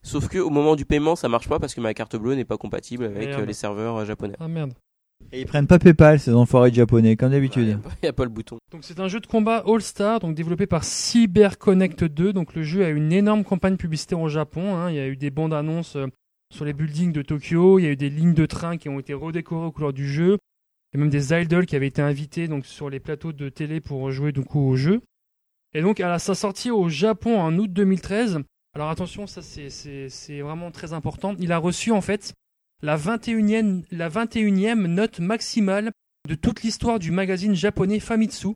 Sauf 0.05 0.27
que 0.27 0.37
au 0.37 0.49
moment 0.49 0.75
du 0.75 0.83
paiement, 0.85 1.15
ça 1.15 1.29
marche 1.29 1.47
pas 1.47 1.59
parce 1.59 1.73
que 1.73 1.79
ma 1.81 1.93
carte 1.93 2.15
bleue 2.17 2.35
n'est 2.35 2.43
pas 2.45 2.57
compatible 2.57 3.05
avec 3.05 3.29
euh, 3.29 3.45
les 3.45 3.53
serveurs 3.53 3.95
euh, 3.97 4.05
japonais. 4.05 4.35
Ah 4.39 4.47
merde. 4.49 4.73
Et 5.31 5.39
ils 5.39 5.45
prennent 5.45 5.67
pas 5.67 5.79
PayPal, 5.79 6.19
ces 6.19 6.33
enfoirés 6.33 6.73
japonais, 6.73 7.15
comme 7.15 7.31
d'habitude. 7.31 7.79
Il 7.85 8.03
n'y 8.03 8.09
a 8.09 8.13
pas 8.13 8.25
le 8.25 8.29
bouton. 8.29 8.57
Donc 8.73 8.81
c'est 8.83 8.99
un 8.99 9.07
jeu 9.07 9.21
de 9.21 9.25
combat 9.27 9.63
All 9.65 9.81
Star, 9.81 10.19
donc 10.19 10.35
développé 10.35 10.67
par 10.67 10.83
CyberConnect 10.83 12.03
2. 12.03 12.33
Donc 12.33 12.53
le 12.55 12.63
jeu 12.63 12.83
a 12.83 12.89
une 12.89 13.13
énorme 13.13 13.45
campagne 13.45 13.77
publicitaire 13.77 14.19
au 14.19 14.27
Japon. 14.27 14.75
hein. 14.75 14.89
Il 14.89 14.95
y 14.95 14.99
a 14.99 15.07
eu 15.07 15.15
des 15.15 15.29
bandes 15.31 15.53
annonces 15.53 15.95
euh, 15.95 16.07
sur 16.53 16.65
les 16.65 16.73
buildings 16.73 17.11
de 17.11 17.21
Tokyo. 17.21 17.79
Il 17.79 17.83
y 17.83 17.87
a 17.87 17.91
eu 17.91 17.95
des 17.95 18.09
lignes 18.09 18.33
de 18.33 18.45
train 18.45 18.77
qui 18.77 18.89
ont 18.89 18.99
été 18.99 19.13
redécorées 19.13 19.65
aux 19.67 19.71
couleurs 19.71 19.93
du 19.93 20.07
jeu. 20.07 20.37
Il 20.93 20.97
y 20.97 20.99
a 20.99 20.99
même 21.01 21.09
des 21.09 21.33
idols 21.33 21.65
qui 21.65 21.75
avaient 21.75 21.87
été 21.87 22.01
invités 22.01 22.47
donc 22.47 22.65
sur 22.65 22.89
les 22.89 22.99
plateaux 22.99 23.33
de 23.33 23.49
télé 23.49 23.81
pour 23.81 24.11
jouer 24.11 24.31
du 24.31 24.43
coup 24.43 24.59
au 24.59 24.75
jeu. 24.75 25.01
Et 25.73 25.81
donc 25.81 25.99
à 25.99 26.19
sa 26.19 26.35
sortie 26.35 26.69
au 26.69 26.87
Japon 26.89 27.39
en 27.39 27.57
août 27.57 27.71
2013. 27.73 28.39
Alors 28.75 28.89
attention, 28.89 29.25
ça 29.27 29.41
c'est- 29.41 30.41
vraiment 30.41 30.71
très 30.71 30.93
important. 30.93 31.35
Il 31.39 31.51
a 31.51 31.57
reçu 31.57 31.91
en 31.91 32.01
fait 32.01 32.33
la 32.81 32.95
21e, 32.95 33.83
la 33.91 34.09
21e 34.09 34.85
note 34.87 35.19
maximale 35.19 35.91
de 36.27 36.35
toute 36.35 36.61
l'histoire 36.63 36.99
du 36.99 37.11
magazine 37.11 37.55
japonais 37.55 37.99
Famitsu. 37.99 38.49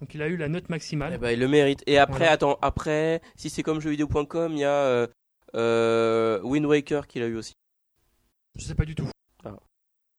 Donc 0.00 0.14
il 0.14 0.22
a 0.22 0.28
eu 0.28 0.36
la 0.36 0.48
note 0.48 0.68
maximale. 0.68 1.12
Eh 1.14 1.18
ben, 1.18 1.30
il 1.30 1.38
le 1.38 1.48
mérite. 1.48 1.82
Et 1.86 1.98
après, 1.98 2.18
Voilà. 2.18 2.32
attends, 2.32 2.58
après, 2.62 3.20
si 3.36 3.48
c'est 3.48 3.62
comme 3.62 3.80
jeuxvideo.com, 3.80 4.52
il 4.52 4.58
y 4.58 4.64
a 4.64 4.70
euh, 4.70 5.06
Wind 5.54 6.66
Waker 6.66 7.06
qui 7.06 7.18
l'a 7.20 7.26
eu 7.26 7.36
aussi. 7.36 7.52
Je 8.58 8.64
sais 8.64 8.74
pas 8.74 8.84
du 8.84 8.94
tout. 8.94 9.08
Ah. 9.44 9.54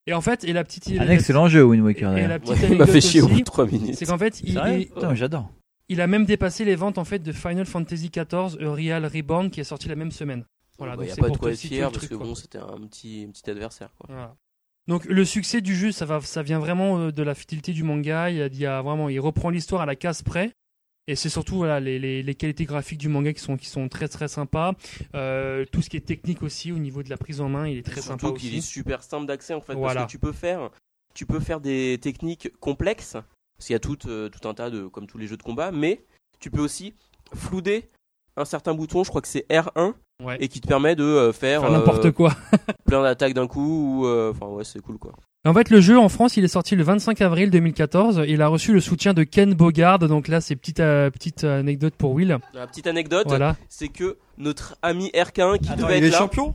Et 0.05 0.13
en 0.13 0.21
fait, 0.21 0.43
et 0.43 0.53
la 0.53 0.63
petite 0.63 0.87
Un 0.99 1.09
excellent 1.09 1.47
jeu, 1.47 1.63
Wind 1.63 1.83
Waker. 1.83 2.11
et 2.11 2.15
d'ailleurs. 2.15 2.29
la 2.29 2.39
petite 2.39 2.57
Ouais, 2.61 2.67
il 2.71 2.77
m'a 2.77 2.85
fait 2.87 3.01
chier 3.01 3.21
au 3.21 3.27
bout 3.27 3.39
de 3.39 3.43
3 3.43 3.65
minutes. 3.65 3.95
c'est 3.95 4.05
qu'en 4.05 4.17
fait, 4.17 4.39
il, 4.41 4.55
Putain, 4.93 5.15
j'adore. 5.15 5.51
il 5.89 6.01
a 6.01 6.07
même 6.07 6.25
dépassé 6.25 6.65
les 6.65 6.75
ventes 6.75 6.97
en 6.97 7.05
fait 7.05 7.19
de 7.19 7.31
Final 7.31 7.65
Fantasy 7.65 8.09
XIV 8.09 8.57
A 8.63 8.71
Real 8.71 9.05
Reborn 9.05 9.49
qui 9.49 9.59
est 9.59 9.63
sorti 9.65 9.89
la 9.89 9.95
même 9.95 10.11
semaine. 10.11 10.45
Voilà, 10.77 10.93
Il 10.93 10.97
donc 10.97 11.05
n'y 11.05 11.11
a 11.11 11.15
c'est 11.15 11.21
pas 11.21 11.29
de 11.29 11.37
quoi 11.37 11.51
être 11.51 11.57
fier 11.59 11.85
parce 11.87 11.97
truc, 11.97 12.09
que 12.11 12.15
quoi. 12.15 12.27
bon, 12.27 12.35
c'était 12.35 12.59
un 12.59 12.77
petit, 12.87 13.25
un 13.27 13.31
petit 13.31 13.49
adversaire. 13.49 13.89
Quoi. 13.97 14.05
Voilà. 14.09 14.35
Donc 14.87 15.03
le 15.05 15.25
succès 15.25 15.59
du 15.59 15.75
jeu, 15.75 15.91
ça 15.91 16.05
va, 16.05 16.21
ça 16.21 16.43
vient 16.43 16.59
vraiment 16.59 16.99
euh, 16.99 17.11
de 17.11 17.23
la 17.23 17.33
fidélité 17.33 17.73
du 17.73 17.83
manga. 17.83 18.29
Il 18.29 18.37
y 18.37 18.41
a, 18.43 18.45
il 18.45 18.57
y 18.57 18.65
a 18.67 18.81
vraiment, 18.83 19.09
il 19.09 19.19
reprend 19.19 19.49
l'histoire 19.49 19.81
à 19.81 19.85
la 19.87 19.95
case 19.95 20.21
près. 20.21 20.53
Et 21.09 21.15
c'est 21.15 21.29
surtout 21.29 21.55
voilà 21.55 21.79
les, 21.79 21.99
les, 21.99 22.21
les 22.21 22.35
qualités 22.35 22.65
graphiques 22.65 22.97
du 22.97 23.07
manga 23.07 23.31
qui 23.31 23.39
sont 23.39 23.55
qui 23.55 23.67
sont 23.67 23.87
très 23.87 24.07
très 24.09 24.27
sympas. 24.27 24.73
Euh, 25.15 25.63
tout 25.71 25.81
ce 25.81 25.89
qui 25.89 25.95
est 25.97 26.05
technique 26.05 26.43
aussi 26.43 26.71
au 26.71 26.77
niveau 26.79 27.01
de 27.03 27.09
la 27.09 27.17
prise 27.17 27.39
en 27.39 27.47
main, 27.49 27.67
il 27.67 27.77
est 27.77 27.83
très 27.85 28.01
sympa 28.01 28.19
Surtout 28.19 28.33
qu'il 28.33 28.55
est 28.55 28.61
super 28.61 29.01
simple 29.03 29.25
d'accès 29.25 29.53
en 29.53 29.61
fait. 29.61 29.73
Voilà. 29.73 30.01
Parce 30.01 30.07
que 30.07 30.11
tu 30.11 30.19
peux 30.19 30.33
faire, 30.33 30.69
tu 31.15 31.25
peux 31.25 31.39
faire 31.39 31.61
des 31.61 31.97
techniques 32.01 32.51
complexes. 32.59 33.13
Parce 33.57 33.67
qu'il 33.67 33.73
y 33.73 33.75
a 33.75 33.79
tout, 33.79 33.97
euh, 34.07 34.29
tout 34.29 34.47
un 34.47 34.53
tas 34.53 34.69
de, 34.69 34.85
comme 34.87 35.07
tous 35.07 35.17
les 35.17 35.25
jeux 35.27 35.37
de 35.37 35.41
combat, 35.43 35.71
mais 35.71 36.03
tu 36.39 36.51
peux 36.51 36.61
aussi 36.61 36.93
flouder 37.33 37.89
un 38.35 38.45
certain 38.45 38.75
bouton, 38.75 39.03
je 39.03 39.09
crois 39.09 39.21
que 39.21 39.27
c'est 39.27 39.47
R1, 39.49 39.93
Ouais. 40.23 40.37
et 40.39 40.47
qui 40.47 40.61
te 40.61 40.67
permet 40.67 40.95
de 40.95 41.03
euh, 41.03 41.31
faire, 41.33 41.61
Faire 41.61 41.71
n'importe 41.71 42.11
quoi. 42.11 42.35
plein 42.85 43.01
d'attaques 43.01 43.33
d'un 43.33 43.47
coup. 43.47 44.03
ou, 44.03 44.07
Enfin 44.29 44.47
ouais, 44.47 44.63
c'est 44.63 44.79
cool 44.79 44.97
quoi. 44.99 45.13
En 45.47 45.53
fait, 45.53 45.69
le 45.69 45.79
jeu 45.79 45.97
en 45.97 46.09
France, 46.09 46.35
il 46.35 46.43
est 46.43 46.49
sorti 46.49 46.75
le 46.75 46.83
25 46.83 47.21
avril 47.21 47.49
2014. 47.49 48.23
Il 48.27 48.41
a 48.41 48.47
reçu 48.47 48.73
le 48.73 48.81
soutien 48.81 49.13
de 49.13 49.23
Ken 49.23 49.53
Bogard. 49.53 49.99
Donc 49.99 50.27
là, 50.27 50.41
c'est 50.41 50.55
petite 50.57 50.79
euh, 50.81 51.09
petite 51.09 51.43
anecdote 51.45 51.93
pour 51.97 52.11
Will. 52.11 52.37
La 52.53 52.67
petite 52.67 52.85
anecdote, 52.87 53.25
Voilà. 53.27 53.55
c'est 53.69 53.87
que 53.87 54.17
notre 54.37 54.75
ami 54.81 55.09
RK1 55.13 55.59
qui 55.59 55.69
Attends, 55.69 55.83
devait 55.83 55.99
il 55.99 56.03
être 56.03 56.07
est 56.07 56.09
là, 56.11 56.17
champion? 56.17 56.53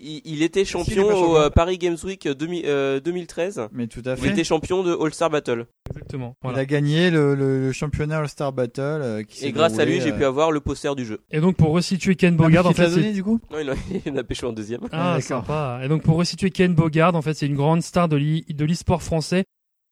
Il, 0.00 0.20
il 0.24 0.42
était 0.42 0.64
champion 0.64 1.04
au 1.06 1.10
champion 1.10 1.36
euh, 1.36 1.50
Paris 1.50 1.78
Games 1.78 1.96
Week 2.04 2.26
2000, 2.28 2.62
euh, 2.66 3.00
2013. 3.00 3.68
Mais 3.72 3.86
tout 3.86 4.02
à 4.06 4.12
Il 4.12 4.16
fait. 4.18 4.28
était 4.30 4.44
champion 4.44 4.82
de 4.82 4.96
All 5.00 5.12
Star 5.12 5.30
Battle. 5.30 5.66
Exactement. 5.90 6.36
Il 6.42 6.46
Voilà. 6.46 6.58
a 6.60 6.64
gagné 6.64 7.10
le, 7.10 7.34
le, 7.34 7.60
le 7.66 7.72
championnat 7.72 8.18
All-Star 8.18 8.52
Battle. 8.52 8.80
euh, 8.80 9.22
qui 9.24 9.38
s'est 9.38 9.46
Et 9.48 9.52
grâce 9.52 9.78
à 9.78 9.84
lui, 9.84 10.00
j'ai 10.00 10.12
euh, 10.12 10.16
pu 10.16 10.24
avoir 10.24 10.50
le 10.50 10.60
poster 10.60 10.94
du 10.96 11.04
jeu. 11.04 11.20
Et 11.30 11.40
donc 11.40 11.56
pour 11.56 11.70
resituer 11.70 12.14
Ken 12.14 12.34
Ah, 12.38 12.42
Bogard, 12.42 12.66
en 12.66 12.72
fait, 12.72 12.88
donné 12.90 13.12
du 13.12 13.22
coup? 13.22 13.40
Non, 13.50 13.58
il, 13.60 13.68
a, 13.70 13.74
il 14.06 14.18
a 14.18 14.24
pêché 14.24 14.46
en 14.46 14.52
deuxième. 14.52 14.80
ah, 14.92 15.16
d'accord. 15.16 15.22
sympa. 15.22 15.80
Et 15.84 15.88
donc 15.88 16.02
pour 16.02 16.16
resituer 16.16 16.50
Ken 16.50 16.74
Bogard, 16.74 17.14
en 17.14 17.22
fait, 17.22 17.34
c'est 17.34 17.46
une 17.46 17.56
grande 17.56 17.82
star 17.82 18.08
de 18.08 18.16
l'e- 18.16 18.42
l'e-sport 18.48 19.02
français 19.02 19.44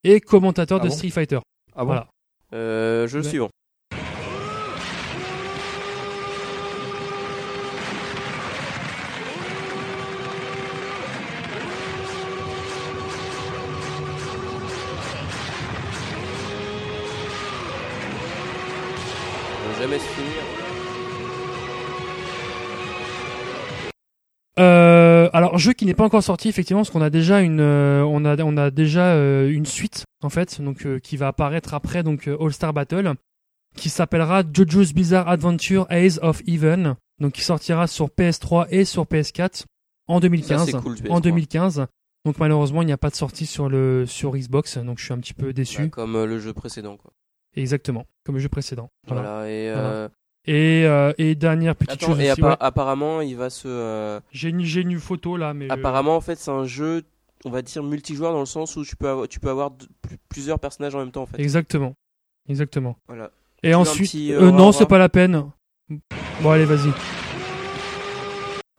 et 0.05 0.21
commentateur 0.21 0.79
Ah 0.81 0.85
de 0.85 0.89
bon? 0.89 0.95
Street 0.95 1.11
Fighter. 1.11 1.39
Ah 1.75 1.81
bon? 1.81 1.87
Voilà. 1.87 2.07
Euh, 2.55 3.07
jeu 3.07 3.21
Ouais. 3.21 3.29
suivant. 3.29 3.51
Jamais 19.91 20.03
se 20.03 20.09
finir. 20.15 20.43
Euh, 24.59 25.31
alors 25.33 25.59
jeu 25.59 25.73
qui 25.73 25.87
n'est 25.87 25.95
pas 25.95 26.05
encore 26.05 26.23
sorti 26.23 26.49
effectivement 26.49 26.81
parce 26.83 26.91
qu'on 26.91 27.01
a 27.01 27.09
déjà 27.11 27.41
une 27.41 27.61
euh, 27.61 28.03
on 28.05 28.25
a 28.25 28.37
on 28.43 28.57
a 28.57 28.71
déjà 28.71 29.15
euh, 29.15 29.49
une 29.49 29.65
suite 29.65 30.05
en 30.23 30.29
fait 30.29 30.61
donc 30.61 30.87
qui 31.01 31.17
va 31.17 31.29
apparaître 31.29 31.73
après 31.73 32.03
donc 32.03 32.29
All 32.29 32.53
Star 32.53 32.73
Battle 32.75 33.15
qui 33.77 33.89
s'appellera 33.89 34.43
JoJo's 34.53 34.93
Bizarre 34.93 35.29
Adventure 35.29 35.87
Ace 35.91 36.19
of 36.23 36.43
Even 36.47 36.97
donc 37.21 37.33
qui 37.33 37.43
sortira 37.43 37.87
sur 37.87 38.09
PS3 38.09 38.67
et 38.71 38.85
sur 38.85 39.05
PS4 39.05 39.65
en 40.09 40.17
Ça, 40.17 40.21
2015 40.21 40.67
c'est 40.67 40.73
cool, 40.73 40.95
PS3. 40.97 41.11
en 41.11 41.21
2015 41.21 41.87
donc 42.27 42.39
malheureusement 42.39 42.83
il 42.83 42.87
n'y 42.87 42.93
a 42.93 42.99
pas 42.99 43.11
de 43.11 43.15
sortie 43.15 43.47
sur 43.47 43.69
le 43.69 44.05
sur 44.07 44.33
Xbox 44.37 44.77
donc 44.79 44.99
je 44.99 45.05
suis 45.05 45.15
un 45.15 45.19
petit 45.19 45.35
peu 45.35 45.53
déçu 45.55 45.83
Bah, 45.85 45.89
comme 45.91 46.23
le 46.25 46.39
jeu 46.39 46.53
précédent. 46.53 46.97
Quoi. 46.97 47.13
Exactement 47.57 48.05
comme 48.25 48.37
le 48.37 48.41
jeu 48.41 48.49
précédent 48.49 48.89
voilà, 49.07 49.23
Voilà. 49.23 49.51
et, 49.51 49.73
Voilà. 49.73 49.89
euh, 49.89 50.09
et 50.47 50.85
euh, 50.87 51.13
et 51.19 51.35
dernière 51.35 51.77
petite 51.77 51.93
attends, 52.03 52.07
chose 52.15 52.21
et 52.21 52.31
aussi, 52.31 52.41
appa- 52.41 52.51
ouais. 52.51 52.57
apparemment, 52.61 53.21
il 53.21 53.37
va 53.37 53.51
se. 53.51 53.69
euh, 53.69 54.21
j'ai 54.33 54.49
une 54.51 54.63
j'ai 54.63 54.81
une 54.81 54.99
photo 54.99 55.37
là 55.37 55.53
mais 55.55 55.67
je- 55.69 55.73
Apparemment, 55.73 56.17
en 56.17 56.21
fait, 56.21 56.37
c'est 56.39 56.51
un 56.51 56.65
jeu, 56.65 57.03
on 57.45 57.51
va 57.51 57.61
dire 57.63 57.83
multijoueur 57.83 58.33
dans 58.33 58.41
le 58.41 58.47
sens 58.47 58.77
où 58.77 58.85
tu 58.85 58.97
peux 58.97 59.09
avoir, 59.09 59.29
tu 59.29 59.39
peux 59.41 59.51
avoir 59.51 59.71
plusieurs 60.29 60.59
personnages 60.59 60.95
en 60.95 60.99
même 61.01 61.11
temps, 61.11 61.23
en 61.23 61.27
fait. 61.27 61.41
exactement 61.41 61.95
exactement 62.49 62.97
Voilà. 63.09 63.31
Et 63.63 63.75
ensuite, 63.75 64.09
petit, 64.11 64.33
euh, 64.33 64.45
euh, 64.49 64.51
non, 64.51 64.73
c'est 64.73 64.87
pas 64.87 64.97
la 64.99 65.11
peine. 65.11 65.45
Bon, 66.43 66.51
allez, 66.51 66.65
vas-y. 66.65 66.91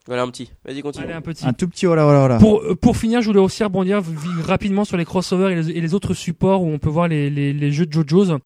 Voilà 0.07 0.23
un 0.23 0.29
petit. 0.29 0.51
Vas-y, 0.65 0.81
continue. 0.81 1.05
Allez, 1.05 1.13
un 1.13 1.21
petit. 1.21 1.45
Un 1.45 1.53
tout 1.53 1.67
petit, 1.67 1.85
voilà, 1.85 2.03
voilà, 2.03 2.19
voilà. 2.19 2.37
Pour, 2.39 2.61
euh, 2.63 2.75
pour 2.75 2.97
finir, 2.97 3.21
je 3.21 3.27
voulais 3.27 3.39
aussi 3.39 3.63
rebondir 3.63 4.01
rapidement 4.43 4.83
sur 4.83 4.97
les 4.97 5.05
crossovers 5.05 5.51
et 5.51 5.55
les, 5.61 5.69
et 5.69 5.79
les 5.81 5.93
autres 5.93 6.15
supports 6.15 6.63
où 6.63 6.67
on 6.67 6.79
peut 6.79 6.89
voir 6.89 7.07
les, 7.07 7.29
les, 7.29 7.53
les 7.53 7.71
jeux 7.71 7.85
de 7.85 7.93
JoJo's. 7.93 8.39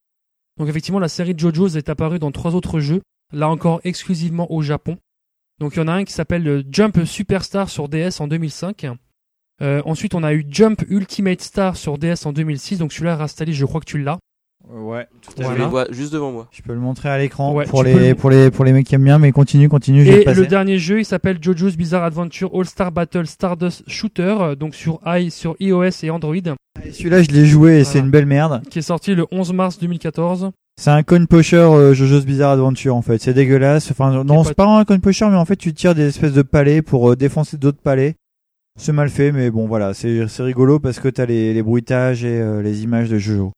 Donc, 0.58 0.70
effectivement, 0.70 1.00
la 1.00 1.10
série 1.10 1.34
JoJo's 1.38 1.76
est 1.76 1.90
apparue 1.90 2.20
dans 2.20 2.32
trois 2.32 2.56
autres 2.56 2.80
jeux. 2.80 3.02
Là 3.34 3.50
encore, 3.50 3.82
exclusivement 3.84 4.52
au 4.52 4.62
Japon. 4.62 4.98
Donc, 5.60 5.76
il 5.76 5.80
y 5.80 5.82
en 5.82 5.88
a 5.88 5.94
un 5.94 6.04
qui 6.04 6.14
s'appelle 6.14 6.44
le 6.44 6.64
Jump 6.70 7.06
Superstar 7.06 7.70
sur 7.70 7.90
DS 7.90 8.20
en 8.20 8.28
2005. 8.28 8.88
Euh, 9.62 9.82
ensuite, 9.86 10.14
on 10.16 10.24
a 10.24 10.34
eu 10.34 10.46
Jump 10.50 10.84
Ultimate 10.90 11.42
Star 11.42 11.78
sur 11.78 11.98
DS 11.98 12.26
en 12.26 12.34
2006. 12.34 12.78
Donc, 12.80 12.94
celui-là, 12.94 13.16
Rastali, 13.16 13.54
je 13.54 13.66
crois 13.66 13.80
que 13.80 13.86
tu 13.86 14.02
l'as. 14.02 14.20
Ouais, 14.74 15.06
tout 15.22 15.32
à 15.38 15.42
Je 15.42 15.44
Voilà. 15.48 15.64
les 15.64 15.70
vois 15.70 15.86
juste 15.92 16.12
devant 16.14 16.32
moi. 16.32 16.48
Je 16.52 16.62
peux 16.62 16.74
le 16.74 16.80
montrer 16.80 17.10
à 17.10 17.18
l'écran 17.18 17.54
Ouais, 17.54 17.66
pour 17.66 17.84
les 17.84 18.10
le- 18.10 18.16
pour 18.16 18.30
les 18.30 18.50
pour 18.52 18.66
les 18.66 18.74
mecs 18.74 18.86
qui 18.88 18.96
aiment 18.96 19.04
bien, 19.04 19.20
mais 19.20 19.32
continue, 19.32 19.70
continue, 19.70 20.04
je 20.04 20.10
vais 20.12 20.16
Et 20.16 20.20
le 20.20 20.24
passer. 20.26 20.42
le 20.42 20.48
dernier 20.48 20.80
jeu, 20.80 21.00
il 21.00 21.06
s'appelle 21.06 21.38
JoJo's 21.42 21.78
Bizarre 21.78 22.04
Adventure 22.04 22.50
All-Star 22.54 22.92
Battle 22.92 23.28
Stardust 23.28 23.84
Shooter, 23.88 24.56
donc 24.60 24.74
sur 24.76 25.00
i, 25.06 25.30
sur 25.32 25.56
iOS 25.60 25.90
et 26.04 26.10
Android, 26.10 26.36
Et 26.36 26.92
Celui-là, 26.92 27.22
je 27.24 27.30
l'ai 27.32 27.46
joué 27.46 27.80
et 27.80 27.84
c'est 27.84 27.94
Voilà. 27.94 28.06
une 28.06 28.12
belle 28.12 28.26
merde. 28.26 28.62
qui 28.70 28.80
est 28.80 28.84
sorti 28.84 29.14
le 29.16 29.26
11 29.32 29.54
mars 29.54 29.78
2014. 29.80 30.52
C'est 30.78 30.90
un 30.90 31.04
coin 31.04 31.24
pusher 31.26 31.56
euh, 31.58 31.94
JoJo's 31.94 32.26
Bizarre 32.26 32.52
Adventure 32.52 32.96
en 32.96 33.02
fait. 33.02 33.22
C'est 33.22 33.34
dégueulasse. 33.34 33.92
Enfin, 33.92 34.24
non, 34.26 34.44
c'est 34.44 34.56
pas 34.56 34.66
un 34.68 34.84
coin 34.84 35.00
pusher, 35.00 35.28
mais 35.30 35.38
en 35.38 35.46
fait, 35.46 35.56
tu 35.56 35.74
tires 35.74 35.96
des 35.96 36.08
espèces 36.08 36.34
de 36.34 36.42
palais 36.42 36.82
pour 36.82 37.12
euh, 37.12 37.16
défoncer 37.16 37.58
d'autres 37.58 37.82
palais. 37.82 38.16
C'est 38.78 38.92
mal 38.92 39.10
fait, 39.10 39.32
mais 39.32 39.52
bon, 39.52 39.68
voilà, 39.68 39.94
c'est 39.94 40.28
c'est 40.28 40.44
rigolo 40.44 40.80
parce 40.80 41.00
que 41.00 41.08
t'as 41.08 41.26
les, 41.26 41.54
les 41.54 41.64
bruitages 41.64 42.26
et 42.26 42.42
euh, 42.42 42.62
les 42.62 42.84
images 42.84 43.08
de 43.10 43.18
Jojo. 43.18 43.54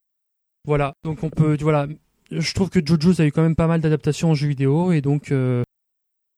Voilà, 0.68 0.94
donc 1.06 1.24
on 1.24 1.30
peut, 1.30 1.58
voilà, 1.62 1.88
je 2.30 2.54
trouve 2.54 2.70
que 2.70 2.86
JoJo's 2.86 3.22
a 3.22 3.26
eu 3.26 3.32
quand 3.32 3.42
même 3.42 3.56
pas 3.56 3.68
mal 3.68 3.80
d'adaptations 3.82 4.32
en 4.32 4.34
jeux 4.36 4.50
vidéo 4.50 4.92
et 4.92 5.00
donc 5.02 5.32
euh, 5.32 5.64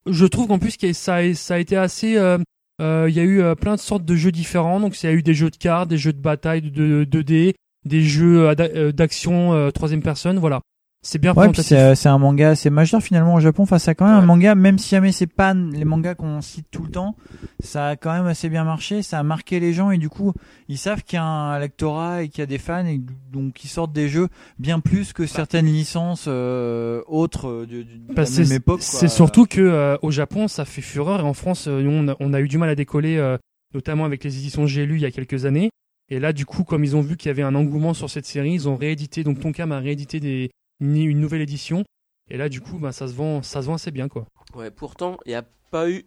je 0.06 0.24
trouve 0.24 0.46
qu'en 0.46 0.60
plus 0.60 0.76
ça 0.92 1.16
a, 1.16 1.34
ça 1.34 1.54
a 1.54 1.58
été 1.58 1.76
assez, 1.76 2.16
euh, 2.16 2.38
euh, 2.80 3.06
il 3.08 3.14
y 3.16 3.18
a 3.20 3.24
eu 3.24 3.42
euh, 3.42 3.56
plein 3.56 3.74
de 3.74 3.80
sortes 3.80 4.04
de 4.04 4.14
jeux 4.14 4.30
différents, 4.30 4.78
donc 4.78 5.02
il 5.02 5.06
y 5.06 5.08
a 5.08 5.12
eu 5.12 5.22
des 5.24 5.34
jeux 5.34 5.50
de 5.50 5.56
cartes, 5.56 5.88
des 5.88 5.98
jeux 5.98 6.12
de 6.12 6.20
bataille 6.20 6.62
de 6.62 7.04
2D, 7.04 7.54
des 7.84 8.02
jeux 8.04 8.54
d'a- 8.54 8.92
d'action 8.92 9.70
troisième 9.72 10.02
personne, 10.02 10.38
voilà. 10.38 10.60
C'est 11.02 11.18
bien 11.18 11.30
Ouais, 11.30 11.48
puis 11.48 11.60
représentatif. 11.62 11.78
c'est 11.78 11.94
c'est 11.94 12.08
un 12.10 12.18
manga 12.18 12.50
assez 12.50 12.68
majeur 12.68 13.02
finalement 13.02 13.34
au 13.34 13.40
Japon. 13.40 13.62
Enfin, 13.62 13.78
c'est 13.78 13.94
quand 13.94 14.04
même 14.06 14.16
un 14.16 14.26
manga, 14.26 14.54
même 14.54 14.78
si 14.78 14.90
jamais 14.90 15.12
c'est 15.12 15.26
pas 15.26 15.54
les 15.54 15.86
mangas 15.86 16.14
qu'on 16.14 16.42
cite 16.42 16.66
tout 16.70 16.82
le 16.82 16.90
temps, 16.90 17.16
ça 17.64 17.88
a 17.88 17.96
quand 17.96 18.12
même 18.12 18.26
assez 18.26 18.50
bien 18.50 18.64
marché. 18.64 19.00
Ça 19.02 19.18
a 19.18 19.22
marqué 19.22 19.60
les 19.60 19.72
gens 19.72 19.90
et 19.92 19.96
du 19.96 20.10
coup, 20.10 20.34
ils 20.68 20.76
savent 20.76 21.02
qu'il 21.02 21.16
y 21.16 21.20
a 21.20 21.24
un 21.24 21.58
lectorat 21.58 22.22
et 22.24 22.28
qu'il 22.28 22.40
y 22.40 22.42
a 22.42 22.46
des 22.46 22.58
fans 22.58 22.84
et 22.84 23.00
donc 23.32 23.64
ils 23.64 23.68
sortent 23.68 23.94
des 23.94 24.10
jeux 24.10 24.28
bien 24.58 24.78
plus 24.80 25.14
que 25.14 25.26
certaines 25.26 25.64
licences 25.66 26.26
euh, 26.28 27.00
autres 27.06 27.48
euh, 27.48 27.66
de, 27.66 27.76
de- 27.78 27.82
de 27.84 28.14
Bah, 28.14 28.24
la 28.24 28.30
même 28.44 28.52
époque. 28.52 28.80
quoi. 28.80 28.86
c'est 28.86 29.08
surtout 29.08 29.46
que 29.46 29.60
euh, 29.62 29.96
au 30.02 30.10
Japon 30.10 30.48
ça 30.48 30.66
fait 30.66 30.82
fureur 30.82 31.20
et 31.20 31.22
en 31.22 31.32
France 31.32 31.66
euh, 31.66 31.82
on, 31.88 32.08
a, 32.08 32.16
on 32.20 32.34
a 32.34 32.40
eu 32.42 32.48
du 32.48 32.58
mal 32.58 32.68
à 32.68 32.74
décoller 32.74 33.16
euh, 33.16 33.38
notamment 33.74 34.04
avec 34.04 34.22
les 34.22 34.36
éditions 34.36 34.66
J'ai 34.66 34.84
lu 34.84 34.96
il 34.96 35.00
y 35.00 35.06
a 35.06 35.10
quelques 35.10 35.46
années 35.46 35.70
et 36.10 36.18
là 36.20 36.32
du 36.34 36.44
coup 36.44 36.62
comme 36.64 36.84
ils 36.84 36.94
ont 36.96 37.00
vu 37.00 37.16
qu'il 37.16 37.28
y 37.28 37.30
avait 37.30 37.42
un 37.42 37.54
engouement 37.54 37.94
sur 37.94 38.10
cette 38.10 38.26
série 38.26 38.52
ils 38.52 38.68
ont 38.68 38.76
réédité 38.76 39.24
donc 39.24 39.40
Tonkam 39.40 39.72
a 39.72 39.78
réédité 39.78 40.20
des, 40.20 40.50
une, 40.80 40.96
une 40.96 41.20
nouvelle 41.20 41.42
édition 41.42 41.84
et 42.30 42.36
là 42.36 42.48
du 42.48 42.60
coup 42.60 42.78
bah, 42.78 42.92
ça 42.92 43.08
se 43.08 43.12
vend 43.14 43.42
ça 43.42 43.60
se 43.62 43.66
vend 43.66 43.74
assez 43.74 43.90
bien 43.90 44.08
quoi 44.08 44.26
Ouais, 44.54 44.70
pourtant, 44.70 45.16
il 45.26 45.30
n'y 45.30 45.34
a 45.36 45.44
pas 45.70 45.88
eu 45.88 46.04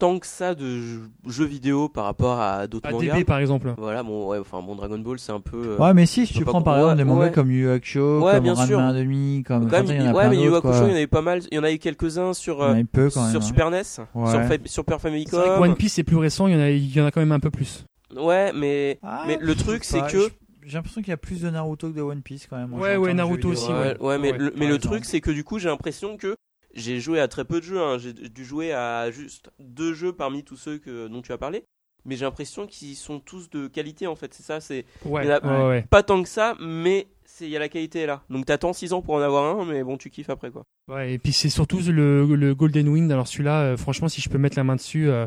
tant 0.00 0.18
que 0.20 0.26
ça 0.26 0.54
de 0.54 0.80
jeux- 0.80 1.08
jeux 1.28 1.44
vidéo 1.44 1.88
par 1.88 2.04
rapport 2.04 2.40
à 2.40 2.66
d'autres 2.68 2.88
mangas. 2.90 3.14
ADB 3.14 3.24
par 3.24 3.38
exemple 3.38 3.74
Voilà, 3.78 4.02
bon, 4.04 4.28
ouais, 4.28 4.38
enfin, 4.38 4.62
bon, 4.62 4.74
Dragon 4.76 4.98
Ball, 4.98 5.18
c'est 5.18 5.32
un 5.32 5.40
peu. 5.40 5.72
euh, 5.72 5.76
Ouais, 5.76 5.92
mais 5.94 6.06
si, 6.06 6.24
si 6.26 6.34
tu 6.34 6.44
prends 6.44 6.62
par 6.62 6.76
exemple 6.76 6.96
des 6.96 7.04
mangas 7.04 7.26
ouais. 7.26 7.32
comme 7.32 7.50
Yu 7.50 7.68
Hakusho, 7.68 8.20
Ouais, 8.24 8.34
comme 8.34 8.42
bien 8.44 8.54
sûr. 8.56 8.78
Ranma 8.78 8.92
1,5, 8.94 9.42
comme 9.44 9.68
quand 9.70 9.76
même, 9.82 9.86
il 9.86 10.02
y 10.04 10.08
en 10.08 10.10
a 10.10 10.14
ouais, 10.14 10.28
mais 10.28 10.36
Yu 10.42 10.54
Hakusho, 10.54 10.84
il 10.86 10.88
y 10.88 10.92
en 10.92 10.94
avait 10.96 11.06
pas 11.08 11.22
mal. 11.22 11.40
Il 11.50 11.54
y 11.56 11.58
en 11.58 11.64
a 11.64 11.72
eu 11.72 11.78
quelques-uns 11.78 12.32
sur, 12.32 12.62
euh, 12.62 12.74
a 12.74 12.78
eu 12.80 12.84
peu 12.84 13.10
quand 13.10 13.22
même. 13.22 13.30
sur. 13.32 13.42
Super 13.42 13.70
NES, 13.70 13.76
Ouais. 14.14 14.30
sur, 14.30 14.40
sur 14.46 14.68
Super 14.68 15.00
C'est 15.00 15.08
vrai 15.10 15.24
que 15.24 15.30
Famicom. 15.32 15.62
One 15.62 15.74
Piece 15.76 15.92
c'est 15.94 16.04
plus 16.04 16.16
récent 16.16 16.46
il 16.48 16.54
y 16.54 16.56
en 16.56 16.60
a 16.60 16.70
il 16.70 16.96
y 16.96 17.00
en 17.00 17.06
a 17.06 17.10
quand 17.10 17.20
même 17.20 17.32
un 17.32 17.40
peu 17.40 17.50
plus 17.50 17.84
Ouais, 18.16 18.52
mais, 18.54 18.98
Ah, 19.02 19.24
mais 19.26 19.38
le 19.40 19.54
truc, 19.54 19.84
c'est 19.84 20.00
que. 20.06 20.18
je- 20.18 20.28
J'ai 20.68 20.76
l'impression 20.76 21.00
qu'il 21.00 21.10
y 21.10 21.14
a 21.14 21.16
plus 21.16 21.40
de 21.40 21.50
Naruto 21.50 21.90
que 21.90 21.96
de 21.96 22.02
One 22.02 22.22
Piece 22.22 22.46
quand 22.46 22.56
même. 22.58 22.74
Ouais, 22.74 22.96
ouais, 22.96 23.14
Naruto 23.14 23.48
aussi, 23.48 23.68
Ouais, 23.70 23.74
ouais. 23.78 23.98
ouais, 24.00 24.18
mais, 24.18 24.32
Ouais, 24.32 24.38
le, 24.38 24.52
mais 24.56 24.66
le 24.68 24.78
truc, 24.78 25.04
c'est 25.04 25.20
que 25.20 25.30
du 25.30 25.42
coup, 25.42 25.58
j'ai 25.58 25.68
l'impression 25.68 26.16
que 26.16 26.36
j'ai 26.74 27.00
joué 27.00 27.18
à 27.20 27.26
très 27.28 27.44
peu 27.44 27.60
de 27.60 27.64
jeux. 27.64 27.80
hein. 27.80 27.96
J'ai 27.98 28.12
dû 28.12 28.44
jouer 28.44 28.72
à 28.72 29.10
juste 29.10 29.50
deux 29.58 29.94
jeux 29.94 30.12
parmi 30.12 30.44
tous 30.44 30.56
ceux 30.56 30.78
que, 30.78 31.08
dont 31.08 31.22
tu 31.22 31.32
as 31.32 31.38
parlé. 31.38 31.64
Mais 32.04 32.16
j'ai 32.16 32.24
l'impression 32.24 32.66
qu'ils 32.66 32.96
sont 32.96 33.18
tous 33.18 33.50
de 33.50 33.66
qualité 33.66 34.06
en 34.06 34.14
fait. 34.14 34.32
C'est 34.32 34.42
ça, 34.42 34.60
c'est 34.60 34.84
ouais, 35.04 35.24
Il 35.24 35.28
y 35.28 35.32
en 35.32 35.36
a- 35.36 35.62
ouais, 35.64 35.68
ouais. 35.68 35.82
pas 35.90 36.02
tant 36.02 36.22
que 36.22 36.28
ça, 36.28 36.54
mais 36.60 37.08
c'est- 37.24 37.44
il 37.46 37.50
y 37.50 37.56
a 37.56 37.58
la 37.58 37.68
qualité 37.68 38.06
là. 38.06 38.22
Donc 38.30 38.46
t'attends 38.46 38.72
6 38.72 38.92
ans 38.92 39.02
pour 39.02 39.14
en 39.14 39.20
avoir 39.20 39.58
un, 39.58 39.64
mais 39.64 39.82
bon, 39.82 39.96
tu 39.98 40.08
kiffes 40.08 40.30
après 40.30 40.50
quoi. 40.50 40.62
Ouais, 40.88 41.12
et 41.14 41.18
puis 41.18 41.32
c'est 41.32 41.48
surtout 41.50 41.80
le, 41.86 42.24
le 42.34 42.54
Golden 42.54 42.88
Wind 42.88 43.10
alors 43.10 43.26
celui-là 43.28 43.62
euh, 43.62 43.76
franchement 43.76 44.08
si 44.08 44.20
je 44.22 44.28
peux 44.30 44.38
mettre 44.38 44.56
la 44.56 44.64
main 44.64 44.76
dessus 44.76 45.08
euh, 45.10 45.26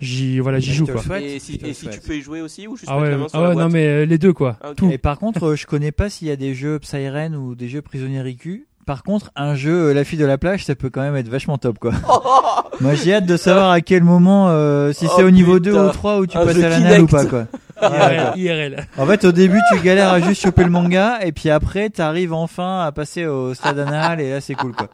j'y 0.00 0.38
voilà 0.40 0.58
j'y 0.58 0.72
Je 0.72 0.78
joue 0.78 0.86
quoi 0.86 1.20
et 1.20 1.38
si, 1.38 1.60
et 1.64 1.74
si 1.74 1.88
tu 1.88 2.00
peux 2.00 2.16
y 2.16 2.22
jouer 2.22 2.40
aussi 2.40 2.66
ou 2.66 2.76
juste 2.76 2.90
ah 2.92 2.98
ouais, 2.98 3.10
la 3.10 3.16
main 3.18 3.28
sur 3.28 3.38
ah 3.38 3.42
la 3.42 3.48
ouais 3.50 3.54
boîte 3.54 3.66
non 3.66 3.72
mais 3.72 3.86
euh, 3.86 4.04
les 4.06 4.18
deux 4.18 4.32
quoi 4.32 4.56
Ah, 4.62 4.70
tout 4.76 4.90
Et 4.90 4.98
par 4.98 5.18
contre, 5.18 5.48
euh, 5.48 5.56
je 5.56 5.66
connais 5.66 5.92
pas 5.92 6.08
s'il 6.10 6.28
y 6.28 6.30
a 6.30 6.36
des 6.36 6.54
jeux 6.54 6.78
Psyren 6.78 7.34
ou 7.36 7.54
des 7.54 7.68
jeux 7.68 7.82
prisonniers 7.82 8.22
Riku. 8.22 8.64
par 8.86 9.02
contre, 9.02 9.30
un 9.36 9.54
jeu, 9.54 9.90
euh, 9.90 9.94
La 9.94 10.04
fille 10.04 10.18
de 10.18 10.24
la 10.24 10.38
plage, 10.38 10.64
ça 10.64 10.74
peut 10.74 10.90
quand 10.90 11.02
même 11.02 11.16
être 11.16 11.28
vachement 11.28 11.58
top, 11.58 11.78
quoi. 11.78 11.92
Moi, 12.80 12.94
j'ai 12.94 13.14
hâte 13.14 13.26
de 13.26 13.36
savoir 13.36 13.70
à 13.70 13.80
quel 13.82 14.02
moment, 14.02 14.48
euh, 14.48 14.92
si 14.92 15.06
Oh, 15.06 15.12
c'est 15.16 15.22
au 15.22 15.30
niveau 15.30 15.60
2 15.60 15.70
putain. 15.70 15.86
ou 15.86 15.90
3 15.90 16.18
où 16.20 16.26
tu 16.26 16.36
passes 16.38 16.56
à 16.56 16.68
l'anal 16.70 17.02
ou 17.02 17.06
pas, 17.06 17.26
quoi. 17.26 17.46
IRL, 17.82 18.32
IRL. 18.36 18.86
En 18.96 19.06
fait, 19.06 19.24
au 19.24 19.32
début, 19.32 19.58
tu 19.72 19.80
galères 19.80 20.10
à 20.10 20.20
juste 20.20 20.42
choper 20.42 20.64
le 20.64 20.70
manga, 20.70 21.18
et 21.22 21.32
puis 21.32 21.50
après, 21.50 21.90
t'arrives 21.90 22.32
enfin 22.32 22.80
à 22.84 22.90
passer 22.92 23.26
au 23.26 23.52
stade 23.54 23.78
anal, 23.78 24.20
et 24.20 24.30
là, 24.30 24.40
c'est 24.40 24.54
cool, 24.54 24.72
quoi. 24.72 24.88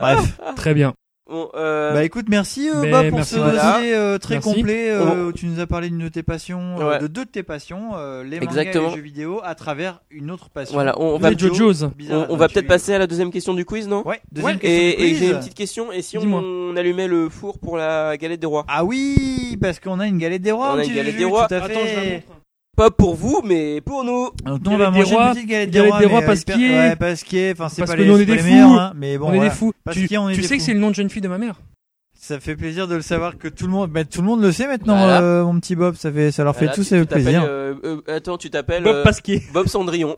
Bref. 0.00 0.38
Très 0.56 0.74
bien. 0.74 0.94
Bon, 1.26 1.48
euh, 1.54 1.94
Bah 1.94 2.04
écoute, 2.04 2.26
merci 2.28 2.68
euh, 2.68 2.82
Bob 2.90 3.08
pour 3.08 3.16
merci, 3.18 3.34
ce 3.34 3.40
voilà. 3.40 3.78
dossier 3.78 3.94
euh, 3.94 4.18
très 4.18 4.34
Merci. 4.34 4.54
complet. 4.56 4.90
euh, 4.90 5.28
où 5.28 5.32
tu 5.32 5.46
nous 5.46 5.58
as 5.58 5.66
parlé 5.66 5.88
d'une 5.88 6.00
de 6.00 6.08
tes 6.10 6.22
passions, 6.22 6.78
euh, 6.78 6.90
Ouais. 6.90 6.98
de 6.98 7.06
deux 7.06 7.24
de 7.24 7.30
tes 7.30 7.42
passions, 7.42 7.92
euh, 7.96 8.22
les 8.22 8.40
mangas 8.40 8.60
et 8.60 8.64
les 8.66 8.90
jeux 8.94 9.00
vidéo, 9.00 9.40
à 9.42 9.54
travers 9.54 10.02
une 10.10 10.30
autre 10.30 10.50
passion. 10.50 10.74
voilà, 10.74 11.00
on, 11.00 11.14
on 11.14 11.18
va, 11.18 11.34
JoJo's. 11.34 11.86
On, 12.28 12.36
va 12.36 12.48
peut-être 12.48 12.66
passer 12.66 12.92
à 12.92 12.98
la 12.98 13.06
deuxième 13.06 13.30
question 13.30 13.54
du 13.54 13.64
quiz, 13.64 13.88
non 13.88 14.06
Ouais, 14.06 14.20
deuxième 14.32 14.56
Ouais. 14.56 14.60
question 14.60 14.78
et, 14.82 14.96
du 14.96 15.02
et 15.02 15.08
quiz. 15.12 15.18
j'ai 15.18 15.30
une 15.30 15.38
petite 15.38 15.54
question. 15.54 15.92
Et 15.92 16.02
si 16.02 16.18
on 16.18 16.76
allumait 16.76 17.08
le 17.08 17.30
four 17.30 17.58
pour 17.58 17.78
la 17.78 18.18
galette 18.18 18.40
des 18.40 18.46
rois? 18.46 18.66
Ah 18.68 18.84
oui, 18.84 19.56
parce 19.62 19.80
qu'on 19.80 20.00
a 20.00 20.06
une 20.06 20.18
galette 20.18 20.42
des 20.42 20.52
rois. 20.52 20.74
On 20.74 20.78
a 20.78 20.84
une 20.84 20.94
galette 20.94 21.16
des 21.16 21.24
rois. 21.24 21.46
Tout 21.48 21.54
à 21.54 21.56
Attends, 21.56 21.68
je 21.68 21.94
la 21.96 22.02
fait. 22.02 22.10
montre. 22.28 22.40
Pas 22.76 22.90
pour 22.90 23.14
vous, 23.14 23.40
mais 23.44 23.80
pour 23.80 24.02
nous. 24.04 24.30
Donc 24.44 24.60
on 24.66 24.76
va 24.76 24.90
Galette 24.90 24.92
des 24.94 24.98
manger 24.98 25.14
rois, 25.14 25.26
une 25.28 25.34
petite 25.34 25.48
galette 25.48 25.70
des 25.70 25.78
galette 25.78 25.92
rois. 25.92 26.02
est- 26.02 26.06
Ouais, 26.70 26.96
est- 27.32 27.52
Enfin, 27.52 27.68
c'est 27.68 27.82
Parce 27.82 27.90
pas 27.90 27.96
que 27.96 28.02
les, 28.02 28.08
nous, 28.08 28.14
on 28.14 28.18
est 28.18 28.24
des 28.26 28.32
les 28.32 28.38
fous. 28.38 28.44
meilleurs, 28.46 28.72
hein, 28.72 28.92
mais 28.96 29.16
bon, 29.18 29.28
on 29.28 29.34
est 29.34 29.40
des 29.40 29.50
fous. 29.50 29.72
Tu, 29.92 30.00
qu'il 30.02 30.12
y 30.12 30.16
a, 30.16 30.22
on 30.22 30.28
est 30.28 30.34
tu 30.34 30.40
des 30.40 30.46
sais 30.46 30.56
que 30.56 30.62
c'est 30.62 30.74
le 30.74 30.80
nom 30.80 30.90
de 30.90 30.94
jeune 30.94 31.08
fille 31.08 31.22
de 31.22 31.28
ma 31.28 31.38
mère. 31.38 31.60
Ça 32.18 32.40
fait 32.40 32.56
plaisir 32.56 32.88
de 32.88 32.94
le 32.96 33.02
savoir 33.02 33.36
que 33.38 33.48
tout 33.48 33.66
le 33.66 33.72
monde, 33.72 33.90
bah, 33.90 34.04
tout 34.04 34.22
le 34.22 34.26
monde 34.26 34.40
le 34.42 34.50
sait 34.50 34.66
maintenant, 34.66 34.96
Voilà. 34.96 35.20
euh, 35.22 35.44
mon 35.44 35.60
petit 35.60 35.76
Bob. 35.76 35.94
Ça 35.94 36.10
fait, 36.10 36.32
ça 36.32 36.42
leur 36.42 36.56
fait 36.56 36.68
tu 36.72 36.82
t'appelles, 37.06 37.06
plaisir. 37.24 37.44
euh, 37.46 37.74
euh, 37.84 38.00
attends, 38.08 38.38
tu 38.38 38.50
t'appelles 38.50 38.82
Bob 38.82 38.96
euh, 38.96 39.02
Pasquier. 39.04 39.42
Bob 39.52 39.66
Cendrillon. 39.68 40.16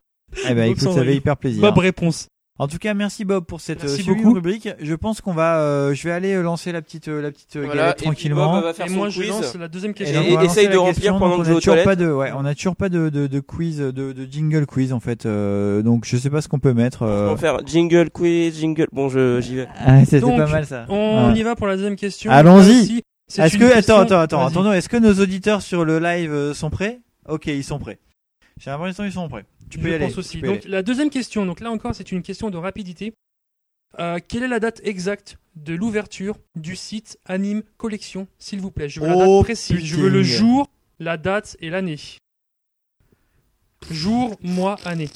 Eh 0.49 0.53
ben, 0.53 0.67
Bob 0.69 0.77
écoute, 0.77 0.93
ça 0.93 1.03
fait 1.03 1.15
hyper 1.15 1.37
plaisir. 1.37 1.61
Bob 1.61 1.77
Réponse. 1.77 2.27
En 2.59 2.67
tout 2.67 2.79
cas, 2.79 2.95
merci 2.95 3.23
Bob 3.23 3.45
pour 3.45 3.61
cette 3.61 3.83
Merci 3.83 4.01
euh, 4.09 4.15
beaucoup. 4.15 4.33
rubrique. 4.33 4.67
Je 4.81 4.95
pense 4.95 5.21
qu'on 5.21 5.33
va, 5.33 5.59
euh, 5.59 5.93
je 5.93 6.03
vais 6.03 6.11
aller 6.11 6.33
euh, 6.33 6.41
lancer 6.41 6.71
la 6.71 6.81
petite, 6.81 7.07
euh, 7.07 7.21
la 7.21 7.29
petite 7.31 7.55
Voilà, 7.55 7.75
galette 7.75 8.01
et 8.01 8.05
tranquillement. 8.05 8.51
Bob 8.53 8.63
va 8.63 8.73
faire 8.73 8.87
Et 8.87 8.89
moi, 8.89 9.09
je 9.09 9.19
quiz. 9.19 9.29
lance 9.29 9.55
la 9.55 9.67
deuxième 9.67 9.93
question. 9.93 10.21
Et 10.23 10.43
essaye 10.43 10.67
de 10.67 10.75
remplir 10.75 10.95
question. 10.95 11.19
pendant 11.19 11.35
que 11.35 11.41
on 11.41 11.59
je 11.59 11.69
vais 11.71 11.81
aux 11.81 11.83
pas 11.83 11.95
de, 11.95 12.11
ouais, 12.11 12.31
on 12.35 12.45
a 12.45 12.55
toujours 12.55 12.75
pas 12.75 12.89
de, 12.89 13.09
de, 13.09 13.27
de 13.27 13.39
quiz, 13.39 13.77
de, 13.77 13.91
de 13.91 14.27
jingle 14.29 14.65
quiz 14.65 14.91
en 14.91 14.99
fait. 14.99 15.27
euh, 15.27 15.83
donc 15.83 16.05
je 16.05 16.17
sais 16.17 16.31
pas 16.31 16.41
ce 16.41 16.47
qu'on 16.47 16.57
peut 16.57 16.73
mettre. 16.73 17.03
On 17.03 17.29
va 17.29 17.37
faire 17.37 17.59
jingle 17.63 18.09
quiz, 18.09 18.57
jingle. 18.59 18.87
Bon, 18.91 19.07
je 19.09 19.39
j'y 19.39 19.55
vais. 19.57 19.67
Ah, 19.85 20.03
c'était 20.05 20.21
pas 20.21 20.47
mal 20.47 20.65
ça. 20.65 20.85
On 20.89 21.29
Ouais. 21.33 21.37
y 21.39 21.43
va 21.43 21.55
pour 21.55 21.67
la 21.67 21.75
deuxième 21.75 21.95
question. 21.95 22.31
Allons-y. 22.31 23.03
Est-ce 23.37 23.57
que, 23.57 23.71
question- 23.71 23.97
attends, 23.97 23.99
attends, 23.99 24.19
attends, 24.21 24.45
attendons, 24.47 24.71
est-ce 24.71 24.89
que 24.89 24.97
nos 24.97 25.13
auditeurs 25.21 25.61
sur 25.61 25.85
le 25.85 25.99
live 25.99 26.53
sont 26.53 26.69
prêts? 26.71 27.01
Ok, 27.29 27.45
ils 27.47 27.63
sont 27.63 27.77
prêts. 27.77 27.99
J'ai 28.59 28.71
l'impression 28.71 29.03
qu'ils 29.03 29.11
sont 29.13 29.27
prêts. 29.29 29.45
Tu 29.69 29.77
peux 29.79 29.85
Je 29.85 29.89
y 29.91 29.93
aller. 29.95 30.05
pense 30.05 30.13
tu 30.13 30.19
aussi. 30.19 30.41
Donc 30.41 30.63
la 30.65 30.81
deuxième 30.83 31.09
question, 31.09 31.45
donc 31.45 31.59
là 31.59 31.71
encore 31.71 31.93
c'est 31.95 32.11
une 32.11 32.21
question 32.23 32.49
de 32.49 32.57
rapidité. 32.57 33.13
Euh, 33.99 34.19
quelle 34.25 34.43
est 34.43 34.47
la 34.47 34.59
date 34.59 34.81
exacte 34.83 35.37
de 35.55 35.73
l'ouverture 35.73 36.37
du 36.55 36.75
site 36.75 37.17
Anime 37.25 37.63
Collection, 37.77 38.27
s'il 38.37 38.59
vous 38.59 38.69
plaît? 38.71 38.89
Je 38.89 38.99
veux 38.99 39.07
la 39.07 39.15
Oh, 39.15 39.37
date 39.37 39.45
précise. 39.45 39.83
Je 39.83 39.95
veux 39.95 40.09
le 40.09 40.23
jour, 40.23 40.69
la 40.99 41.17
date 41.17 41.57
et 41.61 41.69
l'année. 41.69 41.97
Jour, 43.89 44.37
mois, 44.41 44.77
année. 44.85 45.09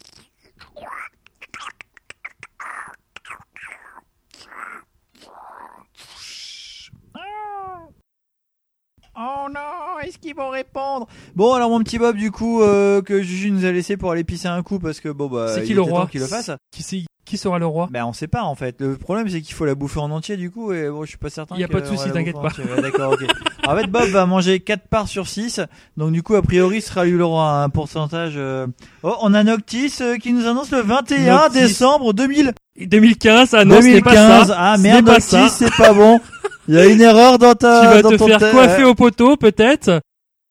Oh 9.24 9.48
non, 9.54 10.00
est-ce 10.04 10.18
qu'ils 10.18 10.34
vont 10.36 10.50
répondre? 10.50 11.06
Bon, 11.36 11.54
alors 11.54 11.70
mon 11.70 11.80
petit 11.84 12.00
Bob, 12.00 12.16
du 12.16 12.32
coup, 12.32 12.62
euh, 12.64 13.04
que 13.04 13.22
Juju 13.22 13.52
nous 13.52 13.66
a 13.66 13.72
laissé 13.72 13.96
pour 13.98 14.10
aller 14.12 14.24
pisser 14.24 14.48
un 14.48 14.64
coup 14.64 14.80
parce 14.80 15.00
que 15.00 15.10
bon 15.10 15.28
bah, 15.28 15.50
c'est 15.54 15.62
il 15.62 15.68
qui 15.68 15.74
le 15.76 15.82
était 15.82 15.90
temps 15.92 15.96
roi 15.98 16.08
qu'il 16.08 16.22
le 16.22 16.28
fasse. 16.28 16.50
qui, 16.72 16.82
c'est- 16.82 17.04
qui 17.32 17.38
sera 17.38 17.60
le 17.60 17.66
roi 17.66 17.88
Ben 17.92 18.04
on 18.06 18.12
sait 18.12 18.28
pas 18.28 18.44
en 18.44 18.56
fait. 18.56 18.76
Le 18.82 18.98
problème 18.98 19.30
c'est 19.30 19.40
qu'il 19.42 19.56
faut 19.56 19.64
la 19.66 19.74
bouffer 19.74 20.02
en 20.02 20.12
entier 20.12 20.36
du 20.36 20.52
coup 20.52 20.74
et 20.74 20.90
bon 20.90 21.04
je 21.06 21.10
suis 21.10 21.18
pas 21.18 21.30
certain. 21.30 21.56
Y 21.56 21.64
a 21.64 21.68
que 21.68 21.72
pas 21.72 21.80
de 21.82 21.86
souci, 21.86 22.12
t'inquiète. 22.12 22.36
Ouais, 22.36 22.82
D'accord, 22.82 23.14
ok. 23.14 23.26
En 23.68 23.76
fait 23.78 23.88
Bob 23.88 24.10
va 24.10 24.26
manger 24.26 24.60
4 24.60 24.88
parts 24.90 25.08
sur 25.08 25.28
6 25.28 25.62
donc 25.96 26.12
du 26.12 26.24
coup 26.24 26.36
a 26.36 26.42
priori 26.42 26.82
sera 26.82 27.06
lui 27.06 27.18
le 27.18 27.24
roi 27.24 27.44
à 27.50 27.64
un 27.64 27.70
pourcentage. 27.70 28.34
euh. 28.36 28.68
Oh 29.04 29.16
on 29.22 29.34
a 29.34 29.44
Noctis 29.44 29.94
euh, 30.02 30.18
qui 30.18 30.34
nous 30.34 30.46
annonce 30.48 30.72
le 30.72 30.82
21 30.82 31.44
Noctis. 31.44 31.60
décembre 31.60 32.14
2000... 32.14 32.52
2015, 32.80 33.54
ah 33.54 33.64
non, 33.64 33.82
ce 33.82 33.88
n'est 33.88 34.02
pas 34.02 34.12
2015. 34.16 34.48
ça. 34.48 34.56
Ah 34.58 34.78
merde 34.78 35.06
pas 35.06 35.14
Noctis 35.14 35.50
c'est 35.52 35.74
pas 35.76 35.94
bon. 35.94 36.20
Il 36.68 36.76
y 36.76 36.78
a 36.80 36.86
une 36.88 37.02
erreur 37.02 37.38
dans 37.40 37.54
ta. 37.54 37.82
Tu 37.82 37.88
vas 37.88 38.02
dans 38.02 38.10
te 38.10 38.16
ton 38.16 38.28
faire 38.28 38.52
coiffer 38.52 38.84
au 38.84 38.94
poteau, 38.96 39.38
peut-être 39.38 40.02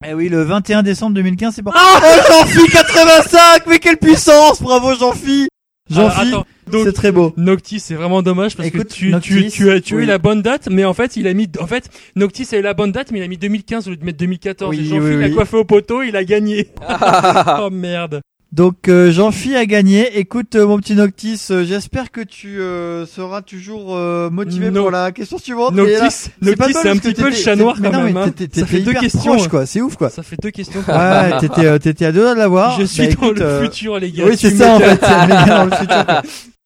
Eh 0.07 0.15
oui 0.15 0.29
le 0.29 0.43
21 0.43 0.83
décembre 0.83 1.15
2015 1.17 1.55
c'est 1.55 1.63
bon. 1.63 1.73
Ah 1.75 2.01
oh 2.03 2.33
Jean-Phi 2.33 2.71
85 2.71 3.67
mais 3.67 3.79
quelle 3.81 3.99
puissance 3.99 4.63
Bravo 4.63 4.95
Jean-Phi. 4.95 5.49
Alors, 5.95 6.11
Jean-Phi 6.13 6.35
c'est 6.85 6.93
très 6.93 7.13
beau. 7.13 7.33
Noctis, 7.37 7.81
c'est 7.81 7.95
vraiment 7.95 8.23
dommage 8.23 8.57
parce 8.57 8.69
Écoute, 8.69 8.89
que 8.89 8.93
tu, 8.95 9.11
Noctis, 9.11 9.29
tu, 9.29 9.49
tu 9.51 9.71
as, 9.71 9.81
tu 9.81 9.95
as 9.95 9.97
oui. 9.99 10.03
eu 10.05 10.07
la 10.07 10.19
bonne 10.19 10.43
date, 10.43 10.69
mais 10.71 10.85
en 10.85 10.95
fait, 10.95 11.17
il 11.17 11.27
a 11.27 11.35
mis, 11.35 11.49
en 11.61 11.67
fait, 11.67 11.89
Noctis 12.17 12.47
a 12.53 12.57
eu 12.59 12.63
la 12.63 12.75
bonne 12.75 12.93
date, 12.93 13.11
mais 13.13 13.19
il 13.19 13.23
a 13.23 13.29
mis 13.29 13.39
2015 13.39 13.87
au 13.89 13.91
lieu 13.91 13.97
de 13.97 14.05
mettre 14.05 14.19
2014. 14.19 14.71
Oui, 14.71 14.81
et 14.81 14.85
Jean-Phil 14.85 15.17
oui, 15.19 15.25
a 15.25 15.31
coiffé 15.31 15.57
au 15.57 15.65
poteau, 15.65 16.03
il 16.03 16.17
a 16.17 16.25
gagné. 16.25 16.69
oh 17.61 17.71
merde. 17.71 18.21
Donc 18.53 18.89
euh, 18.89 19.13
Jean-Phi 19.13 19.55
a 19.55 19.65
gagné. 19.65 20.19
Écoute 20.19 20.57
euh, 20.57 20.67
mon 20.67 20.77
petit 20.79 20.97
Noctis, 20.97 21.41
euh, 21.53 21.65
j'espère 21.65 22.11
que 22.11 22.21
tu 22.21 22.61
euh, 22.61 23.07
seras 23.07 23.43
toujours 23.43 23.95
euh, 23.95 24.29
motivé 24.29 24.73
No- 24.73 24.81
pour 24.83 24.91
la 24.91 25.13
question 25.13 25.39
suivante. 25.39 25.73
Noctis, 25.73 26.31
Noctis, 26.43 26.73
c'est 26.73 26.89
un 26.89 26.97
petit 26.97 27.15
peu 27.15 27.29
le 27.29 27.35
chat 27.37 27.55
noir 27.55 27.77
quand 27.81 27.93
non, 27.93 28.03
même. 28.03 28.17
hein. 28.17 28.29
t'étais- 28.31 28.59
Ça 28.59 28.67
fait 28.67 28.81
deux 28.81 28.93
questions. 28.95 29.37
proche, 29.37 29.47
quoi. 29.47 29.67
C'est 29.67 29.81
ouf 29.81 29.95
quoi. 29.95 30.11
Ça 30.11 30.25
fait 30.25 30.35
deux 30.43 30.51
questions. 30.51 30.81
Ouais, 30.89 31.31
t'étais 31.41 31.65
euh, 31.65 31.79
t'étais 31.79 32.07
à 32.07 32.11
deux 32.11 32.23
doigts 32.23 32.35
de 32.35 32.41
l'avoir. 32.41 32.81
Je 32.81 32.87
suis 32.87 33.07
Bah, 33.07 33.15
dans 33.15 33.27
écoute, 33.29 33.39
le 33.39 33.45
euh, 33.45 33.63
futur, 33.63 34.01
les 34.01 34.11
gars. 34.11 34.25
Oui, 34.27 34.35
c'est 34.37 34.51
ça 34.51 34.75
en 34.75 34.81
fait. 34.81 35.01
Dans 35.47 35.65
le 35.67 35.71
futur. 35.77 36.07
quoi. 36.07 36.23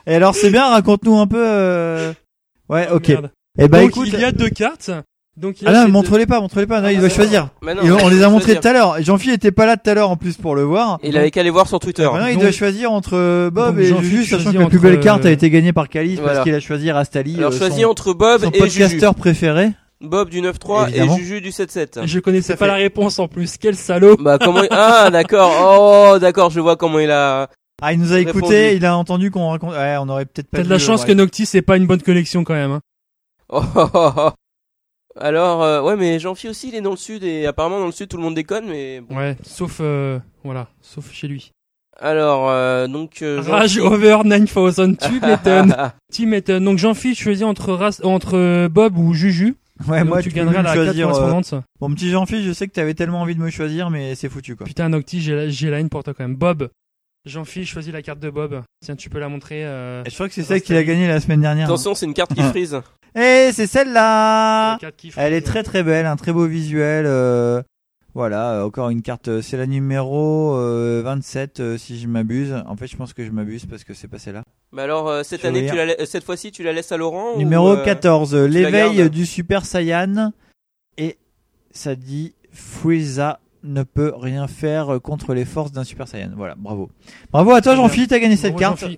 Et 0.06 0.14
alors 0.14 0.34
c'est 0.34 0.50
bien, 0.50 0.68
raconte-nous 0.68 1.18
un 1.18 1.26
peu. 1.26 1.42
euh, 1.44 2.12
Ouais, 2.68 2.88
Oh, 2.92 2.96
ok. 2.96 3.08
merde. 3.08 3.30
Bah 3.58 3.68
Donc, 3.80 3.90
écoute. 3.90 4.08
il 4.12 4.20
y 4.20 4.24
a 4.24 4.32
deux 4.32 4.48
cartes. 4.50 4.90
Donc, 5.36 5.60
il 5.60 5.64
y 5.64 5.66
a 5.66 5.70
Ah 5.70 5.84
non, 5.84 5.88
montre-les 5.90 6.26
pas, 6.26 6.40
montre-les 6.40 6.66
pas. 6.66 6.80
Non, 6.80 6.86
Ah, 6.88 6.92
il 6.92 6.96
bah, 6.96 7.00
doit 7.02 7.10
c'est 7.10 7.16
choisir. 7.16 7.48
Mais 7.62 7.74
non, 7.74 7.82
Et 7.82 7.90
on, 7.90 7.96
on 7.96 8.08
il 8.08 8.12
les 8.12 8.18
doit 8.18 8.26
a 8.26 8.30
montrés 8.30 8.52
choisir. 8.54 8.60
tout 8.60 8.68
à 8.68 8.72
l'heure. 8.72 8.96
Jean-Phi 9.02 9.30
était 9.32 9.50
pas 9.50 9.66
là 9.66 9.76
tout 9.76 9.90
à 9.90 9.94
l'heure 9.94 10.10
en 10.10 10.16
plus 10.16 10.36
pour 10.36 10.54
le 10.54 10.62
voir. 10.62 10.98
Il 11.02 11.16
avait 11.16 11.30
qu'à 11.32 11.40
aller 11.40 11.50
voir 11.50 11.66
sur 11.68 11.80
Twitter. 11.80 12.04
Maintenant, 12.04 12.26
il 12.26 12.38
doit 12.38 12.52
choisir 12.52 12.92
entre 12.92 13.14
euh, 13.16 13.50
Bob 13.50 13.74
Donc, 13.74 13.84
et 13.84 13.86
Jean-Philippe 13.88 14.10
Juju, 14.22 14.24
sachant 14.30 14.52
que 14.52 14.58
la 14.58 14.66
plus 14.66 14.78
belle 14.78 15.00
carte 15.00 15.24
a 15.24 15.28
euh, 15.28 15.32
été 15.32 15.50
gagnée 15.50 15.72
par 15.72 15.88
Calice 15.88 16.18
Voilà. 16.20 16.34
parce 16.34 16.44
qu'il 16.44 16.54
a 16.54 16.60
choisi 16.60 16.90
Rastali, 16.92 17.36
Alors 17.38 17.52
euh, 17.52 17.58
choisis 17.58 17.82
son, 17.82 17.88
entre 17.90 18.12
Bob 18.14 18.42
son 18.44 18.50
et 18.50 18.60
Juju. 18.60 18.60
podcasteur 18.80 19.14
préféré. 19.16 19.70
Bob 20.00 20.28
du 20.30 20.40
9-3 20.40 20.90
et. 20.94 21.08
Juju 21.16 21.40
du 21.40 21.50
7-7. 21.50 22.06
Je 22.06 22.18
connaissais 22.20 22.54
pas 22.54 22.66
fait. 22.66 22.70
la 22.70 22.74
réponse 22.74 23.18
en 23.18 23.26
plus. 23.26 23.56
Quel 23.58 23.74
salaud. 23.74 24.16
Bah 24.20 24.38
comment 24.40 24.62
il- 24.62 24.68
Ah 24.70 25.10
d'accord. 25.10 26.12
Oh 26.14 26.18
d'accord, 26.18 26.50
je 26.50 26.60
vois 26.60 26.76
comment 26.76 26.98
il 27.00 27.10
a 27.10 27.48
Ah, 27.82 27.92
il 27.92 27.98
nous 28.00 28.12
a 28.12 28.16
Répondu. 28.16 28.38
écouté, 28.38 28.76
il 28.76 28.84
a 28.86 28.96
entendu 28.96 29.30
qu'on 29.30 29.50
raconte. 29.50 29.72
Ouais, 29.72 29.96
on 30.00 30.08
aurait 30.08 30.24
peut-être 30.26 30.48
pas. 30.48 30.58
T'as 30.58 30.64
de 30.64 30.68
la 30.70 30.78
chance 30.78 31.04
que. 31.04 31.12
Noctis 31.12 31.46
c'est 31.46 31.62
pas 31.62 31.76
une 31.76 31.86
bonne 31.86 32.02
connexion 32.02 32.44
quand 32.44 32.54
même. 32.54 32.70
hein. 32.72 32.80
Oh, 33.50 33.62
oh, 33.74 33.86
oh, 33.92 34.10
oh. 34.16 34.30
Alors 35.20 35.62
euh, 35.62 35.80
ouais 35.82 35.96
mais 35.96 36.18
Jean-Phi 36.18 36.48
aussi 36.48 36.68
il 36.68 36.74
est 36.74 36.80
dans 36.80 36.90
le 36.90 36.96
sud 36.96 37.22
et 37.22 37.46
apparemment 37.46 37.78
dans 37.78 37.86
le 37.86 37.92
sud 37.92 38.08
tout 38.08 38.16
le 38.16 38.22
monde 38.22 38.34
déconne 38.34 38.66
mais 38.66 39.00
bon. 39.00 39.16
Ouais, 39.16 39.36
sauf 39.44 39.78
euh, 39.80 40.18
voilà, 40.42 40.68
sauf 40.80 41.12
chez 41.12 41.28
lui. 41.28 41.52
Alors 42.00 42.48
euh, 42.50 42.88
donc 42.88 43.22
euh, 43.22 43.40
Jean- 43.42 43.52
Rage 43.52 43.78
over 43.78 44.18
9000, 44.24 44.96
tu 44.96 45.20
m'étonnes. 45.24 45.76
tu 46.12 46.26
m'étonnes. 46.26 46.64
Donc 46.64 46.78
Jean-Philippe 46.78 47.18
choisit 47.18 47.44
entre 47.44 47.72
Ras- 47.74 48.00
entre 48.02 48.36
euh, 48.36 48.68
Bob 48.68 48.96
ou 48.98 49.12
Juju. 49.14 49.56
Ouais, 49.88 49.98
Donc 50.00 50.08
moi, 50.08 50.22
tu 50.22 50.30
me 50.30 50.44
la 50.44 50.52
carte 50.62 50.74
choisir. 50.74 51.08
euh, 51.08 51.12
correspondante. 51.12 51.54
Mon 51.80 51.92
petit 51.92 52.08
Jean-Philippe, 52.08 52.46
je 52.46 52.52
sais 52.52 52.68
que 52.68 52.72
t'avais 52.72 52.94
tellement 52.94 53.20
envie 53.22 53.34
de 53.34 53.40
me 53.40 53.50
choisir, 53.50 53.90
mais 53.90 54.14
c'est 54.14 54.28
foutu 54.28 54.54
quoi. 54.54 54.64
Putain, 54.66 54.88
Noctis, 54.88 55.20
j'ai 55.20 55.34
la, 55.34 55.48
j'ai 55.48 55.68
la 55.68 55.80
haine 55.80 55.88
pour 55.88 56.04
toi 56.04 56.14
quand 56.14 56.22
même. 56.22 56.36
Bob. 56.36 56.70
Jean-Philippe 57.26 57.68
choisit 57.68 57.92
la 57.92 58.02
carte 58.02 58.18
de 58.20 58.30
Bob. 58.30 58.62
Tiens, 58.84 58.96
tu 58.96 59.08
peux 59.10 59.18
la 59.18 59.28
montrer. 59.28 59.64
euh, 59.64 60.04
je 60.04 60.12
crois 60.14 60.28
que 60.28 60.34
c'est 60.34 60.42
ça 60.42 60.60
qu'il 60.60 60.76
a 60.76 60.84
gagné 60.84 61.08
la 61.08 61.20
semaine 61.20 61.40
dernière. 61.40 61.66
Attention, 61.66 61.94
c'est 61.94 62.06
une 62.06 62.14
carte 62.14 62.34
qui 62.34 62.42
Ah. 62.42 62.50
frise. 62.50 62.80
Et 63.16 63.50
c'est 63.52 63.66
celle-là. 63.66 64.72
la 64.72 64.78
carte 64.80 64.96
qui 64.96 65.12
Elle 65.16 65.32
est 65.32 65.40
très 65.40 65.62
très 65.62 65.82
belle, 65.82 66.04
un 66.06 66.16
très 66.16 66.32
beau 66.32 66.46
visuel. 66.46 67.06
euh, 67.06 67.62
Voilà, 68.16 68.52
euh, 68.60 68.64
encore 68.66 68.90
une 68.90 69.02
carte. 69.02 69.40
C'est 69.40 69.56
la 69.56 69.66
numéro 69.66 70.54
euh, 70.56 71.02
27 71.04 71.58
euh, 71.60 71.78
si 71.78 71.98
je 71.98 72.06
m'abuse. 72.06 72.54
En 72.66 72.76
fait, 72.76 72.86
je 72.86 72.96
pense 72.96 73.12
que 73.12 73.24
je 73.24 73.30
m'abuse 73.32 73.66
parce 73.66 73.82
que 73.84 73.92
c'est 73.94 74.06
pas 74.06 74.18
celle-là. 74.18 74.44
Mais 74.72 74.82
alors 74.82 75.08
euh, 75.08 75.22
cette 75.24 75.44
année 75.44 75.66
tu 75.68 75.74
la 75.74 75.86
la- 75.86 76.06
cette 76.06 76.22
fois-ci 76.24 76.52
tu 76.52 76.62
la 76.62 76.72
laisses 76.72 76.92
à 76.92 76.96
Laurent 76.96 77.36
Numéro 77.38 77.72
ou, 77.72 77.76
euh, 77.76 77.84
14, 77.84 78.34
la 78.34 78.46
l'éveil 78.48 79.08
du 79.10 79.24
Super 79.26 79.64
Saiyan. 79.64 80.32
Et 80.98 81.16
ça 81.72 81.94
dit 81.96 82.34
Frieza 82.52 83.40
ne 83.64 83.82
peut 83.82 84.12
rien 84.16 84.46
faire 84.46 85.00
contre 85.02 85.34
les 85.34 85.44
forces 85.44 85.72
d'un 85.72 85.84
Super 85.84 86.06
Saiyan. 86.06 86.30
Voilà, 86.36 86.54
bravo. 86.56 86.90
Bravo 87.32 87.52
à 87.52 87.60
toi. 87.60 87.74
Jean-Philippe, 87.74 88.10
t'as 88.10 88.18
gagné 88.18 88.36
cette 88.36 88.54
Bravo, 88.54 88.76
carte. 88.76 88.92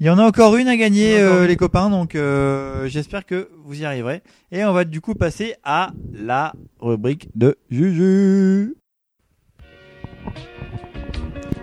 Il 0.00 0.06
y 0.06 0.10
en 0.10 0.18
a 0.18 0.24
encore 0.24 0.56
une 0.56 0.66
à 0.66 0.76
gagner 0.76 1.20
euh, 1.20 1.42
une. 1.42 1.48
les 1.48 1.56
copains, 1.56 1.88
donc 1.88 2.16
euh, 2.16 2.88
j'espère 2.88 3.24
que 3.24 3.48
vous 3.64 3.80
y 3.80 3.84
arriverez. 3.84 4.22
Et 4.50 4.64
on 4.64 4.72
va 4.72 4.84
du 4.84 5.00
coup 5.00 5.14
passer 5.14 5.54
à 5.62 5.92
la 6.12 6.52
rubrique 6.80 7.28
de 7.36 7.56
Juju. 7.70 8.74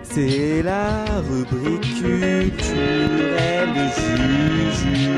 C'est 0.02 0.62
la 0.62 1.04
rubrique 1.28 1.82
culturelle 1.82 3.68
de 3.74 3.86
Juju. 4.00 5.12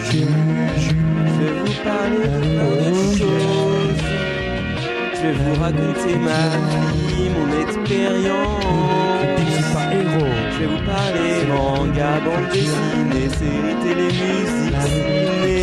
Je 0.00 0.94
vais 1.38 1.60
vous 1.60 1.84
parler 1.84 2.18
de 2.18 2.40
plein 2.56 2.90
de 2.90 3.16
choses. 3.18 3.71
Je 5.22 5.28
vais 5.28 5.34
vous 5.34 5.54
raconter 5.62 6.16
ma 6.16 6.48
vie, 7.06 7.30
mon 7.30 7.48
expérience. 7.62 8.64
Je 10.52 10.58
vais 10.58 10.66
vous 10.66 10.82
parler 10.84 11.46
manga, 11.46 12.12
bande 12.24 12.48
dessinée, 12.50 13.28
séries 13.28 13.78
télé, 13.84 14.06
musique, 14.06 14.80
ciné. 14.82 15.60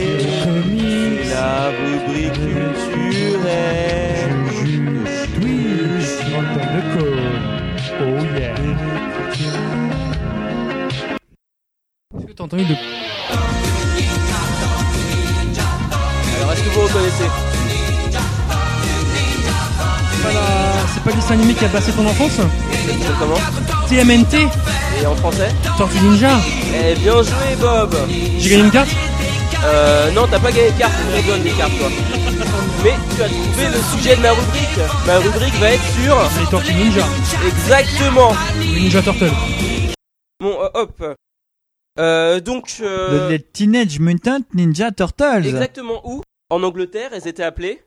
C'est 1.23 1.33
la 1.33 1.71
rubrique 1.71 2.39
culturelle. 2.39 4.31
Twitch, 5.35 6.11
Antoine 6.37 6.71
Decaux. 6.75 7.19
Oh 7.99 8.23
yeah. 8.39 8.55
Est-ce 12.17 12.25
que 12.25 12.31
t'as 12.31 12.43
entendu 12.45 12.63
de... 12.63 12.75
Alors, 16.37 16.51
est-ce 16.53 16.63
que 16.63 16.69
vous 16.69 16.81
reconnaissez? 16.81 17.48
Pas, 20.29 20.39
la- 20.39 20.87
c'est 20.93 21.03
pas 21.03 21.09
le 21.11 21.15
dessin 21.15 21.33
animé 21.33 21.53
qui 21.53 21.65
a 21.65 21.69
passé 21.69 21.91
ton 21.91 22.05
enfance 22.07 22.39
comment 23.19 23.35
TMNT 23.87 24.47
Et 25.01 25.05
en 25.05 25.15
français 25.15 25.49
Tortue 25.77 25.99
Ninja 26.01 26.31
Eh, 26.73 26.95
bien 26.95 27.21
joué, 27.23 27.55
Bob 27.59 27.95
J'ai 28.37 28.49
gagné 28.49 28.63
une 28.63 28.71
carte 28.71 28.89
Euh, 29.63 30.11
non, 30.11 30.25
t'as 30.29 30.39
pas 30.39 30.51
gagné 30.51 30.71
de 30.71 30.77
cartes, 30.79 30.93
on 31.17 31.21
te 31.21 31.27
donne 31.27 31.43
des 31.43 31.51
cartes, 31.51 31.77
toi. 31.77 31.89
Mais 32.83 32.93
tu 33.15 33.21
as 33.23 33.27
trouvé 33.27 33.67
le 33.67 33.97
sujet 33.97 34.15
de 34.15 34.21
ma 34.21 34.31
rubrique. 34.31 34.79
Ma 35.05 35.17
rubrique 35.17 35.55
va 35.55 35.71
être 35.73 35.83
sur... 36.01 36.15
Les 36.39 36.47
Tortues 36.49 36.73
Ninja. 36.75 37.05
Exactement 37.45 38.31
Les 38.57 38.79
Ninja 38.79 39.01
Turtle. 39.01 39.31
Bon, 40.39 40.57
euh, 40.61 40.69
hop. 40.75 41.03
Euh, 41.99 42.39
donc... 42.39 42.77
euh, 42.79 43.25
Le- 43.25 43.29
Les 43.31 43.39
Teenage 43.41 43.99
Mutant 43.99 44.39
Ninja 44.53 44.91
Turtles. 44.91 45.45
Exactement 45.45 46.01
où? 46.05 46.21
En 46.49 46.63
Angleterre, 46.63 47.09
elles 47.13 47.27
étaient 47.27 47.43
appelées 47.43 47.81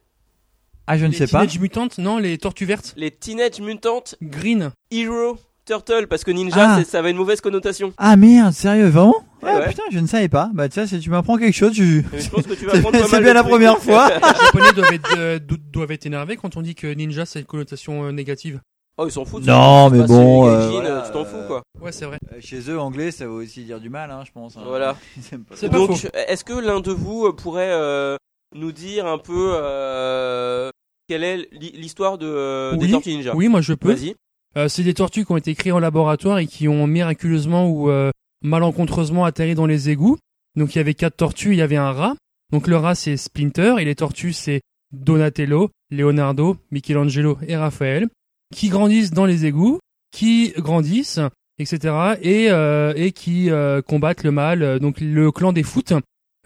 Ah, 0.93 0.99
je 0.99 1.07
ne 1.07 1.11
les 1.11 1.17
sais 1.17 1.27
pas. 1.27 1.41
Teenage 1.47 1.59
Mutant, 1.59 1.89
non, 1.99 2.19
les 2.19 2.39
Tortues 2.39 2.67
Vertes. 2.67 2.95
les 2.97 3.11
Teenage 3.11 3.61
Mutant 3.61 4.03
Green. 4.23 4.71
Hero 4.91 5.39
Turtle, 5.65 6.07
parce 6.09 6.25
que 6.25 6.31
ninja, 6.33 6.57
Ah. 6.59 6.77
c'est- 6.79 6.91
ça 6.91 6.99
avait 6.99 7.13
une 7.13 7.17
mauvaise 7.17 7.41
connotation. 7.41 7.93
Ah 7.97 8.17
merde, 8.17 8.53
sérieux, 8.53 8.89
vraiment 8.89 9.15
Ouais, 9.43 9.51
Ah, 9.55 9.59
ouais. 9.61 9.69
Putain, 9.71 9.83
je 9.91 9.99
ne 9.99 10.07
savais 10.07 10.29
pas. 10.29 10.51
Bah 10.55 10.69
tiens, 10.69 10.87
si 10.87 10.99
tu 11.01 11.11
m'apprends 11.11 11.37
quelque 11.37 11.55
chose, 11.55 11.73
je... 11.75 12.03
Mais 12.13 12.21
je 12.21 12.31
pense 12.31 12.47
que 12.47 12.55
tu 12.55 12.65
vas 12.67 12.73
C'est 12.75 12.81
prendre 12.81 12.99
pas 12.99 13.05
c'est 13.07 13.13
mal 13.13 13.23
bien 13.23 13.31
de 13.31 13.35
la 13.35 13.41
trucs. 13.43 13.51
première 13.53 13.79
fois. 13.83 14.09
Les 14.09 14.45
Japonais 14.45 14.73
doivent 14.73 14.93
être, 14.93 15.15
euh, 15.19 15.39
do- 15.41 15.57
doivent 15.73 15.91
être 15.93 16.07
énervés 16.07 16.37
quand 16.37 16.57
on 16.57 16.63
dit 16.63 16.75
que 16.77 16.87
ninja 16.93 17.27
c'est 17.27 17.41
une 17.41 17.47
connotation 17.47 18.05
euh, 18.05 18.13
négative. 18.13 18.61
Oh, 18.99 19.07
ils 19.07 19.11
s'en 19.13 19.25
foutent. 19.25 19.47
Non, 19.47 19.89
mais 19.91 20.03
bon, 20.07 20.47
les 20.47 20.53
euh, 20.53 20.71
voilà, 20.71 21.03
tu 21.07 21.13
t'en 21.13 21.25
fous, 21.25 21.37
euh, 21.37 21.47
quoi. 21.49 21.63
Ouais, 21.81 21.91
c'est 21.93 22.05
vrai. 22.05 22.19
Euh, 22.33 22.37
Chez 22.41 22.61
eux, 22.71 22.79
anglais, 22.79 23.11
ça 23.11 23.25
veut 23.25 23.31
aussi 23.33 23.65
dire 23.65 23.81
du 23.81 23.89
mal, 23.89 24.11
hein, 24.11 24.23
je 24.27 24.31
pense. 24.33 24.57
hein. 24.57 24.63
Voilà. 24.67 24.97
Ils 25.17 25.35
aiment 25.35 25.45
pas 25.45 25.55
C'est 25.57 25.69
pas 25.71 25.77
Donc, 25.79 25.97
faux. 25.97 26.09
est-ce 26.29 26.45
que 26.45 26.53
l'un 26.53 26.81
de 26.81 26.93
vous 26.93 27.27
euh, 27.27 27.33
pourrait 27.33 27.71
euh, 27.73 28.17
nous 28.55 28.71
dire 28.71 29.07
un 29.07 29.19
peu 29.19 29.53
euh, 29.55 30.71
quelle 31.13 31.25
est 31.25 31.49
l'hi- 31.53 31.73
l'histoire 31.75 32.17
de, 32.19 32.27
euh, 32.27 32.77
des 32.77 32.91
Tortues 32.91 33.11
Ninja? 33.11 33.35
Oui, 33.37 33.49
moi 33.49 33.61
je 33.61 33.75
peux. 33.75 33.93
Vas-y. 33.95 34.15
Euh, 34.57 34.69
c'est 34.69 34.83
des 34.83 34.95
tortues 34.95 35.25
qui 35.25 35.33
ont 35.33 35.37
été 35.37 35.55
créées 35.55 35.73
en 35.73 35.79
laboratoire 35.79 36.39
et 36.39 36.47
qui 36.47 36.69
ont 36.69 36.87
miraculeusement 36.87 37.69
ou 37.69 37.91
euh, 37.91 38.11
malencontreusement 38.43 39.25
atterri 39.25 39.55
dans 39.55 39.67
les 39.67 39.89
égouts. 39.91 40.19
Donc 40.57 40.75
il 40.75 40.79
y 40.79 40.81
avait 40.81 40.95
quatre 40.95 41.17
tortues, 41.17 41.53
il 41.53 41.59
y 41.59 41.63
avait 41.63 41.77
un 41.77 41.93
rat. 41.93 42.15
Donc 42.53 42.67
le 42.67 42.77
rat 42.77 42.95
c'est 42.95 43.17
Splinter 43.17 43.77
et 43.81 43.85
les 43.85 43.95
tortues 43.95 44.33
c'est 44.33 44.61
Donatello, 44.93 45.71
Leonardo, 45.91 46.57
Michelangelo 46.71 47.39
et 47.47 47.57
Raphaël 47.57 48.09
qui 48.55 48.69
grandissent 48.69 49.13
dans 49.13 49.25
les 49.25 49.47
égouts, 49.47 49.79
qui 50.15 50.53
grandissent, 50.59 51.21
etc. 51.59 51.95
et 52.21 52.51
euh, 52.51 52.93
et 52.97 53.13
qui 53.13 53.51
euh, 53.51 53.81
combattent 53.81 54.25
le 54.25 54.31
mal. 54.33 54.79
Donc 54.81 55.01
le 55.01 55.33
clan 55.33 55.53
des 55.55 55.63
foot 55.63 55.95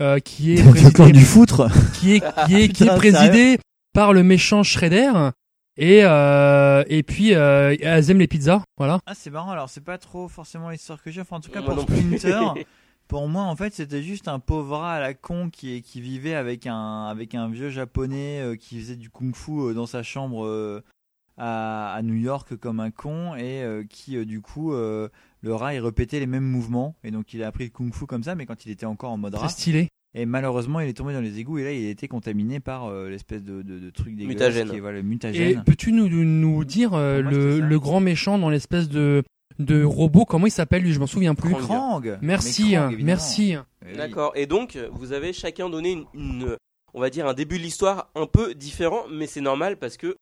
euh, 0.00 0.20
qui 0.20 0.54
est 0.54 0.56
Le 0.62 0.70
présidé 0.70 0.92
clan 0.92 1.08
du 1.10 1.24
foutre. 1.24 1.68
qui 1.98 2.14
est 2.14 2.20
qui 2.46 2.54
est, 2.54 2.68
qui 2.72 2.84
est 2.84 2.96
présidé 2.96 3.58
par 3.96 4.12
le 4.12 4.22
méchant 4.22 4.62
Shredder 4.62 5.30
et 5.78 6.04
euh, 6.04 6.84
et 6.86 7.02
puis 7.02 7.34
euh, 7.34 7.74
elles 7.80 8.10
aiment 8.10 8.18
les 8.18 8.26
pizzas 8.26 8.62
voilà 8.76 9.00
Ah, 9.06 9.14
c'est 9.14 9.30
marrant, 9.30 9.50
alors 9.50 9.70
c'est 9.70 9.80
pas 9.80 9.96
trop 9.96 10.28
forcément 10.28 10.68
l'histoire 10.68 11.02
que 11.02 11.10
j'ai. 11.10 11.22
Enfin, 11.22 11.36
en 11.36 11.40
tout 11.40 11.50
cas, 11.50 11.62
pour. 11.62 11.80
Splinter, 11.80 12.40
pour 13.08 13.26
moi, 13.26 13.44
en 13.44 13.56
fait, 13.56 13.72
c'était 13.72 14.02
juste 14.02 14.28
un 14.28 14.38
pauvre 14.38 14.76
rat 14.76 14.96
à 14.96 15.00
la 15.00 15.14
con 15.14 15.48
qui, 15.48 15.80
qui 15.80 16.02
vivait 16.02 16.34
avec 16.34 16.66
un, 16.66 17.06
avec 17.06 17.34
un 17.34 17.48
vieux 17.48 17.70
japonais 17.70 18.40
euh, 18.40 18.56
qui 18.56 18.78
faisait 18.80 18.96
du 18.96 19.08
kung-fu 19.08 19.70
euh, 19.70 19.72
dans 19.72 19.86
sa 19.86 20.02
chambre 20.02 20.44
euh, 20.44 20.84
à, 21.38 21.94
à 21.94 22.02
New 22.02 22.14
York 22.16 22.54
comme 22.56 22.80
un 22.80 22.90
con 22.90 23.34
et 23.36 23.62
euh, 23.62 23.84
qui, 23.88 24.16
euh, 24.18 24.26
du 24.26 24.42
coup, 24.42 24.74
euh, 24.74 25.08
le 25.40 25.54
rat, 25.54 25.74
il 25.74 25.80
répétait 25.80 26.20
les 26.20 26.26
mêmes 26.26 26.44
mouvements. 26.44 26.96
Et 27.02 27.10
donc, 27.10 27.32
il 27.32 27.42
a 27.42 27.46
appris 27.46 27.64
le 27.64 27.70
kung-fu 27.70 28.06
comme 28.06 28.24
ça, 28.24 28.34
mais 28.34 28.44
quand 28.44 28.66
il 28.66 28.72
était 28.72 28.86
encore 28.86 29.12
en 29.12 29.16
mode 29.16 29.32
très 29.32 29.42
rat. 29.42 29.48
stylé 29.48 29.88
Et 30.18 30.24
malheureusement, 30.24 30.80
il 30.80 30.88
est 30.88 30.94
tombé 30.94 31.12
dans 31.12 31.20
les 31.20 31.38
égouts 31.38 31.58
et 31.58 31.64
là, 31.64 31.72
il 31.72 31.86
a 31.86 31.90
été 31.90 32.08
contaminé 32.08 32.58
par 32.58 32.86
euh, 32.86 33.10
l'espèce 33.10 33.42
de, 33.42 33.60
de, 33.60 33.78
de 33.78 33.90
truc 33.90 34.16
dégueulasse 34.16 34.28
Mutagène. 34.28 34.70
qui 34.70 34.76
est 34.76 34.80
voilà, 34.80 35.00
le 35.02 35.34
et 35.34 35.56
peux-tu 35.64 35.92
nous 35.92 36.08
nous 36.08 36.64
dire 36.64 36.94
euh, 36.94 37.20
le, 37.20 37.78
grand 37.78 38.00
méchant 38.00 38.38
dans 38.38 38.48
l'espèce 38.48 38.88
de 38.88 39.22
de 39.58 39.82
robot? 39.84 40.24
Comment 40.24 40.46
il 40.46 40.50
s'appelle 40.50 40.82
lui? 40.82 40.92
Je 40.92 40.98
m'en 41.00 41.06
souviens 41.06 41.34
plus 41.34 41.50
Krang. 41.52 42.02
Krang. 42.02 42.18
merci 42.22 42.72
Krang, 42.72 42.92
hein, 42.94 42.98
merci 43.02 43.52
Eh 43.84 43.90
oui. 43.90 43.96
D'accord. 43.98 44.32
Et 44.36 44.46
donc, 44.46 44.78
vous 44.92 45.12
avez 45.12 45.32
chacun 45.34 45.68
donné 45.68 45.92
une, 45.92 46.04
une- 46.14 46.56
on 46.94 47.00
va 47.00 47.10
dire, 47.10 47.26
un 47.26 47.34
début 47.34 47.58
de 47.58 47.62
l'histoire 47.62 48.10
un 48.14 48.26
peu 48.26 48.54
différent, 48.54 49.02
mais 49.12 49.26
c'est 49.26 49.42
normal 49.42 49.76
parce 49.76 49.98
que 49.98 50.16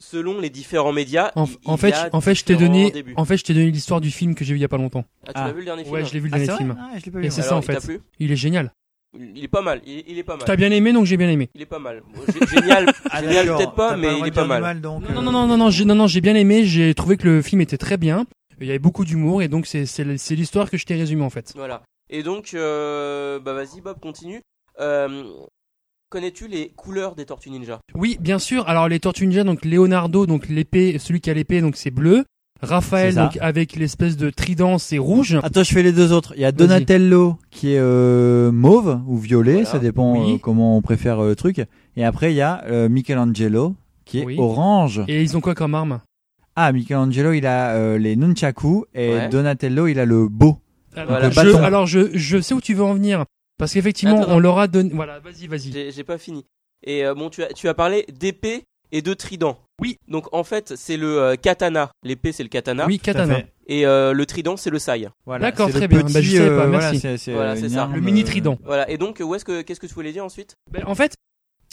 selon 0.00 0.40
les 0.40 0.48
différents 0.50 0.92
médias, 0.92 1.30
en, 1.34 1.44
il- 1.46 1.56
en 1.64 1.76
fait 1.76 1.90
y 1.90 1.92
a 1.92 2.08
en 2.12 2.20
fait 2.20 2.34
je 2.34 2.44
t'ai 2.44 2.56
donné 2.56 2.90
débuts. 2.90 3.14
en 3.16 3.24
fait 3.24 3.36
je 3.36 3.44
t'ai 3.44 3.52
donné 3.52 3.70
l'histoire 3.70 4.00
du 4.00 4.10
film 4.10 4.34
que 4.34 4.44
j'ai 4.44 4.54
vu 4.54 4.58
il 4.58 4.62
y 4.62 4.64
a 4.64 4.68
pas 4.68 4.78
longtemps 4.78 5.04
Ah, 5.26 5.32
tu 5.32 5.32
Ah. 5.34 5.46
l'as 5.48 5.52
vu 5.52 5.58
le 5.58 5.64
dernier 5.66 5.82
film 5.84 5.94
ouais 5.94 6.04
je 6.06 6.12
l'ai 6.14 6.20
vu 6.20 6.28
le 6.28 6.34
Ah, 6.34 6.38
dernier 6.38 6.52
c'est 6.52 6.56
film 6.56 6.76
Ah, 6.80 6.90
je 6.98 7.04
l'ai 7.04 7.10
pas 7.10 7.18
Et 7.18 7.22
vu. 7.22 7.30
c'est 7.30 7.40
moi. 7.42 7.48
ça, 7.50 7.56
en 7.56 7.62
fait. 7.62 7.84
plu? 7.84 8.00
Il 8.18 8.32
est 8.32 8.36
génial 8.36 8.72
Il 9.18 9.42
est 9.42 9.48
pas 9.48 9.62
mal. 9.62 9.80
Il, 9.84 10.04
il 10.06 10.18
est 10.18 10.22
pas 10.22 10.36
mal. 10.36 10.44
t'as 10.46 10.56
bien 10.56 10.70
aimé 10.70 10.92
donc 10.92 11.04
j'ai 11.06 11.16
bien 11.16 11.28
aimé 11.28 11.50
Il 11.54 11.62
est 11.62 11.66
pas 11.66 11.78
mal. 11.80 12.02
Génial, 12.48 12.92
Ah, 13.10 13.20
génial 13.22 13.46
peut-être 13.48 13.74
pas, 13.74 13.96
mais 13.96 14.18
il 14.18 14.26
est 14.26 14.30
pas 14.30 14.44
mal. 14.44 14.62
mal, 14.62 14.80
donc, 14.80 15.02
non 15.02 15.08
euh, 15.18 15.22
non 15.22 15.32
non 15.32 15.46
non 15.46 15.56
non 15.56 15.70
j'ai 15.70 15.84
non 15.84 15.94
non 15.96 16.06
j'ai 16.06 16.20
bien 16.20 16.34
aimé 16.36 16.64
j'ai 16.64 16.94
trouvé 16.94 17.16
que 17.16 17.26
le 17.26 17.42
film 17.42 17.60
était 17.60 17.76
très 17.78 17.96
bien 17.96 18.26
il 18.60 18.66
y 18.66 18.70
avait 18.70 18.78
beaucoup 18.78 19.04
d'humour 19.04 19.42
et 19.42 19.48
donc 19.48 19.66
c'est 19.66 19.86
c'est 19.86 20.16
c'est 20.18 20.34
l'histoire 20.34 20.70
que 20.70 20.76
je 20.76 20.84
t'ai 20.84 20.94
résumé 20.94 21.22
en 21.24 21.30
fait 21.30 21.52
Voilà. 21.56 21.82
Et 22.12 22.22
donc, 22.24 22.54
euh, 22.54 23.38
bah 23.40 23.52
vas-y 23.54 23.80
Bob, 23.80 24.00
continue. 24.00 24.42
Euh, 24.80 25.24
Connais-tu 26.10 26.48
les 26.48 26.70
couleurs 26.70 27.14
des 27.14 27.24
Tortues 27.24 27.50
Ninja? 27.50 27.78
Oui, 27.94 28.16
bien 28.20 28.40
sûr. 28.40 28.68
Alors 28.68 28.88
les 28.88 28.98
Tortues 28.98 29.26
Ninja, 29.28 29.44
donc 29.44 29.64
Leonardo, 29.64 30.26
donc 30.26 30.48
l'épée, 30.48 30.98
celui 30.98 31.20
qui 31.20 31.30
a 31.30 31.34
l'épée, 31.34 31.60
donc 31.60 31.76
c'est 31.76 31.92
bleu. 31.92 32.24
Raphaël, 32.62 33.14
donc 33.14 33.38
avec 33.40 33.74
l'espèce 33.76 34.16
de 34.16 34.28
trident, 34.30 34.78
c'est 34.78 34.98
rouge. 34.98 35.38
Attends, 35.42 35.62
je 35.62 35.72
fais 35.72 35.82
les 35.82 35.92
deux 35.92 36.12
autres. 36.12 36.34
Il 36.36 36.42
y 36.42 36.44
a. 36.44 36.52
Donatello 36.52 37.36
qui 37.50 37.72
est 37.72 37.78
euh, 37.78 38.52
mauve 38.52 39.00
ou 39.06 39.16
violet, 39.16 39.52
Voilà. 39.52 39.66
ça 39.68 39.78
dépend 39.78 40.12
Oui. 40.20 40.34
euh, 40.34 40.38
comment 40.38 40.76
on 40.76 40.82
préfère 40.82 41.20
euh, 41.20 41.28
le 41.30 41.36
truc. 41.36 41.62
Et 41.96 42.04
après, 42.04 42.32
il 42.32 42.36
y 42.36 42.42
a 42.42 42.62
euh, 42.66 42.88
Michelangelo 42.88 43.74
qui 44.04 44.18
est 44.20 44.24
Oui. 44.24 44.36
orange. 44.38 45.02
Et 45.08 45.22
ils 45.22 45.36
ont 45.36 45.40
quoi 45.40 45.54
comme 45.54 45.74
arme? 45.74 46.00
Ah, 46.56 46.72
Michelangelo, 46.72 47.32
il 47.32 47.46
a 47.46 47.70
euh, 47.76 47.96
les 47.96 48.16
nunchaku 48.16 48.84
et 48.94 49.10
Ouais. 49.14 49.28
Donatello, 49.30 49.86
il 49.86 49.98
a 49.98 50.04
le 50.04 50.28
beau. 50.28 50.58
alors, 50.94 51.08
Voilà, 51.08 51.30
je, 51.30 51.36
bâton. 51.36 51.62
alors 51.62 51.86
je, 51.86 52.10
je 52.12 52.40
sais 52.40 52.52
où 52.54 52.60
tu 52.60 52.74
veux 52.74 52.84
en 52.84 52.92
venir. 52.94 53.24
Parce 53.58 53.72
qu'effectivement, 53.72 54.24
on 54.28 54.38
leur 54.38 54.58
a 54.58 54.68
donné. 54.68 54.90
Voilà, 54.94 55.18
vas-y, 55.20 55.46
vas-y. 55.46 55.72
J'ai 55.72 55.92
j'ai 55.92 56.04
pas 56.04 56.18
fini. 56.18 56.44
Et 56.84 57.04
euh, 57.06 57.14
bon, 57.14 57.30
tu 57.30 57.42
as, 57.42 57.48
tu 57.54 57.68
as 57.68 57.74
parlé 57.74 58.06
d'épée 58.18 58.64
et 58.92 59.02
de 59.02 59.14
trident. 59.14 59.58
Oui. 59.80 59.96
Donc 60.08 60.26
en 60.32 60.44
fait, 60.44 60.74
c'est 60.76 60.96
le 60.96 61.20
euh, 61.20 61.36
katana. 61.36 61.90
L'épée, 62.02 62.32
c'est 62.32 62.42
le 62.42 62.48
katana. 62.48 62.86
Oui, 62.86 62.98
katana. 62.98 63.40
Et 63.66 63.86
euh, 63.86 64.12
le 64.12 64.26
trident, 64.26 64.56
c'est 64.56 64.70
le 64.70 64.78
sai. 64.78 65.08
Voilà, 65.26 65.50
D'accord, 65.50 65.68
c'est 65.68 65.74
le 65.74 65.78
très 65.78 65.88
bien. 65.88 66.02
petit, 66.02 66.12
Bah, 66.14 66.20
je 66.22 66.36
savais 66.36 66.48
euh, 66.50 66.58
pas, 66.58 66.66
voilà, 66.66 66.78
merci. 66.90 66.98
c'est- 67.00 67.16
c'est, 67.18 67.32
Voilà, 67.32 67.56
c'est 67.56 67.68
ça. 67.68 67.82
arme, 67.82 67.94
Le 67.94 68.00
mini 68.00 68.22
euh, 68.22 68.26
trident. 68.26 68.58
Voilà. 68.64 68.90
Et 68.90 68.98
donc, 68.98 69.22
où 69.24 69.34
est-ce 69.34 69.44
que 69.44 69.62
qu'est-ce 69.62 69.78
que 69.80 69.86
tu 69.86 69.94
voulais 69.94 70.12
dire 70.12 70.24
ensuite? 70.24 70.54
Ben, 70.72 70.82
en 70.86 70.94
fait, 70.94 71.14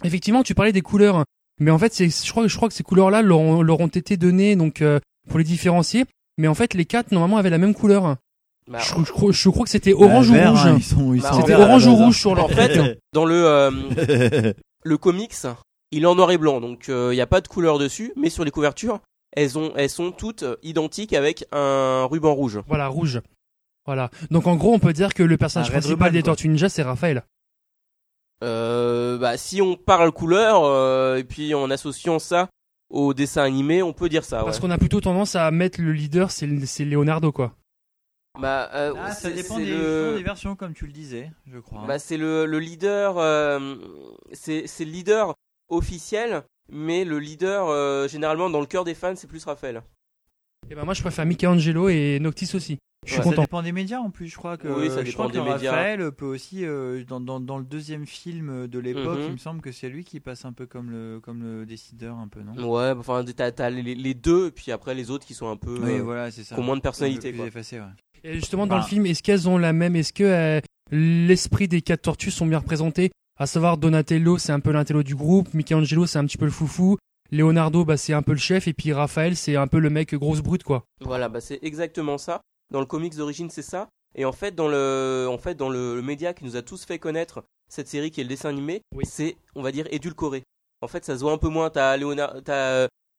effectivement, 0.04 0.44
tu 0.44 0.54
parlais 0.56 0.72
des 0.74 0.82
couleurs. 0.82 1.24
Mais 1.60 1.72
en 1.72 1.80
fait, 1.80 1.92
c'est, 1.94 2.08
je 2.10 2.30
crois, 2.32 2.48
je 2.48 2.56
crois 2.56 2.68
que 2.70 2.76
ces 2.76 2.84
couleurs-là 2.84 3.24
leur, 3.24 3.40
ont- 3.40 3.62
leur 3.64 3.80
ont 3.80 3.88
été 3.88 4.16
données 4.16 4.56
donc 4.56 4.82
euh, 4.84 5.00
pour 5.28 5.40
les 5.40 5.44
différencier. 5.44 6.06
Mais 6.38 6.48
en 6.48 6.54
fait, 6.54 6.76
les 6.76 6.86
quatre 6.86 7.12
normalement 7.12 7.38
avaient 7.38 7.50
la 7.50 7.58
même 7.58 7.74
couleur. 7.74 8.18
Bah, 8.70 8.78
je, 8.80 9.04
je 9.04 9.12
crois, 9.12 9.32
je 9.32 9.50
crois 9.50 9.64
que 9.64 9.70
c'était 9.72 9.94
bah, 9.94 10.02
orange 10.02 10.30
vert, 10.32 10.52
ou 10.52 10.56
rouge. 10.56 10.66
hein, 10.68 10.76
ils 10.78 10.84
sont, 10.84 11.14
ils 11.16 11.22
Bah, 11.22 11.30
sont 11.32 11.36
C'était 11.40 11.48
verts 11.54 11.62
orange 11.62 11.88
ou 11.88 11.92
hein. 11.92 11.94
rouge 12.06 12.20
sur 12.20 12.36
leur 12.36 12.46
En 12.46 12.50
fait, 12.50 12.68
tête. 12.74 13.00
dans 13.14 13.26
le 13.26 13.44
euh, 13.44 13.72
le 14.84 14.98
comics, 14.98 15.34
il 15.92 16.04
est 16.04 16.08
en 16.08 16.16
noir 16.16 16.32
et 16.32 16.38
blanc, 16.38 16.60
donc 16.62 16.86
il 16.88 17.10
n'y 17.12 17.22
a 17.22 17.28
pas 17.28 17.42
de 17.42 17.48
couleur 17.48 17.78
dessus, 17.80 18.12
mais 18.16 18.30
sur 18.30 18.44
les 18.44 18.52
couvertures, 18.52 19.00
elles 19.34 19.58
ont 19.58 19.74
elles 19.76 19.90
sont 19.90 20.12
toutes 20.12 20.44
euh, 20.44 20.56
identiques 20.64 21.14
avec 21.14 21.46
un 21.52 22.06
ruban 22.10 22.34
rouge. 22.34 22.60
Voilà, 22.68 22.88
rouge. 22.88 23.22
Voilà. 23.86 24.10
Donc 24.32 24.48
en 24.48 24.56
gros, 24.56 24.74
on 24.74 24.80
peut 24.80 24.94
dire 24.94 25.14
que 25.14 25.24
le 25.24 25.38
personnage 25.38 25.70
principal 25.72 26.08
Ruban, 26.08 26.12
des. 26.12 26.24
Tortues 26.24 26.50
Ninja, 26.50 26.70
c'est 26.70 26.82
Raphaël. 26.84 27.24
Euh, 28.44 29.18
bah, 29.18 29.36
si 29.38 29.62
on 29.62 29.76
parle 29.76 30.12
couleur 30.12 30.64
euh, 30.64 31.18
et 31.18 31.24
puis 31.24 31.54
en 31.56 31.72
associant 31.72 32.20
ça 32.20 32.50
au 32.90 33.14
dessin 33.14 33.44
animé, 33.44 33.82
on 33.82 33.94
peut 33.94 34.10
dire 34.10 34.24
ça. 34.24 34.44
Parce 34.44 34.58
ouais. 34.58 34.62
qu'on 34.62 34.72
a 34.72 34.78
plutôt 34.78 35.02
tendance 35.02 35.36
à 35.36 35.50
mettre 35.52 35.82
le 35.82 35.92
leader, 35.92 36.32
c'est 36.32 36.66
c'est 36.66 36.86
Leonardo, 36.86 37.32
quoi. 37.32 37.54
Bah, 38.40 38.70
euh, 38.76 38.94
Ah, 38.98 39.12
ça 39.12 39.30
c'est- 39.30 39.34
dépend 39.36 39.58
des, 39.58 39.66
le- 39.66 40.16
des 40.18 40.24
versions, 40.24 40.56
comme 40.56 40.74
tu 40.74 40.86
le 40.86 40.92
disais, 40.94 41.32
je 41.52 41.58
crois. 41.58 41.84
Bah, 41.88 41.98
c'est 41.98 42.18
le, 42.18 42.46
le 42.46 42.60
leader, 42.60 43.18
euh, 43.18 43.76
c'est 44.34 44.68
c'est 44.68 44.86
le 44.86 44.92
leader 44.92 45.34
officiel, 45.70 46.44
mais 46.72 47.06
le 47.06 47.20
leader 47.20 47.68
euh, 47.70 48.08
généralement 48.08 48.50
dans 48.50 48.60
le 48.62 48.66
cœur 48.66 48.84
des 48.84 48.96
fans, 48.96 49.16
c'est 49.16 49.28
plus 49.28 49.44
Raphaël. 49.46 49.82
Et 50.70 50.76
ben 50.76 50.84
moi, 50.84 50.94
je 50.94 51.02
préfère 51.02 51.26
Michelangelo 51.26 51.88
et 51.90 52.20
Noctis 52.20 52.52
aussi. 52.56 52.78
Je 53.06 53.12
suis 53.14 53.20
Ouais, 53.20 53.24
ça 53.24 53.30
content. 53.30 53.42
dépend 53.44 53.62
des 53.62 53.72
médias 53.72 54.00
en 54.00 54.10
plus, 54.10 54.28
je 54.28 54.36
crois 54.36 54.58
que, 54.58 54.68
Oui, 54.68 54.90
ça 54.90 55.06
je 55.06 55.12
crois 55.14 55.28
que 55.28 55.34
des 55.34 55.40
médias. 55.40 55.72
Raphaël 55.72 56.12
peut 56.12 56.26
aussi, 56.26 56.66
euh, 56.66 57.06
dans, 57.06 57.22
dans, 57.22 57.40
dans 57.40 57.58
le 57.58 57.64
deuxième 57.64 58.06
film 58.06 58.68
de 58.68 58.80
l'époque, 58.80 59.20
Mhm. 59.20 59.26
il 59.28 59.32
me 59.34 59.38
semble 59.38 59.62
que 59.62 59.72
c'est 59.72 59.88
lui 59.88 60.04
qui 60.04 60.20
passe 60.20 60.44
un 60.44 60.52
peu 60.52 60.66
comme 60.66 60.90
le, 60.90 61.22
comme 61.22 61.42
le 61.42 61.66
décideur, 61.66 62.18
un 62.18 62.28
peu, 62.28 62.42
non? 62.42 62.54
Ouais, 62.70 62.94
bah, 62.94 63.00
enfin 63.00 63.24
t'as 63.24 63.70
les, 63.70 63.96
les 63.96 64.14
deux, 64.14 64.48
et 64.48 64.52
puis 64.52 64.74
après 64.74 64.94
les 64.94 65.10
autres 65.10 65.26
qui 65.26 65.36
sont 65.36 65.48
un 65.50 65.56
peu 65.56 65.78
Oui, 65.82 66.00
euh, 66.00 66.02
voilà, 66.04 66.32
c'est 66.32 66.44
ça. 66.44 66.56
qui 66.56 66.60
ont 66.62 66.66
moins 66.66 66.76
de 66.76 66.82
personnalité. 66.82 67.30
Un 67.30 67.32
peu 67.32 67.38
Quoi. 67.38 67.46
plus 67.46 67.50
effacé, 67.50 67.80
ouais. 67.80 67.86
Et 68.26 68.34
justement, 68.34 68.68
dans 68.68 68.78
le 68.78 68.84
film, 68.84 69.06
est-ce 69.06 69.24
qu'elles 69.24 69.48
ont 69.48 69.58
la 69.60 69.72
même, 69.72 69.96
est-ce 69.96 70.12
que 70.12 70.24
euh, 70.24 70.60
l'esprit 70.92 71.68
des 71.70 71.82
quatre 71.82 72.02
tortues 72.02 72.32
sont 72.32 72.48
bien 72.48 72.58
représentés? 72.60 73.12
À 73.38 73.46
savoir, 73.46 73.78
Donatello, 73.78 74.38
c'est 74.38 74.52
un 74.52 74.60
peu 74.60 74.72
l'intello 74.72 75.04
du 75.04 75.16
groupe, 75.16 75.54
Michelangelo, 75.54 76.06
c'est 76.08 76.18
un 76.18 76.26
petit 76.26 76.38
peu 76.38 76.46
le 76.46 76.52
foufou, 76.52 76.98
Leonardo, 77.32 77.86
bah, 77.86 77.98
c'est 77.98 78.14
un 78.14 78.24
peu 78.24 78.32
le 78.32 78.38
chef, 78.40 78.68
et 78.68 78.74
puis 78.74 78.94
Raphaël, 78.94 79.36
c'est 79.36 79.56
un 79.56 79.68
peu 79.68 79.80
le 79.80 79.90
mec 79.90 80.16
grosse 80.16 80.42
brute, 80.42 80.64
quoi. 80.64 80.86
Voilà, 81.02 81.30
bah 81.30 81.40
c'est 81.42 81.60
exactement 81.62 82.18
ça. 82.18 82.42
Dans 82.72 82.80
le 82.80 82.86
comics 82.86 83.16
d'origine, 83.16 83.50
c'est 83.50 83.62
ça. 83.62 83.90
Et 84.16 84.26
en 84.26 84.32
fait, 84.32 84.56
dans 84.56 84.68
le, 84.68 85.28
en 85.30 85.38
fait, 85.38 85.56
dans 85.56 85.70
le, 85.70 85.96
le 85.96 86.02
média 86.02 86.34
qui 86.34 86.46
nous 86.46 86.56
a 86.56 86.62
tous 86.64 86.84
fait 86.86 86.98
connaître 86.98 87.44
cette 87.70 87.88
série 87.88 88.10
qui 88.10 88.22
est 88.22 88.24
le 88.24 88.30
dessin 88.30 88.50
animé, 88.50 88.82
Oui. 88.96 89.04
c'est, 89.08 89.36
on 89.56 89.62
va 89.62 89.72
dire, 89.72 89.86
édulcoré. 89.92 90.44
En 90.82 90.88
fait, 90.88 91.06
ça 91.06 91.16
se 91.16 91.22
voit 91.22 91.34
un 91.34 91.38
peu 91.38 91.50
moins. 91.50 91.70
T'as 91.70 91.98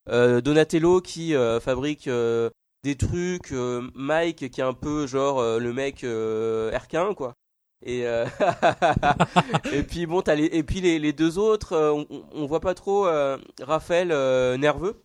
euh, 0.08 0.40
Donatello 0.40 1.00
qui 1.00 1.34
euh, 1.34 1.60
fabrique 1.60 2.08
euh, 2.08 2.50
des 2.82 2.96
trucs, 2.96 3.52
Mike 3.94 4.50
qui 4.50 4.60
est 4.60 4.64
un 4.64 4.72
peu 4.72 5.06
genre 5.06 5.58
le 5.58 5.72
mec 5.72 6.02
euh, 6.04 6.70
Erquin, 6.72 7.14
quoi. 7.14 7.34
Et 7.84 8.06
euh, 8.06 8.26
et 9.72 9.82
puis 9.82 10.06
bon, 10.06 10.20
t'as 10.22 10.34
les, 10.34 10.46
et 10.46 10.62
puis 10.62 10.80
les, 10.80 10.98
les 10.98 11.12
deux 11.12 11.38
autres, 11.38 11.72
euh, 11.74 11.92
on, 11.92 12.24
on- 12.32 12.46
voit 12.46 12.60
pas 12.60 12.74
trop 12.74 13.06
euh, 13.06 13.38
Raphaël 13.62 14.08
nerveux. 14.58 15.02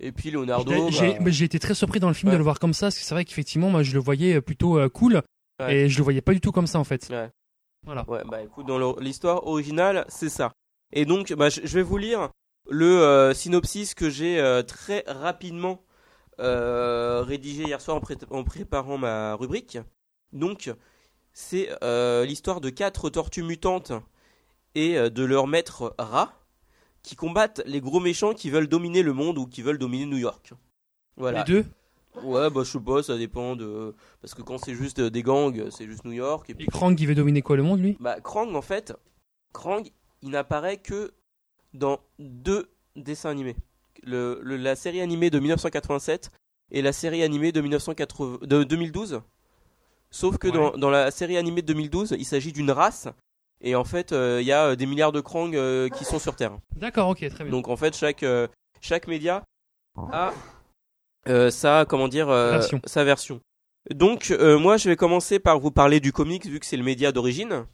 Et 0.00 0.12
puis 0.12 0.30
Leonardo. 0.30 0.90
J'ai- 0.90 1.18
bah, 1.20 1.30
j'ai 1.30 1.44
été 1.44 1.58
très 1.58 1.74
surpris 1.74 2.00
dans 2.00 2.08
le 2.08 2.14
film 2.14 2.28
Ouais. 2.28 2.34
de 2.34 2.38
le 2.38 2.44
voir 2.44 2.58
comme 2.58 2.74
ça, 2.74 2.86
parce 2.86 2.98
que 2.98 3.04
c'est 3.04 3.14
vrai 3.14 3.24
qu'effectivement, 3.24 3.70
moi, 3.70 3.82
je 3.82 3.94
le 3.94 4.00
voyais 4.00 4.40
plutôt 4.40 4.88
cool, 4.90 5.22
Ouais. 5.60 5.74
et 5.76 5.88
je 5.88 5.96
le 5.98 6.04
voyais 6.04 6.20
pas 6.20 6.32
du 6.34 6.40
tout 6.40 6.52
comme 6.52 6.66
ça, 6.66 6.78
en 6.80 6.84
fait. 6.84 7.08
Ouais. 7.10 7.30
Voilà. 7.86 8.04
Ouais, 8.10 8.22
bah 8.28 8.42
écoute, 8.42 8.66
dans 8.66 8.96
l'histoire 8.96 9.46
originale, 9.46 10.04
c'est 10.08 10.28
ça. 10.30 10.52
Et 10.92 11.04
donc, 11.04 11.32
bah, 11.34 11.48
je, 11.48 11.60
je 11.64 11.74
vais 11.74 11.82
vous 11.82 11.96
lire 11.98 12.30
le 12.68 12.86
euh, 13.02 13.34
synopsis 13.34 13.94
que 13.94 14.10
j'ai 14.10 14.38
euh, 14.40 14.62
très 14.62 15.04
rapidement 15.06 15.82
euh, 16.40 17.22
rédigé 17.22 17.64
hier 17.64 17.80
soir 17.80 17.96
en, 17.96 18.00
pré- 18.00 18.16
en 18.30 18.42
préparant 18.42 18.98
ma 18.98 19.34
rubrique. 19.34 19.78
Donc, 20.32 20.72
c'est 21.34 21.68
euh, 21.82 22.24
l'histoire 22.24 22.60
de 22.60 22.70
quatre 22.70 23.10
tortues 23.10 23.42
mutantes 23.42 23.92
et 24.74 24.96
euh, 24.96 25.10
de 25.10 25.24
leur 25.24 25.46
maître 25.46 25.94
rat 25.98 26.32
qui 27.02 27.16
combattent 27.16 27.60
les 27.66 27.80
gros 27.80 28.00
méchants 28.00 28.32
qui 28.32 28.48
veulent 28.50 28.68
dominer 28.68 29.02
le 29.02 29.12
monde 29.12 29.36
ou 29.36 29.46
qui 29.46 29.60
veulent 29.60 29.78
dominer 29.78 30.06
New 30.06 30.16
York. 30.16 30.52
Voilà. 31.16 31.40
Les 31.40 31.44
deux, 31.52 31.66
Ouais, 32.22 32.48
bah 32.48 32.62
je 32.64 32.70
sais 32.70 32.80
pas, 32.80 33.02
ça 33.02 33.18
dépend 33.18 33.56
de. 33.56 33.92
Parce 34.22 34.34
que 34.34 34.42
quand 34.42 34.56
c'est 34.58 34.76
juste 34.76 35.00
des 35.00 35.22
gangs, 35.24 35.68
c'est 35.70 35.84
juste 35.86 36.04
New 36.04 36.12
York. 36.12 36.48
Et 36.48 36.62
et 36.62 36.66
Krang 36.66 36.94
qui 36.94 37.06
veut 37.06 37.16
dominer 37.16 37.42
quoi, 37.42 37.56
le 37.56 37.64
monde, 37.64 37.80
lui? 37.80 37.96
Bah, 37.98 38.20
Krang, 38.20 38.54
en 38.54 38.62
fait, 38.62 38.94
Krang, 39.52 39.82
il 40.22 40.30
n'apparaît 40.30 40.76
que 40.76 41.12
dans 41.72 41.98
deux 42.20 42.70
dessins 42.94 43.30
animés. 43.30 43.56
Le, 44.04 44.38
le- 44.42 44.56
la 44.56 44.76
série 44.76 45.00
animée 45.00 45.28
de 45.30 45.40
1987 45.40 46.30
et 46.70 46.82
la 46.82 46.92
série 46.92 47.24
animée 47.24 47.50
de, 47.50 47.60
1980, 47.60 48.38
de 48.46 48.62
2012. 48.62 49.20
Sauf 50.14 50.38
que 50.38 50.46
Ouais. 50.46 50.54
dans, 50.54 50.70
dans 50.76 50.90
la 50.90 51.10
série 51.10 51.36
animée 51.36 51.60
de 51.62 51.66
2012, 51.66 52.14
il 52.16 52.24
s'agit 52.24 52.52
d'une 52.52 52.70
race. 52.70 53.08
Et 53.60 53.74
en 53.74 53.82
fait, 53.84 54.12
euh, 54.12 54.38
il 54.40 54.46
y 54.46 54.52
a 54.52 54.66
euh, 54.66 54.76
des 54.76 54.86
milliards 54.86 55.10
de 55.10 55.20
Krang 55.20 55.54
euh, 55.56 55.88
qui 55.88 56.04
sont 56.04 56.18
sur 56.20 56.36
Terre. 56.36 56.56
D'accord, 56.76 57.08
ok, 57.08 57.26
très 57.28 57.42
bien. 57.44 57.50
Donc 57.50 57.66
en 57.68 57.76
fait, 57.76 57.96
chaque, 57.96 58.22
euh, 58.22 58.46
chaque 58.80 59.08
média 59.08 59.42
a 60.12 60.32
euh, 61.28 61.50
sa, 61.50 61.84
comment 61.88 62.06
dire, 62.08 62.28
euh, 62.28 62.52
Version. 62.52 62.80
sa 62.84 63.02
version. 63.04 63.40
Donc 63.92 64.30
euh, 64.30 64.58
moi, 64.58 64.76
je 64.76 64.88
vais 64.88 64.96
commencer 64.96 65.38
par 65.40 65.58
vous 65.58 65.70
parler 65.70 65.98
du 65.98 66.12
comics 66.12 66.46
vu 66.46 66.60
que 66.60 66.66
c'est 66.66 66.76
le 66.76 66.84
média 66.84 67.10
d'origine. 67.10 67.64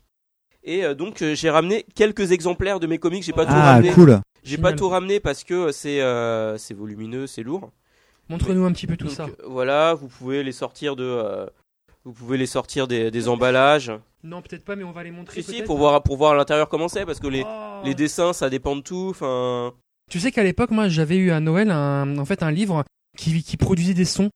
Et 0.62 0.84
euh, 0.84 0.94
donc 0.94 1.22
euh, 1.22 1.34
j'ai 1.34 1.50
ramené 1.50 1.84
quelques 1.94 2.32
exemplaires 2.32 2.80
de 2.80 2.86
mes 2.86 2.98
comics. 2.98 3.22
J'ai 3.22 3.32
pas 3.32 3.44
tout 3.46 3.52
Ah, 3.54 3.72
ramené. 3.74 3.92
cool. 3.92 4.18
J'ai 4.44 4.56
pas 4.58 4.72
tout 4.72 4.88
ramené 4.88 5.20
parce 5.20 5.44
que 5.44 5.72
c'est 5.72 6.00
euh, 6.00 6.56
c'est 6.56 6.74
volumineux, 6.74 7.26
c'est 7.26 7.42
lourd. 7.42 7.70
Montre-nous 8.28 8.64
un 8.64 8.72
petit 8.72 8.86
peu 8.86 8.96
tout 8.96 9.06
Donc, 9.08 9.14
ça. 9.14 9.26
voilà, 9.46 9.92
vous 9.94 10.06
pouvez 10.08 10.42
les 10.44 10.52
sortir 10.52 10.94
de, 10.96 11.02
euh, 11.04 11.46
vous 12.04 12.12
pouvez 12.12 12.36
les 12.38 12.46
sortir 12.46 12.88
des, 12.88 13.10
des 13.10 13.28
emballages. 13.28 13.92
Non, 14.22 14.42
peut-être 14.42 14.64
pas, 14.64 14.76
mais 14.76 14.84
on 14.84 14.92
va 14.92 15.02
les 15.02 15.10
montrer. 15.10 15.42
Si 15.42 15.52
si, 15.54 15.62
pour 15.62 15.78
voir 15.78 16.02
pour 16.02 16.16
voir 16.16 16.32
à 16.32 16.34
l'intérieur 16.36 16.68
comment 16.68 16.88
c'est 16.88 17.04
parce 17.06 17.20
que 17.20 17.26
les 17.28 17.42
Oh. 17.46 17.82
les 17.84 17.94
dessins 17.94 18.32
ça 18.32 18.50
dépend 18.50 18.76
de 18.76 18.80
tout. 18.82 19.08
Enfin. 19.10 19.72
Tu 20.10 20.18
sais 20.20 20.32
qu'à 20.32 20.42
l'époque, 20.42 20.70
moi, 20.72 20.88
j'avais 20.88 21.16
eu 21.16 21.30
à 21.30 21.40
Noël 21.40 21.70
un, 21.70 22.18
en 22.18 22.24
fait, 22.24 22.42
un 22.42 22.50
livre 22.50 22.84
qui, 23.16 23.42
qui 23.44 23.56
produisait 23.56 23.94
des 23.94 24.04
sons. 24.04 24.28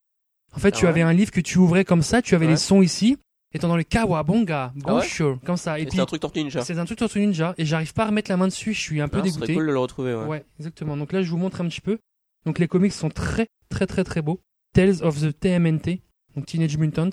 En 0.55 0.59
fait, 0.61 0.69
Ah 0.69 0.79
tu 0.79 0.85
ouais 0.85 0.89
avais 0.91 1.03
un 1.03 1.13
livre 1.13 1.33
que 1.33 1.41
tu 1.41 1.59
ouvrais 1.59 1.85
comme 1.85 2.03
ça, 2.03 2.23
tu 2.23 2.35
avais 2.37 2.47
Ouais. 2.47 2.53
les 2.53 2.57
sons 2.57 2.81
ici, 2.81 3.19
et 3.53 3.59
t'entends 3.59 3.77
le 3.77 3.83
Kawabonga, 3.83 4.73
Ah 4.87 4.95
ouais 4.95 5.01
bonjour, 5.01 5.39
comme 5.45 5.57
ça. 5.57 5.79
Et, 5.81 5.83
Et 5.83 5.87
puis, 5.87 5.97
c'est 5.97 6.01
un 6.03 6.07
truc 6.07 6.21
Tortue 6.21 6.45
Ninja. 6.45 6.63
c'est 6.63 6.79
un 6.79 6.85
truc 6.85 6.99
Tortue 7.01 7.19
Ninja, 7.19 7.55
et 7.59 7.65
j'arrive 7.67 7.93
pas 7.93 8.05
à 8.05 8.07
remettre 8.07 8.31
la 8.31 8.37
main 8.37 8.47
dessus, 8.47 8.73
je 8.73 8.81
suis 8.81 9.01
un 9.01 9.09
peu 9.09 9.19
Ah, 9.19 9.23
dégoûté. 9.23 9.53
cool 9.55 9.67
de 9.67 9.73
le 9.73 9.79
retrouver. 9.79 10.15
Ouais. 10.15 10.25
Ouais, 10.27 10.45
exactement. 10.61 10.97
Donc 10.97 11.13
là, 11.13 11.23
je 11.23 11.31
vous 11.31 11.39
montre 11.39 11.61
un 11.61 11.67
petit 11.69 11.81
peu. 11.81 11.99
Donc 12.47 12.61
les 12.61 12.69
comics 12.69 12.93
sont 12.93 13.11
très, 13.11 13.49
très, 13.69 13.87
très, 13.89 14.05
très 14.05 14.23
beaux. 14.23 14.39
Tales 14.75 15.03
of 15.03 15.21
the 15.21 15.37
TMNT, 15.39 16.03
donc 16.37 16.47
Teenage 16.47 16.77
Mutant. 16.79 17.11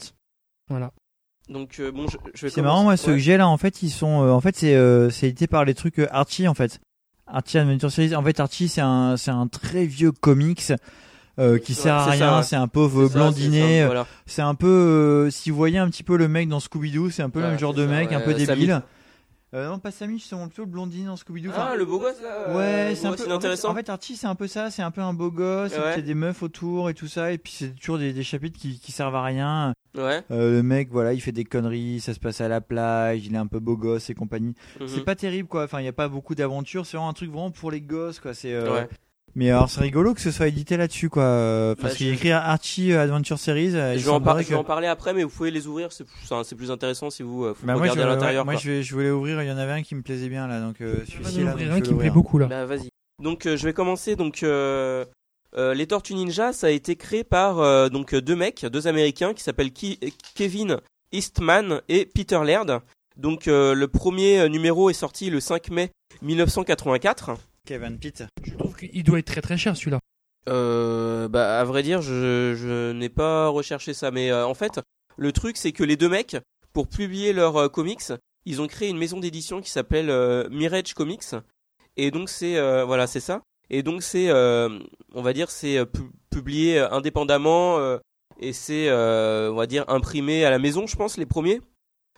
Voilà. 0.71 0.91
Donc 1.49 1.77
euh, 1.79 1.91
bon, 1.91 2.07
je, 2.07 2.17
je 2.33 2.45
vais 2.45 2.49
C'est 2.49 2.61
marrant, 2.61 2.83
moi, 2.83 2.97
ceux 2.97 3.13
que 3.13 3.17
j'ai 3.17 3.37
là, 3.37 3.47
en 3.47 3.57
fait, 3.57 3.83
ils 3.83 3.89
sont, 3.89 4.23
euh, 4.23 4.31
en 4.31 4.41
fait, 4.41 4.55
c'est, 4.55 4.75
euh, 4.75 5.09
c'est 5.09 5.27
édité 5.27 5.47
par 5.47 5.65
les 5.65 5.73
trucs 5.73 5.99
euh, 5.99 6.07
Archie, 6.11 6.47
en 6.47 6.53
fait. 6.53 6.79
Archie 7.27 7.57
Adventure 7.57 7.91
Series. 7.91 8.15
En 8.15 8.23
fait, 8.23 8.39
Archie, 8.39 8.67
c'est 8.67 8.81
un, 8.81 9.15
c'est 9.17 9.31
un 9.31 9.47
très 9.47 9.85
vieux 9.85 10.11
comics. 10.11 10.73
euh, 11.39 11.57
qui 11.57 11.71
Ouais, 11.71 11.77
sert 11.77 11.95
à 11.95 12.05
rien, 12.05 12.37
ouais. 12.37 12.43
c'est 12.43 12.57
un 12.57 12.67
pauvre 12.67 13.07
ça, 13.07 13.19
euh, 13.19 13.85
voilà. 13.85 14.05
C'est 14.25 14.41
un 14.41 14.53
peu, 14.53 14.67
euh, 14.67 15.29
si 15.31 15.49
vous 15.49 15.55
voyez 15.55 15.77
un 15.77 15.89
petit 15.89 16.03
peu 16.03 16.17
le 16.17 16.27
mec 16.27 16.49
dans 16.49 16.59
Scooby-Doo, 16.59 17.09
c'est 17.09 17.23
un 17.23 17.29
peu 17.29 17.39
le 17.41 17.47
même 17.47 17.59
genre 17.59 17.73
de 17.73 17.85
mec, 17.85 18.11
un 18.11 18.19
peu 18.19 18.33
débile. 18.33 18.81
Euh, 19.53 19.67
non, 19.67 19.79
pas 19.79 19.91
Sammy, 19.91 20.19
c'est 20.19 20.35
plutôt 20.45 20.61
le 20.61 20.67
blondine 20.69 21.07
dans 21.07 21.15
Scooby-Doo. 21.17 21.49
Enfin, 21.49 21.69
Ah, 21.71 21.75
le 21.75 21.83
beau 21.85 21.99
gosse 21.99 22.21
là. 22.23 22.55
Ouais, 22.55 22.63
euh, 22.91 22.95
c'est 22.95 23.05
un 23.05 23.11
ouais, 23.11 23.17
peu 23.17 23.29
intéressant. 23.31 23.69
En 23.69 23.73
fait, 23.73 23.81
en 23.81 23.83
fait, 23.83 23.89
Archie, 23.91 24.15
c'est 24.15 24.27
un 24.27 24.35
peu 24.35 24.47
ça. 24.47 24.71
C'est 24.71 24.81
un 24.81 24.91
peu 24.91 25.01
un 25.01 25.13
beau 25.13 25.29
gosse. 25.29 25.73
et 25.73 25.75
puis 25.75 25.83
Ouais. 25.83 25.93
Il 25.95 25.99
y 25.99 26.03
a 26.03 26.05
des 26.05 26.13
meufs 26.15 26.41
autour 26.41 26.89
et 26.89 26.93
tout 26.93 27.07
ça. 27.07 27.33
Et 27.33 27.37
puis 27.37 27.51
c'est 27.51 27.75
toujours 27.75 27.97
des, 27.97 28.13
des 28.13 28.23
chapitres 28.23 28.57
qui, 28.57 28.79
qui 28.79 28.91
servent 28.93 29.15
à 29.15 29.23
rien. 29.23 29.73
Ouais. 29.97 30.23
Euh, 30.31 30.51
le 30.53 30.63
mec, 30.63 30.89
voilà, 30.89 31.11
il 31.11 31.19
fait 31.21 31.33
des 31.33 31.43
conneries. 31.43 31.99
Ça 31.99 32.13
se 32.13 32.19
passe 32.19 32.39
à 32.39 32.47
la 32.47 32.61
plage. 32.61 33.25
Il 33.25 33.35
est 33.35 33.37
un 33.37 33.47
peu 33.47 33.59
beau 33.59 33.75
gosse 33.75 34.09
et 34.09 34.13
compagnie. 34.13 34.55
mhm. 34.79 34.87
C'est 34.87 35.03
pas 35.03 35.15
terrible, 35.15 35.49
quoi. 35.49 35.65
Enfin, 35.65 35.81
il 35.81 35.85
y 35.85 35.89
a 35.89 35.93
pas 35.93 36.07
beaucoup 36.07 36.33
d'aventures. 36.33 36.85
C'est 36.85 36.95
vraiment 36.95 37.09
un 37.09 37.13
truc 37.13 37.29
vraiment 37.29 37.51
pour 37.51 37.71
les 37.71 37.81
gosses, 37.81 38.19
quoi. 38.21 38.33
C'est. 38.33 38.53
euh, 38.53 38.71
Ouais. 38.73 38.89
Mais 39.35 39.49
alors, 39.49 39.69
c'est 39.69 39.81
rigolo 39.81 40.13
que 40.13 40.21
ce 40.21 40.31
soit 40.31 40.47
édité 40.47 40.75
là-dessus, 40.77 41.09
quoi. 41.09 41.23
Euh, 41.23 41.75
Parce 41.75 41.93
Bah, 41.93 41.97
qu'il 41.97 42.07
je- 42.09 42.13
écrit 42.13 42.31
Archie 42.31 42.93
Adventure 42.93 43.39
Series. 43.39 43.75
euh, 43.75 43.93
Je 43.97 43.99
vais, 44.03 44.09
en 44.09 44.19
par- 44.19 44.33
semblerait 44.33 44.43
je 44.43 44.49
vais 44.49 44.55
en 44.55 44.63
que- 44.63 44.67
parler 44.67 44.87
après, 44.87 45.13
mais 45.13 45.23
vous 45.23 45.29
pouvez 45.29 45.51
les 45.51 45.67
ouvrir, 45.67 45.89
c'est 45.91 46.55
plus 46.55 46.69
intéressant 46.71 47.09
si 47.09 47.23
vous, 47.23 47.45
euh, 47.45 47.53
vous 47.57 47.65
Bah, 47.65 47.73
moi, 47.75 47.85
je, 47.87 47.91
regardez 47.91 48.01
à 48.11 48.15
l'intérieur. 48.15 48.45
ouais, 48.45 48.53
moi 48.53 48.61
je, 48.61 48.69
vais, 48.69 48.83
je 48.83 48.93
voulais 48.93 49.09
ouvrir. 49.09 49.41
Il 49.41 49.47
y 49.47 49.51
en 49.51 49.57
avait 49.57 49.71
un 49.71 49.81
qui 49.83 49.95
me 49.95 50.01
plaisait 50.01 50.29
bien 50.29 50.47
là, 50.47 50.59
donc 50.59 50.81
euh, 50.81 50.95
Je 51.07 51.17
vais 51.17 51.23
celui-ci 51.23 51.43
là. 51.43 51.55
un 51.73 51.81
qui 51.81 51.93
me 51.93 51.99
plaît 51.99 52.09
beaucoup 52.09 52.37
là. 52.39 52.47
Bah 52.47 52.65
vas-y. 52.65 52.89
Donc 53.23 53.45
euh, 53.45 53.55
je 53.55 53.63
vais 53.65 53.73
commencer. 53.73 54.15
Donc 54.15 54.43
euh, 54.43 55.05
euh, 55.57 55.73
les 55.73 55.87
Tortues 55.87 56.15
Ninja, 56.15 56.51
ça 56.53 56.67
a 56.67 56.69
été 56.71 56.95
créé 56.95 57.23
par 57.23 57.59
euh, 57.59 57.87
donc 57.89 58.13
deux 58.15 58.35
mecs, 58.35 58.65
deux 58.65 58.87
Américains 58.87 59.33
qui 59.33 59.43
s'appellent 59.43 59.71
Ki- 59.71 59.99
Kevin 60.35 60.77
Eastman 61.13 61.81
et 61.87 62.05
Peter 62.05 62.39
Laird. 62.43 62.79
Donc 63.17 63.47
euh, 63.47 63.73
le 63.75 63.87
premier 63.87 64.47
numéro 64.49 64.89
est 64.89 64.93
sorti 64.93 65.29
le 65.29 65.39
5 65.39 65.69
mai 65.69 65.91
1984. 66.21 67.31
Kevin 67.65 67.97
Pitt. 67.97 68.23
Je 68.43 68.55
trouve 68.55 68.75
qu'il 68.75 69.03
doit 69.03 69.19
être 69.19 69.25
très 69.27 69.41
très 69.41 69.57
cher 69.57 69.75
celui-là. 69.77 69.99
Euh, 70.47 71.27
bah, 71.27 71.59
à 71.59 71.63
vrai 71.63 71.83
dire, 71.83 72.01
je, 72.01 72.55
je 72.55 72.91
n'ai 72.91 73.09
pas 73.09 73.47
recherché 73.47 73.93
ça, 73.93 74.11
mais 74.11 74.31
euh, 74.31 74.45
en 74.45 74.53
fait, 74.53 74.79
le 75.17 75.31
truc, 75.31 75.57
c'est 75.57 75.71
que 75.71 75.83
les 75.83 75.97
deux 75.97 76.09
mecs, 76.09 76.37
pour 76.73 76.87
publier 76.87 77.33
leurs 77.33 77.57
euh, 77.57 77.69
comics, 77.69 78.11
ils 78.45 78.61
ont 78.61 78.67
créé 78.67 78.89
une 78.89 78.97
maison 78.97 79.19
d'édition 79.19 79.61
qui 79.61 79.69
s'appelle 79.69 80.09
euh, 80.09 80.49
Mirage 80.49 80.93
Comics, 80.95 81.35
et 81.95 82.09
donc 82.09 82.29
c'est 82.29 82.57
euh, 82.57 82.83
voilà, 82.85 83.05
c'est 83.05 83.19
ça. 83.19 83.43
Et 83.69 83.83
donc 83.83 84.01
c'est, 84.01 84.29
euh, 84.29 84.79
on 85.13 85.21
va 85.21 85.33
dire, 85.33 85.51
c'est 85.51 85.85
pu- 85.85 86.09
publié 86.31 86.79
indépendamment 86.79 87.77
euh, 87.77 87.99
et 88.39 88.51
c'est, 88.51 88.89
euh, 88.89 89.51
on 89.51 89.55
va 89.55 89.67
dire, 89.67 89.85
imprimé 89.87 90.43
à 90.43 90.49
la 90.49 90.57
maison, 90.59 90.87
je 90.87 90.95
pense, 90.95 91.17
les 91.17 91.27
premiers. 91.27 91.61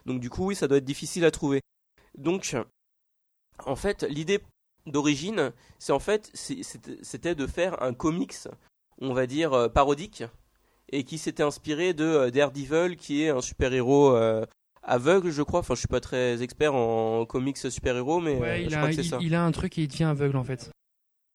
Donc 0.05 0.19
du 0.21 0.29
coup, 0.29 0.45
oui, 0.47 0.55
ça 0.55 0.67
doit 0.67 0.77
être 0.77 0.85
difficile 0.85 1.25
à 1.25 1.31
trouver. 1.31 1.61
Donc, 2.17 2.55
en 3.65 3.75
fait, 3.75 4.03
l'idée 4.03 4.39
d'origine, 4.85 5.51
c'est 5.79 5.93
en 5.93 5.99
fait, 5.99 6.29
c'était 6.33 7.35
de 7.35 7.47
faire 7.47 7.81
un 7.81 7.93
comics, 7.93 8.35
on 9.01 9.13
va 9.13 9.27
dire, 9.27 9.53
euh, 9.53 9.69
parodique, 9.69 10.23
et 10.91 11.03
qui 11.03 11.17
s'était 11.17 11.43
inspiré 11.43 11.93
de 11.93 12.03
euh, 12.03 12.31
Daredevil, 12.31 12.97
qui 12.97 13.23
est 13.23 13.29
un 13.29 13.41
super-héros 13.41 14.15
euh, 14.15 14.45
aveugle, 14.83 15.31
je 15.31 15.41
crois. 15.41 15.61
Enfin, 15.61 15.73
je 15.75 15.79
suis 15.79 15.87
pas 15.87 16.01
très 16.01 16.41
expert 16.43 16.75
en 16.75 17.25
comics 17.25 17.57
super-héros, 17.57 18.19
mais 18.19 18.35
euh, 18.35 18.39
Ouais, 18.39 18.57
je 18.59 18.69
il, 18.69 18.75
crois 18.75 18.83
a, 18.83 18.89
que 18.89 18.95
c'est 18.95 19.01
il, 19.01 19.09
ça. 19.09 19.17
il 19.21 19.35
a 19.35 19.43
un 19.43 19.51
truc 19.51 19.77
et 19.77 19.83
il 19.83 19.87
devient 19.87 20.03
aveugle 20.05 20.37
en 20.37 20.43
fait. 20.43 20.69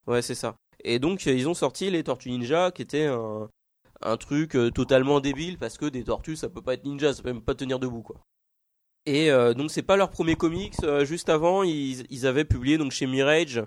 Ouais, 0.06 0.22
c'est 0.22 0.34
ça. 0.34 0.54
Et 0.84 0.98
donc, 0.98 1.26
ils 1.26 1.48
ont 1.48 1.54
sorti 1.54 1.90
les 1.90 2.04
Tortues 2.04 2.30
Ninja, 2.30 2.70
qui 2.70 2.82
était 2.82 3.06
un, 3.06 3.48
un 4.02 4.16
truc 4.16 4.56
totalement 4.74 5.20
débile, 5.20 5.58
parce 5.58 5.76
que 5.76 5.86
des 5.86 6.04
tortues, 6.04 6.36
ça 6.36 6.48
peut 6.48 6.62
pas 6.62 6.74
être 6.74 6.84
ninja, 6.84 7.12
ça 7.12 7.22
peut 7.22 7.32
même 7.32 7.42
pas 7.42 7.54
tenir 7.56 7.78
debout, 7.80 8.02
quoi. 8.02 8.20
Et 9.08 9.30
euh, 9.30 9.54
donc, 9.54 9.70
c'est 9.70 9.80
pas 9.82 9.96
leur 9.96 10.10
premier 10.10 10.36
comics. 10.36 10.74
euh, 10.82 11.06
juste 11.06 11.30
avant, 11.30 11.62
ils, 11.62 12.26
avaient 12.26 12.44
publié 12.44 12.76
donc 12.76 12.92
chez 12.92 13.06
Mirage, 13.06 13.56
euh, 13.56 13.64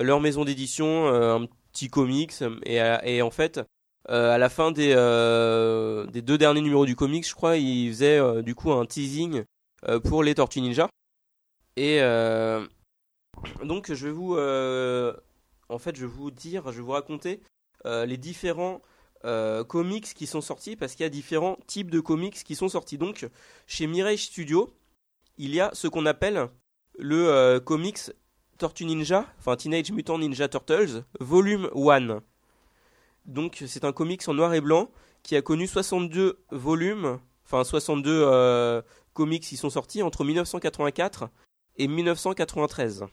leur 0.00 0.18
maison 0.18 0.44
d'édition, 0.44 1.06
euh, 1.06 1.38
un 1.38 1.46
petit 1.72 1.88
comics. 1.88 2.34
Et, 2.66 3.22
en 3.22 3.30
fait, 3.30 3.60
à 4.08 4.36
la 4.36 4.48
fin 4.48 4.72
des, 4.72 4.92
deux 4.92 6.38
derniers 6.38 6.60
numéros 6.60 6.86
du 6.86 6.96
comics, 6.96 7.24
je 7.24 7.34
crois, 7.36 7.56
ils 7.56 7.88
faisaient 7.90 8.42
du 8.42 8.56
coup 8.56 8.72
un 8.72 8.84
teasing 8.84 9.44
pour 10.02 10.24
les 10.24 10.34
Tortues 10.34 10.60
Ninja. 10.60 10.88
Et 11.76 12.00
donc, 13.62 13.92
je 13.92 14.06
vais 14.08 14.12
vous, 14.12 14.32
en 15.68 15.78
fait, 15.78 15.94
je 15.94 16.00
vais 16.00 16.12
vous 16.12 16.32
dire, 16.32 16.72
je 16.72 16.78
vais 16.78 16.82
vous 16.82 16.90
raconter 16.90 17.40
les 17.84 18.16
différents 18.16 18.82
comics 19.68 20.12
qui 20.14 20.26
sont 20.26 20.40
sortis 20.40 20.74
parce 20.74 20.96
qu'il 20.96 21.04
y 21.04 21.06
a 21.06 21.10
différents 21.10 21.58
types 21.68 21.92
de 21.92 22.00
comics 22.00 22.42
qui 22.42 22.56
sont 22.56 22.68
sortis. 22.68 22.98
Donc, 22.98 23.28
chez 23.68 23.86
Mirage 23.86 24.24
Studio, 24.24 24.74
il 25.38 25.54
y 25.54 25.60
a 25.60 25.70
ce 25.72 25.88
qu'on 25.88 26.06
appelle 26.06 26.48
le 26.98 27.28
euh, 27.28 27.60
comics 27.60 28.10
Tortue 28.58 28.84
Ninja, 28.84 29.26
enfin 29.38 29.56
Teenage 29.56 29.90
Mutant 29.90 30.18
Ninja 30.18 30.48
Turtles, 30.48 31.04
volume 31.18 31.70
1. 31.74 32.20
Donc, 33.26 33.62
c'est 33.66 33.84
un 33.84 33.92
comics 33.92 34.26
en 34.28 34.34
noir 34.34 34.54
et 34.54 34.60
blanc 34.60 34.90
qui 35.22 35.36
a 35.36 35.42
connu 35.42 35.66
62 35.66 36.38
volumes, 36.50 37.18
enfin 37.44 37.64
62 37.64 38.10
euh, 38.10 38.82
comics 39.14 39.42
qui 39.42 39.56
sont 39.56 39.70
sortis 39.70 40.02
entre 40.02 40.24
1984 40.24 41.28
et 41.76 41.88
1993. 41.88 43.06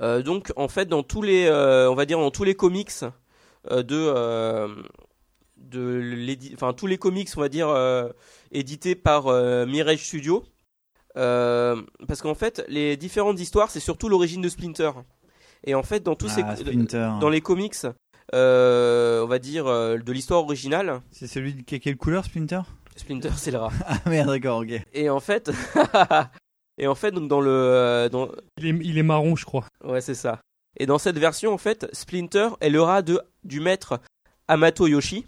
Euh, 0.00 0.22
donc, 0.22 0.52
en 0.56 0.68
fait, 0.68 0.86
dans 0.86 1.02
tous 1.02 1.22
les, 1.22 1.46
euh, 1.46 1.90
on 1.90 1.94
va 1.94 2.06
dire 2.06 2.18
dans 2.18 2.30
tous 2.30 2.44
les 2.44 2.54
comics 2.54 2.90
euh, 3.70 3.82
de 3.82 3.96
euh, 3.96 4.68
de 5.56 6.36
enfin 6.54 6.72
tous 6.72 6.88
les 6.88 6.98
comics 6.98 7.28
on 7.36 7.40
va 7.40 7.48
dire 7.48 7.72
édités 8.50 8.96
par 8.96 9.26
Mirage 9.66 10.04
Studio 10.04 10.44
parce 11.14 12.22
qu'en 12.22 12.34
fait 12.34 12.64
les 12.68 12.96
différentes 12.96 13.38
histoires 13.40 13.70
c'est 13.70 13.80
surtout 13.80 14.08
l'origine 14.08 14.40
de 14.40 14.48
Splinter 14.48 14.90
et 15.64 15.74
en 15.74 15.82
fait 15.82 16.00
dans 16.02 16.14
tous 16.14 16.30
Ah, 16.38 16.54
ces 16.56 16.62
Splinter. 16.64 17.10
dans 17.20 17.28
les 17.28 17.40
comics 17.40 17.76
euh, 18.34 19.22
on 19.22 19.26
va 19.26 19.38
dire 19.38 19.66
euh, 19.66 19.98
de 19.98 20.12
l'histoire 20.12 20.40
originale 20.42 21.02
C'est 21.10 21.26
celui 21.26 21.64
qui 21.64 21.74
a 21.74 21.78
quelle 21.80 21.96
couleur, 21.96 22.24
Splinter? 22.24 22.62
Splinter 22.96 23.30
c'est 23.36 23.50
le 23.50 23.58
rat 23.58 23.72
Ah 23.86 23.98
merde, 24.08 24.28
d'accord, 24.28 24.60
ok. 24.60 24.80
et 24.92 25.10
en 25.10 25.20
fait 25.20 25.50
et 26.78 26.86
en 26.86 26.94
fait 26.94 27.10
donc 27.12 27.28
dans 27.28 27.40
le 27.40 27.50
euh, 27.50 28.08
dans, 28.08 28.28
Il 28.58 28.66
est, 28.66 28.78
il 28.84 28.96
est 28.98 29.02
marron, 29.02 29.36
je 29.36 29.44
crois. 29.44 29.66
Ouais, 29.84 30.00
c'est 30.00 30.14
ça. 30.14 30.40
Et 30.78 30.86
dans 30.86 30.96
cette 30.98 31.18
version, 31.18 31.52
en 31.52 31.58
fait, 31.58 31.86
Splinter 31.92 32.48
est 32.62 32.70
le 32.70 32.80
rat 32.80 33.02
de, 33.02 33.20
du 33.44 33.60
maître 33.60 34.00
Amato 34.48 34.86
Yoshi, 34.86 35.26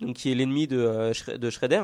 donc 0.00 0.16
qui 0.16 0.32
est 0.32 0.34
l'ennemi 0.34 0.66
de, 0.66 0.78
euh, 0.78 1.12
de 1.38 1.50
Shredder. 1.50 1.82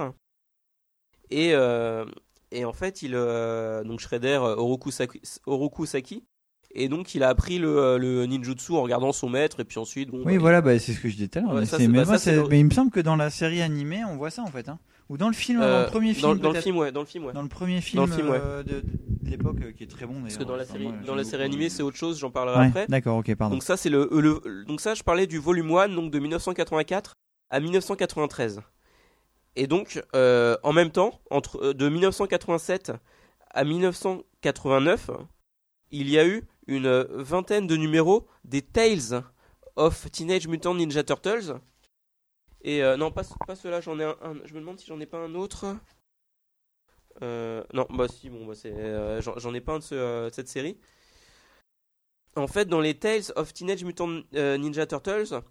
Et, 1.30 1.52
euh, 1.54 2.04
et 2.52 2.64
en 2.64 2.72
fait, 2.72 3.02
il, 3.02 3.12
euh, 3.14 3.84
donc 3.84 4.00
Shredder 4.00 4.38
euh, 4.42 4.56
Oroku 4.56 4.90
Saki, 4.90 5.20
Oroku 5.46 5.86
Saki, 5.86 6.24
et 6.70 6.88
donc 6.88 7.14
il 7.14 7.22
a 7.22 7.28
appris 7.28 7.58
le, 7.58 7.78
euh, 7.78 7.98
le 7.98 8.26
ninjutsu 8.26 8.72
en 8.72 8.82
regardant 8.82 9.12
son 9.12 9.28
maître, 9.28 9.60
et 9.60 9.64
puis 9.64 9.78
ensuite, 9.78 10.10
bon, 10.10 10.22
Oui, 10.24 10.34
bah, 10.34 10.40
voilà, 10.40 10.60
bah, 10.60 10.78
c'est 10.78 10.92
ce 10.92 11.00
que 11.00 11.08
je 11.08 11.14
disais 11.14 11.28
tout 11.28 11.38
à 11.38 11.42
l'heure. 11.42 11.54
Mais 11.54 11.64
bah, 11.66 12.56
il 12.56 12.64
me 12.66 12.70
semble 12.70 12.90
que 12.90 13.00
dans 13.00 13.16
la 13.16 13.30
série 13.30 13.62
animée, 13.62 14.02
on 14.04 14.16
voit 14.16 14.30
ça 14.30 14.42
en 14.42 14.48
fait. 14.48 14.68
Hein. 14.68 14.78
Ou 15.08 15.16
dans 15.16 15.28
le 15.28 15.34
film, 15.34 15.60
euh, 15.62 15.70
dans 15.70 15.80
le 15.84 15.90
premier 15.90 16.12
dans, 16.12 16.18
film. 16.32 16.38
dans 16.38 16.52
le 16.52 16.60
film, 16.60 16.76
ouais, 16.76 16.92
dans 16.92 17.00
le 17.00 17.06
film, 17.06 17.24
ouais. 17.24 17.32
Dans 17.32 17.42
le 17.42 17.48
premier 17.48 17.80
film 17.80 18.04
le 18.04 18.12
film, 18.12 18.28
ouais. 18.28 18.38
euh, 18.42 18.62
de, 18.62 18.82
de 18.82 19.30
l'époque 19.30 19.56
euh, 19.62 19.72
qui 19.72 19.84
est 19.84 19.86
très 19.86 20.04
bon. 20.04 20.20
Parce 20.20 20.36
que 20.36 20.44
dans 20.44 20.56
la 20.56 20.66
série, 20.66 20.90
dans 21.06 21.14
la 21.14 21.24
série 21.24 21.44
animée, 21.44 21.70
c'est 21.70 21.82
autre 21.82 21.96
chose, 21.96 22.18
j'en 22.18 22.30
parlerai 22.30 22.58
Ouais, 22.58 22.66
après. 22.66 22.86
D'accord, 22.88 23.16
ok, 23.16 23.34
pardon. 23.34 23.54
Donc 23.54 23.62
ça 23.62 23.78
c'est 23.78 23.88
le, 23.88 24.06
le- 24.12 24.64
donc 24.66 24.82
ça 24.82 24.92
je 24.94 25.02
parlais 25.02 25.26
du 25.26 25.38
volume 25.38 25.70
1 25.74 25.88
donc 25.88 26.10
de 26.10 26.18
1984 26.18 27.14
à 27.48 27.60
1993. 27.60 28.60
Et 29.56 29.66
donc 29.66 30.02
euh, 30.14 30.56
en 30.62 30.72
même 30.72 30.90
temps 30.90 31.20
entre 31.30 31.62
euh, 31.62 31.74
de 31.74 31.88
1987 31.88 32.92
à 33.50 33.64
1989, 33.64 35.10
il 35.90 36.08
y 36.08 36.18
a 36.18 36.26
eu 36.26 36.46
une 36.66 37.02
vingtaine 37.10 37.66
de 37.66 37.76
numéros 37.76 38.28
des 38.44 38.62
Tales 38.62 39.24
of 39.76 40.10
Teenage 40.10 40.46
Mutant 40.48 40.74
Ninja 40.74 41.02
Turtles. 41.02 41.58
Et 42.62 42.82
euh, 42.82 42.96
non 42.96 43.10
pas 43.10 43.22
pas 43.46 43.56
cela, 43.56 43.80
j'en 43.80 43.98
ai 43.98 44.04
un, 44.04 44.16
je 44.44 44.54
me 44.54 44.60
demande 44.60 44.78
si 44.78 44.86
j'en 44.86 45.00
ai 45.00 45.06
pas 45.06 45.18
un 45.18 45.34
autre. 45.34 45.76
Non, 47.20 47.86
bah 47.90 48.06
si, 48.06 48.30
bon, 48.30 48.46
bah 48.46 48.54
c'est, 48.54 49.20
j'en 49.20 49.54
ai 49.54 49.60
pas 49.60 49.72
un 49.72 49.78
de, 49.78 49.84
ce, 49.84 50.26
de 50.28 50.30
cette 50.32 50.48
série. 50.48 50.78
En 52.36 52.46
fait, 52.46 52.66
dans 52.66 52.80
les 52.80 52.96
Tales 52.96 53.32
of 53.34 53.52
Teenage 53.52 53.82
Mutant 53.82 54.22
Ninja 54.32 54.86
Turtles, 54.86 55.42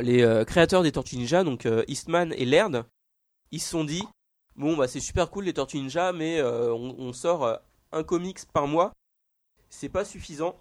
les 0.00 0.22
euh, 0.22 0.44
créateurs 0.44 0.82
des 0.82 0.92
Tortues 0.92 1.16
Ninja, 1.16 1.44
donc 1.44 1.66
euh, 1.66 1.84
Eastman 1.88 2.32
et 2.36 2.44
Laird, 2.44 2.84
ils 3.50 3.60
se 3.60 3.70
sont 3.70 3.84
dit 3.84 4.04
bon 4.56 4.76
bah 4.76 4.86
c'est 4.86 5.00
super 5.00 5.30
cool 5.30 5.44
les 5.44 5.54
Tortues 5.54 5.80
mais 6.14 6.38
euh, 6.38 6.72
on, 6.72 7.12
sort 7.12 7.44
euh, 7.44 7.56
un 7.92 8.02
comics 8.02 8.40
par 8.52 8.66
mois, 8.66 8.92
c'est 9.68 9.88
pas 9.88 10.04
suffisant. 10.04 10.56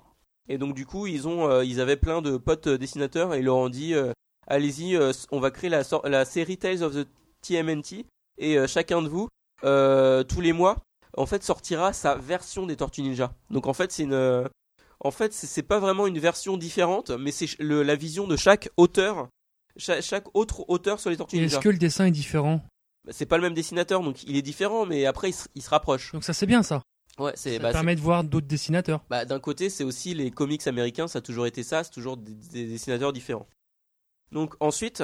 Et 0.47 0.57
donc 0.57 0.73
du 0.73 0.85
coup 0.85 1.05
ils 1.05 1.27
ont 1.27 1.49
euh, 1.49 1.63
ils 1.63 1.79
avaient 1.79 1.97
plein 1.97 2.21
de 2.21 2.37
potes 2.37 2.67
euh, 2.67 2.77
dessinateurs 2.77 3.35
et 3.35 3.39
ils 3.39 3.45
leur 3.45 3.57
ont 3.57 3.69
dit 3.69 3.93
euh, 3.93 4.13
allez-y, 4.47 4.95
euh, 4.95 5.11
on 5.31 5.39
va 5.39 5.51
créer 5.51 5.69
la, 5.69 6.25
série 6.25 6.57
Tales 6.57 6.81
of 6.81 6.95
the 6.95 7.07
TMNT 7.41 8.05
et 8.39 8.57
euh, 8.57 8.67
chacun 8.67 9.01
de 9.01 9.09
vous 9.09 9.27
euh, 9.63 10.23
tous 10.23 10.41
les 10.41 10.53
mois 10.53 10.77
en 11.15 11.25
fait 11.25 11.43
sortira 11.43 11.93
sa 11.93 12.15
version 12.15 12.65
des 12.65 12.77
Tortues 12.77 13.03
Ninja. 13.03 13.33
Donc 13.51 13.67
en 13.67 13.73
fait 13.73 13.91
c'est 13.91 14.03
une 14.03 14.13
euh, 14.13 14.47
en 15.01 15.11
fait, 15.11 15.33
c'est 15.33 15.63
pas 15.63 15.79
vraiment 15.79 16.07
une 16.07 16.19
version 16.19 16.57
différente, 16.57 17.09
mais 17.11 17.31
c'est 17.31 17.47
la 17.59 17.95
vision 17.95 18.27
de 18.27 18.35
chaque 18.35 18.69
auteur, 18.77 19.29
cha- 19.77 20.01
chaque, 20.01 20.25
autre 20.35 20.65
auteur 20.69 20.99
sur 20.99 21.09
les 21.09 21.17
Tortues 21.17 21.37
Ninja. 21.37 21.57
est-ce 21.57 21.63
que 21.63 21.69
le 21.69 21.77
dessin 21.77 22.05
est 22.05 22.11
différent? 22.11 22.61
Bah, 23.05 23.11
C'est 23.13 23.25
pas 23.25 23.37
le 23.37 23.43
même 23.43 23.53
dessinateur, 23.53 24.01
donc 24.03 24.23
il 24.23 24.35
est 24.35 24.41
différent, 24.41 24.85
mais 24.85 25.05
après 25.05 25.29
il 25.29 25.33
se, 25.33 25.47
il 25.55 25.61
se 25.61 25.69
rapproche. 25.69 26.11
Donc 26.11 26.23
ça 26.23 26.33
c'est 26.33 26.45
bien 26.45 26.63
ça. 26.63 26.81
Ouais, 27.17 27.33
Ça 27.35 27.49
bah, 27.59 27.71
permet 27.71 27.95
de 27.95 28.01
voir 28.01 28.23
d'autres 28.23 28.47
dessinateurs. 28.47 29.03
bah, 29.09 29.25
d'un 29.25 29.39
côté, 29.41 29.69
c'est 29.69 29.83
aussi 29.83 30.13
les 30.13 30.31
comics 30.31 30.65
américains, 30.67 31.07
ça 31.07 31.19
a 31.19 31.21
toujours 31.21 31.47
été 31.47 31.63
ça, 31.63 31.83
c'est 31.83 31.91
toujours 31.91 32.15
des, 32.17 32.33
des 32.33 32.65
dessinateurs 32.65 33.11
différents. 33.13 33.47
Donc 34.31 34.55
ensuite, 34.61 35.03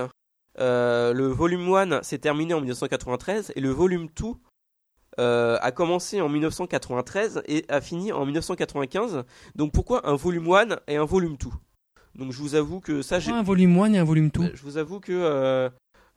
euh, 0.59 1.13
le 1.13 1.27
volume 1.27 1.73
1 1.73 2.03
s'est 2.03 2.19
terminé 2.19 2.53
en 2.53 2.59
1993 2.59 3.51
et 3.55 3.59
le 3.59 3.69
volume 3.69 4.07
2 4.15 4.27
euh, 5.19 5.57
a 5.61 5.71
commencé 5.71 6.21
en 6.21 6.29
1993 6.29 7.43
et 7.47 7.65
a 7.69 7.81
fini 7.81 8.11
en 8.11 8.25
1995. 8.25 9.23
Donc 9.55 9.71
pourquoi 9.71 10.07
un 10.07 10.15
volume 10.15 10.51
1 10.51 10.79
et 10.87 10.97
un 10.97 11.05
volume 11.05 11.37
2 11.37 11.49
Donc 12.15 12.31
je 12.31 12.39
vous 12.39 12.55
avoue 12.55 12.79
que 12.79 13.01
ça 13.01 13.19
j'ai 13.19 13.31
un 13.31 13.43
volume 13.43 13.77
1 13.77 13.93
et 13.93 13.97
un 13.99 14.03
volume 14.03 14.29
2 14.29 14.41
Euh, 14.43 14.51
Je 14.53 14.61
vous 14.63 14.77
avoue 14.77 14.99
que. 14.99 15.11
euh, 15.13 15.69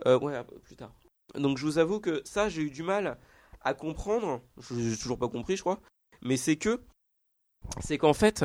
euh, 0.06 0.18
ouais, 0.20 0.34
plus 0.64 0.76
tard. 0.76 0.92
Donc 1.36 1.58
je 1.58 1.64
vous 1.64 1.78
avoue 1.78 2.00
que 2.00 2.22
ça, 2.24 2.48
j'ai 2.48 2.62
eu 2.62 2.70
du 2.70 2.82
mal 2.82 3.18
à 3.62 3.74
comprendre. 3.74 4.40
Je 4.60 4.74
J'ai 4.78 4.96
toujours 4.96 5.18
pas 5.18 5.28
compris, 5.28 5.56
je 5.56 5.62
crois. 5.62 5.80
Mais 6.22 6.36
c'est 6.36 6.56
que. 6.56 6.80
C'est 7.80 7.98
qu'en 7.98 8.14
fait, 8.14 8.44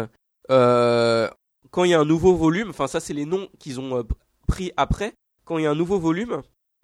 quand 0.50 1.84
il 1.86 1.90
y 1.92 1.94
a 1.94 2.00
un 2.00 2.06
nouveau 2.06 2.36
volume, 2.36 2.70
enfin, 2.70 2.88
ça, 2.88 3.00
c'est 3.00 3.14
les 3.14 3.26
noms 3.26 3.48
qu'ils 3.60 3.80
ont 3.80 4.04
pris 4.48 4.72
après. 4.78 5.14
Quand 5.46 5.58
il 5.58 5.64
y 5.64 5.68
a 5.68 5.72
un 5.72 5.76
nouveau 5.76 6.00
volume, 6.00 6.42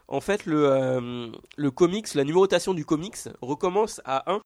en 0.09 0.21
fait, 0.21 0.45
le, 0.45 0.65
euh, 0.65 1.27
le 1.55 1.71
comics, 1.71 2.13
la 2.13 2.23
numérotation 2.23 2.73
du 2.73 2.83
comics 2.83 3.29
recommence 3.41 4.01
à 4.03 4.29
1. 4.31 4.41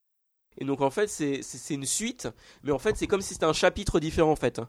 Et 0.60 0.66
donc, 0.66 0.82
en 0.82 0.92
fait, 0.92 1.08
c'est 1.08 1.74
une 1.74 1.86
suite. 1.86 2.28
Mais 2.64 2.72
en 2.72 2.80
fait, 2.80 2.96
c'est 2.96 3.08
comme 3.08 3.22
si 3.22 3.34
c'était 3.34 3.46
un 3.46 3.54
chapitre 3.54 4.00
différent, 4.00 4.32
en 4.32 4.36
fait. 4.36 4.62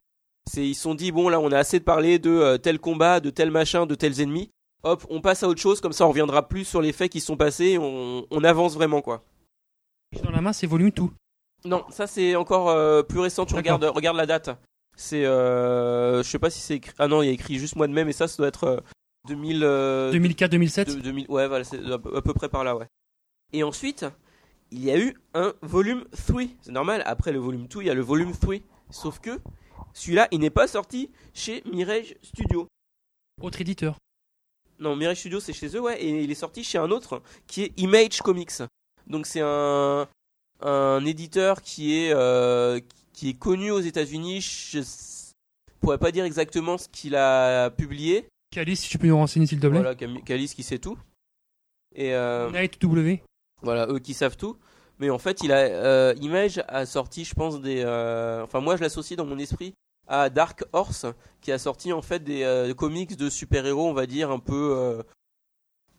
Ils 0.56 0.74
se 0.74 0.82
sont 0.82 0.94
dit 0.94 1.10
bon 1.10 1.28
là 1.28 1.40
on 1.40 1.50
a 1.52 1.58
assez 1.58 1.78
de 1.78 1.84
parler 1.84 2.18
de 2.18 2.30
euh, 2.30 2.58
tel 2.58 2.78
combat, 2.78 3.20
de 3.20 3.30
tel 3.30 3.50
machin, 3.50 3.86
de 3.86 3.94
tels 3.94 4.20
ennemis. 4.20 4.50
Hop, 4.82 5.04
on 5.08 5.20
passe 5.20 5.42
à 5.42 5.48
autre 5.48 5.60
chose 5.60 5.80
comme 5.80 5.92
ça 5.92 6.04
on 6.04 6.10
reviendra 6.10 6.48
plus 6.48 6.64
sur 6.64 6.82
les 6.82 6.92
faits 6.92 7.10
qui 7.10 7.20
sont 7.20 7.36
passés, 7.36 7.70
et 7.70 7.78
on, 7.78 8.26
on 8.30 8.44
avance 8.44 8.74
vraiment 8.74 9.00
quoi. 9.00 9.24
Dans 10.22 10.30
la 10.30 10.40
main 10.40 10.52
c'est 10.52 10.66
volume 10.66 10.90
2. 10.90 11.04
Non, 11.64 11.84
ça 11.90 12.06
c'est 12.06 12.36
encore 12.36 12.68
euh, 12.68 13.02
plus 13.02 13.20
récent, 13.20 13.46
tu 13.46 13.54
regardes 13.54 13.84
regarde 13.84 14.16
la 14.16 14.26
date. 14.26 14.50
C'est 14.96 15.24
euh, 15.24 16.22
je 16.22 16.28
sais 16.28 16.38
pas 16.38 16.50
si 16.50 16.60
c'est 16.60 16.76
écrit 16.76 16.92
ah 16.98 17.08
non, 17.08 17.22
il 17.22 17.26
y 17.26 17.30
a 17.30 17.32
écrit 17.32 17.58
juste 17.58 17.76
mois 17.76 17.88
de 17.88 17.92
mai 17.92 18.04
mais 18.04 18.12
ça 18.12 18.28
ça 18.28 18.36
doit 18.36 18.48
être 18.48 18.82
2000 19.26 19.62
euh, 19.64 20.12
2004-2007 20.12 20.84
de- 20.96 21.01
2000 21.01 21.26
ouais 21.28 21.48
voilà, 21.48 21.64
c'est 21.64 21.80
à 21.84 21.98
peu 21.98 22.34
près 22.34 22.48
par 22.48 22.64
là 22.64 22.76
ouais. 22.76 22.86
Et 23.52 23.62
ensuite, 23.62 24.05
il 24.70 24.82
y 24.84 24.90
a 24.90 24.98
eu 24.98 25.14
un 25.34 25.55
volume 25.62 26.05
3. 26.26 26.42
C'est 26.62 26.72
normal, 26.72 27.02
après 27.06 27.30
le 27.32 27.38
volume 27.38 27.66
2, 27.68 27.80
il 27.82 27.86
y 27.86 27.90
a 27.90 27.94
le 27.94 28.01
volume 28.02 28.32
3. 28.32 28.56
Sauf 28.90 29.20
que 29.20 29.38
celui-là, 29.92 30.26
il 30.32 30.40
n'est 30.40 30.51
pas 30.51 30.66
sorti 30.66 31.10
chez 31.34 31.62
Mirage 31.72 32.16
Studio. 32.22 32.66
Autre 33.40 33.60
éditeur. 33.60 33.96
Non, 34.80 34.96
Mirage 34.96 35.18
Studio, 35.20 35.38
c'est 35.40 35.52
chez 35.52 35.68
eux, 35.76 35.80
ouais, 35.80 36.02
et 36.02 36.22
il 36.24 36.30
est 36.30 36.34
sorti 36.34 36.64
chez 36.64 36.78
un 36.78 36.90
autre 36.90 37.22
qui 37.46 37.62
est 37.62 37.72
Image 37.78 38.18
Comics. 38.22 38.51
Donc 39.06 39.26
c'est 39.26 39.40
un, 39.42 40.09
un 40.60 41.05
éditeur 41.05 41.62
qui 41.62 41.96
est, 41.96 42.12
euh, 42.12 42.80
qui 43.12 43.28
est 43.30 43.38
connu 43.38 43.70
aux 43.70 43.80
États-Unis. 43.80 44.40
Je 44.40 44.78
s- 44.80 45.32
pourrais 45.80 45.98
pas 45.98 46.10
dire 46.10 46.24
exactement 46.24 46.76
ce 46.78 46.88
qu'il 46.88 47.14
a 47.14 47.70
publié. 47.70 48.26
Calice, 48.55 48.82
si 48.82 48.89
tu 48.89 48.98
peux 48.98 49.09
nous 49.09 49.16
renseigner 49.16 49.47
s'il 49.47 49.59
te 49.59 49.66
plaît. 49.66 49.81
Voilà, 49.81 49.97
Calice 49.97 50.55
qui 50.55 50.62
sait 50.62 50.78
tout. 50.78 50.97
Et 51.97 52.14
euh, 52.14 52.51
W. 52.81 53.20
voilà, 53.62 53.89
eux 53.89 53.98
qui 53.98 54.14
savent 54.14 54.36
tout. 54.36 54.56
Mais 55.01 55.10
en 55.10 55.18
fait, 55.18 55.43
il 55.43 55.51
a 55.51 55.59
euh, 55.59 56.14
Image 56.20 56.62
a 56.68 56.86
sorti, 56.86 57.24
je 57.24 57.35
pense, 57.35 57.60
des. 57.60 57.82
euh, 57.85 58.44
Enfin, 58.44 58.60
moi, 58.60 58.76
je 58.76 58.82
l'associe 58.82 59.16
dans 59.16 59.26
mon 59.26 59.39
esprit 59.40 59.74
à 60.06 60.31
Dark 60.31 60.64
Horse, 60.72 61.06
qui 61.40 61.51
a 61.51 61.59
sorti 61.59 61.93
en 61.93 62.02
fait 62.02 62.22
des 62.22 62.44
euh, 62.44 62.72
comics 62.74 63.16
de 63.16 63.28
super-héros, 63.28 63.89
on 63.89 63.93
va 63.93 64.06
dire 64.06 64.31
un 64.31 64.39
peu, 64.39 65.02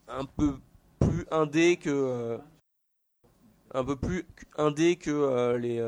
un 0.08 0.24
peu 0.24 0.54
plus 1.00 1.26
indé 1.30 1.76
que, 1.76 2.38
un 3.74 3.84
peu 3.84 3.96
plus 3.96 4.24
indé 4.56 4.96
que 4.96 5.56
les 5.56 5.82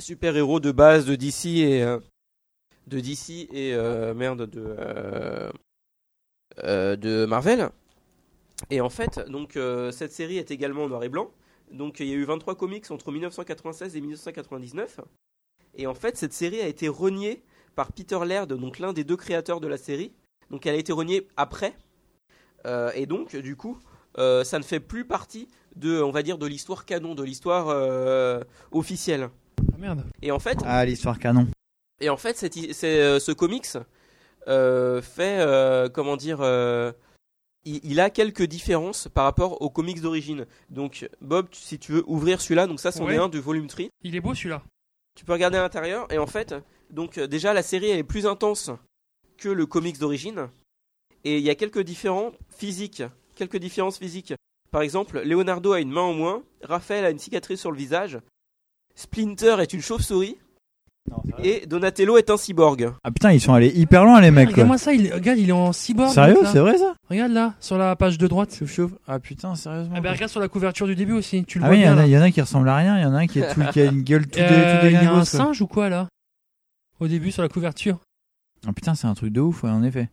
super-héros 0.00 0.58
de 0.58 0.72
base 0.72 1.06
de 1.06 1.14
DC 1.14 1.46
et 1.46 1.98
de 2.88 3.00
DC 3.00 3.48
et 3.52 3.76
merde 4.14 4.50
de 4.50 5.52
de 6.64 7.24
Marvel. 7.26 7.70
Et 8.70 8.80
en 8.80 8.90
fait, 8.90 9.20
donc 9.28 9.56
euh, 9.56 9.90
cette 9.92 10.12
série 10.12 10.38
est 10.38 10.50
également 10.50 10.84
en 10.84 10.88
noir 10.88 11.04
et 11.04 11.08
blanc. 11.08 11.30
Donc 11.72 12.00
il 12.00 12.06
y 12.06 12.12
a 12.12 12.14
eu 12.16 12.24
23 12.24 12.56
comics 12.56 12.90
entre 12.90 13.12
1996 13.12 13.94
et 13.96 14.00
1999. 14.00 15.00
Et 15.76 15.86
en 15.86 15.94
fait, 15.94 16.16
cette 16.16 16.32
série 16.32 16.60
a 16.60 16.66
été 16.66 16.88
reniée 16.88 17.42
par 17.76 17.92
Peter 17.92 18.18
Laird, 18.26 18.52
donc 18.52 18.78
l'un 18.80 18.92
des 18.92 19.04
deux 19.04 19.16
créateurs 19.16 19.60
de 19.60 19.68
la 19.68 19.76
série. 19.76 20.12
Donc 20.50 20.66
elle 20.66 20.74
a 20.74 20.78
été 20.78 20.92
reniée 20.92 21.28
après. 21.36 21.74
Euh, 22.66 22.90
et 22.94 23.06
donc, 23.06 23.36
du 23.36 23.54
coup, 23.54 23.78
euh, 24.18 24.42
ça 24.42 24.58
ne 24.58 24.64
fait 24.64 24.80
plus 24.80 25.04
partie 25.04 25.46
de, 25.76 26.02
on 26.02 26.10
va 26.10 26.22
dire, 26.22 26.38
de 26.38 26.46
l'histoire 26.46 26.84
canon, 26.84 27.14
de 27.14 27.22
l'histoire 27.22 27.68
euh, 27.68 28.42
officielle. 28.72 29.28
Ah 29.72 29.76
merde. 29.78 30.04
Et 30.22 30.32
en 30.32 30.40
fait, 30.40 30.58
Ah, 30.64 30.84
l'histoire 30.84 31.18
canon. 31.20 31.46
et 32.00 32.08
en 32.10 32.16
fait, 32.16 32.42
euh, 32.82 33.20
ce 33.20 33.32
comics 33.32 33.66
euh, 33.76 33.80
fait, 34.48 35.40
euh, 35.40 35.88
comment 35.88 36.16
dire, 36.16 36.38
euh, 36.40 36.92
il, 37.64 38.00
a 38.00 38.10
quelques 38.10 38.44
différences 38.44 39.08
par 39.12 39.24
rapport 39.24 39.60
aux 39.60 39.70
comics 39.70 40.00
d'origine. 40.00 40.46
Donc, 40.70 41.08
Bob, 41.20 41.48
si 41.52 41.78
tu 41.78 41.92
veux 41.92 42.04
ouvrir 42.06 42.40
celui-là, 42.40 42.66
donc 42.66 42.80
ça, 42.80 42.92
c'en 42.92 43.04
Ouais. 43.04 43.14
est 43.14 43.18
un 43.18 43.28
du 43.28 43.40
volume 43.40 43.66
3. 43.66 43.86
Il 44.02 44.16
est 44.16 44.20
beau 44.20 44.34
celui-là. 44.34 44.62
Tu 45.14 45.24
peux 45.24 45.32
regarder 45.32 45.58
à 45.58 45.62
l'intérieur 45.62 46.10
et 46.12 46.18
en 46.18 46.26
fait, 46.26 46.54
donc 46.90 47.18
euh, 47.18 47.26
déjà 47.26 47.52
la 47.52 47.62
série 47.64 47.90
elle 47.90 47.98
est 47.98 48.04
plus 48.04 48.26
intense 48.26 48.70
que 49.36 49.48
le 49.48 49.66
comics 49.66 49.98
d'origine 49.98 50.48
et 51.24 51.38
il 51.38 51.42
y 51.42 51.50
a 51.50 51.56
quelques 51.56 51.80
différents 51.80 52.30
physiques, 52.50 53.02
quelques 53.34 53.56
différences 53.56 53.98
physiques. 53.98 54.32
Par 54.70 54.82
exemple, 54.82 55.20
Leonardo 55.24 55.72
a 55.72 55.80
une 55.80 55.90
main 55.90 56.02
en 56.02 56.12
moins, 56.14 56.44
Raphaël 56.62 57.04
a 57.04 57.10
une 57.10 57.18
cicatrice 57.18 57.60
sur 57.60 57.72
le 57.72 57.76
visage, 57.76 58.20
Splinter 58.94 59.56
est 59.60 59.72
une 59.72 59.82
chauve-souris 59.82 60.38
et 61.42 61.66
Donatello 61.66 62.16
est 62.18 62.30
un 62.30 62.36
cyborg. 62.36 62.92
Ah 63.04 63.10
putain, 63.10 63.32
ils 63.32 63.40
sont 63.40 63.52
allés 63.54 63.68
hyper 63.74 64.04
loin 64.04 64.20
les 64.20 64.30
mecs 64.30 64.46
quoi. 64.48 64.52
Regarde-moi 64.64 64.78
ça, 64.78 64.92
il, 64.92 65.12
regarde, 65.12 65.38
il 65.38 65.48
est 65.48 65.52
en 65.52 65.72
cyborg. 65.72 66.12
Sérieux, 66.12 66.38
c'est 66.44 66.58
vrai 66.58 66.76
ça 66.78 66.94
Regarde 67.10 67.32
là, 67.32 67.54
sur 67.60 67.78
la 67.78 67.94
page 67.96 68.18
de 68.18 68.26
droite. 68.26 68.54
Chauffe 68.58 68.70
chauffe. 68.72 68.92
Ah 69.06 69.18
putain, 69.18 69.54
sérieusement. 69.54 69.94
Ah 69.96 70.00
bah, 70.00 70.12
regarde 70.12 70.30
sur 70.30 70.40
la 70.40 70.48
couverture 70.48 70.86
du 70.86 70.94
début 70.94 71.12
aussi, 71.12 71.44
tu 71.44 71.58
le 71.58 71.64
Ah 71.64 71.68
vois 71.68 71.76
oui, 71.76 71.82
il 71.82 71.82
y, 71.82 71.84
bien 71.86 71.94
en 71.94 71.98
a- 71.98 72.00
là. 72.02 72.06
il 72.06 72.12
y 72.12 72.18
en 72.18 72.22
a 72.22 72.30
qui 72.30 72.40
ressemblent 72.40 72.68
à 72.68 72.76
rien, 72.76 72.98
il 72.98 73.02
y 73.02 73.06
en 73.06 73.14
a 73.14 73.18
un 73.18 73.26
qui, 73.26 73.38
est 73.40 73.54
tout, 73.54 73.60
qui 73.72 73.80
a 73.80 73.84
une 73.86 74.02
gueule 74.02 74.26
tout, 74.26 74.38
dé, 74.38 74.46
Euh, 74.48 74.80
tout 74.80 74.86
Il 74.86 74.92
y 74.92 74.96
a 74.96 75.12
un 75.12 75.24
singe 75.24 75.60
ou 75.62 75.66
quoi 75.66 75.88
là 75.88 76.08
Au 77.00 77.06
début 77.08 77.30
sur 77.30 77.42
la 77.42 77.48
couverture. 77.48 77.98
Ah 78.66 78.72
putain, 78.72 78.94
c'est 78.94 79.06
un 79.06 79.14
truc 79.14 79.32
de 79.32 79.40
ouf, 79.40 79.62
ouais, 79.62 79.70
en 79.70 79.82
effet. 79.84 80.08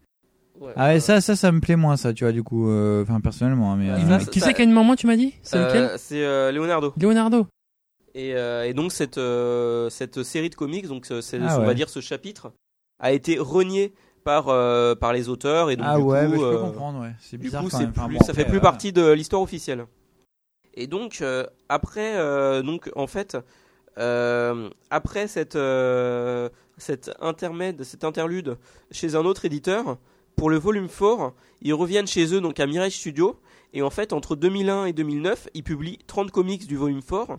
Ouais. 0.62 0.72
Ah 0.78 0.86
ouais, 0.88 1.00
ça, 1.02 1.20
ça, 1.20 1.36
ça 1.36 1.52
me 1.52 1.60
plaît 1.60 1.76
moins, 1.76 1.98
ça, 1.98 2.14
tu 2.14 2.24
vois, 2.24 2.32
du 2.32 2.42
coup, 2.44 2.70
euh, 2.70 3.02
enfin, 3.04 3.20
personnellement, 3.20 3.74
hein, 3.74 3.78
mais. 3.78 3.90
Euh, 3.90 4.18
qui 4.32 4.40
c'est 4.40 4.54
qui 4.54 4.62
a 4.62 4.64
une 4.64 4.72
moins 4.72 4.96
tu 4.96 5.06
m'as 5.08 5.18
dit 5.18 5.34
C'est 5.44 5.58
Euh, 5.58 5.68
lequel 5.68 5.90
C'est 5.98 6.24
euh, 6.24 6.52
Leonardo. 6.54 6.94
Leonardo. 7.02 7.48
Et, 8.16 8.34
euh, 8.34 8.66
et 8.66 8.74
donc 8.74 8.94
cette, 8.94 9.18
euh, 9.18 9.90
cette 9.90 10.24
série 10.24 10.50
de 10.50 10.56
comics, 10.56 10.88
donc 10.88 11.06
Ah 11.12 11.60
on 11.60 11.66
va 11.66 11.74
dire 11.74 11.90
ce 11.90 12.00
chapitre, 12.00 12.54
a 12.98 13.12
été 13.12 13.38
renié 13.38 13.94
par, 14.24 14.48
euh, 14.48 14.96
par 14.96 15.12
les 15.12 15.28
auteurs 15.28 15.70
et 15.70 15.76
donc 15.76 15.86
ah 15.88 15.98
du 15.98 16.04
ouais, 16.04 16.26
coup, 16.26 16.32
mais 16.32 16.38
je 16.38 16.42
peux 16.42 16.56
euh, 16.56 16.62
comprendre, 16.62 17.02
ouais. 17.02 17.14
C'est 17.20 17.38
Du 17.38 17.44
bizarre 17.44 17.64
coup, 17.64 17.70
quand 17.70 17.78
c'est 17.78 17.84
même. 17.84 17.92
Enfin, 17.92 18.08
plus, 18.08 18.18
bon, 18.18 18.24
ça 18.24 18.34
fait 18.34 18.46
plus 18.46 18.58
euh, 18.58 18.62
partie 18.62 18.94
de 18.94 19.12
l'histoire 19.12 19.42
officielle. 19.42 19.86
Et 20.74 20.88
donc 20.88 21.24
après, 21.70 22.18
donc 22.64 22.92
en 22.96 23.08
fait, 23.08 23.38
après 23.98 25.28
cette 25.28 25.56
euh, 25.56 26.50
cet 26.78 27.12
intermède, 27.22 27.84
cet 27.84 28.04
interlude 28.04 28.58
chez 28.92 29.16
un 29.16 29.24
autre 29.26 29.46
éditeur, 29.46 29.98
pour 30.36 30.50
le 30.50 30.58
volume 30.58 30.90
4, 30.90 31.34
ils 31.62 31.74
reviennent 31.74 32.08
chez 32.08 32.34
eux 32.34 32.42
donc 32.42 32.60
à 32.60 32.66
Mirage 32.66 32.94
Studio. 32.94 33.40
Et 33.74 33.82
en 33.82 33.90
fait, 33.90 34.14
entre 34.14 34.36
2001 34.36 34.86
et 34.86 34.94
2009, 34.94 35.50
ils 35.54 35.64
publient 35.64 36.00
30 36.08 36.32
comics 36.32 36.66
du 36.68 36.76
volume 36.78 37.02
4. 37.02 37.38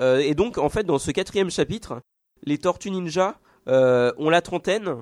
Euh, 0.00 0.18
et 0.18 0.34
donc, 0.34 0.58
en 0.58 0.68
fait, 0.68 0.84
dans 0.84 0.98
ce 0.98 1.10
quatrième 1.10 1.50
chapitre, 1.50 2.00
les 2.44 2.58
Tortues 2.58 2.90
Ninja 2.90 3.38
euh, 3.68 4.12
ont 4.18 4.30
la 4.30 4.40
trentaine 4.40 4.96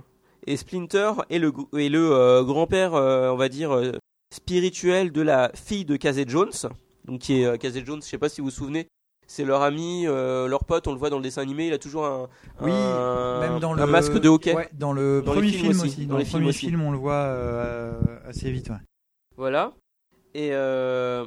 et 0.46 0.56
Splinter 0.56 1.12
est 1.30 1.38
le, 1.38 1.50
gr- 1.50 1.78
est 1.78 1.88
le 1.88 2.10
euh, 2.12 2.42
grand-père, 2.42 2.92
on 2.94 3.36
va 3.36 3.48
dire, 3.48 3.92
spirituel 4.34 5.12
de 5.12 5.22
la 5.22 5.50
fille 5.54 5.84
de 5.84 5.96
Casey 5.96 6.24
Jones. 6.26 6.50
Donc, 7.04 7.20
qui 7.20 7.42
est 7.42 7.58
Casey 7.58 7.82
Jones, 7.86 8.00
je 8.02 8.08
sais 8.08 8.18
pas 8.18 8.28
si 8.28 8.40
vous 8.40 8.46
vous 8.48 8.50
souvenez, 8.50 8.88
c'est 9.26 9.44
leur 9.44 9.62
ami, 9.62 10.04
euh, 10.06 10.48
leur 10.48 10.64
pote, 10.64 10.86
on 10.88 10.92
le 10.92 10.98
voit 10.98 11.10
dans 11.10 11.16
le 11.18 11.22
dessin 11.22 11.42
animé, 11.42 11.66
il 11.68 11.72
a 11.72 11.78
toujours 11.78 12.06
un, 12.06 12.28
Oui, 12.60 12.70
un, 12.72 13.40
même 13.40 13.58
dans 13.60 13.72
un 13.72 13.76
le. 13.86 13.92
masque 13.92 14.18
de 14.18 14.28
hockey. 14.28 14.54
Ouais, 14.54 14.68
dans 14.72 14.92
le 14.92 15.22
Dans 15.22 15.32
premier 15.32 15.48
film 15.52 15.68
aussi, 15.70 16.06
dans 16.06 16.14
Dans, 16.14 16.18
les 16.18 16.24
le 16.24 16.30
premier 16.30 16.52
film, 16.52 16.82
on 16.82 16.90
le 16.90 16.98
voit 16.98 17.12
euh, 17.12 17.92
assez 18.26 18.50
vite, 18.50 18.70
ouais. 18.70 18.76
Voilà. 19.36 19.72
Et, 20.34 20.50
euh, 20.52 21.24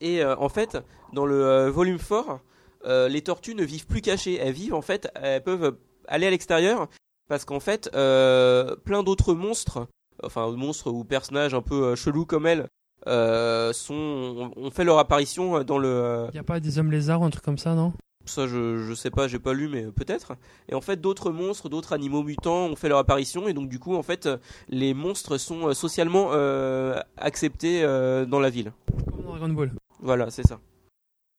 et 0.00 0.24
en 0.24 0.48
fait, 0.48 0.76
dans 1.12 1.24
le 1.26 1.68
volume 1.68 1.98
4, 1.98 2.40
euh, 2.84 3.08
les 3.08 3.22
tortues 3.22 3.54
ne 3.54 3.64
vivent 3.64 3.86
plus 3.86 4.00
cachées. 4.00 4.36
Elles 4.36 4.52
vivent, 4.52 4.74
en 4.74 4.82
fait, 4.82 5.10
elles 5.14 5.42
peuvent 5.42 5.76
aller 6.06 6.26
à 6.26 6.30
l'extérieur 6.30 6.88
parce 7.28 7.44
qu'en 7.44 7.60
fait, 7.60 7.90
euh, 7.94 8.76
plein 8.76 9.02
d'autres 9.02 9.34
monstres, 9.34 9.86
enfin 10.22 10.50
monstres 10.52 10.90
ou 10.90 11.04
personnages 11.04 11.54
un 11.54 11.62
peu 11.62 11.84
euh, 11.84 11.96
chelous 11.96 12.24
comme 12.24 12.46
elles, 12.46 12.66
euh, 13.06 13.72
sont, 13.72 14.50
ont 14.56 14.70
fait 14.70 14.84
leur 14.84 14.98
apparition 14.98 15.62
dans 15.62 15.78
le. 15.78 15.88
euh, 15.88 16.30
Y 16.34 16.38
a 16.38 16.42
pas 16.42 16.60
des 16.60 16.78
hommes 16.78 16.90
lézards 16.90 17.22
un 17.22 17.30
truc 17.30 17.44
comme 17.44 17.58
ça, 17.58 17.74
non? 17.74 17.92
Ça, 18.24 18.46
je, 18.46 18.84
je 18.84 18.92
sais 18.94 19.10
pas, 19.10 19.26
j'ai 19.26 19.38
pas 19.38 19.54
lu, 19.54 19.68
mais 19.68 19.84
peut-être. 19.84 20.32
Et 20.68 20.74
en 20.74 20.82
fait, 20.82 21.00
d'autres 21.00 21.30
monstres, 21.30 21.70
d'autres 21.70 21.94
animaux 21.94 22.22
mutants 22.22 22.66
ont 22.66 22.76
fait 22.76 22.90
leur 22.90 22.98
apparition, 22.98 23.48
et 23.48 23.54
donc 23.54 23.70
du 23.70 23.78
coup, 23.78 23.94
en 23.96 24.02
fait, 24.02 24.28
les 24.68 24.92
monstres 24.92 25.38
sont 25.38 25.72
socialement 25.72 26.30
euh, 26.32 27.00
acceptés 27.16 27.82
euh, 27.82 28.26
dans 28.26 28.40
la 28.40 28.50
ville. 28.50 28.72
Comme 29.10 29.22
dans 29.22 29.30
Dragon 29.36 29.48
Ball. 29.54 29.72
Voilà, 30.00 30.30
c'est 30.30 30.46
ça. 30.46 30.58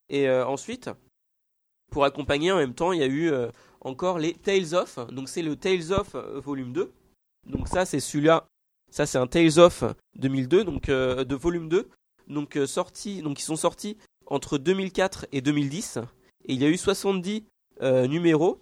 Et 0.08 0.28
euh, 0.28 0.44
ensuite, 0.44 0.90
pour 1.90 2.04
accompagner 2.04 2.52
en 2.52 2.56
même 2.56 2.74
temps, 2.74 2.92
il 2.92 3.00
y 3.00 3.02
a 3.02 3.06
eu 3.06 3.30
euh, 3.30 3.48
encore 3.80 4.18
les 4.18 4.34
Tales 4.34 4.74
of. 4.74 4.98
Donc 5.12 5.28
c'est 5.28 5.42
le 5.42 5.56
Tales 5.56 5.92
of 5.92 6.14
euh, 6.14 6.40
volume 6.40 6.72
2. 6.72 6.90
Donc 7.48 7.68
ça, 7.68 7.84
c'est 7.84 8.00
celui-là. 8.00 8.46
Ça, 8.90 9.06
c'est 9.06 9.18
un 9.18 9.26
Tales 9.26 9.58
of 9.58 9.84
2002, 10.18 10.64
donc 10.64 10.88
euh, 10.88 11.24
de 11.24 11.34
volume 11.34 11.68
2. 11.68 11.88
Donc 12.28 12.56
euh, 12.56 12.66
sorti, 12.66 13.22
donc 13.22 13.40
ils 13.40 13.44
sont 13.44 13.56
sortis 13.56 13.96
entre 14.26 14.58
2004 14.58 15.26
et 15.32 15.40
2010. 15.40 15.98
Et 16.46 16.54
il 16.54 16.60
y 16.62 16.64
a 16.64 16.68
eu 16.68 16.76
70 16.76 17.44
euh, 17.82 18.06
numéros. 18.06 18.60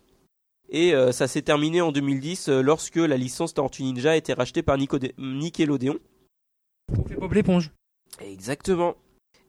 Et 0.71 0.93
ça 1.13 1.27
s'est 1.29 1.41
terminé 1.41 1.81
en 1.81 1.93
2010 1.93 2.51
euh, 2.51 2.61
lorsque 2.61 2.97
la 2.97 3.17
licence 3.17 3.55
Tortue 3.55 3.85
Ninja 3.85 4.11
a 4.11 4.17
été 4.17 4.35
rachetée 4.35 4.63
par 4.63 4.77
Nicodé- 4.77 5.15
Nickelodeon. 5.17 5.97
On 6.99 7.05
fait 7.09 7.15
Bob 7.17 7.33
l'éponge. 7.33 7.71
Exactement. 8.21 8.95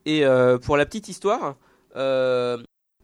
Et 0.05 0.23
pour 0.63 0.77
la 0.77 0.85
petite 0.85 1.09
histoire, 1.09 1.55
euh, 1.95 2.57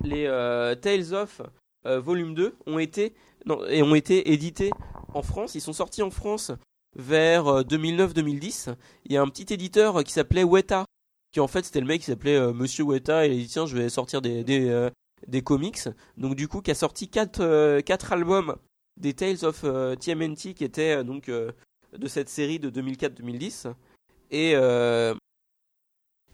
les 0.03 0.25
euh, 0.25 0.75
Tales 0.75 1.13
of 1.13 1.41
euh, 1.85 1.99
Volume 1.99 2.35
2 2.35 2.55
ont 2.65 2.79
été, 2.79 3.13
et 3.69 3.83
ont 3.83 3.95
été 3.95 4.31
édités 4.33 4.71
en 5.13 5.21
France. 5.21 5.55
Ils 5.55 5.61
sont 5.61 5.73
sortis 5.73 6.01
en 6.01 6.09
France 6.09 6.51
vers 6.95 7.47
euh, 7.47 7.63
2009-2010. 7.63 8.75
Il 9.05 9.13
y 9.13 9.17
a 9.17 9.21
un 9.21 9.27
petit 9.27 9.53
éditeur 9.53 10.03
qui 10.03 10.13
s'appelait 10.13 10.43
Weta, 10.43 10.85
qui 11.31 11.39
en 11.39 11.47
fait 11.47 11.65
c'était 11.65 11.81
le 11.81 11.87
mec 11.87 12.01
qui 12.01 12.07
s'appelait 12.07 12.37
euh, 12.37 12.53
Monsieur 12.53 12.83
Weta, 12.83 13.27
et 13.27 13.31
il 13.31 13.43
dit 13.43 13.49
tiens 13.49 13.65
je 13.65 13.77
vais 13.77 13.89
sortir 13.89 14.21
des, 14.21 14.43
des, 14.43 14.69
euh, 14.69 14.89
comics. 15.43 15.79
Donc 16.17 16.35
du 16.35 16.47
coup 16.47 16.61
qui 16.61 16.71
a 16.71 16.75
sorti 16.75 17.07
4 17.07 17.37
quatre, 17.37 17.81
quatre 17.81 18.13
albums 18.13 18.55
des 18.97 19.13
Tales 19.13 19.43
of 19.43 19.61
euh, 19.63 19.95
TMNT 19.95 20.53
qui 20.53 20.63
étaient 20.63 20.97
euh, 20.97 21.03
donc 21.03 21.29
euh, 21.29 21.51
de 21.97 22.07
cette 22.07 22.29
série 22.29 22.59
de 22.59 22.69
2004-2010. 22.69 23.73
Et 24.31 24.53
euh, 24.55 25.13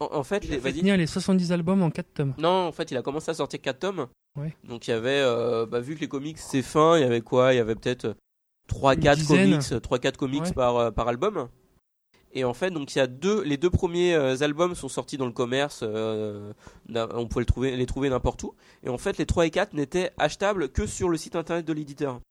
en, 0.01 0.15
en 0.17 0.23
fait, 0.23 0.43
Il 0.43 0.51
les, 0.51 0.57
a 0.57 0.59
fait 0.61 0.73
tenir 0.73 0.97
les 0.97 1.07
70 1.07 1.51
albums 1.51 1.81
en 1.83 1.89
4 1.91 2.13
tomes. 2.13 2.33
Non, 2.38 2.67
en 2.67 2.71
fait, 2.71 2.91
il 2.91 2.97
a 2.97 3.01
commencé 3.01 3.31
à 3.31 3.33
sortir 3.33 3.61
4 3.61 3.80
tomes. 3.80 4.07
Ouais. 4.38 4.55
Donc 4.63 4.88
il 4.88 4.91
y 4.91 4.93
avait, 4.93 5.09
euh, 5.21 5.65
bah, 5.65 5.80
vu 5.81 5.95
que 5.95 5.99
les 6.01 6.07
comics 6.07 6.38
c'est 6.38 6.61
fin, 6.61 6.97
il 6.97 7.01
y 7.01 7.03
avait 7.03 7.21
quoi? 7.21 7.53
Il 7.53 7.57
y 7.57 7.59
avait 7.59 7.75
peut-être 7.75 8.15
3-4 8.69 9.15
dizaine. 9.15 9.51
comics, 9.51 9.81
3-4 9.83 10.17
comics 10.17 10.41
Ouais. 10.43 10.53
par, 10.53 10.77
euh, 10.77 10.91
par 10.91 11.07
album. 11.07 11.49
Et 12.33 12.45
en 12.45 12.53
fait, 12.53 12.71
donc 12.71 12.95
il 12.95 12.97
y 12.97 13.01
a 13.01 13.07
deux, 13.07 13.43
les 13.43 13.57
deux 13.57 13.69
premiers 13.69 14.13
euh, 14.15 14.38
albums 14.41 14.73
sont 14.73 14.88
sortis 14.88 15.17
dans 15.17 15.25
le 15.25 15.33
commerce, 15.33 15.81
euh, 15.83 16.53
on 16.95 17.27
pouvait 17.27 17.41
le 17.41 17.45
trouver, 17.45 17.75
les 17.75 17.85
trouver 17.85 18.09
n'importe 18.09 18.41
où. 18.43 18.53
Et 18.83 18.89
en 18.89 18.97
fait, 18.97 19.17
les 19.17 19.25
3 19.25 19.47
et 19.47 19.49
4 19.51 19.73
n'étaient 19.73 20.11
achetables 20.17 20.69
que 20.69 20.85
sur 20.88 21.09
le 21.09 21.17
site 21.17 21.35
internet 21.35 21.65
de 21.65 21.73
l'éditeur. 21.73 22.21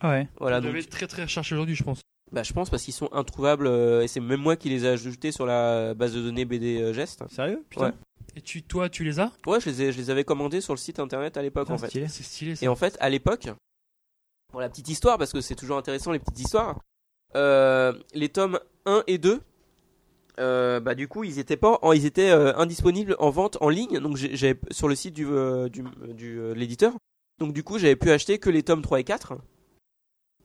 Ah 0.00 0.08
ouais. 0.08 0.28
Voilà, 0.40 0.56
Vous 0.58 0.62
donc 0.64 0.72
devez 0.72 0.84
être 0.84 0.90
très 0.90 1.06
très 1.06 1.22
recherché 1.24 1.54
aujourd'hui, 1.54 1.74
je 1.76 1.84
pense. 1.84 2.00
Bah, 2.32 2.42
je 2.42 2.52
pense 2.52 2.70
parce 2.70 2.82
qu'ils 2.82 2.94
sont 2.94 3.12
introuvables 3.12 3.66
euh, 3.66 4.02
et 4.02 4.08
c'est 4.08 4.20
même 4.20 4.40
moi 4.40 4.56
qui 4.56 4.68
les 4.70 4.84
ai 4.84 4.88
ajoutés 4.88 5.32
sur 5.32 5.46
la 5.46 5.94
base 5.94 6.14
de 6.14 6.20
données 6.22 6.44
BD 6.44 6.80
euh, 6.80 6.92
Geste. 6.92 7.22
Sérieux? 7.30 7.62
Putain. 7.68 7.86
Ouais. 7.86 7.92
Et 8.36 8.40
tu, 8.40 8.62
toi, 8.62 8.88
tu 8.88 9.04
les 9.04 9.20
as? 9.20 9.30
Ouais, 9.46 9.60
je 9.60 9.68
les, 9.68 9.82
ai, 9.82 9.92
je 9.92 9.98
les 9.98 10.08
avais 10.10 10.24
commandés 10.24 10.60
sur 10.60 10.72
le 10.72 10.78
site 10.78 10.98
internet 10.98 11.36
à 11.36 11.42
l'époque 11.42 11.68
en 11.70 11.76
fait. 11.78 11.88
stylé. 11.88 12.08
C'est 12.08 12.22
stylé 12.22 12.56
ça. 12.56 12.64
Et 12.64 12.68
en 12.68 12.76
fait, 12.76 12.96
à 13.00 13.10
l'époque, 13.10 13.48
pour 14.50 14.60
la 14.60 14.68
petite 14.70 14.88
histoire, 14.88 15.18
parce 15.18 15.32
que 15.32 15.40
c'est 15.40 15.54
toujours 15.54 15.76
intéressant 15.76 16.12
les 16.12 16.18
petites 16.18 16.40
histoires, 16.40 16.78
euh, 17.36 17.92
les 18.14 18.28
tomes 18.30 18.58
1 18.86 19.02
et 19.06 19.18
2, 19.18 19.40
euh, 20.38 20.80
bah 20.80 20.94
du 20.94 21.08
coup, 21.08 21.24
ils 21.24 21.38
étaient 21.38 21.56
pas, 21.58 21.78
en- 21.82 21.92
ils 21.92 22.06
étaient 22.06 22.30
euh, 22.30 22.56
indisponibles 22.56 23.16
en 23.18 23.28
vente 23.30 23.58
en 23.60 23.68
ligne, 23.68 23.98
donc 23.98 24.16
j'ai- 24.16 24.34
j'avais 24.34 24.58
sur 24.70 24.88
le 24.88 24.94
site 24.94 25.14
du, 25.14 25.26
euh, 25.26 25.68
du, 25.68 25.84
du, 26.14 26.38
euh, 26.38 26.54
de 26.54 26.58
l'éditeur. 26.58 26.94
Donc 27.38 27.52
du 27.52 27.62
coup, 27.62 27.78
j'avais 27.78 27.96
pu 27.96 28.10
acheter 28.10 28.38
que 28.38 28.48
les 28.50 28.62
tomes 28.62 28.82
3 28.82 29.00
et 29.00 29.04
4. 29.04 29.34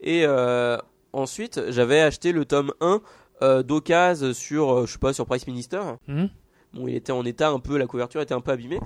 Et 0.01 0.25
euh, 0.25 0.77
ensuite, 1.17 1.69
j'avais 1.69 2.01
acheté 2.01 2.31
le 2.31 2.45
tome 2.45 2.73
1 2.81 3.01
euh, 3.41 3.63
d'occasion 3.63 4.33
sur, 4.33 4.71
euh, 4.71 4.85
je 4.85 4.93
sais 4.93 4.99
pas, 4.99 5.13
sur 5.13 5.25
Price 5.25 5.47
Minister. 5.47 5.81
Hum 6.07 6.29
Bon, 6.73 6.87
il 6.87 6.95
était 6.95 7.13
en 7.13 7.23
état 7.25 7.49
un 7.49 7.59
peu, 7.59 7.77
la 7.77 7.87
couverture 7.87 8.21
était 8.21 8.33
un 8.33 8.41
peu 8.41 8.51
abîmée. 8.51 8.79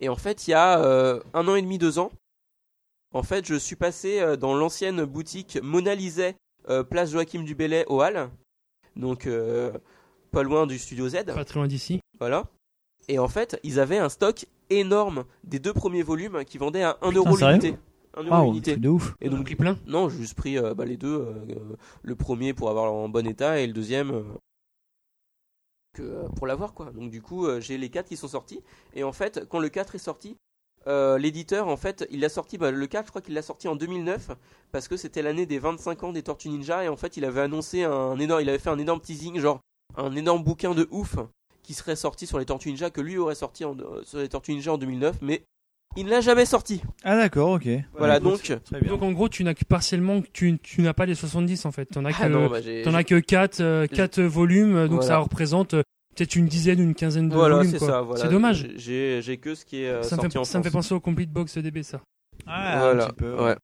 Et 0.00 0.08
en 0.08 0.16
fait, 0.16 0.46
il 0.46 0.50
y 0.50 0.54
a 0.54 0.78
euh, 0.80 1.20
un 1.32 1.48
an 1.48 1.54
et 1.56 1.62
demi, 1.62 1.78
deux 1.78 1.98
ans, 1.98 2.10
en 3.14 3.22
fait, 3.22 3.46
je 3.46 3.54
suis 3.54 3.76
passé 3.76 4.18
euh, 4.20 4.36
dans 4.36 4.54
l'ancienne 4.54 5.04
boutique 5.04 5.58
Mona 5.62 5.92
euh, 6.68 6.82
place 6.82 7.12
Joachim 7.12 7.44
du 7.44 7.54
Bellay 7.54 7.84
au 7.86 8.02
Hall. 8.02 8.28
Donc, 8.96 9.26
euh, 9.26 9.72
pas 10.32 10.42
loin 10.42 10.66
du 10.66 10.78
studio 10.78 11.08
Z. 11.08 11.24
Pas 11.26 11.44
très 11.44 11.60
loin 11.60 11.68
d'ici. 11.68 12.00
Voilà. 12.18 12.44
Et 13.06 13.20
en 13.20 13.28
fait, 13.28 13.58
ils 13.62 13.78
avaient 13.78 13.98
un 13.98 14.08
stock 14.08 14.46
énorme 14.68 15.24
des 15.44 15.60
deux 15.60 15.72
premiers 15.72 16.02
volumes 16.02 16.44
qui 16.44 16.58
vendaient 16.58 16.82
à 16.82 16.98
1 17.02 17.10
Putain, 17.10 17.20
euro 17.20 17.36
sérieux 17.36 17.58
l'unité. 17.58 17.78
Un 18.16 18.22
euro 18.24 18.54
de 18.76 18.88
ouf. 18.88 19.14
Et 19.20 19.28
donc 19.28 19.44
pris 19.44 19.56
plein? 19.56 19.78
non, 19.86 20.08
j'ai 20.08 20.18
juste 20.18 20.34
pris 20.34 20.58
euh, 20.58 20.74
bah, 20.74 20.84
les 20.84 20.96
deux. 20.96 21.20
euh, 21.20 21.76
le 22.02 22.14
premier 22.14 22.54
pour 22.54 22.70
avoir 22.70 22.92
en 22.92 23.08
bon 23.08 23.26
état 23.26 23.58
et 23.60 23.66
le 23.66 23.72
deuxième 23.72 24.10
euh, 24.12 24.22
que, 25.94 26.02
euh, 26.02 26.28
pour 26.36 26.46
l'avoir 26.46 26.74
quoi. 26.74 26.90
Donc 26.92 27.10
du 27.10 27.22
coup, 27.22 27.46
euh, 27.46 27.60
j'ai 27.60 27.78
les 27.78 27.88
quatre 27.90 28.08
qui 28.08 28.16
sont 28.16 28.28
sortis. 28.28 28.60
Et 28.94 29.04
en 29.04 29.12
fait, 29.12 29.46
quand 29.48 29.58
le 29.58 29.68
4 29.68 29.94
est 29.94 29.98
sorti, 29.98 30.36
euh, 30.86 31.18
l'éditeur 31.18 31.68
en 31.68 31.76
fait, 31.76 32.06
il 32.10 32.20
l'a 32.20 32.28
sorti. 32.28 32.58
bah, 32.58 32.70
le 32.70 32.86
4, 32.86 33.06
je 33.06 33.10
crois 33.10 33.22
qu'il 33.22 33.34
l'a 33.34 33.42
sorti 33.42 33.68
en 33.68 33.76
2009 33.76 34.30
parce 34.72 34.88
que 34.88 34.96
c'était 34.96 35.22
l'année 35.22 35.46
des 35.46 35.58
25 35.58 36.02
ans 36.04 36.12
des 36.12 36.22
Tortues 36.22 36.48
Ninja 36.50 36.84
et 36.84 36.88
en 36.88 36.96
fait, 36.96 37.16
il 37.16 37.24
avait 37.24 37.40
annoncé 37.42 37.84
un 37.84 38.18
énorme, 38.18 38.40
il 38.42 38.48
avait 38.48 38.58
fait 38.58 38.70
un 38.70 38.78
énorme 38.78 39.00
teasing, 39.00 39.38
genre 39.38 39.60
un 39.96 40.14
énorme 40.16 40.42
bouquin 40.42 40.74
de 40.74 40.88
ouf 40.90 41.16
qui 41.62 41.72
serait 41.74 41.96
sorti 41.96 42.26
sur 42.26 42.38
les 42.38 42.44
Tortues 42.44 42.68
Ninja 42.70 42.90
que 42.90 43.00
lui 43.00 43.16
aurait 43.16 43.34
sorti 43.34 43.64
en- 43.64 43.76
sur 44.02 44.18
les 44.18 44.28
Tortues 44.28 44.52
Ninja 44.52 44.72
en 44.72 44.78
2009, 44.78 45.18
mais 45.22 45.44
il 45.96 46.06
ne 46.06 46.10
l'a 46.10 46.20
jamais 46.20 46.44
sorti. 46.46 46.80
Ah 47.04 47.16
d'accord, 47.16 47.50
ok. 47.50 47.68
Voilà, 47.96 48.20
donc-. 48.20 48.52
Donc 48.86 49.02
en 49.02 49.12
gros, 49.12 49.28
tu 49.28 49.44
n'as 49.44 49.54
que 49.54 49.64
partiellement, 49.64 50.22
tu, 50.32 50.58
tu 50.62 50.82
n'as 50.82 50.94
pas 50.94 51.06
les 51.06 51.14
70 51.14 51.64
en 51.66 51.72
fait. 51.72 51.86
T'en 51.86 52.04
as 52.04 52.12
que, 52.12 52.18
Ah 52.22 52.28
non, 52.28 52.48
bah, 52.48 52.60
j'ai- 52.60 52.82
t'en 52.82 52.94
as 52.94 53.04
que 53.04 53.18
4, 53.20 53.86
quatre 53.86 54.20
volumes, 54.22 54.74
donc 54.88 55.00
Voilà. 55.00 55.06
ça 55.06 55.18
représente 55.18 55.74
euh, 55.74 55.82
peut-être 56.16 56.36
une 56.36 56.46
dizaine, 56.46 56.80
une 56.80 56.94
quinzaine 56.94 57.28
de 57.28 57.34
Voilà, 57.34 57.56
volumes. 57.56 57.70
c'est 57.72 57.78
quoi. 57.78 57.88
ça. 57.88 58.00
Voilà. 58.02 58.22
C'est 58.22 58.28
dommage. 58.30 58.68
J'ai 58.76 59.20
j'ai 59.22 59.36
que 59.38 59.54
ce 59.54 59.64
qui 59.64 59.82
est 59.82 59.88
euh, 59.88 60.02
Ça 60.02 60.16
me, 60.16 60.22
fait, 60.28 60.36
en 60.38 60.44
ça 60.44 60.58
me 60.58 60.64
fait 60.64 60.70
France. 60.70 60.84
penser 60.86 60.94
au 60.94 61.00
Complete 61.00 61.30
Box 61.32 61.58
DB 61.58 61.82
ça. 61.82 62.00
Ah, 62.46 62.78
voilà. 62.80 63.04
un 63.04 63.06
petit 63.08 63.14
peu. 63.16 63.34
ouais. 63.42 63.56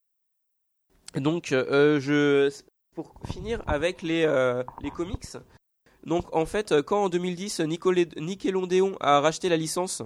Et 1.17 1.21
Donc, 1.21 1.53
euh, 1.53 1.99
je 2.01 2.51
pour 2.95 3.15
finir 3.33 3.63
avec 3.67 4.03
les 4.03 4.25
euh, 4.25 4.63
les 4.83 4.91
comics. 4.91 5.27
Donc, 6.07 6.35
en 6.35 6.47
fait, 6.47 6.73
euh, 6.73 6.83
quand 6.83 7.05
en 7.05 7.09
2010, 7.09 7.61
Nicole- 7.61 8.07
Nickelodeon 8.17 8.97
a 9.01 9.21
racheté 9.21 9.49
la 9.49 9.57
licence 9.57 10.03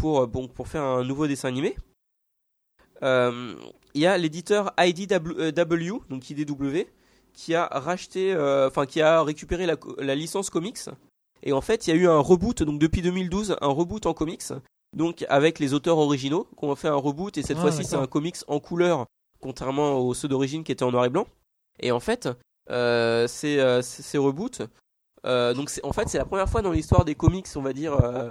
pour 0.00 0.20
euh, 0.20 0.26
bon 0.26 0.48
pour 0.48 0.66
faire 0.66 0.82
un 0.82 1.04
nouveau 1.04 1.26
dessin 1.26 1.48
animé, 1.48 1.76
euh, 3.02 3.54
il 3.94 4.00
y 4.00 4.06
a 4.06 4.16
l'éditeur 4.18 4.72
IDW, 4.78 6.00
donc 6.08 6.30
IDW, 6.30 6.86
qui 7.32 7.54
a 7.54 7.66
racheté, 7.66 8.32
euh, 8.32 8.68
enfin 8.68 8.86
qui 8.86 9.00
a 9.00 9.22
récupéré 9.22 9.66
la, 9.66 10.14
licence 10.14 10.50
comics. 10.50 10.78
Et 11.42 11.52
en 11.52 11.60
fait, 11.60 11.86
il 11.86 11.90
y 11.90 11.92
a 11.92 11.96
eu 11.96 12.06
un 12.06 12.18
reboot, 12.18 12.62
donc 12.62 12.78
depuis 12.78 13.02
2012, 13.02 13.56
un 13.60 13.68
reboot 13.68 14.04
en 14.06 14.12
comics, 14.14 14.52
donc 14.94 15.24
avec 15.28 15.58
les 15.58 15.72
auteurs 15.72 15.98
originaux, 15.98 16.46
qu'on 16.56 16.72
a 16.72 16.76
fait 16.76 16.88
un 16.88 16.96
reboot, 16.96 17.36
et 17.38 17.42
cette 17.42 17.58
Ah, 17.58 17.62
fois-ci 17.62 17.84
c'est 17.84 17.96
un 17.96 18.06
comics 18.06 18.36
en 18.46 18.60
couleur, 18.60 19.06
contrairement 19.40 19.98
aux 19.98 20.14
ceux 20.14 20.28
d'origine 20.28 20.64
qui 20.64 20.72
étaient 20.72 20.82
en 20.82 20.92
noir 20.92 21.04
et 21.06 21.10
blanc. 21.10 21.26
Et 21.78 21.92
en 21.92 22.00
fait, 22.00 22.28
euh, 22.70 23.26
ces, 23.26 23.58
euh, 23.58 23.80
ces 23.80 24.02
ces 24.02 24.18
reboots, 24.18 24.62
euh, 25.24 25.54
donc 25.54 25.70
c'est- 25.70 25.84
en 25.84 25.92
fait 25.92 26.08
c'est 26.08 26.18
la 26.18 26.26
première 26.26 26.48
fois 26.48 26.60
dans 26.62 26.72
l'histoire 26.72 27.04
des 27.06 27.14
comics, 27.14 27.46
on 27.56 27.62
va 27.62 27.72
dire, 27.72 27.94
euh, 27.94 28.30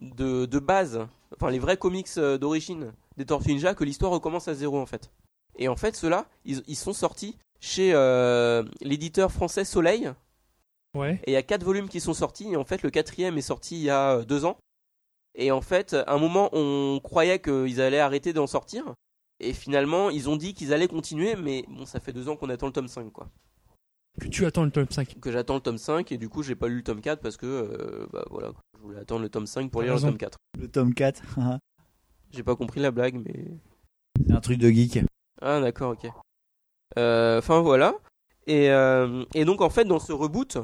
de, 0.00 0.46
de 0.46 0.58
base, 0.58 1.06
enfin 1.34 1.50
les 1.50 1.58
vrais 1.58 1.76
comics 1.76 2.08
euh, 2.18 2.38
d'origine 2.38 2.92
des 3.16 3.26
Tortues 3.26 3.50
Ninja, 3.52 3.74
que 3.74 3.84
l'histoire 3.84 4.12
recommence 4.12 4.48
à 4.48 4.54
zéro 4.54 4.78
en 4.78 4.86
fait. 4.86 5.10
Et 5.56 5.68
en 5.68 5.76
fait, 5.76 5.96
ceux-là, 5.96 6.26
ils, 6.44 6.62
ils 6.68 6.76
sont 6.76 6.92
sortis 6.92 7.36
chez 7.60 7.92
euh, 7.92 8.62
l'éditeur 8.80 9.32
français 9.32 9.64
Soleil, 9.64 10.12
Ouais. 10.94 11.20
et 11.26 11.32
il 11.32 11.34
y 11.34 11.36
a 11.36 11.42
quatre 11.42 11.64
volumes 11.64 11.88
qui 11.88 12.00
sont 12.00 12.14
sortis. 12.14 12.50
Et 12.52 12.56
en 12.56 12.64
fait, 12.64 12.82
le 12.82 12.90
quatrième 12.90 13.36
est 13.36 13.42
sorti 13.42 13.76
il 13.76 13.82
y 13.82 13.90
a 13.90 14.12
euh, 14.18 14.24
deux 14.24 14.44
ans. 14.44 14.56
Et 15.34 15.50
en 15.52 15.60
fait, 15.60 15.92
à 15.94 16.12
un 16.14 16.18
moment, 16.18 16.48
on 16.52 16.98
croyait 17.02 17.40
qu'ils 17.40 17.80
allaient 17.80 17.98
arrêter 17.98 18.32
d'en 18.32 18.46
sortir. 18.46 18.94
Et 19.40 19.52
finalement, 19.52 20.10
ils 20.10 20.28
ont 20.28 20.36
dit 20.36 20.54
qu'ils 20.54 20.72
allaient 20.72 20.88
continuer. 20.88 21.36
Mais 21.36 21.64
bon, 21.68 21.84
ça 21.86 22.00
fait 22.00 22.12
deux 22.12 22.28
ans 22.28 22.36
qu'on 22.36 22.48
attend 22.48 22.66
le 22.66 22.72
tome 22.72 22.88
5, 22.88 23.12
quoi. 23.12 23.28
Que 24.20 24.28
tu 24.28 24.46
attends 24.46 24.64
le 24.64 24.70
top 24.70 24.92
5. 24.92 25.20
Que 25.20 25.30
j'attends 25.30 25.54
le 25.54 25.60
tome 25.60 25.78
5. 25.78 26.10
Et 26.12 26.18
du 26.18 26.28
coup, 26.28 26.42
j'ai 26.42 26.54
pas 26.54 26.68
lu 26.68 26.76
le 26.76 26.82
tome 26.82 27.00
4 27.00 27.20
parce 27.20 27.36
que, 27.36 27.46
euh, 27.46 28.06
bah 28.12 28.24
voilà, 28.30 28.52
je 28.76 28.80
voulais 28.82 28.98
attendre 28.98 29.22
le 29.22 29.28
tome 29.28 29.46
5 29.46 29.70
pour 29.70 29.82
lire 29.82 29.92
raison. 29.92 30.08
le 30.08 30.12
tome 30.12 30.18
4. 30.18 30.38
Le 30.58 30.68
tome 30.68 30.94
4. 30.94 31.22
J'ai 32.30 32.42
pas 32.42 32.56
compris 32.56 32.80
la 32.80 32.90
blague, 32.90 33.14
mais. 33.24 33.58
C'est 34.26 34.34
un 34.34 34.40
truc 34.40 34.58
de 34.58 34.68
geek. 34.68 35.00
Ah 35.40 35.60
d'accord, 35.60 35.92
ok. 35.92 36.10
Euh, 36.98 37.38
Enfin 37.38 37.60
voilà. 37.60 37.94
Et, 38.46 38.70
euh, 38.70 39.24
et 39.34 39.44
donc 39.44 39.60
en 39.60 39.70
fait 39.70 39.84
dans 39.84 39.98
ce 39.98 40.12
reboot, 40.12 40.58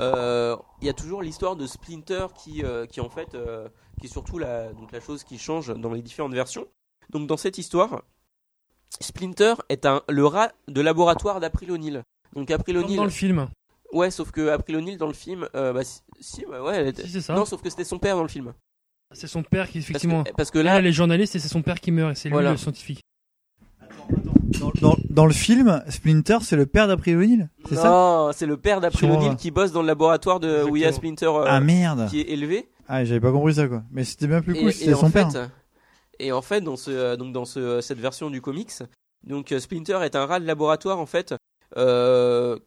euh, 0.00 0.56
il 0.80 0.86
y 0.86 0.90
a 0.90 0.92
toujours 0.92 1.22
l'histoire 1.22 1.56
de 1.56 1.66
Splinter 1.66 2.26
qui, 2.36 2.64
euh, 2.64 2.84
qui 2.86 3.00
en 3.00 3.08
fait, 3.08 3.34
euh, 3.34 3.68
qui 4.00 4.06
est 4.06 4.10
surtout 4.10 4.38
la, 4.38 4.72
donc 4.72 4.92
la 4.92 5.00
chose 5.00 5.24
qui 5.24 5.38
change 5.38 5.72
dans 5.74 5.92
les 5.92 6.02
différentes 6.02 6.34
versions. 6.34 6.66
Donc 7.10 7.26
dans 7.26 7.36
cette 7.36 7.56
histoire, 7.58 8.02
Splinter 9.00 9.54
est 9.68 9.86
un, 9.86 10.02
le 10.08 10.26
rat 10.26 10.52
de 10.66 10.80
laboratoire 10.80 11.40
d'April 11.40 11.70
O'Neil. 11.70 12.02
Donc 12.38 12.50
April 12.50 12.78
O'Neil, 12.78 12.96
dans 12.96 13.04
le 13.04 13.10
film. 13.10 13.48
ouais, 13.92 14.10
sauf 14.10 14.30
que 14.30 14.48
April 14.48 14.76
O'Neil 14.76 14.96
dans 14.96 15.06
le 15.06 15.12
film, 15.12 15.48
euh, 15.54 15.72
bah 15.72 15.82
si, 15.84 16.00
si, 16.20 16.44
bah, 16.48 16.62
ouais, 16.62 16.76
elle 16.76 16.88
était- 16.88 17.02
Si, 17.02 17.10
c'est 17.10 17.20
ça. 17.20 17.34
non, 17.34 17.44
sauf 17.44 17.60
que 17.62 17.68
c'était 17.70 17.84
son 17.84 17.98
père 17.98 18.16
dans 18.16 18.22
le 18.22 18.28
film. 18.28 18.52
C'est 19.12 19.26
son 19.26 19.42
père 19.42 19.66
qui, 19.68 19.78
Parce 19.78 19.90
effectivement. 19.90 20.22
que, 20.24 20.32
parce 20.36 20.50
que 20.50 20.58
Là, 20.58 20.74
là, 20.74 20.78
elle 20.80 20.86
est 20.86 20.92
journaliste 20.92 21.34
et 21.34 21.38
c'est 21.38 21.48
son 21.48 21.62
père 21.62 21.80
qui 21.80 21.90
meurt 21.90 22.12
et 22.12 22.14
c'est 22.14 22.28
lui 22.28 22.34
Voilà. 22.34 22.50
le 22.52 22.56
scientifique. 22.58 23.00
Dans, 24.60 24.70
dans- 24.80 24.96
dans 25.10 25.26
le 25.26 25.32
film, 25.32 25.82
Splinter, 25.88 26.38
c'est 26.42 26.56
le 26.56 26.66
père 26.66 26.88
d'April 26.88 27.16
O'Neil 27.16 27.48
C'est 27.68 27.76
ça? 27.76 27.88
non, 27.90 28.30
c'est 28.32 28.46
le 28.46 28.56
père 28.56 28.80
d'April 28.80 29.10
O'Neil 29.10 29.36
qui 29.36 29.50
bosse 29.50 29.72
dans 29.72 29.82
le 29.82 29.86
laboratoire 29.86 30.40
de 30.40 30.62
où 30.64 30.76
il 30.76 30.82
y 30.82 30.84
a 30.84 30.92
Splinter 30.92 31.26
euh, 31.26 31.44
Ah 31.46 31.60
merde 31.60 32.08
qui 32.08 32.20
est 32.20 32.30
élevé. 32.30 32.68
Ah, 32.88 33.04
j'avais 33.04 33.20
pas 33.20 33.32
compris 33.32 33.54
ça 33.54 33.66
quoi. 33.68 33.82
Mais 33.90 34.04
c'était 34.04 34.26
bien 34.26 34.40
plus 34.42 34.54
cool 34.54 34.72
c'était 34.72 34.94
en 34.94 35.00
son 35.00 35.10
père. 35.10 35.30
fait, 35.30 35.48
et 36.18 36.32
en 36.32 36.42
fait, 36.42 36.60
dans 36.62 36.76
ce, 36.76 36.90
euh, 36.90 37.16
donc 37.16 37.32
dans 37.32 37.44
ce, 37.44 37.80
cette 37.80 37.98
version 37.98 38.30
du 38.30 38.40
comics, 38.40 38.72
donc 39.26 39.54
Splinter 39.58 39.98
est 40.02 40.16
un 40.16 40.26
rat 40.26 40.40
de 40.40 40.46
laboratoire 40.46 40.98
en 40.98 41.06
fait, 41.06 41.34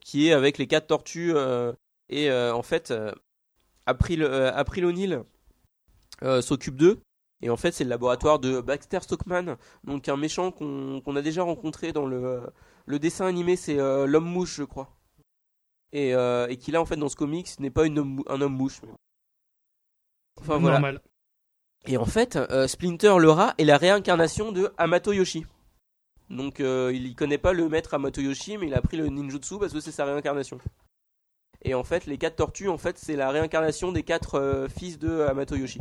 qui 0.02 0.28
est 0.28 0.34
avec 0.34 0.58
les 0.58 0.68
quatre 0.68 0.88
tortues 0.88 1.34
euh, 1.36 1.74
et 2.10 2.30
euh, 2.32 2.54
en 2.54 2.62
fait, 2.64 2.92
euh, 2.92 3.12
April, 3.86 4.24
euh, 4.24 4.52
April 4.54 4.86
O'Neil 4.86 5.20
euh, 6.24 6.42
s'occupe 6.42 6.76
d'eux. 6.76 7.00
Et 7.44 7.50
en 7.50 7.58
fait, 7.58 7.72
c'est 7.72 7.84
le 7.84 7.90
laboratoire 7.90 8.38
de 8.40 8.62
Baxter 8.62 9.00
Stockman, 9.02 9.58
donc 9.84 10.08
un 10.08 10.16
méchant 10.18 10.52
qu'on 10.52 11.16
a 11.16 11.22
déjà 11.24 11.42
rencontré 11.42 11.92
dans 11.92 12.06
le, 12.06 12.42
le 12.86 13.00
dessin 13.00 13.26
animé, 13.26 13.56
c'est 13.56 13.80
euh, 13.80 14.06
l'homme 14.06 14.26
mouche, 14.30 14.58
je 14.58 14.64
crois. 14.64 14.96
Et, 15.92 16.14
euh, 16.14 16.46
et 16.50 16.58
qui 16.58 16.72
là, 16.72 16.80
en 16.80 16.86
fait, 16.86 16.98
dans 16.98 17.10
ce 17.10 17.16
comics, 17.16 17.50
n'est 17.60 17.72
pas 17.72 17.86
une 17.88 17.98
homme 17.98 18.10
mou- 18.18 18.24
un 18.28 18.40
homme 18.42 18.56
mouche. 18.56 18.80
mais- 18.84 18.94
Enfin 20.40 20.58
voilà. 20.60 20.76
Normal. 20.80 21.02
Et 21.88 21.98
en 21.98 22.06
fait, 22.06 22.36
euh, 22.36 22.68
Splinter 22.68 23.16
le 23.18 23.32
rat 23.32 23.56
est 23.58 23.66
la 23.66 23.78
réincarnation 23.78 24.52
de 24.52 24.72
Hamato 24.78 25.12
Yoshi. 25.12 25.46
Donc 26.32 26.60
euh, 26.60 26.92
il 26.94 27.14
connaît 27.16 27.38
pas 27.38 27.54
le 27.54 27.68
maître 27.70 27.94
Hamato 27.94 28.22
Yoshi, 28.22 28.58
mais 28.58 28.68
il 28.68 28.74
a 28.74 28.82
pris 28.82 28.98
le 28.98 29.08
ninjutsu 29.08 29.60
parce 29.60 29.74
que 29.74 29.80
c'est 29.82 29.92
sa 29.92 30.06
réincarnation. 30.06 30.58
Et 31.64 31.74
en 31.76 31.84
fait, 31.84 32.06
les 32.08 32.18
quatre 32.18 32.38
tortues, 32.38 32.70
en 32.70 32.78
fait, 32.78 32.98
c'est 32.98 33.16
la 33.16 33.30
réincarnation 33.30 33.92
des 33.92 34.04
quatre 34.04 34.36
euh, 34.36 34.68
fils 34.68 34.98
de 34.98 35.22
Hamato 35.22 35.56
Yoshi. 35.56 35.80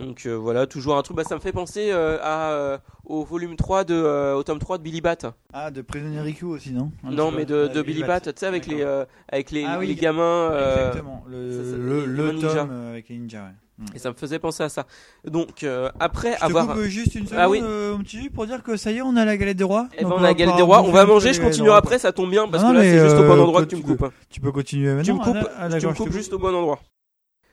Donc 0.00 0.26
euh, 0.26 0.34
voilà, 0.34 0.66
toujours 0.66 0.96
un 0.96 1.02
truc. 1.02 1.16
Bah, 1.16 1.24
ça 1.24 1.34
me 1.34 1.40
fait 1.40 1.52
penser 1.52 1.90
à, 1.92 2.80
au 3.04 3.24
volume 3.24 3.56
3 3.56 3.84
de, 3.84 4.34
au 4.34 4.42
tome 4.42 4.58
3 4.58 4.78
de 4.78 4.82
Billy 4.82 5.00
Bat. 5.00 5.34
Ah, 5.52 5.70
de 5.70 5.82
Prisonnier 5.82 6.20
Riku 6.20 6.46
aussi, 6.48 6.72
non? 6.72 6.92
Non, 7.04 7.30
petit 7.30 7.36
mais 7.36 7.44
de, 7.46 7.66
de 7.68 7.80
Ah, 7.80 7.82
Billy 7.82 8.02
Bat, 8.04 8.20
tu 8.20 8.30
sais, 8.36 8.46
avec 8.46 8.66
les, 8.66 8.82
avec 9.28 9.50
les, 9.50 9.64
Ah 9.64 9.78
les 9.80 9.86
oui. 9.86 9.94
gamins. 9.94 10.50
euh, 10.52 10.88
Exactement, 10.88 11.24
le, 11.28 11.78
le, 11.78 12.00
les- 12.00 12.06
le 12.06 12.26
les 12.26 12.32
ninjas. 12.34 12.62
tome 12.64 12.70
avec 12.90 13.08
les 13.08 13.18
ninjas, 13.18 13.44
ouais. 13.44 13.54
Et 13.94 13.98
ça 14.00 14.10
me 14.10 14.14
faisait 14.16 14.38
penser 14.40 14.62
à 14.64 14.68
ça. 14.68 14.86
Donc 15.24 15.62
euh, 15.62 15.88
après 16.00 16.32
Je 16.32 16.38
te 16.40 16.44
avoir. 16.46 16.66
coupe 16.74 16.82
juste 16.82 17.14
une 17.14 17.26
seconde, 17.26 17.38
Ah 17.40 17.48
oui. 17.48 17.60
euh, 17.62 17.96
mon 17.96 18.02
petit, 18.02 18.28
pour 18.28 18.44
dire 18.46 18.62
que 18.62 18.76
ça 18.76 18.90
y 18.90 18.96
est, 18.96 19.02
on 19.02 19.14
a 19.16 19.24
la 19.24 19.36
galette 19.36 19.56
des 19.56 19.62
rois. 19.64 19.88
Eh 19.96 20.02
ben, 20.02 20.08
Donc 20.10 20.18
on 20.18 20.22
a 20.24 20.28
la 20.28 20.34
galette 20.34 20.56
des 20.56 20.62
rois, 20.62 20.82
on 20.82 20.90
va 20.90 21.02
un 21.02 21.06
manger, 21.06 21.32
je 21.32 21.38
galettes 21.38 21.50
continue 21.52 21.64
des 21.66 21.70
rois. 21.70 21.78
après, 21.78 21.98
ça 21.98 22.10
tombe 22.12 22.30
bien 22.30 22.48
parce 22.48 22.64
Non, 22.64 22.70
que 22.70 22.74
là 22.76 22.82
c'est 22.82 22.98
juste 22.98 23.14
au 23.16 23.22
euh, 23.22 23.28
bon 23.36 23.40
endroit 23.42 23.62
que 23.64 23.68
tu 23.70 23.76
me 23.76 23.82
coupes. 23.82 24.10
Tu 24.30 24.40
peux 24.40 24.50
continuer 24.52 24.88
maintenant. 24.94 25.02
Tu 25.04 25.12
me 25.12 25.24
coupes, 25.24 25.50
Ah, 25.58 25.68
tu 25.68 25.74
me 25.76 25.80
je 25.80 25.86
te 25.86 25.92
coupes 25.92 25.96
coupe. 26.06 26.12
juste 26.12 26.32
au 26.32 26.38
bon 26.38 26.54
endroit. 26.54 26.80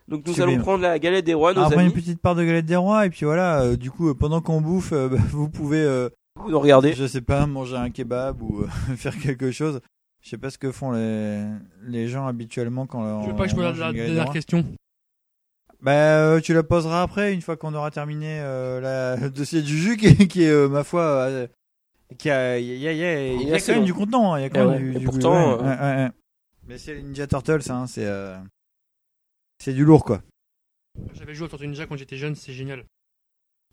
Donc 0.08 0.26
nous 0.28 0.40
allons 0.42 0.54
bien. 0.54 0.62
prendre 0.62 0.82
la 0.84 0.98
galette 1.00 1.26
des 1.26 1.34
rois, 1.34 1.54
nos 1.54 1.62
Après 1.62 1.76
amis. 1.78 1.86
une 1.86 1.92
petite 1.94 2.20
part 2.22 2.36
de 2.36 2.44
galette 2.44 2.66
des 2.66 2.76
rois 2.76 3.06
et 3.06 3.10
puis 3.10 3.26
voilà. 3.26 3.62
euh, 3.62 3.76
du 3.76 3.90
coup, 3.92 4.10
euh, 4.10 4.14
pendant 4.14 4.42
qu'on 4.42 4.62
bouffe, 4.62 4.94
euh, 4.94 5.10
bah, 5.12 5.18
vous 5.32 5.50
pouvez, 5.50 5.80
euh, 5.82 6.10
Vous 6.40 6.50
nous 6.52 6.60
regardez. 6.60 6.94
je 6.94 7.06
sais 7.08 7.22
pas, 7.22 7.46
manger 7.48 7.76
un 7.76 7.90
kebab 7.90 8.42
ou 8.42 8.62
euh, 8.64 8.68
faire 8.98 9.18
quelque 9.18 9.52
chose. 9.52 9.80
Je 10.24 10.30
sais 10.32 10.38
pas 10.40 10.50
ce 10.50 10.58
que 10.58 10.72
font 10.72 10.92
les 10.92 11.44
les 11.88 12.08
gens 12.08 12.26
habituellement 12.26 12.88
quand. 12.88 13.22
Tu 13.22 13.28
veux 13.28 13.34
on- 13.34 13.36
pas 13.36 13.44
que 13.44 13.50
je 13.50 13.54
on 13.56 13.58
pose 13.58 13.66
mange 13.66 13.80
la 13.80 13.94
dernière 13.94 14.32
question? 14.32 14.66
Bah, 15.82 15.92
euh, 16.20 16.40
tu 16.42 16.54
la 16.54 16.64
poseras 16.64 17.02
après, 17.04 17.34
une 17.34 17.42
fois 17.42 17.58
qu'on 17.58 17.74
aura 17.74 17.92
terminé 17.92 18.40
euh, 18.42 18.80
la, 18.82 19.16
le 19.18 19.30
dossier 19.30 19.62
du 19.62 19.78
jus, 19.78 19.98
qui, 19.98 20.28
qui 20.28 20.44
est, 20.44 20.50
euh, 20.50 20.68
ma 20.68 20.84
foi, 20.84 21.02
euh, 21.04 21.48
qui 22.18 22.30
a, 22.30 22.58
il 22.60 22.66
y 22.78 22.88
a, 22.88 22.92
il 22.92 22.98
y 22.98 23.04
a, 23.04 23.28
il 23.32 23.34
y 23.34 23.36
a 23.36 23.42
Il 23.42 23.42
est 23.42 23.50
quand 23.50 23.56
assez 23.56 23.72
même 23.74 23.80
long. 23.82 23.86
du 23.86 23.94
contenant, 23.94 24.34
hein, 24.34 24.40
il 24.40 24.42
y 24.44 24.46
a 24.46 24.50
quand 24.50 24.62
Eh 24.62 24.66
même 24.66 24.70
ouais, 24.70 24.92
du, 24.92 24.96
et 24.96 25.00
du- 25.00 25.06
pourtant, 25.06 25.58
ouais, 25.58 25.64
euh, 25.68 26.06
ouais. 26.08 26.12
Mais 26.68 26.78
c'est 26.78 26.96
les 26.96 27.04
Ninja 27.04 27.28
Turtles, 27.28 27.70
hein, 27.72 27.86
c'est, 27.88 28.06
euh, 28.06 28.36
c'est 29.60 29.74
du 29.74 29.86
lourd, 29.86 30.04
quoi. 30.04 30.22
J'avais 31.14 31.34
joué 31.36 31.46
au 31.46 31.50
Tortue 31.50 31.68
Ninja 31.68 31.86
quand 31.86 31.98
j'étais 31.98 32.18
jeune, 32.18 32.36
c'est 32.36 32.54
génial. 32.54 32.86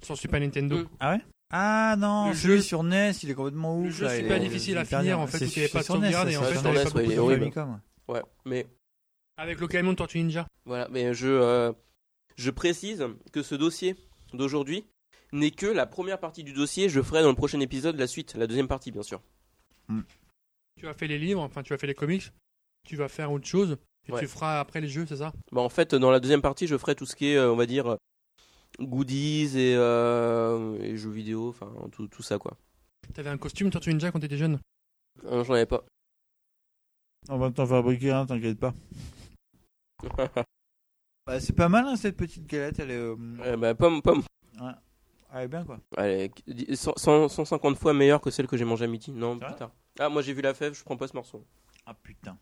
Sur 0.03 0.17
Super 0.19 0.41
Nintendo. 0.41 0.87
Ah 1.01 1.13
ouais? 1.13 1.21
Ah 1.55 1.95
non, 1.99 2.31
Le 2.31 2.35
celui 2.35 2.57
jeu- 2.57 2.63
sur 2.63 2.83
NES, 2.83 3.13
il 3.23 3.31
est 3.31 3.35
complètement 3.35 3.79
ouf. 3.79 3.85
Le 3.85 3.91
jeu 3.91 4.05
là, 4.07 4.17
il 4.17 4.23
super 4.23 4.37
est- 4.39 4.41
difficile 4.41 4.79
à 4.79 4.85
finir, 4.85 5.21
en 5.21 5.27
fait, 5.27 5.39
C'est 5.39 5.45
où 5.45 5.49
il 5.49 5.57
y 5.57 5.61
avait 5.61 5.69
pas 5.69 5.79
de 5.81 5.85
sur 5.85 5.95
NES, 6.01 6.07
sauvegarde, 6.13 6.29
et 6.29 6.33
ça, 6.33 6.39
en 6.41 6.43
c'est 6.43 6.49
fait, 6.49 6.55
sur 6.55 6.63
t'avais 6.63 6.79
NES, 6.79 6.85
pas 6.85 6.91
beaucoup 6.91 7.27
ouais, 7.29 7.37
de 7.39 7.45
il. 7.45 7.53
Famicom. 7.53 7.81
Ouais, 8.09 8.23
mais 8.47 8.67
Avec 9.37 9.61
le 9.61 9.69
camion 9.69 9.91
de 9.93 9.97
Tortue 9.97 10.19
Ninja. 10.19 10.47
voilà, 10.65 10.89
mais 10.91 11.15
je 11.15 11.29
euh, 11.29 11.73
je 12.43 12.51
précise 12.51 13.07
que 13.33 13.43
ce 13.43 13.55
dossier 13.55 13.97
d'aujourd'hui 14.35 14.85
n'est 15.33 15.51
que 15.53 15.67
la 15.67 15.87
première 15.87 16.19
partie 16.19 16.43
du 16.45 16.53
dossier. 16.53 16.89
Je 16.89 17.01
ferai 17.01 17.23
dans 17.23 17.29
le 17.31 17.37
prochain 17.37 17.61
épisode 17.61 17.97
la 17.99 18.07
suite, 18.07 18.35
la 18.35 18.47
deuxième 18.47 18.69
partie, 18.69 18.91
bien 18.91 19.03
sûr. 19.03 19.21
Tu 20.79 20.89
as 20.89 20.95
fait 20.95 21.07
les 21.07 21.19
livres, 21.19 21.41
enfin 21.41 21.63
tu 21.63 21.73
as 21.73 21.79
fait 21.79 21.87
les 21.87 21.95
comics. 21.95 22.33
Tu 22.85 22.97
vas 22.97 23.09
faire 23.09 23.31
autre 23.31 23.47
chose. 23.47 23.79
Et 24.09 24.13
Ouais. 24.13 24.19
tu 24.21 24.27
feras 24.27 24.59
après 24.59 24.81
les 24.81 24.89
jeux, 24.89 25.07
c'est 25.07 25.19
ça? 25.19 25.33
Bah, 25.53 25.61
en 25.61 25.69
fait, 25.69 25.95
dans 25.95 26.11
la 26.11 26.19
deuxième 26.19 26.43
partie, 26.43 26.67
je 26.67 26.77
ferai 26.77 26.97
tout 26.97 27.07
ce 27.07 27.15
qui 27.15 27.27
est, 27.29 27.37
euh, 27.37 27.53
on 27.53 27.57
va 27.57 27.67
dire, 27.67 27.87
euh, 27.87 27.97
goodies 28.81 29.57
et, 29.57 29.77
euh, 29.77 30.77
et 30.81 30.97
jeux 30.97 31.11
vidéo, 31.13 31.51
enfin 31.51 31.73
tout, 31.93 32.09
tout 32.09 32.23
ça 32.23 32.39
quoi. 32.39 32.57
T'avais 33.15 33.31
un 33.31 33.39
costume 33.39 33.71
Tortue 33.71 33.91
Ninja 33.91 34.11
quand 34.11 34.19
t'étais 34.19 34.37
jeune? 34.37 34.59
Non, 35.23 35.45
j'en 35.45 35.55
avais 35.55 35.67
pas. 35.67 35.85
On 37.29 37.39
va 37.39 37.51
t'en 37.53 37.67
fabriquer 37.67 38.11
un, 38.11 38.27
t'inquiète 38.27 38.59
pas. 38.59 38.75
Bah, 41.27 41.39
c'est 41.41 41.53
pas 41.53 41.69
mal 41.69 41.87
hein, 41.87 41.97
cette 41.97 42.17
petite 42.17 42.47
galette, 42.47 42.79
elle 42.81 42.91
est, 42.91 42.97
euh, 42.97 43.17
Euh, 43.45 43.57
bah, 43.57 43.75
pomme, 43.75 44.03
pomme. 44.03 44.23
elle 45.33 45.43
est 45.45 45.49
bien 45.49 45.65
quoi. 45.65 45.79
Elle 45.97 46.31
est 46.49 46.75
100 46.75 46.95
100 46.97 47.29
150 47.29 47.77
fois 47.79 47.95
meilleure 47.95 48.21
que 48.21 48.31
celle 48.31 48.47
que 48.49 48.57
j'ai 48.57 48.65
mangée 48.65 48.85
à 48.85 48.89
midi. 48.89 49.13
Non, 49.13 49.35
C'est 49.35 49.39
vrai 49.45 49.49
plus 49.53 49.59
tard. 49.59 49.71
Ah, 50.01 50.09
moi 50.09 50.23
j'ai 50.23 50.33
vu 50.33 50.43
la 50.43 50.53
fève, 50.55 50.75
je 50.75 50.83
prends 50.83 50.97
pas 50.97 51.07
ce 51.07 51.15
morceau. 51.15 51.45
Ah 51.87 51.95
putain. 51.95 52.37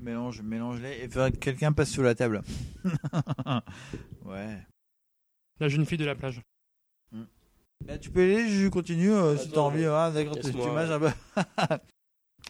Mélange, 0.00 0.40
mélange-les 0.40 1.04
et 1.04 1.08
faudrait 1.10 1.30
que 1.32 1.36
quelqu'un 1.36 1.72
passe 1.72 1.90
sous 1.90 2.02
la 2.02 2.14
table. 2.14 2.42
ouais. 4.24 4.58
La 5.58 5.68
jeune 5.68 5.84
fille 5.84 5.98
de 5.98 6.06
la 6.06 6.14
plage. 6.14 6.40
Bah, 7.84 7.96
tu 7.98 8.10
peux 8.10 8.26
y 8.28 8.34
aller, 8.34 8.48
je 8.48 8.68
continue 8.68 9.10
euh, 9.10 9.36
si 9.36 9.44
Attends, 9.48 9.54
t'as 9.54 9.60
envie. 9.60 9.84
Ah, 9.86 10.10
d'accord, 10.10 10.36
tu 10.36 10.42
laisse-moi. 10.42 10.66
tu 10.66 10.70
manges 10.72 10.90
un 10.90 10.98
peu. 11.00 11.10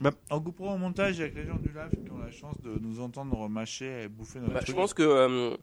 Bah, 0.00 0.10
on 0.30 0.40
coupera 0.40 0.74
au 0.74 0.78
montage 0.78 1.20
avec 1.20 1.34
les 1.34 1.44
gens 1.44 1.56
du 1.56 1.68
live 1.68 2.02
qui 2.04 2.10
ont 2.10 2.18
la 2.18 2.30
chance 2.30 2.58
de 2.62 2.78
nous 2.78 3.00
entendre 3.00 3.48
mâcher 3.48 4.04
et 4.04 4.08
bouffer 4.08 4.40
notre 4.40 4.54
Bah, 4.54 4.60
je 4.66 4.72
pense 4.72 4.94
que, 4.94 5.02
euh, 5.02 5.56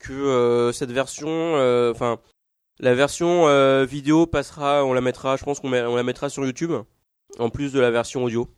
que 0.00 0.12
euh, 0.12 0.72
cette 0.72 0.90
version, 0.90 1.28
euh, 1.28 1.90
enfin, 1.92 2.18
la 2.80 2.94
version 2.94 3.46
euh, 3.46 3.84
vidéo 3.84 4.26
passera, 4.26 4.84
on 4.84 4.94
la 4.94 5.02
mettra, 5.02 5.36
je 5.36 5.44
pense 5.44 5.60
qu'on 5.60 5.68
met- 5.68 5.82
on 5.84 5.94
la 5.96 6.02
mettra 6.02 6.30
sur 6.30 6.44
YouTube, 6.46 6.72
en 7.38 7.50
plus 7.50 7.72
de 7.72 7.80
la 7.80 7.90
version 7.90 8.24
audio, 8.24 8.48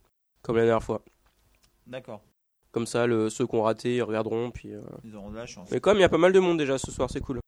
comme 0.42 0.56
la 0.56 0.62
dernière 0.64 0.84
fois. 0.84 1.02
D'accord. 1.86 2.22
Comme 2.70 2.86
ça, 2.86 3.06
le, 3.06 3.28
ceux 3.30 3.46
qui 3.46 3.54
ont 3.56 3.62
raté, 3.62 3.96
ils 3.96 4.02
regarderont. 4.02 4.50
Puis, 4.50 4.72
euh, 4.72 4.82
Ils 5.02 5.16
auront 5.16 5.30
de 5.30 5.36
la 5.36 5.46
chance. 5.46 5.68
Mais 5.72 5.80
comme 5.80 5.96
il 5.96 6.02
y 6.02 6.04
a 6.04 6.08
pas 6.08 6.18
mal 6.18 6.32
de 6.32 6.38
monde 6.40 6.58
déjà 6.58 6.78
ce 6.78 6.90
soir, 6.92 7.08
c'est 7.10 7.20
cool. 7.22 7.40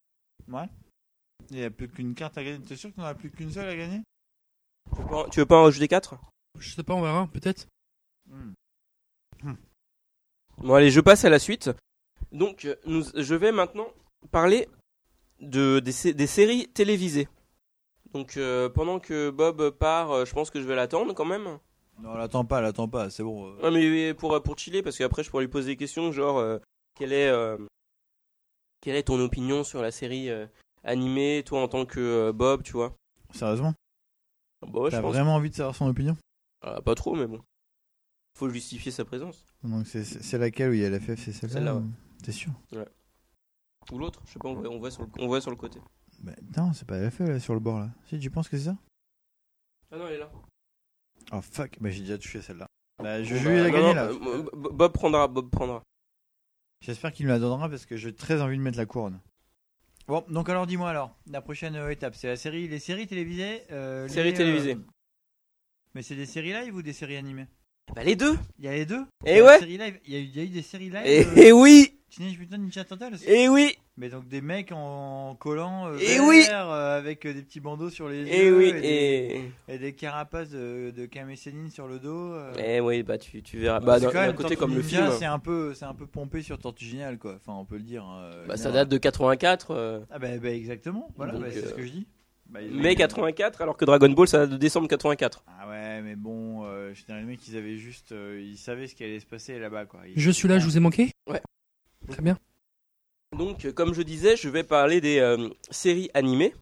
Ouais. 0.49 0.65
Il 1.51 1.59
n'y 1.59 1.65
a 1.65 1.71
plus 1.71 1.89
qu'une 1.89 2.15
carte 2.15 2.37
à 2.39 2.43
gagner. 2.45 2.59
T'es 2.65 2.77
sûr 2.77 2.91
qu'il 2.93 3.01
n'y 3.03 3.07
en 3.07 3.11
a 3.11 3.15
plus 3.15 3.31
qu'une 3.31 3.51
seule 3.51 3.69
à 3.69 3.77
gagner? 3.77 4.03
Tu 4.97 5.03
veux 5.03 5.07
pas, 5.09 5.29
tu 5.31 5.41
veux 5.41 5.47
pas 5.47 5.59
en 5.59 5.65
rajouter 5.65 5.87
4 5.87 6.15
Je 6.59 6.75
sais 6.75 6.83
pas, 6.83 6.95
on 6.95 7.03
verra, 7.03 7.27
peut-être. 7.33 7.67
Hmm. 8.27 8.53
Bon 10.59 10.75
allez, 10.75 10.91
je 10.91 11.01
passe 11.01 11.25
à 11.25 11.31
la 11.31 11.39
suite. 11.39 11.71
Donc, 12.33 12.65
euh, 12.65 12.75
nous, 12.87 13.05
je 13.15 13.35
vais 13.35 13.53
maintenant 13.53 13.87
parler 14.31 14.69
de, 15.41 15.79
des, 15.79 15.93
sé- 15.93 16.15
des 16.15 16.27
séries 16.27 16.69
télévisées. 16.69 17.29
Donc, 18.13 18.37
euh, 18.37 18.69
pendant 18.69 18.99
que 18.99 19.31
Bob 19.31 19.71
part, 19.71 20.11
euh, 20.11 20.25
je 20.25 20.33
pense 20.33 20.51
que 20.51 20.61
je 20.61 20.67
vais 20.67 20.75
l'attendre 20.75 21.15
quand 21.15 21.25
même. 21.25 21.59
Non, 22.01 22.15
l'attends 22.15 22.45
pas, 22.45 22.61
l'attends 22.61 22.89
pas, 22.89 23.11
c'est 23.11 23.23
bon. 23.23 23.47
euh. 23.47 23.63
Ouais, 23.63 23.71
mais 23.71 23.89
mais 23.91 24.15
pour, 24.15 24.41
pour 24.43 24.59
chiller, 24.59 24.83
parce 24.83 24.99
qu'après 24.99 25.23
je 25.23 25.31
pourrais 25.31 25.45
lui 25.45 25.51
poser 25.51 25.73
des 25.73 25.77
questions, 25.77 26.11
genre, 26.13 26.39
euh, 26.39 26.59
quelle, 26.97 27.13
est, 27.13 27.29
euh, 27.29 27.57
quelle 28.81 28.97
est 28.97 29.05
ton 29.05 29.21
opinion 29.21 29.65
sur 29.65 29.83
la 29.83 29.91
série 29.91 30.31
euh, 30.31 30.47
animée, 30.85 31.43
toi 31.45 31.63
en 31.63 31.69
tant 31.69 31.87
que 31.87 32.01
euh, 32.01 32.33
Bob, 32.33 32.63
tu 32.63 32.73
vois? 32.73 32.95
Sérieusement? 33.35 33.75
Bah 34.67 34.81
ouais, 34.81 34.91
T'as 34.91 35.01
vraiment 35.01 35.35
envie 35.37 35.51
de 35.51 35.55
savoir 35.55 35.75
son 35.75 35.87
opinion? 35.89 36.17
Ah, 36.63 36.81
pas 36.83 36.95
trop, 36.95 37.15
mais 37.15 37.27
bon. 37.27 37.41
Faut 38.37 38.49
justifier 38.51 38.93
sa 38.93 39.05
présence. 39.05 39.45
Donc 39.65 39.87
c'est- 39.87 40.39
laquelle 40.39 40.71
où 40.71 40.75
il 40.75 40.81
y 40.81 40.85
a 40.85 40.91
la 40.91 41.01
FF, 41.01 41.19
c'est 41.25 41.33
celle-là 41.33 41.55
Celle-là, 41.55 41.75
ouais. 41.77 41.83
ou- 41.83 41.93
T'es 42.23 42.33
sûr? 42.33 42.53
Ou 43.93 43.99
l'autre, 43.99 44.21
je 44.27 44.33
sais 44.33 44.39
pas, 44.39 44.49
on 44.49 44.55
voit, 44.55 44.69
on 44.69 44.79
voit 44.79 44.91
sur 44.91 45.03
le, 45.03 45.09
on 45.19 45.27
voit 45.27 45.41
sur 45.41 45.51
le 45.51 45.57
côté. 45.57 45.81
bah, 46.21 46.33
Non, 46.57 46.73
c'est 46.73 46.87
pas 46.87 46.99
la 46.99 47.11
FF 47.11 47.21
là, 47.29 47.41
sur 47.41 47.55
le 47.55 47.61
bord 47.61 47.79
là. 47.81 47.91
Si, 48.07 48.19
tu 48.19 48.31
penses 48.31 48.49
que 48.49 48.59
c'est 48.59 48.65
ça? 48.65 48.77
Ah 49.91 49.97
non, 49.97 50.07
elle 50.09 50.15
est 50.15 50.19
là. 50.19 50.31
Oh 51.33 51.41
fuck, 51.43 51.77
bah 51.81 51.91
j'ai 51.91 52.01
déjà 52.01 52.19
touché 52.19 52.43
celle-là. 52.43 52.67
Bah, 53.03 53.23
je 53.23 53.35
lui 53.35 53.59
ai 53.59 53.63
bah, 53.63 53.71
gagné 53.71 53.95
là. 53.95 54.05
euh, 54.07 54.43
Bob 54.53 54.77
Bob 54.77 54.93
prendra, 54.93 55.29
Bob 55.29 55.51
prendra. 55.51 55.83
J'espère 56.81 57.13
qu'il 57.13 57.27
me 57.27 57.31
la 57.33 57.39
donnera 57.39 57.69
parce 57.69 57.87
que 57.87 57.97
j'ai 57.97 58.15
très 58.15 58.41
envie 58.41 58.57
de 58.57 58.63
mettre 58.63 58.79
la 58.79 58.87
couronne. 58.87 59.21
Bon, 60.07 60.25
donc 60.29 60.49
alors 60.49 60.67
dis-moi 60.67 60.89
alors, 60.91 61.15
la 61.27 61.41
prochaine 61.43 61.77
euh, 61.77 61.91
étape, 61.91 62.15
c'est 62.15 62.29
la 62.29 62.37
série, 62.37 62.67
les 62.69 62.79
séries 62.79 63.07
télévisées. 63.07 63.63
euh, 63.73 64.09
Séries 64.09 64.33
euh, 64.33 64.37
télévisées. 64.37 64.79
Mais 65.95 66.03
c'est 66.03 66.15
des 66.17 66.27
séries 66.27 66.53
live 66.53 66.75
ou 66.75 66.83
des 66.83 66.93
séries 66.93 67.17
animées 67.17 67.47
Bah 67.95 68.03
les 68.05 68.17
deux 68.17 68.37
Il 68.59 68.65
y 68.65 68.69
a 68.69 68.73
les 68.73 68.87
deux 68.87 69.05
Eh 69.27 69.37
y 69.37 69.41
a 69.41 69.45
ouais. 69.45 69.55
des 69.55 69.67
séries 69.67 69.79
live. 69.79 69.99
Il 70.07 70.15
y, 70.15 70.17
a 70.17 70.21
y 70.21 70.41
a 70.41 70.45
eu 70.45 70.49
des 70.49 70.63
séries 70.63 70.91
live. 70.91 71.03
Et, 71.07 71.27
euh, 71.27 71.35
et 71.37 71.53
oui 71.53 71.95
Teenage 72.11 72.39
Mutant 72.39 72.57
Ninja 72.57 72.85
Turtles. 72.85 73.17
Et 73.27 73.49
oui 73.51 73.75
Mais 73.99 74.09
donc 74.09 74.27
des 74.29 74.41
mecs 74.41 74.73
en 74.73 75.35
collant 75.39 75.89
euh, 75.89 75.99
Et 75.99 76.15
vert, 76.17 76.25
oui. 76.27 76.43
euh, 76.51 76.97
avec 76.99 77.27
euh, 77.27 77.35
des 77.35 77.43
petits 77.43 77.61
bandeaux 77.61 77.91
sur 77.91 78.09
les 78.09 78.27
Et 78.27 78.45
yeux 78.47 78.57
oui 78.57 78.69
et, 78.69 78.73
des, 78.81 78.89
Et... 79.69 79.75
et 79.75 79.79
des 79.79 79.93
carapaces 79.93 80.49
de, 80.49 80.91
de 80.97 81.07
sur 81.71 81.87
le 81.87 81.99
dos. 81.99 82.33
euh. 82.33 82.53
Eh 82.59 82.81
oui, 82.81 83.03
bah 83.03 83.19
tu, 83.19 83.43
tu 83.43 83.59
verras. 83.59 83.81
Bah 83.81 84.01
d'un 84.01 84.33
côté 84.33 84.57
comme 84.57 84.75
le 84.75 84.83
film. 84.83 85.11
c'est 85.19 85.27
un 85.27 85.39
peu 85.39 85.75
c'est 85.75 85.85
un 85.85 85.93
peu 85.95 86.07
pompé 86.07 86.41
sur 86.43 86.59
Tortue 86.59 86.87
Géniale 86.87 87.19
quoi. 87.19 87.35
Enfin 87.37 87.59
on 87.59 87.67
peut 87.67 87.77
le 87.77 87.83
dire. 87.83 88.05
hein, 88.05 88.31
Bah 88.47 88.57
ça 88.57 88.71
date 88.71 88.89
de 88.89 88.97
84. 88.97 89.71
euh, 89.73 90.01
Ah 90.11 90.19
bah, 90.19 90.29
bah, 90.39 90.51
exactement. 90.51 91.09
Voilà, 91.17 91.33
bah, 91.35 91.49
c'est 91.51 91.59
euh, 91.65 91.69
ce 91.71 91.75
que 91.75 91.83
je 91.83 91.91
dis. 91.93 92.07
Bah, 92.49 92.61
mai 92.63 92.95
84, 92.95 93.61
alors 93.61 93.77
que 93.77 93.85
Dragon 93.85 94.09
Ball 94.09 94.27
ça 94.27 94.39
date 94.39 94.51
de 94.51 94.57
décembre 94.57 94.89
84. 94.89 95.45
Ah 95.47 95.69
ouais, 95.69 96.01
mais 96.01 96.17
bon, 96.17 96.65
euh, 96.65 96.95
je 96.95 97.05
dirais, 97.05 97.21
les 97.21 97.27
mecs, 97.27 97.47
ils 97.47 97.57
avaient 97.59 97.77
juste, 97.77 98.13
euh, 98.13 98.41
ils 98.43 98.57
savaient 98.57 98.87
ce 98.87 98.95
qui 98.95 99.05
allait 99.05 99.21
se 99.21 99.27
passer 99.27 99.59
là-bas 99.59 99.85
quoi. 99.85 100.01
Ils- 100.07 100.15
Je 100.19 100.31
suis 100.31 100.49
là, 100.49 100.59
je 100.59 100.65
vous 100.65 100.77
ai 100.77 100.81
manqué 100.81 101.11
Ouais. 101.29 101.43
Très 102.09 102.23
bien. 102.23 102.39
Donc, 103.37 103.67
euh, 103.67 103.73
comme 103.73 103.93
je 103.93 104.01
disais, 104.01 104.37
je 104.37 104.49
vais 104.49 104.65
parler 104.65 105.01
des 105.03 105.19
euh, 105.19 105.49
séries 105.71 106.11
animées. 106.15 106.55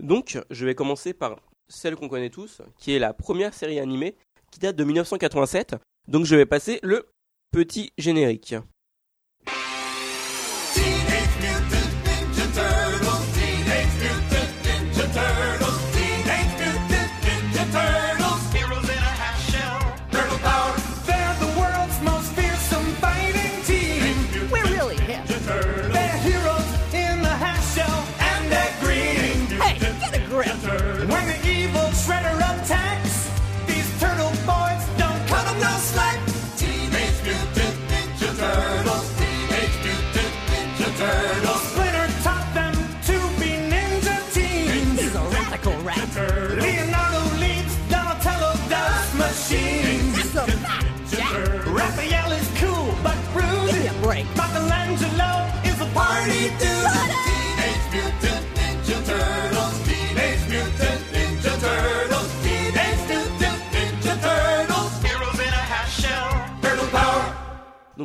Donc, 0.00 0.38
je 0.50 0.66
vais 0.66 0.74
commencer 0.74 1.14
par 1.14 1.40
celle 1.68 1.96
qu'on 1.96 2.08
connaît 2.08 2.28
tous, 2.30 2.60
qui 2.78 2.92
est 2.92 2.98
la 2.98 3.14
première 3.14 3.54
série 3.54 3.80
animée, 3.80 4.14
qui 4.50 4.60
date 4.60 4.76
de 4.76 4.84
1987. 4.84 5.76
Donc, 6.06 6.26
je 6.26 6.36
vais 6.36 6.44
passer 6.46 6.78
le 6.82 7.06
petit 7.50 7.92
générique. 7.96 8.54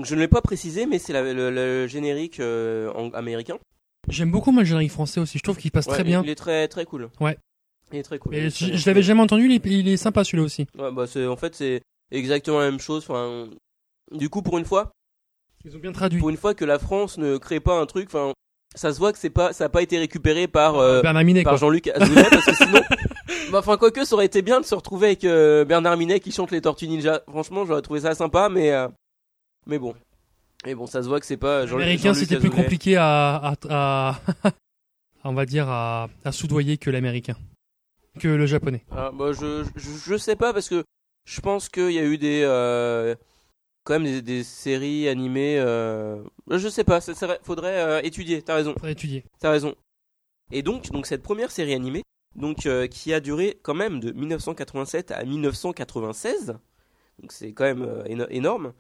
Donc, 0.04 0.10
je 0.10 0.16
ne 0.16 0.20
l'ai 0.20 0.28
pas 0.28 0.42
précisé, 0.42 0.86
mais 0.86 1.00
c'est 1.00 1.14
le, 1.14 1.50
le 1.50 1.88
générique 1.88 2.42
euh, 2.42 2.92
en- 2.94 3.10
américain. 3.12 3.58
J'aime 4.10 4.32
beaucoup 4.32 4.52
moi 4.52 4.64
le 4.64 4.68
générique 4.68 4.92
français 4.92 5.22
aussi, 5.22 5.38
je 5.38 5.44
trouve 5.44 5.56
qu'il 5.58 5.72
passe 5.72 5.86
Ouais, 5.88 5.94
très 5.94 6.04
bien. 6.04 6.22
Il 6.26 6.30
est 6.30 6.36
très, 6.36 6.68
très 6.68 6.84
cool. 6.84 7.10
Ouais. 7.22 7.38
Il 7.94 8.00
est 8.00 8.04
très 8.04 8.20
cool. 8.20 8.36
Est 8.36 8.50
je, 8.50 8.74
je 8.76 8.86
l'avais 8.88 9.02
jamais 9.02 9.22
entendu, 9.22 9.46
il 9.46 9.54
est, 9.54 9.66
il 9.66 9.88
est 9.88 9.96
sympa 9.96 10.26
celui-là 10.26 10.44
aussi. 10.44 10.68
Ouais, 10.78 10.92
bah, 10.92 11.08
c'est, 11.08 11.26
en 11.26 11.38
fait, 11.38 11.56
c'est 11.56 11.82
exactement 12.12 12.60
la 12.60 12.70
même 12.70 12.82
chose. 12.82 13.06
Enfin, 13.08 13.48
du 14.12 14.28
coup, 14.30 14.42
pour 14.42 14.58
une 14.58 14.66
fois, 14.66 14.92
Ils 15.64 15.74
ont 15.74 15.80
bien 15.80 15.94
traduit. 15.94 16.20
pour 16.20 16.30
une 16.30 16.36
fois 16.36 16.54
que 16.54 16.66
la 16.66 16.80
France 16.80 17.18
ne 17.18 17.38
crée 17.38 17.62
pas 17.62 17.80
un 17.80 17.86
truc, 17.86 18.10
enfin, 18.10 18.34
ça 18.76 18.92
se 18.92 19.00
voit 19.00 19.14
que 19.14 19.20
c'est 19.20 19.30
pas, 19.30 19.54
ça 19.54 19.64
n'a 19.64 19.70
pas 19.70 19.82
été 19.84 19.98
récupéré 19.98 20.50
par, 20.50 20.76
euh, 20.80 21.02
Bernard 21.02 21.24
Minet 21.24 21.44
par. 21.44 21.56
Jean-Luc 21.56 21.88
Azoulay, 21.88 22.26
parce 22.30 22.46
que 22.46 22.56
sinon, 22.56 22.82
bah, 23.54 23.60
enfin, 23.60 23.78
quoique, 23.78 24.04
ça 24.04 24.16
aurait 24.16 24.26
été 24.26 24.42
bien 24.42 24.60
de 24.60 24.66
se 24.66 24.76
retrouver 24.76 25.08
avec 25.08 25.24
euh, 25.24 25.64
Bernard 25.64 25.96
Minet 25.96 26.20
qui 26.20 26.34
chante 26.34 26.52
les 26.52 26.60
Tortues 26.60 26.90
Ninja. 26.90 27.22
Franchement, 27.30 27.66
j'aurais 27.66 27.82
trouvé 27.84 28.02
ça 28.02 28.14
sympa, 28.16 28.50
mais, 28.50 28.72
euh, 28.74 28.90
mais 29.66 29.80
bon. 29.80 29.94
Mais 30.66 30.76
bon, 30.76 30.86
ça 30.88 31.04
se 31.04 31.08
voit 31.10 31.20
que 31.20 31.26
c'est 31.26 31.38
pas 31.38 31.66
L'américain 31.66 32.14
Jean-Luc 32.14 32.20
c'était 32.20 32.40
plus 32.40 32.50
compliqué 32.50 32.96
à, 32.96 33.36
à, 33.36 33.56
à- 33.70 34.20
on 35.26 35.34
va 35.34 35.46
dire 35.46 35.68
à, 35.70 36.10
à 36.24 36.32
soudoyer 36.32 36.78
que 36.78 36.90
l'américain, 36.90 37.36
que 38.20 38.28
le 38.30 38.46
japonais. 38.46 38.84
Ah, 38.92 39.12
bah, 39.14 39.32
je, 39.34 39.66
je, 39.76 39.90
je 40.06 40.18
sais 40.18 40.36
pas 40.38 40.54
parce 40.54 40.70
que 40.70 40.84
je 41.26 41.42
pense 41.42 41.68
qu'il 41.70 41.92
y 41.92 42.00
a 42.00 42.06
eu 42.06 42.18
des 42.18 42.44
euh, 42.46 43.16
quand 43.84 43.94
même 44.00 44.04
des, 44.06 44.22
des 44.22 44.44
séries 44.44 45.10
animées. 45.10 45.60
Euh, 45.60 46.24
je 46.50 46.68
sais 46.70 46.84
pas, 46.86 47.02
ça 47.02 47.14
faudrait 47.44 47.80
euh, 47.82 48.02
étudier. 48.02 48.42
T'as 48.42 48.56
raison, 48.56 48.74
Faudrait 48.74 48.94
étudier. 48.94 49.26
t'as 49.40 49.52
raison. 49.52 49.76
Et 50.52 50.62
donc, 50.62 50.92
donc 50.92 51.08
cette 51.08 51.24
première 51.24 51.52
série 51.52 51.74
animée, 51.74 52.04
donc 52.36 52.66
euh, 52.66 52.88
qui 52.88 53.14
a 53.14 53.20
duré 53.20 53.60
quand 53.64 53.74
même 53.74 54.00
de 54.00 54.12
1987 54.12 55.12
à 55.12 55.24
1996, 55.26 56.56
donc 57.20 57.32
c'est 57.32 57.52
quand 57.54 57.64
même 57.66 57.82
euh, 57.82 58.04
éno- 58.06 58.28
énorme. 58.30 58.74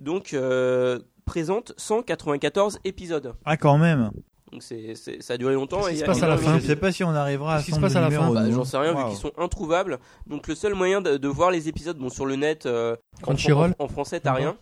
Donc 0.00 0.34
euh, 0.34 0.98
présente 1.24 1.72
194 1.76 2.78
épisodes. 2.84 3.34
Ah 3.44 3.56
quand 3.56 3.78
même. 3.78 4.10
Donc 4.52 4.62
c'est, 4.62 4.94
c'est- 4.94 5.20
ça 5.22 5.34
a 5.34 5.36
duré 5.36 5.52
longtemps. 5.54 5.78
Qu'est-ce 5.82 5.88
qui 5.90 5.94
il 5.96 5.98
se 5.98 6.04
a 6.04 6.06
passe 6.06 6.22
à 6.22 6.28
la 6.28 6.38
fin 6.38 6.58
Je 6.58 6.66
sais 6.66 6.76
pas 6.76 6.90
si 6.92 7.04
on 7.04 7.10
arrivera 7.10 7.54
à 7.54 7.56
Qu'est-ce 7.58 7.66
qui 7.66 7.72
se 7.72 7.80
passe 7.80 7.96
à 7.96 8.00
la 8.00 8.10
fin 8.10 8.32
Bah, 8.32 8.50
j'en 8.50 8.64
sais 8.64 8.78
rien 8.78 8.94
vu 8.94 9.04
qu'ils 9.10 9.18
sont 9.18 9.32
introuvables. 9.36 9.98
Donc 10.26 10.48
le 10.48 10.54
seul 10.54 10.74
moyen 10.74 11.00
de, 11.02 11.16
de 11.18 11.28
voir 11.28 11.50
les 11.50 11.68
épisodes, 11.68 11.98
bon 11.98 12.08
sur 12.08 12.24
le 12.26 12.36
net, 12.36 12.64
euh, 12.66 12.96
en, 13.18 13.22
Crunchyroll. 13.26 13.74
en- 13.78 13.84
en 13.84 13.88
français 13.88 14.20
t'as 14.20 14.30
Mhm. 14.32 14.36
rien. 14.38 14.56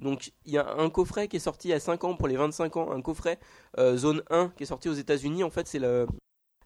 Donc 0.00 0.32
il 0.46 0.52
y 0.54 0.58
a 0.58 0.66
un 0.78 0.88
coffret 0.88 1.28
qui 1.28 1.36
est 1.36 1.40
sorti 1.40 1.68
il 1.68 1.70
y 1.72 1.74
a 1.74 1.80
5 1.80 2.02
ans 2.04 2.14
pour 2.16 2.26
les 2.26 2.36
25 2.36 2.76
ans, 2.78 2.90
un 2.92 3.02
coffret 3.02 3.38
euh, 3.78 3.96
zone 3.98 4.22
1 4.30 4.48
qui 4.56 4.62
est 4.62 4.66
sorti 4.66 4.88
aux 4.88 4.94
États-Unis. 4.94 5.44
En 5.44 5.50
fait 5.50 5.68
c'est 5.68 5.78
le, 5.78 6.06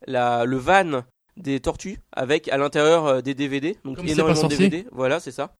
la, 0.07 0.45
le 0.45 0.57
van 0.57 1.03
des 1.37 1.59
tortues 1.59 1.99
avec 2.13 2.49
à 2.49 2.57
l'intérieur 2.59 3.07
euh, 3.07 3.21
des 3.23 3.35
DVD. 3.35 3.77
Donc 3.85 3.97
Comme 3.97 4.07
c'est 4.07 4.13
énormément 4.13 4.43
de. 4.45 4.49
DVD. 4.49 4.87
Voilà 4.93 5.19
c'est 5.19 5.33
ça. 5.33 5.53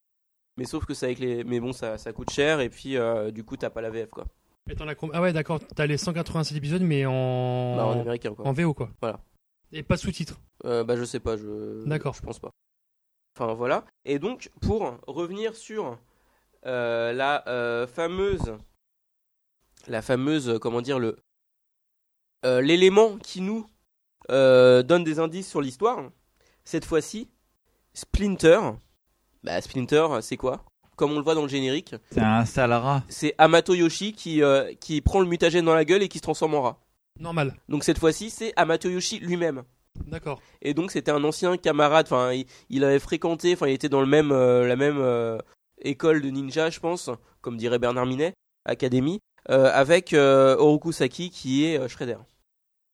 Mais 0.57 0.65
sauf 0.65 0.87
que 0.87 0.95
c'est 0.95 1.07
avec 1.07 1.19
les, 1.19 1.45
mais 1.45 1.61
bon 1.61 1.73
ça, 1.73 1.99
ça 1.99 2.13
coûte 2.13 2.31
cher 2.31 2.61
et 2.61 2.71
puis 2.71 2.97
euh, 2.97 3.31
du 3.31 3.45
coup 3.45 3.57
t'as 3.57 3.71
pas 3.71 3.81
la 3.83 3.91
VF 3.91 4.11
quoi. 4.11 4.27
Et 4.69 4.73
as 4.73 4.95
Ah 5.13 5.23
ouais, 5.23 5.33
d'accord, 5.33 5.61
t'as 5.77 5.87
les 5.87 5.97
187 5.97 6.57
épisodes, 6.57 6.83
mais 6.83 7.07
en, 7.07 7.77
Bah, 7.77 7.87
en 7.87 8.01
américain 8.01 8.35
quoi. 8.35 8.47
en 8.47 8.53
VO 8.53 8.75
quoi. 8.75 8.91
Voilà. 9.01 9.21
Et 9.73 9.83
pas 9.83 9.97
de 9.97 10.01
sous-titres. 10.01 10.41
Euh, 10.65 10.83
bah 10.83 10.97
je 10.97 11.05
sais 11.05 11.21
pas, 11.21 11.37
je 11.37 11.85
D'accord. 11.87 12.15
je 12.15 12.23
pense 12.23 12.39
pas. 12.39 12.51
Enfin 13.39 13.53
voilà. 13.55 13.85
Et 14.05 14.19
donc 14.19 14.51
pour 14.63 14.99
revenir 15.07 15.55
sur 15.55 15.99
euh, 16.65 17.13
la 17.13 17.87
fameuse 17.87 18.57
la 19.89 20.03
fameuse 20.03 20.59
comment 20.61 20.81
dire 20.81 20.99
le 20.99 21.17
l'élément 22.45 23.19
qui 23.19 23.41
nous 23.41 23.67
donne 24.29 25.05
des 25.05 25.19
indices 25.19 25.49
sur 25.49 25.61
l'histoire. 25.61 26.11
Cette 26.65 26.85
fois-ci, 26.85 27.31
Splinter. 27.95 28.61
Bah 29.47 29.61
Splinter, 29.61 30.07
c'est 30.23 30.37
quoi? 30.37 30.65
Comme 30.97 31.13
on 31.13 31.19
le 31.19 31.23
voit 31.23 31.37
dans 31.37 31.43
le 31.43 31.49
générique, 31.49 31.95
C'est 32.11 32.21
un 32.21 32.45
sale 32.45 32.73
rat. 32.73 33.05
c'est 33.09 33.35
Amato 33.39 33.75
Yoshi 33.75 34.13
qui 34.13 34.43
euh, 34.43 34.73
qui 34.81 35.01
prend 35.01 35.21
le 35.21 35.27
mutagène 35.27 35.65
dans 35.65 35.75
la 35.75 35.85
gueule 35.85 36.03
et 36.03 36.09
qui 36.09 36.19
se 36.19 36.23
transforme 36.23 36.55
en 36.55 36.63
rat. 36.63 36.79
Normal. 37.21 37.55
Donc 37.69 37.85
cette 37.85 37.99
fois-ci, 38.01 38.29
c'est 38.31 38.53
Amato 38.57 38.89
Yoshi 38.91 39.21
lui-même. 39.21 39.63
D'accord. 40.07 40.43
Et 40.63 40.75
donc 40.75 40.91
c'était 40.91 41.13
un 41.13 41.23
ancien 41.23 41.57
camarade, 41.59 42.07
enfin 42.11 42.33
il, 42.33 42.47
il 42.71 42.83
avait 42.83 42.99
fréquenté, 42.99 43.53
enfin 43.55 43.69
il 43.69 43.73
était 43.75 43.89
dans 43.89 44.01
le 44.01 44.07
même, 44.07 44.33
euh, 44.33 44.67
la 44.67 44.75
même 44.77 44.99
euh, 44.99 45.39
école 45.81 46.21
de 46.23 46.29
ninja, 46.31 46.69
je 46.71 46.81
pense, 46.81 47.09
comme 47.41 47.57
dirait 47.57 47.79
Bernard 47.79 48.07
Minet, 48.07 48.35
académie, 48.65 49.21
euh, 49.49 49.71
avec 49.73 50.13
Oroku 50.13 50.91
Saki 50.91 51.31
qui 51.31 51.65
est 51.67 51.89
Shredder. 51.89 52.19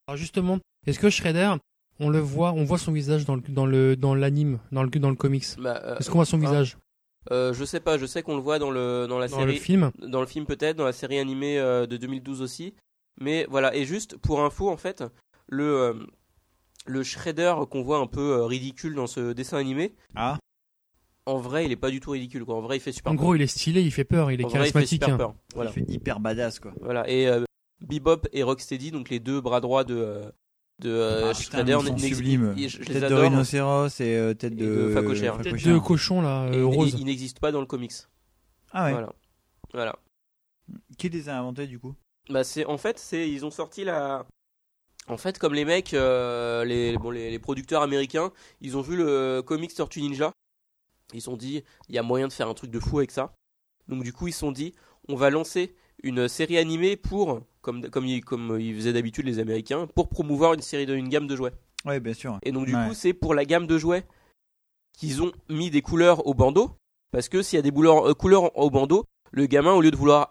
Alors 0.06 0.18
justement, 0.18 0.58
est-ce 0.86 0.98
que 0.98 1.08
Shredder, 1.08 1.54
on 2.02 2.10
le 2.10 2.18
voit, 2.18 2.52
on 2.52 2.64
voit 2.64 2.78
son 2.78 2.92
visage 2.92 3.24
dans 3.24 3.36
le 3.36 3.42
dans 3.48 3.66
le 3.66 3.96
dans 3.96 4.14
l'anime, 4.14 4.58
dans 4.72 4.82
le 4.82 4.90
dans 4.90 5.10
le 5.10 5.16
comics. 5.16 5.46
Bah, 5.58 5.80
euh, 5.84 5.96
Est-ce 5.98 6.10
qu'on 6.10 6.18
voit 6.18 6.24
son 6.26 6.38
ah, 6.42 6.46
visage? 6.50 6.76
Euh, 7.30 7.52
Je 7.52 7.64
sais 7.64 7.80
pas, 7.80 7.98
je 7.98 8.06
sais 8.06 8.22
qu'on 8.22 8.34
le 8.36 8.42
voit 8.42 8.58
dans 8.58 8.70
le 8.70 9.06
dans 9.08 9.18
la 9.18 9.28
dans 9.28 9.40
le 9.44 9.52
série, 9.52 9.58
film 9.58 9.90
dans 9.98 10.20
le 10.20 10.26
film 10.26 10.44
peut-être, 10.46 10.76
dans 10.76 10.84
la 10.84 10.92
série 10.92 11.18
animée 11.18 11.58
euh, 11.58 11.86
de 11.86 11.96
2012 11.96 12.42
aussi. 12.42 12.74
Mais 13.20 13.46
voilà, 13.48 13.74
et 13.74 13.84
juste 13.84 14.16
pour 14.16 14.42
info 14.42 14.68
en 14.70 14.76
fait, 14.76 15.04
le 15.48 15.64
euh, 15.64 15.94
le 16.86 17.02
Shredder 17.04 17.54
qu'on 17.70 17.82
voit 17.82 17.98
un 17.98 18.06
peu 18.06 18.32
euh, 18.32 18.44
ridicule 18.44 18.94
dans 18.94 19.06
ce 19.06 19.32
dessin 19.32 19.58
animé, 19.58 19.94
Ah. 20.16 20.38
en 21.26 21.38
vrai 21.38 21.64
il 21.66 21.70
est 21.72 21.76
pas 21.76 21.90
du 21.90 22.00
tout 22.00 22.10
ridicule 22.10 22.44
quoi. 22.44 22.56
En 22.56 22.60
vrai 22.60 22.78
il 22.78 22.80
fait 22.80 22.90
super 22.92 23.12
En 23.12 23.14
peur. 23.16 23.22
gros, 23.24 23.34
il 23.36 23.42
est 23.42 23.46
stylé, 23.46 23.82
il 23.82 23.92
fait 23.92 24.04
peur, 24.04 24.32
il 24.32 24.40
est 24.40 24.44
En 24.44 24.48
vrai, 24.48 24.58
il 24.58 24.64
fait 24.66 24.72
charismatique. 24.72 25.02
super 25.02 25.14
hein. 25.14 25.18
peur. 25.18 25.34
Voilà. 25.54 25.70
Il 25.70 25.74
fait 25.74 25.92
hyper 25.92 26.18
badass 26.20 26.58
quoi. 26.58 26.72
Voilà, 26.80 27.08
et 27.08 27.28
euh, 27.28 27.44
Bebop 27.86 28.22
et 28.32 28.42
Rocksteady, 28.42 28.90
donc 28.90 29.10
les 29.10 29.20
deux 29.20 29.40
bras 29.40 29.60
droits 29.60 29.84
de, 29.84 29.94
euh, 29.96 30.30
de 30.82 30.90
euh, 30.90 31.30
Ah, 31.30 31.34
putain, 31.34 31.42
Shredder, 31.58 31.76
ils 31.80 31.86
sont 31.86 31.94
n'ex- 31.94 32.08
sublimes. 32.16 32.54
ils- 32.56 32.68
je, 32.68 32.82
je 32.82 32.88
les 32.92 33.00
Tête 33.00 33.10
de 33.10 33.14
rhinocéros 33.14 34.00
et 34.00 34.16
euh, 34.16 34.34
tête 34.34 34.52
Et 34.52 34.56
de, 34.56 34.64
de 34.88 34.94
phacochère. 34.94 35.38
Tête 35.40 35.54
de 35.64 35.78
cochon 35.78 36.20
là, 36.22 36.46
Et 36.52 36.56
euh, 36.56 36.58
ils- 36.58 36.64
rose. 36.64 36.92
ils, 36.94 37.00
ils 37.00 37.06
n'existent 37.06 37.40
pas 37.40 37.52
dans 37.52 37.60
le 37.60 37.66
comics. 37.66 37.92
Ah 38.72 38.84
ouais. 38.86 38.92
Voilà. 38.92 39.12
Voilà. 39.72 39.96
Qui 40.98 41.08
les 41.08 41.28
a 41.28 41.38
inventés 41.38 41.66
du 41.66 41.78
coup? 41.78 41.94
Bah 42.30 42.44
c'est 42.44 42.64
en 42.66 42.78
fait 42.78 42.98
c'est 42.98 43.28
ils 43.28 43.44
ont 43.44 43.50
sorti 43.50 43.82
la 43.84 44.24
en 45.08 45.16
fait 45.16 45.38
comme 45.38 45.54
les 45.54 45.64
mecs 45.64 45.92
euh, 45.92 46.64
les 46.64 46.96
bon 46.96 47.10
les, 47.10 47.30
les 47.32 47.38
producteurs 47.40 47.82
américains 47.82 48.30
ils 48.60 48.76
ont 48.76 48.80
vu 48.80 48.96
le 48.96 49.42
comics 49.44 49.74
Tortue 49.74 50.00
Ninja 50.02 50.30
ils 51.12 51.20
se 51.20 51.24
sont 51.24 51.36
dit 51.36 51.64
il 51.88 51.94
y 51.96 51.98
a 51.98 52.02
moyen 52.04 52.28
de 52.28 52.32
faire 52.32 52.48
un 52.48 52.54
truc 52.54 52.70
de 52.70 52.78
fou 52.78 52.98
avec 52.98 53.10
ça 53.10 53.34
donc 53.88 54.04
du 54.04 54.12
coup 54.12 54.28
ils 54.28 54.32
se 54.32 54.38
sont 54.38 54.52
dit 54.52 54.72
on 55.08 55.16
va 55.16 55.30
lancer 55.30 55.74
une 56.04 56.28
série 56.28 56.58
animée 56.58 56.96
pour 56.96 57.40
comme 57.62 57.88
comme 57.88 58.04
ils 58.06 58.22
comme 58.24 58.58
ils 58.60 58.74
faisaient 58.74 58.92
d'habitude 58.92 59.24
les 59.26 59.38
américains 59.38 59.86
pour 59.94 60.08
promouvoir 60.08 60.52
une 60.54 60.60
série 60.60 60.84
de 60.86 60.94
une 60.94 61.08
gamme 61.08 61.26
de 61.26 61.36
jouets 61.36 61.52
Ouais, 61.84 61.98
bien 61.98 62.14
sûr. 62.14 62.38
Et 62.42 62.52
donc 62.52 62.66
du 62.66 62.74
Ouais. 62.76 62.88
coup, 62.88 62.94
c'est 62.94 63.12
pour 63.12 63.34
la 63.34 63.44
gamme 63.44 63.66
de 63.66 63.76
jouets 63.78 64.04
qu'ils 64.98 65.22
ont 65.22 65.32
mis 65.48 65.70
des 65.70 65.82
couleurs 65.82 66.26
au 66.26 66.34
bandeau. 66.34 66.70
Parce 67.10 67.28
que 67.28 67.42
s'il 67.42 67.56
y 67.56 67.58
a 67.58 67.62
des 67.62 67.70
couleurs, 67.72 68.08
euh, 68.08 68.14
couleurs 68.14 68.56
au 68.56 68.70
bandeau, 68.70 69.04
le 69.32 69.46
gamin, 69.46 69.72
au 69.72 69.80
lieu 69.82 69.90
de 69.90 69.96
vouloir, 69.96 70.30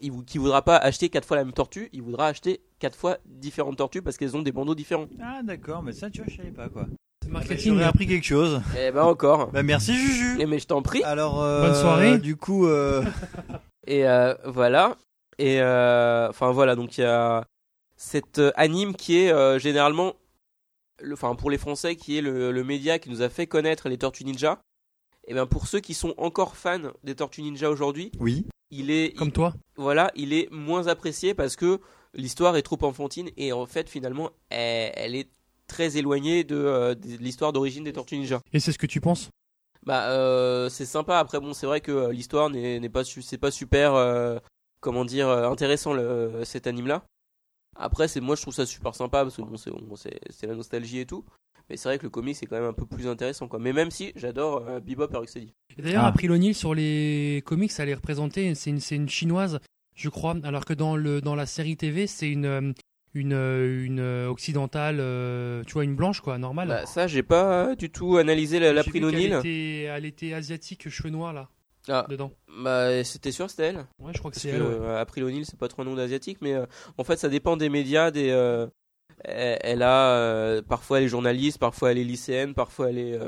il, 0.00 0.12
qui 0.24 0.38
voudra 0.38 0.62
pas 0.62 0.76
acheter 0.76 1.08
quatre 1.08 1.26
fois 1.26 1.36
la 1.36 1.44
même 1.44 1.52
tortue, 1.52 1.88
il 1.92 2.02
voudra 2.02 2.26
acheter 2.28 2.60
quatre 2.78 2.96
fois 2.96 3.18
différentes 3.26 3.76
tortues 3.78 4.00
parce 4.02 4.16
qu'elles 4.16 4.36
ont 4.36 4.42
des 4.42 4.52
bandeaux 4.52 4.74
différents. 4.74 5.06
Ah 5.20 5.40
d'accord, 5.42 5.82
mais 5.82 5.92
ça 5.92 6.08
tu 6.08 6.22
vois, 6.22 6.30
je 6.30 6.36
savais 6.36 6.50
pas 6.50 6.68
quoi. 6.68 6.86
Marketing. 7.28 7.72
J'aurais 7.72 7.84
appris 7.84 8.06
quelque 8.06 8.24
chose. 8.24 8.60
Eh 8.78 8.90
ben 8.90 9.02
encore. 9.02 9.50
Bah 9.52 9.62
merci 9.62 9.94
Juju. 9.94 10.36
Eh 10.40 10.46
mais 10.46 10.58
je 10.58 10.66
t'en 10.66 10.82
prie. 10.82 11.02
Alors 11.04 11.42
euh, 11.42 11.62
Bonne 11.62 11.74
soirée. 11.74 12.18
Du 12.18 12.36
coup, 12.36 12.66
euh, 12.66 13.02
Et 13.86 14.06
euh, 14.06 14.34
voilà. 14.46 14.96
Et 15.42 15.60
euh, 15.60 16.28
enfin 16.28 16.52
voilà, 16.52 16.76
donc 16.76 16.98
il 16.98 17.00
y 17.00 17.04
a 17.04 17.44
cette 17.96 18.38
euh, 18.38 18.52
anime 18.54 18.94
qui 18.94 19.18
est 19.18 19.32
euh, 19.32 19.58
généralement, 19.58 20.14
le- 21.00 21.14
enfin 21.14 21.34
pour 21.34 21.50
les 21.50 21.58
Français, 21.58 21.96
qui 21.96 22.16
est 22.16 22.20
le, 22.20 22.52
le 22.52 22.64
média 22.64 22.98
qui 23.00 23.10
nous 23.10 23.22
a 23.22 23.28
fait 23.28 23.48
connaître 23.48 23.88
les 23.88 23.98
Tortues 23.98 24.24
Ninja. 24.24 24.60
Et 25.26 25.34
bien 25.34 25.46
pour 25.46 25.66
ceux 25.66 25.80
qui 25.80 25.94
sont 25.94 26.14
encore 26.16 26.56
fans 26.56 26.92
des 27.02 27.14
Tortues 27.16 27.42
Ninja 27.42 27.70
aujourd'hui, 27.70 28.12
oui. 28.20 28.46
il 28.70 28.90
est 28.92 29.16
Comme 29.16 29.32
toi. 29.32 29.54
voilà, 29.76 30.12
il 30.14 30.32
est 30.32 30.48
moins 30.52 30.86
apprécié 30.86 31.34
parce 31.34 31.56
que 31.56 31.80
l'histoire 32.14 32.56
est 32.56 32.62
trop 32.62 32.78
enfantine 32.82 33.30
et 33.36 33.52
en 33.52 33.66
fait 33.66 33.88
finalement 33.88 34.30
elle, 34.50 34.92
elle 34.94 35.14
est 35.16 35.28
très 35.66 35.96
éloignée 35.96 36.44
de, 36.44 36.56
euh, 36.56 36.94
de 36.94 37.16
l'histoire 37.18 37.52
d'origine 37.52 37.82
des 37.84 37.92
Tortues 37.92 38.16
Ninja. 38.18 38.40
Et 38.52 38.60
c'est 38.60 38.70
ce 38.72 38.78
que 38.78 38.86
tu 38.86 39.00
penses? 39.00 39.30
Bah 39.84 40.10
euh, 40.10 40.68
c'est 40.68 40.86
sympa. 40.86 41.18
Après 41.18 41.40
bon 41.40 41.52
c'est 41.52 41.66
vrai 41.66 41.80
que 41.80 42.10
l'histoire 42.10 42.48
n'est 42.50 42.88
pas 42.88 43.02
c'est 43.04 43.38
pas 43.38 43.50
super 43.50 43.94
euh, 43.94 44.38
comment 44.82 45.06
dire 45.06 45.28
euh, 45.28 45.48
intéressant 45.50 45.94
le, 45.94 46.42
cet 46.44 46.66
anime 46.66 46.88
là. 46.88 47.04
Après 47.74 48.06
c'est 48.08 48.20
moi 48.20 48.36
je 48.36 48.42
trouve 48.42 48.52
ça 48.52 48.66
super 48.66 48.94
sympa 48.94 49.22
parce 49.22 49.36
que 49.36 49.42
bon 49.42 49.56
c'est 49.56 49.70
bon, 49.70 49.80
la 50.42 50.54
nostalgie 50.54 50.98
et 50.98 51.06
tout. 51.06 51.24
Mais 51.70 51.76
c'est 51.78 51.88
vrai 51.88 51.96
que 51.98 52.02
le 52.02 52.10
comic 52.10 52.36
c'est 52.36 52.44
quand 52.44 52.56
même 52.56 52.68
un 52.68 52.72
peu 52.74 52.84
plus 52.84 53.06
intéressant 53.06 53.48
quoi. 53.48 53.58
Mais 53.58 53.72
même 53.72 53.90
si 53.90 54.12
j'adore 54.16 54.66
euh, 54.68 54.80
Bebop 54.80 55.08
et 55.10 55.16
Rocksteady. 55.16 55.54
D'ailleurs, 55.78 56.04
Ah. 56.04 56.08
April 56.08 56.32
O'Neil 56.32 56.52
sur 56.52 56.74
les 56.74 57.42
comics, 57.46 57.72
elle 57.78 57.88
est 57.88 57.94
représentée, 57.94 58.54
c'est 58.54 58.70
une, 58.70 59.08
chinoise, 59.08 59.58
je 59.94 60.10
crois, 60.10 60.34
alors 60.42 60.66
que 60.66 60.74
dans, 60.74 60.96
le, 60.96 61.22
dans 61.22 61.34
la 61.34 61.46
série 61.46 61.76
TV, 61.78 62.06
c'est 62.06 62.28
une, 62.28 62.44
euh, 62.44 62.72
une, 63.14 63.32
euh, 63.32 63.84
une 63.84 64.00
euh, 64.00 64.28
occidentale, 64.28 64.98
euh, 65.00 65.62
tu 65.64 65.74
vois, 65.74 65.84
une 65.84 65.94
blanche, 65.96 66.20
quoi, 66.20 66.36
normale. 66.36 66.68
Bah 66.68 66.84
ça 66.86 67.06
j'ai 67.06 67.22
pas 67.22 67.74
du 67.76 67.90
tout 67.90 68.16
analysé 68.16 68.58
la, 68.58 68.72
la 68.72 68.82
J'ai 68.82 68.90
vu 68.90 68.92
qu'elle 68.94 69.04
O'Neil. 69.04 69.32
était, 69.32 69.82
elle 69.84 70.04
était 70.04 70.32
asiatique, 70.34 70.88
cheveux 70.90 71.10
noirs, 71.10 71.32
là, 71.32 71.48
Ah 71.88 72.06
dedans. 72.08 72.30
bah 72.62 73.02
c'était 73.04 73.32
sûr 73.32 73.50
c'était 73.50 73.64
elle. 73.64 73.86
Ouais, 73.98 74.12
je 74.12 74.18
crois 74.18 74.30
que 74.30 74.38
c'est 74.38 74.50
elle. 74.50 74.62
ouais. 74.62 74.68
euh, 74.68 75.00
April 75.00 75.24
O'Neil, 75.24 75.44
c'est 75.44 75.58
pas 75.58 75.68
trop 75.68 75.82
un 75.82 75.84
nom 75.84 75.94
d'asiatique, 75.96 76.38
mais 76.40 76.54
euh, 76.54 76.66
en 76.96 77.04
fait, 77.04 77.16
ça 77.16 77.28
dépend 77.28 77.56
des 77.56 77.68
médias. 77.68 78.10
Des, 78.10 78.30
euh, 78.30 78.66
elle, 79.24 79.58
elle 79.62 79.82
a 79.82 80.12
euh, 80.16 80.62
parfois 80.62 80.98
elle 80.98 81.04
est 81.04 81.08
journaliste, 81.08 81.58
parfois 81.58 81.90
elle 81.92 81.98
est 81.98 82.04
lycéenne, 82.04 82.54
parfois 82.54 82.90
elle 82.90 82.98
est 82.98 83.18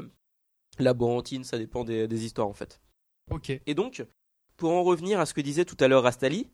laborantine. 0.78 1.44
Ça 1.44 1.58
dépend 1.58 1.84
des, 1.84 2.07
des 2.08 2.24
histoires 2.24 2.49
en 2.49 2.52
fait. 2.55 2.81
Ok. 3.31 3.50
Et 3.66 3.74
donc, 3.74 4.05
pour 4.57 4.73
en 4.73 4.83
revenir 4.83 5.20
à 5.20 5.26
ce 5.26 5.34
que 5.34 5.41
disait 5.41 5.65
tout 5.65 5.76
à 5.81 5.89
l'heure 5.89 6.02
Rastali, 6.05 6.49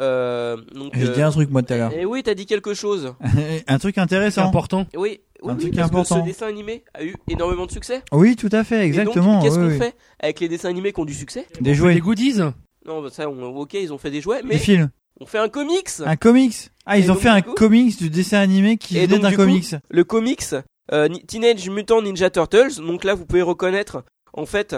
euh, 0.00 0.56
donc. 0.74 0.92
J'ai 0.94 1.08
euh, 1.08 1.14
dit 1.14 1.22
un 1.22 1.30
truc 1.30 1.50
moi 1.50 1.62
tout 1.62 1.72
à 1.72 1.76
l'heure. 1.76 1.92
eh 1.96 2.04
oui, 2.04 2.22
t'as 2.22 2.34
dit 2.34 2.46
quelque 2.46 2.74
chose. 2.74 3.14
un 3.68 3.78
truc 3.78 3.98
intéressant. 3.98 4.46
important. 4.46 4.86
Oui, 4.94 5.20
oui, 5.42 5.50
Un 5.50 5.54
oui, 5.54 5.60
truc 5.60 5.74
parce 5.76 5.90
que 5.90 5.94
important. 5.96 6.20
ce 6.20 6.24
dessin 6.24 6.46
animé 6.46 6.84
a 6.94 7.04
eu 7.04 7.14
énormément 7.28 7.66
de 7.66 7.70
succès. 7.72 8.02
Oui, 8.12 8.36
tout 8.36 8.48
à 8.52 8.64
fait, 8.64 8.76
Et 8.76 8.78
donc, 8.78 8.86
exactement. 8.88 9.42
qu'est-ce 9.42 9.58
oui, 9.58 9.66
qu'on 9.66 9.72
oui. 9.72 9.78
fait 9.78 9.94
avec 10.20 10.40
les 10.40 10.48
dessins 10.48 10.68
animés 10.70 10.92
qui 10.92 11.00
ont 11.00 11.04
du 11.04 11.14
succès 11.14 11.46
Des 11.56 11.60
Des 11.60 11.74
jouets, 11.74 11.98
goodies 11.98 12.38
Non, 12.86 13.02
bah, 13.02 13.08
ça, 13.10 13.28
on- 13.28 13.56
ok, 13.56 13.74
ils 13.74 13.92
ont 13.92 13.98
fait 13.98 14.10
des 14.10 14.20
jouets, 14.20 14.42
des 14.42 14.48
mais 14.48 14.58
films, 14.58 14.90
on 15.20 15.26
fait 15.26 15.38
un 15.38 15.48
comics. 15.48 15.88
un 16.04 16.16
comics. 16.16 16.70
Ah, 16.86 16.98
ils 16.98 17.04
Et 17.06 17.10
ont 17.10 17.14
donc, 17.14 17.22
fait 17.22 17.28
un 17.28 17.42
coup- 17.42 17.54
comics 17.54 17.96
du 17.98 18.08
dessin 18.10 18.38
animé 18.38 18.76
qui 18.76 18.98
Et 18.98 19.06
venait 19.06 19.18
d'un 19.20 19.30
coup, 19.30 19.36
comics. 19.36 19.74
le 19.90 20.04
comics 20.04 20.44
euh, 20.92 21.08
Teenage 21.28 21.68
Mutant 21.70 22.02
Ninja 22.02 22.28
Turtles. 22.30 22.76
Donc 22.78 23.04
là, 23.04 23.14
vous 23.14 23.24
pouvez 23.26 23.42
reconnaître 23.42 24.04
en 24.32 24.46
fait 24.46 24.74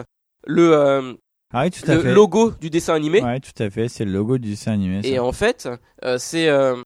le, 0.47 0.73
euh, 0.75 1.15
Ah 1.55 1.63
oui, 1.65 1.71
tout 1.71 1.91
à 1.91 1.95
le 1.95 2.03
fait. 2.03 2.13
logo 2.13 2.51
du 2.61 2.69
dessin 2.71 2.95
animé. 2.95 3.23
Ouais, 3.23 3.41
tout 3.41 3.63
à 3.63 3.71
fait, 3.71 3.89
c'est 3.89 4.05
le 4.05 4.13
logo 4.13 4.39
du 4.39 4.51
dessin 4.51 4.73
animé. 4.73 5.03
ça. 5.03 5.09
Et 5.09 5.19
en 5.19 5.33
fait, 5.33 5.69
euh, 6.05 6.19
c'est 6.19 6.49
euh, 6.49 6.77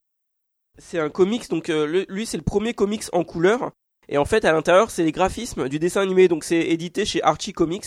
c'est 0.78 0.98
un 0.98 1.08
comics. 1.10 1.48
Donc 1.50 1.68
euh, 1.70 1.86
le- 1.86 2.06
lui, 2.08 2.26
c'est 2.26 2.36
le 2.36 2.42
premier 2.42 2.74
comics 2.74 3.05
en 3.12 3.24
couleur. 3.24 3.70
Et 4.08 4.16
en 4.18 4.24
fait, 4.24 4.44
à 4.44 4.52
l'intérieur, 4.52 4.90
c'est 4.90 5.05
les 5.05 5.12
graphismes 5.12 5.68
du 5.68 5.78
dessin 5.78 6.00
animé. 6.02 6.28
Donc 6.28 6.44
c'est 6.44 6.60
édité 6.60 7.05
chez 7.05 7.22
Archie 7.22 7.52
Comics. 7.52 7.86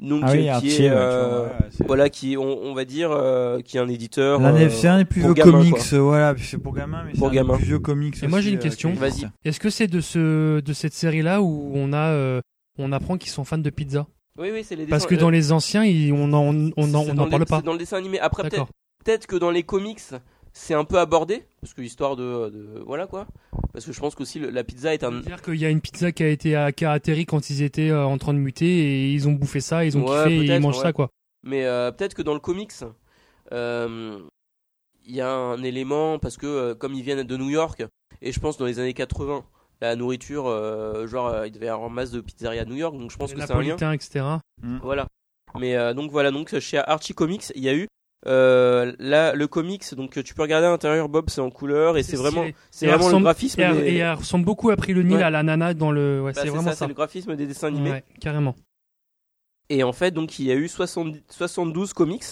Donc 0.00 0.22
Ah 0.26 0.32
oui, 0.32 0.48
euh, 0.48 0.52
Archie, 0.52 0.66
qui 0.68 0.82
est 0.82 0.90
ouais, 0.90 0.90
tu 0.90 0.92
euh, 0.96 1.28
vois, 1.28 1.42
ouais, 1.46 1.68
c'est- 1.70 1.86
voilà 1.86 2.10
qui 2.10 2.36
on, 2.36 2.42
on 2.64 2.74
va 2.74 2.84
dire 2.84 3.12
euh, 3.12 3.60
qui 3.60 3.76
est 3.76 3.80
un 3.80 3.88
éditeur. 3.88 4.40
Euh, 4.44 4.68
c'est 4.68 4.88
un 4.88 4.98
des 4.98 5.04
plus 5.04 5.20
vieux 5.22 5.34
gamin, 5.34 5.52
comics, 5.52 5.74
quoi. 5.74 5.98
voilà, 6.00 6.34
c'est 6.36 6.58
pour 6.58 6.74
gamin, 6.74 7.04
mais 7.04 7.12
c'est 7.12 7.18
Pour 7.18 7.28
un 7.28 7.30
des 7.30 7.36
gamin. 7.36 7.56
plus 7.56 7.64
vieux 7.66 7.78
comics. 7.78 8.20
Et 8.22 8.26
moi, 8.26 8.40
j'ai 8.40 8.50
une 8.50 8.58
question. 8.58 8.92
Vas-y. 8.94 9.28
Est-ce 9.44 9.60
que 9.60 9.70
c'est 9.70 9.86
de, 9.86 10.00
ce, 10.00 10.58
de 10.60 10.72
cette 10.72 10.94
série-là 10.94 11.42
où 11.42 11.70
on, 11.74 11.92
a, 11.92 12.08
euh, 12.10 12.40
on 12.76 12.90
apprend 12.90 13.16
qu'ils 13.18 13.30
sont 13.30 13.44
fans 13.44 13.56
de 13.56 13.70
pizza? 13.70 14.06
Oui, 14.38 14.48
oui, 14.52 14.64
c'est 14.64 14.74
les 14.76 14.86
Parce 14.86 15.06
que 15.06 15.14
dans 15.14 15.28
euh, 15.28 15.32
les 15.32 15.52
anciens, 15.52 15.84
ils- 15.84 16.12
on 16.12 16.26
n'en 16.28 16.42
on, 16.48 16.72
en- 16.94 17.06
on 17.08 17.14
n'en 17.14 17.28
parle 17.28 17.44
pas. 17.46 17.58
C'est 17.58 17.64
dans 17.64 17.72
le 17.72 17.78
dessin 17.78 17.98
animé. 17.98 18.18
Après, 18.18 18.42
peut-être 18.42 18.52
D'accord. 18.52 18.68
peut-être 19.04 19.26
que 19.26 19.36
dans 19.36 19.50
les 19.52 19.62
comics, 19.62 20.00
c'est 20.52 20.74
un 20.74 20.84
peu 20.84 20.98
abordé 20.98 21.44
parce 21.60 21.72
que 21.74 21.82
histoire 21.82 22.16
de, 22.16 22.50
de- 22.50 22.82
voilà 22.84 23.06
quoi. 23.06 23.26
Parce 23.72 23.84
que 23.84 23.92
je 23.92 24.00
pense 24.00 24.14
qu'aussi 24.16 24.40
le- 24.40 24.50
la 24.50 24.64
pizza 24.64 24.92
est 24.92 25.04
un 25.04 25.10
C'est-à-dire 25.10 25.42
qu'il 25.42 25.56
y 25.56 25.64
a 25.64 25.70
une 25.70 25.80
pizza 25.80 26.10
qui 26.10 26.22
a 26.24 26.28
été 26.28 26.56
à, 26.56 26.66
atterri 26.90 27.26
quand 27.26 27.48
ils 27.50 27.62
étaient 27.62 27.90
euh, 27.90 28.04
en 28.04 28.18
train 28.18 28.34
de 28.34 28.38
muter 28.38 28.66
et 28.66 29.12
ils 29.12 29.28
ont 29.28 29.32
bouffé 29.32 29.60
ça, 29.60 29.84
ils 29.84 29.96
ont 29.96 30.04
Ouais, 30.08 30.24
kiffé 30.24 30.52
et 30.52 30.56
ils 30.56 30.60
mangent 30.60 30.76
ouais. 30.78 30.82
ça 30.82 30.92
quoi. 30.92 31.10
Mais 31.44 31.64
euh, 31.64 31.92
peut-être 31.92 32.14
que 32.14 32.22
dans 32.22 32.34
le 32.34 32.40
comics, 32.40 32.72
euh, 33.52 34.18
il 35.06 35.14
y 35.14 35.20
a 35.20 35.30
un 35.30 35.62
élément 35.62 36.18
parce 36.18 36.36
que 36.36 36.46
euh, 36.46 36.74
comme 36.74 36.94
ils 36.94 37.02
viennent 37.02 37.22
de 37.22 37.36
New 37.36 37.50
York 37.50 37.84
et 38.22 38.32
je 38.32 38.40
pense 38.40 38.56
dans 38.56 38.66
les 38.66 38.78
années 38.80 38.94
80, 38.94 39.44
la 39.80 39.96
nourriture, 39.96 40.46
euh, 40.46 41.06
genre 41.06 41.26
euh, 41.28 41.46
il 41.46 41.52
devait 41.52 41.66
y 41.66 41.68
avoir 41.68 41.90
masse 41.90 42.10
de 42.10 42.20
pizzerias 42.20 42.62
à 42.62 42.64
New 42.64 42.76
York, 42.76 42.96
donc 42.98 43.10
je 43.10 43.16
pense 43.16 43.30
Les 43.30 43.36
que 43.40 43.46
c'est 43.46 43.52
un 43.52 43.60
lien. 43.62 43.92
Etc. 43.92 44.24
Voilà. 44.82 45.06
Mais 45.58 45.76
euh, 45.76 45.94
donc 45.94 46.10
voilà, 46.10 46.30
donc 46.30 46.58
chez 46.58 46.78
Archie 46.78 47.14
Comics, 47.14 47.52
il 47.54 47.62
y 47.62 47.68
a 47.68 47.74
eu 47.74 47.86
euh, 48.26 48.92
là 48.98 49.34
le 49.34 49.46
comics, 49.46 49.94
donc 49.94 50.22
tu 50.24 50.34
peux 50.34 50.42
regarder 50.42 50.66
à 50.66 50.70
l'intérieur, 50.70 51.08
Bob, 51.10 51.28
c'est 51.28 51.40
en 51.42 51.50
couleur 51.50 51.96
et 51.98 52.02
c'est 52.02 52.12
C'est 52.12 52.16
vraiment, 52.16 52.44
c'est 52.70 52.86
vraiment 52.86 53.08
le 53.10 53.18
graphisme. 53.22 53.60
Et, 53.60 53.64
elle- 53.64 53.76
des- 53.76 53.88
et 53.88 53.96
elle 53.98 54.14
ressemble 54.14 54.44
beaucoup 54.46 54.70
à 54.70 54.76
Pris 54.76 54.94
le 54.94 55.02
Nil 55.02 55.16
Ouais. 55.18 55.22
à 55.22 55.30
la 55.30 55.42
nana 55.42 55.74
dans 55.74 55.90
le. 55.92 56.22
Ouais, 56.22 56.32
Bah, 56.32 56.34
c'est 56.40 56.46
c'est 56.46 56.48
vraiment 56.48 56.70
ça, 56.70 56.70
ça. 56.70 56.76
c'est 56.78 56.88
le 56.88 56.94
graphisme 56.94 57.36
des 57.36 57.46
dessins 57.46 57.68
animés. 57.68 57.90
Ouais, 57.90 58.04
carrément. 58.20 58.54
Et 59.68 59.82
en 59.82 59.92
fait, 59.92 60.10
donc 60.10 60.38
il 60.38 60.46
y 60.46 60.52
a 60.52 60.54
eu 60.56 60.68
70 60.68 61.22
72 61.28 61.92
comics. 61.92 62.24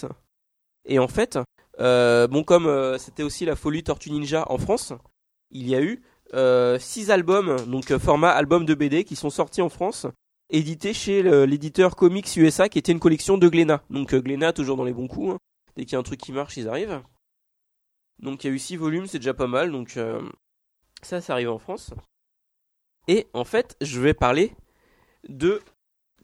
Et 0.85 0.99
en 0.99 1.07
fait, 1.07 1.39
euh, 1.79 2.27
bon 2.27 2.43
comme 2.43 2.65
euh, 2.67 2.97
c'était 2.97 3.23
aussi 3.23 3.45
la 3.45 3.55
folie 3.55 3.83
Tortue 3.83 4.11
Ninja 4.11 4.45
en 4.51 4.57
France, 4.57 4.93
il 5.51 5.67
y 5.67 5.75
a 5.75 5.81
eu 5.81 6.01
6 6.33 7.11
albums, 7.11 7.55
donc 7.67 7.91
euh, 7.91 7.99
format 7.99 8.31
album 8.31 8.65
de 8.65 8.73
BD, 8.73 9.03
qui 9.03 9.15
sont 9.15 9.29
sortis 9.29 9.61
en 9.61 9.69
France, 9.69 10.07
édités 10.49 10.93
chez 10.93 11.23
l'éditeur 11.47 11.95
Comics 11.95 12.35
USA, 12.37 12.69
qui 12.69 12.79
était 12.79 12.91
une 12.91 12.99
collection 12.99 13.37
de 13.37 13.47
Glénat. 13.47 13.81
Donc 13.89 14.13
euh, 14.13 14.21
Glénat 14.21 14.53
toujours 14.53 14.77
dans 14.77 14.83
les 14.83 14.93
bons 14.93 15.07
coups. 15.07 15.33
hein. 15.33 15.37
Dès 15.75 15.85
qu'il 15.85 15.93
y 15.93 15.95
a 15.95 15.99
un 15.99 16.03
truc 16.03 16.19
qui 16.19 16.31
marche, 16.31 16.57
ils 16.57 16.67
arrivent. 16.67 17.01
Donc 18.19 18.43
il 18.43 18.47
y 18.47 18.49
a 18.51 18.53
eu 18.53 18.59
6 18.59 18.75
volumes, 18.77 19.07
c'est 19.07 19.19
déjà 19.19 19.33
pas 19.33 19.47
mal. 19.47 19.71
Donc 19.71 19.97
euh, 19.97 20.21
ça, 21.01 21.21
ça 21.21 21.33
arrive 21.33 21.49
en 21.49 21.57
France. 21.59 21.93
Et 23.07 23.27
en 23.33 23.43
fait, 23.43 23.75
je 23.81 23.99
vais 23.99 24.13
parler 24.13 24.53
de 25.27 25.61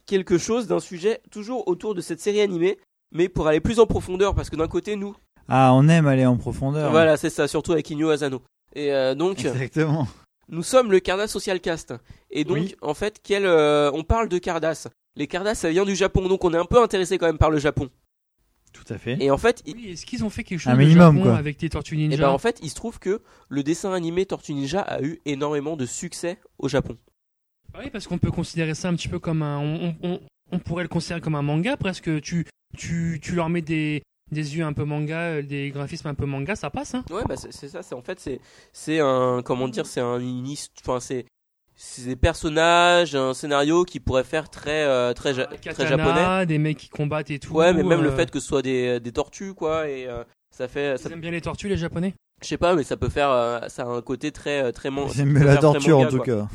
quelque 0.06 0.38
chose, 0.38 0.68
d'un 0.68 0.80
sujet 0.80 1.22
toujours 1.32 1.68
autour 1.68 1.94
de 1.96 2.02
cette 2.02 2.20
série 2.22 2.42
animée, 2.42 2.78
mais 3.12 3.28
pour 3.30 3.48
aller 3.48 3.60
plus 3.60 3.80
en 3.80 3.86
profondeur, 3.86 4.34
parce 4.36 4.50
que 4.50 4.56
d'un 4.56 4.68
côté, 4.68 4.96
nous, 4.96 5.16
Ah, 5.48 5.72
on 5.74 5.88
aime 5.90 6.08
aller 6.08 6.26
en 6.26 6.38
profondeur. 6.38 6.92
voilà, 6.92 7.18
c'est 7.18 7.30
ça, 7.30 7.48
surtout 7.48 7.74
avec 7.74 7.90
Inyo 7.90 8.10
Asano. 8.10 8.42
Et 8.76 8.94
euh, 8.94 9.16
donc, 9.16 9.40
Exactement. 9.40 10.08
nous 10.50 10.64
sommes 10.64 10.92
le 10.92 11.00
Cardass 11.00 11.32
Social 11.32 11.60
Cast. 11.60 11.94
Et 12.32 12.44
donc, 12.44 12.58
Oui. 12.58 12.76
en 12.82 12.94
fait, 12.94 13.20
quel, 13.24 13.46
euh, 13.46 13.92
on 13.94 14.04
parle 14.04 14.30
de 14.30 14.38
Cardass. 14.38 14.88
Les 15.16 15.28
Cardass, 15.28 15.60
ça 15.60 15.70
vient 15.72 15.86
du 15.86 15.96
Japon, 15.96 16.28
donc 16.28 16.44
on 16.46 16.54
est 16.54 16.58
un 16.58 16.66
peu 16.66 16.82
intéressé 16.82 17.18
quand 17.18 17.26
même 17.26 17.38
par 17.40 17.50
le 17.52 17.60
Japon. 17.60 17.90
Tout 18.72 18.94
à 18.94 18.98
fait. 19.00 19.18
Et 19.20 19.32
en 19.32 19.38
fait, 19.38 19.64
Oui, 19.66 19.90
est-ce 19.90 20.06
qu'ils 20.06 20.24
ont 20.24 20.30
fait 20.30 20.44
quelque 20.44 20.60
chose 20.60 20.72
Un 20.72 20.76
de 20.76 20.82
minimum, 20.84 21.18
Japon 21.18 21.30
quoi. 21.30 21.38
avec 21.38 21.60
les 21.62 21.70
Tortues 21.70 21.96
et 21.96 21.98
Ninja 22.08 22.18
ben 22.18 22.30
en 22.30 22.38
fait, 22.38 22.60
il 22.62 22.70
se 22.70 22.76
trouve 22.76 23.00
que 23.00 23.22
le 23.50 23.64
dessin 23.64 23.92
animé 23.94 24.28
Tortue 24.28 24.54
Ninja 24.54 24.82
a 24.82 25.02
eu 25.02 25.20
énormément 25.26 25.76
de 25.76 25.88
succès 25.88 26.38
au 26.60 26.70
Japon. 26.70 26.96
Bah 27.74 27.80
Oui, 27.84 27.90
parce 27.90 28.06
qu'on 28.08 28.20
peut 28.20 28.30
considérer 28.32 28.76
ça 28.76 28.90
un 28.90 28.96
petit 28.96 29.08
peu 29.08 29.18
comme 29.20 29.42
un. 29.42 29.58
On, 29.60 29.96
on- 30.04 30.20
on 30.52 30.60
pourrait 30.60 30.84
le 30.84 30.90
considérer 30.90 31.20
comme 31.22 31.36
un 31.36 31.42
manga 31.44 31.78
presque. 31.78 32.22
Tu, 32.22 32.46
tu, 32.78 33.20
tu 33.22 33.34
leur 33.36 33.50
mets 33.50 33.62
des, 33.62 34.02
des 34.32 34.58
yeux 34.58 34.64
un 34.66 34.74
peu 34.74 34.84
manga, 34.84 35.18
euh, 35.20 35.42
des 35.42 35.70
graphismes 35.72 36.08
un 36.08 36.14
peu 36.14 36.26
manga, 36.26 36.56
ça 36.56 36.70
passe. 36.70 36.96
Hein 36.96 37.04
Ouais, 37.10 37.24
bah 37.28 37.36
c'est 37.38 37.68
ça. 37.70 37.82
C'est 37.84 37.96
en 37.96 38.02
fait 38.02 38.20
c'est 38.20 38.40
c'est 38.74 39.00
un 39.00 39.42
comment 39.44 39.68
dire, 39.68 39.86
c'est 39.86 40.02
un 40.02 40.20
enfin 40.82 41.00
c'est 41.00 41.26
c'est 41.76 42.06
des 42.06 42.16
personnages, 42.18 43.16
un 43.16 43.34
scénario 43.34 43.86
qui 43.86 44.00
pourrait 44.02 44.24
faire 44.26 44.50
très 44.50 44.84
euh, 44.84 45.14
très 45.14 45.34
ja- 45.34 45.46
très 45.48 45.88
japonais. 45.88 46.46
des 46.46 46.58
mecs 46.58 46.78
qui 46.78 46.90
combattent 46.90 47.32
et 47.32 47.40
tout. 47.40 47.54
Ouais, 47.54 47.74
mais 47.74 47.84
même 47.84 48.02
le 48.02 48.12
euh, 48.12 48.16
fait 48.16 48.30
que 48.30 48.40
ce 48.40 48.48
soit 48.48 48.62
des 48.62 49.00
des 49.00 49.12
tortues 49.12 49.54
quoi 49.54 49.88
et 49.88 50.06
euh, 50.08 50.24
ça 50.56 50.68
fait 50.68 50.98
ça, 50.98 51.10
Ils 51.10 51.14
aiment 51.14 51.22
bien 51.22 51.32
les 51.32 51.42
tortues, 51.42 51.70
les 51.70 51.78
japonais 51.78 52.14
je 52.42 52.48
sais 52.48 52.58
pas 52.58 52.74
mais 52.76 52.84
ça 52.84 52.96
peut 52.98 53.10
faire 53.10 53.30
euh, 53.32 53.60
ça 53.68 53.84
a 53.84 53.86
un 53.88 54.02
côté 54.02 54.32
très 54.32 54.72
très 54.74 54.90
man- 54.90 55.08
ça 55.10 55.14
J'aime 55.16 55.38
la 55.44 55.58
torture 55.58 55.98
en 56.00 56.04
manga, 56.04 56.10
tout 56.10 56.18
quoi. 56.24 56.48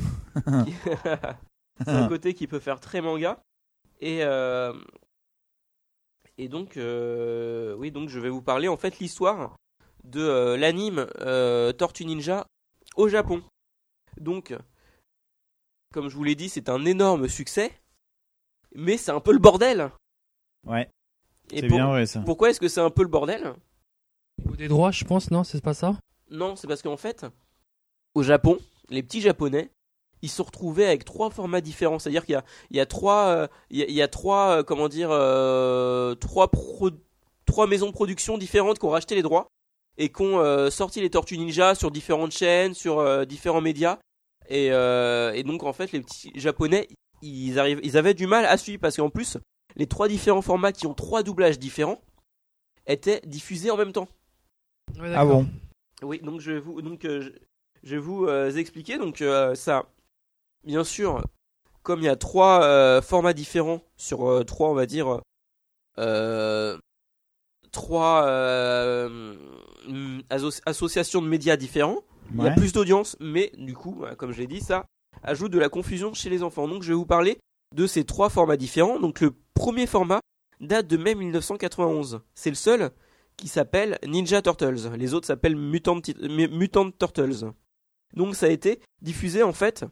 cas. 0.45 0.65
c'est 1.85 1.91
un 1.91 2.07
côté 2.07 2.33
qui 2.33 2.47
peut 2.47 2.59
faire 2.59 2.79
très 2.79 3.01
manga 3.01 3.39
et 4.01 4.19
euh, 4.23 4.73
et 6.37 6.47
donc 6.49 6.77
euh, 6.77 7.75
oui 7.75 7.91
donc 7.91 8.09
je 8.09 8.19
vais 8.19 8.29
vous 8.29 8.41
parler 8.41 8.67
en 8.67 8.77
fait 8.77 8.99
l'histoire 8.99 9.55
de 10.03 10.21
euh, 10.21 10.57
l'anime 10.57 11.07
euh, 11.21 11.71
Tortue 11.73 12.05
Ninja 12.05 12.45
au 12.95 13.07
Japon 13.07 13.41
donc 14.19 14.53
comme 15.93 16.09
je 16.09 16.15
vous 16.15 16.23
l'ai 16.23 16.35
dit 16.35 16.49
c'est 16.49 16.69
un 16.69 16.83
énorme 16.85 17.27
succès 17.27 17.71
mais 18.73 18.97
c'est 18.97 19.11
un 19.11 19.19
peu 19.21 19.31
le 19.31 19.39
bordel 19.39 19.91
Ouais. 20.65 20.89
et 21.51 21.59
C'est 21.59 21.67
pour- 21.67 21.77
bien 21.77 21.87
vrai 21.87 22.05
ça. 22.07 22.21
pourquoi 22.25 22.49
est-ce 22.49 22.59
que 22.59 22.67
c'est 22.67 22.81
un 22.81 22.89
peu 22.89 23.03
le 23.03 23.07
bordel? 23.07 23.53
Ou 24.45 24.55
des 24.55 24.67
droits, 24.67 24.89
je 24.91 25.05
pense, 25.05 25.29
non 25.29 25.43
C'est 25.43 25.61
pas 25.63 25.75
ça? 25.75 25.97
Non, 26.31 26.55
c'est 26.55 26.65
parce 26.67 26.81
qu'en 26.81 26.97
fait, 26.97 27.23
au 28.15 28.23
Japon, 28.23 28.57
les 28.89 29.03
petits 29.03 29.21
japonais, 29.21 29.69
ils 30.25 30.29
se 30.29 30.41
retrouvaient 30.41 30.87
avec 30.87 31.05
trois 31.05 31.29
formats 31.29 31.61
différents. 31.61 31.99
C'est-à-dire 31.99 32.25
qu'il 32.25 32.33
y 32.33 32.37
a, 32.37 32.43
il 32.71 32.77
y 32.77 32.79
a 32.79 32.85
trois, 32.85 33.27
euh, 33.27 33.47
il 33.69 33.77
y 33.77 33.83
a, 33.83 33.85
il 33.85 33.93
y 33.93 34.01
a 34.01 34.07
trois, 34.07 34.57
euh, 34.57 34.63
comment 34.63 34.89
dire, 34.89 35.09
euh, 35.11 36.15
trois, 36.15 36.47
pro- 36.49 36.89
trois 37.45 37.67
maisons 37.67 37.87
de 37.87 37.91
production 37.91 38.37
différentes 38.37 38.79
qui 38.79 38.85
ont 38.85 38.89
racheté 38.89 39.13
les 39.15 39.21
droits 39.21 39.47
et 39.97 40.09
qui 40.09 40.21
ont 40.23 40.39
euh, 40.39 40.69
sorti 40.71 40.99
les 40.99 41.09
Tortues 41.09 41.37
Ninja 41.37 41.75
sur 41.75 41.91
différentes 41.91 42.31
chaînes, 42.31 42.73
sur 42.73 42.99
euh, 42.99 43.23
différents 43.25 43.61
médias. 43.61 43.99
Et, 44.49 44.71
euh, 44.71 45.31
et 45.33 45.43
donc 45.43 45.63
en 45.63 45.73
fait, 45.73 45.91
les 45.91 46.01
petits 46.01 46.31
japonais, 46.35 46.87
ils 47.21 47.57
arrivent, 47.59 47.79
ils 47.83 47.97
avaient 47.97 48.13
du 48.13 48.27
mal 48.27 48.45
à 48.45 48.57
suivre 48.57 48.81
parce 48.81 48.97
qu'en 48.97 49.09
plus, 49.09 49.37
les 49.75 49.87
trois 49.87 50.07
différents 50.07 50.41
formats 50.41 50.71
qui 50.71 50.87
ont 50.87 50.93
trois 50.93 51.23
doublages 51.23 51.59
différents 51.59 52.01
étaient 52.87 53.21
diffusés 53.25 53.71
en 53.71 53.77
même 53.77 53.91
temps. 53.93 54.07
Ouais, 54.99 55.13
Ah 55.15 55.25
bon? 55.25 55.47
Oui, 56.01 56.19
donc 56.19 56.41
je 56.41 56.51
vais 56.51 56.59
vous, 56.59 56.81
donc, 56.81 57.05
euh, 57.05 57.21
je, 57.21 57.29
je 57.83 57.95
vais 57.95 58.01
vous 58.01 58.25
euh, 58.25 58.51
expliquer. 58.51 58.97
Donc 58.97 59.21
euh, 59.21 59.55
ça, 59.55 59.85
bien 60.65 60.83
sûr, 60.83 61.23
comme 61.83 61.99
il 61.99 62.05
y 62.05 62.09
a 62.09 62.15
trois 62.15 62.63
euh, 62.63 63.01
formats 63.01 63.33
différents 63.33 63.81
sur 63.95 64.27
euh, 64.29 64.43
trois, 64.43 64.69
on 64.69 64.73
va 64.73 64.85
dire, 64.85 65.19
euh, 65.99 66.77
trois 67.71 68.25
asso- 70.29 70.61
associations 70.65 71.21
de 71.21 71.27
médias 71.27 71.57
différents, 71.57 72.03
il 72.33 72.37
y 72.43 72.47
a 72.47 72.51
plus 72.55 72.73
d'audience, 72.73 73.15
mais 73.19 73.51
du 73.57 73.75
coup, 73.75 73.93
voilà, 73.97 74.15
comme 74.15 74.31
je 74.31 74.39
l'ai 74.39 74.47
dit, 74.47 74.61
ça 74.61 74.85
ajoute 75.23 75.51
de 75.51 75.59
la 75.59 75.69
confusion 75.69 76.13
chez 76.13 76.29
les 76.29 76.43
enfants. 76.43 76.67
Donc 76.67 76.83
je 76.83 76.89
vais 76.89 76.95
vous 76.95 77.05
parler 77.05 77.37
de 77.75 77.85
ces 77.87 78.03
trois 78.03 78.29
formats 78.29 78.57
différents. 78.57 78.99
Donc 78.99 79.21
le 79.21 79.33
premier 79.53 79.85
format 79.87 80.19
date 80.59 80.87
de 80.87 80.97
mai 80.97 81.15
1991. 81.15 82.21
C'est 82.33 82.49
le 82.49 82.55
seul 82.55 82.91
qui 83.37 83.47
s'appelle 83.47 83.99
Ninja 84.07 84.41
Turtles. 84.41 84.89
Les 84.97 85.13
autres 85.13 85.27
s'appellent 85.27 85.55
Mutant, 85.55 85.99
Mutant 86.21 86.89
Turtles. 86.91 87.51
Donc 88.15 88.35
ça 88.35 88.45
a 88.47 88.49
été 88.49 88.79
diffusé 89.01 89.43
en 89.43 89.53
fait 89.53 89.85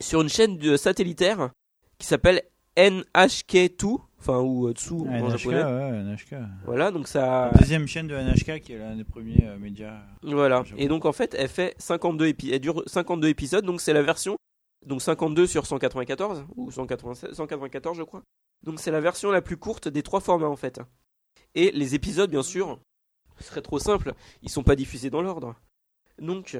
sur 0.00 0.22
une 0.22 0.28
chaîne 0.28 0.58
de 0.58 0.76
satellitaire 0.76 1.50
qui 1.98 2.06
s'appelle 2.06 2.42
NHK2, 2.76 3.98
enfin 4.18 4.38
ou 4.40 4.68
euh, 4.68 4.72
Tsu 4.72 4.94
en 4.94 5.04
NHK, 5.04 5.38
japonais. 5.38 5.62
ouais, 5.64 6.02
NHK. 6.02 6.34
Voilà, 6.64 6.90
donc 6.90 7.08
ça. 7.08 7.50
La 7.52 7.58
deuxième 7.58 7.86
chaîne 7.86 8.06
de 8.08 8.16
NHK 8.16 8.60
qui 8.60 8.72
est 8.72 8.78
l'un 8.78 8.96
des 8.96 9.04
premiers 9.04 9.44
euh, 9.44 9.58
médias. 9.58 10.00
Voilà. 10.22 10.62
J'avoue. 10.64 10.80
Et 10.80 10.88
donc 10.88 11.04
en 11.04 11.12
fait, 11.12 11.34
elle 11.38 11.48
fait 11.48 11.74
52 11.78 12.26
épi- 12.28 12.50
elle 12.52 12.60
dure 12.60 12.82
52 12.86 13.28
épisodes, 13.28 13.64
donc 13.64 13.80
c'est 13.80 13.92
la 13.92 14.02
version 14.02 14.36
donc 14.86 15.00
52 15.02 15.46
sur 15.46 15.66
194 15.66 16.44
ou 16.56 16.70
196 16.72 17.32
194 17.34 17.96
je 17.96 18.02
crois. 18.02 18.22
Donc 18.64 18.80
c'est 18.80 18.90
la 18.90 19.00
version 19.00 19.30
la 19.30 19.42
plus 19.42 19.56
courte 19.56 19.88
des 19.88 20.02
trois 20.02 20.20
formats 20.20 20.48
en 20.48 20.56
fait. 20.56 20.80
Et 21.54 21.70
les 21.72 21.94
épisodes 21.94 22.30
bien 22.30 22.42
sûr, 22.42 22.80
ce 23.38 23.44
serait 23.44 23.62
trop 23.62 23.78
simple, 23.78 24.14
ils 24.42 24.48
sont 24.48 24.62
pas 24.62 24.74
diffusés 24.76 25.10
dans 25.10 25.22
l'ordre. 25.22 25.54
Donc 26.18 26.56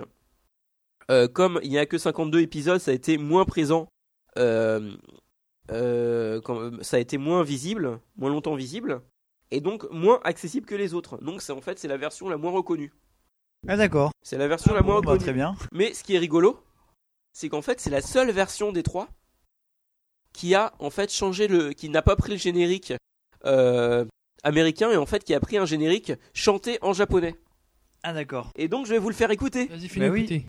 euh, 1.10 1.28
comme 1.28 1.60
il 1.62 1.70
n'y 1.70 1.78
a 1.78 1.86
que 1.86 1.98
52 1.98 2.40
épisodes, 2.40 2.80
ça 2.80 2.90
a 2.90 2.94
été 2.94 3.18
moins 3.18 3.44
présent 3.44 3.88
euh, 4.38 4.94
euh, 5.70 6.40
quand- 6.40 6.82
ça 6.82 6.96
a 6.96 7.00
été 7.00 7.18
moins 7.18 7.42
visible, 7.42 7.98
moins 8.16 8.30
longtemps 8.30 8.54
visible 8.54 9.02
et 9.50 9.60
donc 9.60 9.88
moins 9.90 10.20
accessible 10.24 10.66
que 10.66 10.74
les 10.74 10.94
autres. 10.94 11.18
Donc 11.22 11.42
c'est 11.42 11.52
en 11.52 11.60
fait 11.60 11.78
c'est 11.78 11.88
la 11.88 11.96
version 11.96 12.28
la 12.28 12.36
moins 12.36 12.52
reconnue. 12.52 12.92
Ah 13.68 13.76
d'accord. 13.76 14.10
C'est 14.22 14.38
la 14.38 14.48
version 14.48 14.74
la 14.74 14.82
moins 14.82 14.96
Bon, 14.96 15.00
bah, 15.02 15.10
reconnue. 15.12 15.24
très 15.24 15.32
bien. 15.32 15.54
Mais 15.72 15.94
ce 15.94 16.02
qui 16.02 16.14
est 16.14 16.18
rigolo, 16.18 16.60
c'est 17.32 17.48
qu'en 17.48 17.62
fait, 17.62 17.78
c'est 17.80 17.90
la 17.90 18.00
seule 18.02 18.30
version 18.32 18.72
des 18.72 18.82
trois 18.82 19.08
qui 20.32 20.54
a 20.54 20.72
en 20.78 20.90
fait 20.90 21.12
changé 21.12 21.46
le, 21.46 21.72
qui 21.72 21.88
n'a 21.88 22.02
pas 22.02 22.16
pris 22.16 22.32
le 22.32 22.38
générique 22.38 22.92
euh, 23.44 24.04
américain 24.42 24.90
et 24.90 24.96
en 24.96 25.06
fait 25.06 25.22
qui 25.22 25.34
a 25.34 25.40
pris 25.40 25.58
un 25.58 25.66
générique 25.66 26.12
chanté 26.34 26.78
en 26.82 26.92
japonais. 26.92 27.36
Ah 28.02 28.12
d'accord. 28.12 28.50
Et 28.56 28.66
donc, 28.66 28.86
je 28.86 28.92
vais 28.92 28.98
vous 28.98 29.10
le 29.10 29.14
faire 29.14 29.30
écouter. 29.30 29.66
Vas-y, 29.66 29.88
finis 29.88 30.06
Bah 30.06 30.12
oui. 30.12 30.46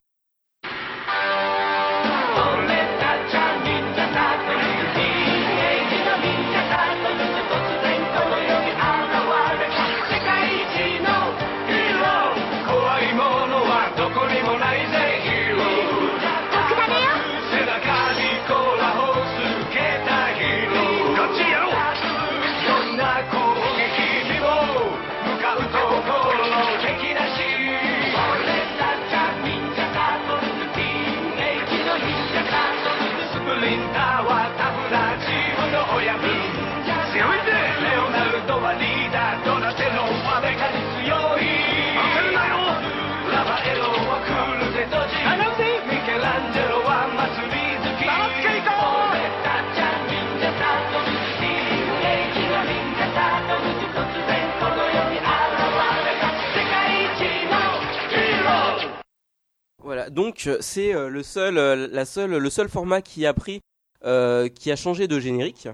d'écouter.「donc 59.96 60.48
euh, 60.48 60.58
c'est 60.60 60.94
euh, 60.94 61.10
le 61.10 61.24
seul, 61.24 61.58
euh, 61.58 61.88
la 61.92 62.06
seule, 62.06 62.38
le 62.38 62.50
seul 62.50 62.70
format 62.70 63.02
qui 63.02 63.26
a 63.26 63.34
pris, 63.34 63.62
euh, 64.06 64.50
qui 64.50 64.72
a 64.72 64.76
changé 64.76 65.08
de 65.08 65.20
générique. 65.20 65.68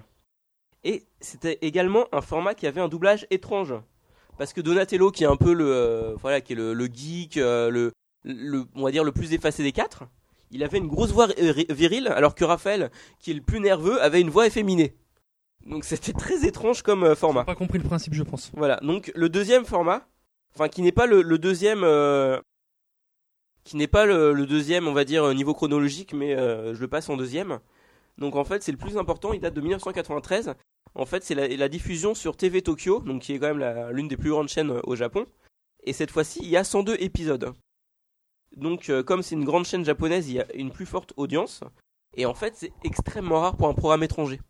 Et 0.83 1.03
c'était 1.19 1.57
également 1.61 2.06
un 2.14 2.22
format 2.22 2.53
qui 2.53 2.65
avait 2.67 2.81
un 2.81 2.88
doublage 2.88 3.27
étrange, 3.31 3.73
parce 4.38 4.53
que 4.53 4.61
Donatello, 4.61 5.11
qui 5.11 5.23
est 5.25 5.27
un 5.27 5.35
peu 5.35 5.53
le, 5.53 5.65
euh, 5.69 6.15
voilà, 6.22 6.39
qui 6.39 6.53
est 6.53 6.56
le, 6.56 6.73
le 6.73 6.85
geek, 6.85 7.38
euh, 7.38 7.69
le, 7.69 7.91
le, 8.23 8.65
on 8.75 8.83
va 8.83 8.91
dire 8.91 9.03
le 9.03 9.11
plus 9.11 9.33
effacé 9.33 9.61
des 9.61 9.73
quatre, 9.73 10.03
il 10.51 10.64
avait 10.64 10.77
une 10.77 10.88
grosse 10.88 11.11
voix 11.11 11.27
ri- 11.27 11.67
virile, 11.69 12.07
alors 12.07 12.33
que 12.33 12.45
Raphaël, 12.45 12.91
qui 13.19 13.31
est 13.31 13.33
le 13.33 13.41
plus 13.41 13.59
nerveux, 13.59 14.01
avait 14.01 14.22
une 14.22 14.30
voix 14.30 14.48
efféminée. 14.48 14.95
Donc 15.65 15.83
c'était 15.83 16.14
très 16.14 16.48
étrange 16.48 16.81
comme 16.81 17.14
format. 17.15 17.43
Pas 17.43 17.56
compris 17.56 17.80
le 17.80 17.83
principe, 17.83 18.14
je 18.14 18.23
pense. 18.23 18.49
Voilà, 18.56 18.77
donc 18.77 19.11
le 19.14 19.27
deuxième 19.27 19.65
format, 19.65 20.07
enfin 20.56 20.69
qui 20.69 20.81
n'est 20.81 20.93
pas 20.93 21.06
le, 21.06 21.22
le 21.22 21.38
deuxième, 21.38 21.83
euh, 21.83 22.39
qui 23.63 23.77
n'est 23.77 23.88
pas 23.88 24.05
le, 24.05 24.45
deuxième, 24.45 24.88
on 24.88 24.93
va 24.93 25.05
dire 25.05 25.23
euh, 25.23 25.33
niveau 25.33 25.53
chronologique, 25.53 26.13
mais 26.13 26.35
euh, 26.35 26.73
je 26.73 26.81
le 26.81 26.88
passe 26.88 27.09
en 27.09 27.17
deuxième. 27.17 27.59
Donc 28.17 28.35
en 28.35 28.43
fait 28.43 28.63
c'est 28.63 28.71
le 28.71 28.77
plus 28.77 28.97
important, 28.97 29.33
il 29.33 29.39
date 29.39 29.53
de 29.53 29.61
1993. 29.61 30.53
En 30.95 31.05
fait 31.05 31.23
c'est 31.23 31.35
la, 31.35 31.69
diffusion 31.69 32.15
sur 32.15 32.35
TV 32.35 32.61
Tokyo, 32.61 32.99
donc 32.99 33.21
qui 33.21 33.33
est 33.33 33.39
quand 33.39 33.53
même 33.53 33.89
l'une 33.91 34.07
des 34.07 34.17
plus 34.17 34.31
grandes 34.31 34.49
chaînes 34.49 34.71
euh, 34.71 34.81
au 34.83 34.95
Japon. 34.95 35.25
Et 35.83 35.93
cette 35.93 36.11
fois-ci 36.11 36.39
il 36.41 36.49
y 36.49 36.57
a 36.57 36.63
102 36.63 36.97
épisodes. 36.99 37.53
Donc 38.57 38.91
comme 39.05 39.21
c'est 39.21 39.35
une 39.35 39.45
grande 39.45 39.65
chaîne 39.65 39.85
japonaise, 39.85 40.27
il 40.27 40.35
y 40.35 40.39
a 40.39 40.55
une 40.55 40.71
plus 40.71 40.88
forte 40.88 41.13
audience. 41.15 41.61
Et 42.17 42.25
en 42.25 42.33
fait 42.33 42.55
c'est 42.55 42.73
extrêmement 42.83 43.39
rare 43.39 43.55
pour 43.55 43.67
un 43.67 43.73
programme 43.73 44.03
étranger. 44.03 44.41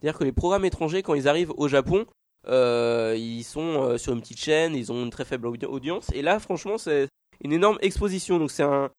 C'est-à-dire 0.00 0.18
que 0.18 0.24
les 0.24 0.32
programmes 0.32 0.64
étrangers 0.64 1.02
quand 1.02 1.14
ils 1.14 1.28
arrivent 1.28 1.52
au 1.56 1.68
Japon, 1.68 2.06
ils 2.46 3.42
sont 3.42 3.98
sur 3.98 4.12
une 4.12 4.20
petite 4.20 4.38
chaîne, 4.38 4.76
ils 4.76 4.92
ont 4.92 5.02
une 5.02 5.10
très 5.10 5.24
faible 5.24 5.48
audi- 5.48 5.66
audience. 5.66 6.10
Et 6.14 6.22
là, 6.22 6.38
franchement, 6.38 6.78
c'est 6.78 7.08
une 7.42 7.52
énorme 7.52 7.78
exposition. 7.80 8.38
Donc 8.38 8.50
c'est 8.50 8.62
un, 8.62 8.90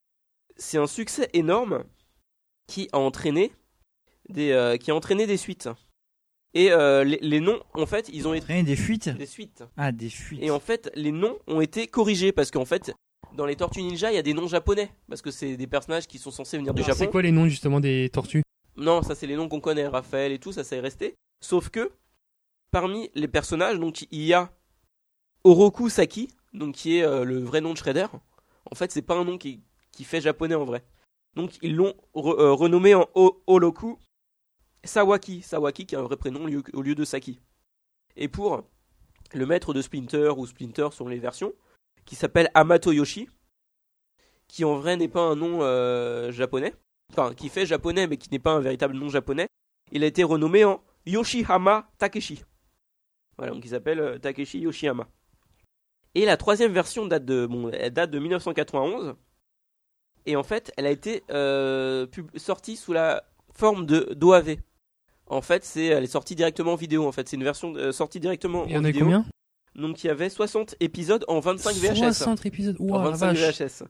c'est 0.55 0.77
un 0.77 0.87
succès 0.87 1.29
énorme 1.33 1.83
qui 2.67 2.89
a 2.91 2.99
entraîné 2.99 3.53
des, 4.29 4.51
euh, 4.51 4.77
qui 4.77 4.91
a 4.91 4.95
entraîné 4.95 5.25
des 5.25 5.37
suites. 5.37 5.69
Et 6.53 6.71
euh, 6.71 7.03
les, 7.03 7.19
les 7.21 7.39
noms, 7.39 7.61
en 7.73 7.85
fait, 7.85 8.09
ils 8.11 8.27
ont 8.27 8.33
été 8.33 8.45
Rien 8.47 8.63
des 8.63 8.75
fuites 8.75 9.09
des 9.09 9.25
suites. 9.25 9.63
Ah, 9.75 9.91
des 9.91 10.09
fuites. 10.09 10.41
Et 10.41 10.49
en 10.49 10.59
fait, 10.59 10.89
les 10.95 11.11
noms 11.11 11.37
ont 11.47 11.61
été 11.61 11.87
corrigés 11.87 12.31
parce 12.31 12.51
qu'en 12.51 12.65
fait, 12.65 12.93
dans 13.35 13.45
les 13.45 13.55
Tortues 13.55 13.83
Ninja, 13.83 14.11
il 14.11 14.15
y 14.15 14.17
a 14.17 14.23
des 14.23 14.33
noms 14.33 14.47
japonais 14.47 14.89
parce 15.09 15.21
que 15.21 15.29
c'est 15.29 15.57
des 15.57 15.67
personnages 15.67 16.07
qui 16.07 16.17
sont 16.17 16.31
censés 16.31 16.57
venir 16.57 16.73
du 16.73 16.81
Alors, 16.81 16.87
Japon. 16.95 16.99
C'est 17.05 17.11
quoi 17.11 17.21
les 17.21 17.31
noms 17.31 17.47
justement 17.47 17.79
des 17.79 18.09
tortues? 18.09 18.43
Non, 18.75 19.01
ça 19.01 19.13
c'est 19.13 19.27
les 19.27 19.35
noms 19.35 19.49
qu'on 19.49 19.59
connaît, 19.59 19.87
Raphaël 19.87 20.31
et 20.31 20.39
tout, 20.39 20.51
ça 20.51 20.63
ça 20.63 20.75
est 20.75 20.79
resté. 20.79 21.15
Sauf 21.41 21.69
que 21.69 21.91
parmi 22.71 23.09
les 23.13 23.27
personnages, 23.27 23.79
donc 23.79 24.07
il 24.11 24.23
y 24.23 24.33
a 24.33 24.51
Oroku 25.43 25.89
Saki, 25.89 26.29
qui 26.73 26.97
est 26.97 27.03
euh, 27.03 27.23
le 27.23 27.39
vrai 27.39 27.61
nom 27.61 27.73
de 27.73 27.77
Shredder. 27.77 28.07
En 28.69 28.75
fait, 28.75 28.91
c'est 28.91 29.01
pas 29.01 29.15
un 29.15 29.23
nom 29.23 29.37
qui, 29.37 29.63
fait 30.03 30.21
japonais 30.21 30.55
en 30.55 30.65
vrai. 30.65 30.83
Donc 31.35 31.57
ils 31.61 31.75
l'ont 31.75 31.95
euh, 32.15 32.53
renommé 32.53 32.93
en 32.95 33.07
O- 33.15 33.41
Oloku 33.47 33.97
Sawaki, 34.83 35.41
Sawaki 35.41 35.85
qui 35.85 35.95
est 35.95 35.97
un 35.97 36.03
vrai 36.03 36.17
prénom 36.17 36.43
au 36.73 36.81
lieu, 36.81 36.95
de 36.95 37.05
Saki. 37.05 37.39
Et 38.15 38.27
pour 38.27 38.63
le 39.33 39.45
maître 39.45 39.73
de 39.73 39.81
Splinter 39.81 40.33
ou 40.37 40.45
Splinter 40.45 40.89
sur 40.91 41.09
les 41.09 41.19
versions, 41.19 41.53
qui 42.05 42.15
s'appelle 42.15 42.49
Amato 42.53 42.91
Yoshi, 42.91 43.29
qui 44.47 44.63
en 44.65 44.77
vrai 44.77 44.97
n'est 44.97 45.09
pas 45.09 45.21
un 45.21 45.35
nom 45.35 45.61
euh, 45.61 46.31
japonais, 46.31 46.73
enfin 47.11 47.33
qui 47.33 47.49
fait 47.49 47.65
japonais 47.65 48.07
mais 48.07 48.17
qui 48.17 48.29
n'est 48.31 48.39
pas 48.39 48.53
un 48.53 48.61
véritable 48.61 48.95
nom 48.95 49.09
japonais, 49.09 49.47
il 49.91 50.03
a 50.03 50.07
été 50.07 50.23
renommé 50.23 50.63
en 50.63 50.81
Yoshihama 51.05 51.89
Takeshi. 51.97 52.43
Voilà, 53.37 53.53
donc 53.53 53.65
il 53.65 53.69
s'appelle 53.69 54.19
Takeshi 54.21 54.59
Yoshihama. 54.59 55.07
Et 56.17 56.25
la 56.25 56.35
troisième 56.35 56.71
version 56.71 57.05
date 57.05 57.25
de, 57.25 57.45
bon, 57.45 57.69
elle 57.69 57.93
date 57.93 58.09
de 58.11 58.17
1991. 58.19 59.15
Et 60.25 60.35
en 60.35 60.43
fait, 60.43 60.71
elle 60.75 60.85
a 60.85 60.89
été 60.91 61.23
euh, 61.29 62.05
pub- 62.07 62.35
sortie 62.37 62.75
sous 62.75 62.91
la 62.91 63.23
forme 63.53 63.85
de 63.85 64.13
d'OAV. 64.13 64.57
En 65.27 65.41
fait, 65.41 65.63
c'est, 65.63 65.85
elle 65.85 66.03
est 66.03 66.07
sortie 66.07 66.35
directement 66.35 66.73
en 66.73 66.75
vidéo. 66.75 67.05
En 67.07 67.11
fait, 67.11 67.27
c'est 67.29 67.35
une 67.35 67.43
version 67.43 67.73
euh, 67.75 67.91
sortie 67.91 68.19
directement 68.19 68.65
Il 68.65 68.71
y 68.71 68.77
en 68.77 68.81
en 68.81 68.85
a 68.85 68.87
vidéo. 68.87 69.03
combien? 69.05 69.25
Donc 69.75 70.03
il 70.03 70.07
y 70.07 70.09
avait 70.09 70.29
60 70.29 70.75
épisodes 70.79 71.23
en 71.27 71.39
25 71.39 71.75
VHS. 71.75 71.95
60 72.13 72.45
épisodes. 72.47 72.75
En 72.79 72.83
Ouah, 72.85 73.03
la 73.03 73.09
25 73.11 73.33
vache. 73.37 73.59
VHS. 73.61 73.83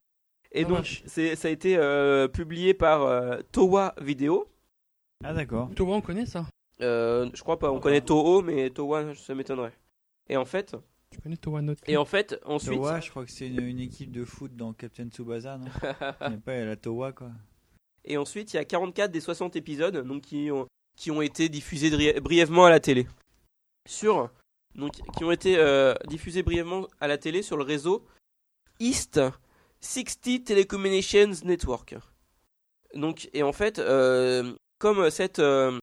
Et 0.51 0.63
La 0.63 0.67
donc, 0.69 0.77
vache. 0.79 1.03
c'est, 1.05 1.35
ça 1.37 1.47
a 1.47 1.51
été 1.51 1.77
euh, 1.77 2.27
publié 2.27 2.73
par 2.73 3.03
euh, 3.03 3.37
Towa 3.53 3.95
Video. 4.01 4.47
Ah, 5.23 5.33
d'accord. 5.33 5.69
Toi, 5.75 5.95
on 5.95 6.01
connaît 6.01 6.25
ça? 6.25 6.45
Euh, 6.81 7.29
je 7.33 7.41
crois 7.41 7.57
pas, 7.57 7.71
on 7.71 7.79
connaît 7.79 8.01
Toho, 8.01 8.41
mais 8.41 8.69
Towa, 8.69 9.15
ça 9.15 9.33
m'étonnerait. 9.33 9.73
Et 10.29 10.37
en 10.37 10.45
fait, 10.45 10.75
Tu 11.11 11.21
connais 11.21 11.37
Towa 11.37 11.61
Note 11.61 11.79
et 11.87 11.97
en 11.97 12.05
fait, 12.05 12.39
ensuite, 12.45 12.73
Towa, 12.73 12.99
je 12.99 13.09
crois 13.09 13.25
que 13.25 13.31
c'est 13.31 13.47
une, 13.47 13.61
une 13.61 13.79
équipe 13.79 14.11
de 14.11 14.25
foot 14.25 14.55
dans 14.55 14.73
Captain 14.73 15.07
Tsubasa, 15.07 15.57
non 15.57 15.67
a 16.01 16.31
pas 16.43 16.65
la 16.65 16.75
Towa, 16.75 17.13
quoi. 17.13 17.31
et 18.03 18.17
ensuite, 18.17 18.53
il 18.53 18.57
y 18.57 18.59
a 18.59 18.65
44 18.65 19.11
des 19.11 19.21
60 19.21 19.55
épisodes, 19.55 20.05
donc 20.05 20.23
qui 20.23 20.51
ont, 20.51 20.67
qui 20.97 21.11
ont 21.11 21.21
été 21.21 21.49
diffusés 21.49 22.19
brièvement 22.19 22.65
à 22.65 22.69
la 22.69 22.79
télé. 22.79 23.07
Sur, 23.87 24.29
donc, 24.75 24.93
qui 25.17 25.23
ont 25.23 25.31
été 25.31 25.57
euh, 25.57 25.93
diffusés 26.07 26.43
brièvement 26.43 26.87
à 26.99 27.07
la 27.07 27.17
télé 27.17 27.41
sur 27.41 27.55
le 27.57 27.63
réseau 27.63 28.05
East 28.79 29.19
60 29.79 30.43
Telecommunications 30.43 31.45
Network. 31.45 31.95
Donc, 32.93 33.29
et 33.33 33.43
en 33.43 33.53
fait, 33.53 33.79
euh, 33.79 34.53
comme 34.79 35.09
cette, 35.09 35.39
euh, 35.39 35.79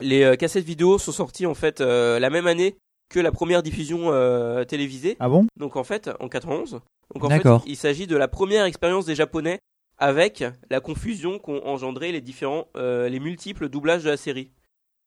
les 0.00 0.22
euh, 0.22 0.36
cassettes 0.36 0.64
vidéo 0.64 0.98
sont 0.98 1.12
sorties 1.12 1.46
en 1.46 1.54
fait 1.54 1.80
euh, 1.80 2.18
la 2.18 2.30
même 2.30 2.46
année 2.46 2.76
que 3.14 3.20
la 3.20 3.30
première 3.32 3.62
diffusion 3.62 4.10
euh, 4.12 4.64
télévisée. 4.64 5.16
Ah 5.20 5.28
bon? 5.28 5.46
Donc 5.56 5.76
en 5.76 5.84
fait, 5.84 6.10
en 6.18 6.28
91. 6.28 6.80
Donc 7.14 7.24
en 7.24 7.28
fait, 7.30 7.42
il 7.66 7.76
s'agit 7.76 8.06
de 8.08 8.16
la 8.16 8.26
première 8.26 8.64
expérience 8.64 9.06
des 9.06 9.14
Japonais 9.14 9.60
avec 9.98 10.42
la 10.68 10.80
confusion 10.80 11.38
qu'ont 11.38 11.62
engendré 11.64 12.10
les 12.10 12.20
différents, 12.20 12.66
euh, 12.76 13.08
les 13.08 13.20
multiples 13.20 13.68
doublages 13.68 14.02
de 14.02 14.10
la 14.10 14.16
série. 14.16 14.50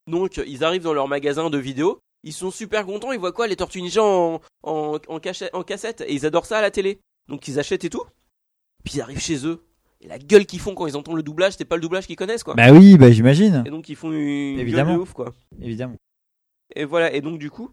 Donc 0.10 0.38
ils 0.48 0.64
arrivent 0.64 0.84
dans 0.84 0.94
leur 0.94 1.10
magasin 1.10 1.50
de 1.50 1.58
vidéos, 1.58 2.00
ils 2.24 2.32
sont 2.32 2.50
super 2.50 2.86
contents, 2.86 3.11
ils 3.11 3.19
voient 3.19 3.34
quoi? 3.34 3.48
Les 3.48 3.58
Tortues 3.58 3.82
Ninja 3.82 4.02
en, 4.02 4.40
en, 4.64 4.98
en, 5.08 5.19
cachette- 5.19 5.53
en 5.53 5.64
cassette 5.64 6.02
et 6.08 6.14
ils 6.14 6.26
adorent 6.26 6.45
ça 6.45 6.60
à 6.60 6.61
la 6.61 6.72
télé. 6.72 7.00
Donc 7.27 7.50
ils 7.50 7.60
achètent 7.60 7.84
et 7.84 7.90
tout. 7.90 8.03
Puis 8.86 8.95
ils 8.95 9.02
arrivent 9.02 9.19
chez 9.19 9.45
eux. 9.45 9.66
Et 10.00 10.08
la 10.08 10.18
gueule 10.18 10.45
qu'ils 10.45 10.61
font 10.61 10.76
quand 10.76 10.88
ils 10.88 10.95
entendent 10.95 11.18
le 11.18 11.24
doublage, 11.24 11.56
c'est 11.58 11.66
pas 11.66 11.76
le 11.76 11.82
doublage 11.82 12.08
qu'ils 12.08 12.16
connaissent 12.16 12.44
quoi. 12.45 12.53
Bah 12.53 12.72
oui, 12.72 12.98
bah 12.98 13.11
j'imagine. 13.11 13.64
Et 13.66 13.69
donc 13.69 13.90
ils 13.90 13.95
font 13.98 14.11
une 14.14 14.60
Évidemment. 14.60 14.92
gueule 14.92 14.98
de 15.00 15.02
ouf 15.03 15.11
quoi. 15.14 15.34
Évidemment. 15.61 15.95
Et 16.76 16.86
voilà, 16.86 17.11
et 17.14 17.19
donc 17.22 17.40
du 17.40 17.50
coup, 17.50 17.72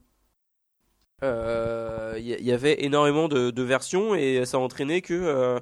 euh, 1.22 2.14
il 2.18 2.26
y, 2.26 2.44
y 2.44 2.52
avait 2.52 2.84
énormément 2.84 3.28
de, 3.28 3.50
de 3.50 3.62
versions 3.62 4.14
et 4.14 4.44
ça 4.44 4.56
a 4.56 4.60
entraîné 4.60 5.00
que 5.00 5.14
euh, 5.14 5.58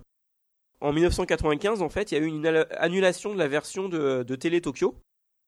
en 0.80 0.92
1995, 0.92 1.82
en 1.82 1.88
fait, 1.88 2.10
il 2.10 2.14
y 2.18 2.20
a 2.20 2.20
eu 2.20 2.26
une 2.26 2.44
annu- 2.46 2.66
annulation 2.78 3.32
de 3.32 3.38
la 3.38 3.46
version 3.48 3.88
de, 3.88 4.22
de 4.24 4.34
Télé 4.36 4.60
Tokyo, 4.60 4.96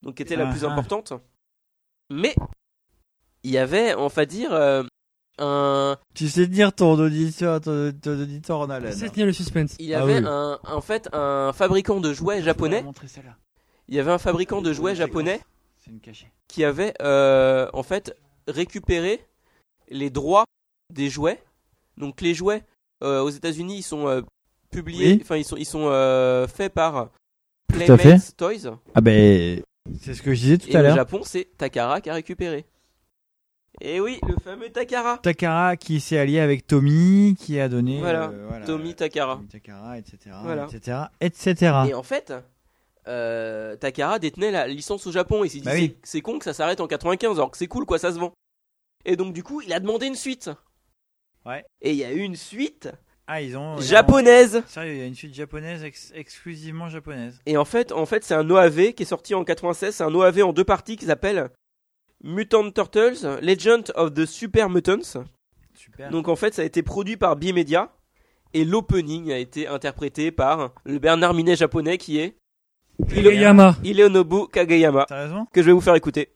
donc 0.02 0.16
qui 0.16 0.22
était 0.22 0.36
la 0.36 0.48
Ah, 0.48 0.52
plus 0.52 0.64
ah. 0.64 0.70
importante. 0.70 1.12
Mais 2.10 2.34
il 3.42 3.50
y 3.50 3.58
avait, 3.58 3.94
on 3.96 4.06
va 4.08 4.26
dire, 4.26 4.52
euh, 4.52 4.84
un, 5.38 5.96
Tu 6.14 6.28
sais 6.28 6.46
dire 6.46 6.72
ton 6.72 6.92
auditeur, 6.98 7.60
ton, 7.60 7.92
ton 8.00 8.20
auditeur 8.20 8.60
en 8.60 8.70
haleine. 8.70 8.92
C'est 8.92 9.10
tenir 9.10 9.26
le 9.26 9.32
suspense. 9.32 9.74
il 9.80 9.86
y 9.86 9.94
Ah 9.94 10.02
avait 10.02 10.20
oui. 10.20 10.24
un, 10.26 10.60
en 10.64 10.80
fait, 10.80 11.08
un 11.12 11.52
fabricant 11.52 12.00
de 12.00 12.12
jouets 12.12 12.40
japonais. 12.42 12.84
Il 13.88 13.94
y 13.96 13.98
avait 13.98 14.12
un 14.12 14.18
fabricant 14.18 14.62
de 14.62 14.72
jouets 14.72 14.94
japonais 14.94 15.40
qui 16.46 16.64
avait 16.64 16.94
euh, 17.02 17.68
en 17.72 17.82
fait 17.82 18.16
récupéré 18.46 19.26
les 19.88 20.10
droits 20.10 20.44
des 20.92 21.08
jouets. 21.10 21.42
Donc 21.96 22.20
les 22.20 22.34
jouets 22.34 22.62
euh, 23.02 23.20
aux 23.22 23.30
États-Unis, 23.30 23.78
ils 23.78 23.82
sont 23.82 24.08
euh, 24.08 24.22
publiés, 24.70 25.14
Oui. 25.14 25.20
enfin 25.22 25.36
ils 25.36 25.44
sont 25.44 25.56
ils 25.56 25.64
sont 25.66 25.86
euh, 25.88 26.46
faits 26.46 26.72
par. 26.72 27.10
Playmates 27.68 28.36
Toys. 28.36 28.78
Ah 28.94 29.00
ben, 29.00 29.60
c'est 30.00 30.14
ce 30.14 30.22
que 30.22 30.32
je 30.34 30.40
disais 30.40 30.58
tout 30.58 30.68
Et 30.68 30.76
à 30.76 30.80
au 30.80 30.82
l'heure. 30.82 30.96
Japon, 30.96 31.20
c'est 31.24 31.48
Takara 31.56 32.00
qui 32.00 32.10
a 32.10 32.14
récupéré. 32.14 32.66
Et 33.80 33.98
oui, 34.00 34.20
le 34.28 34.36
fameux 34.36 34.70
Takara. 34.70 35.18
Takara 35.18 35.76
qui 35.76 35.98
s'est 36.00 36.18
allié 36.18 36.38
avec 36.38 36.66
Tommy, 36.66 37.34
qui 37.36 37.58
a 37.58 37.68
donné. 37.68 37.98
Voilà, 37.98 38.32
Tommy 38.66 38.94
Takara. 38.94 39.36
Tommy 39.36 39.48
Takara, 39.48 39.98
etc. 39.98 40.18
Voilà. 40.44 40.68
etc. 40.70 40.98
etc. 41.20 41.72
Et 41.88 41.94
en 41.94 42.04
fait, 42.04 42.32
Takara 43.04 44.18
détenait 44.20 44.52
la 44.52 44.68
licence 44.68 45.06
au 45.06 45.12
Japon 45.12 45.42
et 45.44 45.48
s'est 45.48 45.58
dit 45.58 45.64
Bah 45.64 45.72
oui. 45.74 45.96
c'est 46.04 46.20
con 46.20 46.38
que 46.38 46.44
ça 46.44 46.52
s'arrête 46.54 46.80
en 46.80 46.86
95 46.86 47.36
alors 47.38 47.50
que 47.50 47.56
c'est 47.58 47.66
cool 47.66 47.84
quoi, 47.86 47.98
ça 47.98 48.12
se 48.12 48.18
vend. 48.18 48.32
Et 49.04 49.16
donc 49.16 49.32
du 49.32 49.42
coup, 49.42 49.60
il 49.60 49.72
a 49.72 49.80
demandé 49.80 50.06
une 50.06 50.14
suite. 50.14 50.50
Ouais. 51.46 51.64
Et 51.82 51.90
il 51.90 51.96
y 51.96 52.04
a 52.04 52.12
eu 52.12 52.20
une 52.20 52.36
suite 52.36 52.88
Ah, 53.26 53.42
ils 53.42 53.56
ont. 53.56 53.78
japonaise. 53.80 54.62
Sérieux, 54.66 54.92
il 54.94 54.98
y 54.98 55.02
a 55.02 55.06
une 55.06 55.14
suite 55.14 55.34
japonaise, 55.34 55.84
ex- 55.84 56.12
exclusivement 56.14 56.88
japonaise. 56.88 57.38
Et 57.46 57.56
en 57.56 57.64
fait, 57.64 57.92
en 57.92 58.06
fait, 58.06 58.24
c'est 58.24 58.34
un 58.34 58.48
OAV 58.48 58.92
qui 58.94 59.02
est 59.02 59.06
sorti 59.06 59.34
en 59.34 59.44
96. 59.44 59.94
C'est 59.96 60.04
un 60.04 60.14
OAV 60.14 60.42
en 60.42 60.52
deux 60.52 60.64
parties 60.64 60.96
qui 60.96 61.04
s'appelle 61.06 61.50
Mutant 62.22 62.70
Turtles, 62.70 63.38
Legend 63.42 63.92
of 63.96 64.14
the 64.14 64.24
Super 64.24 64.70
Mutants. 64.70 65.22
Super. 65.74 66.10
Donc 66.10 66.28
en 66.28 66.36
fait, 66.36 66.54
ça 66.54 66.62
a 66.62 66.64
été 66.64 66.82
produit 66.82 67.16
par 67.18 67.36
Bimedia 67.36 67.92
et 68.54 68.64
l'opening 68.64 69.30
a 69.32 69.38
été 69.38 69.66
interprété 69.66 70.30
par 70.30 70.72
le 70.84 70.98
Bernard 70.98 71.34
Minet 71.34 71.56
japonais 71.56 71.98
qui 71.98 72.18
est 72.18 72.36
Kageyama. 73.08 73.76
Hironobu 73.82 74.46
Kageyama 74.52 75.04
que 75.52 75.60
je 75.60 75.66
vais 75.66 75.72
vous 75.72 75.80
faire 75.80 75.96
écouter. 75.96 76.30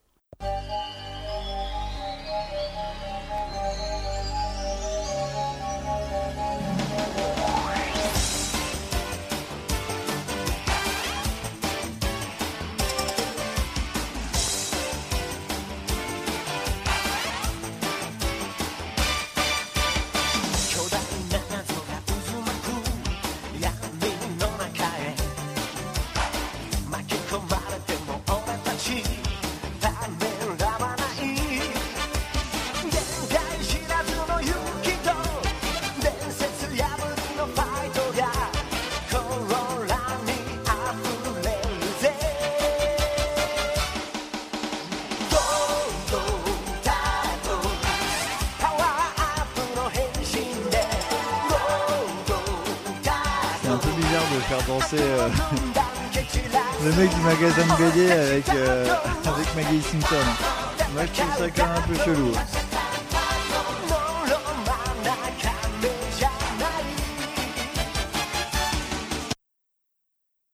Avec 59.79 59.83
Maggie 59.83 59.83
Simpson. 59.83 60.93
Moi 60.93 61.07
je 61.07 61.13
trouve 61.13 61.37
ça 61.39 61.51
quand 61.51 61.67
même 61.67 61.77
un 61.77 61.83
peu 61.83 61.95
chelou. 61.95 62.33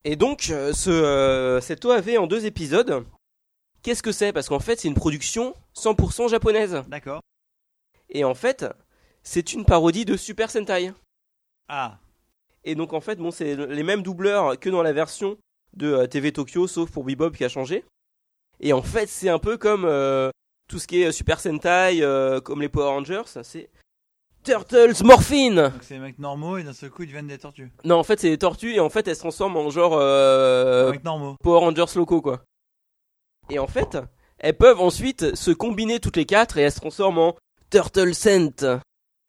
Et 0.07 0.17
donc, 0.17 0.51
euh, 0.51 0.75
ce, 0.75 0.91
euh, 0.91 1.61
cet 1.63 1.85
OAV 1.87 2.19
en 2.19 2.27
deux 2.27 2.45
épisodes, 2.45 3.07
qu'est-ce 3.83 4.03
que 4.03 4.13
c'est? 4.13 4.35
Parce 4.35 4.49
qu'en 4.51 4.59
fait, 4.61 4.79
c'est 4.79 4.89
une 4.89 4.95
production 4.95 5.55
100% 5.75 6.29
japonaise. 6.29 6.83
D'accord. 6.89 7.23
Et 8.11 8.23
en 8.23 8.35
fait, 8.35 8.67
c'est 9.23 9.55
une 9.55 9.65
parodie 9.65 10.05
de 10.05 10.19
Super 10.19 10.51
Sentai. 10.51 10.93
Ah, 11.69 11.99
Et 12.65 12.75
donc, 12.75 12.93
en 12.93 13.01
fait, 13.01 13.17
bon, 13.17 13.31
c'est 13.31 13.57
les 13.57 13.83
mêmes 13.83 14.03
doubleurs 14.03 14.61
que 14.61 14.69
dans 14.69 14.83
la 14.83 14.93
version 14.93 15.39
de 15.73 15.91
euh, 15.91 16.07
TV 16.07 16.33
Tokyo, 16.33 16.67
sauf 16.67 16.91
pour 16.91 17.05
Bebop 17.05 17.31
qui 17.31 17.45
a 17.45 17.49
changé. 17.49 17.83
Et 18.61 18.73
en 18.73 18.83
fait, 18.83 19.09
c'est 19.09 19.29
un 19.29 19.39
peu 19.39 19.57
comme 19.57 19.85
euh, 19.85 20.31
tout 20.69 20.79
ce 20.79 20.87
qui 20.87 21.03
est 21.03 21.13
Super 21.13 21.41
Sentai, 21.41 22.03
euh, 22.03 22.41
comme 22.41 22.61
les 22.61 22.69
Power 22.69 22.89
Rangers, 22.89 23.23
ça, 23.27 23.43
c'est 23.43 23.71
Turtles 24.45 25.03
Morphine 25.05 25.71
donc 25.73 25.83
c'est 25.83 25.95
des 25.95 26.01
mecs 26.01 26.19
normaux 26.19 26.59
et 26.59 26.65
d'un 26.65 26.75
seul 26.75 26.91
coup 26.91 27.03
ils 27.05 27.07
deviennent 27.07 27.29
des 27.29 27.39
tortues. 27.39 27.73
Non, 27.85 27.97
en 27.97 28.03
fait, 28.03 28.21
c'est 28.21 28.29
des 28.29 28.37
tortues 28.37 28.75
et 28.75 28.81
en 28.81 28.91
fait, 28.91 29.09
elles 29.09 29.15
se 29.15 29.21
transforment 29.21 29.57
en 29.57 29.71
genre 29.71 29.95
euh, 29.95 30.91
mecs 30.91 31.05
normaux. 31.05 31.37
Power 31.43 31.61
Rangers 31.61 31.97
locaux, 31.97 32.21
quoi. 32.21 32.43
Et 33.49 33.59
en 33.59 33.67
fait, 33.67 33.97
elles 34.39 34.57
peuvent 34.57 34.81
ensuite 34.81 35.35
se 35.35 35.51
combiner 35.51 35.99
toutes 35.99 36.17
les 36.17 36.27
quatre 36.27 36.59
et 36.59 36.63
elles 36.63 36.73
se 36.73 36.81
transforment 36.81 37.19
en 37.19 37.37
Turtle 37.71 38.15
Scent, 38.15 38.67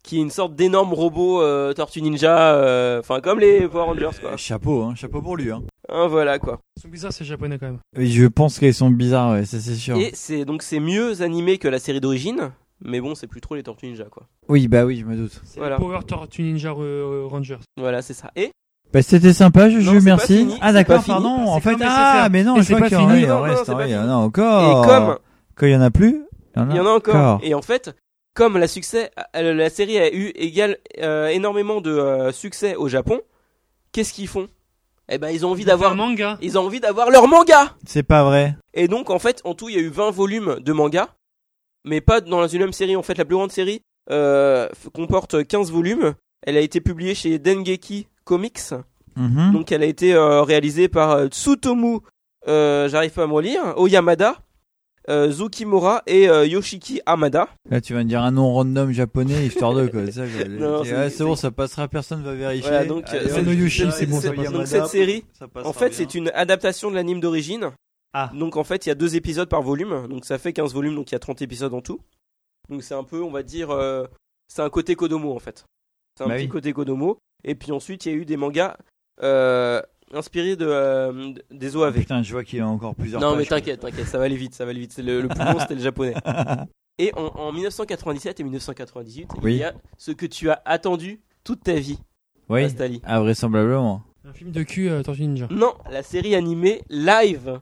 qui 0.06 0.20
est 0.20 0.22
une 0.22 0.30
sorte 0.30 0.56
d'énorme 0.56 0.94
robot 0.94 1.42
euh, 1.42 1.74
Tortue 1.74 2.02
Ninja, 2.02 2.54
euh, 2.54 3.00
enfin 3.00 3.22
comme 3.22 3.40
les 3.40 3.68
Power 3.68 3.86
Rangers, 3.86 4.18
quoi. 4.22 4.38
Chapeau, 4.38 4.84
hein, 4.84 4.94
chapeau 4.96 5.22
pour 5.22 5.36
lui. 5.36 5.52
Hein. 5.52 5.64
Hein, 5.90 6.08
voilà, 6.08 6.38
quoi. 6.40 6.60
Ils 6.78 6.82
sont 6.84 6.88
bizarres 6.90 7.12
ces 7.14 7.26
japonais 7.26 7.58
quand 7.60 7.66
même. 7.66 7.80
Oui, 7.98 8.10
je 8.12 8.26
pense 8.28 8.60
qu'ils 8.60 8.74
sont 8.74 8.90
bizarres, 8.90 9.34
ouais, 9.34 9.46
ça 9.46 9.60
c'est 9.60 9.76
sûr. 9.76 9.98
Et 9.98 10.12
c'est 10.14 10.46
donc 10.46 10.62
c'est 10.62 10.80
mieux 10.80 11.22
animé 11.22 11.58
que 11.58 11.68
la 11.68 11.80
série 11.80 12.00
d'origine, 12.02 12.52
mais 12.84 13.02
bon, 13.02 13.16
c'est 13.16 13.28
plus 13.28 13.42
trop 13.42 13.56
les 13.56 13.64
Tortues 13.64 13.88
Ninja, 13.88 14.06
quoi. 14.06 14.24
Oui, 14.48 14.68
bah 14.68 14.86
oui, 14.86 14.98
je 15.00 15.06
me 15.06 15.16
doute. 15.16 15.42
C'est 15.44 15.60
Voilà. 15.60 15.78
Power 15.78 16.00
Tortue 16.08 16.44
Ninja 16.44 16.70
euh, 16.78 17.26
Rangers. 17.28 17.58
Voilà, 17.78 18.02
c'est 18.02 18.14
ça. 18.14 18.32
Et 18.36 18.52
Bah 18.94 19.02
c'était 19.02 19.34
sympa, 19.34 19.70
Non, 19.70 19.84
pas 19.94 20.00
merci. 20.02 20.38
fini, 20.38 20.58
ah 20.62 20.72
d'accord, 20.72 21.02
fini. 21.04 21.16
pardon. 21.16 21.30
En 21.48 21.60
fait, 21.60 21.76
ah, 21.82 22.30
mais 22.32 22.44
non, 22.44 22.58
Et 22.58 22.60
je 22.60 22.64
c'est 22.68 22.74
crois 22.76 22.90
pas 22.90 22.90
qu'il 22.90 22.98
y 23.00 23.02
en 23.02 23.10
a, 23.10 23.14
fini. 23.14 23.24
il 23.26 23.32
en 23.32 23.36
Non, 23.40 23.48
non, 23.48 23.52
reste, 23.54 23.66
c'est 23.66 23.74
pas 23.74 23.88
il 23.88 23.92
y 23.92 23.96
en 23.96 24.02
fini. 24.02 24.12
a 24.12 24.18
encore. 24.18 24.84
Et 24.84 24.88
comme 24.88 25.18
Quand 25.56 25.66
il 25.66 25.72
y 25.72 25.76
en 25.76 25.82
a 25.82 25.90
plus, 25.92 26.26
il 26.56 26.76
y 26.76 26.80
en 26.80 26.86
a 26.86 26.90
encore. 26.92 27.40
Et 27.44 27.54
en 27.54 27.62
fait, 27.62 27.96
comme 28.36 28.58
la 28.58 28.68
succès, 28.68 29.10
euh, 29.36 29.54
la 29.54 29.70
série 29.72 29.98
a 29.98 30.14
eu 30.14 30.32
égal 30.36 30.78
euh, 31.00 31.28
énormément 31.30 31.82
de 31.82 31.90
euh, 31.90 32.32
succès 32.32 32.76
au 32.76 32.88
Japon, 32.88 33.22
qu'est-ce 33.92 34.14
qu'ils 34.14 34.28
font? 34.28 34.48
Eh 35.10 35.18
ben, 35.18 35.30
ils 35.30 35.46
ont 35.46 35.52
envie 35.52 35.66
d'avoir, 35.66 35.96
manga. 35.96 36.38
ils 36.42 36.58
ont 36.58 36.66
envie 36.66 36.80
d'avoir 36.80 37.10
leur 37.10 37.28
manga. 37.28 37.76
C'est 37.86 38.04
pas 38.04 38.24
vrai. 38.24 38.56
Et 38.74 38.88
donc, 38.88 39.10
en 39.10 39.20
fait, 39.20 39.42
en 39.46 39.54
tout, 39.56 39.70
il 39.70 39.76
y 39.76 39.80
a 39.80 39.82
eu 39.82 39.90
20 39.90 40.12
volumes 40.12 40.58
de 40.60 40.74
manga, 40.74 41.16
mais 41.86 42.02
pas 42.02 42.22
dans 42.22 42.48
une 42.48 42.62
même 42.62 42.74
série. 42.74 42.96
En 42.96 43.04
fait, 43.04 43.18
la 43.18 43.26
plus 43.26 43.36
grande 43.36 43.52
série 43.52 43.82
euh, 44.12 44.68
comporte 44.94 45.46
15 45.48 45.72
volumes. 45.72 46.14
Elle 46.42 46.58
a 46.58 46.62
été 46.62 46.82
publiée 46.82 47.16
chez 47.16 47.40
Dengeki 47.40 48.08
Comics. 48.24 48.74
Mhm. 49.16 49.54
Donc, 49.54 49.72
elle 49.72 49.84
a 49.84 49.86
été 49.86 50.14
euh, 50.14 50.42
réalisée 50.42 50.90
par 50.90 51.12
euh, 51.12 51.28
Tsutomu, 51.28 52.00
euh, 52.48 52.90
j'arrive 52.90 53.12
pas 53.12 53.24
à 53.24 53.28
me 53.28 53.34
relire, 53.34 53.74
Oyamada, 53.78 54.36
euh, 55.10 55.30
Zukimura 55.32 56.02
et 56.08 56.30
euh, 56.30 56.46
Yoshiki 56.46 57.02
Hamada. 57.06 57.48
Là, 57.70 57.80
tu 57.82 57.94
vas 57.94 58.00
me 58.04 58.10
dire 58.10 58.22
un 58.22 58.32
nom 58.32 58.54
random 58.54 58.92
japonais, 58.92 59.46
histoire 59.46 59.74
de 59.74 59.88
quoi. 59.88 60.02
C'est 60.12 60.24
Ok, 60.64 60.86
c'est- 61.12 61.24
bon, 61.24 61.36
ça 61.36 61.52
passera, 61.52 61.88
personne 61.88 62.24
va 62.24 62.34
vérifier. 62.34 62.70
Voilà, 62.70 62.86
donc, 62.86 63.08
Allez, 63.10 63.20
euh, 63.30 63.30
c'est- 63.70 64.06
bon, 64.08 64.16
ça 64.16 64.22
c'est 64.22 64.36
passe. 64.36 64.44
Yamada, 64.46 64.52
Donc, 64.58 64.68
cette 64.68 64.88
série, 64.88 65.26
passera 65.54 65.70
En 65.70 65.74
fait, 65.74 65.94
c'est 65.94 66.16
une 66.16 66.30
adaptation 66.34 66.90
de 66.90 66.96
l'anime 66.96 67.20
d'origine. 67.20 67.72
Ah. 68.14 68.32
Donc 68.34 68.56
en 68.56 68.64
fait, 68.64 68.86
il 68.86 68.90
y 68.90 68.92
a 68.92 68.96
deux 68.96 69.16
épisodes 69.18 69.50
par 69.50 69.62
volume, 69.62 70.08
donc 70.08 70.24
ça 70.26 70.38
fait 70.38 70.54
15 70.54 70.74
volumes, 70.74 70.96
donc 70.96 71.12
il 71.12 71.16
y 71.16 71.18
a 71.18 71.20
30 71.20 71.42
épisodes 71.42 71.74
en 71.74 71.82
tout. 71.82 72.00
Donc 72.70 72.82
c'est 72.82 72.94
un 72.96 73.04
peu, 73.04 73.22
on 73.22 73.30
va 73.30 73.44
dire, 73.44 73.72
euh, 73.72 74.06
c'est 74.48 74.62
un 74.62 74.70
côté 74.70 74.96
Kodomo 74.96 75.36
en 75.36 75.40
fait. 75.40 75.66
C'est 76.18 76.24
un 76.24 76.28
Bah 76.30 76.36
petit 76.36 76.44
oui. 76.46 76.50
côté 76.50 76.72
Kodomo. 76.72 77.18
Et 77.44 77.56
puis 77.56 77.74
ensuite, 77.74 78.06
il 78.06 78.12
y 78.14 78.16
a 78.16 78.18
eu 78.18 78.24
des 78.26 78.38
mangas 78.38 78.78
euh, 79.22 79.82
inspirés 80.16 80.56
de, 80.56 80.66
euh, 80.68 81.34
des 81.52 81.76
OAV. 81.76 81.94
Putain, 81.94 82.24
je 82.24 82.32
vois 82.32 82.44
qu'il 82.44 82.60
y 82.60 82.62
a 82.62 82.68
encore 82.68 82.96
plusieurs 82.96 83.22
non 83.22 83.32
mais 83.32 83.40
pages, 83.40 83.50
t'inquiète, 83.50 83.80
t'inquiète, 83.82 84.08
ça 84.08 84.18
va 84.18 84.24
aller 84.26 84.36
vite, 84.38 84.54
ça 84.56 84.66
va 84.66 84.72
aller 84.72 84.80
vite. 84.80 84.98
Le, 84.98 85.22
le 85.22 85.28
plus 85.28 85.40
long, 85.44 85.60
c'était 85.60 85.76
le 85.76 85.82
japonais. 85.82 86.14
Et 86.98 87.12
en, 87.16 87.26
en 87.28 87.52
1997 87.52 88.40
et 88.40 88.44
1998, 88.44 89.30
Oui. 89.44 89.54
il 89.56 89.58
y 89.60 89.64
a 89.66 89.74
ce 89.98 90.12
que 90.12 90.26
tu 90.26 90.50
as 90.50 90.62
attendu 90.64 91.20
toute 91.44 91.62
ta 91.62 91.74
vie, 91.74 92.00
Oui, 92.48 92.64
Astali. 92.64 93.02
ah, 93.06 93.20
vraisemblablement. 93.20 94.02
Un 94.28 94.32
film 94.32 94.52
de 94.52 94.64
cul 94.64 94.90
euh, 94.90 95.04
Tortue 95.04 95.24
Ninja. 95.28 95.48
Non, 95.52 95.74
la 95.92 96.04
série 96.04 96.36
animée 96.36 96.82
live. 96.90 97.60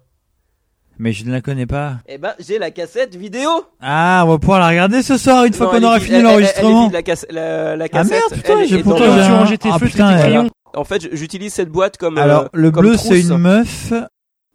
Mais 1.00 1.12
je 1.12 1.26
ne 1.26 1.32
la 1.32 1.42
connais 1.42 1.66
pas. 1.66 1.96
Eh 2.08 2.20
ben, 2.20 2.36
j'ai 2.40 2.60
la 2.60 2.70
cassette 2.70 3.16
vidéo. 3.16 3.50
Ah, 3.82 4.22
on 4.26 4.30
va 4.30 4.38
pouvoir 4.38 4.60
la 4.60 4.68
regarder 4.70 5.02
ce 5.02 5.18
soir, 5.18 5.44
une 5.46 5.54
fois 5.54 5.72
qu'on 5.72 5.82
aura 5.84 6.00
fini 6.00 6.22
l'enregistrement. 6.22 6.92
la, 6.94 7.02
casse- 7.02 7.26
la- 7.32 7.76
la 7.76 7.86
Ah 7.86 7.90
cassette. 7.90 8.12
merde, 8.30 8.34
putain, 8.36 8.64
j'ai 8.66 8.84
pourtant 8.84 9.04
j'ai 9.04 9.32
rangeais 9.32 9.58
tes 9.58 9.70
putain, 9.80 10.14
tes 10.14 10.20
crayons. 10.20 10.50
En 10.76 10.84
fait, 10.84 11.16
j'utilise 11.16 11.54
cette 11.54 11.70
boîte 11.70 11.98
comme. 11.98 12.18
Alors, 12.18 12.44
euh, 12.44 12.48
le 12.54 12.72
comme 12.72 12.86
bleu, 12.86 12.98
c'est 12.98 13.22
une 13.22 13.38
meuf. 13.38 13.94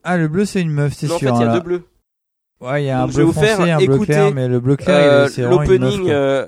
Ah, 0.05 0.17
le 0.17 0.29
bleu, 0.29 0.45
c'est 0.45 0.61
une 0.61 0.71
meuf, 0.71 0.95
c'est 0.97 1.07
Non, 1.07 1.15
en 1.15 1.19
fait, 1.19 1.27
sûr. 1.27 1.37
il 1.37 1.41
y 1.41 1.45
a 1.45 1.53
deux 1.53 1.61
bleus. 1.61 1.83
Ouais, 2.61 2.83
il 2.83 2.87
y 2.87 2.91
a 2.91 3.03
un 3.03 3.07
Donc, 3.07 3.15
bleu 3.15 3.25
vous 3.25 3.33
faire 3.33 3.57
foncé, 3.59 3.71
un 3.71 3.79
bleu 3.79 3.99
clair, 3.99 4.33
mais 4.35 4.49
le 4.49 4.59
bleu 4.59 4.77
clair, 4.77 4.97
Euh, 4.97 5.29
c'est 5.29 5.43
L'opening 5.43 6.09
euh, 6.11 6.45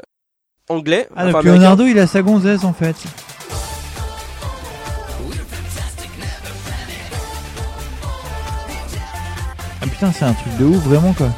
anglais. 0.69 1.07
Ah, 1.15 1.27
enfin, 1.27 1.33
donc. 1.33 1.45
Leonardo, 1.45 1.85
il 1.85 1.99
a 2.01 2.07
sa 2.09 2.23
gonzesse, 2.23 2.65
en 2.65 2.73
fait. 2.73 2.97
Ah 9.83 9.87
putain, 9.87 10.13
c'est 10.13 10.25
un 10.25 10.33
truc 10.35 10.57
de 10.59 10.65
ouf, 10.65 10.79
vraiment, 10.85 11.13
quoi. 11.15 11.29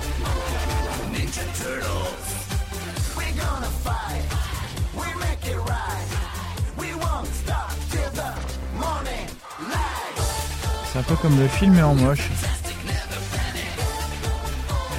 Un 11.02 11.04
peu 11.04 11.16
comme 11.16 11.38
le 11.38 11.48
film, 11.48 11.74
mais 11.74 11.82
en 11.82 11.94
moche. 11.94 12.28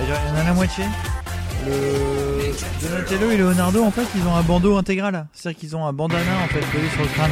Il 0.01 0.09
y 0.09 0.11
en 0.11 0.41
a 0.41 0.43
la 0.43 0.53
moitié. 0.53 0.83
Le 1.65 2.51
Donatello 2.81 3.31
et 3.31 3.37
Leonardo, 3.37 3.83
en 3.85 3.91
fait, 3.91 4.05
ils 4.15 4.27
ont 4.27 4.35
un 4.35 4.41
bandeau 4.41 4.75
intégral. 4.75 5.27
C'est-à-dire 5.33 5.59
qu'ils 5.59 5.75
ont 5.77 5.85
un 5.85 5.93
bandana, 5.93 6.39
en 6.43 6.47
fait, 6.47 6.59
collé 6.59 6.89
sur 6.89 7.03
le 7.03 7.07
crâne. 7.07 7.31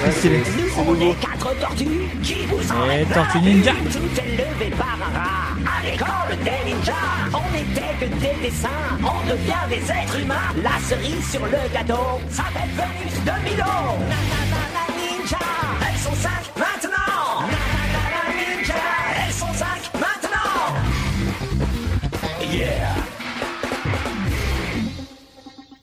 Très 0.00 0.12
stylé. 0.12 0.42
On 0.78 1.00
est 1.00 1.14
quatre 1.20 1.60
tortues 1.60 2.08
qui 2.22 2.46
vous 2.46 2.62
Et 2.62 3.04
Tortue 3.12 3.40
Ninja. 3.40 3.72
Tout 3.72 4.20
est 4.20 4.36
levé 4.38 4.74
par 4.74 4.96
un 4.96 5.18
rat. 5.18 5.52
À 5.66 5.84
l'école 5.84 6.38
des 6.44 6.72
ninjas, 6.72 6.92
on 7.34 7.52
n'était 7.52 7.94
que 8.00 8.06
des 8.06 8.48
dessins. 8.48 8.68
On 9.02 9.28
devient 9.28 9.66
des 9.68 9.92
êtres 9.92 10.18
humains. 10.18 10.48
La 10.62 10.80
cerise 10.88 11.30
sur 11.30 11.44
le 11.44 11.58
gâteau 11.74 12.20
s'appelle 12.30 12.70
Vénus 12.74 13.16
de 13.22 13.50
Milo. 13.50 13.64
Nanana 14.08 14.86
ninja, 14.96 15.36
elles 15.86 15.98
sont 15.98 16.16
cinq 16.16 16.42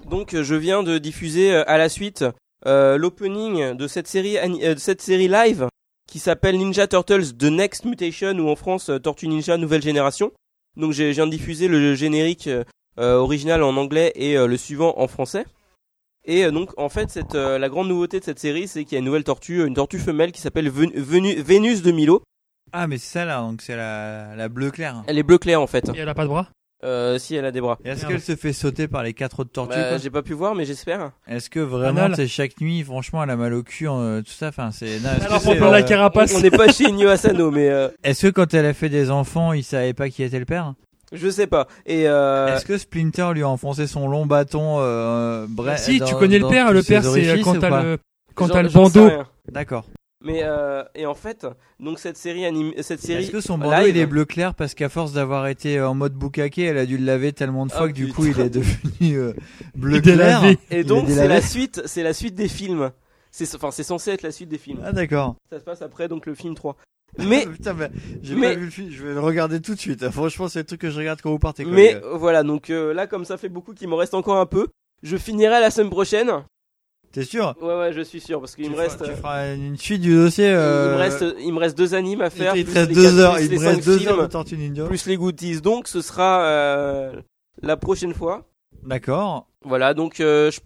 Donc, 0.10 0.34
euh, 0.34 0.44
je 0.44 0.56
viens 0.56 0.84
de 0.84 0.98
diffuser 0.98 1.54
euh, 1.54 1.64
à 1.68 1.78
la 1.78 1.90
suite 1.90 2.26
euh, 2.66 2.98
l'opening 2.98 3.74
de 3.76 3.88
cette 3.88 4.08
série, 4.08 4.38
ani- 4.38 4.64
euh, 4.66 4.74
de 4.74 4.80
cette 4.80 5.02
série 5.02 5.28
live 5.28 5.68
qui 6.08 6.20
s'appelle 6.20 6.58
Ninja 6.58 6.88
Turtles 6.88 7.36
The 7.38 7.44
Next 7.46 7.86
Mutation 7.86 8.32
ou 8.40 8.50
en 8.50 8.56
France 8.56 8.90
Tortue 9.04 9.28
Ninja 9.28 9.58
Nouvelle 9.58 9.82
Génération. 9.84 10.32
Donc, 10.76 10.92
j'ai- 10.92 11.10
je 11.14 11.18
viens 11.18 11.28
de 11.28 11.32
diffuser 11.32 11.68
le 11.68 11.94
générique 11.96 12.50
euh, 12.98 13.16
original 13.16 13.62
en 13.64 13.78
anglais 13.78 14.12
et 14.16 14.36
euh, 14.38 14.48
le 14.48 14.58
suivant 14.58 14.96
en 14.98 15.08
français. 15.08 15.46
Et 16.26 16.50
donc, 16.52 16.72
en 16.78 16.90
fait, 16.90 17.10
cette, 17.10 17.36
euh, 17.36 17.58
la 17.58 17.70
grande 17.70 17.88
nouveauté 17.88 18.20
de 18.20 18.26
cette 18.26 18.40
série, 18.40 18.68
c'est 18.68 18.84
qu'il 18.84 18.94
y 18.94 18.96
a 18.98 19.00
une 19.00 19.06
nouvelle 19.06 19.24
tortue, 19.24 19.66
une 19.66 19.74
tortue 19.76 20.00
femelle 20.00 20.32
qui 20.32 20.42
s'appelle 20.42 20.70
Ven- 20.70 20.92
Vénus 20.94 21.82
de 21.82 21.92
Milo. 21.92 22.22
Ah, 22.74 22.88
mais 22.88 22.98
c'est 22.98 23.14
ça 23.14 23.26
là, 23.26 23.40
donc 23.42 23.62
c'est 23.62 23.76
la, 23.76 24.36
la 24.36 24.50
bleue 24.50 24.70
claire. 24.70 25.04
Elle 25.08 25.18
est 25.18 25.24
bleu 25.24 25.38
clair 25.38 25.62
en 25.62 25.66
fait. 25.68 25.90
Et 25.96 26.00
elle 26.00 26.10
a 26.10 26.14
pas 26.14 26.24
de 26.24 26.30
bras? 26.30 26.50
Euh, 26.84 27.18
si 27.20 27.36
elle 27.36 27.44
a 27.44 27.52
des 27.52 27.60
bras. 27.60 27.78
Est-ce 27.84 28.06
qu'elle 28.06 28.22
se 28.22 28.38
fait 28.38 28.54
sauter 28.54 28.88
par 28.88 29.04
les 29.04 29.14
quatre 29.14 29.42
autres 29.42 29.52
tortues 29.52 29.76
Bah, 29.76 29.90
quoi 29.90 29.98
j'ai 29.98 30.10
pas 30.10 30.22
pu 30.22 30.32
voir, 30.34 30.56
mais 30.56 30.64
j'espère. 30.64 31.12
Est-ce 31.28 31.50
que 31.50 31.60
vraiment, 31.60 32.04
Anal. 32.04 32.16
c'est 32.16 32.28
chaque 32.28 32.62
nuit, 32.62 32.84
franchement, 32.84 33.22
elle 33.22 33.30
a 33.32 33.36
mal 33.36 33.54
au 33.54 33.64
cul, 33.64 33.88
euh, 33.90 34.22
tout 34.22 34.32
ça, 34.32 34.48
enfin, 34.48 34.72
c'est. 34.72 35.00
non, 35.02 35.10
Est-ce 35.18 35.26
Alors 35.26 35.40
que, 35.40 35.44
pour 35.44 35.54
c'est, 35.54 35.60
la 35.60 35.78
euh, 35.78 35.82
carapace. 35.82 36.34
On 36.36 36.40
n'est 36.40 36.50
pas 36.52 36.72
chez 36.72 36.86
Inyo 36.86 37.10
Asano, 37.10 37.52
mais 37.52 37.68
euh, 37.70 37.90
est-ce 38.04 38.28
que 38.28 38.32
quand 38.32 38.54
elle 38.54 38.66
a 38.66 38.74
fait 38.74 38.88
des 38.88 39.12
enfants, 39.12 39.52
il 39.52 39.64
savait 39.66 39.94
pas 39.94 40.08
qui 40.10 40.24
était 40.24 40.40
le 40.40 40.46
père? 40.46 40.74
je 41.12 41.28
sais 41.30 41.48
pas. 41.48 41.68
Et 41.86 42.08
euh, 42.08 42.56
Est-ce 42.56 42.66
que 42.66 42.78
Splinter 42.78 43.32
lui 43.34 43.42
a 43.44 43.50
enfoncé 43.50 43.86
son 43.88 44.08
long 44.08 44.26
bâton 44.28 44.78
euh, 44.80 45.48
bref 45.50 45.82
si, 45.82 45.98
dans- 46.00 46.06
tu 46.06 46.16
connais 46.16 46.38
le 46.38 46.44
dans 46.44 46.50
père. 46.52 46.68
tous 46.68 46.74
Le 46.74 46.82
ses 46.84 46.94
père, 46.94 47.04
c'est 47.04 47.30
euh, 47.30 47.42
quand 47.44 47.56
ou 47.56 47.60
t'as 47.60 47.70
pas 47.70 47.84
le 47.84 47.98
quand 48.36 48.48
j'en- 48.48 48.54
t'as 48.54 48.62
le 48.62 48.70
j'en 48.70 48.86
sais 48.86 49.00
bandeau. 49.00 49.10
rien. 49.10 49.28
D'accord. 49.52 49.86
Mais 50.22 50.42
euh, 50.44 50.84
et 50.96 51.06
en 51.06 51.14
fait, 51.16 51.48
donc 51.80 51.98
cette 51.98 52.18
série 52.18 52.46
anime, 52.46 52.74
cette 52.82 53.00
série. 53.00 53.24
Est-ce 53.24 53.32
que 53.32 53.40
son 53.40 53.58
bandeau 53.58 53.72
live- 53.86 53.96
il 53.96 53.98
est 54.02 54.06
bleu 54.06 54.26
clair 54.26 54.54
parce 54.54 54.74
qu'à 54.74 54.90
force 54.90 55.14
d'avoir 55.14 55.48
été 55.48 55.80
en 55.82 55.94
mode 55.96 56.14
bukake, 56.14 56.58
elle 56.58 56.78
a 56.78 56.86
dû 56.86 56.98
le 56.98 57.06
laver 57.06 57.32
tellement 57.32 57.66
de 57.66 57.72
fois 57.72 57.84
Ah, 57.86 57.88
que 57.88 57.94
du 57.94 58.08
putain. 58.08 58.16
coup 58.16 58.26
il 58.26 58.40
est 58.42 58.50
devenu 58.50 59.16
euh, 59.18 59.34
bleu 59.76 60.02
clair 60.02 60.18
délavé. 60.42 60.58
Et 60.72 60.84
donc 60.84 61.08
est 61.08 61.14
c'est 61.14 61.28
la 61.30 61.42
suite, 61.42 61.82
c'est 61.86 62.04
la 62.04 62.14
suite 62.14 62.36
des 62.36 62.50
films. 62.50 62.92
c'est 63.32 63.56
enfin 63.56 63.72
c'est 63.72 63.84
censé 63.84 64.12
être 64.12 64.24
la 64.24 64.32
suite 64.32 64.50
des 64.50 64.58
films. 64.58 64.82
Ah 64.84 64.92
d'accord. 64.92 65.36
Ça 65.50 65.58
se 65.60 65.64
passe 65.64 65.82
après 65.82 66.10
donc 66.10 66.26
le 66.26 66.36
film 66.36 66.54
3. 66.54 66.76
Mais 67.18 67.46
Putain, 67.52 67.74
mais 67.74 67.90
j'ai 68.22 68.36
mais- 68.36 68.50
pas 68.54 68.60
vu 68.60 68.66
le 68.66 68.72
film, 68.72 68.90
je 68.92 69.08
vais 69.08 69.14
le 69.14 69.22
regarder 69.22 69.62
tout 69.62 69.74
de 69.74 69.80
suite. 69.80 70.10
Franchement, 70.10 70.50
c'est 70.50 70.60
le 70.60 70.66
truc 70.66 70.82
que 70.82 70.90
je 70.90 70.98
regarde 71.00 71.22
quand 71.22 71.32
vous 71.32 71.40
partez. 71.40 71.64
quoi, 71.64 71.72
mais 71.72 71.94
gars. 71.94 72.02
euh, 72.04 72.18
voilà 72.18 72.44
donc 72.44 72.70
euh, 72.70 72.94
là 72.94 73.08
comme 73.08 73.24
ça 73.24 73.38
fait 73.38 73.48
beaucoup 73.50 73.74
qu'il 73.74 73.88
me 73.88 73.96
reste 73.96 74.14
encore 74.14 74.38
un 74.38 74.46
peu, 74.46 74.68
je 75.02 75.16
finirai 75.16 75.62
la 75.62 75.72
semaine 75.72 75.90
prochaine. 75.90 76.30
T'es 77.12 77.24
sûr? 77.24 77.56
Ouais 77.62 77.76
ouais 77.76 77.92
je 77.94 78.02
suis 78.02 78.22
sûr 78.22 78.40
parce 78.40 78.56
qu'il 78.56 78.66
me 78.70 78.76
feras- 78.76 78.84
reste 78.84 79.04
Tu 79.04 79.10
euh, 79.10 79.16
feras 79.16 79.54
une 79.56 79.78
suite 79.78 80.02
du 80.02 80.14
dossier. 80.14 80.46
il 80.50 80.54
euh, 80.54 80.94
me 80.94 80.98
reste 81.00 81.26
il 81.40 81.52
me 81.54 81.60
reste 81.60 81.78
deux 81.78 81.96
animes 81.96 82.22
à 82.22 82.30
faire. 82.30 82.56
Il 82.56 82.66
te 82.66 82.72
reste 82.72 82.92
deux 82.92 83.20
heures. 83.20 83.40
Il 83.40 83.52
me 83.52 83.60
reste 83.60 83.86
deux 83.86 84.08
heures 84.08 84.22
de 84.22 84.28
Tortue 84.28 84.58
Ninja. 84.58 84.86
plus 84.86 85.06
les 85.08 85.18
goodies 85.18 85.62
donc 85.62 85.88
ce 85.88 86.02
sera 86.02 86.42
euh, 86.44 87.12
la 87.64 87.78
prochaine 87.78 88.14
fois. 88.14 88.46
D'accord. 88.86 89.48
Voilà 89.66 89.94
donc 89.96 90.20
euh, 90.20 90.52
je- 90.52 90.60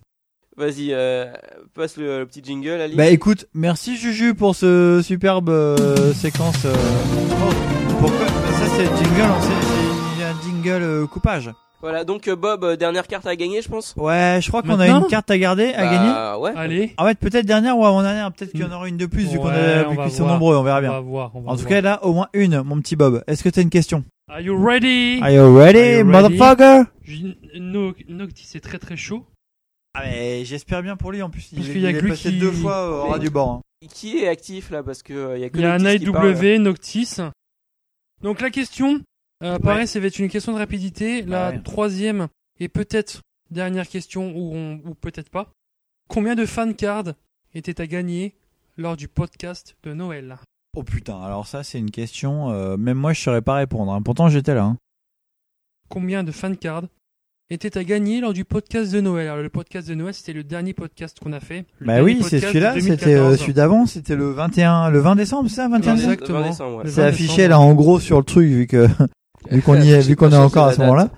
vas-y 0.57 0.89
euh, 0.91 1.31
passe 1.73 1.95
le, 1.97 2.19
le 2.19 2.25
petit 2.25 2.41
jingle 2.43 2.71
Ali. 2.81 2.95
Bah 2.95 3.07
écoute, 3.07 3.45
merci 3.53 3.95
Juju 3.97 4.35
pour 4.35 4.53
ce 4.55 5.01
superbe 5.01 5.49
euh, 5.49 6.13
séquence. 6.13 6.65
euh, 6.65 6.73
oh, 6.75 7.95
pourquoi 8.01 8.27
Ça 8.27 8.67
c'est 8.75 8.83
le 8.83 8.95
jingle, 8.97 9.21
hein, 9.21 9.37
c'est 9.41 10.19
c'est 10.19 10.25
un 10.25 10.41
jingle 10.43 10.83
euh, 10.83 11.07
coupage. 11.07 11.49
Voilà 11.83 12.05
donc 12.05 12.27
euh, 12.29 12.35
Bob 12.35 12.63
euh, 12.63 12.75
dernière 12.77 13.05
carte 13.07 13.27
à 13.27 13.35
gagner 13.35 13.61
je 13.61 13.67
pense. 13.69 13.93
Ouais, 13.97 14.39
je 14.41 14.47
crois 14.47 14.61
qu'on 14.63 14.69
a 14.69 14.77
Maintenant 14.77 15.01
une 15.01 15.07
carte 15.07 15.29
à 15.29 15.37
garder, 15.37 15.73
à 15.73 15.83
Bah, 15.83 15.91
gagner. 15.91 16.41
ouais. 16.41 16.53
Allez. 16.55 16.93
En 16.97 17.05
fait, 17.05 17.19
peut-être 17.19 17.45
dernière 17.45 17.77
ou 17.77 17.85
avant-dernière, 17.85 18.31
peut-être 18.31 18.51
qu'il 18.51 18.61
y 18.61 18.63
en 18.63 18.71
aura 18.71 18.87
une 18.87 18.95
de 18.97 19.05
plus 19.05 19.27
vu 19.29 19.37
qu'on 19.37 19.49
Ouais, 19.49 19.53
a 19.83 19.87
on 19.87 19.91
vu 19.91 19.97
va 19.97 20.03
qu'ils 20.05 20.13
sont 20.13 20.23
voir. 20.23 20.33
nombreux, 20.35 20.55
on 20.55 20.63
verra 20.63 20.77
On 20.77 20.81
bien. 20.81 20.91
va 20.91 20.99
voir. 21.01 21.31
on 21.35 21.41
va 21.41 21.51
En 21.51 21.55
tout 21.55 21.59
voir. 21.63 21.69
cas, 21.69 21.81
là, 21.81 22.03
au 22.05 22.13
moins 22.13 22.29
une, 22.33 22.61
mon 22.63 22.79
petit 22.79 22.95
Bob. 22.95 23.21
Est-ce 23.27 23.43
que 23.43 23.49
t'as 23.49 23.61
une 23.61 23.69
question? 23.69 24.03
Are 24.31 24.39
you 24.39 24.55
ready? 24.65 25.19
Are 25.21 25.29
you 25.29 25.55
ready, 25.57 26.03
motherfucker? 26.03 26.83
J- 27.03 27.37
No- 27.59 27.93
Noctis 28.07 28.45
c'est 28.47 28.61
très 28.61 28.79
très 28.79 28.95
chaud. 28.95 29.25
Ah 29.93 30.03
mais 30.05 30.45
j'espère 30.45 30.81
bien 30.81 30.95
pour 30.95 31.11
lui 31.11 31.21
en 31.21 31.29
plus. 31.29 31.49
Il, 31.51 31.57
Parce 31.59 31.69
qu'il 31.69 31.81
y 31.81 31.85
a 31.85 31.89
il 31.91 31.97
que 31.97 32.01
lui 32.01 32.09
passé 32.11 32.29
qui- 32.31 32.39
deux 32.39 32.51
fois 32.51 32.89
au 32.89 33.03
Mais- 33.07 33.11
ras 33.11 33.19
du 33.19 33.29
bord. 33.29 33.49
hein. 33.49 33.61
Qui 33.93 34.19
est 34.19 34.29
actif 34.29 34.71
là 34.71 34.81
parce 34.81 35.03
que 35.03 35.13
euh, 35.13 35.37
il 35.37 35.41
y 35.41 35.43
a 35.43 35.49
que 35.49 35.57
Il 35.57 35.61
y 35.63 35.65
a 35.65 35.73
un 35.73 35.77
Noctis 35.79 36.05
qui 36.05 36.11
parle. 36.11 36.31
IW, 36.41 36.59
Noctis. 36.59 37.17
Donc 38.23 38.39
la 38.39 38.49
question, 38.49 39.01
euh, 39.43 39.59
pareil, 39.59 39.87
ça 39.87 39.99
va 39.99 40.07
être 40.07 40.19
une 40.19 40.29
question 40.29 40.53
de 40.53 40.57
rapidité. 40.57 41.21
La 41.23 41.51
ouais. 41.51 41.61
troisième 41.63 42.27
et 42.59 42.69
peut-être 42.69 43.21
dernière 43.51 43.87
question 43.87 44.31
ou, 44.35 44.53
on- 44.55 44.81
ou 44.85 44.93
peut-être 44.95 45.29
pas. 45.29 45.51
Combien 46.09 46.35
de 46.35 46.45
fan 46.45 46.73
cards 46.75 47.13
étaient 47.53 47.79
à 47.81 47.87
gagner 47.87 48.35
lors 48.77 48.97
du 48.97 49.07
podcast 49.07 49.75
de 49.83 49.93
Noël? 49.93 50.35
Oh 50.75 50.83
putain, 50.83 51.21
alors 51.21 51.45
ça 51.45 51.63
c'est 51.63 51.77
une 51.77 51.91
question, 51.91 52.49
euh, 52.51 52.77
même 52.77 52.97
moi 52.97 53.13
je 53.13 53.21
saurais 53.21 53.41
pas 53.43 53.55
répondre. 53.55 53.91
hein. 53.93 54.01
Pourtant 54.01 54.27
j'étais 54.29 54.55
là. 54.55 54.63
hein. 54.63 54.77
Combien 55.89 56.23
de 56.23 56.31
fan 56.31 56.57
cards 56.57 56.85
étaient 57.51 57.77
à 57.77 57.83
gagner 57.83 58.21
lors 58.21 58.33
du 58.33 58.45
podcast 58.45 58.91
de 58.91 58.99
Noël? 59.01 59.27
Alors 59.27 59.43
le 59.43 59.49
podcast 59.49 59.87
de 59.87 59.93
Noël, 59.93 60.13
c'était 60.15 60.33
le 60.33 60.43
dernier 60.43 60.73
podcast 60.73 61.19
qu'on 61.19 61.33
a 61.33 61.39
fait. 61.39 61.65
Le 61.77 61.85
Bah 61.87 62.01
oui, 62.01 62.19
c'est 62.23 62.39
celui-là, 62.39 62.73
c'était 62.79 62.91
euh, 63.13 63.29
2014. 63.29 63.39
celui 63.39 63.53
d'avant, 63.53 63.85
c'était 63.85 64.15
le 64.15 64.31
21, 64.31 64.89
le 64.89 64.99
20 64.99 65.15
décembre, 65.15 65.49
c'est 65.49 65.55
ça, 65.57 65.67
21 65.69 65.93
décembre? 65.95 66.13
Exactement. 66.13 66.41
20 66.41 66.49
décembre, 66.49 66.77
ouais. 66.77 66.83
Le 66.85 66.89
C'est 66.89 67.01
20 67.01 67.07
affiché 67.07 67.47
là 67.47 67.59
en 67.59 67.73
gros 67.75 67.99
sur 67.99 68.17
le 68.17 68.23
truc 68.25 68.47
vu 68.47 68.65
que 68.65 68.87
vu 69.49 69.61
qu'on 69.61 69.79
y 69.81 69.91
est, 69.91 70.01
vu 70.01 70.15
qu'on 70.15 70.31
est 70.31 70.37
encore 70.37 70.65
à 70.67 70.73
ce 70.73 70.79
moment-là. 70.81 71.09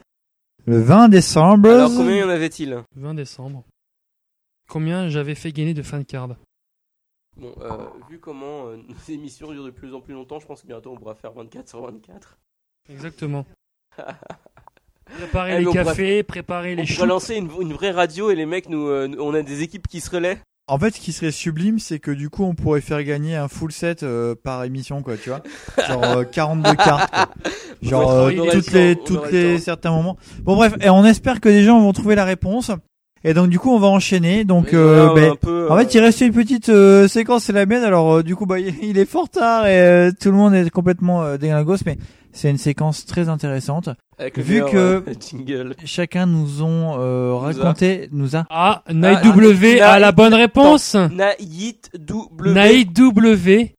Le 0.65 0.79
20 0.81 1.09
décembre. 1.09 1.69
Alors 1.69 1.91
combien 1.95 2.15
y 2.17 2.23
en 2.23 2.29
avait-il 2.29 2.81
20 2.95 3.13
décembre. 3.13 3.63
Combien 4.69 5.09
j'avais 5.09 5.35
fait 5.35 5.51
gagner 5.51 5.73
de 5.75 5.83
fan 5.83 6.03
cards 6.05 6.35
Bon, 7.37 7.53
euh, 7.61 7.77
vu 8.09 8.17
comment 8.19 8.67
euh, 8.67 8.77
nos 8.87 9.13
émissions 9.13 9.51
durent 9.51 9.65
de 9.65 9.69
plus 9.71 9.93
en 9.93 10.01
plus 10.01 10.13
longtemps, 10.13 10.39
je 10.39 10.47
pense 10.47 10.61
que 10.61 10.67
bientôt 10.67 10.91
on 10.91 10.97
pourra 10.97 11.15
faire 11.15 11.33
24 11.33 11.67
sur 11.69 11.81
24. 11.85 12.37
Exactement. 12.89 13.45
Préparer 15.05 15.57
Eh, 15.57 15.59
les 15.59 15.67
on 15.67 15.71
cafés, 15.73 16.23
préparer 16.23 16.73
On 16.73 16.77
les 16.77 16.83
pourrait 16.83 16.95
choux. 16.95 17.05
lancer 17.05 17.35
une, 17.35 17.49
une 17.61 17.73
vraie 17.73 17.91
radio 17.91 18.31
et 18.31 18.35
les 18.35 18.45
mecs, 18.47 18.69
nous, 18.69 18.87
euh, 18.87 19.07
nous- 19.07 19.19
on 19.21 19.33
a 19.35 19.43
des 19.43 19.61
équipes 19.61 19.87
qui 19.87 20.01
se 20.01 20.09
relaient. 20.09 20.39
En 20.67 20.79
fait, 20.79 20.95
ce 20.95 20.99
qui 20.99 21.11
serait 21.11 21.31
sublime, 21.31 21.77
c'est 21.77 21.99
que 21.99 22.09
du 22.09 22.31
coup, 22.31 22.43
on 22.43 22.55
pourrait 22.55 22.81
faire 22.81 23.03
gagner 23.03 23.35
un 23.35 23.47
full 23.47 23.71
set 23.71 24.01
euh, 24.01 24.33
par 24.33 24.63
émission, 24.63 25.03
quoi, 25.03 25.15
tu 25.15 25.29
vois. 25.29 25.43
Genre 25.87 26.03
euh, 26.03 26.23
42 26.23 26.73
cartes. 26.75 27.13
quoi. 27.13 27.29
Genre 27.83 28.11
euh, 28.11 28.31
toutes 28.51 28.71
les, 28.71 28.95
toutes 28.95 29.31
les 29.31 29.59
certains 29.59 29.91
moments. 29.91 30.17
Bon 30.41 30.55
bref, 30.55 30.73
et 30.81 30.89
on 30.89 31.05
espère 31.05 31.39
que 31.39 31.49
les 31.49 31.63
gens 31.63 31.79
vont 31.79 31.93
trouver 31.93 32.15
la 32.15 32.25
réponse. 32.25 32.71
Et 33.27 33.33
donc 33.33 33.49
du 33.49 33.57
coup, 33.57 33.71
on 33.71 33.79
va 33.79 33.87
enchaîner. 33.87 34.43
Donc, 34.43 34.73
euh, 34.73 35.13
ben, 35.15 35.35
peu, 35.35 35.67
en 35.69 35.75
euh, 35.75 35.79
fait, 35.79 35.95
il 35.95 35.99
reste 35.99 36.21
une 36.21 36.31
petite 36.31 36.69
euh, 36.69 37.07
séquence, 37.07 37.45
c'est 37.45 37.53
la 37.53 37.65
mienne. 37.65 37.83
Alors 37.83 38.17
euh, 38.17 38.23
du 38.23 38.35
coup, 38.35 38.45
bah, 38.45 38.59
il 38.81 38.97
est 38.99 39.05
fort 39.09 39.29
tard 39.29 39.65
et 39.65 39.79
euh, 39.79 40.11
tout 40.19 40.29
le 40.29 40.37
monde 40.37 40.53
est 40.53 40.69
complètement 40.69 41.23
euh, 41.23 41.37
déglingosse, 41.37 41.85
mais 41.87 41.97
c'est 42.35 42.49
une 42.49 42.57
séquence 42.57 43.05
très 43.05 43.29
intéressante. 43.29 43.89
avec 44.19 44.37
le 44.37 44.43
vu 44.43 44.53
meilleur, 44.61 44.71
que- 44.71 45.03
euh. 45.47 45.73
Chacun 45.85 46.25
nous 46.25 46.61
ont 46.61 46.97
euh, 46.99 47.31
Nous 47.31 47.37
a- 47.37 47.41
raconté, 47.63 48.09
nous 48.11 48.35
a. 48.35 48.45
Ah, 48.49 48.83
Night 48.91 49.23
W 49.23 49.81
ah, 49.81 49.93
à 49.93 49.99
la 49.99 50.11
bonne 50.11 50.33
réponse. 50.33 50.95
Naït 50.95 51.89
W. 51.97 52.53
Night 52.53 52.93
W 52.93 53.73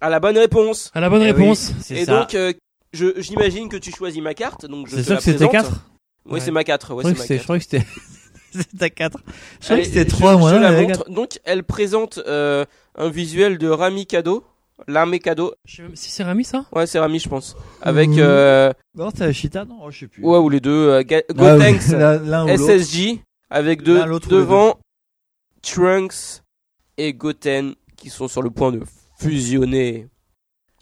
À 0.00 0.10
la 0.10 0.20
bonne 0.20 0.38
réponse. 0.38 0.90
à 0.94 1.00
la 1.00 1.08
bonne 1.10 1.22
Eh 1.22 1.32
oui, 1.32 1.40
réponse. 1.42 1.72
c'est 1.80 1.94
Et 1.96 2.04
ça. 2.04 2.20
donc, 2.20 2.34
euh, 2.34 2.52
je- 2.92 3.20
j'imagine 3.20 3.68
que 3.68 3.76
tu 3.76 3.90
choisis 3.90 4.22
ma 4.22 4.34
carte. 4.34 4.66
donc 4.66 4.88
je 4.88 4.96
C'est 4.96 5.02
sûr 5.04 5.12
la 5.12 5.18
que 5.18 5.24
c'était 5.24 5.46
présente. 5.46 5.68
4 5.70 5.86
Oui, 6.26 6.32
Ouais. 6.34 6.40
c'est 6.40 6.50
ma 6.52 6.64
4. 6.64 6.94
Ouais, 6.94 7.02
Je 7.04 7.12
crois 7.14 7.14
c'est 7.14 7.14
que 7.14 7.18
ma 7.18 7.22
c'était- 7.22 7.34
je 7.34 7.38
4. 7.38 7.44
crois 7.44 7.58
que 7.58 7.64
c'était 7.64 7.86
c'était 8.54 8.84
à 8.84 8.90
4. 8.90 9.18
Je 9.60 9.64
crois 9.64 9.78
que 9.78 9.84
c'était 9.84 10.04
je- 10.04 10.08
3 10.14 10.36
moi. 10.36 10.50
je 10.52 10.56
la 10.56 10.72
montre. 10.82 11.10
Donc, 11.10 11.40
elle 11.44 11.64
présente 11.64 12.20
euh, 12.26 12.64
un 12.96 13.08
visuel 13.08 13.56
de 13.58 13.68
Rami 13.68 14.06
Kado. 14.06 14.44
L'armée 14.88 15.18
même 15.82 15.96
si 15.96 16.10
c'est 16.10 16.22
Rami 16.22 16.44
ça 16.44 16.64
Ouais, 16.72 16.86
c'est 16.86 16.98
Rami, 16.98 17.18
je 17.18 17.28
pense. 17.28 17.56
Avec. 17.80 18.10
Mmh. 18.10 18.18
euh, 18.18 18.72
Non, 18.94 19.10
Cheetah, 19.32 19.64
non, 19.64 19.78
oh, 19.82 19.90
je 19.90 20.00
sais 20.00 20.08
plus. 20.08 20.22
ouais, 20.24 20.38
ou 20.38 20.48
les 20.48 20.60
deux. 20.60 20.88
euh, 20.90 21.02
Ga- 21.02 21.22
Ah, 21.28 21.32
Gotenks. 21.32 21.92
oui. 22.46 22.52
SSJ 22.52 23.18
avec 23.50 23.82
deux 23.82 24.02
devant 24.28 24.78
Trunks 25.62 26.42
et 26.96 27.12
Goten 27.14 27.74
qui 27.96 28.10
sont 28.10 28.28
sur 28.28 28.42
le 28.42 28.50
point 28.50 28.72
de 28.72 28.82
fusionner. 29.18 30.08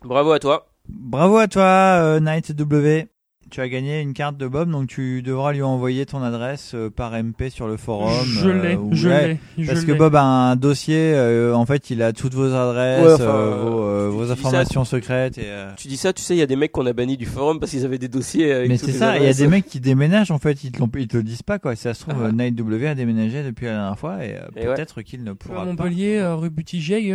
Bravo 0.03 0.33
à 0.33 0.39
toi. 0.39 0.67
Bravo 0.89 1.37
à 1.37 1.47
toi, 1.49 1.63
euh, 2.03 2.21
Night 2.21 2.53
W. 2.53 3.09
Tu 3.51 3.61
as 3.61 3.69
gagné 3.69 4.01
une 4.01 4.13
carte 4.15 4.37
de 4.37 4.47
Bob, 4.47 4.71
donc 4.71 4.87
tu 4.89 5.23
devras 5.23 5.53
lui 5.53 5.63
envoyer 5.63 6.07
ton 6.07 6.23
adresse 6.23 6.73
euh, 6.75 6.89
par 6.89 7.13
MP 7.13 7.49
sur 7.51 7.67
le 7.67 7.77
forum. 7.77 8.13
Je 8.25 8.49
euh, 8.49 8.63
l'ai, 8.63 8.79
je 8.93 9.09
ouais, 9.09 9.29
l'ai. 9.29 9.39
je 9.65 9.67
Parce 9.67 9.85
que. 9.85 9.91
Bob 9.93 10.15
a 10.15 10.23
un 10.23 10.55
dossier, 10.57 11.13
euh, 11.15 11.53
en 11.55 11.67
fait, 11.67 11.91
il 11.91 12.01
a 12.03 12.13
toutes 12.13 12.35
vos 12.35 12.53
adresses, 12.55 13.05
Ouais, 13.05 13.13
enfin, 13.15 13.25
euh, 13.25 13.57
vos, 13.63 13.83
euh, 13.83 14.09
vos 14.09 14.27
ça, 14.27 14.33
informations 14.35 14.85
secrètes. 14.85 15.37
Et, 15.39 15.47
euh, 15.47 15.71
Tu 15.77 15.89
dis 15.89 15.97
ça, 15.97 16.13
tu 16.13 16.23
sais, 16.23 16.35
il 16.37 16.39
y 16.39 16.43
a 16.43 16.47
des 16.47 16.55
mecs 16.57 16.71
qu'on 16.71 16.87
a 16.87 16.93
bannis 16.93 17.17
du 17.17 17.27
forum 17.27 17.59
parce 17.59 17.73
qu'ils 17.73 17.85
avaient 17.85 17.99
des 17.99 18.09
dossiers 18.09 18.53
avec 18.53 18.69
Mais 18.69 18.77
c'est 18.77 18.93
ça, 18.93 19.19
il 19.19 19.25
y 19.25 19.29
a 19.29 19.33
des 19.35 19.49
mecs 19.49 19.67
qui 19.67 19.81
déménagent, 19.81 20.31
en 20.31 20.39
fait, 20.39 20.63
ils 20.63 20.71
te, 20.71 20.83
ils 20.99 21.09
te 21.09 21.17
le 21.17 21.23
disent 21.25 21.43
pas, 21.43 21.59
quoi. 21.59 21.75
Si 21.75 21.83
ça 21.83 21.95
se 21.95 22.03
trouve, 22.09 22.23
Ah. 22.25 22.33
Night 22.33 22.55
W 22.55 22.87
a 22.87 22.95
déménagé 22.95 23.43
depuis 23.43 23.67
la 23.67 23.73
dernière 23.73 23.99
fois, 23.99 24.25
et, 24.25 24.37
euh, 24.37 24.41
Et 24.57 24.69
ouais. 24.69 24.75
peut-être 24.75 25.03
qu'il 25.03 25.25
ne 25.25 25.33
pourra 25.33 25.57
pas. 25.57 25.65
Montpellier, 25.65 26.19
euh, 26.19 26.37
rue 26.37 26.51
Butigeil. 26.51 27.13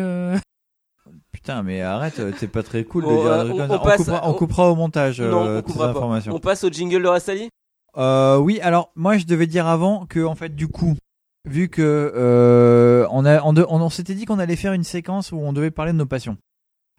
Euh, 1.49 1.53
Putain, 1.53 1.63
mais 1.63 1.81
arrête, 1.81 2.19
euh, 2.19 2.31
c'est 2.37 2.47
pas 2.47 2.63
très 2.63 2.83
cool 2.83 3.03
Bon, 3.03 3.11
de 3.15 3.21
dire 3.21 3.31
euh, 3.31 3.43
on- 3.51 3.57
comme 3.57 3.67
ça. 3.69 3.75
on 3.75 3.83
passe- 3.83 3.97
coupera, 3.97 4.21
on 4.23 4.29
on- 4.29 4.33
coupera 4.33 4.71
au 4.71 4.75
montage 4.75 5.21
Non, 5.21 5.45
euh, 5.45 5.57
on 5.57 5.61
toutes 5.61 5.67
ces 5.67 5.73
coupera 5.73 5.85
pas. 5.93 5.99
informations. 5.99 6.33
On 6.35 6.39
passe 6.39 6.63
au 6.63 6.69
jingle 6.69 7.03
de 7.03 7.07
Rastali 7.07 7.49
Euh, 7.97 8.37
oui, 8.37 8.59
alors 8.61 8.91
moi 8.95 9.17
je 9.17 9.25
devais 9.25 9.47
dire 9.47 9.67
avant 9.67 10.05
que 10.05 10.23
en 10.25 10.35
fait 10.35 10.55
du 10.55 10.67
coup, 10.67 10.95
vu 11.47 11.69
que 11.69 12.11
euh, 12.15 13.07
on 13.11 13.23
a 13.25 13.41
on, 13.43 13.53
de- 13.53 13.65
on, 13.69 13.79
on 13.81 13.89
s'était 13.89 14.15
dit 14.15 14.25
qu'on 14.25 14.39
allait 14.39 14.55
faire 14.57 14.73
une 14.73 14.83
séquence 14.83 15.31
où 15.31 15.37
on 15.37 15.53
devait 15.53 15.71
parler 15.71 15.93
de 15.93 15.97
nos 15.97 16.05
passions. 16.05 16.37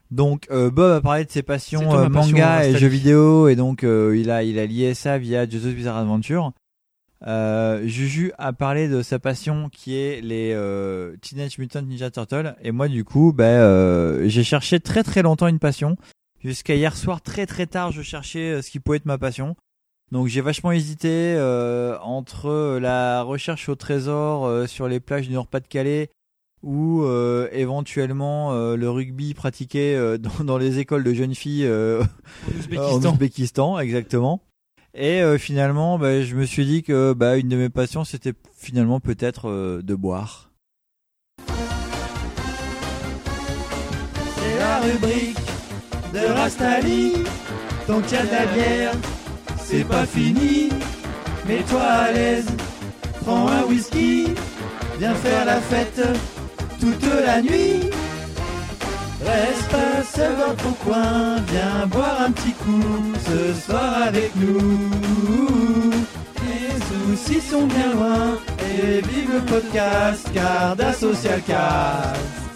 Donc 0.09 0.47
euh, 0.51 0.69
Bob 0.71 0.91
a 0.93 1.01
parlé 1.01 1.25
de 1.25 1.29
ses 1.29 1.39
C'est 1.39 1.43
passions 1.43 1.81
toi 1.81 1.97
ma 1.97 2.05
euh, 2.05 2.09
passion, 2.09 2.31
manga 2.31 2.45
et 2.45 2.57
Rastali. 2.67 2.77
jeux 2.77 2.87
vidéo 2.87 3.47
et 3.49 3.55
donc 3.57 3.83
euh, 3.83 4.15
il 4.17 4.31
a 4.31 4.41
il 4.43 4.57
a 4.57 4.65
lié 4.65 4.93
ça 4.93 5.17
via 5.17 5.47
JoJo's 5.47 5.73
Bizarre 5.73 5.97
Adventure. 5.97 6.51
Euh, 7.25 7.81
Juju 7.87 8.31
a 8.37 8.53
parlé 8.53 8.87
de 8.87 9.01
sa 9.01 9.17
passion 9.17 9.69
qui 9.69 9.95
est 9.95 10.21
les 10.21 10.51
euh, 10.53 11.15
Teenage 11.21 11.57
Mutant 11.57 11.81
Ninja 11.81 12.11
Turtle 12.11 12.55
et 12.61 12.71
moi 12.71 12.87
du 12.87 13.03
coup 13.03 13.33
ben 13.33 13.45
euh, 13.45 14.29
j'ai 14.29 14.43
cherché 14.43 14.79
très 14.79 15.01
très 15.01 15.23
longtemps 15.23 15.47
une 15.47 15.57
passion 15.57 15.95
jusqu'à 16.43 16.75
hier 16.75 16.95
soir 16.95 17.23
très 17.23 17.47
très 17.47 17.65
tard 17.65 17.91
je 17.91 18.03
cherchais 18.03 18.51
euh, 18.51 18.61
ce 18.61 18.69
qui 18.69 18.79
pouvait 18.79 18.97
être 18.97 19.07
ma 19.07 19.17
passion 19.17 19.55
donc 20.11 20.27
j'ai 20.27 20.41
vachement 20.41 20.71
hésité 20.71 21.33
euh, 21.35 21.97
entre 22.03 22.77
la 22.79 23.23
recherche 23.23 23.67
au 23.67 23.73
trésor 23.73 24.45
euh, 24.45 24.67
sur 24.67 24.87
les 24.87 24.99
plages 24.99 25.27
du 25.27 25.33
Nord-Pas-de-Calais 25.33 26.11
ou 26.61 27.01
euh, 27.03 27.49
éventuellement 27.51 28.53
euh, 28.53 28.75
le 28.75 28.89
rugby 28.89 29.33
pratiqué 29.33 29.95
euh, 29.95 30.17
dans, 30.19 30.43
dans 30.43 30.57
les 30.57 30.79
écoles 30.79 31.03
de 31.03 31.13
jeunes 31.13 31.35
filles 31.35 31.65
euh, 31.65 32.03
en. 32.77 32.97
Ouzbékistan, 33.11 33.79
exactement. 33.79 34.41
Et 34.99 35.21
euh, 35.21 35.37
finalement, 35.37 35.99
bah, 35.99 36.23
je 36.23 36.33
me 36.33 36.43
suis 36.43 36.65
dit 36.65 36.81
que 36.81 37.13
bah, 37.13 37.37
une 37.37 37.49
de 37.49 37.55
mes 37.55 37.69
passions, 37.69 38.03
c'était 38.03 38.33
finalement 38.57 38.99
peut-être 38.99 39.47
euh, 39.47 39.83
de 39.83 39.93
boire. 39.93 40.49
C'est 44.35 44.57
la 44.57 44.79
rubrique 44.79 45.37
de 46.13 46.33
Rastali. 46.33 47.13
Tant 47.85 48.01
qu'il 48.01 48.17
y 48.17 48.21
a 48.21 48.25
de 48.25 48.31
la 48.31 48.45
bière, 48.47 48.93
c'est 49.59 49.87
pas 49.87 50.07
fini. 50.07 50.69
Mets-toi 51.47 51.79
à 51.79 52.11
l'aise, 52.11 52.47
prends 53.23 53.47
un 53.49 53.65
whisky. 53.65 54.33
Viens 54.97 55.13
faire 55.13 55.45
la 55.45 55.61
fête 55.61 56.01
toute 56.79 57.05
la 57.23 57.43
nuit. 57.43 57.91
Reste 59.25 59.69
pas 59.69 60.03
seul 60.03 60.35
dans 60.37 60.55
ton 60.55 60.71
coin, 60.85 61.37
viens 61.47 61.87
boire 61.87 62.21
un 62.21 62.31
petit 62.31 62.53
coup 62.53 63.13
ce 63.25 63.53
soir 63.65 64.03
avec 64.07 64.35
nous. 64.35 65.17
Ou 67.09 67.15
s'ils 67.15 67.41
sont 67.41 67.67
bien 67.67 67.93
loin. 67.93 68.37
Et 68.59 69.01
vive 69.01 69.33
le 69.33 69.41
podcast 69.41 70.27
Carda 70.33 70.93
Social 70.93 71.41
Cast. 71.41 72.46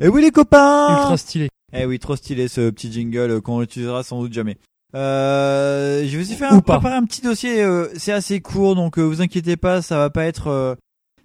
Et 0.00 0.08
oui 0.08 0.22
les 0.22 0.30
copains 0.30 0.88
Ultra 0.90 1.16
stylé. 1.16 1.48
Eh 1.76 1.86
oui, 1.86 1.98
trop 1.98 2.14
stylé 2.16 2.46
ce 2.48 2.70
petit 2.70 2.92
jingle 2.92 3.30
euh, 3.30 3.40
qu'on 3.40 3.60
utilisera 3.62 4.02
sans 4.04 4.20
doute 4.20 4.32
jamais. 4.32 4.56
Euh, 4.94 6.04
je 6.06 6.16
vais 6.16 6.22
aussi 6.22 6.34
faire 6.36 6.52
Ou 6.52 6.56
un, 6.56 6.60
préparer 6.60 6.94
un 6.94 7.04
petit 7.04 7.20
dossier. 7.20 7.62
euh, 7.62 7.88
c'est 7.96 8.12
assez 8.12 8.40
court, 8.40 8.76
donc 8.76 8.98
euh, 8.98 9.02
vous 9.02 9.20
inquiétez 9.22 9.56
pas, 9.56 9.82
ça 9.82 9.98
va 9.98 10.08
pas 10.10 10.24
être, 10.24 10.48
euh, 10.48 10.74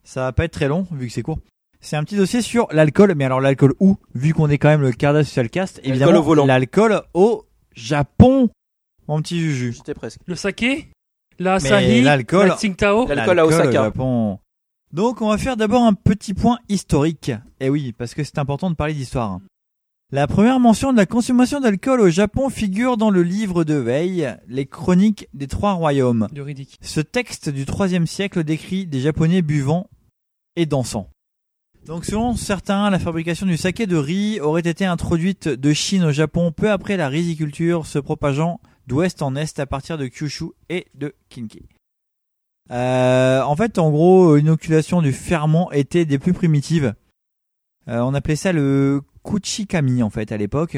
ça 0.03 0.22
va 0.22 0.31
pas 0.31 0.45
être 0.45 0.53
très 0.53 0.67
long 0.67 0.88
vu 0.91 1.07
que 1.07 1.14
c'est 1.14 1.22
court. 1.22 1.38
C'est 1.81 1.95
un 1.95 2.03
petit 2.03 2.15
dossier 2.15 2.41
sur 2.41 2.67
l'alcool, 2.72 3.14
mais 3.15 3.25
alors 3.25 3.39
l'alcool 3.41 3.73
où 3.80 3.98
Vu 4.15 4.33
qu'on 4.33 4.49
est 4.49 4.57
quand 4.57 4.69
même 4.69 4.81
le 4.81 4.91
Carda 4.91 5.23
Social 5.23 5.49
Cast, 5.49 5.80
évidemment 5.83 6.19
au 6.19 6.23
volant. 6.23 6.45
l'alcool 6.45 7.01
au 7.14 7.45
Japon, 7.75 8.49
mon 9.07 9.22
petit 9.22 9.39
Juju. 9.39 9.73
J'étais 9.73 9.93
presque. 9.93 10.19
Le 10.25 10.35
saké, 10.35 10.89
la 11.38 11.59
Mais 11.59 11.72
Asahi, 11.72 12.01
l'alcool- 12.01 12.48
la 12.48 12.56
Tsingtao. 12.57 13.07
L'alcool 13.07 13.39
à 13.39 13.45
Osaka. 13.45 13.69
au 13.81 13.83
Japon. 13.85 14.39
Donc 14.92 15.22
on 15.22 15.30
va 15.30 15.38
faire 15.38 15.56
d'abord 15.56 15.84
un 15.84 15.93
petit 15.93 16.34
point 16.34 16.58
historique. 16.68 17.32
Eh 17.59 17.69
oui, 17.69 17.93
parce 17.93 18.16
que 18.16 18.24
c'est 18.24 18.40
important 18.40 18.72
de 18.72 18.76
parler 18.76 18.95
d'histoire. 18.95 19.40
La 20.11 20.26
première 20.26 20.59
mention 20.59 20.92
de 20.92 20.98
la 20.98 21.06
consommation 21.06 21.59
d'alcool 21.59 22.01
au 22.01 22.09
Japon 22.09 22.50
figure 22.50 22.98
dans 22.98 23.11
le 23.11 23.22
livre 23.22 23.64
de 23.64 23.76
Veille, 23.76 24.35
les 24.48 24.66
chroniques 24.66 25.27
des 25.35 25.45
trois 25.45 25.74
royaumes. 25.74 26.27
De 26.32 26.42
Riddick. 26.42 26.80
Ce 26.82 27.00
texte 27.00 27.50
du 27.50 27.66
IIIe 27.66 28.08
siècle 28.08 28.43
décrit 28.43 28.88
des 28.88 29.01
Japonais 29.01 29.43
buvant 29.43 29.88
et 30.56 30.66
dansant. 30.66 31.11
Donc 31.85 32.06
selon 32.06 32.35
certains, 32.35 32.90
la 32.90 32.98
fabrication 32.98 33.45
du 33.45 33.58
saké 33.58 33.85
de 33.85 33.95
riz 33.95 34.40
aurait 34.40 34.61
été 34.61 34.85
introduite 34.85 35.48
de 35.48 35.74
Chine 35.74 36.06
au 36.06 36.11
Japon 36.11 36.51
peu 36.51 36.72
après 36.72 36.98
la 36.98 37.08
riziculture 37.08 37.85
se 37.85 38.00
propageant 38.00 38.59
d'ouest 38.88 39.22
en 39.22 39.35
est 39.35 39.59
à 39.59 39.68
partir 39.68 40.00
de 40.00 40.08
Kyushu 40.08 40.45
et 40.69 40.88
de 40.95 41.14
Kinki. 41.30 41.69
Euh, 42.72 43.41
en 43.41 43.56
fait, 43.56 43.77
en 43.77 43.89
gros, 43.89 44.35
l'inoculation 44.35 45.01
du 45.01 45.11
ferment 45.11 45.72
était 45.72 46.06
des 46.06 46.19
plus 46.19 46.33
primitives. 46.33 46.93
Euh, 47.88 47.99
on 48.01 48.14
appelait 48.14 48.35
ça 48.35 48.51
le 48.51 49.01
kuchikami 49.23 50.03
en 50.03 50.09
fait 50.09 50.31
à 50.31 50.38
l'époque. 50.38 50.77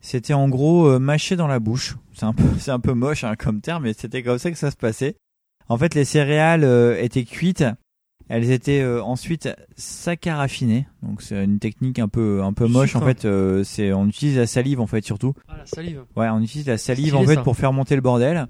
C'était 0.00 0.34
en 0.34 0.48
gros 0.48 0.86
euh, 0.86 0.98
mâché 0.98 1.36
dans 1.36 1.46
la 1.46 1.60
bouche. 1.60 1.96
C'est 2.12 2.24
un 2.24 2.34
peu, 2.34 2.44
c'est 2.58 2.70
un 2.70 2.80
peu 2.80 2.92
moche 2.92 3.24
hein, 3.24 3.34
comme 3.36 3.60
terme, 3.60 3.84
mais 3.84 3.92
c'était 3.92 4.22
comme 4.22 4.38
ça 4.38 4.50
que 4.50 4.58
ça 4.58 4.70
se 4.70 4.76
passait. 4.76 5.16
En 5.68 5.78
fait, 5.78 5.94
les 5.94 6.04
céréales 6.04 6.64
euh, 6.64 7.00
étaient 7.00 7.24
cuites. 7.24 7.64
Elles 8.28 8.50
étaient 8.50 8.80
euh, 8.80 9.02
ensuite 9.02 9.48
saccaraffinées. 9.76 10.86
Donc 11.02 11.22
c'est 11.22 11.42
une 11.42 11.58
technique 11.58 11.98
un 11.98 12.08
peu, 12.08 12.42
un 12.42 12.52
peu 12.52 12.66
moche. 12.66 12.96
En 12.96 13.00
fait, 13.00 13.24
euh, 13.24 13.64
c'est, 13.64 13.92
on 13.92 14.06
utilise 14.06 14.36
la 14.38 14.46
salive 14.46 14.80
en 14.80 14.86
fait 14.86 15.04
surtout. 15.04 15.34
Ah, 15.48 15.56
la 15.58 15.66
salive. 15.66 16.04
Ouais, 16.16 16.28
on 16.28 16.40
utilise 16.40 16.66
la 16.66 16.78
salive 16.78 17.14
en 17.14 17.24
fait 17.24 17.34
ça. 17.34 17.42
pour 17.42 17.56
faire 17.56 17.72
monter 17.72 17.94
le 17.94 18.00
bordel. 18.00 18.46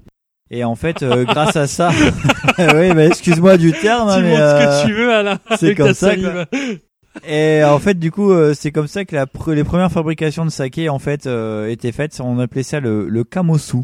Et 0.51 0.63
en 0.63 0.75
fait, 0.75 1.01
euh, 1.03 1.23
grâce 1.25 1.55
à 1.55 1.67
ça, 1.67 1.89
oui, 2.59 2.93
bah, 2.93 3.05
excuse-moi 3.05 3.57
du 3.57 3.71
terme, 3.73 4.13
tu 4.15 4.21
mais 4.23 4.35
ce 4.35 4.41
euh, 4.41 4.81
que 4.83 4.87
tu 4.87 4.93
veux, 4.93 5.13
Alain. 5.13 5.39
c'est 5.57 5.75
comme 5.75 5.93
ça, 5.93 6.09
salive. 6.11 6.45
et 7.27 7.63
en 7.63 7.79
fait, 7.79 7.95
du 7.97 8.11
coup, 8.11 8.31
euh, 8.31 8.53
c'est 8.53 8.71
comme 8.71 8.87
ça 8.87 9.05
que 9.05 9.15
la 9.15 9.25
pre- 9.25 9.53
les 9.53 9.63
premières 9.63 9.91
fabrications 9.91 10.45
de 10.45 10.49
saké 10.51 10.89
en 10.89 10.99
fait 10.99 11.25
euh, 11.27 11.69
étaient 11.69 11.91
faites. 11.91 12.19
On 12.23 12.39
appelait 12.39 12.63
ça 12.63 12.79
le, 12.79 13.07
le 13.07 13.23
kamosu 13.23 13.77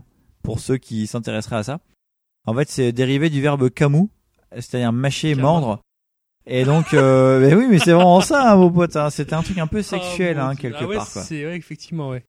pour 0.43 0.59
ceux 0.59 0.77
qui 0.77 1.07
s'intéresseraient 1.07 1.57
à 1.57 1.63
ça. 1.63 1.79
En 2.45 2.53
fait, 2.53 2.69
c'est 2.69 2.91
dérivé 2.91 3.29
du 3.29 3.41
verbe 3.41 3.69
kamu, 3.69 4.07
c'est-à-dire 4.53 4.91
mâcher, 4.93 5.35
mordre. 5.35 5.79
Et 6.47 6.63
donc, 6.65 6.93
euh, 6.95 7.39
mais 7.41 7.53
oui, 7.53 7.67
mais 7.69 7.77
c'est 7.77 7.91
vraiment 7.91 8.21
ça, 8.21 8.51
hein, 8.51 8.55
vos 8.55 8.71
potes. 8.71 8.95
hein. 8.95 9.09
C'était 9.11 9.35
un 9.35 9.43
truc 9.43 9.59
un 9.59 9.67
peu 9.67 9.81
sexuel, 9.83 10.37
Ah, 10.39 10.45
mon 10.45 10.49
hein, 10.51 10.55
quelque 10.55 10.77
Ah 10.81 10.87
ouais, 10.87 10.95
part. 10.95 11.11
Quoi. 11.11 11.21
C'est 11.21 11.45
ouais, 11.45 11.55
effectivement, 11.57 12.09
ouais. 12.09 12.23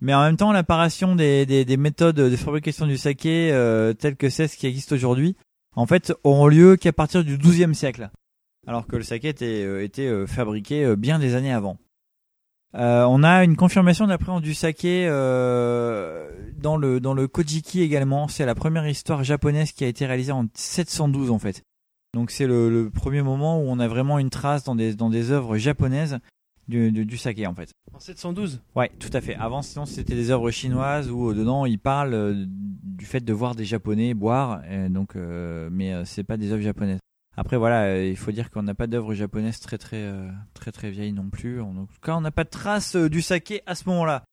Mais 0.00 0.14
en 0.14 0.22
même 0.22 0.36
temps, 0.36 0.52
l'apparition 0.52 1.14
des, 1.16 1.46
des, 1.46 1.64
des 1.64 1.76
méthodes 1.76 2.16
de 2.16 2.36
fabrication 2.36 2.86
du 2.86 2.96
saké 2.96 3.52
euh, 3.52 3.92
telles 3.92 4.16
que 4.16 4.28
c'est 4.28 4.48
ce 4.48 4.56
qui 4.56 4.66
existe 4.66 4.92
aujourd'hui, 4.92 5.36
en 5.76 5.86
fait, 5.86 6.12
auront 6.24 6.46
lieu 6.46 6.76
qu'à 6.76 6.92
partir 6.92 7.24
du 7.24 7.38
XIIe 7.38 7.74
siècle, 7.74 8.10
alors 8.66 8.86
que 8.86 8.96
le 8.96 9.02
saké 9.02 9.28
était, 9.28 9.64
euh, 9.64 9.82
était 9.82 10.06
euh, 10.06 10.26
fabriqué 10.26 10.84
euh, 10.84 10.96
bien 10.96 11.18
des 11.18 11.34
années 11.34 11.52
avant. 11.52 11.78
Euh, 12.76 13.04
on 13.04 13.22
a 13.22 13.44
une 13.44 13.56
confirmation 13.56 14.06
de 14.06 14.10
la 14.10 14.40
du 14.40 14.52
saké 14.52 15.06
euh, 15.08 16.28
dans 16.56 16.76
le 16.76 16.98
dans 16.98 17.14
le 17.14 17.28
Kojiki 17.28 17.82
également. 17.82 18.26
C'est 18.26 18.46
la 18.46 18.56
première 18.56 18.86
histoire 18.88 19.22
japonaise 19.22 19.70
qui 19.70 19.84
a 19.84 19.86
été 19.86 20.06
réalisée 20.06 20.32
en 20.32 20.46
712 20.54 21.30
en 21.30 21.38
fait. 21.38 21.62
Donc 22.14 22.32
c'est 22.32 22.48
le, 22.48 22.70
le 22.70 22.90
premier 22.90 23.22
moment 23.22 23.60
où 23.60 23.66
on 23.68 23.78
a 23.78 23.86
vraiment 23.86 24.18
une 24.18 24.30
trace 24.30 24.64
dans 24.64 24.74
des 24.74 24.94
dans 24.94 25.08
des 25.08 25.30
œuvres 25.30 25.56
japonaises 25.56 26.18
du, 26.68 26.92
du, 26.92 27.04
du 27.04 27.16
saké 27.16 27.46
en 27.46 27.54
fait. 27.54 27.70
En 27.92 28.00
712. 28.00 28.60
Ouais, 28.74 28.90
tout 28.98 29.10
à 29.12 29.20
fait. 29.20 29.34
Avant, 29.36 29.62
sinon, 29.62 29.86
c'était 29.86 30.14
des 30.14 30.30
œuvres 30.30 30.50
chinoises 30.50 31.10
où 31.10 31.30
euh, 31.30 31.34
dedans, 31.34 31.66
ils 31.66 31.78
parlent 31.78 32.14
euh, 32.14 32.44
du 32.46 33.04
fait 33.04 33.20
de 33.20 33.32
voir 33.32 33.54
des 33.54 33.64
Japonais 33.64 34.14
boire, 34.14 34.62
euh, 34.66 34.88
donc, 34.88 35.16
euh, 35.16 35.68
mais 35.70 35.92
euh, 35.92 36.04
c'est 36.04 36.24
pas 36.24 36.36
des 36.36 36.52
œuvres 36.52 36.62
japonaises. 36.62 36.98
Après, 37.36 37.56
voilà, 37.56 38.02
il 38.04 38.16
faut 38.16 38.30
dire 38.32 38.50
qu'on 38.50 38.62
n'a 38.62 38.74
pas 38.74 38.86
d'œuvres 38.86 39.14
japonaises 39.14 39.58
très 39.58 39.76
très 39.76 40.08
très 40.54 40.70
très 40.70 40.90
vieilles 40.90 41.12
non 41.12 41.30
plus. 41.30 41.60
En 41.60 41.72
tout 41.86 42.00
cas, 42.00 42.14
on 42.14 42.20
n'a 42.20 42.30
pas 42.30 42.44
de 42.44 42.48
trace 42.48 42.94
euh, 42.94 43.08
du 43.08 43.22
saké 43.22 43.62
à 43.66 43.74
ce 43.74 43.88
moment-là. 43.88 44.24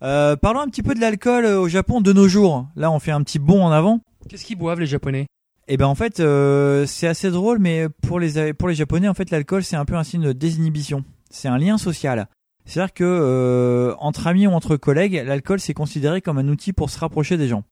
Parlons 0.00 0.60
un 0.60 0.68
petit 0.68 0.82
peu 0.82 0.94
de 0.94 1.00
l'alcool 1.00 1.44
au 1.44 1.68
Japon 1.68 2.00
de 2.00 2.12
nos 2.12 2.26
jours. 2.28 2.66
Là, 2.74 2.90
on 2.90 2.98
fait 2.98 3.12
un 3.12 3.22
petit 3.22 3.38
bond 3.38 3.62
en 3.62 3.70
avant. 3.70 4.00
Qu'est-ce 4.28 4.44
qu'ils 4.44 4.56
boivent, 4.58 4.80
les 4.80 4.86
Japonais? 4.86 5.26
Et 5.68 5.76
ben 5.76 5.86
en 5.86 5.94
fait, 5.94 6.18
euh, 6.20 6.86
c'est 6.86 7.06
assez 7.06 7.30
drôle, 7.30 7.58
mais 7.60 7.88
pour 7.88 8.18
les 8.18 8.52
pour 8.52 8.68
les 8.68 8.74
Japonais, 8.74 9.08
en 9.08 9.14
fait, 9.14 9.30
l'alcool 9.30 9.62
c'est 9.62 9.76
un 9.76 9.84
peu 9.84 9.94
un 9.94 10.02
signe 10.02 10.22
de 10.22 10.32
désinhibition. 10.32 11.04
C'est 11.32 11.48
un 11.48 11.58
lien 11.58 11.78
social. 11.78 12.28
C'est-à-dire 12.64 12.94
que 12.94 13.04
euh, 13.04 13.94
entre 13.98 14.26
amis 14.26 14.46
ou 14.46 14.52
entre 14.52 14.76
collègues, 14.76 15.22
l'alcool 15.26 15.58
c'est 15.58 15.74
considéré 15.74 16.20
comme 16.20 16.38
un 16.38 16.48
outil 16.48 16.72
pour 16.72 16.90
se 16.90 16.98
rapprocher 16.98 17.36
des 17.36 17.48
gens. 17.48 17.64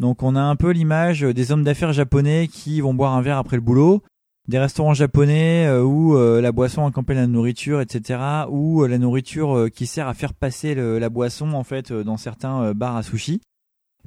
Donc 0.00 0.22
on 0.22 0.36
a 0.36 0.42
un 0.42 0.56
peu 0.56 0.70
l'image 0.70 1.22
des 1.22 1.52
hommes 1.52 1.64
d'affaires 1.64 1.92
japonais 1.92 2.48
qui 2.48 2.80
vont 2.80 2.92
boire 2.92 3.14
un 3.14 3.22
verre 3.22 3.38
après 3.38 3.56
le 3.56 3.62
boulot, 3.62 4.02
des 4.48 4.58
restaurants 4.58 4.94
japonais 4.94 5.66
euh, 5.66 5.82
où 5.82 6.16
euh, 6.16 6.40
la 6.40 6.52
boisson 6.52 6.84
accompagne 6.84 7.18
la 7.18 7.26
nourriture, 7.26 7.80
etc. 7.80 8.20
Ou 8.50 8.84
la 8.84 8.98
nourriture 8.98 9.68
qui 9.72 9.86
sert 9.86 10.08
à 10.08 10.14
faire 10.14 10.34
passer 10.34 10.74
la 10.74 11.08
boisson 11.08 11.52
en 11.52 11.64
fait 11.64 11.92
dans 11.92 12.16
certains 12.16 12.74
bars 12.74 12.96
à 12.96 13.02
sushi. 13.02 13.40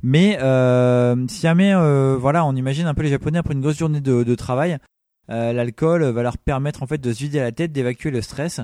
Mais 0.04 0.34
si 1.30 1.42
jamais, 1.42 1.74
voilà, 2.18 2.46
on 2.46 2.56
imagine 2.56 2.86
un 2.86 2.94
peu 2.94 3.04
les 3.04 3.10
Japonais 3.10 3.40
après 3.40 3.54
une 3.54 3.62
grosse 3.62 3.78
journée 3.78 4.02
de 4.02 4.36
travail, 4.36 4.78
euh, 5.30 5.54
l'alcool 5.54 6.04
va 6.04 6.24
leur 6.24 6.38
permettre 6.38 6.84
en 6.84 6.88
fait 6.88 7.00
de 7.00 7.14
se 7.14 7.20
vider 7.20 7.40
la 7.40 7.52
tête, 7.52 7.72
d'évacuer 7.72 8.12
le 8.12 8.22
stress. 8.22 8.62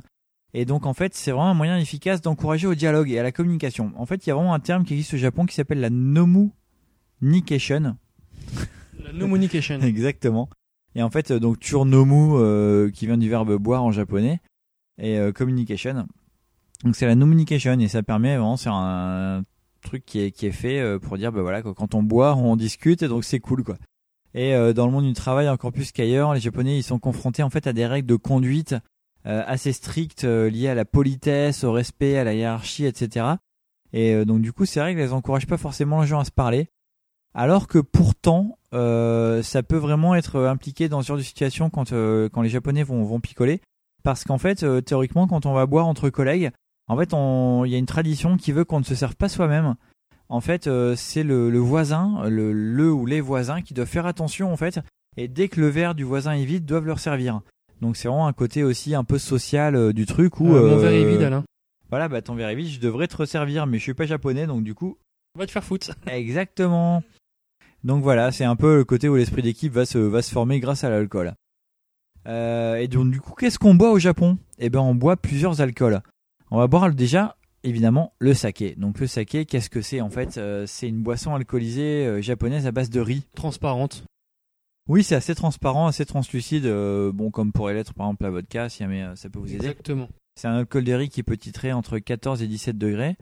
Et 0.53 0.65
donc 0.65 0.85
en 0.85 0.93
fait, 0.93 1.15
c'est 1.15 1.31
vraiment 1.31 1.49
un 1.49 1.53
moyen 1.53 1.77
efficace 1.77 2.21
d'encourager 2.21 2.67
au 2.67 2.75
dialogue 2.75 3.09
et 3.09 3.19
à 3.19 3.23
la 3.23 3.31
communication. 3.31 3.93
En 3.95 4.05
fait, 4.05 4.25
il 4.25 4.29
y 4.29 4.31
a 4.31 4.35
vraiment 4.35 4.53
un 4.53 4.59
terme 4.59 4.83
qui 4.83 4.93
existe 4.93 5.13
au 5.13 5.17
Japon 5.17 5.45
qui 5.45 5.55
s'appelle 5.55 5.79
la 5.79 5.89
nomunication. 5.89 7.95
La 9.03 9.19
communication. 9.19 9.79
Exactement. 9.81 10.49
Et 10.93 11.03
en 11.03 11.09
fait, 11.09 11.31
euh, 11.31 11.39
donc 11.39 11.59
turnomu 11.59 12.33
euh, 12.33 12.91
qui 12.91 13.05
vient 13.05 13.17
du 13.17 13.29
verbe 13.29 13.55
boire 13.55 13.83
en 13.83 13.91
japonais 13.91 14.41
et 14.97 15.17
euh, 15.17 15.31
communication. 15.31 16.07
Donc 16.83 16.95
c'est 16.95 17.05
la 17.05 17.15
communication 17.15 17.79
et 17.79 17.87
ça 17.87 18.03
permet 18.03 18.37
vraiment 18.37 18.57
c'est 18.57 18.69
un 18.71 19.43
truc 19.81 20.05
qui 20.05 20.19
est 20.19 20.31
qui 20.31 20.45
est 20.45 20.51
fait 20.51 20.79
euh, 20.79 20.99
pour 20.99 21.17
dire 21.17 21.31
bah 21.31 21.41
voilà 21.41 21.61
quand 21.61 21.95
on 21.95 22.03
boit 22.03 22.35
on 22.35 22.55
discute 22.55 23.03
et 23.03 23.07
donc 23.07 23.23
c'est 23.23 23.39
cool 23.39 23.63
quoi. 23.63 23.77
Et 24.33 24.55
euh, 24.55 24.73
dans 24.73 24.85
le 24.85 24.91
monde 24.91 25.05
du 25.05 25.13
travail 25.13 25.49
encore 25.49 25.71
plus 25.71 25.91
qu'ailleurs, 25.91 26.33
les 26.33 26.39
japonais 26.39 26.77
ils 26.77 26.83
sont 26.83 26.99
confrontés 26.99 27.43
en 27.43 27.49
fait 27.49 27.67
à 27.67 27.73
des 27.73 27.85
règles 27.85 28.07
de 28.07 28.15
conduite 28.15 28.75
euh, 29.25 29.43
assez 29.45 29.73
strictes 29.73 30.23
euh, 30.23 30.49
liées 30.49 30.69
à 30.69 30.75
la 30.75 30.85
politesse, 30.85 31.63
au 31.63 31.71
respect, 31.71 32.17
à 32.17 32.23
la 32.23 32.33
hiérarchie, 32.33 32.85
etc. 32.85 33.25
Et 33.93 34.23
donc 34.23 34.41
du 34.41 34.53
coup 34.53 34.65
ces 34.65 34.81
règles 34.81 35.01
elles 35.01 35.13
encouragent 35.13 35.47
pas 35.47 35.57
forcément 35.57 36.01
les 36.01 36.07
gens 36.07 36.19
à 36.19 36.25
se 36.25 36.31
parler. 36.31 36.69
Alors 37.33 37.67
que 37.67 37.79
pourtant, 37.79 38.57
ça 38.71 39.63
peut 39.63 39.77
vraiment 39.77 40.15
être 40.15 40.39
impliqué 40.39 40.87
dans 40.87 41.01
ce 41.01 41.07
genre 41.07 41.17
de 41.17 41.21
situation 41.21 41.69
quand, 41.69 41.91
euh, 41.91 42.29
quand 42.29 42.41
les 42.41 42.49
Japonais 42.49 42.83
vont, 42.83 43.03
vont 43.03 43.19
picoler. 43.19 43.61
Parce 44.03 44.23
qu'en 44.23 44.37
fait, 44.37 44.65
théoriquement, 44.85 45.27
quand 45.27 45.45
on 45.45 45.53
va 45.53 45.65
boire 45.65 45.87
entre 45.87 46.09
collègues, 46.09 46.51
en 46.87 46.97
fait, 46.97 47.11
il 47.13 47.71
y 47.71 47.75
a 47.75 47.77
une 47.77 47.85
tradition 47.85 48.37
qui 48.37 48.51
veut 48.51 48.65
qu'on 48.65 48.79
ne 48.79 48.85
se 48.85 48.95
serve 48.95 49.15
pas 49.15 49.29
soi-même. 49.29 49.75
En 50.31 50.39
fait, 50.41 50.67
euh, 50.67 50.95
c'est 50.95 51.23
le, 51.23 51.49
le 51.49 51.59
voisin, 51.59 52.27
le, 52.29 52.53
le 52.53 52.91
ou 52.91 53.05
les 53.05 53.19
voisins 53.21 53.61
qui 53.61 53.73
doivent 53.73 53.87
faire 53.87 54.05
attention, 54.05 54.51
en 54.51 54.57
fait. 54.57 54.79
Et 55.17 55.27
dès 55.27 55.49
que 55.49 55.59
le 55.59 55.67
verre 55.67 55.93
du 55.93 56.03
voisin 56.03 56.31
est 56.33 56.45
vide, 56.45 56.65
doivent 56.65 56.85
leur 56.85 56.99
servir. 56.99 57.41
Donc 57.81 57.97
c'est 57.97 58.07
vraiment 58.07 58.27
un 58.27 58.33
côté 58.33 58.63
aussi 58.63 58.95
un 58.95 59.03
peu 59.03 59.17
social 59.17 59.75
euh, 59.75 59.91
du 59.91 60.05
truc 60.05 60.39
où... 60.39 60.45
Mon 60.45 60.55
euh, 60.55 60.77
verre 60.77 60.93
est 60.93 61.05
vide, 61.05 61.21
Alain. 61.21 61.43
Voilà, 61.89 62.07
bah 62.07 62.21
ton 62.21 62.35
verre 62.35 62.47
est 62.47 62.55
vide, 62.55 62.69
je 62.69 62.79
devrais 62.79 63.07
te 63.07 63.17
resservir, 63.17 63.67
mais 63.67 63.77
je 63.77 63.83
suis 63.83 63.93
pas 63.93 64.05
japonais, 64.05 64.47
donc 64.47 64.63
du 64.63 64.73
coup, 64.73 64.97
Va 65.37 65.45
te 65.45 65.51
faire 65.51 65.63
foutre. 65.63 65.91
Exactement. 66.07 67.03
Donc 67.83 68.03
voilà, 68.03 68.31
c'est 68.31 68.43
un 68.43 68.55
peu 68.55 68.77
le 68.77 68.83
côté 68.83 69.09
où 69.09 69.15
l'esprit 69.15 69.41
d'équipe 69.41 69.73
va 69.73 69.85
se, 69.85 69.97
va 69.97 70.21
se 70.21 70.31
former 70.31 70.59
grâce 70.59 70.83
à 70.83 70.89
l'alcool. 70.89 71.33
Euh, 72.27 72.75
et 72.75 72.87
donc 72.87 73.11
du 73.11 73.19
coup, 73.19 73.33
qu'est-ce 73.33 73.57
qu'on 73.57 73.73
boit 73.73 73.91
au 73.91 73.99
Japon? 73.99 74.37
Eh 74.59 74.69
ben, 74.69 74.79
on 74.79 74.93
boit 74.93 75.17
plusieurs 75.17 75.61
alcools. 75.61 76.01
On 76.51 76.57
va 76.57 76.67
boire 76.67 76.91
déjà 76.91 77.35
évidemment 77.63 78.13
le 78.19 78.33
saké. 78.33 78.75
Donc 78.75 78.99
le 78.99 79.07
saké, 79.07 79.45
qu'est-ce 79.45 79.69
que 79.69 79.81
c'est 79.81 80.01
en 80.01 80.09
fait 80.09 80.37
Euh, 80.37 80.65
C'est 80.67 80.87
une 80.87 81.01
boisson 81.01 81.35
alcoolisée 81.35 82.05
euh, 82.05 82.21
japonaise 82.21 82.67
à 82.67 82.71
base 82.71 82.89
de 82.89 82.99
riz. 82.99 83.25
Transparente. 83.35 84.03
Oui, 84.87 85.03
c'est 85.03 85.15
assez 85.15 85.35
transparent, 85.35 85.87
assez 85.87 86.05
translucide, 86.05 86.65
euh, 86.65 87.11
bon 87.11 87.29
comme 87.31 87.51
pourrait 87.51 87.73
l'être 87.73 87.93
par 87.93 88.07
exemple 88.07 88.23
la 88.23 88.29
vodka, 88.31 88.67
si 88.69 88.79
jamais 88.79 89.05
ça 89.15 89.29
peut 89.29 89.39
vous 89.39 89.47
aider. 89.47 89.57
Exactement. 89.57 90.09
C'est 90.35 90.47
un 90.47 90.57
alcool 90.57 90.83
de 90.83 90.93
riz 90.93 91.09
qui 91.09 91.23
peut 91.23 91.37
titrer 91.37 91.71
entre 91.71 91.99
14 91.99 92.41
et 92.41 92.47
17 92.47 92.77
degrés. 92.77 93.15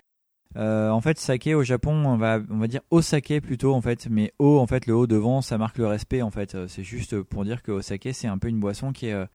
En 0.55 0.99
fait, 1.01 1.19
saké 1.19 1.53
au 1.53 1.63
Japon, 1.63 1.91
on 1.93 2.17
va, 2.17 2.39
on 2.49 2.57
va 2.57 2.67
dire 2.67 2.81
au 2.89 3.01
saké 3.01 3.39
plutôt 3.39 3.75
en 3.75 3.81
fait, 3.81 4.07
mais 4.09 4.33
au 4.39 4.57
en 4.57 4.65
fait 4.65 4.87
le 4.87 4.95
haut 4.95 5.05
devant, 5.05 5.41
ça 5.41 5.57
marque 5.59 5.77
le 5.77 5.85
respect 5.85 6.21
en 6.23 6.31
fait. 6.31 6.57
C'est 6.67 6.83
juste 6.83 7.21
pour 7.21 7.45
dire 7.45 7.61
que 7.61 7.71
au 7.71 7.81
saké, 7.81 8.13
c'est 8.13 8.27
un 8.27 8.37
peu 8.39 8.47
une 8.47 8.59
boisson 8.59 8.91
qui 8.91 9.07
est 9.07 9.25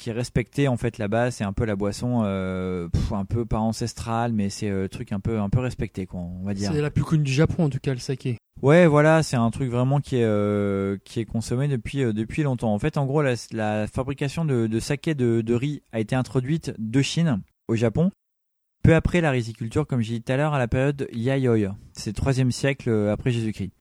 qui 0.00 0.10
est 0.10 0.14
respectée 0.14 0.66
en 0.66 0.76
fait 0.76 0.98
là-bas. 0.98 1.30
C'est 1.30 1.44
un 1.44 1.52
peu 1.52 1.64
la 1.64 1.76
boisson 1.76 2.22
euh, 2.24 2.88
pff, 2.88 3.12
un 3.12 3.24
peu 3.24 3.44
pas 3.44 3.58
ancestrale, 3.58 4.32
mais 4.32 4.48
c'est 4.48 4.70
euh, 4.70 4.82
le 4.82 4.88
truc 4.88 5.12
un 5.12 5.20
peu 5.20 5.38
un 5.38 5.50
peu 5.50 5.60
respecté 5.60 6.06
quoi, 6.06 6.20
on 6.20 6.42
va 6.44 6.54
dire. 6.54 6.72
C'est 6.72 6.80
la 6.80 6.90
plus 6.90 7.04
connue 7.04 7.22
du 7.22 7.32
Japon 7.32 7.64
en 7.64 7.70
tout 7.70 7.78
cas, 7.80 7.92
le 7.92 8.00
saké. 8.00 8.38
Ouais, 8.62 8.86
voilà, 8.86 9.22
c'est 9.22 9.36
un 9.36 9.50
truc 9.50 9.70
vraiment 9.70 10.00
qui 10.00 10.16
est 10.16 10.24
euh, 10.24 10.96
qui 11.04 11.20
est 11.20 11.24
consommé 11.24 11.68
depuis 11.68 12.02
euh, 12.02 12.12
depuis 12.12 12.42
longtemps. 12.42 12.72
En 12.74 12.78
fait, 12.78 12.96
en 12.96 13.06
gros, 13.06 13.22
la, 13.22 13.34
la 13.52 13.86
fabrication 13.86 14.44
de, 14.44 14.66
de 14.66 14.80
saké 14.80 15.14
de, 15.14 15.40
de 15.42 15.54
riz 15.54 15.82
a 15.92 16.00
été 16.00 16.14
introduite 16.16 16.72
de 16.78 17.02
Chine 17.02 17.42
au 17.68 17.76
Japon 17.76 18.10
peu 18.82 18.94
après 18.94 19.20
la 19.20 19.30
riziculture, 19.30 19.86
comme 19.86 20.00
j'ai 20.00 20.14
dit 20.14 20.22
tout 20.22 20.32
à 20.32 20.38
l'heure, 20.38 20.54
à 20.54 20.58
la 20.58 20.68
période 20.68 21.06
Yayoi. 21.12 21.76
C'est 21.92 22.10
le 22.10 22.14
troisième 22.14 22.50
siècle 22.50 22.88
euh, 22.88 23.12
après 23.12 23.30
Jésus-Christ. 23.30 23.72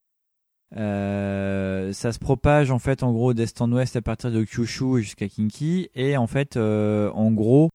Euh, 0.78 1.92
ça 1.94 2.12
se 2.12 2.20
propage 2.20 2.70
en 2.70 2.78
fait 2.78 3.02
en 3.02 3.12
gros 3.12 3.34
d'est 3.34 3.60
en 3.60 3.72
ouest 3.72 3.96
à 3.96 4.02
partir 4.02 4.32
de 4.32 4.44
Kyushu 4.44 5.02
jusqu'à 5.02 5.28
Kinki 5.28 5.90
et 5.96 6.16
en 6.16 6.28
fait 6.28 6.58
euh, 6.58 7.10
en 7.14 7.32
gros 7.32 7.72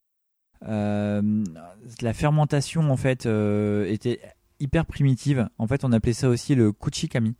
euh, 0.68 1.44
la 2.00 2.12
fermentation 2.12 2.88
en 2.90 2.96
fait 2.96 3.26
était 3.26 4.20
hyper 4.60 4.86
primitive. 4.86 5.48
En 5.58 5.66
fait, 5.66 5.84
on 5.84 5.92
appelait 5.92 6.12
ça 6.12 6.28
aussi 6.28 6.54
le 6.54 6.72
kuchikami. 6.72 7.34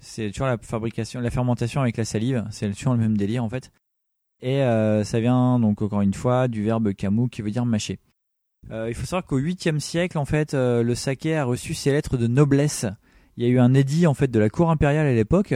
C'est 0.00 0.30
toujours 0.30 0.46
la 0.46 0.56
fabrication, 0.58 1.20
la 1.20 1.30
fermentation 1.30 1.82
avec 1.82 1.96
la 1.96 2.04
salive. 2.04 2.44
C'est 2.50 2.72
toujours 2.72 2.94
le 2.94 2.98
même 2.98 3.16
délire 3.16 3.44
en 3.44 3.50
fait. 3.50 3.70
Et 4.42 4.60
ça 5.04 5.20
vient 5.20 5.60
donc 5.60 5.82
encore 5.82 6.00
une 6.00 6.14
fois 6.14 6.48
du 6.48 6.64
verbe 6.64 6.92
kamu 6.94 7.28
qui 7.28 7.42
veut 7.42 7.50
dire 7.50 7.66
mâcher. 7.66 8.00
Il 8.70 8.94
faut 8.94 9.04
savoir 9.04 9.26
qu'au 9.26 9.38
8e 9.38 9.78
siècle, 9.78 10.18
en 10.18 10.24
fait, 10.24 10.54
le 10.54 10.94
saké 10.94 11.36
a 11.36 11.44
reçu 11.44 11.74
ses 11.74 11.92
lettres 11.92 12.16
de 12.16 12.26
noblesse. 12.26 12.86
Il 13.36 13.44
y 13.44 13.46
a 13.46 13.50
eu 13.50 13.58
un 13.58 13.74
édit 13.74 14.06
en 14.06 14.14
fait 14.14 14.30
de 14.30 14.38
la 14.38 14.50
cour 14.50 14.70
impériale 14.70 15.06
à 15.06 15.14
l'époque 15.14 15.54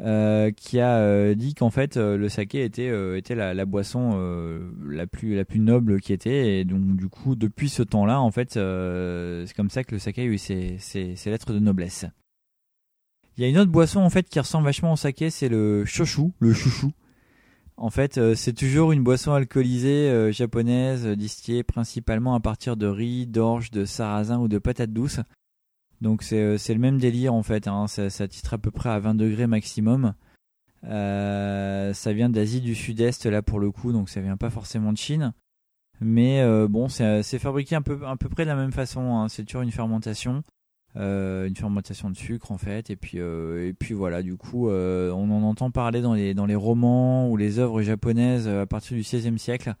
euh, 0.00 0.50
qui 0.50 0.80
a 0.80 0.96
euh, 0.96 1.34
dit 1.34 1.54
qu'en 1.54 1.70
fait 1.70 1.96
euh, 1.96 2.16
le 2.16 2.28
saké 2.28 2.64
était 2.64 2.90
la, 3.36 3.64
boisson 3.66 4.18
la 4.84 5.06
plus 5.06 5.36
la 5.36 5.44
plus 5.44 5.60
noble 5.60 6.00
qui 6.00 6.12
était 6.12 6.58
et 6.58 6.64
donc 6.64 6.96
du 6.96 7.08
coup 7.08 7.36
depuis 7.36 7.68
ce 7.68 7.84
temps-là 7.84 8.20
en 8.20 8.32
fait 8.32 8.54
c'est 8.54 9.54
comme 9.54 9.70
ça 9.70 9.84
que 9.84 9.94
le 9.94 9.98
saké 9.98 10.22
a 10.22 10.24
eu 10.24 10.38
ses, 10.38 10.78
lettres 11.26 11.52
de 11.52 11.58
noblesse. 11.58 12.06
Il 13.36 13.42
y 13.42 13.46
a 13.46 13.48
une 13.48 13.58
autre 13.58 13.70
boisson 13.70 14.00
en 14.00 14.10
fait 14.10 14.28
qui 14.28 14.40
ressemble 14.40 14.64
vachement 14.64 14.94
au 14.94 14.96
saké, 14.96 15.30
c'est 15.30 15.48
le 15.48 15.84
shoshu, 15.84 16.32
le 16.40 16.52
chouchou. 16.52 16.92
En 17.78 17.90
fait, 17.90 18.34
c'est 18.34 18.52
toujours 18.52 18.92
une 18.92 19.02
boisson 19.02 19.32
alcoolisée 19.32 20.30
japonaise 20.32 21.06
distillée 21.06 21.62
principalement 21.62 22.34
à 22.34 22.40
partir 22.40 22.76
de 22.76 22.86
riz, 22.86 23.26
d'orge, 23.26 23.70
de 23.70 23.84
sarrasin 23.84 24.38
ou 24.38 24.48
de 24.48 24.58
patates 24.58 24.92
douces. 24.92 25.20
Donc 26.02 26.24
c'est 26.24 26.40
euh, 26.40 26.58
c'est 26.58 26.74
le 26.74 26.80
même 26.80 26.98
délire 26.98 27.32
en 27.32 27.44
fait, 27.44 27.68
hein. 27.68 27.86
ça, 27.86 28.10
titre 28.26 28.54
à 28.54 28.58
peu 28.58 28.72
près 28.72 28.90
à 28.90 28.98
20 28.98 29.14
degrés 29.14 29.46
maximum. 29.46 30.14
Euh, 30.84 31.94
ça 31.94 32.12
vient 32.12 32.28
d'Asie 32.28 32.60
du 32.60 32.74
Sud-Est 32.74 33.26
là 33.26 33.40
pour 33.40 33.60
le 33.60 33.70
coup, 33.70 33.92
donc 33.92 34.08
ça 34.08 34.20
vient 34.20 34.36
pas 34.36 34.50
forcément 34.50 34.92
de 34.92 34.98
Chine. 34.98 35.32
Mais 36.00 36.40
euh, 36.40 36.66
bon, 36.66 36.88
c'est 36.88 37.38
fabriqué 37.38 37.76
un 37.76 37.82
peu 37.82 38.00
à 38.04 38.16
peu 38.16 38.28
près 38.28 38.42
de 38.42 38.48
la 38.48 38.56
même 38.56 38.72
façon. 38.72 39.14
hein. 39.16 39.28
C'est 39.28 39.44
toujours 39.44 39.62
une 39.62 39.70
fermentation, 39.70 40.42
une 40.96 41.54
fermentation 41.54 42.10
de 42.10 42.16
sucre 42.16 42.50
en 42.50 42.58
fait. 42.58 42.90
Et 42.90 42.96
puis 42.96 43.18
et 43.18 43.72
puis 43.78 43.94
voilà, 43.94 44.24
du 44.24 44.36
coup, 44.36 44.68
on 44.70 45.30
en 45.30 45.42
entend 45.44 45.70
parler 45.70 46.00
dans 46.02 46.14
les 46.14 46.34
dans 46.34 46.46
les 46.46 46.56
romans 46.56 47.30
ou 47.30 47.36
les 47.36 47.60
œuvres 47.60 47.82
japonaises 47.82 48.48
à 48.48 48.66
partir 48.66 48.96
du 48.96 49.04
XVIe 49.04 49.38
siècle. 49.38 49.76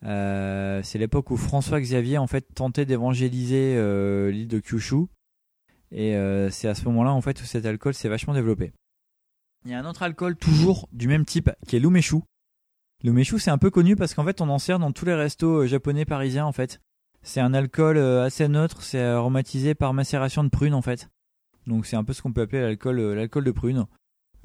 C'est 0.00 0.98
l'époque 0.98 1.30
où 1.30 1.36
François 1.36 1.82
Xavier 1.82 2.16
en 2.16 2.26
fait 2.26 2.46
tentait 2.54 2.86
d'évangéliser 2.86 3.74
l'île 4.32 4.48
de 4.48 4.58
Kyushu. 4.58 5.08
Et 5.90 6.16
euh, 6.16 6.50
c'est 6.50 6.68
à 6.68 6.74
ce 6.74 6.84
moment-là 6.86 7.12
en 7.12 7.20
fait 7.20 7.40
où 7.40 7.44
cet 7.44 7.66
alcool 7.66 7.94
s'est 7.94 8.08
vachement 8.08 8.34
développé. 8.34 8.72
Il 9.64 9.70
y 9.70 9.74
a 9.74 9.78
un 9.78 9.88
autre 9.88 10.02
alcool 10.02 10.36
toujours 10.36 10.88
du 10.92 11.08
même 11.08 11.24
type 11.24 11.50
qui 11.66 11.76
est 11.76 11.80
l'umeshu. 11.80 12.16
L'umeshu 13.02 13.38
c'est 13.38 13.50
un 13.50 13.58
peu 13.58 13.70
connu 13.70 13.96
parce 13.96 14.14
qu'en 14.14 14.24
fait 14.24 14.40
on 14.40 14.48
en 14.48 14.58
sert 14.58 14.78
dans 14.78 14.92
tous 14.92 15.04
les 15.04 15.14
restos 15.14 15.62
euh, 15.62 15.66
japonais 15.66 16.04
parisiens 16.04 16.46
en 16.46 16.52
fait. 16.52 16.80
C'est 17.22 17.40
un 17.40 17.54
alcool 17.54 17.96
euh, 17.96 18.22
assez 18.22 18.46
neutre, 18.48 18.82
c'est 18.82 19.00
aromatisé 19.00 19.74
par 19.74 19.94
macération 19.94 20.44
de 20.44 20.50
prunes 20.50 20.74
en 20.74 20.82
fait. 20.82 21.08
Donc 21.66 21.86
c'est 21.86 21.96
un 21.96 22.04
peu 22.04 22.12
ce 22.12 22.20
qu'on 22.20 22.34
peut 22.34 22.42
appeler 22.42 22.60
l'alcool 22.60 23.00
l'alcool 23.00 23.44
de 23.44 23.50
prune. 23.50 23.86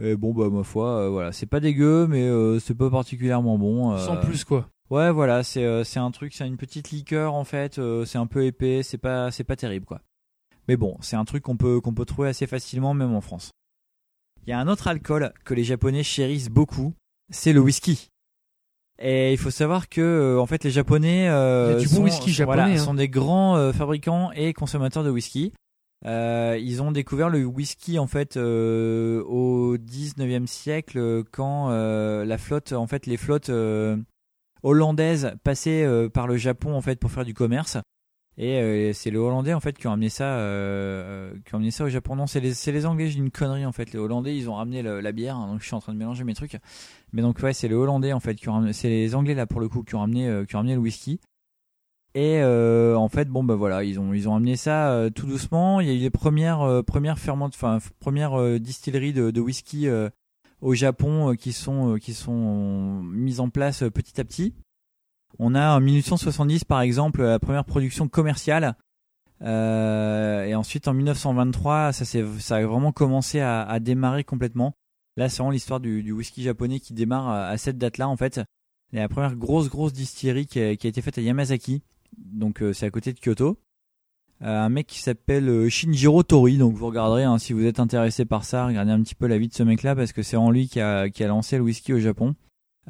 Et 0.02 0.16
bon 0.16 0.34
bah 0.34 0.50
ma 0.50 0.64
foi 0.64 0.90
euh, 1.02 1.10
voilà, 1.10 1.34
c'est 1.34 1.46
pas 1.46 1.60
dégueu 1.60 2.08
mais 2.08 2.24
euh, 2.24 2.58
c'est 2.60 2.76
pas 2.76 2.90
particulièrement 2.90 3.58
bon. 3.58 3.98
Sans 3.98 4.16
plus 4.16 4.46
quoi. 4.46 4.70
Ouais, 4.90 5.12
voilà, 5.12 5.44
c'est 5.44 5.98
un 5.98 6.12
truc, 6.12 6.34
c'est 6.34 6.48
une 6.48 6.58
petite 6.58 6.90
liqueur 6.90 7.36
en 7.36 7.44
fait, 7.44 7.80
c'est 8.06 8.18
un 8.18 8.26
peu 8.26 8.46
épais, 8.46 8.82
c'est 8.82 8.98
pas 8.98 9.30
c'est 9.30 9.44
pas 9.44 9.58
terrible 9.58 9.86
quoi. 9.86 10.02
Mais 10.70 10.78
bon, 10.78 10.96
c'est 11.02 11.16
un 11.16 11.26
truc 11.26 11.42
qu'on 11.42 11.58
peut 11.58 11.82
qu'on 11.82 11.96
peut 11.96 12.06
trouver 12.06 12.30
assez 12.30 12.46
facilement 12.46 12.94
même 12.94 13.16
en 13.16 13.22
France. 13.22 13.54
Il 14.46 14.52
y 14.52 14.54
a 14.54 14.60
un 14.60 14.68
autre 14.68 14.88
alcool 14.88 15.34
que 15.44 15.56
les 15.56 15.64
Japonais 15.64 16.04
chérissent 16.04 16.50
beaucoup, 16.52 16.94
c'est 17.32 17.54
le 17.54 17.60
whisky. 17.60 18.10
Et 19.00 19.32
il 19.32 19.40
faut 19.40 19.50
savoir 19.50 19.90
que 19.90 20.00
euh, 20.00 20.40
en 20.40 20.46
fait 20.46 20.64
les 20.64 20.70
Japonais 20.70 21.28
euh, 21.28 21.80
du 21.80 21.88
bon 21.88 21.96
sont, 21.96 22.04
whisky 22.04 22.32
sont- 22.36 22.46
voilà, 22.46 22.66
japonais, 22.66 22.80
hein. 22.80 22.86
sont 22.86 22.94
des 22.94 23.10
grands 23.10 23.58
euh, 23.58 23.74
fabricants 23.74 24.32
et 24.34 24.54
consommateurs 24.54 25.04
de 25.04 25.10
whisky. 25.10 25.54
Euh, 26.06 26.56
ils 26.62 26.84
ont 26.84 26.92
découvert 26.92 27.30
le 27.30 27.44
whisky 27.46 27.98
en 27.98 28.06
fait 28.06 28.38
au 28.38 29.76
19e 29.76 30.46
siècle 30.46 31.24
quand 31.32 31.70
la 31.70 32.38
flotte 32.38 32.74
en 32.74 32.86
fait 32.86 33.08
les 33.08 33.18
flottes 33.18 33.50
hollandaises 34.62 35.34
passaient 35.44 36.10
par 36.14 36.28
le 36.28 36.38
Japon 36.38 36.76
en 36.76 36.82
fait 36.82 37.00
pour 37.00 37.10
faire 37.10 37.26
du 37.26 37.34
commerce 37.34 37.80
et 38.40 38.62
euh, 38.62 38.94
c'est 38.94 39.12
les 39.12 39.18
Hollandais 39.18 39.54
en 39.54 39.60
fait 39.60 39.78
qui 39.78 39.86
ont 39.88 39.92
amené 39.92 40.08
ça 40.08 40.24
euh, 40.24 41.34
euh, 41.34 41.34
qui 41.46 41.54
ont 41.54 41.58
amené 41.58 41.72
ça 41.72 41.84
au 41.84 41.90
Japon 41.90 42.16
non 42.16 42.26
c'est 42.26 42.40
les 42.40 42.54
c'est 42.54 42.72
les 42.72 42.86
Anglais 42.86 43.10
j'ai 43.10 43.20
une 43.20 43.32
connerie 43.32 43.66
en 43.66 43.74
fait 43.74 43.92
les 43.92 44.00
Hollandais 44.00 44.36
ils 44.36 44.50
ont 44.50 44.56
ramené 44.56 44.82
la 44.82 45.12
bière 45.12 45.36
hein, 45.36 45.48
donc 45.48 45.60
je 45.60 45.66
suis 45.66 45.76
en 45.76 45.82
train 45.82 45.94
de 45.94 45.98
mélanger 45.98 46.24
mes 46.24 46.34
trucs 46.34 46.56
mais 47.12 47.22
donc 47.22 47.38
ouais 47.44 47.52
c'est 47.52 47.68
les 47.68 47.76
Hollandais 47.76 48.14
en 48.14 48.22
fait 48.22 48.36
qui 48.36 48.48
ont 48.48 48.54
ramené 48.54 48.72
c'est 48.72 48.88
les 48.88 49.14
Anglais 49.14 49.36
là 49.36 49.46
pour 49.46 49.60
le 49.60 49.68
coup 49.68 49.84
qui 49.84 49.94
ont 49.96 50.00
ramené 50.00 50.30
euh, 50.30 50.46
qui 50.46 50.56
ont 50.56 50.60
ramené 50.60 50.76
le 50.76 50.80
whisky 50.80 51.20
et 52.16 52.40
euh, 52.42 52.96
en 52.96 53.08
fait, 53.08 53.30
bon 53.30 53.44
bah 53.44 53.54
voilà, 53.54 53.84
ils 53.84 54.00
ont 54.00 54.14
ils 54.16 54.28
ont 54.28 54.36
amené 54.36 54.56
ça 54.56 54.92
euh, 54.94 55.12
tout 55.12 55.28
doucement. 55.28 55.80
Il 55.80 55.88
y 55.88 55.92
a 55.92 55.94
eu 55.94 56.00
les 56.00 56.10
premières 56.10 56.84
premières 56.84 57.20
fermentes, 57.20 57.54
enfin 57.54 57.78
premières 58.00 58.60
distilleries 58.60 59.14
de, 59.14 59.30
de 59.30 59.40
whisky 59.40 59.88
au 60.62 60.74
Japon 60.74 61.36
qui 61.36 61.54
sont 61.54 61.98
qui 62.02 62.16
sont 62.16 63.04
mises 63.04 63.40
en 63.40 63.50
place 63.50 63.84
petit 63.94 64.20
à 64.20 64.24
petit. 64.24 64.56
On 65.38 65.54
a 65.54 65.76
en 65.76 65.80
1870 65.80 66.64
par 66.64 66.82
exemple 66.82 67.22
la 67.22 67.40
première 67.40 67.66
production 67.66 68.08
commerciale. 68.08 68.76
Euh, 69.42 70.44
et 70.44 70.56
ensuite 70.56 70.88
en 70.88 70.94
1923, 70.94 71.94
ça 71.94 72.06
ça 72.06 72.56
a 72.56 72.66
vraiment 72.66 72.92
commencé 72.92 73.40
à, 73.40 73.80
démarrer 73.80 74.24
complètement. 74.24 74.74
Là, 75.18 75.30
c'est 75.30 75.38
vraiment 75.38 75.52
l'histoire 75.52 75.80
du, 75.80 76.12
whisky 76.12 76.44
japonais 76.44 76.80
qui 76.80 76.94
démarre 76.94 77.30
à, 77.30 77.58
cette 77.58 77.78
date-là 77.78 78.08
en 78.08 78.18
fait. 78.18 78.42
La 78.92 79.08
première 79.08 79.36
grosse 79.36 79.70
grosse 79.70 79.94
distillerie 79.94 80.48
qui 80.48 80.60
a, 80.60 80.72
été 80.72 81.02
faite 81.02 81.18
à 81.20 81.22
Yamazaki, 81.22 81.84
donc 82.18 82.62
euh, 82.62 82.74
c'est 82.74 82.88
à 82.88 82.90
côté 82.90 83.14
de 83.14 83.20
Kyoto. 83.20 83.60
Euh, 84.42 84.62
un 84.62 84.70
mec 84.70 84.88
qui 84.88 85.00
s'appelle 85.00 85.70
Shinjiro 85.70 86.24
Tori, 86.24 86.58
donc 86.58 86.74
vous 86.74 86.88
regarderez 86.88 87.24
hein, 87.24 87.38
si 87.38 87.54
vous 87.54 87.66
êtes 87.66 87.80
intéressé 87.80 88.26
par 88.26 88.46
ça, 88.46 88.66
regardez 88.66 88.92
un 88.92 89.02
petit 89.04 89.16
peu 89.16 89.28
la 89.28 89.38
vie 89.38 89.50
de 89.50 89.54
ce 89.54 89.64
mec-là 89.64 89.96
parce 89.96 90.14
que 90.14 90.24
c'est 90.24 90.38
en 90.38 90.50
lui 90.50 90.70
qui 90.70 90.80
a 90.80 91.10
lancé 91.20 91.58
le 91.58 91.64
whisky 91.64 91.94
au 91.94 92.00
Japon. 92.00 92.36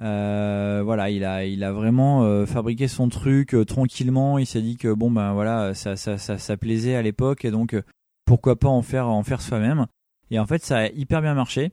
Euh, 0.02 0.82
voilà, 0.84 1.10
il 1.10 1.26
a, 1.26 1.46
il 1.46 1.64
a 1.64 1.72
vraiment 1.72 2.24
euh, 2.24 2.46
fabriqué 2.46 2.88
son 2.88 3.10
truc 3.10 3.54
euh, 3.54 3.66
tranquillement. 3.66 4.38
Il 4.38 4.46
s'est 4.46 4.62
dit 4.62 4.78
que 4.78 4.94
bon 4.94 5.12
ben 5.12 5.34
voilà, 5.34 5.74
ça, 5.74 5.96
ça, 5.96 6.18
ça, 6.18 6.38
ça 6.38 6.58
plaisait 6.58 6.96
à 6.96 7.02
l'époque 7.02 7.44
et 7.46 7.52
donc 7.52 7.74
euh, 7.74 7.82
pourquoi 8.26 8.58
pas 8.58 8.70
en 8.70 8.82
faire, 8.82 9.08
en 9.10 9.24
faire 9.24 9.42
soi-même. 9.42 9.88
Et 10.32 10.40
en 10.40 10.46
fait, 10.46 10.64
ça 10.64 10.78
a 10.78 10.88
hyper 10.88 11.22
bien 11.22 11.34
marché. 11.34 11.72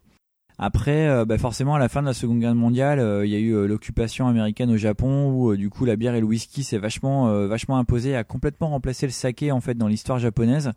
Après, 0.59 1.07
euh, 1.07 1.25
bah, 1.25 1.39
forcément, 1.39 1.75
à 1.75 1.79
la 1.79 1.89
fin 1.89 2.01
de 2.01 2.07
la 2.07 2.15
Seconde 2.15 2.41
Guerre 2.41 2.55
mondiale, 2.55 2.99
euh, 2.99 3.27
il 3.27 3.31
y 3.31 3.37
a 3.37 3.39
eu 3.39 3.67
l'occupation 3.67 4.27
américaine 4.27 4.71
au 4.71 4.79
Japon, 4.79 5.31
où 5.31 5.55
du 5.55 5.69
coup 5.69 5.85
la 5.85 5.97
bière 5.97 6.15
et 6.15 6.21
le 6.21 6.27
whisky 6.27 6.65
s'est 6.65 6.79
vachement, 6.79 7.47
vachement 7.47 7.77
imposé, 7.77 8.17
a 8.17 8.25
complètement 8.25 8.71
remplacé 8.71 9.07
le 9.07 9.13
saké 9.13 9.53
en 9.53 9.61
fait 9.61 9.75
dans 9.75 9.89
l'histoire 9.89 10.19
japonaise. 10.19 10.73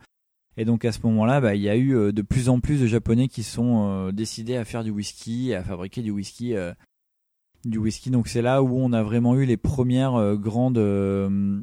Et 0.58 0.66
donc 0.66 0.84
à 0.84 0.92
ce 0.92 1.00
moment-là, 1.04 1.40
bah, 1.40 1.56
il 1.56 1.62
y 1.62 1.70
a 1.70 1.78
eu 1.78 2.12
de 2.12 2.22
plus 2.22 2.50
en 2.50 2.60
plus 2.60 2.82
de 2.82 2.86
Japonais 2.86 3.30
qui 3.30 3.44
sont 3.44 3.88
euh, 3.88 4.12
décidés 4.12 4.58
à 4.58 4.66
faire 4.66 4.84
du 4.84 4.92
whisky, 4.92 5.54
à 5.54 5.64
fabriquer 5.64 6.02
du 6.02 6.12
whisky, 6.12 6.54
euh, 6.54 6.74
du 7.66 7.78
whisky. 7.78 8.10
Donc 8.10 8.28
c'est 8.28 8.42
là 8.42 8.64
où 8.64 8.78
on 8.78 8.94
a 8.94 9.04
vraiment 9.04 9.36
eu 9.36 9.46
les 9.46 9.58
premières 9.58 10.16
euh, 10.16 10.36
grandes, 10.36 10.78
euh, 10.78 11.60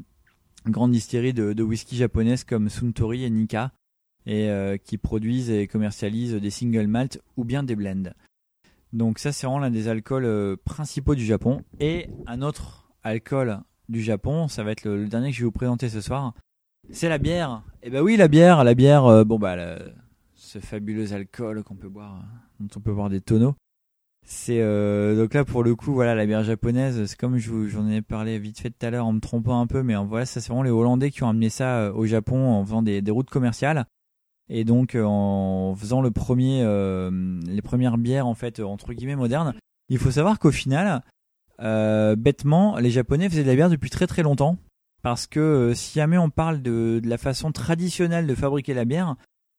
grandes 0.67 0.93
distilleries 0.93 1.35
de, 1.35 1.63
whisky 1.63 1.97
japonaises 1.97 2.45
comme 2.45 2.69
Suntory 2.69 3.25
et 3.25 3.31
Nikka 3.31 3.73
et 4.27 4.51
euh, 4.51 4.77
qui 4.77 4.99
produisent 4.99 5.51
et 5.51 5.67
commercialisent 5.67 6.35
des 6.35 6.51
single 6.51 6.87
malt 6.87 7.21
ou 7.37 7.45
bien 7.45 7.63
des 7.63 7.77
blends. 7.77 8.11
Donc 8.93 9.19
ça 9.19 9.33
c'est 9.33 9.47
vraiment 9.47 9.61
l'un 9.61 9.71
des 9.71 9.89
alcools 9.89 10.57
principaux 10.65 11.15
du 11.15 11.25
Japon. 11.25 11.63
Et 11.81 12.09
un 12.27 12.43
autre 12.43 12.89
alcool 13.03 13.61
du 13.89 14.03
Japon. 14.03 14.49
Ça 14.49 14.65
va 14.65 14.73
être 14.73 14.85
le, 14.85 15.07
dernier 15.07 15.31
que 15.31 15.37
je 15.37 15.41
vais 15.41 15.47
vous 15.47 15.53
présenter 15.53 15.89
ce 15.89 16.01
soir. 16.01 16.35
C'est 16.91 17.09
la 17.09 17.19
bière. 17.19 17.63
Et 17.83 17.91
ben 17.91 18.01
oui, 18.01 18.17
la 18.17 18.29
bière, 18.29 18.63
la 18.63 18.75
bière. 18.75 19.25
bon 19.25 19.39
bah, 19.39 19.57
le- 19.57 19.93
ce 20.37 20.61
fabuleux 20.61 21.13
alcool 21.13 21.65
qu'on 21.65 21.75
peut 21.75 21.89
boire, 21.89 22.17
euh, 22.19 22.27
dont 22.61 22.69
on 22.77 22.81
peut 22.81 22.93
boire 22.93 23.11
des 23.11 23.21
tonneaux. 23.21 23.57
C'est 24.29 24.61
euh, 24.61 25.17
donc 25.17 25.35
là 25.35 25.45
pour 25.45 25.63
le 25.63 25.77
coup, 25.77 25.95
voilà, 25.95 26.17
la 26.17 26.27
bière 26.27 26.43
japonaise. 26.43 27.07
C'est 27.07 27.17
comme 27.17 27.39
j'en 27.39 27.89
ai 27.89 28.03
parlé 28.03 28.41
vite 28.41 28.59
fait 28.59 28.71
tout 28.71 28.85
à 28.85 28.91
l'heure 28.91 29.07
en 29.07 29.13
me 29.13 29.21
trompant 29.21 29.61
un 29.61 29.69
peu, 29.69 29.85
mais 29.85 29.95
voilà, 29.95 30.27
ça 30.27 30.41
c'est 30.41 30.49
vraiment 30.49 30.65
les 30.65 30.71
Hollandais 30.71 31.13
qui 31.13 31.23
ont 31.23 31.29
amené 31.29 31.49
ça 31.49 31.79
euh, 31.79 31.93
au 31.93 32.07
Japon 32.07 32.51
en 32.51 32.65
faisant 32.65 32.83
des, 32.83 33.03
des 33.03 33.11
routes 33.13 33.31
commerciales. 33.31 33.87
Et 34.49 34.65
donc 34.65 34.97
euh, 34.97 35.05
en 35.05 35.77
faisant 35.77 36.03
le 36.03 36.11
premier, 36.11 36.63
euh, 36.63 37.41
les 37.47 37.63
premières 37.63 37.99
bières 37.99 38.27
en 38.27 38.35
fait 38.35 38.59
euh, 38.59 38.65
entre 38.65 38.93
guillemets 38.95 39.15
modernes. 39.15 39.55
Il 39.89 39.99
faut 39.99 40.11
savoir 40.11 40.41
qu'au 40.41 40.51
final, 40.51 41.03
euh, 41.61 42.17
bêtement, 42.17 42.79
les 42.79 42.91
Japonais 42.91 43.29
faisaient 43.29 43.45
de 43.45 43.49
la 43.49 43.55
bière 43.55 43.71
depuis 43.71 43.91
très 43.91 44.09
très 44.09 44.25
longtemps. 44.25 44.59
Parce 45.03 45.29
que 45.29 45.73
si 45.73 46.01
jamais 46.01 46.19
on 46.19 46.31
parle 46.31 46.63
de, 46.63 47.01
de 47.01 47.09
la 47.09 47.19
façon 47.19 47.53
traditionnelle 47.53 48.27
de 48.27 48.35
fabriquer 48.35 48.75
la 48.75 48.85
bière, 48.85 49.15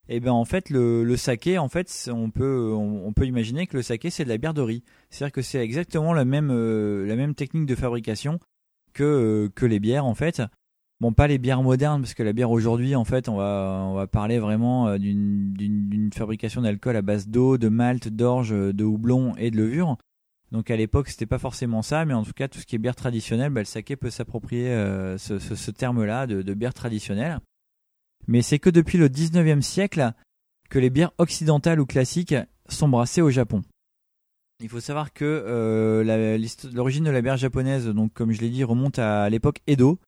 et 0.09 0.19
ben 0.19 0.31
en 0.31 0.45
fait 0.45 0.69
le, 0.69 1.03
le 1.03 1.17
saké, 1.17 1.57
en 1.57 1.67
fait, 1.67 2.09
on 2.11 2.29
peut 2.31 2.73
on, 2.73 3.11
peut 3.13 3.25
imaginer 3.25 3.67
que 3.67 3.75
le 3.75 3.83
saké 3.83 4.09
c'est 4.09 4.23
de 4.23 4.29
la 4.29 4.37
bière 4.37 4.53
de 4.53 4.61
riz. 4.61 4.83
C'est-à-dire 5.09 5.33
que 5.33 5.41
c'est 5.41 5.59
exactement 5.59 6.13
la 6.13 6.25
même 6.25 6.49
euh, 6.51 7.05
la 7.05 7.15
même 7.15 7.35
technique 7.35 7.65
de 7.65 7.75
fabrication 7.75 8.39
que 8.93 9.03
euh, 9.03 9.49
que 9.53 9.65
les 9.65 9.79
bières 9.79 10.05
en 10.05 10.15
fait. 10.15 10.41
Bon, 10.99 11.13
pas 11.13 11.27
les 11.27 11.37
bières 11.37 11.61
modernes, 11.61 12.01
parce 12.01 12.15
que 12.15 12.23
la 12.23 12.33
bière 12.33 12.49
aujourd'hui, 12.49 12.95
en 12.95 13.05
fait, 13.05 13.29
on 13.29 13.35
va, 13.35 13.83
on 13.85 13.93
va 13.93 14.07
parler 14.07 14.39
vraiment 14.39 14.87
euh, 14.87 14.97
d'une, 14.97 15.53
d'une, 15.53 16.11
fabrication 16.11 16.63
d'alcool 16.63 16.95
à 16.95 17.03
base 17.03 17.27
d'eau, 17.27 17.59
de 17.59 17.69
malt, 17.69 18.07
d'orge, 18.07 18.49
de 18.49 18.83
houblon 18.83 19.35
et 19.37 19.51
de 19.51 19.57
levure. 19.57 19.97
Donc 20.51 20.71
à 20.71 20.75
l'époque, 20.75 21.09
c'était 21.09 21.27
pas 21.27 21.37
forcément 21.37 21.83
ça, 21.83 22.03
mais 22.05 22.15
en 22.15 22.23
tout 22.23 22.33
cas, 22.33 22.47
tout 22.47 22.57
ce 22.57 22.65
qui 22.65 22.75
est 22.75 22.79
bière 22.79 22.95
traditionnelle, 22.95 23.51
bah, 23.51 23.61
le 23.61 23.65
saké 23.65 23.95
peut 23.95 24.09
s'approprier 24.09 24.69
ce, 25.19 25.37
ce, 25.37 25.53
ce 25.53 25.71
terme-là 25.71 26.25
de, 26.25 26.41
de 26.41 26.53
bière 26.55 26.73
traditionnelle. 26.73 27.41
Mais 28.27 28.41
c'est 28.41 28.59
que 28.59 28.69
depuis 28.69 28.97
le 28.97 29.09
19e 29.09 29.61
siècle 29.61 30.13
que 30.69 30.79
les 30.79 30.89
bières 30.89 31.11
occidentales 31.17 31.79
ou 31.79 31.85
classiques 31.85 32.35
sont 32.67 32.89
brassées 32.89 33.21
au 33.21 33.29
Japon. 33.29 33.63
Il 34.59 34.69
faut 34.69 34.79
savoir 34.79 35.13
que 35.13 35.23
euh, 35.23 36.37
l'origine 36.73 37.03
de 37.03 37.11
la 37.11 37.21
bière 37.21 37.37
japonaise, 37.37 37.87
donc 37.87 38.13
comme 38.13 38.31
je 38.31 38.41
l'ai 38.41 38.49
dit, 38.49 38.63
remonte 38.63 38.97
à 38.97 39.29
l'époque 39.29 39.61
Edo. 39.67 39.99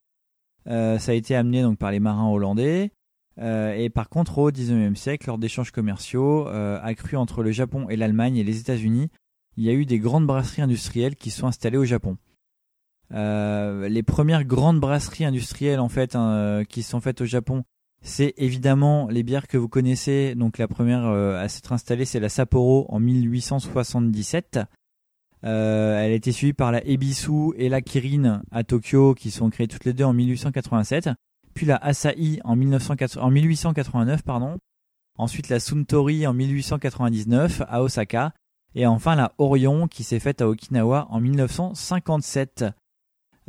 Euh, 0.66 0.98
ça 0.98 1.12
a 1.12 1.14
été 1.14 1.36
amené 1.36 1.62
donc 1.62 1.78
par 1.78 1.92
les 1.92 2.00
marins 2.00 2.28
hollandais. 2.28 2.90
Euh, 3.38 3.72
et 3.74 3.90
par 3.90 4.08
contre, 4.08 4.38
au 4.38 4.50
19e 4.50 4.96
siècle, 4.96 5.28
lors 5.28 5.38
d'échanges 5.38 5.70
commerciaux 5.70 6.48
accrus 6.48 7.16
entre 7.16 7.44
le 7.44 7.52
Japon 7.52 7.88
et 7.90 7.96
l'Allemagne 7.96 8.36
et 8.36 8.44
les 8.44 8.58
États-Unis, 8.58 9.08
il 9.56 9.64
y 9.64 9.70
a 9.70 9.72
eu 9.72 9.86
des 9.86 10.00
grandes 10.00 10.26
brasseries 10.26 10.62
industrielles 10.62 11.14
qui 11.14 11.30
sont 11.30 11.46
installées 11.46 11.78
au 11.78 11.84
Japon. 11.84 12.16
Les 13.12 14.02
premières 14.04 14.44
grandes 14.44 14.80
brasseries 14.80 15.24
industrielles 15.24 15.80
en 15.80 15.88
fait 15.88 16.16
hein, 16.16 16.64
qui 16.68 16.82
sont 16.82 17.00
faites 17.00 17.20
au 17.20 17.24
Japon, 17.24 17.64
c'est 18.02 18.34
évidemment 18.38 19.08
les 19.08 19.22
bières 19.22 19.46
que 19.46 19.58
vous 19.58 19.68
connaissez. 19.68 20.34
Donc 20.34 20.58
la 20.58 20.68
première 20.68 21.04
euh, 21.06 21.42
à 21.42 21.48
s'être 21.48 21.72
installée, 21.72 22.04
c'est 22.04 22.20
la 22.20 22.28
Sapporo 22.28 22.86
en 22.88 23.00
1877. 23.00 24.60
Euh, 25.44 25.98
elle 25.98 26.12
a 26.12 26.14
été 26.14 26.32
suivie 26.32 26.52
par 26.52 26.72
la 26.72 26.86
Ebisu 26.86 27.54
et 27.56 27.68
la 27.68 27.80
Kirin 27.80 28.42
à 28.50 28.64
Tokyo, 28.64 29.14
qui 29.14 29.30
sont 29.30 29.50
créées 29.50 29.68
toutes 29.68 29.84
les 29.84 29.92
deux 29.92 30.04
en 30.04 30.12
1887. 30.12 31.10
Puis 31.54 31.66
la 31.66 31.76
Asahi 31.76 32.40
en, 32.44 32.56
1980 32.56 33.22
en 33.22 33.30
1889, 33.30 34.22
pardon. 34.22 34.58
Ensuite 35.18 35.48
la 35.48 35.60
Suntory 35.60 36.26
en 36.26 36.32
1899 36.32 37.62
à 37.68 37.82
Osaka. 37.82 38.32
Et 38.74 38.86
enfin 38.86 39.16
la 39.16 39.32
Orion 39.38 39.88
qui 39.88 40.04
s'est 40.04 40.20
faite 40.20 40.40
à 40.40 40.48
Okinawa 40.48 41.08
en 41.10 41.20
1957. 41.20 42.64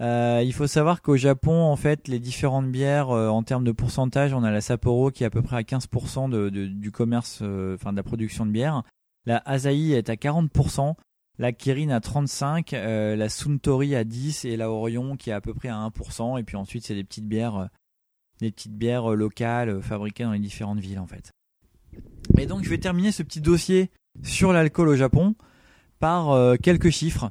Euh, 0.01 0.41
il 0.43 0.51
faut 0.51 0.65
savoir 0.65 1.03
qu'au 1.03 1.15
Japon, 1.15 1.61
en 1.61 1.75
fait, 1.75 2.07
les 2.07 2.19
différentes 2.19 2.71
bières, 2.71 3.11
euh, 3.11 3.27
en 3.27 3.43
termes 3.43 3.63
de 3.63 3.71
pourcentage, 3.71 4.33
on 4.33 4.43
a 4.43 4.49
la 4.49 4.61
Sapporo 4.61 5.11
qui 5.11 5.23
est 5.23 5.27
à 5.27 5.29
peu 5.29 5.43
près 5.43 5.57
à 5.57 5.61
15% 5.61 6.27
de, 6.29 6.49
du 6.49 6.91
commerce, 6.91 7.39
euh, 7.43 7.75
enfin 7.75 7.91
de 7.91 7.97
la 7.97 8.03
production 8.03 8.47
de 8.47 8.51
bière. 8.51 8.81
La 9.27 9.37
Asahi 9.45 9.93
est 9.93 10.09
à 10.09 10.15
40%, 10.15 10.95
la 11.37 11.51
Kirin 11.51 11.89
à 11.89 11.99
35%, 11.99 12.73
euh, 12.73 13.15
la 13.15 13.29
Suntory 13.29 13.95
à 13.95 14.03
10% 14.03 14.47
et 14.47 14.57
la 14.57 14.71
Orion 14.71 15.15
qui 15.17 15.29
est 15.29 15.33
à 15.33 15.41
peu 15.41 15.53
près 15.53 15.69
à 15.69 15.75
1%. 15.75 16.39
Et 16.39 16.43
puis 16.43 16.57
ensuite, 16.57 16.83
c'est 16.83 16.95
des 16.95 17.03
petites 17.03 17.27
bières, 17.27 17.69
des 18.39 18.51
petites 18.51 18.75
bières 18.75 19.11
locales 19.11 19.83
fabriquées 19.83 20.23
dans 20.23 20.31
les 20.31 20.39
différentes 20.39 20.79
villes, 20.79 20.99
en 20.99 21.07
fait. 21.07 21.31
Et 22.39 22.47
donc, 22.47 22.63
je 22.63 22.69
vais 22.71 22.79
terminer 22.79 23.11
ce 23.11 23.21
petit 23.21 23.41
dossier 23.41 23.91
sur 24.23 24.51
l'alcool 24.51 24.87
au 24.87 24.95
Japon 24.95 25.35
par 25.99 26.57
quelques 26.57 26.89
chiffres. 26.89 27.29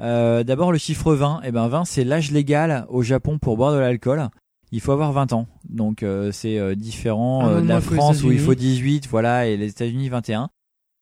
Euh, 0.00 0.42
D'abord 0.42 0.72
le 0.72 0.78
chiffre 0.78 1.14
20, 1.14 1.42
et 1.42 1.52
ben 1.52 1.68
20 1.68 1.84
c'est 1.84 2.04
l'âge 2.04 2.30
légal 2.30 2.86
au 2.88 3.02
Japon 3.02 3.38
pour 3.38 3.56
boire 3.56 3.72
de 3.72 3.78
l'alcool. 3.78 4.28
Il 4.70 4.80
faut 4.80 4.92
avoir 4.92 5.12
20 5.12 5.34
ans, 5.34 5.46
donc 5.68 6.02
euh, 6.02 6.32
c'est 6.32 6.58
euh, 6.58 6.74
différent 6.74 7.46
Un 7.46 7.58
euh, 7.58 7.60
de 7.60 7.68
la 7.68 7.80
France 7.82 8.22
où 8.24 8.32
il 8.32 8.38
faut 8.38 8.54
18, 8.54 9.06
voilà, 9.08 9.46
et 9.46 9.56
les 9.58 9.68
États-Unis 9.68 10.08
21. 10.08 10.48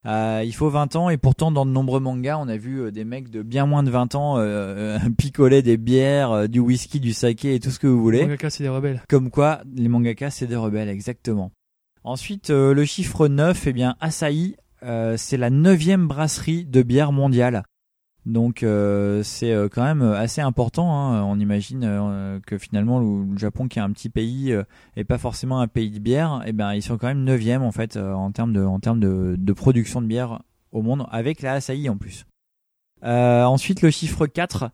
Euh, 0.06 0.42
il 0.44 0.52
faut 0.52 0.70
20 0.70 0.96
ans 0.96 1.10
et 1.10 1.18
pourtant 1.18 1.52
dans 1.52 1.66
de 1.66 1.70
nombreux 1.70 2.00
mangas 2.00 2.38
on 2.38 2.48
a 2.48 2.56
vu 2.56 2.80
euh, 2.80 2.90
des 2.90 3.04
mecs 3.04 3.28
de 3.30 3.42
bien 3.42 3.66
moins 3.66 3.82
de 3.82 3.90
20 3.90 4.14
ans 4.14 4.38
picoler 5.18 5.62
des 5.62 5.76
bières, 5.76 6.48
du 6.48 6.58
whisky, 6.58 6.98
du 7.00 7.12
saké 7.12 7.54
et 7.54 7.60
tout 7.60 7.70
ce 7.70 7.78
que 7.78 7.86
vous 7.86 8.00
voulez. 8.02 8.22
Mangaka, 8.22 8.50
c'est 8.50 8.64
des 8.64 8.68
rebelles. 8.70 9.02
Comme 9.08 9.30
quoi, 9.30 9.60
les 9.76 9.88
mangakas, 9.88 10.30
c'est 10.30 10.46
des 10.46 10.56
rebelles, 10.56 10.88
exactement. 10.88 11.52
Ensuite, 12.02 12.50
euh, 12.50 12.72
le 12.72 12.84
chiffre 12.84 13.28
9, 13.28 13.66
eh 13.66 13.72
bien, 13.72 13.96
Asahi, 14.00 14.56
euh, 14.82 15.16
c'est 15.18 15.36
la 15.36 15.50
neuvième 15.50 16.08
brasserie 16.08 16.64
de 16.64 16.82
bière 16.82 17.12
mondiale. 17.12 17.62
Donc, 18.26 18.62
euh, 18.62 19.22
c'est 19.22 19.52
euh, 19.52 19.68
quand 19.68 19.82
même 19.82 20.02
assez 20.02 20.40
important. 20.40 20.92
hein. 20.94 21.22
On 21.24 21.38
imagine 21.38 21.84
euh, 21.84 22.38
que 22.46 22.58
finalement, 22.58 23.00
le, 23.00 23.36
Japon, 23.38 23.66
qui 23.66 23.78
est 23.78 23.82
un 23.82 23.90
petit 23.90 24.10
pays, 24.10 24.52
euh, 24.52 24.62
et 24.96 25.04
pas 25.04 25.18
forcément 25.18 25.60
un 25.60 25.68
pays 25.68 25.90
de 25.90 25.98
bière, 25.98 26.42
eh 26.46 26.52
ben, 26.52 26.74
ils 26.74 26.82
sont 26.82 26.98
quand 26.98 27.06
même 27.06 27.24
neuvième 27.24 27.62
en 27.62 27.72
fait 27.72 27.96
euh, 27.96 28.12
en 28.12 28.30
termes 28.30 28.52
de, 28.52 28.62
en 28.62 28.78
termes 28.78 29.00
de, 29.00 29.52
production 29.52 30.00
de 30.02 30.06
bière 30.06 30.42
au 30.72 30.82
monde, 30.82 31.06
avec 31.10 31.42
la 31.42 31.54
Asahi 31.54 31.88
en 31.88 31.96
plus. 31.96 32.26
Euh, 33.04 33.44
ensuite, 33.44 33.80
le 33.82 33.90
chiffre 33.90 34.26
4, 34.26 34.70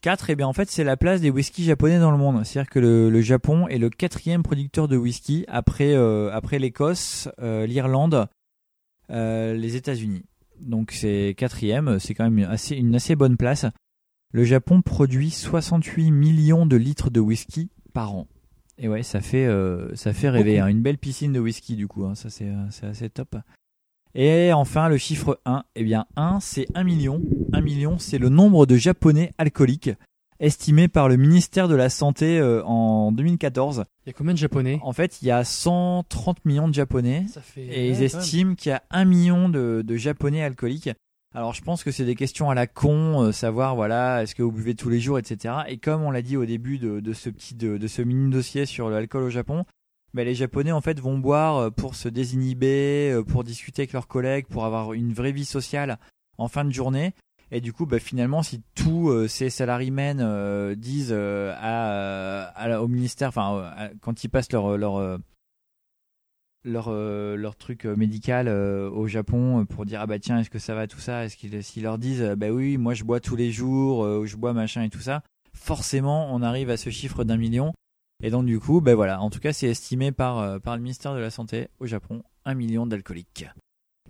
4, 0.00 0.30
eh 0.30 0.36
bien 0.36 0.46
en 0.46 0.52
fait 0.52 0.70
c'est 0.70 0.84
la 0.84 0.96
place 0.96 1.20
des 1.20 1.30
whiskies 1.30 1.64
japonais 1.64 2.00
dans 2.00 2.10
le 2.10 2.18
monde. 2.18 2.44
C'est-à-dire 2.44 2.70
que 2.70 2.80
le, 2.80 3.08
le 3.08 3.20
Japon 3.22 3.68
est 3.68 3.78
le 3.78 3.88
quatrième 3.88 4.42
producteur 4.42 4.88
de 4.88 4.96
whisky 4.96 5.44
après, 5.48 5.94
euh, 5.94 6.30
après 6.32 6.58
l'Écosse, 6.58 7.28
euh, 7.40 7.66
l'Irlande, 7.66 8.26
euh, 9.10 9.54
les 9.54 9.76
États-Unis. 9.76 10.24
Donc 10.60 10.92
c'est 10.92 11.34
quatrième, 11.36 11.98
c'est 11.98 12.14
quand 12.14 12.24
même 12.24 12.38
une 12.38 12.44
assez, 12.44 12.76
une 12.76 12.94
assez 12.94 13.16
bonne 13.16 13.36
place. 13.36 13.66
Le 14.32 14.44
Japon 14.44 14.82
produit 14.82 15.30
68 15.30 16.10
millions 16.10 16.66
de 16.66 16.76
litres 16.76 17.10
de 17.10 17.20
whisky 17.20 17.70
par 17.92 18.14
an. 18.14 18.28
Et 18.78 18.88
ouais, 18.88 19.02
ça 19.02 19.20
fait, 19.20 19.46
euh, 19.46 19.94
ça 19.94 20.12
fait 20.12 20.30
rêver. 20.30 20.58
Hein. 20.58 20.68
Une 20.68 20.82
belle 20.82 20.98
piscine 20.98 21.32
de 21.32 21.40
whisky 21.40 21.76
du 21.76 21.88
coup, 21.88 22.04
hein. 22.04 22.14
ça 22.14 22.30
c'est 22.30 22.48
euh, 22.48 22.70
c'est 22.70 22.86
assez 22.86 23.10
top. 23.10 23.36
Et 24.14 24.52
enfin, 24.52 24.88
le 24.88 24.96
chiffre 24.96 25.40
1, 25.44 25.62
eh 25.76 25.84
bien 25.84 26.06
1, 26.16 26.40
c'est 26.40 26.66
1 26.74 26.82
million. 26.82 27.22
1 27.52 27.60
million, 27.60 27.98
c'est 27.98 28.18
le 28.18 28.28
nombre 28.28 28.66
de 28.66 28.76
Japonais 28.76 29.32
alcooliques 29.38 29.90
estimé 30.40 30.88
par 30.88 31.08
le 31.08 31.16
ministère 31.16 31.68
de 31.68 31.74
la 31.74 31.90
Santé 31.90 32.38
euh, 32.38 32.64
en 32.64 33.12
2014. 33.12 33.84
Il 34.04 34.08
y 34.08 34.10
a 34.10 34.12
combien 34.14 34.32
de 34.32 34.38
japonais? 34.38 34.80
En 34.82 34.92
fait, 34.92 35.20
il 35.22 35.28
y 35.28 35.30
a 35.30 35.44
130 35.44 36.44
millions 36.46 36.68
de 36.68 36.74
Japonais 36.74 37.26
Ça 37.32 37.42
fait. 37.42 37.62
et 37.62 37.88
ils 37.90 37.98
ouais, 37.98 38.04
estiment 38.04 38.54
qu'il 38.54 38.70
y 38.70 38.72
a 38.72 38.82
1 38.90 39.04
million 39.04 39.48
de, 39.48 39.82
de 39.86 39.96
Japonais 39.96 40.42
alcooliques. 40.42 40.90
Alors 41.32 41.54
je 41.54 41.62
pense 41.62 41.84
que 41.84 41.92
c'est 41.92 42.04
des 42.04 42.16
questions 42.16 42.50
à 42.50 42.54
la 42.54 42.66
con, 42.66 43.22
euh, 43.22 43.32
savoir 43.32 43.76
voilà, 43.76 44.22
est-ce 44.22 44.34
que 44.34 44.42
vous 44.42 44.50
buvez 44.50 44.74
tous 44.74 44.88
les 44.88 44.98
jours, 44.98 45.18
etc. 45.18 45.54
Et 45.68 45.78
comme 45.78 46.02
on 46.02 46.10
l'a 46.10 46.22
dit 46.22 46.36
au 46.36 46.44
début 46.44 46.78
de, 46.78 46.98
de 46.98 47.12
ce 47.12 47.30
petit 47.30 47.54
de, 47.54 47.76
de 47.76 47.86
ce 47.86 48.02
mini 48.02 48.30
dossier 48.30 48.66
sur 48.66 48.90
l'alcool 48.90 49.22
au 49.22 49.30
Japon, 49.30 49.64
bah, 50.12 50.24
les 50.24 50.34
Japonais 50.34 50.72
en 50.72 50.80
fait 50.80 50.98
vont 50.98 51.18
boire 51.18 51.56
euh, 51.58 51.70
pour 51.70 51.94
se 51.94 52.08
désinhiber, 52.08 53.20
pour 53.28 53.44
discuter 53.44 53.82
avec 53.82 53.92
leurs 53.92 54.08
collègues, 54.08 54.46
pour 54.46 54.64
avoir 54.64 54.92
une 54.94 55.12
vraie 55.12 55.30
vie 55.30 55.44
sociale 55.44 55.98
en 56.36 56.48
fin 56.48 56.64
de 56.64 56.72
journée. 56.72 57.12
Et 57.52 57.60
du 57.60 57.72
coup, 57.72 57.84
bah, 57.86 57.98
finalement, 57.98 58.42
si 58.42 58.62
tous 58.74 59.10
euh, 59.10 59.26
ces 59.28 59.50
salarymen 59.50 60.20
euh, 60.20 60.74
disent 60.76 61.10
euh, 61.12 61.52
à, 61.58 62.44
à 62.44 62.68
la- 62.68 62.82
au 62.82 62.88
ministère, 62.88 63.28
enfin, 63.28 63.74
euh, 63.78 63.88
quand 64.00 64.22
ils 64.24 64.28
passent 64.28 64.52
leur 64.52 64.76
leur 64.78 64.96
euh, 64.96 65.18
leur, 66.64 66.88
euh, 66.88 67.36
leur 67.36 67.56
truc 67.56 67.86
euh, 67.86 67.96
médical 67.96 68.46
euh, 68.46 68.90
au 68.90 69.06
Japon 69.08 69.60
euh, 69.60 69.64
pour 69.64 69.86
dire 69.86 70.00
ah 70.02 70.06
bah 70.06 70.18
tiens 70.18 70.38
est-ce 70.40 70.50
que 70.50 70.58
ça 70.58 70.74
va 70.74 70.86
tout 70.86 70.98
ça? 71.00 71.24
Est-ce 71.24 71.36
qu'ils 71.36 71.62
s'ils 71.64 71.82
leur 71.84 71.98
disent 71.98 72.20
euh, 72.22 72.36
bah 72.36 72.50
oui 72.50 72.76
moi 72.76 72.92
je 72.94 73.02
bois 73.04 73.18
tous 73.18 73.34
les 73.34 73.50
jours 73.50 74.04
euh, 74.04 74.26
je 74.26 74.36
bois 74.36 74.52
machin 74.52 74.82
et 74.82 74.90
tout 74.90 75.00
ça. 75.00 75.22
Forcément 75.54 76.32
on 76.34 76.42
arrive 76.42 76.68
à 76.70 76.76
ce 76.76 76.90
chiffre 76.90 77.24
d'un 77.24 77.38
million. 77.38 77.72
Et 78.22 78.30
donc 78.30 78.44
du 78.44 78.60
coup 78.60 78.80
bah 78.82 78.94
voilà. 78.94 79.22
En 79.22 79.30
tout 79.30 79.40
cas 79.40 79.52
c'est 79.54 79.68
estimé 79.68 80.12
par 80.12 80.38
euh, 80.38 80.58
par 80.58 80.76
le 80.76 80.82
ministère 80.82 81.14
de 81.14 81.18
la 81.20 81.30
santé 81.30 81.68
au 81.78 81.86
Japon 81.86 82.22
un 82.44 82.54
million 82.54 82.86
d'alcooliques. 82.86 83.46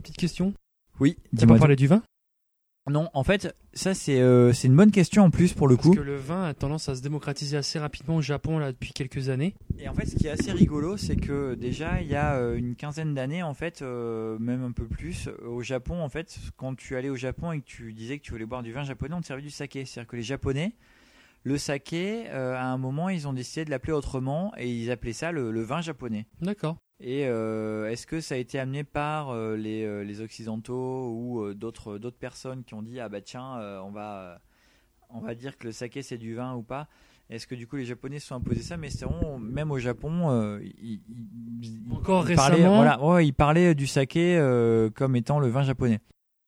Petite 0.02 0.16
question. 0.16 0.52
oui 0.98 1.16
dis-moi 1.32 1.54
pas 1.56 1.60
parlé 1.60 1.76
du 1.76 1.86
vin? 1.86 2.02
Non 2.88 3.10
en 3.12 3.24
fait 3.24 3.54
ça 3.74 3.94
c'est 3.94 4.20
euh, 4.20 4.52
c'est 4.52 4.68
une 4.68 4.76
bonne 4.76 4.90
question 4.90 5.24
en 5.24 5.30
plus 5.30 5.52
pour 5.52 5.68
le 5.68 5.76
Parce 5.76 5.88
coup 5.88 5.94
que 5.94 6.00
le 6.00 6.16
vin 6.16 6.44
a 6.44 6.54
tendance 6.54 6.88
à 6.88 6.94
se 6.94 7.02
démocratiser 7.02 7.56
assez 7.56 7.78
rapidement 7.78 8.16
au 8.16 8.22
Japon 8.22 8.58
là 8.58 8.72
depuis 8.72 8.92
quelques 8.92 9.28
années. 9.28 9.54
Et 9.78 9.88
en 9.88 9.94
fait, 9.94 10.06
ce 10.06 10.16
qui 10.16 10.26
est 10.26 10.30
assez 10.30 10.52
rigolo, 10.52 10.96
c'est 10.96 11.16
que 11.16 11.54
déjà, 11.54 12.00
il 12.02 12.08
y 12.08 12.14
a 12.14 12.34
euh, 12.36 12.56
une 12.56 12.76
quinzaine 12.76 13.14
d'années, 13.14 13.42
en 13.42 13.54
fait, 13.54 13.80
euh, 13.80 14.38
même 14.38 14.62
un 14.62 14.72
peu 14.72 14.86
plus, 14.86 15.30
au 15.46 15.62
Japon, 15.62 16.02
en 16.02 16.08
fait, 16.10 16.38
quand 16.56 16.74
tu 16.74 16.96
allais 16.96 17.08
au 17.08 17.16
Japon 17.16 17.52
et 17.52 17.60
que 17.60 17.64
tu 17.66 17.94
disais 17.94 18.18
que 18.18 18.22
tu 18.24 18.32
voulais 18.32 18.44
boire 18.44 18.62
du 18.62 18.72
vin 18.72 18.84
japonais, 18.84 19.14
on 19.14 19.22
te 19.22 19.26
servait 19.26 19.42
du 19.42 19.50
saké. 19.50 19.84
C'est-à-dire 19.84 20.08
que 20.08 20.16
les 20.16 20.22
Japonais 20.22 20.74
le 21.42 21.56
saké, 21.56 22.28
à 22.28 22.66
un 22.66 22.76
moment, 22.76 23.08
ils 23.08 23.26
ont 23.26 23.32
décidé 23.32 23.64
de 23.64 23.70
l'appeler 23.70 23.94
autrement 23.94 24.52
et 24.58 24.70
ils 24.70 24.90
appelaient 24.90 25.14
ça 25.14 25.32
le, 25.32 25.50
le 25.50 25.62
vin 25.62 25.80
japonais. 25.80 26.26
D'accord. 26.42 26.76
Et 27.02 27.26
euh, 27.26 27.90
est-ce 27.90 28.06
que 28.06 28.20
ça 28.20 28.34
a 28.34 28.38
été 28.38 28.58
amené 28.58 28.84
par 28.84 29.30
euh, 29.30 29.56
les, 29.56 29.84
euh, 29.84 30.04
les 30.04 30.20
occidentaux 30.20 31.10
ou 31.14 31.54
d'autres 31.54 31.96
d'autres 31.96 32.18
personnes 32.18 32.62
qui 32.62 32.74
ont 32.74 32.82
dit 32.82 33.00
ah 33.00 33.08
bah 33.08 33.22
tiens 33.22 33.58
on 33.82 33.90
va 33.90 34.40
on 35.08 35.20
va 35.20 35.34
dire 35.34 35.56
que 35.56 35.64
le 35.66 35.72
saké 35.72 36.02
c'est 36.02 36.18
du 36.18 36.34
vin 36.34 36.54
ou 36.54 36.62
pas? 36.62 36.88
Est-ce 37.30 37.46
que 37.46 37.54
du 37.54 37.66
coup 37.66 37.76
les 37.76 37.84
japonais 37.86 38.18
se 38.18 38.26
sont 38.26 38.34
imposés 38.34 38.60
ça? 38.60 38.76
Mais 38.76 38.90
c'est 38.90 39.06
même 39.40 39.70
au 39.70 39.78
Japon 39.78 40.58
ils, 40.60 41.00
Encore 41.90 42.28
ils 42.28 42.36
parlaient, 42.36 42.56
récemment. 42.56 42.76
voilà, 42.76 43.02
ouais, 43.02 43.26
ils 43.26 43.32
parlaient 43.32 43.74
du 43.74 43.86
saké 43.86 44.36
comme 44.94 45.16
étant 45.16 45.38
le 45.40 45.48
vin 45.48 45.62
japonais. 45.62 46.00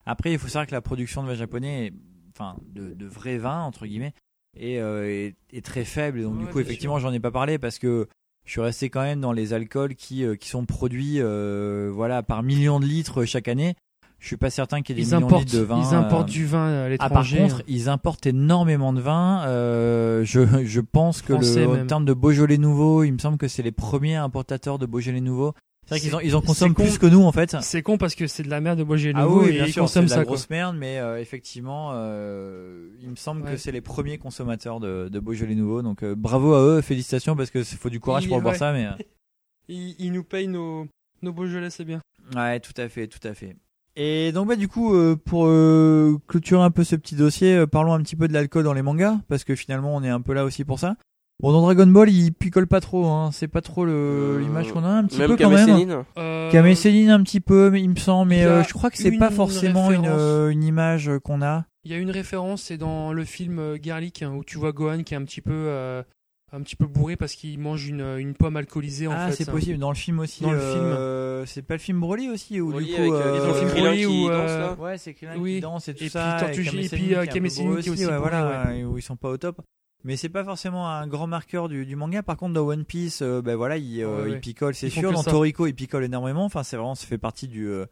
Après 0.04 0.32
il 0.32 0.38
faut 0.38 0.48
savoir 0.48 0.66
que 0.66 0.72
la 0.72 0.82
production 0.82 1.22
de 1.22 1.28
vin 1.28 1.34
japonais, 1.34 1.92
enfin 2.36 2.56
de, 2.66 2.92
de 2.92 3.06
vrai 3.06 3.38
vin 3.38 3.62
entre 3.62 3.86
guillemets, 3.86 4.12
est, 4.54 4.74
est, 4.74 5.34
est 5.50 5.64
très 5.64 5.84
faible. 5.86 6.22
Donc 6.22 6.38
du 6.38 6.46
coup 6.46 6.58
effectivement 6.60 6.98
j'en 6.98 7.12
ai 7.12 7.20
pas 7.20 7.30
parlé 7.30 7.58
parce 7.58 7.78
que 7.78 8.06
je 8.44 8.52
suis 8.52 8.60
resté 8.60 8.90
quand 8.90 9.02
même 9.02 9.20
dans 9.20 9.32
les 9.32 9.52
alcools 9.52 9.94
qui, 9.94 10.24
euh, 10.24 10.36
qui 10.36 10.48
sont 10.48 10.64
produits 10.64 11.16
euh, 11.20 11.90
voilà, 11.94 12.22
par 12.22 12.42
millions 12.42 12.80
de 12.80 12.86
litres 12.86 13.24
chaque 13.24 13.48
année. 13.48 13.74
Je 14.22 14.28
suis 14.28 14.36
pas 14.36 14.50
certain 14.50 14.82
qu'il 14.82 14.96
y 14.96 15.00
ait 15.00 15.04
des 15.04 15.10
Ils 15.10 15.14
millions 15.16 15.26
importent, 15.26 15.46
de 15.46 15.46
litres 15.46 15.58
de 15.58 15.64
vin. 15.64 15.80
ils 15.80 15.94
importent 15.96 16.28
euh, 16.28 16.32
du 16.32 16.46
vin 16.46 16.68
à 16.68 16.70
ah, 16.70 17.08
par 17.08 17.08
l'étranger. 17.08 17.38
contre, 17.38 17.62
ils 17.66 17.88
importent 17.88 18.26
énormément 18.26 18.92
de 18.92 19.00
vin. 19.00 19.42
Euh, 19.46 20.24
je, 20.24 20.64
je 20.64 20.80
pense 20.80 21.22
que 21.22 21.32
Français 21.34 21.62
le, 21.64 21.82
en 21.82 21.86
termes 21.86 22.04
de 22.04 22.14
Beaujolais 22.14 22.56
nouveau, 22.56 23.02
il 23.02 23.12
me 23.12 23.18
semble 23.18 23.36
que 23.36 23.48
c'est 23.48 23.64
les 23.64 23.72
premiers 23.72 24.14
importateurs 24.14 24.78
de 24.78 24.86
Beaujolais 24.86 25.20
nouveau. 25.20 25.54
C'est 25.86 25.94
vrai 25.96 26.00
qu'ils 26.00 26.14
en, 26.14 26.20
ils 26.20 26.36
en 26.36 26.40
consomment 26.40 26.74
con. 26.74 26.84
plus 26.84 26.96
que 26.98 27.06
nous 27.06 27.22
en 27.22 27.32
fait. 27.32 27.56
c'est 27.60 27.82
con 27.82 27.98
parce 27.98 28.14
que 28.14 28.26
c'est 28.28 28.42
de 28.44 28.48
la 28.50 28.60
merde 28.60 28.78
de 28.78 28.84
Beaujolais 28.84 29.14
Ah 29.16 29.24
nouveau 29.24 29.42
oui, 29.42 29.48
et 29.48 29.52
bien 29.52 29.66
ils 29.66 29.72
sûr, 29.72 29.88
c'est 29.88 30.00
consomment 30.00 30.04
de 30.06 30.10
la 30.10 30.16
ça. 30.16 30.22
quoi. 30.22 30.26
grosse 30.36 30.48
merde, 30.50 30.76
mais 30.78 30.98
euh, 30.98 31.20
effectivement, 31.20 31.90
euh, 31.92 32.88
il 33.02 33.10
me 33.10 33.16
semble 33.16 33.42
Ouais. 33.42 33.50
que 33.52 33.56
c'est 33.56 33.72
les 33.72 33.80
premiers 33.80 34.16
consommateurs 34.18 34.78
de, 34.80 35.08
de 35.10 35.20
Beaujolais 35.20 35.54
nouveau. 35.56 35.82
Donc 35.82 36.02
euh, 36.04 36.14
bravo 36.14 36.54
à 36.54 36.60
eux, 36.62 36.80
félicitations 36.82 37.34
parce 37.36 37.50
que 37.50 37.62
faut 37.64 37.90
du 37.90 37.98
courage 38.00 38.24
Il- 38.24 38.28
pour 38.28 38.40
boire 38.40 38.52
ouais. 38.52 38.58
ça, 38.58 38.72
mais. 38.72 38.86
euh, 38.86 38.90
Ils, 39.68 39.94
ils 39.98 40.12
nous 40.12 40.24
payent 40.24 40.48
nos, 40.48 40.86
nos 41.22 41.32
Beaujolais, 41.32 41.70
c'est 41.70 41.84
bien. 41.84 42.00
Ouais, 42.34 42.58
tout 42.60 42.72
à 42.76 42.88
fait, 42.88 43.06
tout 43.08 43.26
à 43.26 43.32
fait. 43.34 43.56
Et 43.94 44.32
donc 44.32 44.48
bah 44.48 44.56
du 44.56 44.68
coup 44.68 44.94
euh, 44.94 45.16
pour 45.16 45.44
euh, 45.46 46.16
clôturer 46.26 46.62
un 46.62 46.70
peu 46.70 46.82
ce 46.82 46.96
petit 46.96 47.14
dossier, 47.14 47.54
euh, 47.56 47.66
parlons 47.66 47.92
un 47.92 48.02
petit 48.02 48.16
peu 48.16 48.26
de 48.26 48.32
l'alcool 48.32 48.64
dans 48.64 48.72
les 48.72 48.80
mangas 48.82 49.18
parce 49.28 49.44
que 49.44 49.54
finalement 49.54 49.94
on 49.94 50.02
est 50.02 50.08
un 50.08 50.20
peu 50.22 50.32
là 50.32 50.44
aussi 50.44 50.64
pour 50.64 50.78
ça. 50.78 50.96
Bon 51.42 51.50
dans 51.50 51.60
Dragon 51.62 51.88
Ball 51.88 52.08
il 52.08 52.32
picole 52.32 52.68
pas 52.68 52.80
trop, 52.80 53.06
hein. 53.06 53.30
c'est 53.32 53.48
pas 53.48 53.60
trop 53.60 53.84
le- 53.84 53.92
Euh, 53.92 54.40
l'image 54.40 54.70
qu'on 54.70 54.84
a 54.84 54.88
un 54.88 55.04
petit 55.04 55.18
Même 55.18 55.30
peu 55.30 55.36
quand 55.36 55.50
même. 55.50 55.66
Céline. 55.66 56.04
Euh, 56.16 56.74
Céline 56.76 57.10
un 57.10 57.20
petit 57.24 57.40
peu, 57.40 57.68
mais 57.70 57.82
il 57.82 57.90
me 57.90 57.96
semble, 57.96 58.28
mais 58.30 58.44
euh, 58.44 58.62
je 58.62 58.72
crois 58.72 58.90
que 58.90 58.96
c'est 58.96 59.18
pas 59.18 59.30
forcément 59.30 59.90
une, 59.90 60.06
euh, 60.06 60.50
une 60.50 60.62
image 60.62 61.10
qu'on 61.24 61.42
a. 61.42 61.64
Il 61.84 61.90
y 61.90 61.94
a 61.94 61.98
une 61.98 62.12
référence, 62.12 62.62
c'est 62.62 62.76
dans 62.78 63.12
le 63.12 63.24
film 63.24 63.58
euh, 63.58 63.76
Garlic, 63.76 64.22
hein, 64.22 64.32
où 64.36 64.44
tu 64.44 64.56
vois 64.56 64.70
Gohan 64.70 65.02
qui 65.02 65.14
est 65.14 65.16
un 65.16 65.24
petit 65.24 65.40
peu, 65.40 65.50
euh, 65.52 66.04
un 66.52 66.60
petit 66.60 66.76
peu 66.76 66.86
bourré 66.86 67.16
parce 67.16 67.34
qu'il 67.34 67.58
mange 67.58 67.88
une, 67.88 68.02
une 68.18 68.34
pomme 68.34 68.56
alcoolisée 68.56 69.08
en 69.08 69.12
ah 69.16 69.26
fait. 69.26 69.32
c'est 69.42 69.48
hein. 69.48 69.52
possible 69.52 69.78
dans 69.78 69.90
le 69.90 69.96
film 69.96 70.20
aussi. 70.20 70.44
Dans 70.44 70.52
le 70.52 70.58
euh, 70.60 71.44
c'est 71.44 71.62
pas 71.62 71.74
le 71.74 71.80
film 71.80 71.98
Broly 71.98 72.28
aussi 72.30 72.60
ou 72.60 72.70
Broly 72.70 72.86
du 72.86 72.92
coup 72.94 73.00
avec, 73.00 73.12
euh, 73.14 73.32
les 73.32 73.38
dans 73.40 73.46
le 73.48 73.54
film 73.54 73.68
Broly 73.70 73.98
qui 73.98 74.06
où, 74.06 74.28
danse, 74.28 74.50
euh, 74.50 74.60
là. 74.60 74.76
Ouais, 74.78 74.96
c'est 74.98 75.14
Krillin 75.14 75.34
Oui. 75.38 75.54
qui 75.56 75.60
danse 75.62 75.88
et 75.88 75.94
tout 75.94 76.04
Et 76.04 76.08
ça. 76.08 76.36
puis 76.38 76.46
Tortue 76.46 76.64
Kame 76.70 76.80
G, 76.82 76.84
et 76.84 76.88
puis, 76.88 77.14
euh, 77.16 77.26
qui 77.26 77.40
qui 77.40 77.40
aussi 77.40 77.62
ouais, 77.62 77.96
bourré, 77.96 78.18
voilà, 78.18 78.74
et 78.76 78.84
où 78.84 78.96
ils 78.96 79.02
sont 79.02 79.16
pas 79.16 79.30
au 79.30 79.36
top. 79.38 79.60
Mais 80.04 80.16
c'est 80.16 80.28
pas 80.28 80.44
forcément 80.44 80.88
un 80.88 81.06
grand 81.06 81.26
marqueur 81.26 81.68
du, 81.68 81.86
du 81.86 81.94
manga. 81.96 82.22
Par 82.22 82.36
contre, 82.36 82.54
dans 82.54 82.66
One 82.66 82.84
Piece, 82.84 83.22
euh, 83.22 83.40
ben 83.40 83.54
voilà, 83.56 83.76
il, 83.76 84.02
euh, 84.02 84.22
Ouais, 84.22 84.28
il 84.30 84.32
ouais. 84.34 84.40
picole, 84.40 84.74
c'est 84.74 84.90
sûr. 84.90 85.12
Dans 85.12 85.22
ça. 85.22 85.30
Toriko, 85.30 85.66
il 85.66 85.74
picole 85.74 86.04
énormément. 86.04 86.44
Enfin, 86.44 86.62
c'est 86.64 86.76
vraiment, 86.76 86.94
ça 86.96 87.06
fait 87.06 87.18
partie 87.18 87.46
du 87.46 87.68
euh, 87.68 87.86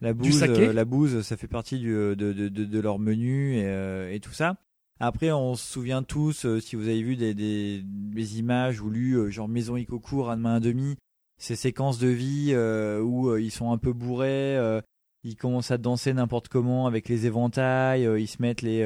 la 0.00 0.14
bouse. 0.14 0.42
euh, 0.42 0.72
la 0.72 0.84
bouse, 0.84 1.20
ça 1.22 1.36
fait 1.36 1.48
partie 1.48 1.78
du, 1.78 1.92
de, 1.92 2.14
de, 2.14 2.32
de, 2.32 2.64
de 2.64 2.80
leur 2.80 2.98
menu 2.98 3.56
et, 3.58 4.14
et 4.14 4.20
tout 4.20 4.32
ça. 4.32 4.56
Après, 5.00 5.32
on 5.32 5.54
se 5.54 5.70
souvient 5.70 6.02
tous, 6.02 6.46
si 6.60 6.76
vous 6.76 6.88
avez 6.88 7.02
vu 7.02 7.16
des, 7.16 7.34
des, 7.34 7.82
des 7.84 8.38
images 8.38 8.80
ou 8.80 8.88
lu, 8.90 9.30
genre 9.30 9.48
Maison 9.48 9.76
Ikoku, 9.76 10.22
Ranma 10.22 10.60
1,5, 10.60 10.94
ces 11.36 11.56
séquences 11.56 11.98
de 11.98 12.06
vie 12.08 12.54
où 13.02 13.36
ils 13.36 13.50
sont 13.50 13.72
un 13.72 13.76
peu 13.78 13.92
bourrés, 13.92 14.56
ils 15.24 15.34
commencent 15.36 15.72
à 15.72 15.78
danser 15.78 16.12
n'importe 16.14 16.48
comment 16.48 16.86
avec 16.86 17.08
les 17.08 17.26
éventails, 17.26 18.08
ils 18.18 18.28
se 18.28 18.40
mettent 18.40 18.62
les, 18.62 18.84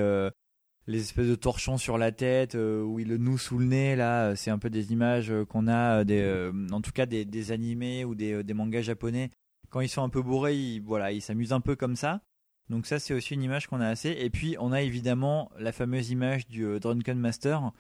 les 0.89 1.01
espèces 1.01 1.29
de 1.29 1.35
torchons 1.35 1.77
sur 1.77 1.99
la 1.99 2.13
tête, 2.13 2.55
euh, 2.55 2.83
où 2.83 2.99
ils 2.99 3.09
le 3.09 3.19
nouent 3.19 3.39
sous 3.39 3.59
le 3.59 3.67
nez, 3.67 3.95
là, 3.95 4.31
euh, 4.31 4.37
c'est 4.37 4.51
un 4.51 4.59
peu 4.59 4.71
des 4.71 4.91
images 4.91 5.31
euh, 5.31 5.45
qu'on 5.45 5.69
a, 5.69 6.01
euh, 6.01 6.05
des, 6.05 6.51
en 6.73 6.81
tout 6.81 6.93
cas 6.93 7.05
des, 7.05 7.27
des 7.27 7.53
animés 7.53 8.07
ou 8.07 8.15
des, 8.15 8.43
mangas 8.55 8.81
japonais. 8.81 9.31
Quand 9.69 9.81
ils 9.83 9.91
sont 9.91 10.03
un 10.03 10.09
peu 10.09 10.23
bourrés, 10.23 10.57
ils, 10.57 10.81
voilà, 10.81 11.13
ils 11.13 11.21
s'amusent 11.21 11.53
un 11.53 11.61
peu 11.61 11.77
comme 11.77 11.95
ça. 11.95 12.23
Donc 12.71 12.87
ça, 12.87 12.99
c'est 12.99 13.13
aussi 13.13 13.35
une 13.35 13.43
image 13.43 13.67
qu'on 13.67 13.81
a 13.83 13.87
assez. 13.87 14.11
Et 14.11 14.31
puis, 14.31 14.57
on 14.61 14.73
a 14.73 14.81
évidemment 14.81 15.51
la 15.59 15.73
fameuse 15.73 16.11
image 16.11 16.49
du 16.49 16.81
Drunken 16.81 17.19
Master, 17.19 17.73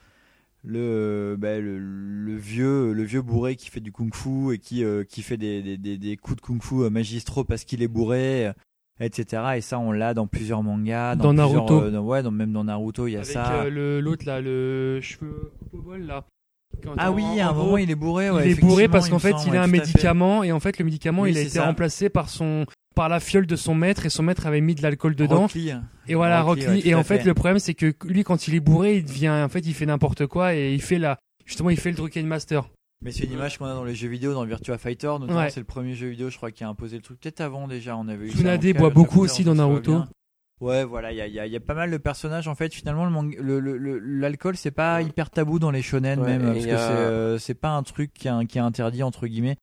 le, 0.64 1.36
bah, 1.38 1.58
le, 1.58 2.36
vieux, 2.36 2.92
le 2.92 3.02
vieux 3.02 3.22
bourré 3.22 3.56
qui 3.56 3.70
fait 3.70 3.80
du 3.80 3.92
kung-fu 3.92 4.54
et 4.54 4.58
qui, 4.58 5.22
fait 5.22 5.36
des, 5.36 5.78
des, 5.78 6.16
coups 6.16 6.36
de 6.36 6.42
kung-fu 6.42 6.82
euh, 6.82 6.90
magistraux 6.90 7.44
parce 7.44 7.64
qu'il 7.64 7.82
est 7.82 7.88
bourré, 7.88 8.52
etc. 9.00 9.42
Et 9.56 9.60
ça, 9.60 9.78
on 9.78 9.92
l'a 9.92 10.14
dans 10.14 10.26
plusieurs 10.26 10.62
mangas. 10.62 11.16
Dans 11.16 11.32
Naruto. 11.32 11.82
euh, 11.82 11.90
dans- 11.90 12.02
ouais, 12.02 12.22
dans- 12.22 12.30
même 12.30 12.52
dans 12.52 12.64
Naruto, 12.64 13.06
il 13.06 13.12
y 13.12 13.16
a 13.16 13.20
Avec 13.20 13.30
ça. 13.32 13.52
euh, 13.62 13.70
le- 13.70 14.00
l'autre 14.00 14.24
là, 14.26 14.40
le 14.40 15.00
cheveu 15.00 15.52
coupe 15.58 15.74
au 15.74 15.82
bol 15.82 16.02
là. 16.02 16.24
Quand 16.84 16.92
Ah 16.98 17.10
oui, 17.10 17.24
à 17.40 17.48
un 17.48 17.52
gros, 17.52 17.64
moment, 17.64 17.76
il 17.78 17.90
est 17.90 17.94
bourré. 17.94 18.30
ouais, 18.30 18.44
il 18.50 18.52
est 18.52 18.60
bourré 18.60 18.88
parce 18.88 19.08
qu'en 19.08 19.18
fait 19.18 19.34
il 19.46 19.52
ouais, 19.52 19.56
a 19.58 19.62
un 19.62 19.66
fait. 19.66 19.72
médicament 19.72 20.44
et 20.44 20.52
en 20.52 20.60
fait 20.60 20.78
le 20.78 20.84
médicament 20.84 21.22
Oui, 21.22 21.30
il 21.30 21.38
a 21.38 21.40
été 21.40 21.50
ça. 21.50 21.64
remplacé 21.64 22.08
par 22.10 22.28
son 22.28 22.66
par 22.94 23.08
la 23.08 23.20
fiole 23.20 23.46
de 23.46 23.56
son 23.56 23.74
maître 23.74 24.06
et 24.06 24.10
son 24.10 24.22
maître 24.22 24.46
avait 24.46 24.60
mis 24.60 24.74
de 24.74 24.82
l'alcool 24.82 25.14
dedans 25.14 25.46
et 26.08 26.14
voilà 26.14 26.42
Rock 26.42 26.58
Rock 26.58 26.58
Lee, 26.58 26.64
Lee. 26.66 26.68
ouais, 26.76 26.82
tout 26.82 26.88
et 26.88 26.94
en 26.94 27.02
fait, 27.04 27.18
fait. 27.20 27.24
le 27.24 27.34
problème 27.34 27.58
c'est 27.58 27.74
que 27.74 27.94
lui 28.04 28.22
quand 28.24 28.48
il 28.48 28.54
est 28.54 28.60
bourré 28.60 28.96
il 28.98 29.04
devient 29.04 29.30
en 29.30 29.48
fait 29.48 29.60
il 29.60 29.72
fait 29.72 29.86
n'importe 29.86 30.26
quoi 30.26 30.54
et 30.54 30.74
il 30.74 30.82
fait 30.82 30.98
la 30.98 31.16
justement 31.46 31.70
il 31.70 31.78
fait 31.78 31.90
le 31.90 31.96
Drunken 31.96 32.26
Master 32.26 32.68
Mais 33.00 33.12
c'est 33.12 33.24
une 33.24 33.32
image 33.32 33.58
qu'on 33.58 33.66
a 33.66 33.74
dans 33.74 33.84
les 33.84 33.94
jeux 33.94 34.08
vidéo, 34.08 34.34
dans 34.34 34.44
Virtua 34.44 34.76
Fighter, 34.76 35.06
notamment 35.20 35.38
Ouais. 35.38 35.50
c'est 35.50 35.60
le 35.60 35.66
premier 35.66 35.94
jeu 35.94 36.08
vidéo, 36.08 36.30
je 36.30 36.36
crois, 36.36 36.50
qui 36.50 36.64
a 36.64 36.68
imposé 36.68 36.96
le 36.96 37.02
truc. 37.02 37.20
Peut-être 37.20 37.40
avant 37.40 37.68
déjà, 37.68 37.96
on 37.96 38.08
avait 38.08 38.26
eu. 38.26 38.30
ça. 38.30 38.36
Tsunade 38.38 38.76
boit 38.76 38.90
beaucoup 38.90 39.20
aussi 39.20 39.44
dans 39.44 39.54
Naruto. 39.54 40.02
Ouais, 40.60 40.82
voilà, 40.84 41.12
il 41.12 41.16
y 41.16 41.20
a, 41.20 41.28
il 41.28 41.32
y 41.34 41.38
a- 41.38 41.46
il 41.46 41.52
y 41.52 41.56
a 41.56 41.60
pas 41.60 41.74
mal 41.74 41.88
de 41.92 41.96
personnages 41.98 42.48
en 42.48 42.56
fait. 42.56 42.74
Finalement, 42.74 43.04
le 43.04 43.12
mang- 43.12 43.32
le- 43.38 43.60
le- 43.60 43.76
le- 43.78 43.98
l'alcool, 44.00 44.56
c'est 44.56 44.72
pas 44.72 45.00
hyper 45.02 45.30
tabou 45.30 45.60
dans 45.60 45.70
les 45.70 45.82
shonen 45.82 46.18
Ouais, 46.18 46.26
même, 46.26 46.42
parce 46.42 46.56
que 46.56 46.62
c'est 46.62 46.76
euh, 46.76 47.38
c'est 47.38 47.54
pas 47.54 47.70
un 47.70 47.84
truc 47.84 48.12
qui 48.12 48.26
est, 48.26 48.46
qui 48.46 48.58
est 48.58 48.60
interdit 48.60 49.04
entre 49.04 49.28
guillemets. 49.28 49.56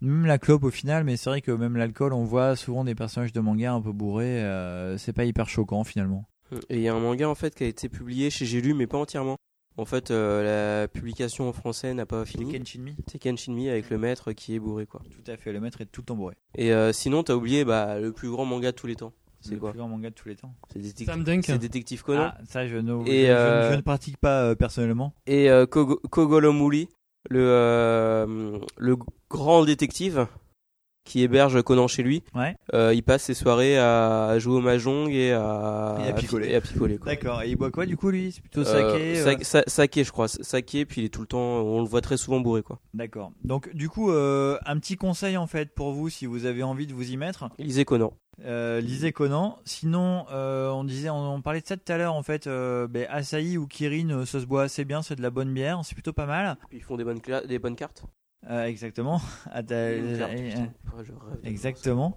Même 0.00 0.24
la 0.24 0.38
clope 0.38 0.64
au 0.64 0.70
final, 0.70 1.04
mais 1.04 1.18
c'est 1.18 1.28
vrai 1.28 1.42
que 1.42 1.50
même 1.50 1.76
l'alcool, 1.76 2.14
on 2.14 2.24
voit 2.24 2.56
souvent 2.56 2.84
des 2.84 2.94
personnages 2.94 3.34
de 3.34 3.40
manga 3.40 3.74
un 3.74 3.82
peu 3.82 3.92
bourrés. 3.92 4.42
euh, 4.42 4.96
c'est 4.96 5.12
pas 5.12 5.26
hyper 5.26 5.46
choquant 5.50 5.84
finalement. 5.84 6.24
Et 6.70 6.76
il 6.76 6.80
y 6.80 6.88
a 6.88 6.94
un 6.94 7.00
manga 7.00 7.28
en 7.28 7.34
fait 7.34 7.54
qui 7.54 7.64
a 7.64 7.66
été 7.66 7.90
publié 7.90 8.30
chez 8.30 8.46
J'ai 8.46 8.62
lu, 8.62 8.72
mais 8.72 8.86
pas 8.86 8.96
entièrement. 8.96 9.36
En 9.76 9.84
fait, 9.84 10.10
euh, 10.10 10.82
la 10.82 10.88
publication 10.88 11.48
en 11.48 11.52
français 11.52 11.94
n'a 11.94 12.04
pas 12.04 12.24
fini. 12.24 12.52
Kenshinmi. 12.52 12.96
C'est 13.10 13.18
Kenshinmi 13.18 13.68
avec 13.70 13.88
le 13.90 13.98
maître 13.98 14.32
qui 14.32 14.54
est 14.54 14.58
bourré 14.58 14.86
quoi. 14.86 15.00
Tout 15.10 15.30
à 15.30 15.36
fait, 15.36 15.52
le 15.52 15.60
maître 15.60 15.80
est 15.80 15.86
tout 15.86 16.02
le 16.02 16.06
temps 16.06 16.16
bourré. 16.16 16.34
Et 16.56 16.72
euh, 16.72 16.92
sinon, 16.92 17.22
t'as 17.22 17.34
oublié 17.34 17.64
bah, 17.64 17.98
le 17.98 18.12
plus 18.12 18.28
grand 18.30 18.44
manga 18.44 18.72
de 18.72 18.76
tous 18.76 18.86
les 18.86 18.96
temps. 18.96 19.12
C'est 19.40 19.52
le 19.52 19.58
quoi 19.60 19.70
plus 19.70 19.78
grand 19.78 19.88
manga 19.88 20.10
de 20.10 20.14
tous 20.14 20.28
les 20.28 20.36
temps. 20.36 20.54
C'est 20.70 20.82
c'est 20.82 21.58
Détective 21.58 22.02
Conan. 22.02 22.32
Ah, 22.34 22.38
ça, 22.46 22.66
je 22.66 22.76
ne, 22.76 22.92
Et, 23.06 23.22
je- 23.22 23.26
je- 23.26 23.32
euh, 23.32 23.70
je 23.70 23.76
ne 23.76 23.80
pratique 23.80 24.18
pas 24.18 24.42
euh, 24.42 24.54
personnellement. 24.54 25.14
Et 25.26 25.48
euh, 25.48 25.64
Kogo- 25.64 26.00
Kogolomuli, 26.10 26.88
le, 27.30 27.40
euh, 27.40 28.58
le 28.76 28.96
grand 29.30 29.64
détective 29.64 30.26
qui 31.10 31.22
héberge 31.22 31.60
Conan 31.62 31.88
chez 31.88 32.02
lui. 32.04 32.22
Ouais. 32.34 32.54
Euh, 32.72 32.94
il 32.94 33.02
passe 33.02 33.24
ses 33.24 33.34
soirées 33.34 33.76
à 33.78 34.38
jouer 34.38 34.54
au 34.56 34.60
mahjong 34.60 35.08
et 35.10 35.32
à, 35.32 35.96
Et 36.04 36.08
à 36.08 36.12
picoler. 36.12 36.54
À. 36.54 36.60
D'accord. 37.04 37.42
Et 37.42 37.50
il 37.50 37.56
boit 37.56 37.70
quoi 37.72 37.84
du 37.86 37.96
coup 37.96 38.10
lui? 38.10 38.30
C'est 38.32 38.40
plutôt 38.40 38.60
Euh, 38.60 38.64
saké. 38.64 39.18
euh, 39.20 39.36
sa- 39.42 39.64
saké, 39.66 40.04
je 40.04 40.12
crois. 40.12 40.28
Saké, 40.28 40.84
puis 40.86 41.00
il 41.00 41.04
est 41.06 41.08
tout 41.08 41.22
le 41.22 41.26
temps. 41.26 41.38
On 41.40 41.80
le 41.80 41.88
voit 41.88 42.00
très 42.00 42.16
souvent 42.16 42.38
bourré 42.40 42.62
quoi. 42.62 42.78
D'accord. 42.94 43.32
Donc 43.42 43.74
du 43.74 43.88
coup, 43.88 44.12
euh, 44.12 44.56
un 44.66 44.78
petit 44.78 44.96
conseil 44.96 45.36
en 45.36 45.46
fait 45.48 45.74
pour 45.74 45.92
vous 45.92 46.08
si 46.08 46.26
vous 46.26 46.46
avez 46.46 46.62
envie 46.62 46.86
de 46.86 46.94
vous 46.94 47.10
y 47.10 47.16
mettre. 47.16 47.48
Lisez 47.58 47.84
Conan. 47.84 48.12
Euh, 48.44 48.80
lisez 48.80 49.12
Conan. 49.12 49.58
Sinon, 49.64 50.24
euh, 50.32 50.70
on 50.70 50.84
disait, 50.84 51.10
on, 51.10 51.34
on 51.34 51.42
parlait 51.42 51.60
de 51.60 51.66
ça 51.66 51.76
tout 51.76 51.92
à 51.92 51.98
l'heure 51.98 52.14
en 52.14 52.22
fait. 52.22 52.46
Euh, 52.46 52.86
ben, 52.86 53.06
Asahi 53.10 53.58
ou 53.58 53.66
Kirin, 53.66 54.10
euh, 54.10 54.24
ça 54.24 54.40
se 54.40 54.46
boit 54.46 54.62
assez 54.62 54.84
bien, 54.84 55.02
c'est 55.02 55.16
de 55.16 55.22
la 55.22 55.30
bonne 55.30 55.52
bière, 55.52 55.80
c'est 55.84 55.94
plutôt 55.94 56.12
pas 56.14 56.26
mal. 56.26 56.56
Ils 56.72 56.80
font 56.82 56.96
des 56.96 57.04
bonnes, 57.04 57.20
des 57.48 57.58
bonnes 57.58 57.76
cartes. 57.76 58.04
Euh, 58.48 58.64
exactement. 58.64 59.20
Ah, 59.52 59.60
euh, 59.70 60.12
putain. 60.12 60.72
Rêve 60.96 61.12
de 61.42 61.48
Exactement. 61.48 62.16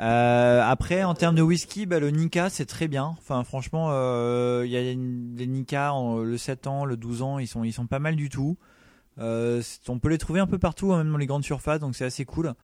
Euh, 0.00 0.60
après, 0.62 1.04
en 1.04 1.14
termes 1.14 1.36
de 1.36 1.42
whisky, 1.42 1.86
bah, 1.86 2.00
le 2.00 2.10
Nika 2.10 2.50
c'est 2.50 2.66
très 2.66 2.88
bien. 2.88 3.04
Enfin, 3.18 3.44
franchement, 3.44 3.88
euh, 3.92 4.62
il 4.66 4.72
y 4.72 4.76
a 4.76 4.90
une- 4.90 5.34
des 5.34 5.46
Nika, 5.46 5.92
en- 5.94 6.18
le 6.18 6.36
7 6.36 6.66
ans, 6.66 6.84
le 6.84 6.96
12 6.96 7.22
ans, 7.22 7.38
ils 7.38 7.46
sont, 7.46 7.62
ils 7.62 7.72
sont 7.72 7.86
pas 7.86 8.00
mal 8.00 8.16
du 8.16 8.28
tout. 8.28 8.58
Euh, 9.18 9.62
on 9.88 10.00
peut 10.00 10.08
les 10.08 10.18
trouver 10.18 10.40
un 10.40 10.48
peu 10.48 10.58
partout, 10.58 10.92
hein, 10.92 10.98
même 11.04 11.12
dans 11.12 11.18
les 11.18 11.26
grandes 11.26 11.44
surfaces, 11.44 11.78
donc 11.78 11.94
c'est 11.94 12.04
assez 12.04 12.24
cool. 12.24 12.54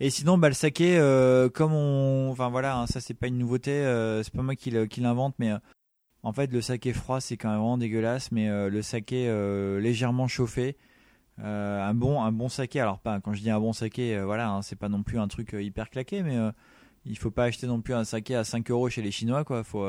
Et 0.00 0.10
sinon, 0.10 0.36
bah, 0.38 0.48
le 0.48 0.54
saké, 0.54 0.98
euh, 0.98 1.48
comme 1.48 1.72
on, 1.72 2.30
enfin 2.32 2.50
voilà, 2.50 2.76
hein, 2.76 2.86
ça 2.88 3.00
c'est 3.00 3.14
pas 3.14 3.28
une 3.28 3.38
nouveauté, 3.38 3.70
euh, 3.70 4.24
c'est 4.24 4.32
pas 4.34 4.42
moi 4.42 4.56
qui 4.56 4.72
qui 4.88 5.00
l'invente, 5.00 5.36
mais 5.38 5.52
euh, 5.52 5.58
en 6.24 6.32
fait 6.32 6.50
le 6.52 6.60
saké 6.60 6.92
froid 6.92 7.20
c'est 7.20 7.36
quand 7.36 7.48
même 7.50 7.58
vraiment 7.58 7.78
dégueulasse, 7.78 8.32
mais 8.32 8.48
euh, 8.48 8.68
le 8.68 8.82
saké 8.82 9.28
euh, 9.28 9.78
légèrement 9.80 10.26
chauffé, 10.26 10.76
euh, 11.40 11.82
un 11.82 11.94
bon 11.94 12.22
un 12.22 12.48
saké. 12.48 12.80
Alors 12.80 12.98
pas 13.00 13.20
quand 13.20 13.34
je 13.34 13.40
dis 13.42 13.50
un 13.50 13.60
bon 13.60 13.72
saké, 13.72 14.16
euh, 14.16 14.24
voilà, 14.24 14.50
hein, 14.50 14.62
c'est 14.62 14.76
pas 14.76 14.88
non 14.88 15.02
plus 15.02 15.18
un 15.18 15.28
truc 15.28 15.54
euh, 15.54 15.62
hyper 15.62 15.90
claqué, 15.90 16.22
mais 16.22 16.38
il 17.04 17.18
faut 17.18 17.30
pas 17.30 17.44
acheter 17.44 17.66
non 17.66 17.80
plus 17.80 17.94
un 17.94 18.04
saké 18.04 18.36
à 18.36 18.44
5 18.44 18.70
euros 18.70 18.88
chez 18.88 19.02
les 19.02 19.10
Chinois, 19.10 19.44
quoi. 19.44 19.64
Faut 19.64 19.80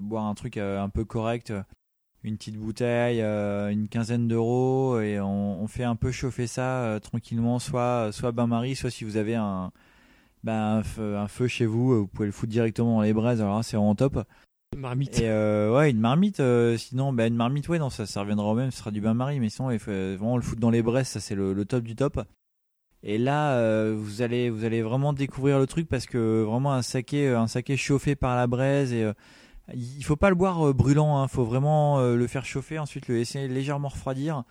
boire 0.00 0.24
un 0.26 0.34
truc 0.34 0.56
un 0.58 0.88
peu 0.88 1.04
correct, 1.04 1.52
une 2.22 2.36
petite 2.36 2.56
bouteille, 2.56 3.20
une 3.20 3.88
quinzaine 3.88 4.28
d'euros, 4.28 5.00
et 5.00 5.20
on, 5.20 5.66
fait 5.66 5.84
un 5.84 5.96
peu 5.96 6.12
chauffer 6.12 6.46
ça 6.46 6.98
tranquillement, 7.02 7.58
soit 7.58 8.12
soit 8.12 8.32
bain-marie, 8.32 8.76
soit 8.76 8.90
si 8.90 9.04
vous 9.04 9.16
avez 9.16 9.34
un, 9.34 9.72
ben, 10.44 10.78
un, 10.78 10.82
feu, 10.84 11.16
un 11.16 11.28
feu 11.28 11.48
chez 11.48 11.66
vous, 11.66 12.02
vous 12.02 12.06
pouvez 12.06 12.26
le 12.26 12.32
foutre 12.32 12.52
directement 12.52 12.96
dans 12.96 13.02
les 13.02 13.12
braises, 13.12 13.40
alors 13.40 13.64
c'est 13.64 13.76
vraiment 13.76 13.96
top. 13.96 14.24
Marmite. 14.76 15.18
Et 15.20 15.28
euh, 15.28 15.74
ouais, 15.74 15.90
une 15.90 16.00
marmite, 16.00 16.40
euh, 16.40 16.76
sinon, 16.76 17.12
ben, 17.12 17.28
une 17.32 17.36
marmite, 17.36 17.68
ouais, 17.68 17.78
non, 17.78 17.90
ça, 17.90 18.06
ça 18.06 18.20
reviendra 18.20 18.46
au 18.46 18.54
même, 18.54 18.70
ce 18.70 18.78
sera 18.78 18.90
du 18.90 19.00
bain-marie, 19.00 19.40
mais 19.40 19.48
sinon, 19.48 19.70
il 19.70 19.78
faut 19.78 19.90
euh, 19.90 20.16
vraiment 20.18 20.36
le 20.36 20.42
foutre 20.42 20.60
dans 20.60 20.70
les 20.70 20.82
braises, 20.82 21.08
ça 21.08 21.20
c'est 21.20 21.34
le, 21.34 21.64
top 21.64 21.82
du 21.82 21.96
top. 21.96 22.20
Et 23.02 23.18
là, 23.18 23.92
vous 23.92 24.22
allez, 24.22 24.50
vous 24.50 24.64
allez 24.64 24.82
vraiment 24.82 25.12
découvrir 25.12 25.60
le 25.60 25.66
truc 25.66 25.88
parce 25.88 26.06
que 26.06 26.42
vraiment 26.42 26.72
un 26.72 26.82
saké, 26.82 27.28
un 27.28 27.46
saké 27.46 27.76
chauffé 27.76 28.16
par 28.16 28.34
la 28.34 28.48
braise 28.48 28.92
et 28.92 29.08
il 29.72 30.02
faut 30.02 30.16
pas 30.16 30.28
le 30.28 30.34
boire 30.34 30.74
brûlant, 30.74 31.18
hein, 31.18 31.28
faut 31.28 31.44
vraiment 31.44 32.00
le 32.00 32.26
faire 32.26 32.44
chauffer, 32.44 32.80
ensuite 32.80 33.06
le 33.06 33.16
laisser 33.16 33.46
légèrement 33.46 33.88
refroidir 33.88 34.42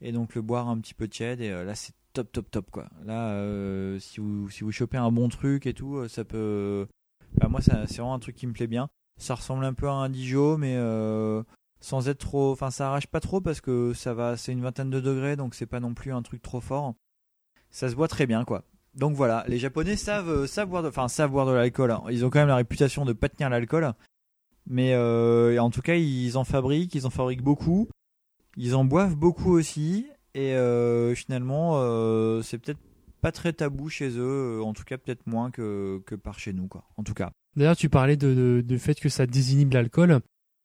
et 0.00 0.12
donc 0.12 0.34
le 0.34 0.40
boire 0.40 0.68
un 0.68 0.78
petit 0.78 0.94
peu 0.94 1.08
tiède 1.08 1.42
et 1.42 1.50
là 1.50 1.74
c'est 1.74 1.92
top 2.14 2.32
top 2.32 2.50
top 2.50 2.70
quoi. 2.70 2.88
Là, 3.04 3.98
si 3.98 4.20
vous 4.20 4.48
si 4.48 4.64
chopez 4.70 4.96
un 4.96 5.12
bon 5.12 5.28
truc 5.28 5.66
et 5.66 5.74
tout, 5.74 6.08
ça 6.08 6.24
peut. 6.24 6.86
bah, 7.34 7.48
moi, 7.48 7.60
c'est 7.60 7.72
vraiment 7.96 8.14
un 8.14 8.20
truc 8.20 8.36
qui 8.36 8.46
me 8.46 8.54
plaît 8.54 8.68
bien. 8.68 8.88
Ça 9.20 9.34
ressemble 9.34 9.64
un 9.64 9.74
peu 9.74 9.86
à 9.86 9.92
un 9.92 10.08
Dijon, 10.08 10.56
mais 10.58 10.74
euh, 10.76 11.42
sans 11.80 12.08
être 12.08 12.18
trop. 12.18 12.50
Enfin, 12.52 12.70
ça 12.70 12.88
arrache 12.88 13.06
pas 13.06 13.20
trop 13.20 13.40
parce 13.40 13.60
que 13.60 13.92
ça 13.92 14.14
va. 14.14 14.36
C'est 14.36 14.50
une 14.50 14.62
vingtaine 14.62 14.90
de 14.90 14.98
degrés, 14.98 15.36
donc 15.36 15.54
c'est 15.54 15.66
pas 15.66 15.78
non 15.78 15.94
plus 15.94 16.12
un 16.12 16.22
truc 16.22 16.42
trop 16.42 16.60
fort. 16.60 16.94
Ça 17.70 17.88
se 17.88 17.94
boit 17.94 18.08
très 18.08 18.26
bien, 18.26 18.44
quoi. 18.44 18.64
Donc 18.94 19.14
voilà, 19.14 19.44
les 19.46 19.58
Japonais 19.58 19.94
savent, 19.94 20.30
euh, 20.30 20.46
savent 20.48 20.68
boire 20.68 20.82
de, 20.82 20.88
enfin 20.88 21.06
savent 21.06 21.30
boire 21.30 21.46
de 21.46 21.52
l'alcool. 21.52 21.92
hein. 21.92 22.02
Ils 22.10 22.24
ont 22.24 22.30
quand 22.30 22.40
même 22.40 22.48
la 22.48 22.56
réputation 22.56 23.04
de 23.04 23.12
pas 23.12 23.28
tenir 23.28 23.48
l'alcool, 23.48 23.92
mais 24.66 24.94
euh, 24.94 25.56
en 25.60 25.70
tout 25.70 25.80
cas 25.80 25.94
ils 25.94 26.36
en 26.36 26.42
fabriquent, 26.42 26.96
ils 26.96 27.06
en 27.06 27.10
fabriquent 27.10 27.44
beaucoup, 27.44 27.88
ils 28.56 28.74
en 28.74 28.84
boivent 28.84 29.14
beaucoup 29.14 29.52
aussi, 29.52 30.08
et 30.34 30.54
euh, 30.54 31.14
finalement 31.14 31.74
c'est 32.42 32.58
peut-être 32.58 32.80
pas 33.20 33.30
très 33.30 33.52
tabou 33.52 33.88
chez 33.90 34.10
eux, 34.16 34.60
en 34.60 34.72
tout 34.72 34.82
cas 34.82 34.98
peut-être 34.98 35.24
moins 35.24 35.52
que, 35.52 36.02
que 36.04 36.16
par 36.16 36.40
chez 36.40 36.52
nous, 36.52 36.66
quoi. 36.66 36.82
En 36.96 37.04
tout 37.04 37.14
cas. 37.14 37.30
D'ailleurs, 37.56 37.76
tu 37.76 37.88
parlais 37.88 38.16
de, 38.16 38.64
fait 38.78 38.98
que 38.98 39.08
ça 39.08 39.26
désinhibe 39.26 39.72
l'alcool. 39.72 40.20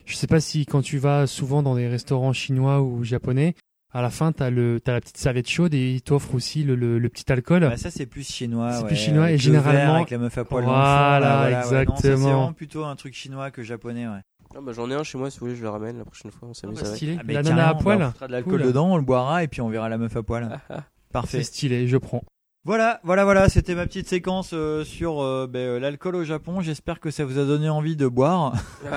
Je 0.05 0.15
sais 0.15 0.27
pas 0.27 0.39
si 0.39 0.65
quand 0.65 0.81
tu 0.81 0.97
vas 0.99 1.25
souvent 1.27 1.63
dans 1.63 1.75
des 1.75 1.87
restaurants 1.87 2.31
chinois 2.33 2.81
ou 2.81 3.03
japonais, 3.03 3.55
à 3.91 4.01
la 4.01 4.09
fin, 4.11 4.31
t'as 4.31 4.49
le, 4.51 4.79
t'as 4.79 4.91
la 4.93 5.01
petite 5.01 5.17
serviette 5.17 5.49
chaude 5.49 5.73
et 5.73 5.93
ils 5.93 6.01
t'offrent 6.01 6.35
aussi 6.35 6.63
le, 6.63 6.75
le, 6.75 6.99
le 6.99 7.09
petit 7.09 7.31
alcool. 7.31 7.61
Bah, 7.61 7.77
ça 7.77 7.89
c'est 7.89 8.05
plus 8.05 8.27
chinois. 8.29 8.71
C'est 8.73 8.81
ouais, 8.83 8.87
plus 8.87 8.95
chinois, 8.97 9.23
avec 9.25 9.35
et 9.35 9.37
généralement- 9.39 9.95
avec 9.95 10.09
la 10.11 10.17
meuf 10.19 10.37
à 10.37 10.43
poil 10.45 10.63
Voilà, 10.63 11.45
ouais. 11.45 11.51
Ça, 11.53 11.63
c'est 11.63 11.75
exactement. 11.81 12.17
vraiment 12.17 12.53
plutôt 12.53 12.83
un 12.85 12.95
truc 12.95 13.13
chinois 13.15 13.49
que 13.51 13.63
japonais, 13.63 14.05
ouais. 14.07 14.19
Ah 14.55 14.59
bah, 14.61 14.73
J'en 14.73 14.89
ai 14.91 14.93
un 14.93 15.03
chez 15.03 15.17
moi, 15.17 15.31
si 15.31 15.39
vous 15.39 15.47
voulez, 15.47 15.57
je 15.57 15.63
le 15.63 15.69
ramène 15.69 15.97
la 15.97 16.05
prochaine 16.05 16.29
fois, 16.31 16.49
on 16.49 16.53
s'amuse 16.53 16.77
Ah 16.81 16.83
bah, 16.83 16.89
avec. 16.89 17.17
Ah, 17.19 17.23
mais 17.25 17.33
la 17.33 17.41
nana 17.43 17.55
à 17.55 17.57
carrément, 17.73 17.81
poil. 17.81 17.97
bah, 17.99 18.07
on 18.09 18.13
fera 18.13 18.27
de 18.27 18.31
l'alcool 18.33 18.53
Cool. 18.59 18.67
dedans, 18.67 18.91
on 18.93 18.97
le 18.97 19.03
boira 19.03 19.43
et 19.43 19.47
puis 19.47 19.61
on 19.61 19.69
verra 19.69 19.89
la 19.89 19.97
meuf 19.97 20.15
à 20.15 20.21
poil. 20.23 20.59
Parfait. 21.11 21.37
C'est 21.39 21.43
stylé, 21.45 21.87
je 21.87 21.97
prends. 21.97 22.23
Voilà, 22.67 22.99
voilà, 23.03 23.25
voilà, 23.25 23.47
c'était 23.47 23.75
ma 23.75 23.85
petite 23.85 24.07
séquence 24.09 24.49
euh, 24.53 24.83
sur 24.83 25.21
euh, 25.21 25.45
ben, 25.47 25.59
euh, 25.59 25.79
l'alcool 25.79 26.15
au 26.15 26.23
Japon. 26.23 26.61
J'espère 26.61 26.99
que 26.99 27.11
ça 27.11 27.23
vous 27.23 27.37
a 27.37 27.45
donné 27.45 27.69
envie 27.69 27.95
de 27.95 28.07
boire. 28.07 28.53
Moi, 28.83 28.91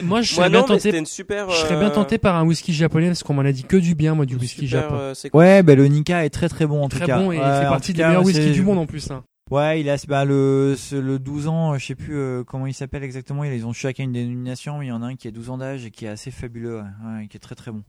je 0.00 0.04
Moi 0.06 0.22
serais 0.24 0.48
bien 0.48 0.60
non, 0.60 0.64
mais 0.64 0.68
tenté. 0.68 0.80
c'était 0.80 0.98
une 0.98 1.04
super. 1.04 1.50
Je 1.50 1.56
serais 1.56 1.76
bien 1.78 1.88
euh, 1.90 1.94
tenté 1.94 2.16
par 2.16 2.36
un 2.36 2.44
whisky 2.46 2.72
japonais 2.72 3.08
parce 3.08 3.22
qu'on 3.22 3.34
m'en 3.34 3.42
a 3.42 3.52
dit 3.52 3.64
que 3.64 3.76
du 3.76 3.94
bien, 3.94 4.14
moi, 4.14 4.24
du 4.24 4.36
whisky 4.36 4.66
super, 4.66 4.82
japonais. 4.84 5.00
euh, 5.02 5.28
Ouais, 5.34 5.62
ben 5.62 5.76
le 5.76 5.86
Nika 5.88 6.24
est 6.24 6.30
très 6.30 6.48
très 6.48 6.66
bon 6.66 6.82
en 6.82 6.88
Très 6.88 7.00
tout 7.00 7.06
cas. 7.06 7.18
bon 7.18 7.32
et 7.32 7.36
il 7.36 7.40
Ouais, 7.42 7.44
fait 7.60 7.66
en 7.66 7.70
partie 7.70 7.92
tout 7.92 7.96
des 7.98 8.02
cas, 8.02 8.08
meilleurs 8.08 8.22
c'est- 8.26 8.32
whiskies 8.32 8.52
du 8.52 8.62
monde 8.62 8.78
en 8.78 8.86
plus. 8.86 9.10
hein. 9.10 9.22
Ouais, 9.50 9.78
il 9.82 9.90
a 9.90 9.96
bah, 10.08 10.24
le 10.24 10.74
ce- 10.78 10.96
le 10.96 11.18
12 11.18 11.48
ans, 11.48 11.74
euh, 11.74 11.78
je 11.78 11.84
sais 11.84 11.94
plus 11.94 12.16
euh, 12.16 12.44
comment 12.44 12.66
il 12.66 12.72
s'appelle 12.74 13.04
exactement. 13.04 13.44
Ils 13.44 13.66
ont 13.66 13.74
chacun 13.74 14.04
une 14.04 14.12
dénomination, 14.12 14.78
mais 14.78 14.86
il 14.86 14.88
y 14.88 14.92
en 14.92 15.02
a 15.02 15.06
un 15.08 15.16
qui 15.16 15.28
a 15.28 15.30
12 15.30 15.50
ans 15.50 15.58
d'âge 15.58 15.84
et 15.84 15.90
qui 15.90 16.06
est 16.06 16.08
assez 16.08 16.30
fabuleux, 16.30 16.78
ouais, 16.78 17.18
ouais, 17.20 17.26
qui 17.28 17.36
est 17.36 17.40
très 17.40 17.54
très 17.54 17.70
bon. 17.72 17.82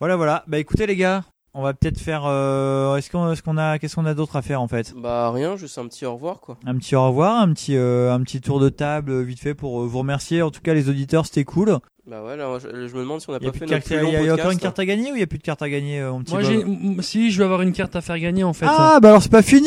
Voilà, 0.00 0.16
voilà. 0.16 0.44
Bah 0.48 0.58
écoutez 0.58 0.86
les 0.86 0.96
gars, 0.96 1.24
on 1.56 1.62
va 1.62 1.72
peut-être 1.74 1.98
faire. 1.98 2.22
euh, 2.26 2.96
est-ce 2.96 3.10
qu'on, 3.10 3.32
est-ce 3.32 3.42
qu'on 3.42 3.56
a, 3.56 3.78
qu'est-ce 3.78 3.96
qu'on 3.96 4.06
a 4.06 4.14
d'autre 4.14 4.36
à 4.36 4.42
faire 4.42 4.60
en 4.60 4.68
fait? 4.68 4.92
Bah 4.96 5.30
rien, 5.32 5.56
juste 5.56 5.78
un 5.78 5.86
petit 5.88 6.04
au 6.06 6.14
revoir 6.14 6.40
quoi. 6.40 6.58
Un 6.66 6.76
petit 6.76 6.94
au 6.94 7.06
revoir, 7.06 7.40
un 7.40 7.52
petit 7.52 7.76
euh, 7.76 8.12
un 8.12 8.20
petit 8.20 8.40
tour 8.40 8.60
de 8.60 8.68
table 8.68 9.10
euh, 9.10 9.22
vite 9.22 9.40
fait 9.40 9.54
pour 9.54 9.80
euh, 9.82 9.86
vous 9.86 9.98
remercier. 9.98 10.42
En 10.42 10.50
tout 10.50 10.60
cas, 10.60 10.74
les 10.74 10.88
auditeurs, 10.88 11.26
c'était 11.26 11.44
cool. 11.44 11.78
Bah 12.08 12.22
ouais, 12.22 12.36
là, 12.36 12.56
je, 12.62 12.86
je 12.86 12.94
me 12.94 13.00
demande 13.00 13.20
si 13.20 13.28
on 13.28 13.32
n'a 13.32 13.40
pas 13.40 13.50
plus 13.50 13.58
fait 13.58 13.66
de 13.66 13.70
notre 13.72 13.84
carte- 13.84 14.00
plus 14.00 14.08
il 14.08 14.12
y 14.12 14.14
a- 14.14 14.18
long 14.20 14.24
il 14.24 14.26
y 14.28 14.30
a 14.30 14.34
encore 14.34 14.52
une 14.52 14.58
carte 14.60 14.78
à 14.78 14.84
gagner 14.86 15.10
ou 15.10 15.16
il 15.16 15.18
y 15.18 15.24
a 15.24 15.26
plus 15.26 15.38
de 15.38 15.42
carte 15.42 15.60
à 15.60 15.68
gagner, 15.68 15.98
euh, 15.98 16.12
mon 16.12 16.22
petit 16.22 16.34
Moi, 16.34 16.42
j'ai, 16.44 16.60
m- 16.60 16.98
si 17.02 17.32
je 17.32 17.38
vais 17.38 17.42
avoir 17.44 17.62
une 17.62 17.72
carte 17.72 17.96
à 17.96 18.00
faire 18.00 18.16
gagner 18.20 18.44
en 18.44 18.52
fait. 18.52 18.66
Ah 18.68 19.00
bah 19.02 19.08
alors 19.08 19.22
c'est 19.22 19.32
pas 19.32 19.42
fini. 19.42 19.66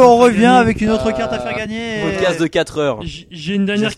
On 0.00 0.16
revient 0.18 0.34
gagner. 0.40 0.46
avec 0.48 0.80
une 0.80 0.90
autre 0.90 1.06
Ah, 1.06 1.12
carte 1.12 1.32
à 1.32 1.38
faire 1.38 1.56
gagner. 1.56 2.02
Podcast 2.02 2.40
de 2.40 2.46
4 2.48 2.78
heures. 2.78 3.02
J- 3.02 3.28
J'ai 3.30 3.54
une 3.54 3.66
dernière, 3.66 3.92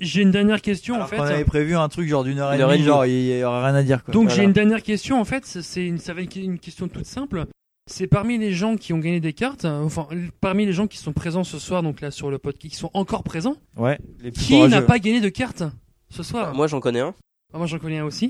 j'ai 0.00 0.22
une 0.22 0.30
dernière 0.30 0.62
question 0.62 0.94
Alors 0.94 1.06
en 1.06 1.10
fait. 1.10 1.16
qu'on 1.18 1.22
avait 1.24 1.44
prévu 1.44 1.76
un 1.76 1.88
truc 1.90 2.08
genre 2.08 2.24
d'une 2.24 2.38
heure 2.38 2.50
et 2.52 2.56
Une 2.56 2.62
heure 2.62 2.72
et 2.72 2.76
demie, 2.78 2.86
genre 2.86 3.04
il 3.04 3.38
y 3.38 3.44
aurait 3.44 3.62
rien 3.66 3.74
à 3.74 3.82
dire 3.82 4.04
quoi. 4.04 4.14
Donc 4.14 4.24
Voilà. 4.28 4.36
j'ai 4.36 4.44
une 4.44 4.52
dernière 4.52 4.82
question 4.82 5.20
en 5.20 5.24
fait, 5.26 5.44
c'est- 5.44 5.60
c'est 5.60 5.84
une, 5.84 5.98
ça 5.98 6.14
va 6.14 6.22
être 6.22 6.34
une 6.34 6.58
question 6.58 6.88
toute 6.88 7.04
simple. 7.04 7.44
C'est 7.90 8.06
parmi 8.06 8.38
les 8.38 8.52
gens 8.52 8.76
qui 8.76 8.94
ont 8.94 8.98
gagné 8.98 9.20
des 9.20 9.34
cartes, 9.34 9.66
enfin 9.66 10.06
parmi 10.40 10.64
les 10.64 10.72
gens 10.72 10.86
qui 10.86 10.96
sont 10.96 11.12
présents 11.12 11.44
ce 11.44 11.58
soir, 11.58 11.82
donc 11.82 12.00
là 12.00 12.10
sur 12.10 12.30
le 12.30 12.38
podcast, 12.38 12.70
qui 12.70 12.76
sont 12.76 12.90
encore 12.94 13.22
présents, 13.22 13.56
Ouais. 13.76 13.98
Les 14.22 14.30
plus 14.30 14.44
qui 14.44 14.58
n'a 14.68 14.80
pas 14.80 14.98
gagné 14.98 15.20
de 15.20 15.28
carte 15.28 15.62
ce 16.10 16.22
soir 16.22 16.54
Moi 16.54 16.66
j'en 16.66 16.80
connais 16.80 17.00
un. 17.00 17.14
Ah, 17.52 17.58
Moi 17.58 17.66
j'en 17.66 17.78
connais 17.78 17.98
un 17.98 18.04
aussi. 18.04 18.26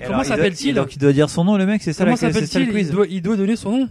Et 0.00 0.04
Comment 0.04 0.14
alors, 0.20 0.24
il 0.24 0.28
doit- 0.28 0.36
s'appelle-t-il 0.36 0.74
Donc 0.74 0.94
il 0.94 0.98
doit 0.98 1.12
dire 1.12 1.28
son 1.30 1.44
nom 1.44 1.56
le 1.56 1.66
mec, 1.66 1.82
c'est 1.82 1.92
ça 1.92 2.04
Comment 2.04 2.12
la- 2.12 2.16
c'est 2.16 2.32
ça 2.32 2.40
le 2.40 2.46
s'appelle-t-il 2.46 2.72
quiz. 2.72 2.88
il 2.88 2.92
doit, 2.94 3.06
il 3.08 3.22
doit 3.22 3.36
donner 3.36 3.56
son 3.56 3.70
nom. 3.72 3.88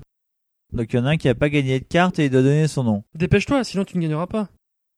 Donc 0.73 0.91
il 0.91 0.95
y 0.97 0.99
en 0.99 1.05
a 1.05 1.09
un 1.11 1.17
qui 1.17 1.27
a 1.29 1.35
pas 1.35 1.49
gagné 1.49 1.79
de 1.79 1.85
carte 1.85 2.19
et 2.19 2.25
il 2.25 2.29
doit 2.29 2.41
donner 2.41 2.67
son 2.67 2.83
nom. 2.83 3.03
Dépêche-toi, 3.15 3.63
sinon 3.63 3.83
tu 3.85 3.97
ne 3.97 4.01
gagneras 4.03 4.27
pas. 4.27 4.47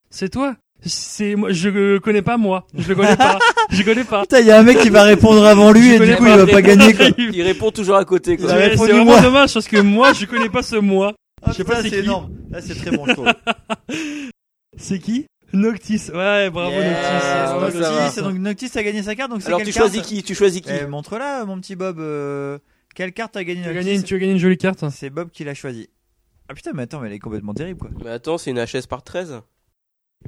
C'est 0.09 0.29
toi. 0.29 0.55
C'est 0.81 1.35
moi, 1.35 1.51
je 1.51 1.67
le 1.69 1.99
connais 1.99 2.21
pas 2.21 2.37
moi. 2.37 2.65
Je 2.73 2.87
le 2.87 2.95
connais 2.95 3.17
pas. 3.17 3.37
je 3.69 3.83
connais 3.83 4.03
pas. 4.05 4.21
Putain, 4.21 4.39
il 4.39 4.45
y 4.47 4.51
a 4.51 4.59
un 4.59 4.63
mec 4.63 4.79
qui 4.79 4.89
va 4.89 5.03
répondre 5.03 5.43
avant 5.45 5.71
lui 5.73 5.89
Je 5.89 5.93
et 5.95 5.97
connais 5.97 6.11
du 6.11 6.17
coup 6.17 6.23
pas. 6.23 6.31
il 6.31 6.37
va 6.37 6.47
pas 6.47 6.61
gagner 6.61 6.93
quoi. 6.93 7.05
Il 7.17 7.41
répond 7.41 7.69
toujours 7.71 7.97
à 7.97 8.05
côté 8.05 8.37
quoi. 8.37 8.47
C'est 8.49 8.55
répondu 8.55 8.87
c'est 8.87 8.93
vraiment 8.93 9.11
moi. 9.11 9.21
dommage 9.21 9.53
parce 9.53 9.67
que 9.67 9.77
moi 9.81 10.13
je 10.13 10.25
connais 10.25 10.49
pas 10.49 10.63
ce 10.63 10.77
moi. 10.77 11.13
Ah, 11.41 11.51
Je 11.51 11.57
sais 11.57 11.63
pas 11.65 11.77
putain, 11.77 11.83
c'est 11.83 11.89
c'est 11.89 11.95
qui. 12.01 12.03
énorme. 12.05 12.31
Là 12.49 12.61
c'est 12.61 12.75
très 12.75 12.91
bon 12.95 13.05
je 13.07 13.11
trouve. 13.13 13.27
C'est 14.77 14.99
qui? 14.99 15.25
Noctis. 15.53 16.09
Ouais, 16.13 16.49
bravo 16.49 16.75
Noctis. 16.75 16.85
ouais, 16.87 17.71
ça 17.83 17.91
va. 17.91 18.03
Noctis, 18.05 18.21
donc 18.21 18.33
Noctis 18.35 18.71
a 18.77 18.83
gagné 18.83 19.03
sa 19.03 19.15
carte 19.15 19.31
donc 19.31 19.41
c'est 19.41 19.47
Alors 19.47 19.59
quelle 19.59 19.67
tu 19.67 19.73
carte 19.73 19.91
choisis 19.91 20.07
qui 20.07 20.23
Tu 20.23 20.35
choisis 20.35 20.61
qui 20.61 20.69
Eh, 20.71 20.85
Montre-la 20.85 21.45
mon 21.45 21.59
petit 21.59 21.75
Bob. 21.75 21.99
euh, 21.99 22.57
Quelle 22.95 23.13
carte 23.13 23.35
a 23.37 23.43
gagné 23.43 23.61
Tu 23.63 23.67
as 23.69 23.73
Noctis 23.73 23.85
gagné, 23.85 23.95
une, 23.99 24.03
tu 24.03 24.15
as 24.15 24.19
gagné 24.19 24.31
une 24.33 24.37
jolie 24.39 24.57
carte. 24.57 24.83
C'est 24.91 25.09
Bob 25.09 25.29
qui 25.31 25.43
l'a 25.43 25.53
choisi. 25.53 25.89
Ah 26.49 26.53
putain 26.55 26.71
mais 26.73 26.83
attends 26.83 26.99
mais 26.99 27.07
elle 27.07 27.13
est 27.13 27.19
complètement 27.19 27.53
terrible 27.53 27.79
quoi. 27.79 27.89
Mais 28.03 28.09
attends, 28.11 28.37
c'est 28.37 28.51
une 28.51 28.59
HS 28.63 28.87
par 28.89 29.03
13. 29.03 29.41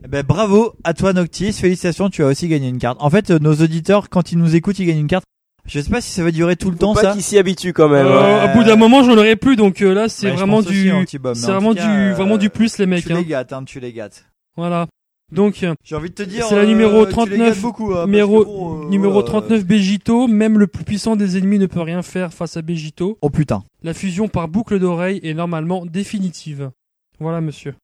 Eh 0.04 0.08
ben 0.08 0.24
bravo 0.24 0.74
à 0.84 0.94
toi 0.94 1.14
Noctis, 1.14 1.52
félicitations, 1.54 2.10
tu 2.10 2.24
as 2.24 2.28
aussi 2.28 2.48
gagné 2.48 2.70
une 2.70 2.78
carte. 2.80 2.98
En 3.02 3.10
fait, 3.10 3.30
euh, 3.32 3.40
nos 3.40 3.54
auditeurs, 3.56 4.10
quand 4.10 4.32
ils 4.32 4.38
nous 4.38 4.56
écoutent, 4.56 4.80
ils 4.80 4.86
gagnent 4.86 5.00
une 5.00 5.08
carte. 5.08 5.26
Je 5.66 5.80
sais 5.80 5.90
pas 5.92 6.02
si 6.02 6.10
ça 6.12 6.24
va 6.24 6.32
durer 6.32 6.56
tout 6.56 6.72
le 6.72 6.78
temps 6.78 6.94
pas 6.96 7.02
ça. 7.02 7.12
qu'il 7.12 7.22
s'y 7.22 7.38
habitue 7.38 7.72
quand 7.74 7.88
même. 7.90 8.08
Euh, 8.08 8.20
hein. 8.48 8.52
Au 8.52 8.58
bout 8.58 8.64
d'un 8.64 8.76
moment, 8.78 9.04
j'en 9.04 9.16
aurais 9.16 9.36
plus, 9.36 9.56
donc 9.56 9.82
euh, 9.84 9.94
là, 9.94 10.10
c'est 10.10 10.30
je 10.30 10.34
vraiment 10.34 10.58
pense 10.58 10.68
aussi, 10.68 10.82
du, 10.84 10.90
hein, 10.92 11.04
petit 11.04 11.20
Bob, 11.20 11.36
mais 11.36 11.42
c'est 11.42 11.50
en 11.52 11.60
vraiment 11.60 11.76
cas, 11.76 11.86
du, 11.86 11.92
euh, 11.92 12.14
vraiment 12.16 12.38
du 12.38 12.50
plus 12.50 12.78
les 12.80 12.88
mecs. 12.88 13.06
Tu 13.06 13.14
Hein. 13.14 13.18
les 13.18 13.26
gâtes, 13.26 13.54
hein, 13.54 13.64
tu 13.64 13.80
les 13.80 13.94
gâtes. 13.94 14.26
Voilà. 14.58 14.88
Donc 15.32 15.64
euh, 15.64 15.74
J'ai 15.84 15.96
envie 15.96 16.10
de 16.10 16.16
te 16.16 16.24
dire. 16.24 16.46
C'est 16.46 16.56
la 16.56 16.62
euh, 16.62 16.66
numéro 16.66 17.02
tu 17.02 17.08
les 17.08 17.12
39, 17.12 17.38
gâtes 17.38 17.62
beaucoup, 17.62 17.94
hein, 17.94 18.06
numéro, 18.06 18.40
que 18.42 18.46
bon, 18.46 18.84
euh, 18.86 18.90
numéro 18.90 19.20
euh, 19.20 19.24
39 19.24 19.66
Begito, 19.66 20.28
même 20.28 20.60
le 20.60 20.68
plus 20.68 20.84
puissant 20.84 21.16
des 21.16 21.38
ennemis 21.38 21.60
ne 21.60 21.68
peut 21.68 21.82
rien 21.82 22.02
faire 22.02 22.34
face 22.34 22.58
à 22.58 22.62
Begito. 22.62 23.18
Oh 23.22 23.30
putain. 23.30 23.64
La 23.84 23.94
fusion 23.94 24.28
par 24.28 24.48
boucle 24.48 24.80
d'oreille 24.80 25.20
est 25.24 25.34
normalement 25.34 25.86
définitive. 25.86 26.72
Voilà, 27.20 27.40
monsieur. 27.40 27.76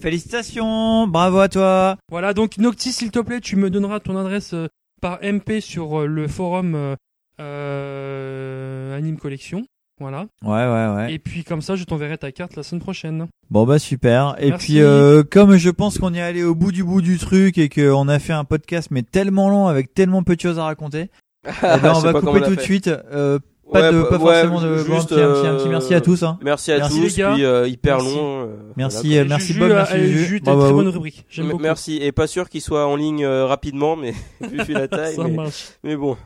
Félicitations, 0.00 1.06
bravo 1.06 1.38
à 1.38 1.48
toi. 1.48 1.96
Voilà, 2.10 2.34
donc 2.34 2.58
Noctis, 2.58 2.92
s'il 2.92 3.10
te 3.10 3.18
plaît, 3.18 3.40
tu 3.40 3.56
me 3.56 3.70
donneras 3.70 4.00
ton 4.00 4.16
adresse 4.16 4.52
euh, 4.52 4.68
par 5.00 5.18
MP 5.22 5.60
sur 5.60 6.00
euh, 6.00 6.06
le 6.06 6.28
forum 6.28 6.74
euh, 6.74 6.96
euh, 7.40 8.96
Anime 8.96 9.18
Collection. 9.18 9.64
Voilà. 9.98 10.26
Ouais, 10.44 10.50
ouais, 10.50 10.94
ouais. 10.94 11.14
Et 11.14 11.18
puis 11.18 11.42
comme 11.44 11.62
ça, 11.62 11.74
je 11.76 11.84
t'enverrai 11.84 12.18
ta 12.18 12.30
carte 12.32 12.54
la 12.56 12.62
semaine 12.62 12.82
prochaine. 12.82 13.26
Bon 13.50 13.64
bah 13.64 13.78
super. 13.78 14.34
Et 14.38 14.50
Merci. 14.50 14.66
puis 14.72 14.82
euh, 14.82 15.22
comme 15.22 15.56
je 15.56 15.70
pense 15.70 15.98
qu'on 15.98 16.12
est 16.14 16.20
allé 16.20 16.42
au 16.44 16.54
bout 16.54 16.72
du 16.72 16.84
bout 16.84 17.00
du 17.00 17.16
truc 17.18 17.56
et 17.58 17.68
qu'on 17.68 18.08
a 18.08 18.18
fait 18.18 18.32
un 18.34 18.44
podcast 18.44 18.88
mais 18.90 19.02
tellement 19.02 19.48
long 19.48 19.68
avec 19.68 19.94
tellement 19.94 20.22
peu 20.22 20.36
de 20.36 20.40
choses 20.40 20.58
à 20.58 20.64
raconter, 20.64 21.10
eh 21.46 21.50
ben, 21.62 21.92
on 21.94 22.00
va 22.00 22.12
couper 22.12 22.40
on 22.44 22.48
tout 22.48 22.56
de 22.56 22.60
suite. 22.60 22.88
Euh, 22.88 23.38
pas 23.72 23.80
Ouais, 23.90 23.92
de, 23.92 24.00
bah, 24.02 24.08
pas 24.10 24.18
ouais, 24.18 24.42
forcément 24.48 24.60
de. 24.60 24.76
juste, 24.76 24.88
bon, 24.88 24.96
un, 24.96 25.04
petit, 25.04 25.14
un 25.14 25.32
petit- 25.32 25.46
un 25.48 25.54
petit 25.56 25.66
euh, 25.66 25.70
merci 25.70 25.94
à 25.94 26.00
tous. 26.00 26.22
Hein. 26.22 26.38
Merci 26.40 26.70
à 26.70 26.78
Merci, 26.78 27.00
tous, 27.00 27.16
les 27.16 27.22
gars. 27.22 27.32
puis 27.34 27.44
euh, 27.44 27.66
hyper 27.66 27.96
Merci. 27.96 28.14
long. 28.14 28.40
euh, 28.42 28.46
Merci, 28.76 29.08
voilà, 29.08 29.22
euh, 29.22 29.26
merci 29.28 29.46
Juju 29.48 29.58
Bob, 29.60 29.68
merci 29.72 29.94
euh, 29.94 30.06
Juju. 30.06 30.40
T'as 30.40 30.52
une 30.52 30.58
très 30.60 30.68
vous. 30.70 30.74
bonne 30.76 30.88
rubrique. 30.88 31.26
J'aime 31.28 31.48
beaucoup. 31.48 31.62
Merci, 31.64 31.96
et 32.00 32.12
pas 32.12 32.28
sûr 32.28 32.48
qu'il 32.48 32.60
soit 32.60 32.86
en 32.86 32.94
ligne 32.94 33.24
euh, 33.24 33.44
rapidement, 33.46 33.96
mais 33.96 34.12
vu 34.40 34.62
vu 34.68 34.72
la 34.72 34.86
taille. 34.88 35.16
Ça 35.16 35.24
mais, 35.24 35.30
marche. 35.32 35.70
mais 35.82 35.96
bon. 35.96 36.16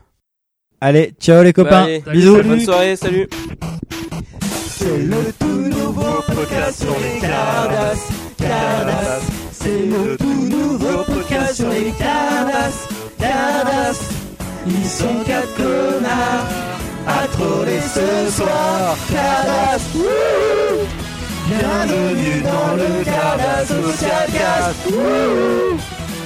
Allez, 0.80 1.12
ciao 1.20 1.42
les 1.42 1.52
Bah, 1.52 1.62
copains. 1.64 1.82
allez, 1.84 2.02
Bisous. 2.10 2.36
salut. 2.36 2.48
Bonne 2.48 2.60
soirée, 2.60 2.96
salut. 2.96 3.28
C'est 4.78 4.98
le 4.98 5.32
tout 5.38 5.46
nouveau 5.78 6.22
podcast 6.26 6.80
sur 6.82 6.96
les 6.98 7.20
Cardass. 7.20 7.98
Cardass. 8.38 9.22
C'est 9.52 9.86
le 9.86 10.16
tout 10.16 10.46
nouveau 10.56 11.04
podcast 11.04 11.54
sur 11.56 11.68
les 11.68 11.90
Cardass. 11.98 12.88
Cardass. 13.18 14.00
Ils 14.66 14.86
sont 14.88 15.22
quatre 15.26 15.54
connards 15.56 16.48
à 17.06 17.26
troller 17.28 17.80
ce 17.82 18.32
soir. 18.32 18.96
Cardass. 19.12 19.82
Wouhou. 19.94 20.86
Bienvenue 21.48 22.40
dans 22.42 22.74
le 22.76 23.04
Cardass 23.04 23.68
Social 23.68 24.26
Cast. 24.32 24.86
Wouhou. 24.86 25.78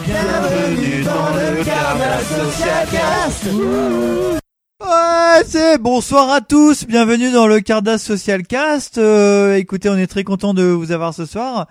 Bienvenue 0.07 1.03
dans 1.03 1.35
le 1.35 1.65
Cardas 1.65 2.23
Social 2.29 2.87
Cast. 2.93 4.44
Ouais, 4.83 5.45
c'est 5.47 5.79
bonsoir 5.79 6.31
à 6.31 6.41
tous, 6.41 6.85
bienvenue 6.85 7.31
dans 7.31 7.47
le 7.47 7.61
Cardas 7.61 7.99
Social 7.99 8.43
Cast. 8.45 8.99
Euh, 8.99 9.55
écoutez, 9.55 9.89
on 9.89 9.97
est 9.97 10.09
très 10.09 10.25
content 10.25 10.53
de 10.53 10.65
vous 10.65 10.91
avoir 10.91 11.15
ce 11.15 11.27
soir. 11.27 11.69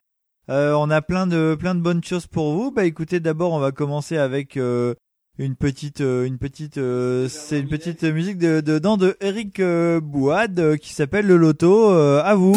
Euh, 0.50 0.74
on 0.74 0.90
a 0.90 1.02
plein 1.02 1.28
de 1.28 1.56
plein 1.60 1.76
de 1.76 1.82
bonnes 1.82 2.04
choses 2.04 2.28
pour 2.28 2.54
vous. 2.54 2.72
Bah 2.72 2.86
écoutez, 2.86 3.20
d'abord 3.20 3.52
on 3.52 3.60
va 3.60 3.74
commencer 3.74 4.18
avec 4.18 4.56
euh, 4.56 4.94
une 5.38 5.58
petite 5.58 6.00
une 6.00 6.38
petite 6.38 6.80
c'est 7.28 7.60
une 7.60 7.68
petite 7.68 8.04
musique 8.04 8.38
de 8.38 8.62
dedans 8.62 8.96
de 8.96 9.18
Eric 9.20 9.62
Bouad 10.02 10.78
qui 10.78 10.94
s'appelle 10.94 11.28
le 11.28 11.36
Loto. 11.36 11.90
À 11.90 12.36
vous. 12.36 12.56